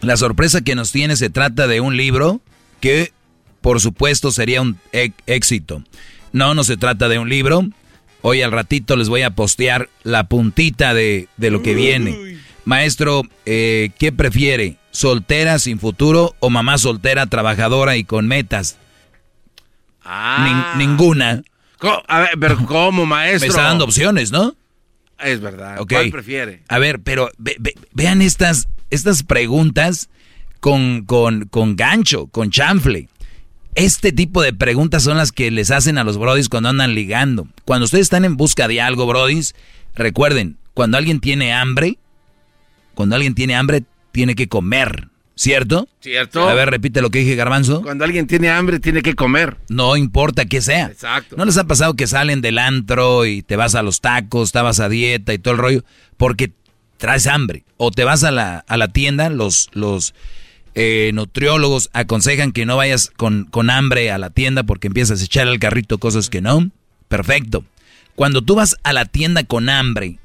la 0.00 0.16
sorpresa 0.16 0.60
que 0.62 0.74
nos 0.74 0.92
tiene 0.92 1.16
se 1.16 1.30
trata 1.30 1.66
de 1.66 1.80
un 1.80 1.96
libro 1.96 2.40
que, 2.80 3.12
por 3.60 3.80
supuesto, 3.80 4.30
sería 4.30 4.62
un 4.62 4.78
e- 4.92 5.12
éxito. 5.26 5.82
No, 6.32 6.54
no 6.54 6.64
se 6.64 6.76
trata 6.76 7.08
de 7.08 7.18
un 7.18 7.28
libro. 7.28 7.64
Hoy 8.22 8.42
al 8.42 8.52
ratito 8.52 8.96
les 8.96 9.08
voy 9.08 9.22
a 9.22 9.30
postear 9.30 9.88
la 10.02 10.24
puntita 10.24 10.92
de, 10.94 11.28
de 11.38 11.50
lo 11.50 11.62
que 11.62 11.74
viene. 11.74 12.36
Maestro, 12.66 13.22
eh, 13.46 13.90
¿qué 13.98 14.12
prefiere? 14.12 14.76
¿Soltera 14.90 15.58
sin 15.58 15.78
futuro 15.78 16.34
o 16.40 16.50
mamá 16.50 16.76
soltera, 16.76 17.26
trabajadora 17.26 17.96
y 17.96 18.04
con 18.04 18.26
metas? 18.26 18.76
Ah. 20.04 20.74
Nin- 20.76 20.86
ninguna. 20.88 21.42
A 22.08 22.20
ver, 22.20 22.30
pero 22.38 22.58
¿cómo, 22.66 23.06
maestro? 23.06 23.40
Me 23.40 23.46
está 23.46 23.62
dando 23.62 23.84
opciones, 23.84 24.30
¿no? 24.30 24.54
Es 25.22 25.40
verdad. 25.40 25.80
Ok. 25.80 25.92
¿Cuál 25.92 26.10
prefiere? 26.10 26.62
A 26.68 26.78
ver, 26.78 27.00
pero 27.00 27.30
ve- 27.38 27.56
ve- 27.58 27.74
vean 27.92 28.22
estas, 28.22 28.68
estas 28.90 29.22
preguntas 29.22 30.08
con, 30.60 31.04
con, 31.04 31.44
con 31.46 31.76
gancho, 31.76 32.26
con 32.28 32.50
chanfle. 32.50 33.08
Este 33.74 34.10
tipo 34.12 34.42
de 34.42 34.52
preguntas 34.52 35.02
son 35.04 35.16
las 35.16 35.30
que 35.32 35.50
les 35.50 35.70
hacen 35.70 35.96
a 35.98 36.04
los 36.04 36.18
brodis 36.18 36.48
cuando 36.48 36.68
andan 36.70 36.94
ligando. 36.94 37.46
Cuando 37.64 37.84
ustedes 37.84 38.02
están 38.06 38.24
en 38.24 38.36
busca 38.36 38.66
de 38.66 38.80
algo, 38.80 39.06
brodis, 39.06 39.54
recuerden, 39.94 40.56
cuando 40.74 40.98
alguien 40.98 41.20
tiene 41.20 41.52
hambre, 41.52 41.98
cuando 42.94 43.14
alguien 43.16 43.34
tiene 43.34 43.54
hambre, 43.54 43.84
tiene 44.12 44.34
que 44.34 44.48
comer, 44.48 45.08
¿cierto? 45.40 45.88
¿Cierto? 46.00 46.46
A 46.46 46.52
ver, 46.52 46.68
repite 46.68 47.00
lo 47.00 47.08
que 47.08 47.20
dije, 47.20 47.34
Garbanzo. 47.34 47.80
Cuando 47.80 48.04
alguien 48.04 48.26
tiene 48.26 48.50
hambre, 48.50 48.78
tiene 48.78 49.00
que 49.00 49.14
comer. 49.14 49.56
No 49.70 49.96
importa 49.96 50.44
qué 50.44 50.60
sea. 50.60 50.88
Exacto. 50.88 51.34
¿No 51.38 51.46
les 51.46 51.56
ha 51.56 51.64
pasado 51.64 51.94
que 51.94 52.06
salen 52.06 52.42
del 52.42 52.58
antro 52.58 53.24
y 53.24 53.40
te 53.40 53.56
vas 53.56 53.74
a 53.74 53.82
los 53.82 54.02
tacos, 54.02 54.50
estabas 54.50 54.80
a 54.80 54.90
dieta 54.90 55.32
y 55.32 55.38
todo 55.38 55.54
el 55.54 55.58
rollo? 55.58 55.84
Porque 56.18 56.52
traes 56.98 57.26
hambre. 57.26 57.64
O 57.78 57.90
te 57.90 58.04
vas 58.04 58.22
a 58.22 58.30
la, 58.30 58.66
a 58.68 58.76
la 58.76 58.88
tienda, 58.88 59.30
los, 59.30 59.70
los 59.72 60.12
eh, 60.74 61.10
nutriólogos 61.14 61.88
aconsejan 61.94 62.52
que 62.52 62.66
no 62.66 62.76
vayas 62.76 63.10
con, 63.16 63.44
con 63.44 63.70
hambre 63.70 64.10
a 64.10 64.18
la 64.18 64.28
tienda 64.28 64.64
porque 64.64 64.88
empiezas 64.88 65.22
a 65.22 65.24
echar 65.24 65.48
al 65.48 65.58
carrito 65.58 65.96
cosas 65.96 66.28
que 66.28 66.42
no. 66.42 66.70
Perfecto. 67.08 67.64
Cuando 68.14 68.42
tú 68.42 68.56
vas 68.56 68.76
a 68.82 68.92
la 68.92 69.06
tienda 69.06 69.44
con 69.44 69.70
hambre, 69.70 70.18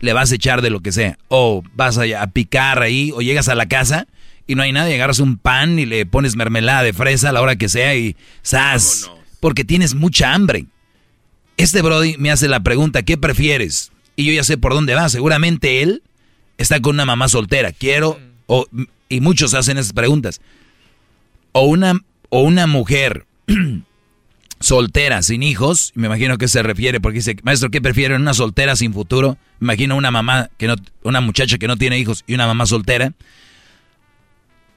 le 0.00 0.12
vas 0.12 0.32
a 0.32 0.34
echar 0.34 0.62
de 0.62 0.70
lo 0.70 0.80
que 0.80 0.92
sea. 0.92 1.18
O 1.28 1.62
vas 1.74 1.98
a, 1.98 2.02
a 2.20 2.26
picar 2.28 2.82
ahí, 2.82 3.12
o 3.14 3.20
llegas 3.20 3.48
a 3.48 3.54
la 3.54 3.66
casa 3.66 4.06
y 4.46 4.54
no 4.54 4.62
hay 4.62 4.72
nadie, 4.72 4.94
agarras 4.94 5.18
un 5.18 5.38
pan 5.38 5.78
y 5.78 5.86
le 5.86 6.06
pones 6.06 6.36
mermelada 6.36 6.82
de 6.82 6.92
fresa 6.92 7.30
a 7.30 7.32
la 7.32 7.42
hora 7.42 7.56
que 7.56 7.68
sea 7.68 7.96
y 7.96 8.16
¡zas! 8.44 9.10
Porque 9.40 9.64
tienes 9.64 9.94
mucha 9.94 10.32
hambre. 10.32 10.66
Este 11.56 11.82
Brody 11.82 12.16
me 12.18 12.30
hace 12.30 12.48
la 12.48 12.60
pregunta, 12.60 13.02
¿qué 13.02 13.16
prefieres? 13.16 13.90
Y 14.14 14.24
yo 14.24 14.32
ya 14.32 14.44
sé 14.44 14.56
por 14.56 14.72
dónde 14.72 14.94
va. 14.94 15.08
Seguramente 15.08 15.82
él 15.82 16.02
está 16.58 16.80
con 16.80 16.94
una 16.94 17.04
mamá 17.04 17.28
soltera. 17.28 17.72
Quiero, 17.72 18.18
o, 18.46 18.66
y 19.08 19.20
muchos 19.20 19.54
hacen 19.54 19.78
esas 19.78 19.92
preguntas. 19.92 20.40
O 21.52 21.62
una, 21.62 22.00
o 22.28 22.42
una 22.42 22.66
mujer 22.66 23.26
soltera, 24.60 25.22
sin 25.22 25.42
hijos, 25.42 25.92
me 25.94 26.06
imagino 26.06 26.38
que 26.38 26.48
se 26.48 26.62
refiere, 26.62 27.00
porque 27.00 27.18
dice, 27.18 27.36
maestro, 27.42 27.70
¿qué 27.70 27.80
prefieren? 27.80 28.22
¿Una 28.22 28.34
soltera 28.34 28.76
sin 28.76 28.92
futuro? 28.92 29.36
Me 29.60 29.66
imagino 29.66 29.96
una 29.96 30.10
mamá, 30.10 30.50
que 30.56 30.66
no, 30.66 30.76
una 31.02 31.20
muchacha 31.20 31.58
que 31.58 31.68
no 31.68 31.76
tiene 31.76 31.98
hijos 31.98 32.24
y 32.26 32.34
una 32.34 32.46
mamá 32.46 32.66
soltera. 32.66 33.12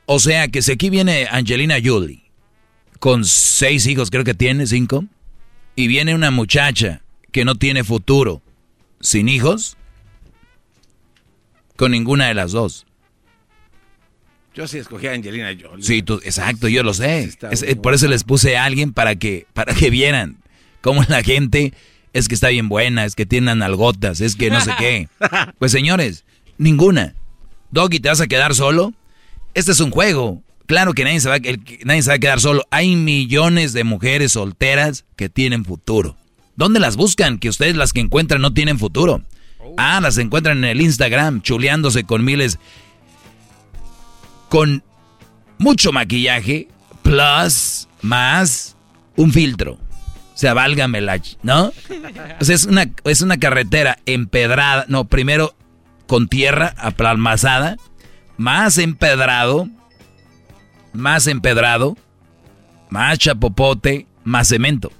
O 0.05 0.19
sea 0.19 0.47
que 0.47 0.61
si 0.61 0.71
aquí 0.71 0.89
viene 0.89 1.27
Angelina 1.29 1.75
Jolie, 1.83 2.23
con 2.99 3.23
seis 3.25 3.87
hijos, 3.87 4.09
creo 4.09 4.23
que 4.23 4.33
tiene, 4.33 4.67
cinco, 4.67 5.05
y 5.75 5.87
viene 5.87 6.15
una 6.15 6.31
muchacha 6.31 7.01
que 7.31 7.45
no 7.45 7.55
tiene 7.55 7.83
futuro, 7.83 8.41
sin 8.99 9.29
hijos, 9.29 9.77
con 11.75 11.91
ninguna 11.91 12.27
de 12.27 12.33
las 12.33 12.51
dos. 12.51 12.85
Yo 14.55 14.67
sí 14.67 14.77
escogí 14.79 15.07
a 15.07 15.13
Angelina 15.13 15.49
Jolie. 15.59 15.83
Sí, 15.83 16.01
tú, 16.01 16.19
exacto, 16.23 16.67
yo 16.67 16.83
lo 16.83 16.93
sé. 16.93 17.29
Es- 17.51 17.63
eh, 17.63 17.75
por 17.75 17.93
eso 17.93 18.07
les 18.07 18.23
puse 18.23 18.57
a 18.57 18.65
alguien 18.65 18.93
para 18.93 19.15
que, 19.15 19.45
para 19.53 19.73
que 19.73 19.89
vieran 19.89 20.37
cómo 20.81 21.03
la 21.07 21.23
gente 21.23 21.73
es 22.13 22.27
que 22.27 22.35
está 22.35 22.49
bien 22.49 22.67
buena, 22.69 23.05
es 23.05 23.15
que 23.15 23.25
tiene 23.25 23.51
analgotas, 23.51 24.19
es 24.21 24.35
que 24.35 24.49
no 24.49 24.59
sé 24.61 24.71
qué. 24.79 25.07
Pues 25.59 25.71
señores, 25.71 26.25
ninguna. 26.57 27.15
Doggy, 27.71 27.99
¿te 27.99 28.09
vas 28.09 28.21
a 28.21 28.27
quedar 28.27 28.55
solo? 28.55 28.93
Este 29.53 29.71
es 29.71 29.79
un 29.79 29.91
juego. 29.91 30.41
Claro 30.65 30.93
que 30.93 31.03
nadie 31.03 31.19
se, 31.19 31.29
va, 31.29 31.37
el- 31.37 31.61
nadie 31.85 32.01
se 32.01 32.09
va 32.09 32.15
a 32.15 32.19
quedar 32.19 32.39
solo. 32.41 32.63
Hay 32.71 32.95
millones 32.95 33.73
de 33.73 33.83
mujeres 33.83 34.31
solteras 34.33 35.05
que 35.15 35.29
tienen 35.29 35.63
futuro. 35.65 36.17
¿Dónde 36.55 36.79
las 36.79 36.95
buscan? 36.97 37.37
Que 37.39 37.49
ustedes 37.49 37.75
las 37.75 37.93
que 37.93 38.01
encuentran 38.01 38.41
no 38.41 38.53
tienen 38.53 38.79
futuro. 38.79 39.23
Ah, 39.77 39.99
las 40.01 40.17
encuentran 40.17 40.57
en 40.59 40.65
el 40.65 40.81
Instagram, 40.81 41.41
chuleándose 41.41 42.03
con 42.03 42.25
miles 42.25 42.59
con 44.49 44.83
mucho 45.57 45.91
maquillaje, 45.91 46.67
plus, 47.03 47.87
más 48.01 48.75
un 49.15 49.31
filtro. 49.31 49.73
O 49.73 50.41
sea, 50.41 50.53
válgame 50.53 51.01
la... 51.01 51.21
¿No? 51.43 51.71
O 52.39 52.45
sea, 52.45 52.55
es 52.55 52.65
una, 52.65 52.89
es 53.03 53.21
una 53.21 53.37
carretera 53.37 53.99
empedrada. 54.05 54.85
No, 54.87 55.05
primero 55.05 55.55
con 56.07 56.27
tierra 56.27 56.73
apalmazada, 56.77 57.77
más 58.37 58.77
empedrado, 58.77 59.67
más 60.93 61.27
empedrado, 61.27 61.97
más 62.89 63.19
chapopote, 63.19 64.07
más 64.23 64.47
cemento. 64.47 64.91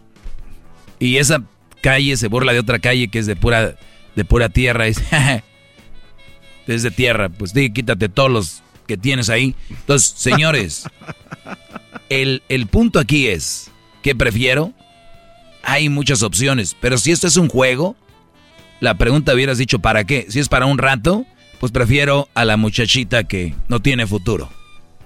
Y 1.00 1.18
esa 1.18 1.42
calle 1.82 2.18
se 2.18 2.28
burla 2.28 2.54
de 2.54 2.60
otra 2.60 2.80
calle 2.80 3.08
que 3.08 3.20
es 3.20 3.26
de 3.26 3.36
pura, 3.36 3.76
de 4.16 4.26
pura 4.26 4.50
tierra. 4.50 4.88
Es, 4.88 5.02
de 6.68 6.92
tierra. 6.92 7.30
Pues 7.30 7.54
di, 7.54 7.72
quítate 7.72 8.10
todos 8.10 8.30
los 8.30 8.64
que 8.90 8.98
tienes 8.98 9.30
ahí. 9.30 9.56
Entonces, 9.70 10.16
señores, 10.18 10.86
el, 12.10 12.42
el 12.50 12.66
punto 12.66 12.98
aquí 12.98 13.28
es, 13.28 13.70
¿qué 14.02 14.16
prefiero? 14.16 14.74
Hay 15.62 15.90
muchas 15.90 16.24
opciones, 16.24 16.76
pero 16.82 16.98
si 16.98 17.12
esto 17.12 17.28
es 17.28 17.38
un 17.38 17.50
juego, 17.50 17.96
la 18.80 18.96
pregunta 18.96 19.36
hubieras 19.36 19.60
dicho, 19.60 19.78
¿para 19.78 20.06
qué? 20.06 20.26
Si 20.30 20.40
es 20.40 20.50
para 20.50 20.66
un 20.66 20.80
rato, 20.80 21.28
pues 21.60 21.72
prefiero 21.72 22.30
a 22.34 22.46
la 22.46 22.58
muchachita 22.58 23.26
que 23.26 23.54
no 23.68 23.80
tiene 23.80 24.08
futuro. 24.08 24.50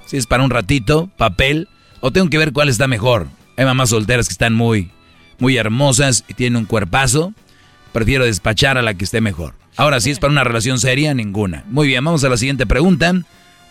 Si 0.05 0.15
es 0.15 0.27
para 0.27 0.43
un 0.43 0.49
ratito, 0.49 1.09
papel, 1.17 1.67
o 1.99 2.11
tengo 2.11 2.29
que 2.29 2.37
ver 2.37 2.53
cuál 2.53 2.69
está 2.69 2.87
mejor. 2.87 3.27
Hay 3.57 3.65
mamás 3.65 3.89
solteras 3.89 4.29
que 4.29 4.33
están 4.33 4.53
muy, 4.53 4.91
muy 5.39 5.57
hermosas 5.57 6.23
y 6.29 6.35
tienen 6.35 6.55
un 6.55 6.65
cuerpazo. 6.65 7.33
Prefiero 7.91 8.23
despachar 8.23 8.77
a 8.77 8.81
la 8.81 8.93
que 8.93 9.03
esté 9.03 9.19
mejor. 9.19 9.55
Ahora, 9.75 9.99
si 9.99 10.09
es 10.11 10.19
para 10.19 10.31
una 10.31 10.45
relación 10.45 10.79
seria, 10.79 11.13
ninguna. 11.13 11.65
Muy 11.67 11.87
bien, 11.87 12.05
vamos 12.05 12.23
a 12.23 12.29
la 12.29 12.37
siguiente 12.37 12.65
pregunta. 12.65 13.13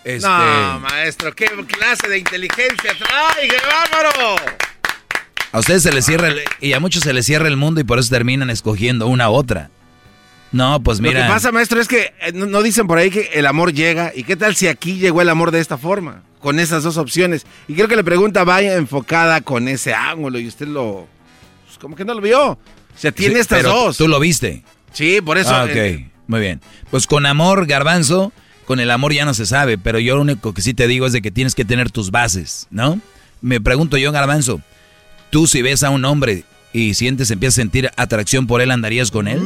Este, 0.05 0.27
No, 0.29 0.81
maestro, 0.81 1.33
qué 1.35 1.47
clase 1.67 2.09
de 2.09 2.19
inteligencia 2.19 2.93
trae, 2.99 3.49
qué 3.49 3.57
bárbaro. 3.57 4.37
a 5.53 5.59
ustedes 5.59 5.83
se 5.83 5.93
les 5.93 6.05
cierra 6.05 6.29
el- 6.29 6.43
y 6.61 6.73
a 6.73 6.81
muchos 6.81 7.03
se 7.05 7.13
les 7.13 7.27
cierra 7.27 7.47
el 7.47 7.57
mundo 7.57 7.81
y 7.81 7.85
por 7.85 7.99
eso 7.99 8.09
terminan 8.11 8.51
escogiendo 8.51 9.07
una 9.07 9.31
u 9.31 9.35
otra. 9.35 9.71
No, 10.51 10.83
pues 10.83 11.01
mira. 11.01 11.21
Lo 11.21 11.27
que 11.27 11.33
pasa, 11.33 11.53
maestro, 11.53 11.81
es 11.81 11.89
que 11.89 12.13
eh, 12.21 12.33
no, 12.35 12.47
no 12.47 12.63
dicen 12.63 12.87
por 12.87 12.99
ahí 12.99 13.11
que 13.11 13.31
el 13.35 13.47
amor 13.47 13.73
llega. 13.73 14.13
¿Y 14.15 14.25
qué 14.25 14.37
tal 14.37 14.55
si 14.57 14.67
aquí 14.69 14.99
llegó 14.99 15.23
el 15.23 15.29
amor 15.31 15.51
de 15.51 15.61
esta 15.61 15.79
forma? 15.79 16.23
Con 16.41 16.59
esas 16.61 16.83
dos 16.83 16.97
opciones. 16.99 17.47
Y 17.69 17.75
creo 17.75 17.89
que 17.89 17.97
la 17.97 18.03
pregunta 18.03 18.45
vaya 18.45 18.75
enfocada 18.75 19.41
con 19.41 19.69
ese 19.69 19.95
ángulo 19.95 20.39
y 20.39 20.47
usted 20.49 20.67
lo... 20.67 21.07
pues, 21.67 21.79
como 21.79 21.97
que 21.97 22.05
no 22.05 22.13
lo 22.15 22.21
vio. 22.21 22.51
O 22.53 22.59
sea, 22.97 23.13
tiene 23.13 23.37
Sí, 23.37 23.41
estas 23.41 23.61
pero 23.63 23.71
dos. 23.73 23.97
Tú 23.97 24.09
lo 24.09 24.19
viste. 24.21 24.63
Sí, 24.93 25.21
por 25.23 25.39
eso... 25.39 25.55
Ah, 25.55 25.65
ok, 25.65 25.71
eh, 25.75 26.11
muy 26.27 26.41
bien. 26.41 26.61
Pues 26.91 27.07
con 27.07 27.25
amor, 27.25 27.65
garbanzo, 27.67 28.31
con 28.65 28.81
el 28.81 28.91
amor 28.91 29.13
ya 29.13 29.25
no 29.25 29.35
se 29.35 29.47
sabe, 29.47 29.79
pero 29.79 29.99
yo 29.99 30.17
lo 30.17 30.23
único 30.23 30.55
que 30.55 30.63
sí 30.63 30.75
te 30.75 30.87
digo 30.87 31.07
es 31.07 31.13
de 31.13 31.23
que 31.23 31.31
tienes 31.31 31.55
que 31.55 31.65
tener 31.65 31.91
tus 31.91 32.11
bases, 32.11 32.67
¿no? 32.71 33.01
Me 33.41 33.61
pregunto 33.61 33.97
yo, 33.97 34.13
garbanzo, 34.13 34.61
tú 35.31 35.47
si 35.47 35.63
ves 35.63 35.83
a 35.83 35.91
un 35.91 36.05
hombre 36.05 36.45
y 36.73 36.95
sientes, 36.95 37.31
empiezas 37.31 37.59
a 37.59 37.63
sentir 37.63 37.91
atracción 37.97 38.47
por 38.47 38.61
él, 38.61 38.71
¿andarías 38.71 39.11
con 39.11 39.29
él? 39.29 39.41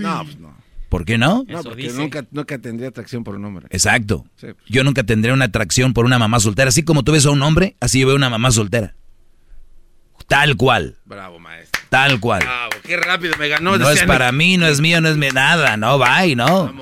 no, 0.00 0.24
pues 0.24 0.38
no. 0.38 0.50
¿Por 0.88 1.04
qué 1.04 1.18
no? 1.18 1.44
No, 1.46 1.62
porque 1.62 1.88
nunca, 1.90 2.26
nunca 2.32 2.58
tendría 2.58 2.88
atracción 2.88 3.22
por 3.22 3.36
un 3.36 3.44
hombre. 3.44 3.66
Exacto. 3.70 4.26
Sí, 4.34 4.46
pues. 4.46 4.56
Yo 4.68 4.82
nunca 4.82 5.04
tendré 5.04 5.32
una 5.32 5.44
atracción 5.44 5.94
por 5.94 6.04
una 6.04 6.18
mamá 6.18 6.40
soltera. 6.40 6.68
Así 6.68 6.82
como 6.82 7.04
tú 7.04 7.12
ves 7.12 7.26
a 7.26 7.30
un 7.30 7.40
hombre, 7.42 7.76
así 7.78 8.00
yo 8.00 8.08
veo 8.08 8.16
una 8.16 8.28
mamá 8.28 8.50
soltera. 8.50 8.94
Tal 10.26 10.56
cual. 10.56 10.96
Bravo, 11.04 11.38
maestro. 11.38 11.80
Tal 11.90 12.18
cual. 12.18 12.40
Bravo, 12.40 12.72
qué 12.82 12.96
rápido 12.96 13.34
me 13.38 13.48
ganó. 13.48 13.78
No, 13.78 13.88
es 13.88 14.02
para 14.02 14.32
mí, 14.32 14.56
no 14.56 14.66
es 14.66 14.80
mío, 14.80 15.00
no 15.00 15.08
es 15.08 15.16
mi 15.16 15.28
nada. 15.28 15.76
No, 15.76 15.96
bye, 15.96 16.34
no. 16.34 16.72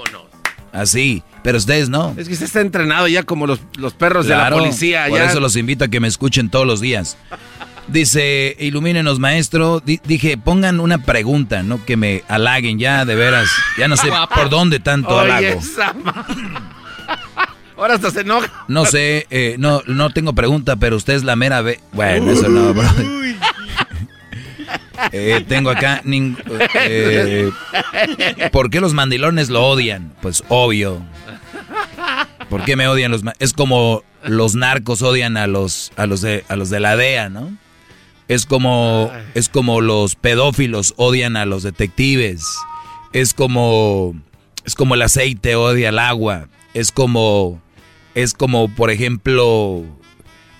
Así. 0.73 1.23
Pero 1.43 1.59
ustedes 1.59 1.89
no. 1.89 2.15
Es 2.17 2.27
que 2.29 2.35
usted 2.35 2.47
está 2.47 2.61
entrenado 2.61 3.09
ya 3.09 3.23
como 3.23 3.47
los, 3.47 3.61
los 3.79 3.95
perros 3.95 4.27
de 4.27 4.37
la 4.37 4.51
policía. 4.51 5.07
Por 5.09 5.19
ya. 5.19 5.27
eso 5.27 5.41
los 5.41 5.57
invito 5.57 5.85
a 5.85 5.89
que 5.89 6.01
me 6.01 6.09
escuchen 6.09 6.51
todos 6.51 6.67
los 6.67 6.81
días. 6.81 7.17
Dice, 7.89 8.55
ilumínenos, 8.61 9.19
maestro. 9.19 9.81
Di- 9.81 10.01
dije, 10.05 10.37
pongan 10.37 10.79
una 10.81 10.99
pregunta, 10.99 11.63
no 11.63 11.83
que 11.87 11.97
me 11.97 12.23
halaguen 12.29 12.79
ya, 12.79 13.05
de 13.07 13.15
veras. 13.15 13.49
Ya 13.79 13.89
no 13.89 13.97
sé 13.97 14.09
por 14.35 14.51
dónde 14.51 14.79
tanto 14.81 15.09
Oye, 15.17 15.33
halago. 15.33 15.61
Ahora 17.77 17.95
hasta 17.95 18.11
se 18.11 18.21
enoja. 18.23 18.51
No 18.67 18.85
sé, 18.85 19.27
eh, 19.31 19.55
no, 19.59 19.83
no 19.87 20.11
tengo 20.11 20.33
pregunta, 20.35 20.77
pero 20.77 20.97
usted 20.97 21.15
es 21.15 21.23
la 21.25 21.37
mera 21.37 21.63
ve. 21.63 21.81
Bueno, 21.93 22.33
eso 22.33 22.49
no, 22.49 22.75
bro. 22.75 22.83
Eh, 25.13 25.45
tengo 25.49 25.71
acá. 25.71 26.03
eh, 26.75 27.51
¿Por 28.53 28.71
qué 28.71 28.81
los 28.81 28.95
mandilones 28.95 29.49
lo 29.51 29.65
odian? 29.67 30.13
Pues 30.23 30.43
obvio. 30.49 31.03
¿Por 32.49 32.65
qué 32.65 32.77
me 32.77 32.89
odian 32.89 33.11
los 33.11 33.23
Es 33.39 33.53
como 33.53 34.03
los 34.25 34.55
narcos 34.55 35.03
odian 35.03 35.37
a 35.37 35.47
los, 35.47 35.93
a 35.97 36.07
los 36.07 36.21
de 36.21 36.45
a 36.49 36.57
los 36.57 36.71
de 36.71 36.81
la 36.81 36.97
DEA, 36.97 37.29
¿no? 37.29 37.57
Es 38.29 38.45
como 38.47 39.11
es 39.35 39.49
como 39.49 39.81
los 39.81 40.15
pedófilos 40.15 40.95
odian 40.97 41.37
a 41.37 41.47
los 41.47 41.63
detectives. 41.63 42.43
Es 43.13 43.35
como 43.35 44.15
es 44.65 44.75
como 44.75 44.95
el 44.95 45.03
aceite 45.03 45.57
odia 45.57 45.91
al 45.91 45.99
agua. 45.99 46.49
Es 46.75 46.93
como 46.93 47.61
es 48.15 48.35
como 48.35 48.69
por 48.75 48.91
ejemplo 48.91 49.85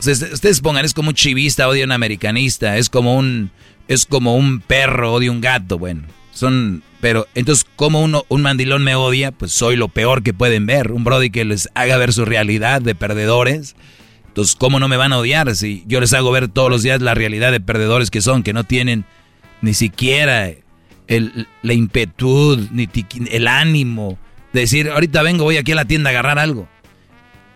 est- 0.07 0.33
ustedes 0.33 0.61
pongan, 0.61 0.85
es 0.85 0.95
como 0.95 1.09
un 1.11 1.15
chivista 1.15 1.69
odia 1.69 1.83
a 1.85 1.87
un 1.87 1.93
americanista, 1.93 2.77
es 2.79 2.89
como 2.89 3.17
un 3.17 3.51
es 3.89 4.07
como 4.07 4.37
un 4.37 4.61
perro 4.61 5.15
odia 5.15 5.33
un 5.33 5.41
gato, 5.41 5.79
bueno, 5.79 6.05
son 6.33 6.83
pero 7.01 7.27
entonces 7.35 7.67
como 7.77 8.03
uno 8.03 8.25
un 8.29 8.43
mandilón 8.43 8.83
me 8.83 8.95
odia, 8.95 9.33
pues 9.33 9.53
soy 9.53 9.77
lo 9.77 9.89
peor 9.89 10.23
que 10.23 10.35
pueden 10.35 10.67
ver, 10.67 10.93
un 10.93 11.05
brody 11.05 11.31
que 11.31 11.45
les 11.45 11.69
haga 11.75 11.97
ver 11.97 12.13
su 12.13 12.25
realidad 12.25 12.83
de 12.83 12.95
perdedores. 12.95 13.77
Entonces, 14.27 14.57
¿cómo 14.57 14.79
no 14.79 14.89
me 14.89 14.97
van 14.97 15.13
a 15.13 15.19
odiar 15.19 15.55
si 15.57 15.85
yo 15.87 16.01
les 16.01 16.13
hago 16.13 16.31
ver 16.31 16.49
todos 16.49 16.71
los 16.71 16.83
días 16.83 17.01
la 17.01 17.15
realidad 17.15 17.51
de 17.51 17.61
perdedores 17.61 18.11
que 18.11 18.21
son, 18.21 18.43
que 18.43 18.53
no 18.53 18.65
tienen 18.65 19.05
ni 19.63 19.75
siquiera 19.75 20.51
el, 21.09 21.49
la 21.63 21.73
impetud, 21.73 22.69
ni 22.71 22.89
el 23.31 23.49
ánimo 23.49 24.19
de 24.53 24.61
decir, 24.61 24.91
ahorita 24.91 25.23
vengo, 25.23 25.45
voy 25.45 25.57
aquí 25.57 25.73
a 25.73 25.77
la 25.77 25.85
tienda 25.87 26.11
a 26.11 26.13
agarrar 26.13 26.39
algo. 26.39 26.69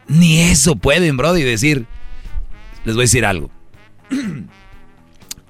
Ni 0.08 0.40
eso 0.40 0.76
pueden, 0.76 1.16
brody, 1.16 1.42
decir. 1.42 1.86
Les 2.84 2.94
voy 2.94 3.02
a 3.02 3.04
decir 3.04 3.24
algo. 3.24 3.50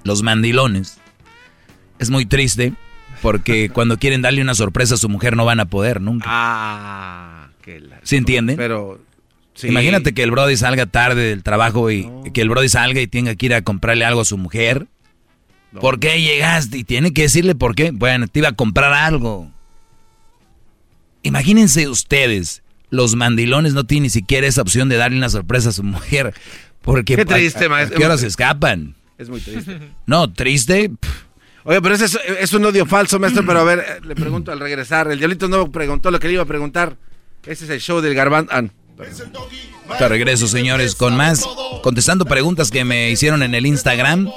Los 0.03 0.23
mandilones. 0.23 0.97
Es 1.99 2.09
muy 2.09 2.25
triste 2.25 2.73
porque 3.21 3.69
cuando 3.73 3.97
quieren 3.97 4.21
darle 4.21 4.41
una 4.41 4.55
sorpresa 4.55 4.95
a 4.95 4.97
su 4.97 5.09
mujer 5.09 5.35
no 5.35 5.45
van 5.45 5.59
a 5.59 5.65
poder 5.65 6.01
nunca. 6.01 6.25
Ah, 6.27 7.49
qué 7.61 7.79
la... 7.79 7.99
¿Sí 8.03 8.15
entienden? 8.17 8.57
Pero... 8.57 8.99
sí. 9.53 9.67
Imagínate 9.67 10.13
que 10.13 10.23
el 10.23 10.31
brody 10.31 10.57
salga 10.57 10.85
tarde 10.85 11.23
del 11.29 11.43
trabajo 11.43 11.89
y 11.91 12.09
que 12.33 12.41
el 12.41 12.49
brody 12.49 12.69
salga 12.69 12.99
y 13.01 13.07
tenga 13.07 13.35
que 13.35 13.45
ir 13.45 13.53
a 13.53 13.61
comprarle 13.61 14.05
algo 14.05 14.21
a 14.21 14.25
su 14.25 14.37
mujer. 14.37 14.87
¿Por 15.79 15.99
qué 15.99 16.21
llegaste? 16.21 16.77
Y 16.77 16.83
tiene 16.83 17.13
que 17.13 17.23
decirle 17.23 17.55
por 17.55 17.73
qué. 17.73 17.89
Bueno, 17.91 18.27
te 18.27 18.39
iba 18.39 18.49
a 18.49 18.53
comprar 18.53 18.93
algo. 18.93 19.49
Imagínense 21.23 21.87
ustedes, 21.87 22.61
los 22.89 23.15
mandilones 23.15 23.73
no 23.73 23.85
tienen 23.85 24.03
ni 24.03 24.09
siquiera 24.09 24.45
esa 24.45 24.61
opción 24.61 24.89
de 24.89 24.97
darle 24.97 25.17
una 25.17 25.29
sorpresa 25.29 25.69
a 25.69 25.71
su 25.71 25.83
mujer. 25.83 26.33
Porque 26.81 27.15
Qué 27.15 27.25
triste, 27.25 27.63
a- 27.63 27.67
a- 27.67 27.69
maestro. 27.69 27.97
¿A 27.97 27.99
qué 27.99 28.05
hora 28.05 28.17
se 28.17 28.27
escapan? 28.27 28.95
Es 29.23 29.29
muy 29.29 29.39
triste. 29.41 29.79
No, 30.05 30.31
triste. 30.31 30.89
pff, 30.89 31.23
Oye, 31.65 31.81
pero 31.81 31.95
ese 31.95 32.05
es, 32.05 32.19
es 32.39 32.53
un 32.53 32.65
odio 32.65 32.85
falso, 32.85 33.19
maestro. 33.19 33.45
Pero 33.45 33.61
a 33.61 33.63
ver, 33.63 33.79
eh, 33.79 34.01
le 34.05 34.15
pregunto 34.15 34.51
al 34.51 34.59
regresar. 34.59 35.09
El 35.09 35.17
diablito 35.17 35.47
no 35.47 35.71
preguntó 35.71 36.11
lo 36.11 36.19
que 36.19 36.27
le 36.27 36.33
iba 36.33 36.43
a 36.43 36.47
preguntar. 36.47 36.97
Ese 37.45 37.65
es 37.65 37.69
el 37.69 37.79
show 37.79 38.01
del 38.01 38.13
Garbán. 38.13 38.47
Ah. 38.51 38.63
Te 39.97 40.07
regreso, 40.09 40.47
señores, 40.47 40.95
con 40.95 41.15
más, 41.15 41.45
contestando 41.81 42.25
preguntas 42.25 42.69
que 42.69 42.85
me 42.85 43.09
hicieron 43.09 43.43
en 43.43 43.55
el 43.55 43.65
Instagram, 43.65 44.29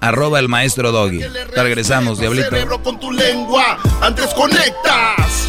arroba 0.00 0.38
el 0.38 0.48
maestro 0.48 0.92
Doggy. 0.92 1.20
Te 1.54 1.62
regresamos, 1.62 2.18
diablito. 2.18 2.50
cerebro 2.50 2.82
con 2.82 3.00
tu 3.00 3.10
lengua. 3.10 3.78
Antes 4.00 4.32
conectas. 4.34 5.48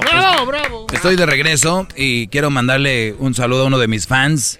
Estoy 0.91 1.15
de 1.15 1.25
regreso 1.25 1.87
y 1.95 2.27
quiero 2.27 2.49
mandarle 2.51 3.15
un 3.17 3.33
saludo 3.33 3.63
a 3.63 3.67
uno 3.67 3.79
de 3.79 3.87
mis 3.87 4.07
fans, 4.07 4.59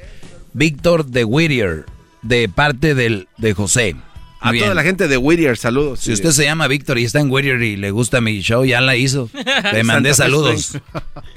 Víctor 0.53 1.05
de 1.05 1.23
Whittier, 1.23 1.85
de 2.21 2.49
parte 2.49 2.95
del, 2.95 3.27
de 3.37 3.53
José. 3.53 3.95
A 4.39 4.51
bien. 4.51 4.63
toda 4.63 4.75
la 4.75 4.83
gente 4.83 5.07
de 5.07 5.17
Whittier, 5.17 5.55
saludos. 5.57 5.99
Si 5.99 6.11
usted 6.11 6.31
se 6.31 6.45
llama 6.45 6.67
Víctor 6.67 6.97
y 6.97 7.03
está 7.03 7.19
en 7.19 7.29
Whittier 7.29 7.61
y 7.61 7.75
le 7.75 7.91
gusta 7.91 8.21
mi 8.21 8.41
show, 8.41 8.65
ya 8.65 8.81
la 8.81 8.95
hizo. 8.95 9.29
Le 9.73 9.83
mandé 9.83 10.13
saludos. 10.13 10.77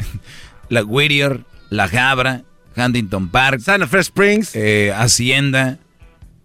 La 0.70 0.82
Whittier, 0.82 1.40
La 1.68 1.88
Jabra, 1.88 2.44
Huntington 2.76 3.28
Park, 3.28 3.60
Santa 3.60 3.86
Fe 3.86 3.98
Springs, 3.98 4.52
eh, 4.54 4.92
Hacienda, 4.96 5.78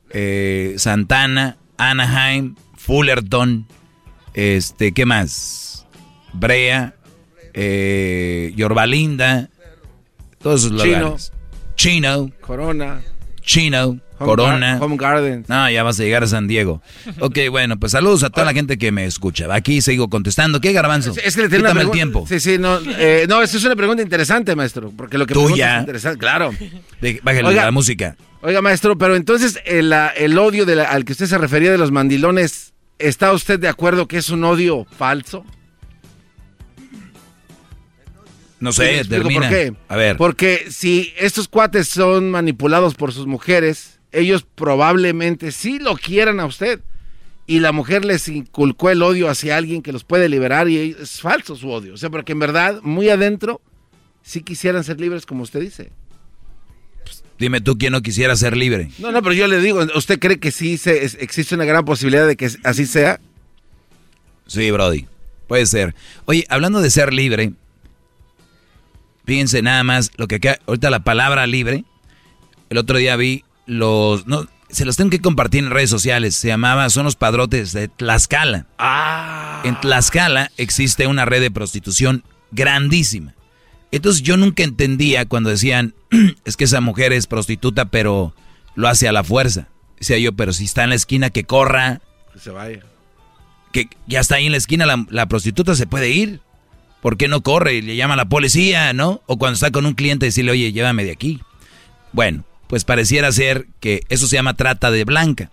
eh, 0.10 0.76
Santana, 0.78 1.58
Anaheim, 1.78 2.56
Fullerton, 2.76 3.68
este, 4.34 4.92
¿qué 4.92 5.06
más? 5.06 5.88
Brea, 6.34 6.96
eh, 7.54 8.54
Yorbalinda, 8.56 9.50
todos 10.42 10.66
esos 10.66 10.82
Chino. 10.82 11.00
lugares. 11.00 11.32
Chino, 11.76 12.32
Corona, 12.42 13.02
Chino, 13.42 13.86
Home 13.88 14.02
Corona. 14.18 14.74
Gar- 14.78 14.84
Home 14.84 14.98
Garden. 14.98 15.46
No, 15.48 15.70
ya 15.70 15.82
vas 15.84 15.98
a 16.00 16.04
llegar 16.04 16.24
a 16.24 16.28
San 16.28 16.48
Diego. 16.48 16.82
Ok, 17.22 17.38
bueno, 17.50 17.80
pues 17.80 17.94
saludos 17.94 18.24
a 18.24 18.30
toda 18.30 18.46
la 18.46 18.54
gente 18.54 18.78
que 18.78 18.92
me 18.92 19.06
escucha. 19.06 19.54
Aquí 19.54 19.82
sigo 19.82 20.10
contestando. 20.10 20.60
¿Qué 20.60 20.74
garbanzo? 20.74 21.14
Es 21.24 21.36
que 21.38 21.44
le 21.44 21.50
tengo 21.50 21.64
Quítame 21.64 21.82
el 21.84 21.92
tiempo. 21.92 22.26
Sí, 22.28 22.40
sí, 22.42 22.58
no. 22.58 22.80
eh, 22.98 23.26
no, 23.30 23.42
esa 23.42 23.56
es 23.58 23.64
una 23.64 23.78
pregunta 23.78 24.04
interesante, 24.04 24.56
maestro. 24.58 24.92
Porque 24.96 25.18
lo 25.18 25.26
que 25.26 25.34
Tuya. 25.34 25.76
es 25.76 25.80
interesante, 25.82 26.20
claro. 26.20 26.52
De- 27.02 27.22
bájale 27.24 27.48
Oiga. 27.48 27.64
la 27.66 27.72
música. 27.72 28.18
Oiga, 28.42 28.62
maestro, 28.62 28.98
pero 28.98 29.16
entonces 29.16 29.60
el, 29.66 29.92
ah, 29.94 30.12
el 30.16 30.38
odio 30.38 30.66
de 30.66 30.76
la- 30.76 30.84
al 30.86 31.06
que 31.06 31.14
usted 31.14 31.26
se 31.28 31.38
refería 31.38 31.72
de 31.72 31.78
los 31.78 31.92
mandilones, 31.92 32.74
¿está 33.00 33.32
usted 33.32 33.58
de 33.60 33.70
acuerdo 33.70 34.08
que 34.08 34.18
es 34.18 34.30
un 34.30 34.44
odio 34.44 34.86
falso? 34.98 35.46
No 38.60 38.72
sé, 38.74 39.04
termina. 39.06 39.42
¿Por 39.42 39.50
qué? 39.50 39.74
A 39.88 39.96
ver. 39.96 40.18
Porque 40.18 40.68
si 40.70 41.14
estos 41.18 41.48
cuates 41.48 41.88
son 41.88 42.30
manipulados 42.32 42.96
por 42.96 43.14
sus 43.14 43.26
mujeres, 43.28 44.00
ellos 44.12 44.46
probablemente 44.56 45.52
sí 45.52 45.80
lo 45.80 45.96
quieran 45.96 46.40
a 46.40 46.46
usted. 46.46 46.82
Y 47.48 47.62
la 47.62 47.72
mujer 47.72 48.06
les 48.06 48.28
inculcó 48.28 48.90
el 48.92 49.02
odio 49.02 49.28
hacia 49.30 49.58
alguien 49.58 49.82
que 49.82 49.92
los 49.92 50.04
puede 50.04 50.30
liberar 50.30 50.70
y 50.70 50.96
es 51.00 51.20
falso 51.22 51.56
su 51.56 51.70
odio. 51.72 51.94
O 51.94 51.98
sea, 51.98 52.10
porque 52.12 52.34
en 52.34 52.40
verdad, 52.40 52.80
muy 52.84 53.10
adentro, 53.10 53.60
sí 54.22 54.42
quisieran 54.42 54.84
ser 54.84 55.00
libres 55.00 55.26
como 55.26 55.42
usted 55.44 55.60
dice. 55.62 55.92
Dime 57.40 57.62
tú 57.62 57.78
quién 57.78 57.94
no 57.94 58.02
quisiera 58.02 58.36
ser 58.36 58.56
libre. 58.58 58.90
No, 59.00 59.12
no, 59.12 59.22
pero 59.24 59.34
yo 59.34 59.48
le 59.48 59.62
digo, 59.62 59.84
¿usted 59.96 60.20
cree 60.20 60.40
que 60.40 60.52
sí 60.52 60.78
se, 60.78 61.06
es- 61.06 61.16
existe 61.22 61.56
una 61.56 61.66
gran 61.66 61.86
posibilidad 61.86 62.28
de 62.28 62.36
que 62.36 62.52
así 62.64 62.86
sea? 62.86 63.20
Sí, 64.46 64.70
Brody. 64.72 65.08
Puede 65.48 65.66
ser. 65.66 65.96
Oye, 66.26 66.46
hablando 66.50 66.82
de 66.82 66.90
ser 66.92 67.14
libre, 67.14 67.54
fíjense 69.30 69.62
nada 69.62 69.84
más 69.84 70.10
lo 70.18 70.28
que 70.28 70.38
acá, 70.38 70.58
ahorita 70.66 70.90
la 70.90 71.02
palabra 71.02 71.46
libre. 71.46 71.84
El 72.72 72.80
otro 72.80 72.98
día 72.98 73.16
vi 73.16 73.44
los, 73.68 74.26
no, 74.26 74.48
se 74.72 74.86
los 74.86 74.98
tengo 74.98 75.12
que 75.12 75.22
compartir 75.22 75.64
en 75.64 75.70
redes 75.70 75.92
sociales. 75.92 76.34
Se 76.34 76.48
llamaba, 76.48 76.90
son 76.90 77.04
los 77.04 77.16
padrotes 77.16 77.72
de 77.74 77.90
Tlaxcala. 77.90 78.66
Ah. 78.80 79.62
En 79.66 79.80
Tlaxcala 79.80 80.50
existe 80.58 81.06
una 81.06 81.26
red 81.26 81.42
de 81.42 81.52
prostitución 81.52 82.24
grandísima. 82.50 83.36
Entonces 83.92 84.24
yo 84.24 84.36
nunca 84.36 84.64
entendía 84.64 85.28
cuando 85.28 85.52
decían, 85.52 85.94
es 86.44 86.58
que 86.58 86.64
esa 86.64 86.82
mujer 86.82 87.14
es 87.14 87.28
prostituta, 87.28 87.86
pero 87.86 88.34
lo 88.74 88.88
hace 88.88 89.08
a 89.08 89.12
la 89.12 89.24
fuerza. 89.24 89.68
Decía 90.00 90.18
yo, 90.18 90.34
pero 90.34 90.54
si 90.54 90.66
está 90.66 90.84
en 90.86 90.90
la 90.90 90.96
esquina, 90.96 91.30
que 91.30 91.44
corra, 91.44 92.02
Que 92.34 92.40
se 92.40 92.50
vaya. 92.50 92.80
que 93.72 93.90
ya 94.08 94.22
está 94.22 94.38
ahí 94.38 94.48
en 94.48 94.54
la 94.54 94.58
esquina, 94.58 94.88
la, 94.88 95.06
la 95.12 95.28
prostituta 95.28 95.76
se 95.76 95.86
puede 95.86 96.10
ir. 96.10 96.42
¿Por 97.02 97.18
qué 97.18 97.28
no 97.28 97.42
corre 97.42 97.76
y 97.76 97.82
le 97.82 97.96
llama 97.96 98.16
a 98.16 98.18
la 98.18 98.30
policía, 98.30 98.94
no? 98.94 99.22
O 99.26 99.38
cuando 99.38 99.54
está 99.54 99.72
con 99.72 99.86
un 99.86 99.94
cliente 99.94 100.26
decirle, 100.26 100.52
oye, 100.52 100.74
llévame 100.74 101.06
de 101.06 101.12
aquí. 101.12 101.40
Bueno, 102.12 102.44
pues 102.68 102.84
pareciera 102.84 103.32
ser 103.32 103.68
que 103.80 104.04
eso 104.10 104.28
se 104.28 104.36
llama 104.36 104.56
trata 104.56 104.92
de 104.92 105.06
blanca. 105.06 105.50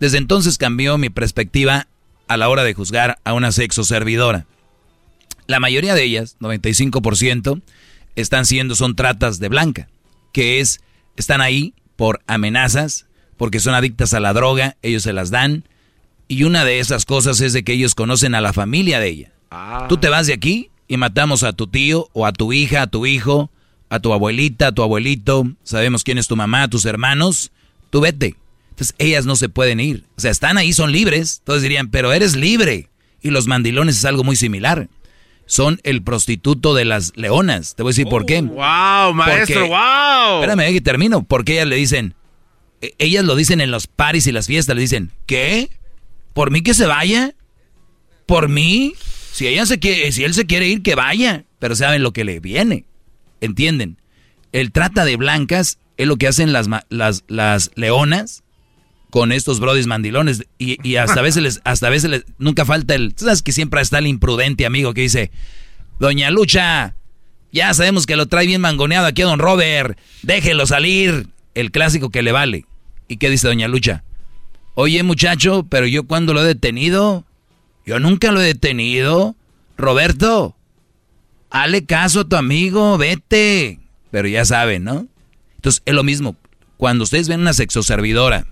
Desde 0.00 0.18
entonces 0.18 0.58
cambió 0.58 0.96
mi 0.96 1.10
perspectiva 1.10 1.88
a 2.26 2.36
la 2.36 2.48
hora 2.48 2.64
de 2.64 2.74
juzgar 2.74 3.18
a 3.24 3.32
una 3.32 3.52
sexo 3.52 3.84
servidora. 3.84 4.46
La 5.46 5.60
mayoría 5.60 5.94
de 5.94 6.04
ellas, 6.04 6.36
95%, 6.40 7.62
están 8.16 8.46
siendo, 8.46 8.74
son 8.74 8.96
tratas 8.96 9.38
de 9.38 9.48
blanca, 9.48 9.88
que 10.32 10.60
es, 10.60 10.80
están 11.16 11.40
ahí 11.40 11.74
por 11.96 12.20
amenazas, 12.26 13.06
porque 13.36 13.60
son 13.60 13.74
adictas 13.74 14.12
a 14.14 14.20
la 14.20 14.32
droga, 14.32 14.76
ellos 14.82 15.04
se 15.04 15.12
las 15.12 15.30
dan, 15.30 15.64
y 16.28 16.44
una 16.44 16.64
de 16.64 16.80
esas 16.80 17.06
cosas 17.06 17.40
es 17.40 17.52
de 17.52 17.64
que 17.64 17.72
ellos 17.72 17.94
conocen 17.94 18.34
a 18.34 18.40
la 18.40 18.52
familia 18.52 19.00
de 19.00 19.08
ella. 19.08 19.32
Tú 19.88 19.96
te 19.96 20.08
vas 20.08 20.26
de 20.26 20.34
aquí 20.34 20.70
y 20.88 20.96
matamos 20.96 21.42
a 21.42 21.52
tu 21.52 21.66
tío 21.66 22.08
o 22.14 22.26
a 22.26 22.32
tu 22.32 22.52
hija, 22.52 22.82
a 22.82 22.86
tu 22.86 23.06
hijo, 23.06 23.50
a 23.90 24.00
tu 24.00 24.12
abuelita, 24.12 24.68
a 24.68 24.72
tu 24.72 24.82
abuelito, 24.82 25.46
sabemos 25.62 26.02
quién 26.02 26.18
es 26.18 26.26
tu 26.28 26.34
mamá, 26.36 26.68
tus 26.68 26.84
hermanos, 26.86 27.52
tú 27.90 28.00
vete. 28.00 28.34
Entonces 28.70 28.94
ellas 28.98 29.26
no 29.26 29.36
se 29.36 29.48
pueden 29.48 29.80
ir. 29.80 30.04
O 30.16 30.20
sea, 30.20 30.30
están 30.30 30.56
ahí, 30.58 30.72
son 30.72 30.92
libres. 30.92 31.42
Todos 31.44 31.62
dirían, 31.62 31.88
pero 31.88 32.12
eres 32.12 32.36
libre. 32.36 32.88
Y 33.20 33.30
los 33.30 33.46
mandilones 33.48 33.96
es 33.98 34.04
algo 34.04 34.22
muy 34.24 34.36
similar. 34.36 34.88
Son 35.46 35.80
el 35.82 36.02
prostituto 36.02 36.74
de 36.74 36.84
las 36.84 37.12
leonas. 37.16 37.74
Te 37.74 37.82
voy 37.82 37.90
a 37.90 37.92
decir 37.92 38.06
por 38.08 38.24
qué. 38.26 38.40
¡Wow, 38.42 39.14
maestro! 39.14 39.60
Porque- 39.60 39.68
¡Wow! 39.68 40.42
Espérame 40.42 40.72
que 40.72 40.80
termino. 40.80 41.24
Porque 41.24 41.54
ellas 41.54 41.66
le 41.66 41.76
dicen, 41.76 42.14
e- 42.80 42.94
ellas 42.98 43.24
lo 43.24 43.34
dicen 43.34 43.60
en 43.60 43.70
los 43.72 43.86
paris 43.88 44.26
y 44.28 44.32
las 44.32 44.46
fiestas, 44.46 44.76
le 44.76 44.82
dicen, 44.82 45.10
¿qué? 45.26 45.70
¿Por 46.34 46.50
mí 46.52 46.60
que 46.62 46.74
se 46.74 46.86
vaya? 46.86 47.34
¿Por 48.26 48.48
mí? 48.48 48.94
Si 49.38 49.46
él 50.24 50.34
se 50.34 50.46
quiere 50.46 50.66
ir, 50.66 50.82
que 50.82 50.96
vaya. 50.96 51.44
Pero 51.60 51.76
saben 51.76 52.02
lo 52.02 52.12
que 52.12 52.24
le 52.24 52.40
viene. 52.40 52.84
¿Entienden? 53.40 53.98
El 54.50 54.72
trata 54.72 55.04
de 55.04 55.16
blancas 55.16 55.78
es 55.96 56.08
lo 56.08 56.16
que 56.16 56.26
hacen 56.26 56.52
las, 56.52 56.68
las, 56.88 57.22
las 57.28 57.70
leonas 57.76 58.42
con 59.10 59.30
estos 59.30 59.60
brodis 59.60 59.86
mandilones. 59.86 60.44
Y, 60.58 60.76
y 60.82 60.96
hasta 60.96 61.20
a 61.20 61.22
veces 61.22 61.42
les, 61.42 61.60
hasta 61.62 61.88
veces 61.88 62.24
nunca 62.38 62.64
falta 62.64 62.96
el. 62.96 63.14
Sabes 63.16 63.42
que 63.42 63.52
siempre 63.52 63.80
está 63.80 63.98
el 63.98 64.08
imprudente 64.08 64.66
amigo 64.66 64.92
que 64.92 65.02
dice, 65.02 65.30
Doña 66.00 66.32
Lucha, 66.32 66.96
ya 67.52 67.72
sabemos 67.74 68.06
que 68.06 68.16
lo 68.16 68.26
trae 68.26 68.46
bien 68.46 68.60
mangoneado 68.60 69.06
aquí 69.06 69.22
a 69.22 69.26
don 69.26 69.38
Robert. 69.38 69.96
Déjelo 70.22 70.66
salir. 70.66 71.28
El 71.54 71.70
clásico 71.70 72.10
que 72.10 72.22
le 72.22 72.32
vale. 72.32 72.66
¿Y 73.06 73.18
qué 73.18 73.30
dice 73.30 73.46
Doña 73.46 73.68
Lucha? 73.68 74.02
Oye, 74.74 75.00
muchacho, 75.04 75.64
pero 75.68 75.86
yo 75.86 76.02
cuando 76.04 76.34
lo 76.34 76.42
he 76.42 76.46
detenido, 76.46 77.24
yo 77.88 77.98
nunca 78.00 78.32
lo 78.32 78.42
he 78.42 78.44
detenido. 78.44 79.34
Roberto, 79.78 80.54
hale 81.48 81.86
caso 81.86 82.20
a 82.20 82.28
tu 82.28 82.36
amigo, 82.36 82.98
vete. 82.98 83.80
Pero 84.10 84.28
ya 84.28 84.44
saben, 84.44 84.84
¿no? 84.84 85.06
Entonces 85.56 85.82
es 85.86 85.94
lo 85.94 86.04
mismo. 86.04 86.36
Cuando 86.76 87.04
ustedes 87.04 87.28
ven 87.28 87.40
una 87.40 87.54
sexoservidora 87.54 88.46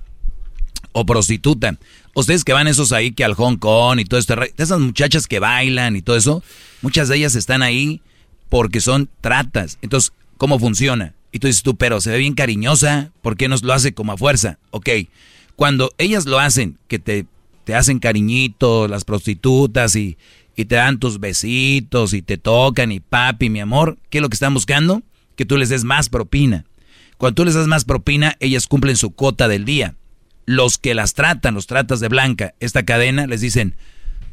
o 0.93 1.05
prostituta, 1.05 1.77
ustedes 2.15 2.45
que 2.45 2.55
van 2.55 2.67
esos 2.67 2.93
ahí 2.93 3.13
que 3.13 3.25
al 3.25 3.35
Hong 3.35 3.59
Kong 3.59 4.01
y 4.01 4.07
todo 4.07 4.19
esto, 4.19 4.37
esas 4.57 4.81
muchachas 4.81 5.27
que 5.27 5.39
bailan 5.39 5.97
y 5.97 6.03
todo 6.03 6.17
eso, 6.17 6.43
muchas 6.81 7.09
de 7.09 7.17
ellas 7.17 7.35
están 7.35 7.63
ahí 7.63 8.01
porque 8.49 8.81
son 8.81 9.11
tratas. 9.21 9.77
Entonces, 9.83 10.15
¿cómo 10.39 10.59
funciona? 10.59 11.13
Y 11.31 11.41
tú 11.41 11.47
dices 11.47 11.63
tú, 11.63 11.77
pero 11.77 12.01
se 12.01 12.11
ve 12.11 12.17
bien 12.17 12.33
cariñosa, 12.35 13.11
¿por 13.21 13.37
qué 13.37 13.49
nos 13.49 13.63
lo 13.63 13.75
hace 13.75 13.93
como 13.93 14.13
a 14.13 14.17
fuerza? 14.17 14.59
Ok, 14.71 14.89
cuando 15.57 15.93
ellas 15.99 16.25
lo 16.25 16.39
hacen, 16.39 16.79
que 16.89 16.99
te, 16.99 17.27
te 17.67 17.75
hacen 17.75 17.99
cariñito, 17.99 18.89
las 18.89 19.05
prostitutas, 19.05 19.95
y, 19.95 20.17
y 20.57 20.65
te 20.65 20.77
dan 20.77 20.99
tus 20.99 21.21
besitos, 21.21 22.15
y 22.15 22.23
te 22.23 22.39
tocan, 22.39 22.93
y 22.93 23.01
papi, 23.01 23.51
mi 23.51 23.61
amor, 23.61 23.99
¿qué 24.09 24.19
es 24.19 24.23
lo 24.23 24.31
que 24.31 24.37
están 24.37 24.55
buscando? 24.55 25.03
que 25.37 25.45
tú 25.45 25.57
les 25.57 25.69
des 25.69 25.85
más 25.85 26.09
propina. 26.09 26.65
Cuando 27.19 27.35
tú 27.37 27.45
les 27.45 27.55
das 27.55 27.67
más 27.67 27.85
propina, 27.85 28.37
ellas 28.41 28.67
cumplen 28.67 28.97
su 28.97 29.15
cota 29.15 29.49
del 29.49 29.65
día. 29.65 29.95
Los 30.47 30.79
que 30.79 30.95
las 30.95 31.15
tratan, 31.15 31.55
los 31.55 31.67
tratas 31.67 32.01
de 32.01 32.09
blanca, 32.09 32.55
esta 32.61 32.85
cadena, 32.85 33.27
les 33.27 33.41
dicen, 33.41 33.77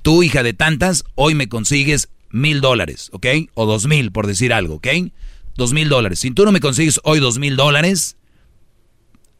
tú 0.01 0.23
hija 0.23 0.43
de 0.43 0.53
tantas, 0.53 1.03
hoy 1.15 1.35
me 1.35 1.49
consigues 1.49 2.09
mil 2.29 2.61
dólares, 2.61 3.09
¿ok? 3.13 3.27
O 3.53 3.65
dos 3.65 3.85
mil, 3.87 4.11
por 4.11 4.27
decir 4.27 4.53
algo, 4.53 4.75
¿ok? 4.75 4.87
Dos 5.55 5.73
mil 5.73 5.89
dólares. 5.89 6.19
Si 6.19 6.31
tú 6.31 6.45
no 6.45 6.51
me 6.51 6.59
consigues 6.59 6.99
hoy 7.03 7.19
dos 7.19 7.37
mil 7.37 7.55
dólares, 7.55 8.17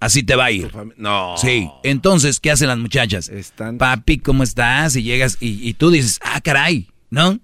así 0.04 0.24
te 0.24 0.36
va 0.36 0.46
a 0.46 0.52
ir. 0.52 0.72
No. 0.98 1.36
Sí. 1.38 1.70
Entonces, 1.84 2.40
¿qué 2.40 2.52
hacen 2.52 2.68
las 2.68 2.78
muchachas? 2.78 3.32
Papi, 3.78 4.20
¿cómo 4.20 4.44
estás? 4.44 4.96
Y 4.96 5.04
llegas 5.04 5.38
y, 5.40 5.68
y 5.68 5.74
tú 5.74 5.90
dices, 5.92 6.20
ah, 6.24 6.42
caray, 6.42 6.88
¿no? 7.10 7.40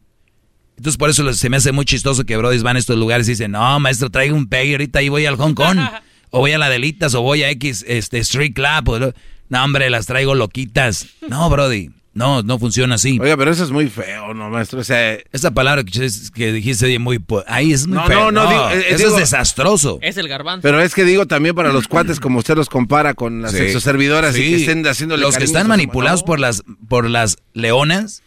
Entonces 0.78 0.98
por 0.98 1.10
eso 1.10 1.34
se 1.34 1.50
me 1.50 1.58
hace 1.58 1.74
muy 1.74 1.84
chistoso 1.84 2.24
que 2.24 2.38
brodis 2.38 2.64
van 2.64 2.78
a 2.78 2.80
estos 2.80 2.98
lugares 2.98 3.28
y 3.28 3.32
dicen, 3.32 3.52
no, 3.52 3.80
maestro, 3.82 4.10
traigo 4.10 4.36
un 4.38 4.48
pay, 4.48 4.72
ahorita 4.72 5.00
ahí 5.00 5.10
voy 5.10 5.26
al 5.26 5.36
Hong 5.36 5.54
Kong, 5.54 5.78
o 6.30 6.40
voy 6.40 6.54
a 6.54 6.58
la 6.58 6.70
Delitas, 6.70 7.16
o 7.16 7.22
voy 7.22 7.44
a 7.44 7.50
X 7.50 7.84
este, 7.88 8.20
Street 8.20 8.54
Club. 8.54 8.88
o- 8.90 9.14
no, 9.50 9.64
hombre, 9.64 9.90
las 9.90 10.06
traigo 10.06 10.36
loquitas. 10.36 11.08
No, 11.28 11.50
brody, 11.50 11.90
no, 12.14 12.42
no 12.44 12.58
funciona 12.60 12.96
así. 12.96 13.18
Oiga, 13.22 13.38
pero 13.38 13.52
eso 13.52 13.64
es 13.64 13.72
muy 13.72 13.88
feo, 13.88 14.34
¿no, 14.34 14.50
maestro? 14.50 14.80
O 14.80 14.84
sea, 14.84 15.18
Esa 15.32 15.52
palabra 15.52 15.84
que, 15.84 16.10
que 16.34 16.52
dijiste 16.52 16.98
muy... 17.00 17.24
Ahí 17.48 17.72
es 17.72 17.88
muy 17.88 17.98
No, 17.98 18.06
feo. 18.08 18.32
no, 18.32 18.44
no, 18.44 18.50
digo, 18.50 18.70
eh, 18.72 18.86
eso 18.90 18.98
digo- 19.06 19.10
es 19.12 19.18
desastroso. 19.18 20.00
Es 20.02 20.18
el 20.18 20.28
garbanzo. 20.28 20.62
pero 20.64 20.82
es 20.82 20.94
que 20.96 21.06
digo 21.06 21.28
también 21.28 21.56
para 21.56 21.72
los 21.72 21.88
cuates, 21.88 22.20
como 22.20 22.40
usted 22.40 22.56
los 22.56 22.68
compara 22.70 23.14
con 23.14 23.42
las 23.42 23.52
Sí. 23.52 23.60
exoservidoras 23.60 24.36
y 24.36 24.42
que 24.42 24.56
estén 24.56 24.86
haciéndole 24.88 25.22
Los 25.22 25.38
que 25.38 25.44
están 25.44 25.68
manipulados 25.68 26.24
por 26.24 26.40
las 26.40 26.64
por 26.88 27.10
las 27.10 27.38
leonas, 27.54 28.24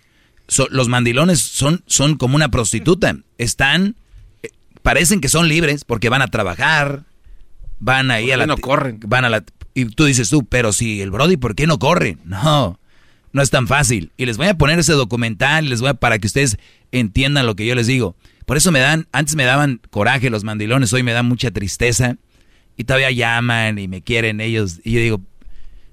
so- 0.48 0.68
los 0.70 0.88
mandilones 0.88 1.40
son, 1.40 1.82
son 1.86 2.16
como 2.16 2.36
una 2.36 2.50
prostituta. 2.50 3.16
Están, 3.38 3.96
eh, 4.42 4.48
parecen 4.82 5.20
que 5.20 5.28
son 5.28 5.48
libres 5.48 5.84
porque 5.84 6.08
van 6.08 6.22
a 6.22 6.28
trabajar, 6.28 7.02
van 7.80 8.10
ahí 8.12 8.30
a 8.30 8.36
la... 8.36 8.46
no 8.46 8.56
corren? 8.56 9.00
Van 9.06 9.24
a 9.24 9.28
la... 9.28 9.44
Y 9.74 9.86
tú 9.86 10.04
dices 10.04 10.28
tú, 10.28 10.44
pero 10.44 10.72
si 10.72 11.00
el 11.00 11.10
Brody, 11.10 11.36
¿por 11.36 11.54
qué 11.54 11.66
no 11.66 11.78
corre? 11.78 12.18
No, 12.24 12.78
no 13.32 13.42
es 13.42 13.50
tan 13.50 13.66
fácil. 13.66 14.12
Y 14.16 14.26
les 14.26 14.36
voy 14.36 14.46
a 14.48 14.54
poner 14.54 14.78
ese 14.78 14.92
documental, 14.92 15.68
les 15.68 15.80
voy 15.80 15.90
a, 15.90 15.94
para 15.94 16.18
que 16.18 16.26
ustedes 16.26 16.58
entiendan 16.90 17.46
lo 17.46 17.54
que 17.56 17.66
yo 17.66 17.74
les 17.74 17.86
digo. 17.86 18.16
Por 18.46 18.56
eso 18.56 18.72
me 18.72 18.80
dan, 18.80 19.06
antes 19.12 19.36
me 19.36 19.44
daban 19.44 19.80
coraje 19.90 20.28
los 20.30 20.44
mandilones, 20.44 20.92
hoy 20.92 21.02
me 21.02 21.12
dan 21.12 21.26
mucha 21.26 21.50
tristeza. 21.50 22.16
Y 22.76 22.84
todavía 22.84 23.10
llaman 23.10 23.78
y 23.78 23.86
me 23.88 24.02
quieren 24.02 24.40
ellos. 24.40 24.80
Y 24.84 24.92
yo 24.92 25.00
digo, 25.00 25.20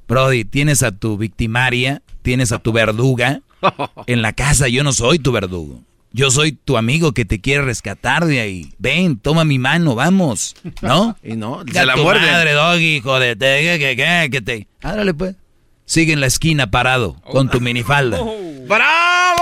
Brody, 0.07 0.45
tienes 0.45 0.81
a 0.83 0.91
tu 0.91 1.17
victimaria, 1.17 2.01
tienes 2.21 2.51
a 2.51 2.59
tu 2.59 2.71
verduga 2.71 3.41
en 4.07 4.21
la 4.21 4.33
casa. 4.33 4.67
Yo 4.67 4.83
no 4.83 4.91
soy 4.93 5.19
tu 5.19 5.31
verdugo. 5.31 5.83
Yo 6.11 6.31
soy 6.31 6.53
tu 6.53 6.75
amigo 6.77 7.11
que 7.13 7.23
te 7.25 7.39
quiere 7.39 7.61
rescatar 7.63 8.25
de 8.25 8.39
ahí. 8.39 8.73
Ven, 8.79 9.17
toma 9.19 9.45
mi 9.45 9.59
mano, 9.59 9.93
vamos. 9.93 10.55
¿No? 10.81 11.15
Y 11.23 11.35
no, 11.35 11.63
se 11.71 11.85
la 11.85 11.93
tu 11.93 12.01
muerden. 12.01 12.25
madre, 12.31 12.53
doggy, 12.53 12.95
hijo 12.95 13.19
de... 13.19 13.35
te- 13.35 13.77
que, 13.77 13.95
que, 13.95 14.29
que, 14.31 14.41
te... 14.41 14.67
Pues. 15.15 15.35
Sigue 15.89 16.13
en 16.13 16.21
la 16.21 16.27
esquina 16.27 16.69
parado 16.69 17.15
con 17.31 17.49
tu 17.49 17.59
minifalda. 17.59 18.21
¡Bravo! 18.67 19.41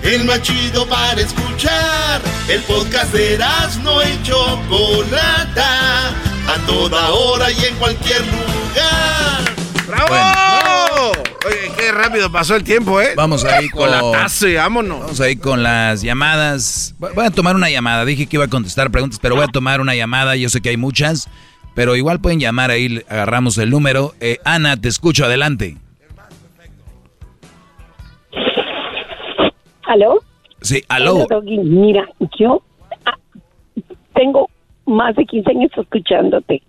El 0.03 0.25
más 0.25 0.41
chido 0.43 0.87
para 0.87 1.20
escuchar. 1.20 2.23
El 2.49 2.62
podcast 2.62 3.12
de 3.12 3.39
no 3.83 4.03
y 4.03 4.23
Chocolata. 4.23 6.09
A 6.49 6.67
toda 6.67 7.11
hora 7.11 7.51
y 7.53 7.65
en 7.67 7.77
cualquier 7.77 8.20
lugar. 8.23 9.55
¡Bravo! 9.87 11.12
Oye, 11.47 11.73
qué 11.77 11.93
rápido 11.93 12.33
pasó 12.33 12.57
el 12.57 12.65
tiempo, 12.65 13.01
¿eh? 13.01 13.12
Vamos 13.15 13.45
ahí 13.45 13.69
con, 13.69 13.91
Chocolatazo 13.91 14.49
y 14.49 14.55
vámonos. 14.55 15.01
Vamos 15.01 15.20
ahí 15.20 15.37
con 15.37 15.62
las 15.62 16.01
llamadas. 16.01 16.95
Voy 16.99 17.12
voy 17.15 17.27
a 17.27 17.31
tomar 17.31 17.55
una 17.55 17.69
llamada. 17.69 18.05
Dije 18.05 18.27
que 18.27 18.37
iba 18.37 18.45
a 18.47 18.49
contestar 18.49 18.91
preguntas, 18.91 19.19
pero 19.20 19.37
voy 19.37 19.45
a 19.45 19.49
tomar 19.49 19.81
una 19.81 19.95
llamada. 19.95 20.35
Yo 20.37 20.49
sé 20.49 20.61
que 20.61 20.70
hay 20.70 20.77
muchas, 20.77 21.29
pero 21.75 21.95
igual 21.95 22.20
pueden 22.20 22.41
llamar 22.41 22.70
ahí. 22.70 23.05
Agarramos 23.09 23.59
el 23.59 23.70
número. 23.70 24.15
Eh, 24.20 24.39
Ana, 24.45 24.77
te 24.79 24.89
escucho. 24.89 25.27
Adelante. 25.27 25.77
¿Aló? 29.91 30.20
Sí, 30.60 30.85
aló. 30.89 31.27
Mira, 31.43 32.07
yo 32.39 32.62
ah, 33.07 33.17
tengo 34.15 34.49
más 34.86 35.17
de 35.17 35.25
15 35.27 35.51
años 35.51 35.70
escuchándote 35.77 36.62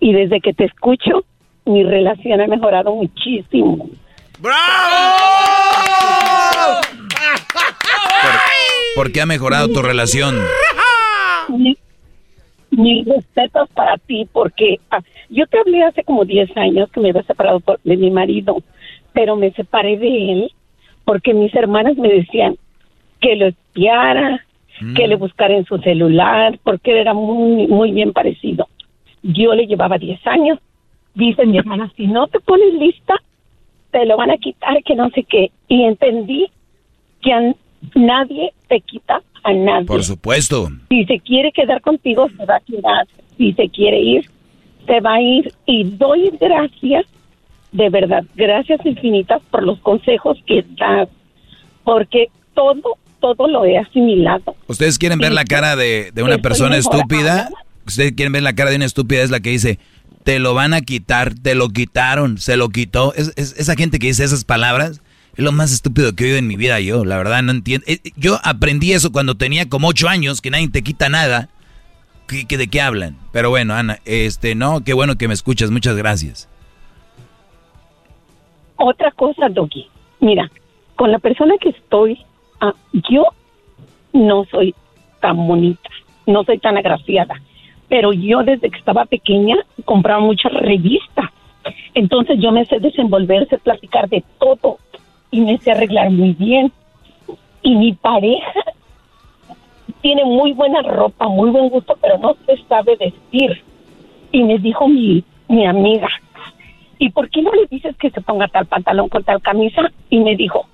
y 0.00 0.12
desde 0.12 0.38
que 0.42 0.52
te 0.52 0.66
escucho, 0.66 1.24
mi 1.64 1.82
relación 1.82 2.42
ha 2.42 2.46
mejorado 2.46 2.94
muchísimo. 2.94 3.88
¿Por 8.94 9.12
qué 9.12 9.22
ha 9.22 9.26
mejorado 9.26 9.68
tu 9.68 9.80
relación? 9.80 10.36
Mi- 11.48 11.78
Mis 12.70 13.06
respetos 13.06 13.66
para 13.70 13.96
ti, 13.96 14.28
porque 14.30 14.78
ah, 14.90 15.00
yo 15.30 15.46
te 15.46 15.58
hablé 15.58 15.84
hace 15.84 16.04
como 16.04 16.26
10 16.26 16.54
años 16.58 16.90
que 16.92 17.00
me 17.00 17.08
había 17.10 17.22
separado 17.22 17.60
por- 17.60 17.80
de 17.82 17.96
mi 17.96 18.10
marido, 18.10 18.58
pero 19.14 19.36
me 19.36 19.52
separé 19.52 19.96
de 19.96 20.32
él 20.32 20.52
porque 21.08 21.32
mis 21.32 21.54
hermanas 21.54 21.96
me 21.96 22.10
decían 22.10 22.58
que 23.22 23.34
lo 23.34 23.46
espiara, 23.46 24.44
que 24.94 25.08
le 25.08 25.16
buscara 25.16 25.56
en 25.56 25.64
su 25.64 25.78
celular, 25.78 26.60
porque 26.62 26.90
él 26.90 26.98
era 26.98 27.14
muy, 27.14 27.66
muy 27.66 27.92
bien 27.92 28.12
parecido. 28.12 28.68
Yo 29.22 29.54
le 29.54 29.66
llevaba 29.66 29.96
10 29.96 30.26
años. 30.26 30.58
Dice 31.14 31.46
mi 31.46 31.56
hermana, 31.56 31.90
si 31.96 32.06
no 32.06 32.26
te 32.26 32.40
pones 32.40 32.74
lista, 32.74 33.14
te 33.90 34.04
lo 34.04 34.18
van 34.18 34.32
a 34.32 34.36
quitar, 34.36 34.82
que 34.84 34.94
no 34.96 35.08
sé 35.08 35.22
qué. 35.22 35.50
Y 35.66 35.84
entendí 35.84 36.50
que 37.22 37.32
a 37.32 37.54
nadie 37.94 38.52
te 38.68 38.82
quita 38.82 39.22
a 39.44 39.52
nadie. 39.54 39.86
Por 39.86 40.04
supuesto. 40.04 40.68
Si 40.90 41.06
se 41.06 41.20
quiere 41.20 41.52
quedar 41.52 41.80
contigo, 41.80 42.28
se 42.36 42.44
va 42.44 42.56
a 42.56 42.60
quedar. 42.60 43.06
Si 43.38 43.54
se 43.54 43.70
quiere 43.70 43.98
ir, 43.98 44.26
se 44.86 45.00
va 45.00 45.14
a 45.14 45.22
ir. 45.22 45.54
Y 45.64 45.84
doy 45.84 46.30
gracias, 46.38 47.06
de 47.72 47.90
verdad, 47.90 48.24
gracias 48.34 48.80
infinitas 48.84 49.40
por 49.50 49.62
los 49.62 49.78
consejos 49.80 50.38
que 50.46 50.64
das. 50.78 51.08
Porque 51.84 52.26
todo, 52.54 52.96
todo 53.20 53.48
lo 53.48 53.64
he 53.64 53.78
asimilado. 53.78 54.54
¿Ustedes 54.66 54.98
quieren 54.98 55.18
ver 55.18 55.32
la 55.32 55.44
cara 55.44 55.76
de, 55.76 56.10
de 56.14 56.22
una 56.22 56.38
persona 56.38 56.76
estúpida? 56.76 57.48
¿Ustedes 57.86 58.12
quieren 58.12 58.32
ver 58.32 58.42
la 58.42 58.54
cara 58.54 58.70
de 58.70 58.76
una 58.76 58.84
estúpida? 58.84 59.22
Es 59.22 59.30
la 59.30 59.40
que 59.40 59.50
dice, 59.50 59.78
te 60.24 60.38
lo 60.38 60.52
van 60.54 60.74
a 60.74 60.80
quitar, 60.82 61.34
te 61.34 61.54
lo 61.54 61.70
quitaron, 61.70 62.38
se 62.38 62.56
lo 62.56 62.68
quitó. 62.68 63.14
Es, 63.14 63.32
es- 63.36 63.54
esa 63.58 63.74
gente 63.76 63.98
que 63.98 64.08
dice 64.08 64.24
esas 64.24 64.44
palabras 64.44 65.00
es 65.36 65.44
lo 65.44 65.52
más 65.52 65.72
estúpido 65.72 66.14
que 66.14 66.24
he 66.24 66.26
oído 66.26 66.38
en 66.38 66.46
mi 66.48 66.56
vida 66.56 66.80
yo. 66.80 67.04
La 67.04 67.16
verdad 67.16 67.42
no 67.42 67.52
entiendo. 67.52 67.84
Eh, 67.88 68.00
Yo 68.16 68.38
aprendí 68.44 68.92
eso 68.92 69.12
cuando 69.12 69.36
tenía 69.36 69.68
como 69.68 69.88
ocho 69.88 70.08
años, 70.08 70.40
que 70.42 70.50
nadie 70.50 70.68
te 70.68 70.82
quita 70.82 71.08
nada. 71.08 71.48
¿Qué- 72.26 72.44
qué- 72.46 72.58
¿De 72.58 72.68
qué 72.68 72.82
hablan? 72.82 73.16
Pero 73.32 73.48
bueno, 73.48 73.72
Ana, 73.74 74.00
este, 74.04 74.54
no, 74.54 74.84
qué 74.84 74.92
bueno 74.92 75.16
que 75.16 75.28
me 75.28 75.34
escuchas. 75.34 75.70
Muchas 75.70 75.96
gracias. 75.96 76.48
Otra 78.78 79.10
cosa, 79.10 79.48
Doggy. 79.48 79.86
Mira, 80.20 80.50
con 80.96 81.10
la 81.10 81.18
persona 81.18 81.54
que 81.60 81.70
estoy, 81.70 82.18
ah, 82.60 82.74
yo 83.10 83.24
no 84.12 84.44
soy 84.44 84.74
tan 85.20 85.46
bonita, 85.46 85.90
no 86.26 86.44
soy 86.44 86.58
tan 86.58 86.76
agraciada, 86.76 87.40
pero 87.88 88.12
yo 88.12 88.42
desde 88.42 88.70
que 88.70 88.78
estaba 88.78 89.04
pequeña 89.04 89.56
compraba 89.84 90.20
muchas 90.20 90.52
revistas. 90.52 91.30
Entonces 91.94 92.38
yo 92.40 92.52
me 92.52 92.64
sé 92.66 92.78
desenvolver, 92.78 93.48
sé 93.48 93.58
platicar 93.58 94.08
de 94.08 94.22
todo 94.38 94.78
y 95.30 95.40
me 95.40 95.58
sé 95.58 95.72
arreglar 95.72 96.10
muy 96.10 96.32
bien. 96.32 96.72
Y 97.62 97.74
mi 97.74 97.92
pareja 97.92 98.62
tiene 100.00 100.24
muy 100.24 100.52
buena 100.52 100.82
ropa, 100.82 101.26
muy 101.26 101.50
buen 101.50 101.68
gusto, 101.68 101.96
pero 102.00 102.16
no 102.18 102.36
se 102.46 102.56
sabe 102.68 102.96
vestir. 102.96 103.62
Y 104.30 104.44
me 104.44 104.58
dijo 104.58 104.86
mi, 104.86 105.24
mi 105.48 105.66
amiga, 105.66 106.08
¿y 106.98 107.10
por 107.10 107.28
qué 107.30 107.42
no 107.42 107.50
le 107.52 107.66
dices 107.70 107.96
que 107.96 108.10
se 108.10 108.20
ponga 108.20 108.48
tal 108.48 108.66
pantalón 108.66 109.08
con 109.08 109.22
tal 109.24 109.40
camisa? 109.42 109.82
Y 110.10 110.18
me 110.20 110.36
dijo, 110.36 110.66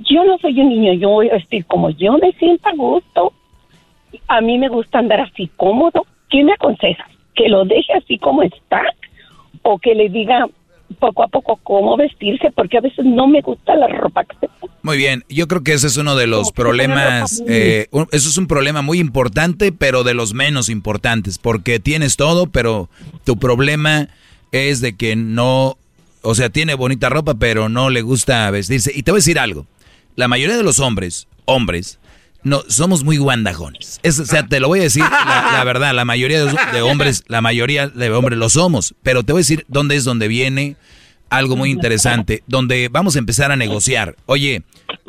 yo 0.00 0.24
no 0.24 0.38
soy 0.38 0.60
un 0.60 0.68
niño, 0.68 0.92
yo 0.94 1.08
voy 1.10 1.28
a 1.30 1.34
vestir 1.34 1.64
como 1.66 1.90
yo 1.90 2.12
me 2.18 2.32
sienta 2.32 2.70
a 2.70 2.74
gusto. 2.76 3.32
A 4.28 4.40
mí 4.40 4.58
me 4.58 4.68
gusta 4.68 4.98
andar 4.98 5.20
así 5.20 5.50
cómodo. 5.56 6.06
¿Qué 6.30 6.42
me 6.44 6.52
aconsejas? 6.52 7.08
¿Que 7.34 7.48
lo 7.48 7.64
deje 7.64 7.92
así 7.94 8.18
como 8.18 8.42
está? 8.42 8.82
¿O 9.62 9.78
que 9.78 9.94
le 9.94 10.08
diga 10.08 10.46
poco 10.98 11.22
a 11.24 11.28
poco 11.28 11.58
cómo 11.62 11.96
vestirse? 11.96 12.50
Porque 12.52 12.78
a 12.78 12.80
veces 12.80 13.04
no 13.04 13.26
me 13.26 13.40
gusta 13.40 13.74
la 13.74 13.88
ropa 13.88 14.24
que 14.24 14.36
se 14.40 14.48
pone. 14.60 14.72
Muy 14.82 14.96
bien, 14.98 15.24
yo 15.28 15.48
creo 15.48 15.62
que 15.64 15.72
ese 15.72 15.86
es 15.86 15.96
uno 15.96 16.14
de 16.14 16.26
los 16.26 16.52
problemas, 16.52 17.42
eh, 17.48 17.86
un- 17.90 18.06
eso 18.12 18.28
es 18.28 18.36
un 18.38 18.46
problema 18.46 18.82
muy 18.82 18.98
importante, 18.98 19.72
pero 19.72 20.04
de 20.04 20.12
los 20.14 20.34
menos 20.34 20.68
importantes, 20.68 21.38
porque 21.38 21.80
tienes 21.80 22.16
todo, 22.16 22.46
pero 22.46 22.88
tu 23.24 23.36
problema 23.38 24.08
es 24.54 24.80
de 24.80 24.96
que 24.96 25.16
no, 25.16 25.76
o 26.22 26.34
sea, 26.34 26.48
tiene 26.48 26.74
bonita 26.74 27.08
ropa, 27.08 27.34
pero 27.34 27.68
no 27.68 27.90
le 27.90 28.02
gusta 28.02 28.50
vestirse. 28.50 28.92
Y 28.94 29.02
te 29.02 29.10
voy 29.10 29.18
a 29.18 29.22
decir 29.22 29.38
algo, 29.38 29.66
la 30.16 30.28
mayoría 30.28 30.56
de 30.56 30.62
los 30.62 30.78
hombres, 30.78 31.26
hombres, 31.44 31.98
no, 32.42 32.62
somos 32.68 33.04
muy 33.04 33.16
guandajones. 33.16 34.00
Es, 34.02 34.18
o 34.18 34.26
sea, 34.26 34.46
te 34.46 34.60
lo 34.60 34.68
voy 34.68 34.80
a 34.80 34.82
decir, 34.82 35.02
la, 35.02 35.62
verdad, 35.64 35.94
la 35.94 36.04
mayoría 36.04 36.44
de, 36.44 36.54
de 36.72 36.82
hombres, 36.82 37.24
la 37.26 37.40
mayoría 37.40 37.88
de 37.88 38.10
hombres 38.10 38.38
lo 38.38 38.50
somos. 38.50 38.94
Pero 39.02 39.22
te 39.22 39.32
voy 39.32 39.40
a 39.40 39.44
decir 39.44 39.64
dónde 39.68 39.96
es 39.96 40.04
donde 40.04 40.28
viene 40.28 40.76
algo 41.30 41.56
muy 41.56 41.70
interesante, 41.70 42.42
donde 42.46 42.88
vamos 42.88 43.16
a 43.16 43.18
empezar 43.18 43.50
a 43.50 43.56
negociar. 43.56 44.16
Oye, 44.26 44.62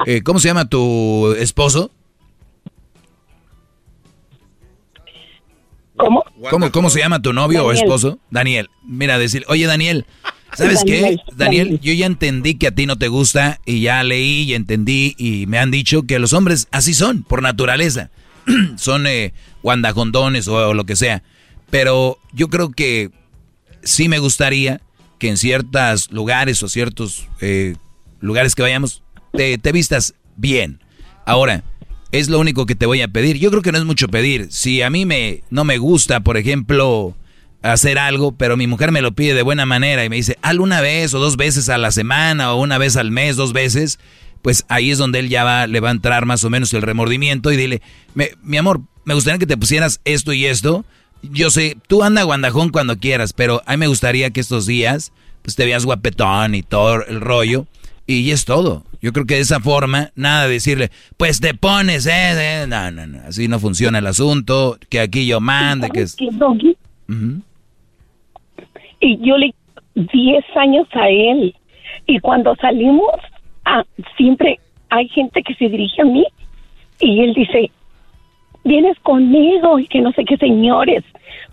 eh, 0.05 0.21
¿cómo 0.23 0.39
se 0.39 0.47
llama 0.47 0.69
tu 0.69 1.33
esposo? 1.37 1.91
¿Cómo? 5.97 6.23
¿Cómo, 6.49 6.71
cómo 6.71 6.89
se 6.89 6.99
llama 6.99 7.21
tu 7.21 7.33
novio 7.33 7.65
o 7.65 7.71
esposo? 7.71 8.19
Daniel. 8.29 8.69
Mira, 8.83 9.17
decir, 9.17 9.45
oye 9.47 9.65
Daniel, 9.65 10.05
¿sabes 10.53 10.83
qué? 10.85 11.01
Daniel, 11.01 11.21
Daniel, 11.35 11.79
yo 11.81 11.93
ya 11.93 12.05
entendí 12.05 12.55
que 12.55 12.67
a 12.67 12.71
ti 12.71 12.85
no 12.85 12.97
te 12.97 13.07
gusta 13.07 13.59
y 13.65 13.81
ya 13.81 14.03
leí 14.03 14.43
y 14.43 14.53
entendí 14.53 15.15
y 15.17 15.45
me 15.47 15.57
han 15.57 15.71
dicho 15.71 16.03
que 16.03 16.19
los 16.19 16.33
hombres 16.33 16.67
así 16.71 16.93
son, 16.93 17.23
por 17.23 17.41
naturaleza. 17.41 18.09
son 18.75 19.07
eh, 19.07 19.33
guandajondones 19.63 20.47
o, 20.47 20.69
o 20.69 20.73
lo 20.73 20.85
que 20.85 20.95
sea. 20.95 21.23
Pero 21.69 22.19
yo 22.33 22.49
creo 22.49 22.71
que 22.71 23.09
sí 23.83 24.09
me 24.09 24.19
gustaría 24.19 24.81
que 25.19 25.29
en 25.29 25.37
ciertos 25.37 26.11
lugares 26.11 26.61
o 26.63 26.67
ciertos 26.67 27.27
eh, 27.41 27.75
lugares 28.19 28.55
que 28.55 28.61
vayamos 28.61 29.01
te, 29.33 29.57
te 29.57 29.71
vistas 29.71 30.15
bien. 30.35 30.81
Ahora, 31.25 31.63
es 32.19 32.29
lo 32.29 32.39
único 32.39 32.65
que 32.65 32.75
te 32.75 32.85
voy 32.85 33.01
a 33.01 33.07
pedir. 33.07 33.37
Yo 33.37 33.49
creo 33.49 33.61
que 33.61 33.71
no 33.71 33.77
es 33.77 33.85
mucho 33.85 34.07
pedir. 34.07 34.47
Si 34.51 34.81
a 34.81 34.89
mí 34.89 35.05
me 35.05 35.43
no 35.49 35.63
me 35.63 35.77
gusta, 35.77 36.19
por 36.21 36.37
ejemplo, 36.37 37.15
hacer 37.61 37.97
algo, 37.97 38.31
pero 38.33 38.57
mi 38.57 38.67
mujer 38.67 38.91
me 38.91 39.01
lo 39.01 39.13
pide 39.13 39.33
de 39.33 39.41
buena 39.41 39.65
manera 39.65 40.05
y 40.05 40.09
me 40.09 40.15
dice, 40.17 40.37
hazlo 40.41 40.63
una 40.63 40.81
vez 40.81 41.13
o 41.13 41.19
dos 41.19 41.37
veces 41.37 41.69
a 41.69 41.77
la 41.77 41.91
semana 41.91 42.53
o 42.53 42.61
una 42.61 42.77
vez 42.77 42.95
al 42.95 43.11
mes, 43.11 43.35
dos 43.35 43.53
veces, 43.53 43.99
pues 44.41 44.65
ahí 44.69 44.91
es 44.91 44.97
donde 44.99 45.19
él 45.19 45.29
ya 45.29 45.43
va, 45.43 45.65
le 45.67 45.79
va 45.79 45.89
a 45.89 45.93
entrar 45.93 46.25
más 46.25 46.43
o 46.43 46.49
menos 46.49 46.73
el 46.73 46.83
remordimiento 46.83 47.51
y 47.51 47.57
dile, 47.57 47.81
"Me- 48.13 48.31
mi 48.43 48.57
amor, 48.57 48.81
me 49.03 49.13
gustaría 49.15 49.39
que 49.39 49.47
te 49.47 49.57
pusieras 49.57 49.99
esto 50.05 50.33
y 50.33 50.45
esto. 50.45 50.85
Yo 51.23 51.49
sé, 51.49 51.75
tú 51.87 52.03
anda 52.03 52.21
guandajón 52.23 52.69
cuando 52.69 52.99
quieras, 52.99 53.33
pero 53.33 53.63
a 53.65 53.71
mí 53.71 53.77
me 53.77 53.87
gustaría 53.87 54.29
que 54.29 54.41
estos 54.41 54.65
días 54.67 55.11
pues 55.41 55.55
te 55.55 55.65
veas 55.65 55.85
guapetón 55.85 56.55
y 56.55 56.61
todo 56.63 57.03
el 57.05 57.21
rollo. 57.21 57.65
Y 58.07 58.29
es 58.31 58.45
todo. 58.45 58.83
Yo 59.05 59.13
creo 59.13 59.27
que 59.27 59.35
de 59.35 59.41
esa 59.41 59.59
forma, 59.59 60.09
nada 60.15 60.47
de 60.47 60.53
decirle, 60.53 60.89
pues 61.15 61.39
te 61.39 61.53
pones, 61.53 62.07
eh, 62.07 62.63
eh". 62.63 62.65
No, 62.67 62.89
no, 62.89 63.05
no. 63.05 63.19
Así 63.27 63.47
no 63.47 63.59
funciona 63.59 63.99
el 63.99 64.07
asunto. 64.07 64.79
Que 64.89 64.99
aquí 64.99 65.27
yo 65.27 65.39
mande, 65.39 65.91
que 65.91 66.01
es. 66.01 66.15
¿Qué, 66.15 66.29
Doggy? 66.31 66.75
Y 69.01 69.19
yo 69.23 69.37
le 69.37 69.53
10 69.93 70.43
años 70.55 70.87
a 70.93 71.07
él. 71.07 71.55
Y 72.07 72.17
cuando 72.17 72.55
salimos, 72.55 73.11
ah, 73.65 73.83
siempre 74.17 74.59
hay 74.89 75.07
gente 75.09 75.43
que 75.43 75.53
se 75.53 75.69
dirige 75.69 76.01
a 76.01 76.05
mí 76.05 76.25
y 76.99 77.21
él 77.21 77.35
dice, 77.35 77.69
vienes 78.63 78.97
conmigo 79.01 79.77
y 79.77 79.85
que 79.85 80.01
no 80.01 80.13
sé 80.13 80.25
qué 80.25 80.35
señores. 80.37 81.03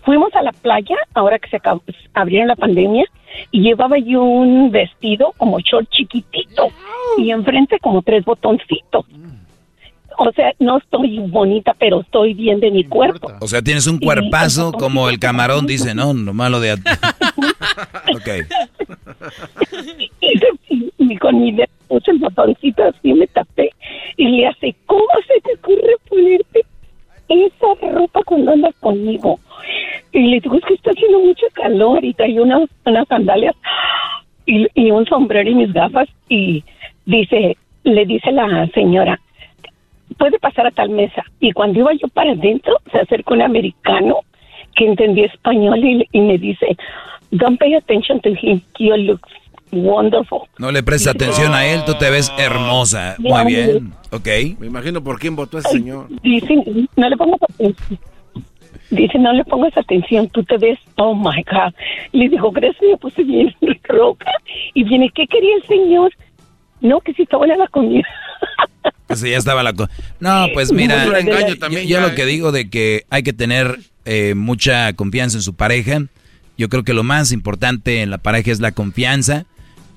Fuimos 0.01 0.33
a 0.33 0.41
la 0.41 0.53
playa, 0.53 0.95
ahora 1.13 1.37
que 1.37 1.51
se 1.51 1.57
acabó, 1.57 1.83
abrieron 2.15 2.47
la 2.47 2.55
pandemia, 2.55 3.05
y 3.51 3.61
llevaba 3.61 3.97
yo 3.97 4.23
un 4.23 4.71
vestido 4.71 5.33
como 5.37 5.59
short 5.59 5.89
chiquitito 5.91 6.67
y 7.17 7.31
enfrente 7.31 7.79
como 7.79 8.01
tres 8.01 8.23
botoncitos. 8.25 9.05
O 10.17 10.31
sea, 10.31 10.51
no 10.59 10.77
estoy 10.77 11.17
bonita, 11.19 11.73
pero 11.77 12.01
estoy 12.01 12.35
bien 12.35 12.59
de 12.59 12.69
mi 12.69 12.83
cuerpo. 12.83 13.31
O 13.41 13.47
sea, 13.47 13.63
tienes 13.63 13.87
un 13.87 13.97
cuerpazo 13.99 14.71
como 14.71 15.09
el 15.09 15.17
camarón, 15.17 15.65
dice, 15.65 15.95
¿no? 15.95 16.13
Lo 16.13 16.33
malo 16.35 16.59
de... 16.59 16.73
ok. 18.13 18.29
y, 20.21 20.29
y- 20.69 20.93
y 20.97 21.17
con 21.17 21.39
mi 21.41 21.51
dedo 21.51 21.67
puse 21.87 22.11
el 22.11 22.19
botoncito 22.19 22.83
así 22.83 23.13
me 23.13 23.27
tapé 23.27 23.69
y 24.17 24.27
le 24.27 24.47
hace 24.47 24.75
¿cómo 24.85 25.05
se 25.27 25.41
te 25.41 25.53
ocurre 25.55 25.95
ponerte 26.07 26.65
esa 27.29 27.91
ropa 27.93 28.21
cuando 28.25 28.51
andas 28.51 28.73
conmigo? 28.79 29.39
Y 30.11 30.27
le 30.27 30.39
digo, 30.39 30.55
es 30.55 30.65
que 30.65 30.73
está 30.75 30.91
haciendo 30.91 31.19
mucho 31.19 31.45
calor 31.53 32.03
y 32.03 32.13
traía 32.13 32.41
unas, 32.41 32.69
unas 32.85 33.07
sandalias 33.07 33.55
y, 34.45 34.67
y 34.75 34.91
un 34.91 35.05
sombrero 35.05 35.49
y 35.49 35.55
mis 35.55 35.73
gafas 35.73 36.07
y 36.29 36.63
dice, 37.05 37.57
le 37.83 38.05
dice 38.05 38.31
la 38.31 38.67
señora, 38.73 39.19
puede 40.17 40.39
pasar 40.39 40.67
a 40.67 40.71
tal 40.71 40.89
mesa. 40.89 41.23
Y 41.39 41.51
cuando 41.51 41.79
iba 41.79 41.91
yo 41.93 42.07
para 42.09 42.31
adentro, 42.31 42.79
se 42.91 42.99
acerca 42.99 43.33
un 43.33 43.41
americano 43.41 44.19
que 44.75 44.85
entendía 44.85 45.25
español 45.25 45.79
y, 45.83 46.07
y 46.11 46.21
me 46.21 46.37
dice, 46.37 46.77
don't 47.31 47.59
pay 47.59 47.75
attention 47.75 48.19
to 48.21 48.29
him, 48.29 48.61
you 48.79 48.95
look 48.97 49.21
wonderful. 49.71 50.41
No 50.57 50.71
le 50.71 50.83
prestes 50.83 51.13
atención 51.13 51.53
a 51.53 51.65
él, 51.65 51.83
tú 51.85 51.95
te 51.95 52.09
ves 52.09 52.31
hermosa. 52.37 53.15
Muy 53.19 53.45
bien. 53.45 53.93
Ok. 54.11 54.27
Me 54.59 54.67
imagino 54.67 55.03
por 55.03 55.19
quién 55.19 55.35
votó 55.35 55.57
ese 55.57 55.69
señor. 55.69 56.07
Dice, 56.21 56.55
no 56.95 57.09
le 57.09 57.17
pongas 57.17 57.41
atención. 57.43 57.99
Dice, 58.95 59.17
no 59.19 59.33
le 59.33 59.43
pongas 59.45 59.75
atención, 59.77 60.29
tú 60.29 60.43
te 60.43 60.57
ves, 60.57 60.77
oh 60.97 61.15
my 61.15 61.43
God. 61.43 61.73
Le 62.11 62.29
dijo, 62.29 62.51
¿crees 62.51 62.75
que 62.79 62.87
me 62.89 62.97
puse 62.97 63.23
bien 63.23 63.53
roca? 63.83 64.31
Y 64.73 64.83
viene, 64.83 65.09
¿qué 65.13 65.25
quería 65.27 65.55
el 65.55 65.63
señor? 65.67 66.11
No, 66.81 66.99
que 67.01 67.13
si 67.13 67.23
estaba 67.23 67.45
en 67.45 67.57
la 67.59 67.67
comida. 67.67 68.07
Pues 69.07 69.21
ya 69.21 69.37
estaba 69.37 69.63
la 69.63 69.73
co- 69.73 69.87
No, 70.19 70.47
pues 70.53 70.71
mira, 70.71 71.03
engaño 71.19 71.49
yo- 71.49 71.59
también 71.59 71.83
yo, 71.87 71.99
ya, 71.99 72.07
lo 72.07 72.15
que 72.15 72.25
digo 72.25 72.51
de 72.51 72.69
que 72.69 73.03
hay 73.09 73.21
que 73.21 73.31
tener 73.33 73.79
eh, 74.05 74.33
mucha 74.35 74.91
confianza 74.93 75.37
en 75.37 75.41
su 75.43 75.53
pareja. 75.55 75.99
Yo 76.57 76.67
creo 76.69 76.83
que 76.83 76.93
lo 76.93 77.03
más 77.03 77.31
importante 77.31 78.01
en 78.01 78.09
la 78.09 78.17
pareja 78.17 78.51
es 78.51 78.59
la 78.59 78.71
confianza. 78.71 79.45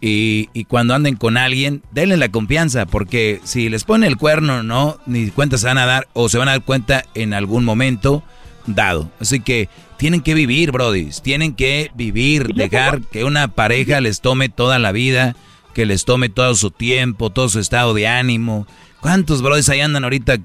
Y, 0.01 0.51
y 0.53 0.65
cuando 0.65 0.95
anden 0.95 1.17
con 1.17 1.37
alguien, 1.39 1.83
denle 1.93 2.17
la 2.17 2.29
confianza, 2.29 2.85
porque 2.87 3.41
si 3.45 3.69
les 3.71 3.85
pone 3.85 4.07
el 4.07 4.17
cuerno, 4.19 4.63
no, 4.63 4.99
ni 5.07 5.31
cuenta 5.31 5.57
se 5.57 5.67
van 5.67 5.79
a 5.79 5.87
dar, 5.87 6.07
o 6.13 6.29
se 6.29 6.37
van 6.39 6.49
a 6.49 6.53
dar 6.53 6.63
cuenta 6.63 7.03
en 7.15 7.33
algún 7.33 7.65
momento 7.65 8.23
dado. 8.67 9.11
Así 9.21 9.41
que 9.41 9.69
tienen 9.97 10.21
que 10.21 10.35
vivir, 10.35 10.73
brodis, 10.73 11.23
tienen 11.23 11.55
que 11.55 11.91
vivir, 11.95 12.49
dejar 12.55 13.01
que 13.03 13.25
una 13.25 13.49
pareja 13.49 14.01
les 14.01 14.21
tome 14.21 14.49
toda 14.49 14.79
la 14.79 14.93
vida, 14.93 15.35
que 15.75 15.87
les 15.87 16.05
tome 16.05 16.29
todo 16.29 16.55
su 16.55 16.71
tiempo, 16.71 17.31
todo 17.31 17.49
su 17.49 17.61
estado 17.61 17.95
de 17.95 18.07
ánimo. 18.09 18.67
¿Cuántos 19.01 19.41
brodis 19.43 19.69
ahí 19.69 19.81
andan 19.81 20.05
ahorita 20.05 20.37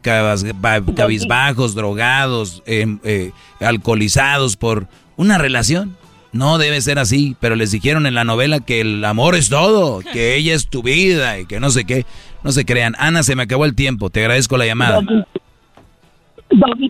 ba- 0.60 0.82
cabizbajos, 0.96 1.74
drogados, 1.74 2.62
em, 2.66 3.00
eh, 3.04 3.32
alcoholizados 3.60 4.56
por 4.58 4.88
una 5.18 5.38
relación? 5.38 5.98
No 6.34 6.58
debe 6.58 6.80
ser 6.80 6.98
así, 7.00 7.36
pero 7.42 7.56
les 7.56 7.72
dijeron 7.72 8.06
en 8.06 8.14
la 8.14 8.24
novela 8.24 8.60
que 8.62 8.80
el 8.80 9.04
amor 9.04 9.36
es 9.36 9.50
todo, 9.50 10.00
que 10.00 10.36
ella 10.36 10.54
es 10.54 10.68
tu 10.68 10.82
vida 10.84 11.40
y 11.40 11.46
que 11.46 11.60
no 11.60 11.72
sé 11.72 11.84
qué. 11.86 12.06
No 12.44 12.52
se 12.52 12.66
crean. 12.66 12.96
Ana, 12.98 13.22
se 13.24 13.36
me 13.36 13.44
acabó 13.44 13.66
el 13.66 13.76
tiempo. 13.76 14.10
Te 14.10 14.22
agradezco 14.22 14.58
la 14.58 14.66
llamada. 14.66 14.96
Doggy, 15.02 15.24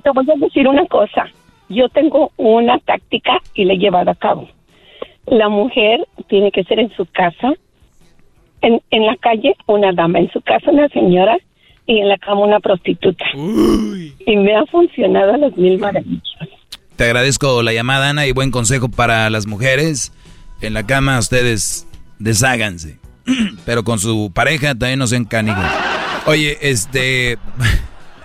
te 0.04 0.10
voy 0.12 0.26
a 0.30 0.40
decir 0.40 0.68
una 0.68 0.86
cosa. 0.86 1.26
Yo 1.70 1.88
tengo 1.90 2.32
una 2.38 2.80
táctica 2.80 3.40
y 3.54 3.66
la 3.66 3.74
he 3.74 3.78
llevado 3.78 4.12
a 4.12 4.16
cabo. 4.16 4.50
La 5.28 5.50
mujer 5.50 6.06
tiene 6.28 6.52
que 6.52 6.64
ser 6.64 6.80
en 6.80 6.92
su 6.96 7.06
casa, 7.06 7.54
en, 8.62 8.82
en 8.90 9.06
la 9.06 9.16
calle 9.18 9.56
una 9.68 9.92
dama, 9.94 10.20
en 10.20 10.32
su 10.32 10.42
casa 10.42 10.72
una 10.72 10.90
señora 10.90 11.38
y 11.86 12.00
en 12.00 12.10
la 12.10 12.18
cama 12.18 12.42
una 12.42 12.60
prostituta. 12.60 13.26
Y 13.34 14.36
me 14.38 14.56
ha 14.56 14.66
funcionado 14.66 15.34
a 15.34 15.38
las 15.38 15.56
mil 15.58 15.80
maravillas. 15.80 16.24
Te 16.96 17.06
agradezco 17.06 17.64
la 17.64 17.74
llamada, 17.74 18.10
Ana, 18.10 18.28
y 18.28 18.32
buen 18.32 18.52
consejo 18.52 18.90
para 18.90 19.30
las 19.30 19.48
mujeres. 19.48 20.12
En 20.62 20.74
la 20.74 20.86
cama 20.86 21.18
ustedes 21.18 21.88
desháganse. 22.20 23.00
Pero 23.66 23.84
con 23.84 24.00
su 24.00 24.32
pareja 24.34 24.76
también 24.76 25.00
no 25.00 25.08
sean 25.08 25.26
canijos. 25.26 25.66
Oye, 26.26 26.58
este... 26.62 27.38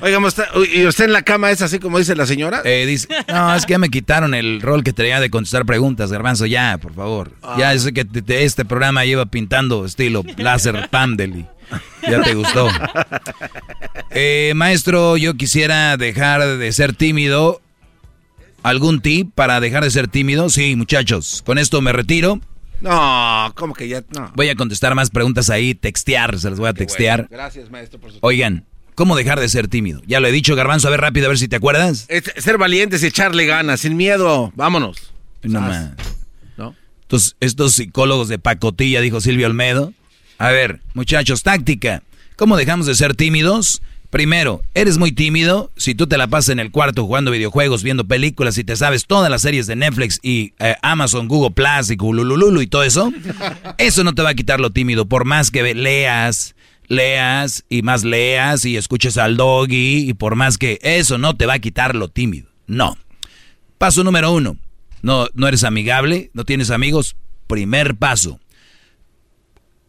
Oigamos, 0.00 0.38
está- 0.38 0.48
¿y 0.74 0.86
usted 0.86 1.06
en 1.06 1.12
la 1.12 1.22
cama 1.22 1.50
es 1.50 1.62
así 1.62 1.78
como 1.78 1.98
dice 1.98 2.14
la 2.14 2.26
señora? 2.26 2.60
Eh, 2.64 2.84
dice, 2.86 3.08
no, 3.28 3.54
es 3.54 3.64
que 3.64 3.72
ya 3.72 3.78
me 3.78 3.88
quitaron 3.88 4.34
el 4.34 4.60
rol 4.60 4.84
que 4.84 4.92
tenía 4.92 5.20
de 5.20 5.30
contestar 5.30 5.64
preguntas, 5.64 6.12
Garbanzo, 6.12 6.44
ya, 6.46 6.76
por 6.78 6.94
favor. 6.94 7.32
Ya 7.58 7.76
sé 7.78 7.92
que 7.94 8.04
te- 8.04 8.20
te- 8.22 8.44
este 8.44 8.64
programa 8.64 9.04
lleva 9.04 9.26
pintando 9.26 9.84
estilo 9.86 10.22
láser 10.36 10.88
Pamdel 10.90 11.36
y 11.36 11.46
ya 12.10 12.20
te 12.22 12.34
gustó. 12.34 12.68
Eh, 14.10 14.52
maestro, 14.54 15.16
yo 15.16 15.34
quisiera 15.34 15.96
dejar 15.96 16.58
de 16.58 16.72
ser 16.72 16.94
tímido. 16.94 17.60
¿Algún 18.62 19.00
tip 19.00 19.30
para 19.34 19.60
dejar 19.60 19.84
de 19.84 19.90
ser 19.90 20.08
tímido? 20.08 20.48
Sí, 20.50 20.74
muchachos, 20.76 21.42
con 21.46 21.56
esto 21.56 21.80
me 21.80 21.92
retiro. 21.92 22.40
No, 22.80 23.52
¿cómo 23.54 23.74
que 23.74 23.88
ya? 23.88 24.02
No. 24.10 24.32
Voy 24.34 24.48
a 24.48 24.56
contestar 24.56 24.94
más 24.94 25.08
preguntas 25.10 25.50
ahí, 25.50 25.74
textear, 25.74 26.38
se 26.38 26.50
las 26.50 26.58
voy 26.58 26.68
a 26.68 26.74
textear. 26.74 27.28
Gracias, 27.30 27.70
maestro, 27.70 27.98
por 28.00 28.12
su... 28.12 28.18
Oigan, 28.22 28.64
¿cómo 28.96 29.14
dejar 29.14 29.38
de 29.38 29.48
ser 29.48 29.68
tímido? 29.68 30.02
Ya 30.08 30.18
lo 30.18 30.26
he 30.26 30.32
dicho, 30.32 30.56
Garbanzo, 30.56 30.88
a 30.88 30.90
ver 30.90 31.00
rápido, 31.00 31.26
a 31.26 31.28
ver 31.28 31.38
si 31.38 31.46
te 31.46 31.54
acuerdas. 31.54 32.06
Es 32.08 32.24
ser 32.38 32.58
valientes 32.58 33.04
y 33.04 33.06
echarle 33.06 33.46
ganas, 33.46 33.80
sin 33.80 33.96
miedo. 33.96 34.52
Vámonos. 34.56 35.12
No 35.44 35.60
Sas. 35.60 35.68
más. 35.68 35.90
¿No? 36.56 36.74
Estos, 37.02 37.36
estos 37.38 37.74
psicólogos 37.74 38.26
de 38.28 38.40
pacotilla, 38.40 39.00
dijo 39.00 39.20
Silvio 39.20 39.46
Olmedo. 39.46 39.92
A 40.38 40.50
ver, 40.50 40.80
muchachos, 40.94 41.44
táctica. 41.44 42.02
¿Cómo 42.34 42.56
dejamos 42.56 42.86
de 42.86 42.96
ser 42.96 43.14
tímidos? 43.14 43.80
Primero, 44.10 44.62
eres 44.74 44.98
muy 44.98 45.12
tímido. 45.12 45.70
Si 45.76 45.94
tú 45.94 46.06
te 46.06 46.16
la 46.16 46.26
pasas 46.26 46.50
en 46.50 46.58
el 46.58 46.70
cuarto 46.70 47.04
jugando 47.04 47.30
videojuegos, 47.30 47.82
viendo 47.82 48.06
películas 48.06 48.56
y 48.58 48.64
te 48.64 48.76
sabes 48.76 49.06
todas 49.06 49.30
las 49.30 49.42
series 49.42 49.66
de 49.66 49.76
Netflix 49.76 50.18
y 50.22 50.52
eh, 50.58 50.74
Amazon, 50.82 51.28
Google 51.28 51.52
Plus 51.52 51.90
y 51.90 51.96
Kulululu 51.96 52.60
y 52.60 52.66
todo 52.66 52.82
eso, 52.82 53.12
eso 53.78 54.04
no 54.04 54.14
te 54.14 54.22
va 54.22 54.30
a 54.30 54.34
quitar 54.34 54.58
lo 54.58 54.70
tímido. 54.70 55.06
Por 55.06 55.24
más 55.24 55.50
que 55.50 55.74
leas, 55.74 56.55
leas 56.88 57.64
y 57.68 57.82
más 57.82 58.04
leas 58.04 58.64
y 58.64 58.76
escuches 58.76 59.18
al 59.18 59.36
doggy 59.36 60.08
y 60.08 60.14
por 60.14 60.34
más 60.36 60.58
que 60.58 60.78
eso 60.82 61.18
no 61.18 61.36
te 61.36 61.46
va 61.46 61.54
a 61.54 61.58
quitar 61.58 61.94
lo 61.94 62.08
tímido. 62.08 62.48
No. 62.66 62.96
Paso 63.78 64.04
número 64.04 64.32
uno. 64.32 64.56
No, 65.02 65.28
no 65.34 65.46
eres 65.46 65.64
amigable, 65.64 66.30
no 66.34 66.44
tienes 66.44 66.70
amigos. 66.70 67.16
Primer 67.46 67.96
paso 67.96 68.40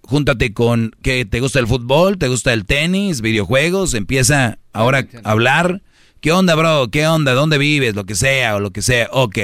júntate 0.07 0.53
con 0.53 0.95
que 1.01 1.25
te 1.25 1.41
gusta 1.41 1.59
el 1.59 1.67
fútbol, 1.67 2.17
te 2.17 2.29
gusta 2.29 2.53
el 2.53 2.65
tenis, 2.65 3.19
videojuegos, 3.21 3.93
empieza 3.93 4.57
ahora 4.71 5.05
a 5.23 5.31
hablar. 5.31 5.81
¿Qué 6.21 6.31
onda, 6.31 6.55
bro? 6.55 6.89
¿Qué 6.89 7.05
onda? 7.07 7.33
¿Dónde 7.33 7.57
vives? 7.57 7.93
Lo 7.93 8.05
que 8.05 8.15
sea 8.15 8.55
o 8.55 8.59
lo 8.59 8.71
que 8.71 8.81
sea. 8.81 9.09
Ok. 9.11 9.37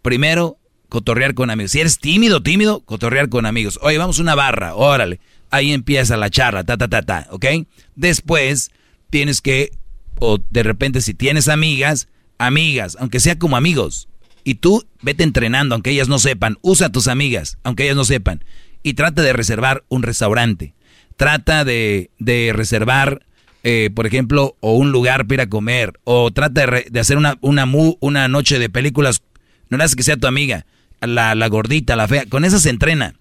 Primero, 0.00 0.56
cotorrear 0.88 1.34
con 1.34 1.50
amigos. 1.50 1.72
Si 1.72 1.80
eres 1.80 1.98
tímido, 1.98 2.42
tímido, 2.42 2.80
cotorrear 2.80 3.28
con 3.28 3.44
amigos. 3.44 3.78
Oye, 3.82 3.98
vamos 3.98 4.18
a 4.18 4.22
una 4.22 4.34
barra, 4.34 4.74
órale. 4.74 5.20
Ahí 5.50 5.72
empieza 5.72 6.16
la 6.16 6.30
charla, 6.30 6.64
ta, 6.64 6.76
ta, 6.76 6.88
ta, 6.88 7.02
ta, 7.02 7.26
¿ok? 7.30 7.46
Después 7.94 8.70
tienes 9.10 9.40
que, 9.40 9.70
o 10.18 10.38
de 10.50 10.62
repente 10.62 11.00
si 11.00 11.14
tienes 11.14 11.48
amigas, 11.48 12.08
amigas, 12.38 12.96
aunque 13.00 13.20
sea 13.20 13.38
como 13.38 13.56
amigos. 13.56 14.08
Y 14.44 14.56
tú 14.56 14.84
vete 15.02 15.24
entrenando, 15.24 15.74
aunque 15.74 15.90
ellas 15.90 16.08
no 16.08 16.18
sepan. 16.18 16.56
Usa 16.62 16.88
a 16.88 16.92
tus 16.92 17.08
amigas, 17.08 17.58
aunque 17.64 17.84
ellas 17.84 17.96
no 17.96 18.04
sepan 18.04 18.42
y 18.86 18.94
trata 18.94 19.20
de 19.22 19.32
reservar 19.32 19.82
un 19.88 20.04
restaurante. 20.04 20.76
Trata 21.16 21.64
de, 21.64 22.08
reservar, 22.54 23.26
eh, 23.64 23.90
por 23.92 24.06
ejemplo, 24.06 24.56
o 24.60 24.76
un 24.76 24.92
lugar 24.92 25.26
para 25.26 25.34
ir 25.34 25.40
a 25.40 25.50
comer. 25.50 25.98
O 26.04 26.30
trata 26.30 26.64
de, 26.64 27.00
hacer 27.00 27.16
una, 27.16 27.36
una, 27.40 27.66
una 27.98 28.28
noche 28.28 28.60
de 28.60 28.70
películas. 28.70 29.22
No 29.70 29.76
le 29.76 29.84
que 29.88 30.04
sea 30.04 30.16
tu 30.16 30.28
amiga, 30.28 30.66
la, 31.00 31.34
la 31.34 31.48
gordita, 31.48 31.96
la 31.96 32.06
fea. 32.06 32.26
Con 32.26 32.44
esa 32.44 32.60
se 32.60 32.70
entrena. 32.70 33.14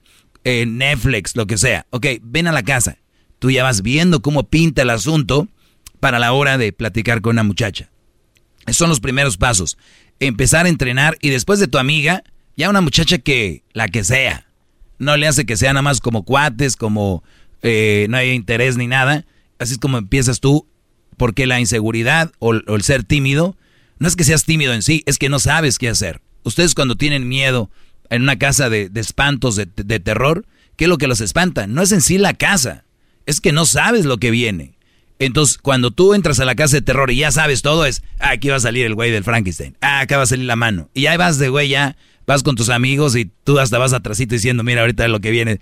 Netflix, 0.46 1.36
lo 1.36 1.48
que 1.48 1.58
sea. 1.58 1.86
Ok, 1.90 2.06
ven 2.22 2.48
a 2.48 2.52
la 2.52 2.64
casa. 2.64 2.98
Tú 3.40 3.52
ya 3.52 3.64
vas 3.64 3.82
viendo 3.82 4.22
cómo 4.22 4.48
pinta 4.48 4.84
el 4.84 4.90
asunto 4.90 5.48
para 6.00 6.20
la 6.20 6.34
hora 6.34 6.58
de 6.58 6.72
platicar 6.72 7.22
con 7.22 7.32
una 7.32 7.44
muchacha. 7.44 7.90
Son 8.72 8.90
los 8.90 9.00
primeros 9.00 9.38
pasos. 9.38 9.78
Empezar 10.20 10.66
a 10.66 10.70
entrenar 10.70 11.18
y 11.22 11.30
después 11.30 11.60
de 11.60 11.68
tu 11.68 11.78
amiga, 11.78 12.24
ya 12.56 12.70
una 12.70 12.82
muchacha 12.82 13.18
que, 13.18 13.64
la 13.74 13.88
que 13.88 14.04
sea, 14.04 14.48
no 14.98 15.18
le 15.18 15.28
hace 15.28 15.46
que 15.46 15.58
sea 15.58 15.74
nada 15.74 15.82
más 15.82 16.00
como 16.00 16.24
cuates, 16.24 16.76
como 16.76 17.24
eh, 17.62 18.08
no 18.10 18.18
hay 18.18 18.32
interés 18.32 18.78
ni 18.78 18.88
nada. 18.88 19.26
Así 19.60 19.74
es 19.74 19.80
como 19.80 19.98
empiezas 19.98 20.40
tú, 20.40 20.68
porque 21.18 21.48
la 21.48 21.60
inseguridad 21.60 22.32
o, 22.40 22.54
el 22.54 22.82
ser 22.84 23.04
tímido, 23.04 23.58
no 24.00 24.08
es 24.08 24.16
que 24.16 24.24
seas 24.24 24.46
tímido 24.46 24.74
en 24.74 24.82
sí, 24.82 25.04
es 25.06 25.18
que 25.18 25.30
no 25.30 25.40
sabes 25.40 25.80
qué 25.80 25.90
hacer. 25.90 26.22
Ustedes 26.44 26.76
cuando 26.76 26.96
tienen 26.96 27.28
miedo 27.28 27.70
en 28.10 28.24
una 28.24 28.38
casa 28.38 28.70
de, 28.70 28.90
espantos, 28.96 29.56
de, 29.56 30.00
terror, 30.00 30.46
¿qué 30.76 30.86
es 30.86 30.90
lo 30.90 30.98
que 30.98 31.08
los 31.08 31.22
espanta? 31.22 31.68
No 31.68 31.82
es 31.82 31.92
en 31.92 32.02
sí 32.02 32.18
la 32.18 32.34
casa, 32.34 32.86
es 33.26 33.42
que 33.42 33.52
no 33.52 33.66
sabes 33.66 34.06
lo 34.06 34.18
que 34.18 34.32
viene. 34.32 34.74
Entonces, 35.18 35.58
cuando 35.58 35.92
tú 35.92 36.14
entras 36.14 36.40
a 36.40 36.46
la 36.46 36.56
casa 36.56 36.78
de 36.78 36.82
terror 36.82 37.10
y 37.10 37.18
ya 37.18 37.32
sabes 37.32 37.62
todo, 37.62 37.86
es, 37.86 38.04
ah, 38.20 38.32
aquí 38.32 38.50
va 38.50 38.58
a 38.58 38.60
salir 38.60 38.86
el 38.86 38.96
güey 38.96 39.12
del 39.12 39.24
Frankenstein, 39.24 39.78
ah, 39.82 40.02
acá 40.02 40.18
va 40.18 40.24
a 40.24 40.28
salir 40.28 40.46
la 40.46 40.58
mano. 40.58 40.90
Y 40.94 41.06
ahí 41.06 41.18
vas 41.18 41.38
de 41.40 41.50
güey 41.50 41.70
ya 41.70 41.96
vas 42.26 42.44
con 42.44 42.56
tus 42.56 42.70
amigos 42.70 43.16
y 43.16 43.30
tú 43.44 43.60
hasta 43.60 43.78
vas 43.78 43.94
atrásito 43.94 44.36
diciendo, 44.36 44.64
mira, 44.64 44.82
ahorita 44.82 45.08
lo 45.08 45.20
que 45.20 45.32
viene. 45.32 45.60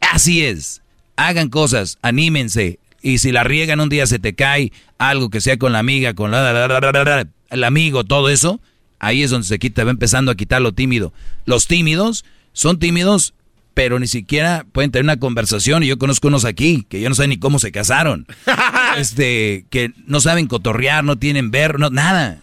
Así 0.00 0.44
es. 0.44 0.82
Hagan 1.16 1.48
cosas, 1.48 1.98
anímense. 2.02 2.78
Y 3.02 3.18
si 3.18 3.32
la 3.32 3.44
riegan 3.44 3.80
un 3.80 3.88
día 3.88 4.06
se 4.06 4.18
te 4.18 4.34
cae 4.34 4.72
algo 4.98 5.30
que 5.30 5.40
sea 5.40 5.58
con 5.58 5.72
la 5.72 5.78
amiga, 5.78 6.14
con 6.14 6.30
la, 6.30 7.26
el 7.50 7.64
amigo, 7.64 8.04
todo 8.04 8.28
eso, 8.28 8.60
ahí 9.00 9.22
es 9.22 9.30
donde 9.30 9.46
se 9.46 9.58
quita, 9.58 9.82
va 9.82 9.90
empezando 9.90 10.30
a 10.30 10.36
quitar 10.36 10.62
lo 10.62 10.72
tímido. 10.72 11.12
Los 11.46 11.66
tímidos 11.66 12.24
son 12.52 12.78
tímidos, 12.78 13.34
pero 13.74 13.98
ni 13.98 14.06
siquiera 14.06 14.64
pueden 14.70 14.92
tener 14.92 15.04
una 15.04 15.18
conversación. 15.18 15.82
Y 15.82 15.88
yo 15.88 15.98
conozco 15.98 16.28
unos 16.28 16.44
aquí 16.44 16.86
que 16.88 17.00
yo 17.00 17.08
no 17.08 17.14
sé 17.14 17.26
ni 17.26 17.38
cómo 17.38 17.58
se 17.58 17.72
casaron. 17.72 18.26
este, 18.96 19.66
que 19.70 19.92
no 20.06 20.20
saben 20.20 20.46
cotorrear, 20.46 21.02
no 21.02 21.18
tienen 21.18 21.50
ver, 21.50 21.80
no, 21.80 21.90
nada. 21.90 22.40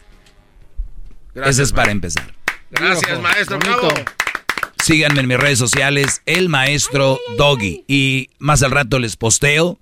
Eso 1.35 1.63
es 1.63 1.71
para 1.71 1.91
empezar. 1.91 2.33
Gracias, 2.71 3.21
maestro. 3.21 3.59
Síganme 4.83 5.21
en 5.21 5.27
mis 5.27 5.37
redes 5.37 5.59
sociales, 5.59 6.21
el 6.25 6.49
maestro 6.49 7.19
Doggy. 7.37 7.83
Y 7.87 8.29
más 8.39 8.63
al 8.63 8.71
rato 8.71 8.99
les 8.99 9.15
posteo 9.15 9.79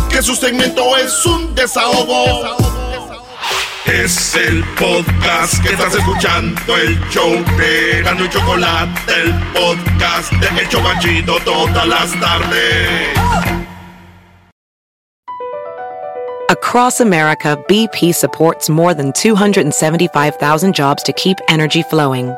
Que 0.10 0.24
su 0.24 0.36
segmento 0.36 0.98
es 0.98 1.24
un 1.26 1.54
desahogo. 1.54 2.83
Es 3.86 4.36
el 4.36 4.64
podcast 4.80 5.62
que 5.62 5.74
estás 5.74 5.94
escuchando, 5.94 6.78
el 6.78 6.98
show 7.10 7.32
de 7.58 8.02
Gano 8.04 8.26
y 8.26 8.30
Chocolate, 8.30 8.92
el 9.22 9.34
podcast 9.54 10.32
de 10.32 10.62
El 10.62 10.70
Chocachito 10.70 11.38
todas 11.44 11.88
las 11.88 12.12
tardes. 12.20 13.18
Across 16.50 17.02
America, 17.02 17.58
BP 17.68 18.14
supports 18.14 18.70
more 18.70 18.94
than 18.94 19.12
275,000 19.12 20.74
jobs 20.74 21.04
to 21.04 21.12
keep 21.14 21.38
energy 21.50 21.84
flowing 21.84 22.34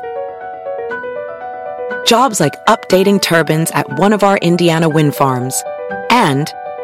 Jobs 2.06 2.38
like 2.38 2.54
updating 2.66 3.20
turbines 3.20 3.72
at 3.72 3.98
one 3.98 4.12
of 4.12 4.22
our 4.22 4.36
Indiana 4.38 4.88
wind 4.88 5.12
farms 5.16 5.60
and 6.08 6.52